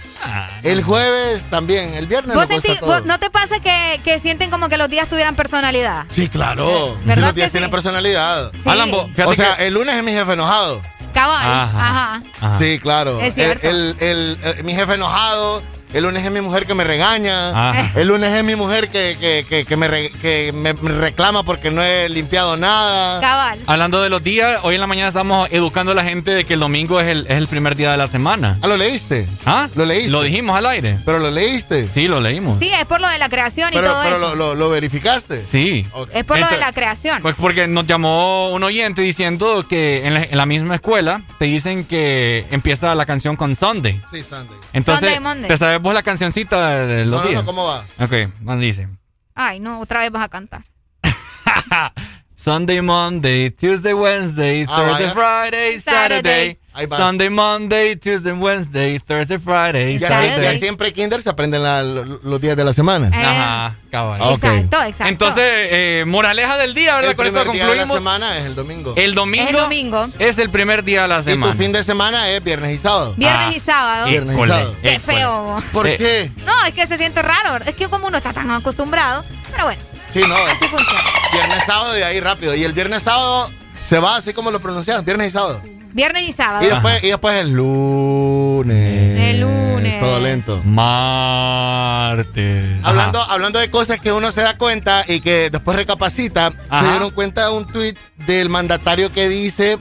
El 0.62 0.82
jueves 0.82 1.42
también. 1.50 1.94
El 1.94 2.06
viernes 2.06 2.36
¿Vos 2.36 2.46
me 2.48 2.54
cuesta 2.54 2.68
sentí- 2.68 2.80
todo. 2.80 2.92
vos- 2.94 3.04
¿No 3.04 3.18
te 3.18 3.30
pasa 3.30 3.60
que, 3.60 4.00
que 4.04 4.18
sienten 4.20 4.50
como 4.50 4.68
que 4.68 4.76
los 4.78 4.88
días 4.88 5.08
tuvieran 5.08 5.34
personalidad? 5.36 6.06
Sí, 6.10 6.28
claro. 6.28 6.98
¿Verdad 7.04 7.26
Los 7.28 7.34
días 7.34 7.46
que 7.48 7.52
tienen 7.52 7.68
sí? 7.68 7.72
personalidad. 7.72 8.52
Sí. 8.62 8.68
Alan, 8.68 8.90
vos, 8.90 9.06
fíjate 9.10 9.30
o 9.30 9.34
sea, 9.34 9.56
que- 9.56 9.66
el 9.68 9.74
lunes 9.74 9.94
es 9.96 10.04
mi 10.04 10.12
jefe 10.12 10.32
enojado. 10.32 10.80
Cabal. 11.12 11.44
Ajá. 11.44 12.22
Sí, 12.60 12.78
claro. 12.78 13.20
Es 13.20 13.34
cierto. 13.34 13.68
El, 13.68 13.96
el- 14.00 14.38
el- 14.42 14.64
mi 14.64 14.74
jefe 14.74 14.94
enojado. 14.94 15.62
El 15.92 16.04
lunes 16.04 16.24
es 16.24 16.30
mi 16.30 16.40
mujer 16.40 16.66
que 16.66 16.74
me 16.74 16.84
regaña. 16.84 17.70
Ajá. 17.70 17.90
El 18.00 18.08
lunes 18.08 18.32
es 18.32 18.44
mi 18.44 18.54
mujer 18.56 18.88
que, 18.88 19.16
que, 19.20 19.44
que, 19.48 19.64
que 19.64 19.76
me, 19.76 19.88
re- 19.88 20.10
que 20.22 20.52
me 20.54 20.72
me 20.74 20.92
reclama 20.92 21.42
porque 21.42 21.70
no 21.70 21.82
he 21.82 22.08
limpiado 22.08 22.56
nada. 22.56 23.20
Cabal. 23.20 23.60
Hablando 23.66 24.00
de 24.02 24.08
los 24.08 24.22
días, 24.22 24.60
hoy 24.62 24.76
en 24.76 24.80
la 24.80 24.86
mañana 24.86 25.08
estamos 25.08 25.48
educando 25.50 25.92
a 25.92 25.94
la 25.94 26.04
gente 26.04 26.30
de 26.30 26.44
que 26.44 26.54
el 26.54 26.60
domingo 26.60 27.00
es 27.00 27.08
el, 27.08 27.26
es 27.28 27.36
el 27.38 27.48
primer 27.48 27.74
día 27.76 27.90
de 27.90 27.96
la 27.96 28.06
semana. 28.06 28.58
Ah, 28.62 28.68
¿lo 28.68 28.76
leíste? 28.76 29.26
¿Ah? 29.46 29.68
¿Lo 29.74 29.84
leíste? 29.84 30.10
Lo 30.10 30.22
dijimos 30.22 30.56
al 30.56 30.66
aire. 30.66 30.98
¿Pero 31.04 31.18
lo 31.18 31.30
leíste? 31.30 31.88
Sí, 31.92 32.06
lo 32.08 32.20
leímos. 32.20 32.58
Sí, 32.60 32.70
es 32.72 32.84
por 32.86 33.00
lo 33.00 33.08
de 33.08 33.18
la 33.18 33.28
creación 33.28 33.70
y 33.72 33.76
Pero, 33.76 33.88
todo 33.88 34.02
pero 34.04 34.16
eso. 34.16 34.28
lo, 34.30 34.34
lo- 34.34 34.54
lo 34.54 34.70
verificaste. 34.70 35.44
Sí. 35.44 35.86
Es 36.12 36.24
por 36.24 36.38
lo 36.38 36.46
de 36.48 36.58
la 36.58 36.72
creación. 36.72 37.20
Pues 37.22 37.34
porque 37.36 37.66
nos 37.66 37.86
llamó 37.86 38.50
un 38.50 38.62
oyente 38.62 39.02
diciendo 39.02 39.66
que 39.68 40.06
en 40.06 40.14
la, 40.14 40.22
en 40.22 40.36
la 40.36 40.46
misma 40.46 40.76
escuela 40.76 41.22
te 41.38 41.46
dicen 41.46 41.84
que 41.84 42.46
empieza 42.50 42.94
la 42.94 43.06
canción 43.06 43.36
con 43.36 43.54
Sunday. 43.54 44.00
Sí, 44.10 44.22
Sunday. 44.22 44.56
Entonces, 44.72 45.10
Sunday, 45.10 45.20
Monday. 45.20 45.48
¿te 45.48 45.56
sabes 45.56 45.79
vos 45.80 45.94
la 45.94 46.02
cancioncita 46.02 46.68
de, 46.70 46.86
de 46.86 47.04
los 47.06 47.22
No, 47.22 47.28
días? 47.28 47.42
no, 47.42 47.46
¿cómo 47.46 47.64
va? 47.66 47.80
Ok, 47.98 48.12
¿dónde 48.40 48.66
dice? 48.66 48.88
Ay, 49.34 49.60
no, 49.60 49.80
otra 49.80 50.00
vez 50.00 50.10
vas 50.10 50.24
a 50.24 50.28
cantar. 50.28 50.64
Sunday, 52.44 52.80
Monday, 52.80 53.50
Tuesday, 53.50 53.92
Wednesday, 53.92 54.64
Ah, 54.66 54.76
Thursday, 54.76 55.06
vaya. 55.08 55.12
Friday, 55.12 55.78
Saturday. 55.80 56.16
Saturday. 56.16 56.56
Ahí 56.72 56.86
va. 56.86 56.96
Sunday, 56.96 57.28
Monday, 57.28 57.96
Tuesday, 57.96 58.32
Wednesday, 58.32 58.98
Thursday, 58.98 59.36
Friday, 59.38 59.98
Ya, 59.98 60.08
Saturday. 60.08 60.54
ya 60.54 60.58
siempre 60.58 60.90
kinder 60.94 61.20
se 61.20 61.28
aprenden 61.28 61.62
la- 61.62 61.82
lo- 61.82 62.04
los 62.22 62.40
días 62.40 62.56
de 62.56 62.64
la 62.64 62.72
semana. 62.72 63.08
Eh, 63.08 63.22
Ajá, 63.26 63.76
cabal. 63.90 64.22
Ok. 64.22 64.44
Exacto, 64.44 64.82
exacto. 64.84 65.04
Entonces, 65.06 65.44
eh, 65.44 66.04
moraleja 66.06 66.56
del 66.56 66.72
día, 66.72 66.94
¿verdad? 66.94 67.10
El 67.10 67.16
Con 67.16 67.26
esto 67.26 67.40
primer 67.40 67.52
día 67.54 67.66
de 67.66 67.76
la 67.76 67.82
concluimos. 67.82 67.98
semana 67.98 68.38
es 68.38 68.46
el 68.46 68.54
domingo. 68.54 68.94
El 68.96 69.14
domingo, 69.14 69.44
Es 69.44 69.50
el 69.50 69.56
domingo. 69.60 70.06
es 70.18 70.38
el 70.38 70.48
primer 70.48 70.82
día 70.84 71.02
de 71.02 71.08
la 71.08 71.20
y 71.20 71.24
semana. 71.24 71.52
tu 71.52 71.58
fin 71.58 71.72
de 71.72 71.82
semana 71.82 72.30
es 72.30 72.42
viernes 72.42 72.72
y 72.74 72.78
sábado. 72.78 73.12
Viernes 73.18 73.46
Ah. 73.48 73.52
y 73.54 73.60
sábado. 73.60 74.06
Viernes 74.06 74.36
y 74.38 74.48
sábado. 74.48 74.76
Qué 74.80 74.98
feo. 75.00 75.62
¿Por 75.72 75.86
Eh, 75.88 75.98
qué? 75.98 76.30
No, 76.46 76.64
es 76.64 76.72
que 76.72 76.86
se 76.86 76.96
siente 76.96 77.20
raro. 77.20 77.62
Es 77.66 77.74
que 77.74 77.88
como 77.88 78.06
uno 78.06 78.16
está 78.16 78.32
tan 78.32 78.50
acostumbrado. 78.50 79.24
Pero 79.52 79.64
bueno, 79.64 79.82
Sí, 80.12 80.20
no. 80.28 80.36
es 80.36 80.52
así 80.54 80.68
funciona. 80.68 81.00
Viernes, 81.32 81.64
sábado 81.64 81.98
y 81.98 82.02
ahí 82.02 82.20
rápido. 82.20 82.54
Y 82.54 82.64
el 82.64 82.72
viernes, 82.72 83.02
sábado 83.04 83.50
se 83.82 83.98
va 83.98 84.16
así 84.16 84.32
como 84.32 84.50
lo 84.50 84.60
pronuncias, 84.60 85.04
viernes 85.04 85.28
y 85.28 85.30
sábado. 85.30 85.62
Viernes 85.92 86.28
y 86.28 86.32
sábado. 86.32 86.64
Y 86.64 86.68
después, 86.68 87.02
y 87.02 87.08
después 87.08 87.36
el 87.40 87.50
lunes. 87.52 89.20
El 89.30 89.40
lunes. 89.40 90.00
Todo 90.00 90.20
lento. 90.20 90.62
Martes. 90.64 92.76
Hablando, 92.82 93.20
hablando 93.22 93.58
de 93.58 93.70
cosas 93.70 94.00
que 94.00 94.12
uno 94.12 94.30
se 94.30 94.42
da 94.42 94.56
cuenta 94.56 95.04
y 95.06 95.20
que 95.20 95.50
después 95.50 95.76
recapacita, 95.76 96.52
Ajá. 96.68 96.84
se 96.84 96.90
dieron 96.90 97.10
cuenta 97.10 97.46
de 97.48 97.52
un 97.56 97.66
tuit 97.66 97.96
del 98.26 98.48
mandatario 98.50 99.12
que 99.12 99.28
dice 99.28 99.78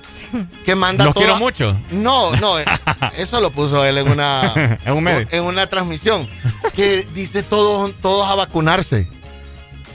que 0.66 0.76
manda 0.76 1.06
Los 1.06 1.14
toda- 1.14 1.26
quiero 1.26 1.40
mucho. 1.40 1.80
No, 1.92 2.32
no, 2.38 2.60
eh, 2.60 2.66
eso 3.18 3.40
lo 3.42 3.52
puso 3.52 3.84
él 3.86 3.98
en 4.00 4.10
una 4.12 4.80
En 4.86 4.94
un 4.94 5.04
medio. 5.04 5.28
en 5.32 5.44
una 5.44 5.68
transmisión 5.68 6.28
que 6.76 7.08
dice 7.14 7.44
todos 7.44 7.94
todos 8.02 8.28
a 8.30 8.36
vacunarse. 8.36 9.08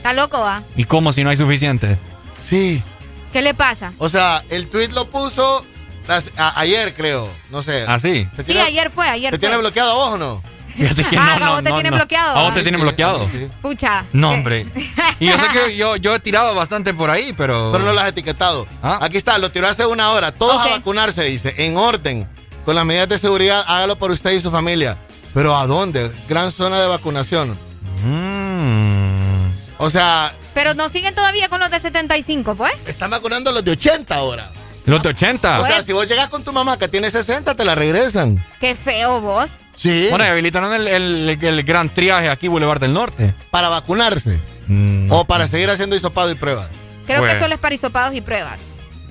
Está 0.05 0.13
loco, 0.13 0.39
va. 0.39 0.61
¿Y 0.75 0.83
cómo 0.83 1.11
si 1.11 1.23
no 1.23 1.31
hay 1.31 1.35
suficiente? 1.37 1.97
Sí. 2.43 2.83
¿Qué 3.33 3.41
le 3.41 3.55
pasa? 3.55 3.91
O 3.97 4.07
sea, 4.07 4.43
el 4.51 4.67
tuit 4.67 4.91
lo 4.91 5.09
puso 5.09 5.65
las- 6.07 6.29
a- 6.37 6.59
ayer, 6.59 6.93
creo. 6.93 7.27
No 7.49 7.63
sé. 7.63 7.85
¿Ah, 7.87 7.97
sí? 7.97 8.27
¿Te 8.35 8.43
Sí, 8.43 8.51
tiene, 8.51 8.61
ayer 8.61 8.91
fue, 8.91 9.09
ayer 9.09 9.31
¿te 9.31 9.39
fue. 9.39 9.47
tiene 9.47 9.57
bloqueado 9.57 9.89
a 9.89 9.95
vos 9.95 10.09
o 10.13 10.17
no? 10.19 10.43
Fíjate 10.77 11.05
que 11.05 11.17
Ah, 11.19 11.37
no, 11.39 11.45
a 11.45 11.49
vos 11.53 11.63
te 11.63 11.69
no, 11.71 11.75
tienen 11.77 11.89
no. 11.89 11.97
bloqueado. 11.97 12.37
A 12.37 12.43
vos 12.43 12.53
te 12.53 12.61
tienen 12.61 12.79
sí, 12.81 12.85
bloqueado. 12.85 13.27
sí. 13.31 13.49
Pucha. 13.63 14.05
No, 14.13 14.29
hombre. 14.29 14.67
Y 15.19 15.25
yo 15.25 15.39
sé 15.39 15.47
que 15.47 15.75
yo, 15.75 15.95
yo 15.95 16.13
he 16.13 16.19
tirado 16.19 16.53
bastante 16.53 16.93
por 16.93 17.09
ahí, 17.09 17.33
pero. 17.35 17.71
Pero 17.71 17.83
no 17.85 17.91
lo 17.93 17.99
has 17.99 18.09
etiquetado. 18.09 18.67
Ah. 18.83 18.99
Aquí 19.01 19.17
está, 19.17 19.39
lo 19.39 19.49
tiró 19.49 19.67
hace 19.67 19.87
una 19.87 20.11
hora. 20.11 20.31
Todos 20.33 20.63
a 20.63 20.69
vacunarse, 20.69 21.23
dice. 21.23 21.55
En 21.57 21.77
orden. 21.77 22.29
Con 22.63 22.75
las 22.75 22.85
medidas 22.85 23.09
de 23.09 23.17
seguridad, 23.17 23.65
hágalo 23.67 23.97
por 23.97 24.11
usted 24.11 24.33
y 24.33 24.39
su 24.39 24.51
familia. 24.51 24.99
Pero 25.33 25.55
¿a 25.57 25.65
dónde? 25.65 26.11
Gran 26.29 26.51
zona 26.51 26.79
de 26.79 26.85
vacunación. 26.89 27.57
Mm. 28.05 29.24
O 29.85 29.89
sea, 29.91 30.33
Pero 30.55 30.73
no 30.73 30.89
siguen 30.89 31.13
todavía 31.13 31.47
con 31.47 31.59
los 31.59 31.69
de 31.69 31.79
75, 31.79 32.55
pues. 32.55 32.73
están 32.87 33.11
vacunando 33.11 33.51
los 33.51 33.63
de 33.63 33.71
80 33.71 34.15
ahora. 34.15 34.49
Los 34.85 35.01
de 35.03 35.09
80. 35.09 35.61
O 35.61 35.65
sea, 35.65 35.81
si 35.81 35.93
vos 35.93 36.07
llegas 36.07 36.29
con 36.29 36.43
tu 36.43 36.51
mamá 36.51 36.77
que 36.79 36.87
tiene 36.87 37.09
60, 37.09 37.53
te 37.55 37.65
la 37.65 37.75
regresan. 37.75 38.43
Qué 38.59 38.75
feo 38.75 39.21
vos. 39.21 39.51
Sí. 39.75 40.07
Bueno, 40.09 40.25
habilitaron 40.25 40.73
el, 40.73 40.87
el- 40.87 41.37
el 41.41 41.63
gran 41.63 41.93
triaje 41.93 42.29
aquí, 42.29 42.47
Boulevard 42.47 42.79
del 42.79 42.93
Norte. 42.93 43.33
Para 43.51 43.69
vacunarse. 43.69 44.39
Mm, 44.67 45.11
O 45.11 45.25
para 45.25 45.47
seguir 45.47 45.69
haciendo 45.69 45.95
hisopado 45.95 46.31
y 46.31 46.35
pruebas. 46.35 46.67
Creo 47.05 47.19
Pues- 47.19 47.33
que 47.33 47.39
solo 47.39 47.53
es 47.53 47.59
para 47.59 47.75
hisopados 47.75 48.15
y 48.15 48.21
pruebas. 48.21 48.59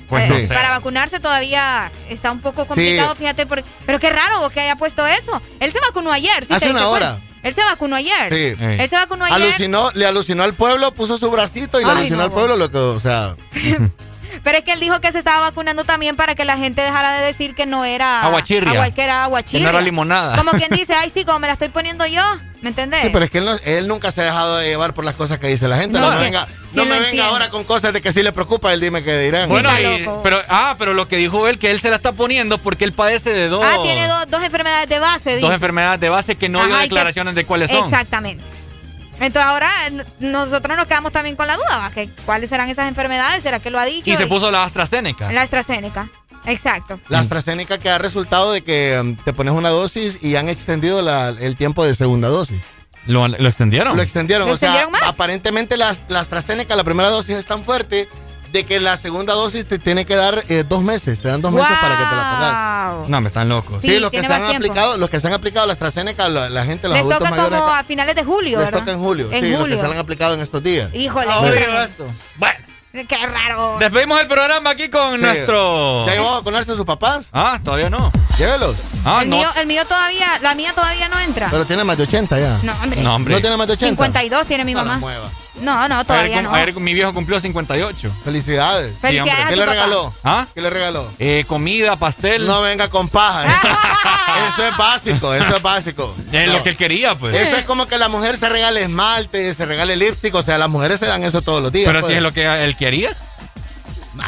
Pues 0.09 0.25
Eh, 0.25 0.28
no 0.28 0.36
sé. 0.36 0.49
Para 0.49 0.70
vacunarse 0.70 1.19
todavía 1.20 1.91
está 2.09 2.31
un 2.33 2.41
poco 2.41 2.67
complicado, 2.67 3.12
Sí. 3.12 3.19
fíjate. 3.20 3.47
Porque, 3.47 3.65
pero 3.86 3.99
qué 4.01 4.11
raro 4.11 4.41
vos 4.41 4.53
que 4.53 4.61
haya 4.61 4.77
puesto 4.77 5.07
eso. 5.07 5.41
Él 5.61 5.73
se 5.73 5.81
vacunó 5.81 6.12
ayer. 6.12 6.44
¿sí 6.47 6.53
Hace 6.53 6.67
te 6.67 6.73
una 6.73 6.89
hora. 6.89 7.11
cuenta? 7.19 7.34
Él 7.45 7.55
se 7.55 7.63
vacunó 7.63 7.95
ayer. 7.95 8.31
Sí. 8.31 8.57
Él 8.59 8.89
se 8.89 8.97
vacunó 8.97 9.25
ayer. 9.27 9.43
Alucinó, 9.43 9.91
le 9.95 10.07
alucinó 10.07 10.43
al 10.43 10.55
pueblo, 10.55 10.93
puso 10.93 11.19
su 11.19 11.31
bracito 11.31 11.79
y 11.79 11.85
le 11.85 11.91
Ay, 11.91 11.97
alucinó 11.99 12.17
no, 12.17 12.25
al 12.25 12.33
pueblo 12.33 12.57
lo 12.57 12.71
que, 12.71 12.79
o 12.79 12.99
sea, 12.99 13.37
Pero 14.43 14.59
es 14.59 14.65
que 14.65 14.73
él 14.73 14.81
dijo 14.81 15.01
que 15.01 15.13
se 15.13 15.19
estaba 15.19 15.41
vacunando 15.41 15.85
también 15.85 16.17
para 16.17 16.35
que 16.35 16.45
la 16.45 16.57
gente 16.57 16.83
dejara 16.83 17.13
de 17.19 17.25
decir 17.27 17.55
que 17.55 17.67
no 17.67 17.85
era 17.85 18.23
Aguachirria. 18.23 18.73
agua- 18.73 18.91
que 18.91 19.03
era 19.03 19.15
Que 19.15 19.21
aguachirria. 19.23 19.65
no 19.65 19.71
era 19.71 19.81
limonada. 19.81 20.37
Como 20.37 20.51
quien 20.53 20.71
dice, 20.71 20.95
ay 20.95 21.11
sí, 21.11 21.25
como 21.25 21.39
me 21.41 21.47
la 21.47 21.53
estoy 21.55 21.69
poniendo 21.69 22.07
yo. 22.07 22.23
¿Me 22.63 22.71
entendés? 22.71 23.03
Sí, 23.03 23.11
pero 23.13 23.27
es 23.27 23.31
que 23.31 23.39
él, 23.39 23.45
no- 23.45 23.57
él 23.65 23.87
nunca 23.89 24.11
se 24.11 24.23
ha 24.23 24.25
dejado 24.25 24.57
de 24.57 24.69
llevar 24.69 24.95
por 24.95 25.05
las 25.05 25.15
cosas 25.15 25.39
que 25.39 25.49
dice 25.49 25.69
la 25.69 25.77
gente. 25.77 25.99
No, 25.99 26.07
No, 26.07 26.13
me 26.13 26.17
¿quién- 26.21 26.33
venga, 26.33 26.49
no 26.73 26.87
me 26.87 26.99
venga 26.99 27.27
ahora 27.27 27.51
con 27.51 27.65
cosas 27.65 27.93
de 27.93 28.01
que 28.01 28.11
sí 28.11 28.23
le 28.23 28.33
preocupa, 28.33 28.73
él 28.73 28.81
dime 28.81 29.05
qué 29.05 29.19
dirán. 29.19 29.51
Bueno, 29.51 29.69
y- 29.79 30.09
pero, 30.23 30.41
ah, 30.49 30.75
pero 30.79 30.95
lo 30.95 31.07
que 31.07 31.17
dijo 31.19 31.47
él, 31.47 31.59
que 31.59 31.71
él 31.71 31.81
se 31.81 31.91
la 31.91 31.97
está 31.97 32.13
poniendo 32.13 32.57
porque 32.57 32.85
él 32.85 32.95
padece 32.95 33.31
de 33.31 33.49
dos, 33.49 33.63
Ah, 33.67 33.77
tiene 33.83 34.07
dos, 34.09 34.31
dos 34.31 34.43
enfermedades 34.43 34.89
de 34.89 34.99
base. 34.99 35.33
dos 35.33 35.41
dice. 35.43 35.53
enfermedades 35.55 36.01
de 36.01 36.09
base 36.09 36.37
que 36.37 36.49
no 36.49 36.61
dio 36.65 36.69
Ajá, 36.73 36.83
que- 36.85 36.89
declaraciones 36.89 37.35
de 37.35 37.45
cuáles 37.45 37.71
son. 37.71 37.85
Exactamente. 37.85 38.43
Entonces 39.20 39.43
ahora 39.44 39.70
nosotros 40.20 40.76
nos 40.76 40.86
quedamos 40.86 41.12
también 41.12 41.36
con 41.36 41.47
la 41.47 41.57
duda, 41.57 41.78
¿va? 41.78 41.91
Que 41.91 42.09
¿cuáles 42.26 42.51
serán 42.51 42.68
esas 42.68 42.89
enfermedades? 42.89 43.43
¿Será 43.43 43.60
que 43.60 43.70
lo 43.70 43.78
ha 43.78 43.84
dicho? 43.84 44.10
Y 44.10 44.17
se 44.17 44.26
puso 44.26 44.51
la 44.51 44.65
AstraZeneca. 44.65 45.33
La 45.33 45.43
AstraZeneca. 45.43 46.10
Exacto. 46.47 47.01
La 47.09 47.20
AstraZeneca 47.20 47.78
que 47.78 47.89
ha 47.89 47.97
resultado 47.99 48.52
de 48.52 48.62
que 48.62 48.99
um, 49.01 49.17
te 49.17 49.33
pones 49.33 49.55
una 49.55 49.70
dosis 49.70 50.18
y 50.20 50.36
han 50.36 50.49
extendido 50.49 51.01
la- 51.01 51.28
el 51.31 51.57
tiempo 51.57 51.84
de 51.86 51.94
segunda 51.94 52.28
dosis. 52.28 52.62
¿Lo, 53.07 53.28
lo 53.28 53.49
extendieron? 53.49 53.97
Lo 53.97 54.02
extendieron. 54.02 54.49
¿Lo 54.49 54.55
o 54.55 54.57
sea, 54.57 54.86
más? 54.89 55.02
aparentemente 55.05 55.76
la, 55.76 55.94
la 56.09 56.20
AstraZeneca, 56.20 56.75
la 56.76 56.84
primera 56.84 57.09
dosis 57.10 57.36
es 57.36 57.47
tan 57.47 57.62
fuerte 57.65 58.09
de 58.55 58.65
que 58.65 58.78
la 58.78 58.97
segunda 58.97 59.34
dosis 59.34 59.66
te 59.66 59.81
tiene 59.81 60.07
que 60.07 60.15
dar 60.15 60.44
eh, 60.49 60.65
dos 60.66 60.81
meses. 60.81 61.20
Te 61.20 61.26
dan 61.28 61.42
dos 61.42 61.52
meses 61.52 61.76
para 61.81 61.97
que 61.99 62.05
te 62.05 62.16
la 62.16 62.31
pongas. 63.00 63.08
No, 63.10 63.20
me 63.20 63.26
están 63.26 63.49
locos. 63.49 63.83
Sí, 63.83 63.99
los 63.99 64.10
que 64.12 64.20
se 64.23 64.33
han 64.33 64.42
tiempo. 64.47 64.57
aplicado, 64.68 64.97
los 64.97 65.10
que 65.10 65.18
se 65.18 65.26
han 65.26 65.33
aplicado 65.33 65.66
la 65.66 65.73
AstraZeneca, 65.73 66.28
la, 66.28 66.49
la 66.49 66.65
gente, 66.65 66.86
los 66.86 66.94
Les 66.97 67.00
adultos 67.02 67.18
toca 67.18 67.31
mayores, 67.33 67.60
como 67.60 67.73
a 67.74 67.83
finales 67.83 68.15
de 68.15 68.23
julio, 68.24 68.58
les 68.60 68.66
¿verdad? 68.66 68.78
toca 68.78 68.92
en 68.92 69.00
julio. 69.00 69.28
En 69.33 69.44
sí, 69.44 69.50
los 69.50 69.66
que 69.66 69.76
se 69.76 69.83
han 69.84 69.99
aplicado 69.99 70.34
en 70.34 70.41
estos 70.41 70.62
días. 70.62 70.89
Híjole, 70.94 71.26
Ah, 71.28 71.84
esto. 71.84 72.07
Bueno, 72.36 72.55
qué 73.08 73.26
raro. 73.26 73.76
Despedimos 73.81 74.20
el 74.20 74.28
programa 74.28 74.70
aquí 74.70 74.89
con 74.89 75.16
Sí. 75.16 75.20
nuestro. 75.20 76.07
¿ya 76.07 76.12
llevó 76.15 76.31
a 76.31 76.34
vacunarse 76.39 76.70
a 76.70 76.74
sus 76.76 76.84
papás? 76.84 77.26
Ah, 77.33 77.58
todavía 77.65 77.91
no. 77.91 78.12
Llévelos. 78.39 78.76
Ah, 79.05 79.20
el, 79.24 79.31
no. 79.31 79.36
mío, 79.39 79.49
el 79.60 79.66
mío 79.66 79.84
todavía, 79.84 80.39
la 80.42 80.55
mía 80.55 80.73
todavía 80.74 81.08
no 81.08 81.18
entra. 81.18 81.49
Pero 81.50 81.65
tiene 81.65 81.83
más 81.83 81.97
de 81.97 82.05
80 82.05 82.39
ya. 82.39 82.58
no, 82.62 82.73
hombre. 82.81 83.02
No, 83.02 83.16
hombre. 83.16 83.34
¿No 83.34 83.41
tiene 83.41 83.57
más 83.57 83.66
de 83.66 83.73
80? 83.73 83.91
52 83.91 84.47
tiene 84.47 84.65
mi 84.65 84.74
No 84.74 84.78
la 84.78 84.84
mamá. 84.84 84.99
mueva. 85.00 85.28
No, 85.60 85.89
no, 85.89 85.94
Ayer, 85.94 86.07
todavía 86.07 86.34
cum- 86.36 86.44
no. 86.44 86.55
ayer 86.55 86.74
mi 86.74 86.94
viejo 86.94 87.15
cumplió 87.15 87.39
58. 87.41 88.12
Felicidades. 88.24 88.94
Felicidades 89.00 89.20
hombre. 89.33 89.44
a 89.44 89.49
¿Qué 89.49 89.55
tu 89.55 89.60
le 89.60 89.66
papá. 89.66 89.73
regaló? 89.74 90.15
¿Ah? 90.24 90.47
¿Qué 90.55 90.60
le 90.60 90.70
regaló? 90.70 91.10
Eh, 91.18 91.44
comida, 91.47 91.97
pastel. 91.97 92.47
No 92.47 92.60
venga 92.62 92.89
con 92.89 93.08
paja. 93.08 93.44
Eso, 94.49 94.65
es 94.66 94.76
básico, 94.76 95.33
eso 95.33 95.57
es 95.57 95.62
básico. 95.62 96.15
Es 96.33 96.47
No. 96.49 96.55
lo 96.55 96.62
que 96.62 96.70
él 96.70 96.76
quería, 96.76 97.15
pues. 97.15 97.36
Eso 97.41 97.57
es 97.57 97.65
como 97.65 97.86
que 97.86 97.99
la 97.99 98.08
mujer 98.08 98.36
se 98.36 98.49
regale 98.49 98.83
esmalte, 98.83 99.55
se 99.55 99.65
regale 99.65 99.97
lipstick. 99.97 100.34
O 100.34 100.42
sea, 100.42 100.58
las 100.58 100.68
mujeres 100.68 100.99
se 101.00 101.07
dan 101.07 101.23
eso 101.23 101.41
todos 101.41 101.62
los 101.62 101.70
días. 101.73 101.86
Pero 101.86 102.00
pues. 102.00 102.10
si 102.10 102.16
es 102.16 102.23
lo 102.23 102.33
que 102.33 102.44
él 102.65 102.76
quería, 102.76 103.10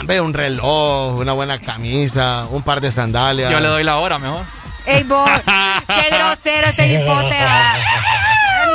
Ve 0.05 0.21
un 0.21 0.35
reloj, 0.35 1.15
una 1.17 1.33
buena 1.33 1.59
camisa, 1.61 2.47
un 2.51 2.63
par 2.63 2.81
de 2.81 2.91
sandalias. 2.93 3.51
yo 3.51 3.61
le 3.61 3.69
doy 3.69 3.83
la 3.85 3.97
hora 3.99 4.19
mejor. 4.19 4.45
Ey, 4.85 5.03
vos, 5.05 5.29
qué 5.87 6.15
grosero 6.17 6.69
este 6.69 6.87
hipote. 6.93 7.37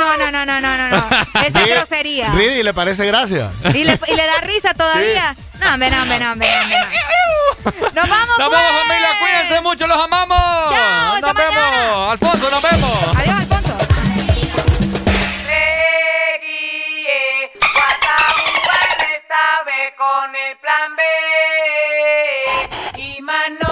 No, 0.02 0.16
no, 0.16 0.30
no, 0.32 0.44
no, 0.44 0.60
no, 0.60 0.76
no, 0.76 0.88
no. 0.88 0.98
Esa 1.34 1.46
es 1.46 1.52
Ridi- 1.54 1.70
grosería. 1.70 2.28
Ridi, 2.32 2.62
¿le 2.62 2.74
parece 2.74 3.06
gracia? 3.06 3.50
Y 3.72 3.84
le, 3.84 3.98
y 4.08 4.14
le 4.14 4.26
da 4.26 4.38
risa 4.42 4.74
todavía. 4.74 5.34
No, 5.60 5.74
hombre, 5.74 5.90
no, 5.90 6.02
hombre, 6.02 6.18
no, 6.18 6.32
hombre, 6.32 6.48
no, 6.50 6.62
hombre, 6.62 6.78
no. 6.80 7.92
Nos 7.92 8.08
vamos, 8.08 8.38
Nos 8.38 8.48
pues. 8.48 8.60
vemos, 8.60 8.82
familia. 8.82 9.08
Cuídense 9.20 9.60
mucho, 9.60 9.86
los 9.86 10.02
amamos. 10.02 10.70
Chao, 10.72 11.20
Nos 11.20 11.34
vemos. 11.34 11.54
mañana. 11.54 12.10
Alfonso, 12.12 12.50
nos 12.50 12.62
vemos. 12.62 13.16
Adiós, 13.16 13.34
Alfonso. 13.36 13.76
con 19.96 20.34
el 20.34 20.56
plan 20.58 20.96
B 20.96 21.02
y 23.02 23.20
Manolo 23.22 23.71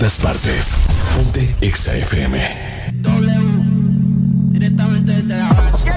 todas 0.00 0.18
partes. 0.18 0.72
Ponte 1.14 1.54
Exa 1.60 1.94
FM. 1.94 2.38
W, 3.02 3.30
directamente 4.50 5.12
desde 5.12 5.28
la 5.28 5.52
base. 5.52 5.92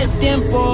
El 0.00 0.10
tiempo 0.18 0.73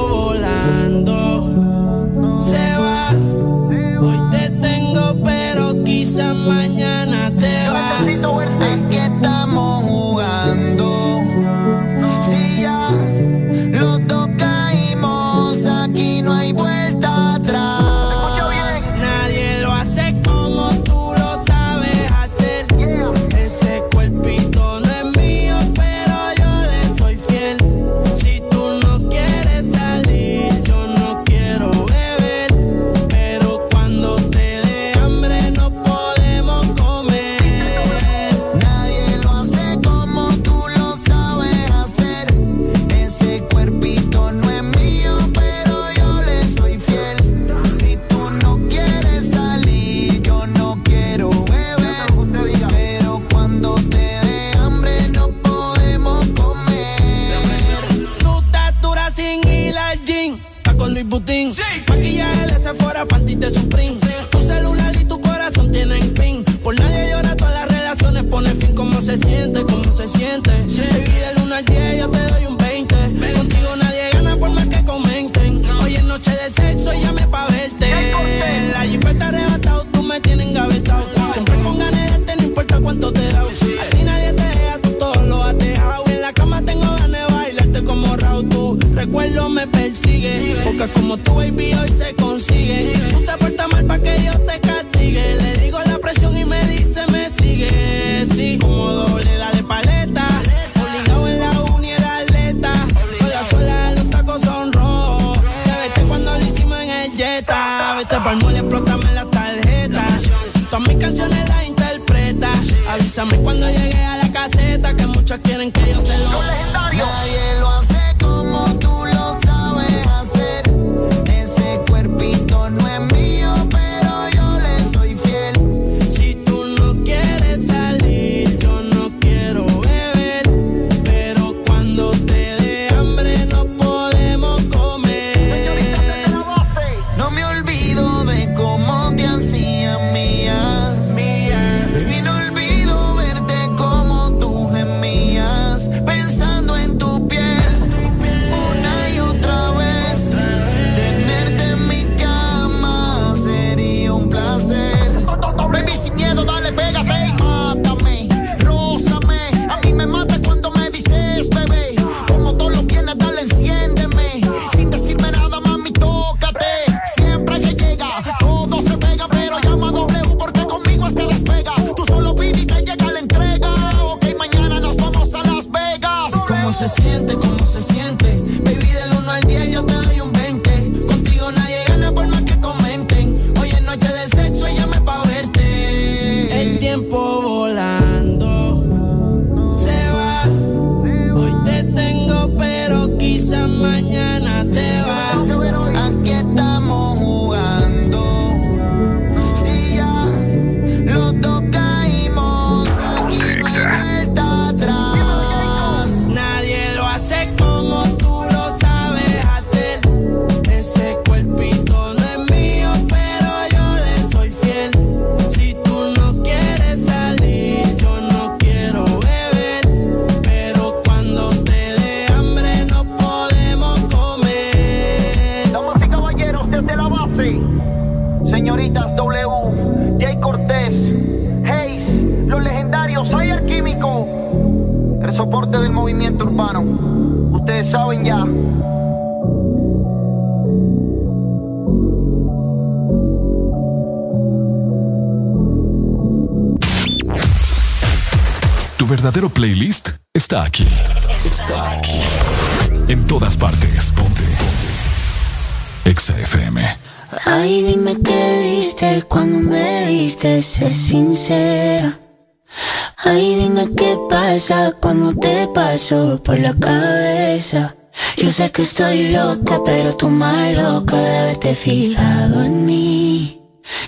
Yo 268.61 268.67
sé 268.67 268.73
que 268.73 268.83
estoy 268.83 269.29
loca, 269.31 269.81
pero 269.87 270.17
tú 270.17 270.29
más 270.29 270.75
loca 270.75 271.17
de 271.17 271.39
haberte 271.39 271.75
fijado 271.75 272.63
en 272.63 272.85
mí. 272.85 273.59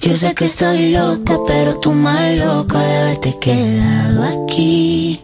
Yo 0.03 0.15
sé 0.15 0.35
que 0.35 0.45
estoy 0.45 0.91
loca, 0.91 1.39
pero 1.47 1.81
tú 1.81 1.93
más 1.93 2.37
loca 2.37 2.79
de 2.79 2.97
haberte 2.99 3.39
quedado 3.41 4.45
aquí. 4.45 5.22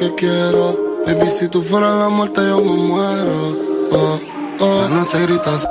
que 0.00 0.14
quiero. 0.14 1.02
Baby, 1.04 1.28
si 1.28 1.48
tú 1.48 1.60
fueras 1.60 1.98
la 1.98 2.08
muerte, 2.08 2.40
yo 2.46 2.58
me 2.58 2.72
muero. 2.72 3.58
Oh, 3.92 4.18
oh. 4.60 4.88
No 4.88 5.04
te 5.04 5.20
gritas 5.26 5.68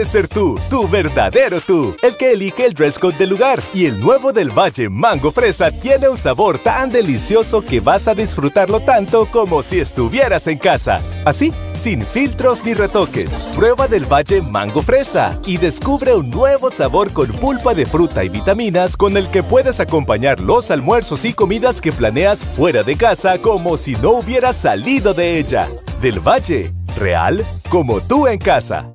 puedes 0.00 0.12
ser 0.12 0.28
tú, 0.28 0.58
tu 0.70 0.88
verdadero 0.88 1.60
tú, 1.60 1.94
el 2.02 2.16
que 2.16 2.32
elige 2.32 2.64
el 2.64 2.72
dress 2.72 2.98
code 2.98 3.18
del 3.18 3.28
lugar. 3.28 3.62
Y 3.74 3.84
el 3.84 4.00
nuevo 4.00 4.32
del 4.32 4.50
Valle 4.50 4.88
Mango 4.88 5.30
Fresa 5.30 5.70
tiene 5.70 6.08
un 6.08 6.16
sabor 6.16 6.58
tan 6.58 6.90
delicioso 6.90 7.60
que 7.60 7.80
vas 7.80 8.08
a 8.08 8.14
disfrutarlo 8.14 8.80
tanto 8.80 9.30
como 9.30 9.62
si 9.62 9.78
estuvieras 9.78 10.46
en 10.46 10.56
casa. 10.56 11.02
Así, 11.26 11.52
sin 11.72 12.00
filtros 12.00 12.64
ni 12.64 12.72
retoques. 12.72 13.46
Prueba 13.54 13.88
del 13.88 14.10
Valle 14.10 14.40
Mango 14.40 14.80
Fresa 14.80 15.38
y 15.44 15.58
descubre 15.58 16.14
un 16.14 16.30
nuevo 16.30 16.70
sabor 16.70 17.12
con 17.12 17.26
pulpa 17.32 17.74
de 17.74 17.84
fruta 17.84 18.24
y 18.24 18.30
vitaminas 18.30 18.96
con 18.96 19.18
el 19.18 19.28
que 19.28 19.42
puedes 19.42 19.80
acompañar 19.80 20.40
los 20.40 20.70
almuerzos 20.70 21.26
y 21.26 21.34
comidas 21.34 21.78
que 21.78 21.92
planeas 21.92 22.42
fuera 22.42 22.82
de 22.82 22.96
casa 22.96 23.36
como 23.42 23.76
si 23.76 23.96
no 23.96 24.12
hubieras 24.12 24.56
salido 24.56 25.12
de 25.12 25.38
ella. 25.38 25.68
Del 26.00 26.20
Valle, 26.20 26.72
real 26.96 27.44
como 27.68 28.00
tú 28.00 28.26
en 28.26 28.38
casa. 28.38 28.94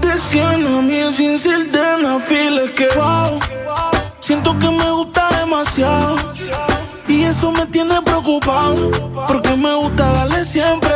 De 0.00 0.16
100 0.16 0.66
a 0.66 0.80
mil 0.80 1.12
sin 1.12 1.38
ser 1.38 1.70
de 1.70 2.74
que 2.74 2.88
siento 4.20 4.58
que 4.58 4.70
me 4.70 4.90
gusta 4.90 5.28
demasiado. 5.38 6.16
Y 7.08 7.22
eso 7.24 7.52
me 7.52 7.66
tiene 7.66 8.00
preocupado. 8.02 8.90
Porque 9.26 9.54
me 9.56 9.74
gusta 9.74 10.12
darle 10.12 10.44
siempre. 10.44 10.90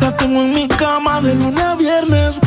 La 0.00 0.16
tengo 0.16 0.40
en 0.40 0.54
mi 0.54 0.66
cama 0.66 1.20
de 1.20 1.34
lunes 1.34 1.62
a 1.62 1.74
viernes. 1.76 2.40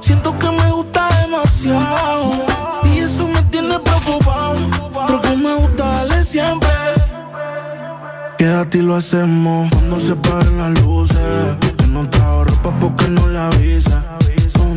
Siento 0.00 0.38
que 0.38 0.50
me 0.50 0.70
gusta 0.72 1.08
demasiado. 1.22 2.32
Y 2.84 2.98
eso 2.98 3.26
me 3.26 3.42
tiene 3.44 3.78
preocupado. 3.78 4.56
Porque 4.92 5.36
me 5.36 5.54
gusta 5.54 5.84
darle 5.84 6.22
siempre. 6.24 6.68
Quédate 8.36 8.78
y 8.78 8.82
lo 8.82 8.96
hacemos 8.96 9.70
cuando 9.72 9.98
se 9.98 10.14
paren 10.16 10.58
las 10.58 10.82
luces. 10.82 11.56
Que 11.78 11.86
no 11.86 12.08
trajo 12.10 12.44
ropa 12.44 12.70
porque 12.80 13.08
no 13.08 13.28
le 13.28 13.38
avisa. 13.38 14.18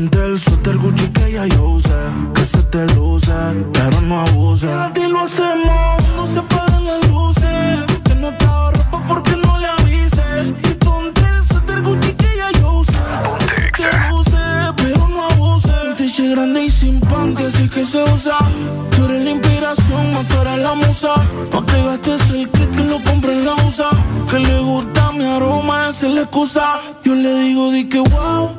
Ponte 0.01 0.25
el 0.25 0.39
suéter 0.39 0.77
Gucci 0.79 1.07
que 1.09 1.31
ya 1.31 1.45
yo 1.45 1.63
usé. 1.73 1.89
Que 2.33 2.43
se 2.43 2.63
te 2.63 2.87
luce, 2.95 3.31
pero 3.71 4.01
no 4.01 4.21
abuse. 4.21 4.67
Y 4.95 5.07
lo 5.07 5.19
hacemos 5.19 5.95
cuando 6.01 6.25
se 6.25 6.41
paren 6.41 6.85
las 6.87 7.07
luces. 7.07 7.85
Que 8.05 8.15
no 8.15 8.35
trajo 8.35 8.71
ropa 8.71 9.03
porque 9.07 9.35
no 9.35 9.59
le 9.59 9.67
avise. 9.67 10.55
Y 10.63 10.73
ponte 10.83 11.21
el 11.21 11.43
suéter 11.43 11.83
Gucci 11.83 12.13
que 12.13 12.35
ya 12.35 12.49
yo 12.59 12.79
usé. 12.79 12.93
Que 13.75 13.83
se 13.83 13.89
te 13.89 14.09
luce, 14.09 14.37
pero 14.77 15.07
no 15.07 15.25
abuse. 15.29 15.69
Un 15.89 15.95
tiche 15.95 16.29
grande 16.29 16.63
y 16.63 16.69
sin 16.71 16.99
pan 17.01 17.35
que 17.35 17.45
sí 17.51 17.69
que 17.69 17.85
se 17.85 18.01
usa. 18.01 18.39
Tú 18.95 19.05
eres 19.05 19.23
la 19.23 19.29
inspiración, 19.29 20.13
más 20.13 20.27
tú 20.27 20.41
eres 20.41 20.57
la 20.57 20.73
musa. 20.73 21.13
No 21.53 21.63
te 21.63 21.83
gastes 21.83 22.27
el 22.31 22.49
que 22.49 22.67
que 22.69 22.83
lo 22.85 22.97
compre 23.03 23.33
en 23.33 23.45
la 23.45 23.53
usa. 23.67 23.89
Que 24.31 24.39
le 24.39 24.61
gusta 24.61 25.11
mi 25.11 25.25
aroma, 25.25 25.89
esa 25.89 26.07
es 26.07 26.13
la 26.15 26.21
excusa. 26.21 26.79
Yo 27.03 27.13
le 27.13 27.35
digo, 27.41 27.69
di 27.69 27.87
que 27.87 27.99
wow. 27.99 28.49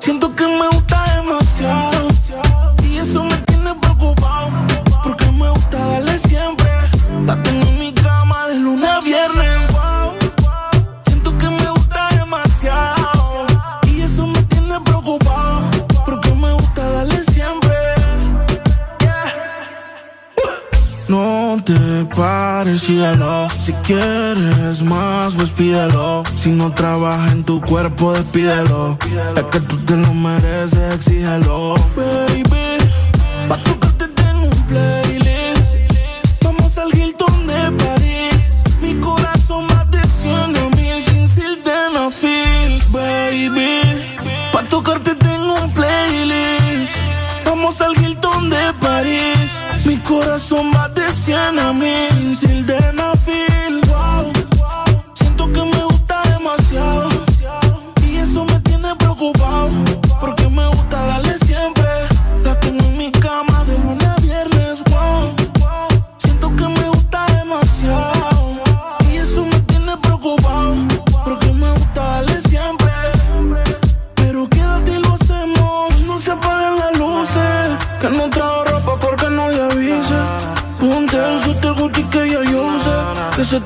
Siento 0.00 0.34
que 0.34 0.46
me 0.46 0.66
gusta 0.68 1.04
demasiado. 1.16 2.08
Y 2.88 2.96
eso 2.96 3.22
me 3.22 3.36
tiene 3.46 3.74
preocupado. 3.74 4.48
Porque 5.04 5.26
me 5.26 5.50
gusta 5.50 5.78
darle 5.78 6.18
siempre. 6.18 6.70
La 7.26 7.40
tengo 7.42 7.66
en 7.68 7.78
mi 7.78 7.92
cama 7.92 8.48
de 8.48 8.54
lunes 8.54 8.88
a 8.88 9.00
viernes. 9.00 9.49
Si 22.62 23.72
quieres 23.84 24.82
más, 24.82 25.34
pues 25.34 25.48
pídelo. 25.48 26.22
Si 26.34 26.50
no 26.50 26.70
trabaja 26.70 27.30
en 27.30 27.42
tu 27.42 27.58
cuerpo, 27.58 28.12
despídelo. 28.12 28.98
Es 29.34 29.44
que 29.44 29.60
tú 29.60 29.78
te 29.86 29.96
lo 29.96 30.12
mereces, 30.12 30.94
exígelo. 30.94 31.74
Baby, 31.96 32.76
pa' 33.48 33.56
tocarte 33.62 34.08
tengo 34.08 34.44
un 34.44 34.66
playlist. 34.66 35.74
Vamos 36.44 36.76
al 36.76 36.94
Hilton 36.94 37.46
de 37.46 37.72
París. 37.82 38.50
Mi 38.82 38.94
corazón 39.00 39.66
va 39.72 39.86
de 39.86 40.06
100 40.06 40.34
a 40.34 40.76
mil 40.76 41.02
sin 41.02 41.26
sildenafil. 41.26 42.82
Baby, 42.90 43.80
pa' 44.52 44.64
tocarte 44.64 45.14
tengo 45.14 45.54
un 45.54 45.72
playlist. 45.72 46.92
Vamos 47.46 47.80
al 47.80 47.96
Hilton 47.96 48.50
de 48.50 48.74
París. 48.80 49.50
Mi 49.86 49.96
corazón 49.96 50.70
va 50.74 50.88
de 50.90 51.10
100 51.10 51.58
a 51.58 51.72
mil 51.72 52.36
sin 52.36 52.49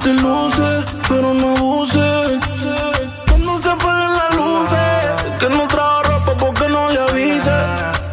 te 0.05 0.13
luce, 0.13 0.85
pero 1.09 1.33
no 1.33 1.57
abuse. 1.57 2.39
Que 3.27 3.39
no 3.39 3.61
se 3.63 3.71
apaguen 3.71 4.13
las 4.13 4.37
luces. 4.37 5.39
Que 5.41 5.49
no 5.49 5.67
trajo 5.67 6.03
ropa 6.03 6.37
porque 6.37 6.69
no 6.69 6.91
le 6.91 7.01
avise. 7.01 7.59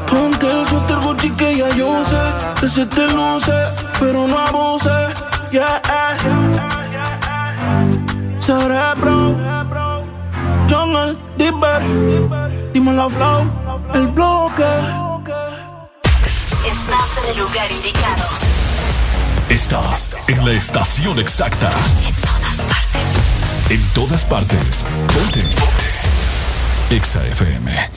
Ponte 0.09 0.49
el 0.49 0.67
suéter 0.69 0.99
Gucci 0.99 1.29
que 1.31 1.57
ya 1.57 1.69
yo 1.69 2.03
sé. 2.05 2.23
Que 2.61 2.69
se 2.69 2.85
te 2.85 3.07
luce, 3.09 3.57
pero 3.99 4.25
no 4.25 4.39
abuse. 4.39 4.97
Yeah. 5.51 5.81
Cerebro. 8.39 9.35
Jungle, 10.69 11.17
Dipper. 11.37 11.81
Dímelo, 12.73 13.09
Flow. 13.09 13.41
El 13.93 14.07
bloque. 14.07 14.71
Estás 16.71 17.09
en 17.21 17.29
el 17.31 17.37
lugar 17.37 17.69
indicado. 17.69 18.23
Estás 19.49 20.10
en 20.31 20.45
la 20.45 20.53
estación 20.53 21.19
exacta. 21.19 21.69
En 22.05 22.15
todas 22.21 22.61
partes. 22.61 23.69
En 23.69 23.93
todas 23.93 24.25
partes. 24.25 24.85
Ponte. 25.13 25.43
Exa 26.89 27.25
FM. 27.27 27.89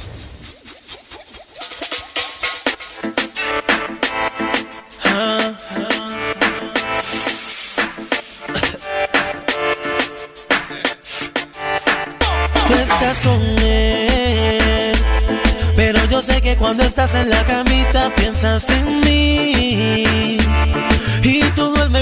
Tú 12.66 12.74
estás 12.74 13.20
con 13.20 13.40
él, 13.62 14.96
pero 15.76 16.04
yo 16.06 16.20
sé 16.20 16.40
que 16.40 16.56
cuando 16.56 16.82
estás 16.82 17.14
en 17.14 17.30
la 17.30 17.44
camita 17.44 18.12
piensas 18.16 18.68
en 18.70 19.00
mí. 19.02 20.33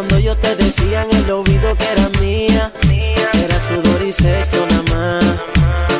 cuando 0.00 0.18
yo 0.18 0.34
te 0.34 0.56
decía 0.56 1.02
en 1.02 1.14
el 1.14 1.30
oído 1.30 1.76
que 1.76 1.84
era 1.92 2.08
mía. 2.22 2.72
Era 3.34 3.56
sudor 3.68 4.00
y 4.00 4.10
sexo 4.10 4.64
nada 4.70 4.82
más. 4.94 5.24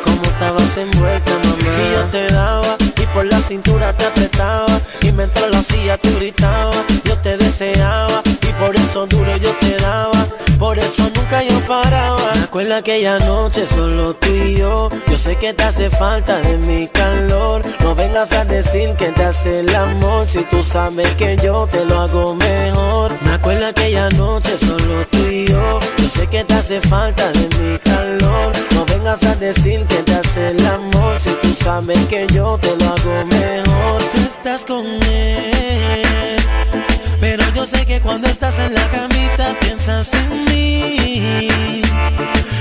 Como 0.03 0.23
estabas 0.23 0.75
envuelta, 0.75 1.31
mamá. 1.43 1.71
Y 1.83 1.93
yo 1.93 2.03
te 2.05 2.33
daba 2.33 2.77
y 2.79 3.05
por 3.13 3.25
la 3.27 3.39
cintura 3.41 3.93
te 3.93 4.05
apretaba. 4.05 4.81
Y 5.01 5.11
mientras 5.11 5.51
lo 5.51 5.57
hacía 5.57 5.99
tú 5.99 6.09
gritabas. 6.15 6.83
Yo 7.03 7.15
te 7.19 7.37
deseaba 7.37 8.23
y 8.25 8.51
por 8.53 8.75
eso 8.75 9.05
duro 9.05 9.37
yo 9.37 9.51
te 9.59 9.75
daba. 9.75 10.25
Por 10.57 10.79
eso 10.79 11.03
nunca 11.15 11.43
yo 11.43 11.59
paraba. 11.67 12.31
Me 12.33 12.41
acuerdo 12.41 12.75
aquella 12.77 13.19
noche 13.19 13.67
solo 13.67 14.15
tú 14.15 14.29
y. 14.29 14.60
Sé 15.31 15.37
que 15.37 15.53
te 15.53 15.63
hace 15.63 15.89
falta 15.89 16.41
de 16.41 16.57
mi 16.57 16.89
calor. 16.89 17.61
No 17.79 17.95
vengas 17.95 18.33
a 18.33 18.43
decir 18.43 18.93
que 18.97 19.13
te 19.13 19.23
hace 19.23 19.61
el 19.61 19.73
amor. 19.73 20.27
Si 20.27 20.43
tú 20.43 20.61
sabes 20.61 21.09
que 21.15 21.37
yo 21.37 21.65
te 21.67 21.85
lo 21.85 22.01
hago 22.01 22.35
mejor. 22.35 23.13
Me 23.21 23.31
acuerdo 23.35 23.67
aquella 23.67 24.09
noche 24.09 24.57
solo 24.57 25.05
tú 25.09 25.25
y 25.29 25.47
yo. 25.47 25.79
Yo 25.99 26.09
sé 26.09 26.27
que 26.27 26.43
te 26.43 26.53
hace 26.53 26.81
falta 26.81 27.31
de 27.31 27.47
mi 27.57 27.79
calor. 27.79 28.51
No 28.73 28.85
vengas 28.85 29.23
a 29.23 29.33
decir 29.35 29.85
que 29.85 30.03
te 30.03 30.15
hace 30.15 30.49
el 30.49 30.65
amor. 30.65 31.17
Si 31.17 31.29
tú 31.41 31.55
sabes 31.63 32.05
que 32.07 32.27
yo 32.27 32.57
te 32.57 32.75
lo 32.75 32.85
hago 32.89 33.25
mejor. 33.27 34.03
Tú 34.11 34.17
estás 34.17 34.65
con 34.65 34.85
él. 34.85 36.39
Pero 37.21 37.43
yo 37.55 37.65
sé 37.65 37.85
que 37.85 38.01
cuando 38.01 38.27
estás 38.27 38.59
en 38.59 38.73
la 38.73 38.85
camita 38.89 39.57
piensas 39.61 40.13
en 40.13 40.43
mí. 40.43 41.81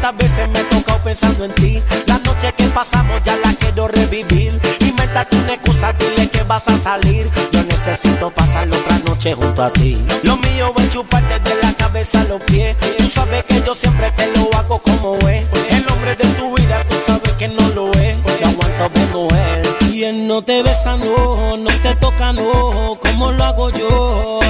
Cuántas 0.00 0.28
veces 0.28 0.48
me 0.48 0.60
he 0.60 0.64
tocado 0.64 0.98
pensando 1.00 1.44
en 1.44 1.54
ti. 1.56 1.78
La 2.06 2.16
noche 2.20 2.50
que 2.56 2.64
pasamos 2.68 3.22
ya 3.22 3.36
la 3.36 3.52
quiero 3.52 3.86
revivir. 3.86 4.58
Inventate 4.80 5.36
una 5.36 5.52
excusa, 5.52 5.92
dile 5.92 6.26
que 6.30 6.42
vas 6.44 6.66
a 6.68 6.78
salir. 6.78 7.28
Yo 7.52 7.62
necesito 7.64 8.30
pasar 8.30 8.66
otra 8.68 8.98
noche 9.00 9.34
junto 9.34 9.62
a 9.62 9.70
ti. 9.70 10.02
Lo 10.22 10.38
mío 10.38 10.72
es 10.78 10.88
chuparte 10.88 11.38
de 11.40 11.54
la 11.62 11.74
cabeza 11.74 12.22
a 12.22 12.24
los 12.24 12.40
pies. 12.44 12.78
Tú 12.96 13.08
sabes 13.08 13.44
que 13.44 13.62
yo 13.62 13.74
siempre 13.74 14.10
te 14.12 14.28
lo 14.28 14.48
hago 14.54 14.78
como 14.78 15.18
es. 15.28 15.46
El 15.68 15.86
hombre 15.90 16.16
de 16.16 16.24
tu 16.28 16.56
vida, 16.56 16.82
tú 16.88 16.96
sabes 17.06 17.32
que 17.32 17.48
no 17.48 17.68
lo 17.74 17.92
es. 17.92 18.22
Te 18.22 18.44
aguanto 18.46 18.90
como 19.12 19.28
es. 19.28 19.92
Y 19.92 20.04
él 20.04 20.26
no 20.26 20.42
te 20.42 20.62
besa, 20.62 20.96
no, 20.96 21.58
no 21.58 21.70
te 21.82 21.94
toca, 21.96 22.32
no, 22.32 22.98
como 23.02 23.32
lo 23.32 23.44
hago 23.44 23.68
yo. 23.68 24.40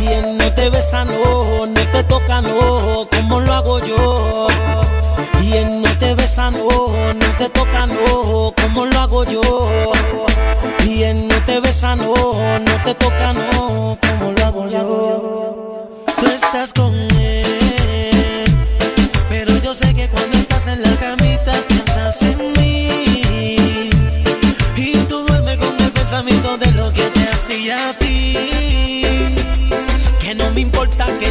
Y 0.00 0.06
él 0.06 0.36
no 0.36 0.52
te 0.54 0.70
besa, 0.70 1.04
no, 1.04 1.66
no 1.66 1.71
como 8.72 8.86
lo 8.86 9.00
hago 9.00 9.24
yo. 9.24 9.40
Y 10.84 11.02
él 11.02 11.28
no 11.28 11.34
te 11.46 11.60
besa, 11.60 11.94
no, 11.96 12.14
no 12.58 12.74
te 12.84 12.94
toca, 12.94 13.32
no, 13.32 13.98
como 14.00 14.32
lo 14.32 14.44
hago 14.44 14.68
yo. 14.68 15.88
Tú 16.18 16.26
estás 16.26 16.72
con 16.72 16.94
él, 16.94 18.44
pero 19.28 19.56
yo 19.58 19.74
sé 19.74 19.94
que 19.94 20.08
cuando 20.08 20.36
estás 20.38 20.66
en 20.68 20.82
la 20.82 20.94
camita 20.96 21.52
piensas 21.68 22.22
en 22.22 22.52
mí. 22.54 23.90
Y 24.76 24.96
tú 25.08 25.26
duermes 25.26 25.58
con 25.58 25.78
el 25.80 25.90
pensamiento 25.90 26.56
de 26.58 26.72
lo 26.72 26.92
que 26.92 27.02
te 27.02 27.28
hacía 27.28 27.90
a 27.90 27.98
ti. 27.98 29.34
Que 30.20 30.34
no 30.34 30.50
me 30.52 30.60
importa 30.60 31.06
que 31.18 31.30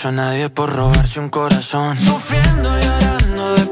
beso 0.00 0.08
a 0.08 0.12
nadie 0.12 0.48
por 0.48 0.72
robarse 0.72 1.20
un 1.20 1.28
corazón. 1.28 1.98
Sufriendo 1.98 2.78
y 2.78 2.82
llorando 2.82 3.54
de 3.54 3.66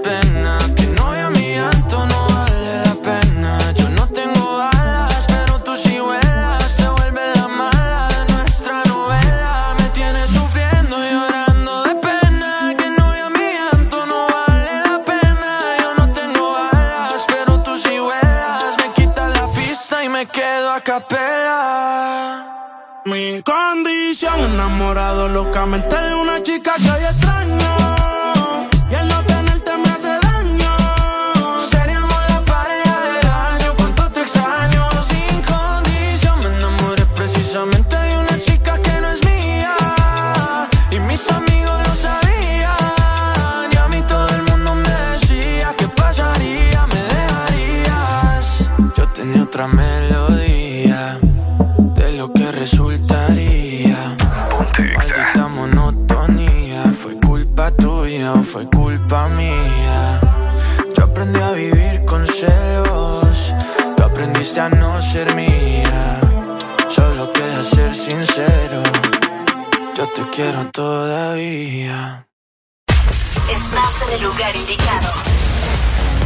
lugar 74.28 74.54
indicado. 74.56 75.08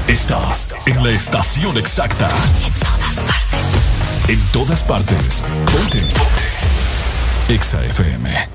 Estás 0.09 0.75
en 0.87 1.05
la 1.05 1.11
estación 1.11 1.79
exacta. 1.79 2.29
En 2.29 2.73
todas 2.81 3.23
partes. 3.23 4.25
En 4.29 4.41
todas 4.53 4.83
partes. 4.83 5.45
Ponte. 5.73 6.03
Exa 7.49 7.85
FM. 7.85 8.49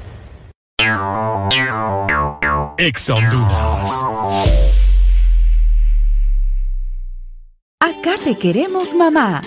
Exa 2.77 3.15
Honduras. 3.15 4.05
Acá 7.79 8.15
te 8.21 8.37
queremos, 8.37 8.93
mamá. 8.93 9.41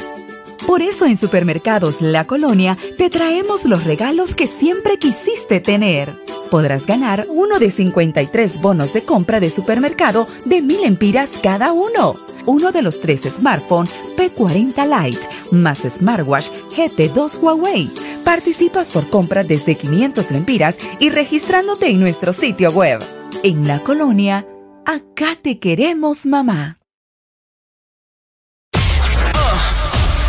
Por 0.66 0.80
eso 0.80 1.04
en 1.04 1.18
Supermercados 1.18 2.00
La 2.00 2.26
Colonia 2.26 2.78
te 2.96 3.10
traemos 3.10 3.64
los 3.64 3.84
regalos 3.84 4.34
que 4.34 4.46
siempre 4.46 4.98
quisiste 4.98 5.60
tener 5.60 6.19
Podrás 6.50 6.86
ganar 6.86 7.26
uno 7.28 7.58
de 7.58 7.70
53 7.70 8.60
bonos 8.60 8.92
de 8.92 9.02
compra 9.02 9.38
de 9.38 9.50
supermercado 9.50 10.26
de 10.44 10.60
mil 10.60 10.84
empiras 10.84 11.30
cada 11.42 11.72
uno. 11.72 12.14
Uno 12.46 12.72
de 12.72 12.82
los 12.82 13.00
tres 13.00 13.22
smartphones 13.22 13.92
P40 14.16 15.04
Lite 15.04 15.20
más 15.52 15.78
smartwatch 15.80 16.48
GT2 16.70 17.40
Huawei. 17.40 17.90
Participas 18.24 18.88
por 18.88 19.08
compra 19.08 19.44
desde 19.44 19.74
500 19.74 20.30
lempiras 20.30 20.76
y 20.98 21.10
registrándote 21.10 21.88
en 21.88 22.00
nuestro 22.00 22.32
sitio 22.32 22.70
web. 22.70 23.00
En 23.42 23.66
La 23.66 23.80
Colonia, 23.80 24.46
acá 24.84 25.36
te 25.40 25.58
queremos 25.58 26.26
mamá. 26.26 26.78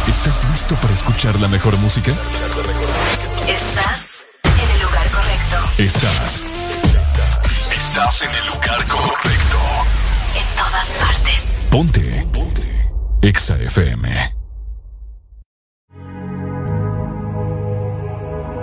¿Estás 0.08 0.48
listo 0.50 0.76
para 0.76 0.94
escuchar 0.94 1.40
la 1.40 1.48
mejor 1.48 1.78
música? 1.78 2.14
Estás. 5.78 6.44
Estás 7.72 8.22
en 8.22 8.30
el 8.30 8.48
lugar 8.48 8.86
correcto. 8.88 9.58
En 10.36 10.46
todas 10.56 10.90
partes. 11.00 11.58
Ponte. 11.72 12.28
Ponte. 12.32 12.92
Exa 13.22 13.58
FM. 13.58 14.08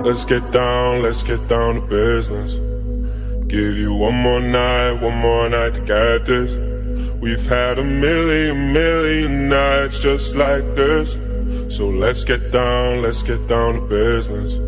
Let's 0.05 0.25
get 0.25 0.43
down, 0.53 1.03
let's 1.03 1.25
get 1.25 1.49
down 1.49 1.75
to 1.77 1.81
business. 1.81 2.61
Give 3.49 3.77
you 3.77 3.95
one 3.95 4.15
more 4.15 4.41
night, 4.41 5.03
one 5.03 5.17
more 5.17 5.49
night 5.49 5.75
to 5.75 5.81
get 5.81 6.27
this. 6.27 6.57
We've 7.21 7.49
had 7.49 7.79
a 7.79 7.85
million, 7.85 8.73
million 8.73 9.49
nights 9.49 9.99
just 9.99 10.37
like 10.37 10.63
this. 10.77 11.17
So 11.69 11.89
let's 11.89 12.23
get 12.23 12.53
down, 12.53 13.03
let's 13.03 13.23
get 13.23 13.49
down 13.49 13.75
to 13.75 13.81
business. 13.81 14.68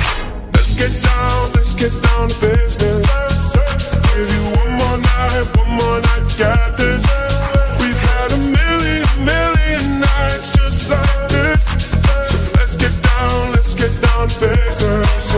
Let's 0.81 0.93
get 0.93 1.03
down, 1.03 1.51
let's 1.53 1.75
get 1.75 1.91
down 2.01 2.27
to 2.27 2.41
business. 2.41 3.05
Give 4.15 4.29
you 4.33 4.43
one 4.57 4.71
more 4.81 4.97
night, 4.97 5.45
one 5.55 5.69
more 5.77 6.01
night 6.01 6.25
to 6.27 6.37
get 6.39 6.75
this. 6.75 7.05
We've 7.77 8.01
had 8.09 8.31
a 8.31 8.37
million, 8.37 9.05
million 9.23 9.99
nights 9.99 10.49
just 10.57 10.89
like 10.89 11.29
this. 11.29 11.65
So 12.31 12.37
let's 12.57 12.75
get 12.77 12.99
down, 13.03 13.51
let's 13.51 13.75
get 13.75 13.93
down 14.01 14.27
to 14.27 14.39
business. 14.39 15.35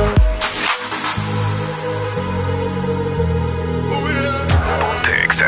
Partes. 4.64 5.44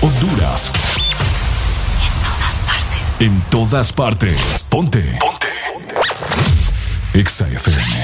Honduras. 0.00 0.91
En 3.22 3.40
todas 3.50 3.92
partes. 3.92 4.34
Partes. 4.34 4.64
Ponte. 4.64 5.18
Ponte. 5.20 5.94
Exa 7.14 7.46
FM. 7.46 8.02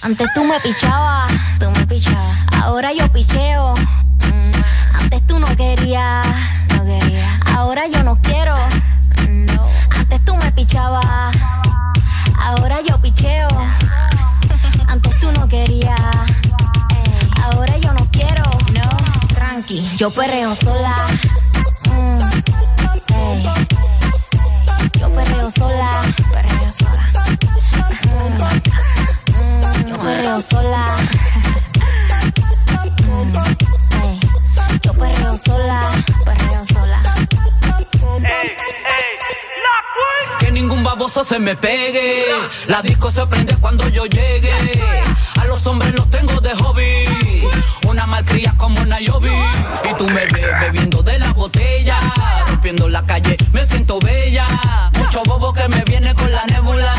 Antes 0.00 0.28
tú 0.34 0.44
me 0.44 0.58
pichabas, 0.60 1.30
tú 1.60 1.70
me 1.72 1.86
pichabas. 1.86 2.38
Ahora 2.62 2.94
yo 2.94 3.12
picheo. 3.12 3.74
Mm, 3.74 4.52
Antes 4.98 5.26
tú 5.26 5.38
no 5.38 5.54
querías, 5.56 6.26
no 6.74 6.84
quería. 6.86 7.38
Ahora 7.54 7.86
yo 7.86 8.02
no 8.02 8.18
quiero. 8.22 8.56
No. 9.28 9.68
Antes 9.90 10.24
tú 10.24 10.36
me 10.36 10.50
pichabas. 10.52 11.36
Ahora 12.40 12.78
yo 12.88 12.98
picheo. 13.02 13.48
Antes 14.88 15.20
tú 15.20 15.30
no 15.32 15.46
querías. 15.48 16.00
Ahora 17.44 17.76
yo 17.76 17.92
no 17.92 18.06
quiero. 18.10 18.44
No. 18.72 18.88
Tranqui, 19.34 19.86
yo 19.98 20.10
perreo 20.10 20.56
sola. 20.56 21.06
Mm, 21.90 22.41
Yo 25.00 25.12
perreo 25.12 25.50
sola. 25.50 26.02
Perreo 26.32 26.72
sola. 26.72 27.10
Mm, 29.38 29.86
yo 29.88 29.96
perreo 29.98 30.40
sola. 30.40 30.96
Yo 34.82 34.92
perreo 34.94 35.36
sola. 35.36 35.90
Perreo 36.24 36.64
sola. 36.64 37.21
Que 40.40 40.50
ningún 40.50 40.82
baboso 40.82 41.24
se 41.24 41.38
me 41.38 41.56
pegue. 41.56 42.26
La 42.66 42.82
disco 42.82 43.10
se 43.10 43.26
prende 43.26 43.54
cuando 43.56 43.88
yo 43.88 44.06
llegue. 44.06 44.52
A 45.40 45.44
los 45.46 45.66
hombres 45.66 45.94
los 45.94 46.08
tengo 46.10 46.40
de 46.40 46.54
hobby. 46.54 47.48
Una 47.88 48.06
malcria 48.06 48.52
como 48.56 48.80
una 48.80 49.00
Yobi. 49.00 49.30
Y 49.90 49.94
tú 49.94 50.06
me 50.08 50.26
ves 50.26 50.46
bebiendo 50.60 51.02
de 51.02 51.18
la 51.18 51.32
botella. 51.32 51.98
Rompiendo 52.48 52.88
la 52.88 53.02
calle, 53.02 53.36
me 53.52 53.64
siento 53.64 53.98
bella. 54.00 54.46
Mucho 54.98 55.22
bobo 55.24 55.52
que 55.52 55.68
me 55.68 55.82
viene 55.84 56.14
con 56.14 56.30
la 56.30 56.44
nébula. 56.46 56.94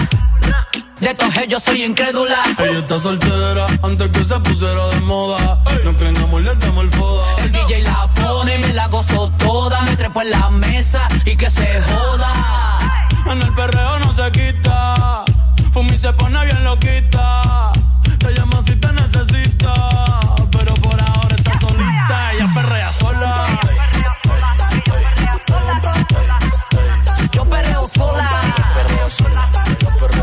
De 1.00 1.10
estos 1.10 1.34
yo 1.50 1.60
soy 1.60 1.84
incrédula. 1.84 2.38
Ella 2.60 2.80
está 2.80 2.98
soltera 2.98 3.66
antes 3.82 4.08
que 4.10 4.24
se 4.24 4.40
pusiera 4.40 4.88
de 4.88 5.00
moda. 5.02 5.62
No 5.84 5.94
creen 5.96 6.16
amor, 6.18 6.42
le 6.42 6.56
damos 6.56 6.86
el 6.86 6.90
foda. 6.92 7.26
El 7.44 7.52
DJ 7.52 7.82
la 7.82 8.08
pone 8.14 8.56
y 8.56 8.58
me 8.60 8.74
la 8.74 8.88
gozo 8.88 9.30
toda. 9.38 9.82
Me 9.82 9.98
trepo 9.98 10.22
en 10.22 10.32
la 10.32 10.50
mesa 10.50 11.08
y 11.26 11.36
que 11.36 11.50
se 11.50 11.82
joda. 11.82 13.08
En 13.26 13.42
el 13.42 13.54
perreo 13.54 14.00
no 14.00 14.14
se 14.14 14.32
quita. 14.32 15.26
Fumi 15.74 15.98
se 15.98 16.14
pone 16.14 16.46
bien 16.46 16.64
loquita. 16.64 17.74
Te 18.20 18.34
llama 18.34 18.62
si 18.66 18.76
te 18.78 18.94
necesita. 18.94 19.74
Pero 20.52 20.74
por 20.76 21.02
ahora 21.02 21.36
está 21.36 21.60
solita. 21.60 22.34
Ella 22.34 22.48
perrea 22.54 22.92
sola. 22.94 23.60
Yo 27.34 27.46
perreo 27.50 27.88
sola. 27.88 28.30
Ella 28.42 28.74
perrea 28.74 29.10
sola. 29.10 29.53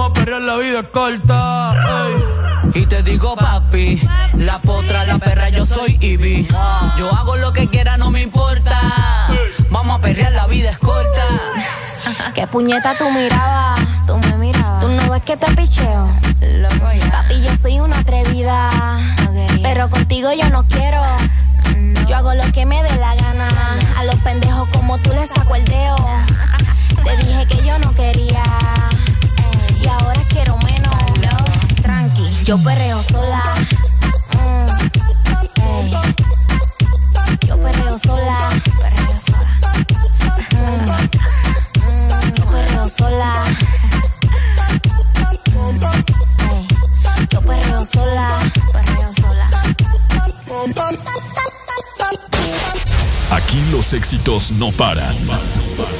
Vamos 0.00 0.18
a 0.18 0.24
perrear, 0.24 0.40
la 0.40 0.56
vida 0.56 0.80
es 0.80 0.86
corta. 0.86 1.74
ey. 2.72 2.80
Y 2.80 2.86
te 2.86 3.02
digo 3.02 3.36
papi, 3.36 4.00
la 4.32 4.58
potra, 4.58 5.04
la 5.04 5.18
perra, 5.18 5.50
yo 5.50 5.66
soy 5.66 5.98
Ivy. 6.00 6.48
Yo 6.96 7.14
hago 7.14 7.36
lo 7.36 7.52
que 7.52 7.68
quiera, 7.68 7.98
no 7.98 8.10
me 8.10 8.22
importa. 8.22 8.80
Vamos 9.68 9.98
a 9.98 10.00
perrear, 10.00 10.32
la 10.32 10.46
vida 10.46 10.70
es 10.70 10.78
corta. 10.78 11.26
¿Qué 12.34 12.46
puñeta 12.46 12.96
tú 12.96 13.10
mirabas? 13.10 13.78
Tú 14.06 14.16
me 14.16 14.38
mirabas. 14.38 14.80
¿Tú 14.80 14.88
no 14.88 15.10
ves 15.10 15.20
que 15.20 15.36
te 15.36 15.54
picheo? 15.54 16.08
Papi, 17.12 17.42
yo 17.42 17.54
soy 17.58 17.80
una 17.80 17.98
atrevida. 17.98 18.70
Pero 19.62 19.90
contigo 19.90 20.30
yo 20.32 20.48
no 20.48 20.64
quiero. 20.66 21.02
Yo 22.08 22.16
hago 22.16 22.32
lo 22.32 22.50
que 22.52 22.64
me 22.64 22.82
dé 22.82 22.96
la 22.96 23.14
gana. 23.16 23.48
A 23.98 24.04
los 24.04 24.16
pendejos 24.16 24.66
como 24.70 24.96
tú 24.96 25.10
les 25.12 25.28
saco 25.28 25.56
el 25.56 25.64
dedo. 25.66 25.96
Te 27.04 27.16
dije 27.18 27.46
que 27.46 27.66
yo 27.66 27.78
no 27.80 27.94
quería. 27.94 28.42
Ahora 29.98 30.22
quiero 30.28 30.56
menos. 30.58 30.94
Tranqui, 31.82 32.44
yo 32.44 32.58
perreo 32.62 33.02
sola. 33.02 33.42
Mm, 34.34 34.68
ey. 35.62 35.92
Yo 37.46 37.58
perreo 37.60 37.98
sola. 37.98 38.50
Perreo 38.80 39.20
sola. 39.20 39.58
Mm, 40.52 40.90
mm, 41.86 42.34
yo 42.34 42.44
perreo 42.50 42.88
sola. 42.88 43.44
Mm, 45.56 45.84
ey. 46.50 46.66
Yo 47.30 47.40
perreo 47.42 47.84
sola. 47.84 48.38
Perreo 48.72 49.12
sola. 49.12 49.48
Aquí 53.30 53.62
los 53.70 53.92
éxitos 53.92 54.50
no 54.52 54.72
paran. 54.72 55.16
En 55.16 55.26
todas 55.76 55.92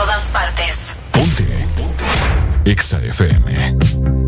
todas 0.00 0.30
partes. 0.30 0.94
Ponte. 1.12 1.44
Ponte. 1.76 2.04
Exa 2.64 2.98
FM. 3.04 4.19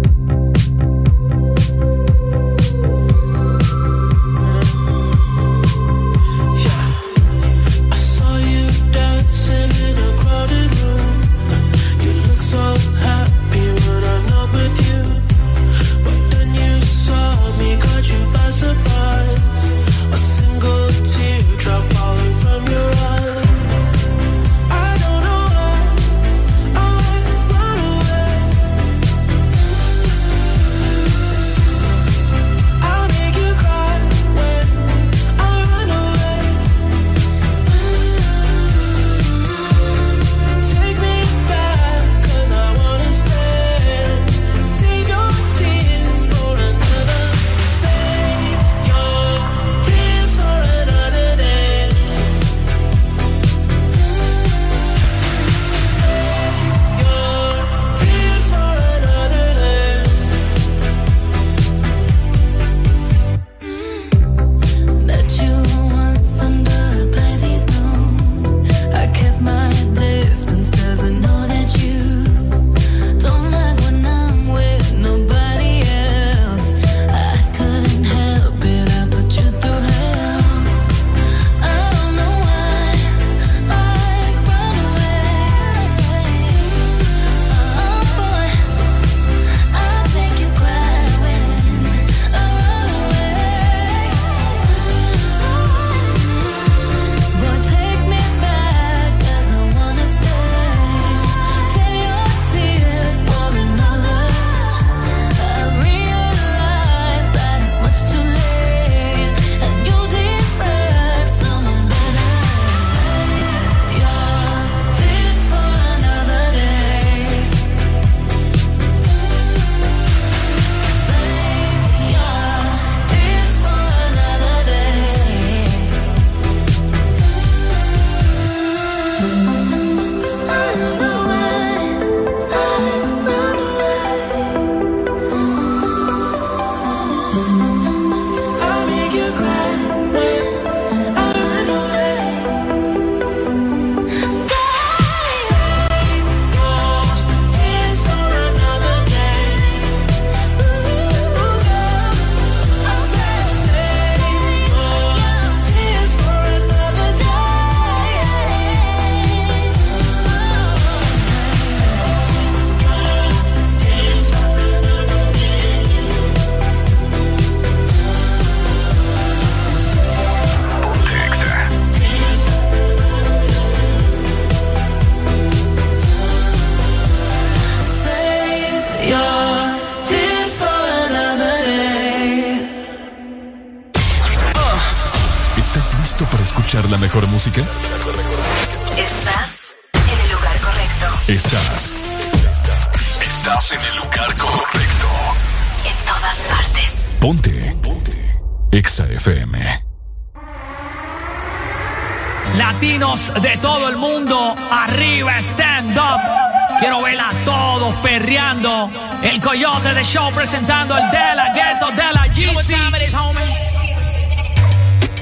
Show 210.04 210.30
presentando 210.32 210.96
el 210.96 211.10
de 211.10 211.34
la 211.34 211.52
ghetto 211.52 211.90
de 211.90 212.12
la 212.12 212.26
GC. 212.28 212.76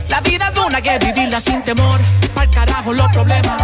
La 0.08 0.20
vida 0.20 0.48
es 0.48 0.58
una 0.58 0.80
que 0.80 0.98
vivirla 0.98 1.40
sin 1.40 1.62
temor. 1.62 2.00
Pa'l 2.34 2.50
carajo 2.50 2.92
los 2.92 3.10
problemas. 3.12 3.56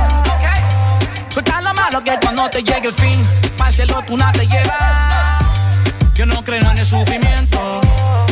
Suelta 1.28 1.60
lo 1.60 1.74
malo 1.74 2.02
que 2.04 2.18
cuando 2.20 2.48
te 2.50 2.62
llegue 2.62 2.88
el 2.88 2.94
fin, 2.94 3.26
páselo 3.56 4.02
tú 4.02 4.16
no 4.16 4.30
te 4.32 4.46
llevas. 4.46 5.44
Yo 6.14 6.26
no 6.26 6.42
creo 6.42 6.70
en 6.70 6.78
el 6.78 6.86
sufrimiento, 6.86 7.80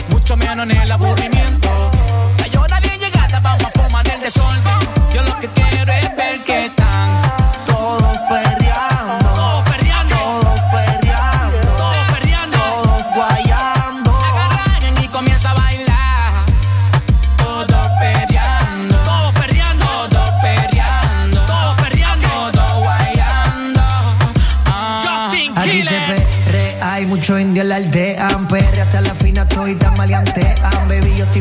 mucho 0.09 0.37
menos 0.37 0.69
en 0.69 0.77
el 0.77 0.93
aburrimiento. 0.93 1.91
La 2.39 2.47
llora 2.47 2.81
bien 2.81 2.99
llegada, 2.99 3.41
vamos 3.41 3.65
a 3.65 3.71
formar 3.71 4.09
el 4.09 4.21
desorden. 4.21 4.74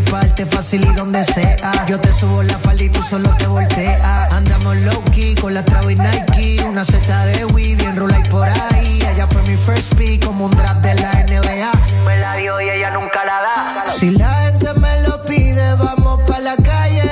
Parte 0.02 0.46
fácil 0.46 0.86
y 0.86 0.94
donde 0.96 1.24
sea. 1.24 1.86
Yo 1.88 2.00
te 2.00 2.12
subo 2.12 2.44
la 2.44 2.58
falda 2.60 2.84
y 2.84 2.90
tú 2.90 3.02
solo 3.04 3.30
te 3.38 3.48
volteas. 3.48 4.32
Andamos 4.32 4.76
low 4.78 5.04
key 5.12 5.36
con 5.36 5.54
la 5.54 5.64
Travis 5.64 5.98
Nike. 5.98 6.64
Una 6.64 6.84
seta 6.84 7.26
de 7.26 7.46
Wii, 7.46 7.76
bien 7.76 7.96
roll 7.96 8.14
por 8.30 8.48
ahí. 8.48 9.02
Ella 9.14 9.28
fue 9.28 9.42
mi 9.44 9.56
first 9.58 9.94
pick, 9.96 10.26
como 10.26 10.46
un 10.46 10.52
draft 10.52 10.82
de 10.82 10.96
la 10.96 11.12
NBA. 11.12 11.72
Me 12.06 12.18
la 12.18 12.36
dio 12.36 12.60
y 12.62 12.70
ella 12.70 12.90
nunca 12.92 13.24
la 13.24 13.42
da. 13.42 13.94
Si 13.98 14.12
la 14.12 14.34
gente 14.46 14.74
me 14.74 15.02
lo 15.02 15.24
pide, 15.26 15.76
vamos 15.76 16.22
pa' 16.28 16.40
la 16.40 16.56
calle. 16.58 17.12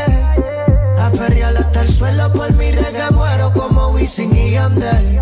A 0.98 1.10
perrear 1.12 1.56
hasta 1.58 1.82
el 1.82 1.94
suelo 1.94 2.32
por 2.34 2.52
mi 2.54 2.72
reggae. 2.72 3.12
Muero 3.12 3.54
como 3.54 3.90
Wisin 3.90 4.36
y 4.36 4.52
Yandel. 4.52 5.20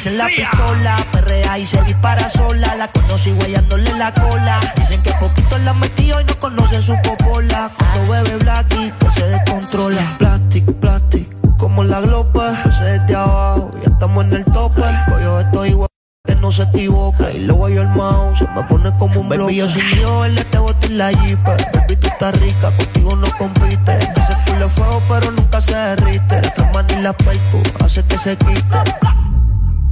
Dicen 0.00 0.16
la 0.16 0.26
pistola, 0.28 0.96
perrea 1.12 1.58
y 1.58 1.66
se 1.66 1.82
dispara 1.82 2.28
sola. 2.30 2.74
La 2.76 2.88
conocí 2.88 3.32
guayándole 3.32 3.92
la 3.98 4.12
cola. 4.14 4.58
Dicen 4.76 5.02
que 5.02 5.12
poquito 5.12 5.58
la 5.58 5.74
metió 5.74 6.20
y 6.20 6.24
no 6.24 6.38
conocen 6.38 6.82
su 6.82 6.96
popola. 7.02 7.70
Cuando 7.76 8.12
bebe 8.12 8.36
Blacky, 8.36 8.92
que 8.98 9.10
se 9.10 9.26
descontrola. 9.26 10.16
Plastic, 10.18 10.64
plastic, 10.80 11.28
como 11.58 11.84
la 11.84 12.00
glopa. 12.00 12.54
Ese 12.66 12.84
desde 12.84 13.14
abajo, 13.14 13.70
ya 13.84 13.90
estamos 13.90 14.24
en 14.24 14.32
el 14.32 14.44
tope. 14.46 14.82
Coyo, 15.06 15.40
estoy 15.40 15.68
igual. 15.70 15.88
Que 16.24 16.34
no 16.36 16.50
se 16.50 16.62
equivoca 16.62 17.30
y 17.32 17.40
luego 17.40 17.68
yo 17.70 17.82
el 17.82 17.88
mouse 17.88 18.40
se 18.40 18.48
me 18.48 18.62
pone 18.64 18.94
como 18.98 19.20
un 19.20 19.28
Baby, 19.30 19.56
yo 19.56 19.68
sin 19.68 19.88
Dios, 19.90 20.26
él 20.26 20.46
te 20.50 20.58
bote 20.58 20.86
en 20.88 20.98
la 20.98 21.10
jeep 21.12 21.42
Baby, 21.42 21.96
tú 21.96 22.08
estás 22.08 22.38
rica, 22.40 22.70
contigo 22.76 23.16
no 23.16 23.26
compite 23.38 23.96
Ese 23.96 24.36
culo 24.44 24.68
fuego, 24.68 25.02
pero 25.08 25.30
nunca 25.30 25.62
se 25.62 25.74
derrite 25.74 26.42
La 26.58 26.64
mano 26.74 26.88
y 26.92 27.02
la 27.02 27.14
perco 27.14 27.62
hace 27.82 28.04
que 28.04 28.18
se 28.18 28.36
quite 28.36 29.29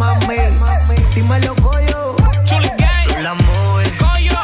mami. 0.00 0.36
Dímelo, 1.14 1.54
coyo. 1.56 2.16
Chuli 2.44 2.70
Gang. 2.78 3.22
La. 3.22 3.36
Coyo. 3.98 4.40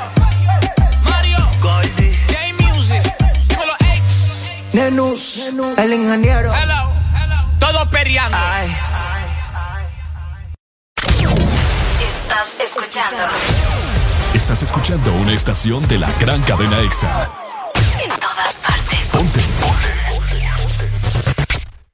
Mario. 1.02 1.38
Goldie. 1.60 2.12
J-Music. 2.28 3.02
Dímelo, 3.48 3.74
X. 3.80 4.52
Nenus, 4.72 5.50
el 5.78 5.92
ingeniero. 5.92 6.52
Hello. 6.52 6.92
Todos 7.58 7.88
perreando. 7.88 8.36
Ay. 8.38 8.76
Estás 12.06 12.56
escuchando. 12.62 13.24
Estás 14.34 14.62
escuchando 14.62 15.12
una 15.14 15.32
estación 15.32 15.86
de 15.88 15.98
la 15.98 16.10
gran 16.20 16.42
cadena 16.42 16.78
EXA. 16.80 17.30
En 18.04 18.10
todas 18.20 18.54
partes. 18.66 18.98
Ponte. 19.10 19.40
Ponte. 19.60 19.90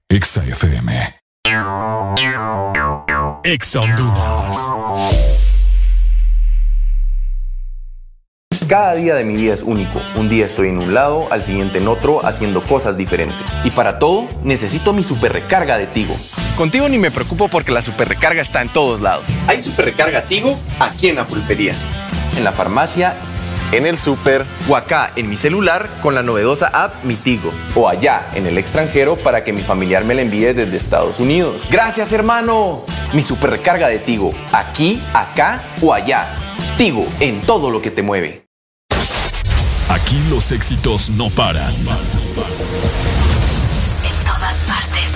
EXA 0.09 0.45
FM. 0.47 1.23
Honduras. 3.45 4.71
Cada 8.69 8.95
día 8.95 9.17
de 9.17 9.25
mi 9.25 9.35
vida 9.35 9.53
es 9.53 9.65
único. 9.65 10.01
Un 10.15 10.29
día 10.29 10.47
estoy 10.47 10.69
en 10.69 10.79
un 10.79 10.95
lado, 10.95 11.27
al 11.33 11.43
siguiente 11.43 11.79
en 11.79 11.89
otro, 11.89 12.25
haciendo 12.25 12.63
cosas 12.63 12.97
diferentes. 12.97 13.59
Y 13.65 13.73
para 13.73 13.99
todo, 13.99 14.29
necesito 14.45 14.93
mi 14.93 15.03
super 15.03 15.33
recarga 15.33 15.77
de 15.77 15.89
Tigo. 15.89 16.15
Contigo 16.57 16.89
ni 16.89 16.99
me 16.99 17.11
preocupo 17.11 17.49
porque 17.49 17.73
la 17.73 17.83
super 17.83 18.09
recarga 18.09 18.43
está 18.43 18.63
en 18.63 18.69
todos 18.69 19.01
lados. 19.01 19.25
Hay 19.49 19.61
super 19.61 19.87
recarga 19.87 20.23
Tigo 20.23 20.57
aquí 20.79 21.09
en 21.09 21.17
la 21.17 21.27
pulpería, 21.27 21.75
en 22.37 22.45
la 22.45 22.53
farmacia, 22.53 23.17
en 23.73 23.87
el 23.87 23.99
súper 23.99 24.45
o 24.69 24.77
acá 24.77 25.13
en 25.17 25.29
mi 25.29 25.37
celular 25.37 25.89
con 26.03 26.15
la 26.15 26.23
novedosa 26.23 26.69
app 26.69 27.03
Mitigo 27.05 27.53
o 27.75 27.89
allá 27.89 28.31
en 28.35 28.47
el 28.47 28.59
extranjero 28.59 29.17
para 29.17 29.43
que 29.43 29.53
mi 29.53 29.63
familiar 29.63 30.05
me 30.05 30.15
la 30.15 30.23
envíe 30.23 30.53
desde 30.53 30.77
Estados 30.77 31.19
Unidos. 31.19 31.69
Gracias 31.71 32.13
hermano. 32.13 32.85
Mi 33.13 33.23
super 33.23 33.51
recarga 33.51 33.89
de 33.89 33.99
Tigo, 33.99 34.33
aquí, 34.53 35.03
acá 35.13 35.63
o 35.81 35.93
allá. 35.93 36.29
Tigo 36.77 37.07
en 37.21 37.41
todo 37.41 37.71
lo 37.71 37.83
que 37.83 37.91
te 37.91 38.03
mueve. 38.03 38.47
Aquí 39.89 40.23
los 40.31 40.53
éxitos 40.53 41.11
no 41.11 41.29
paran. 41.31 41.75
En 41.75 41.85
todas 44.25 44.57
partes. 44.67 45.11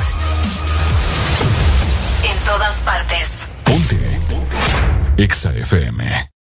En 2.30 2.44
todas 2.44 2.82
partes. 2.82 3.30
Ponte. 3.64 3.96
Ponte. 4.28 4.56
Exa 5.16 5.52
FM. 5.54 6.35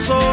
Sin 0.00 0.29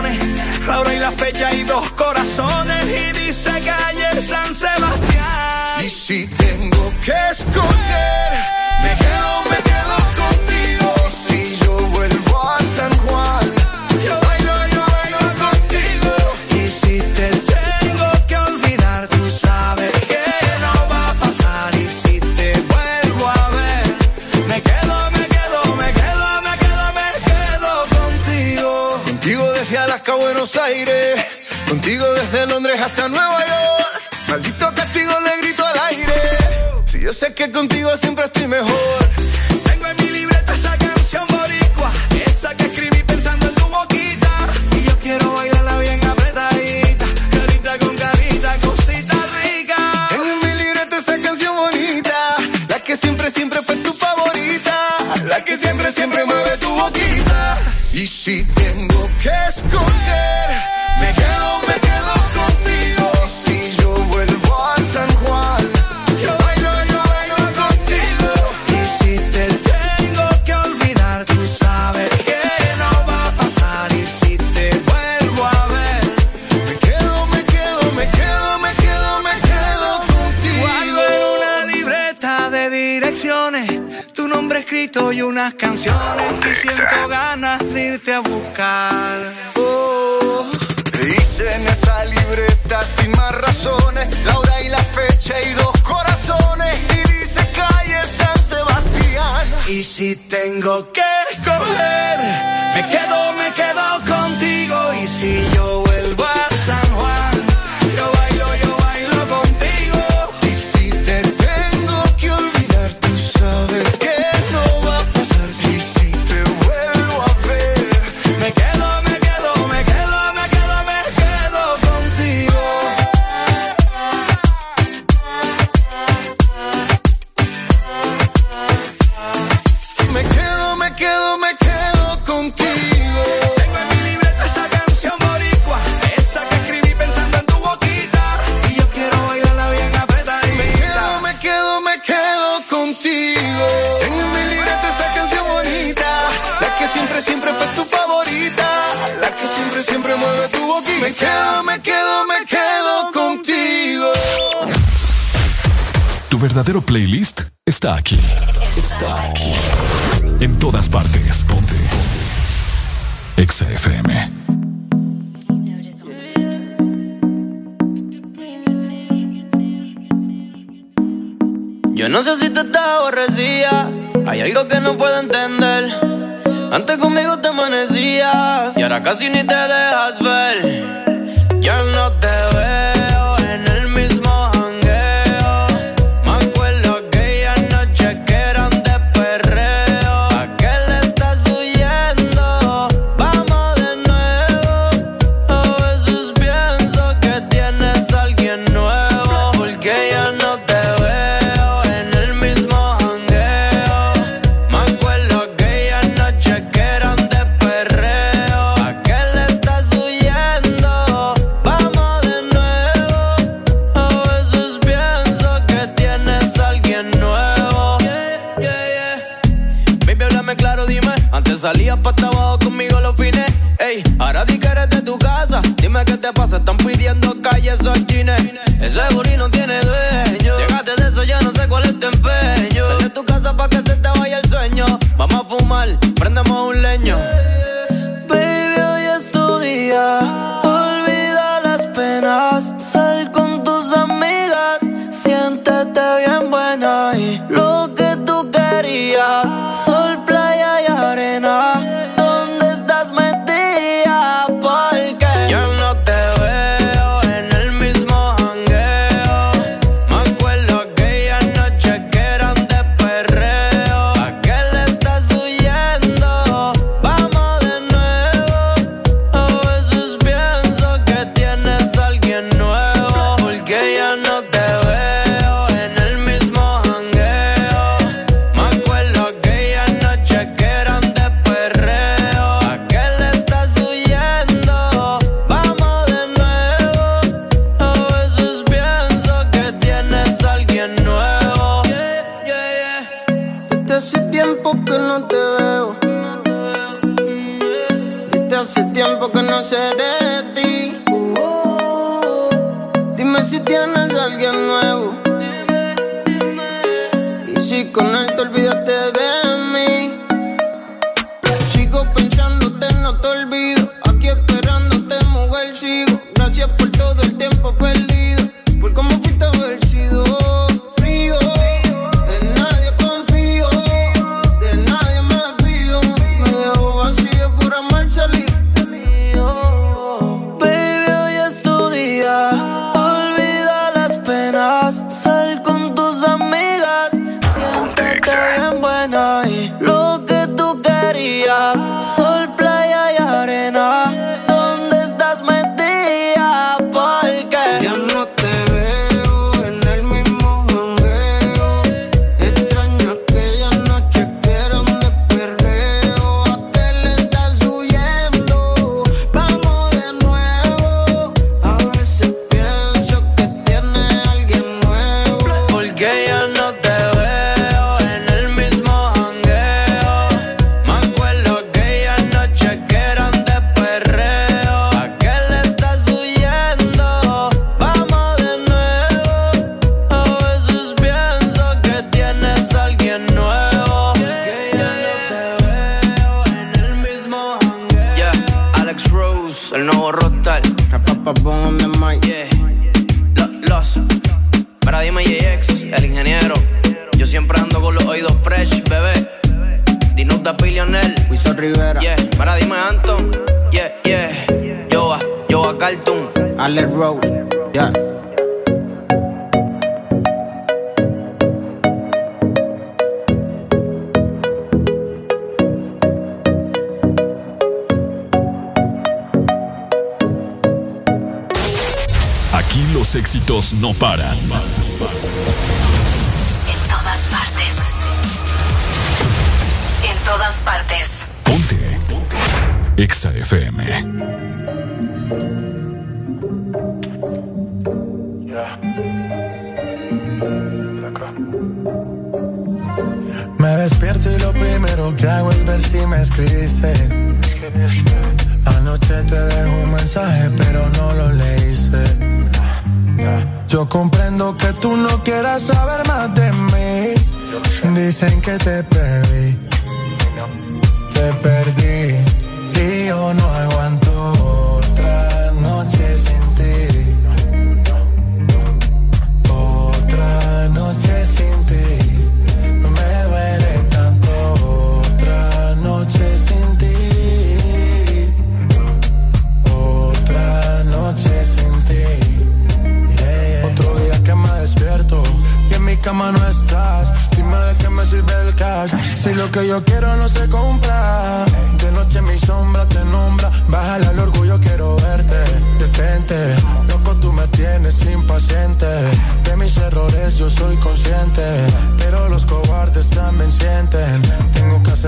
casi 179.07 179.29
ni 179.29 179.41
te 179.41 179.56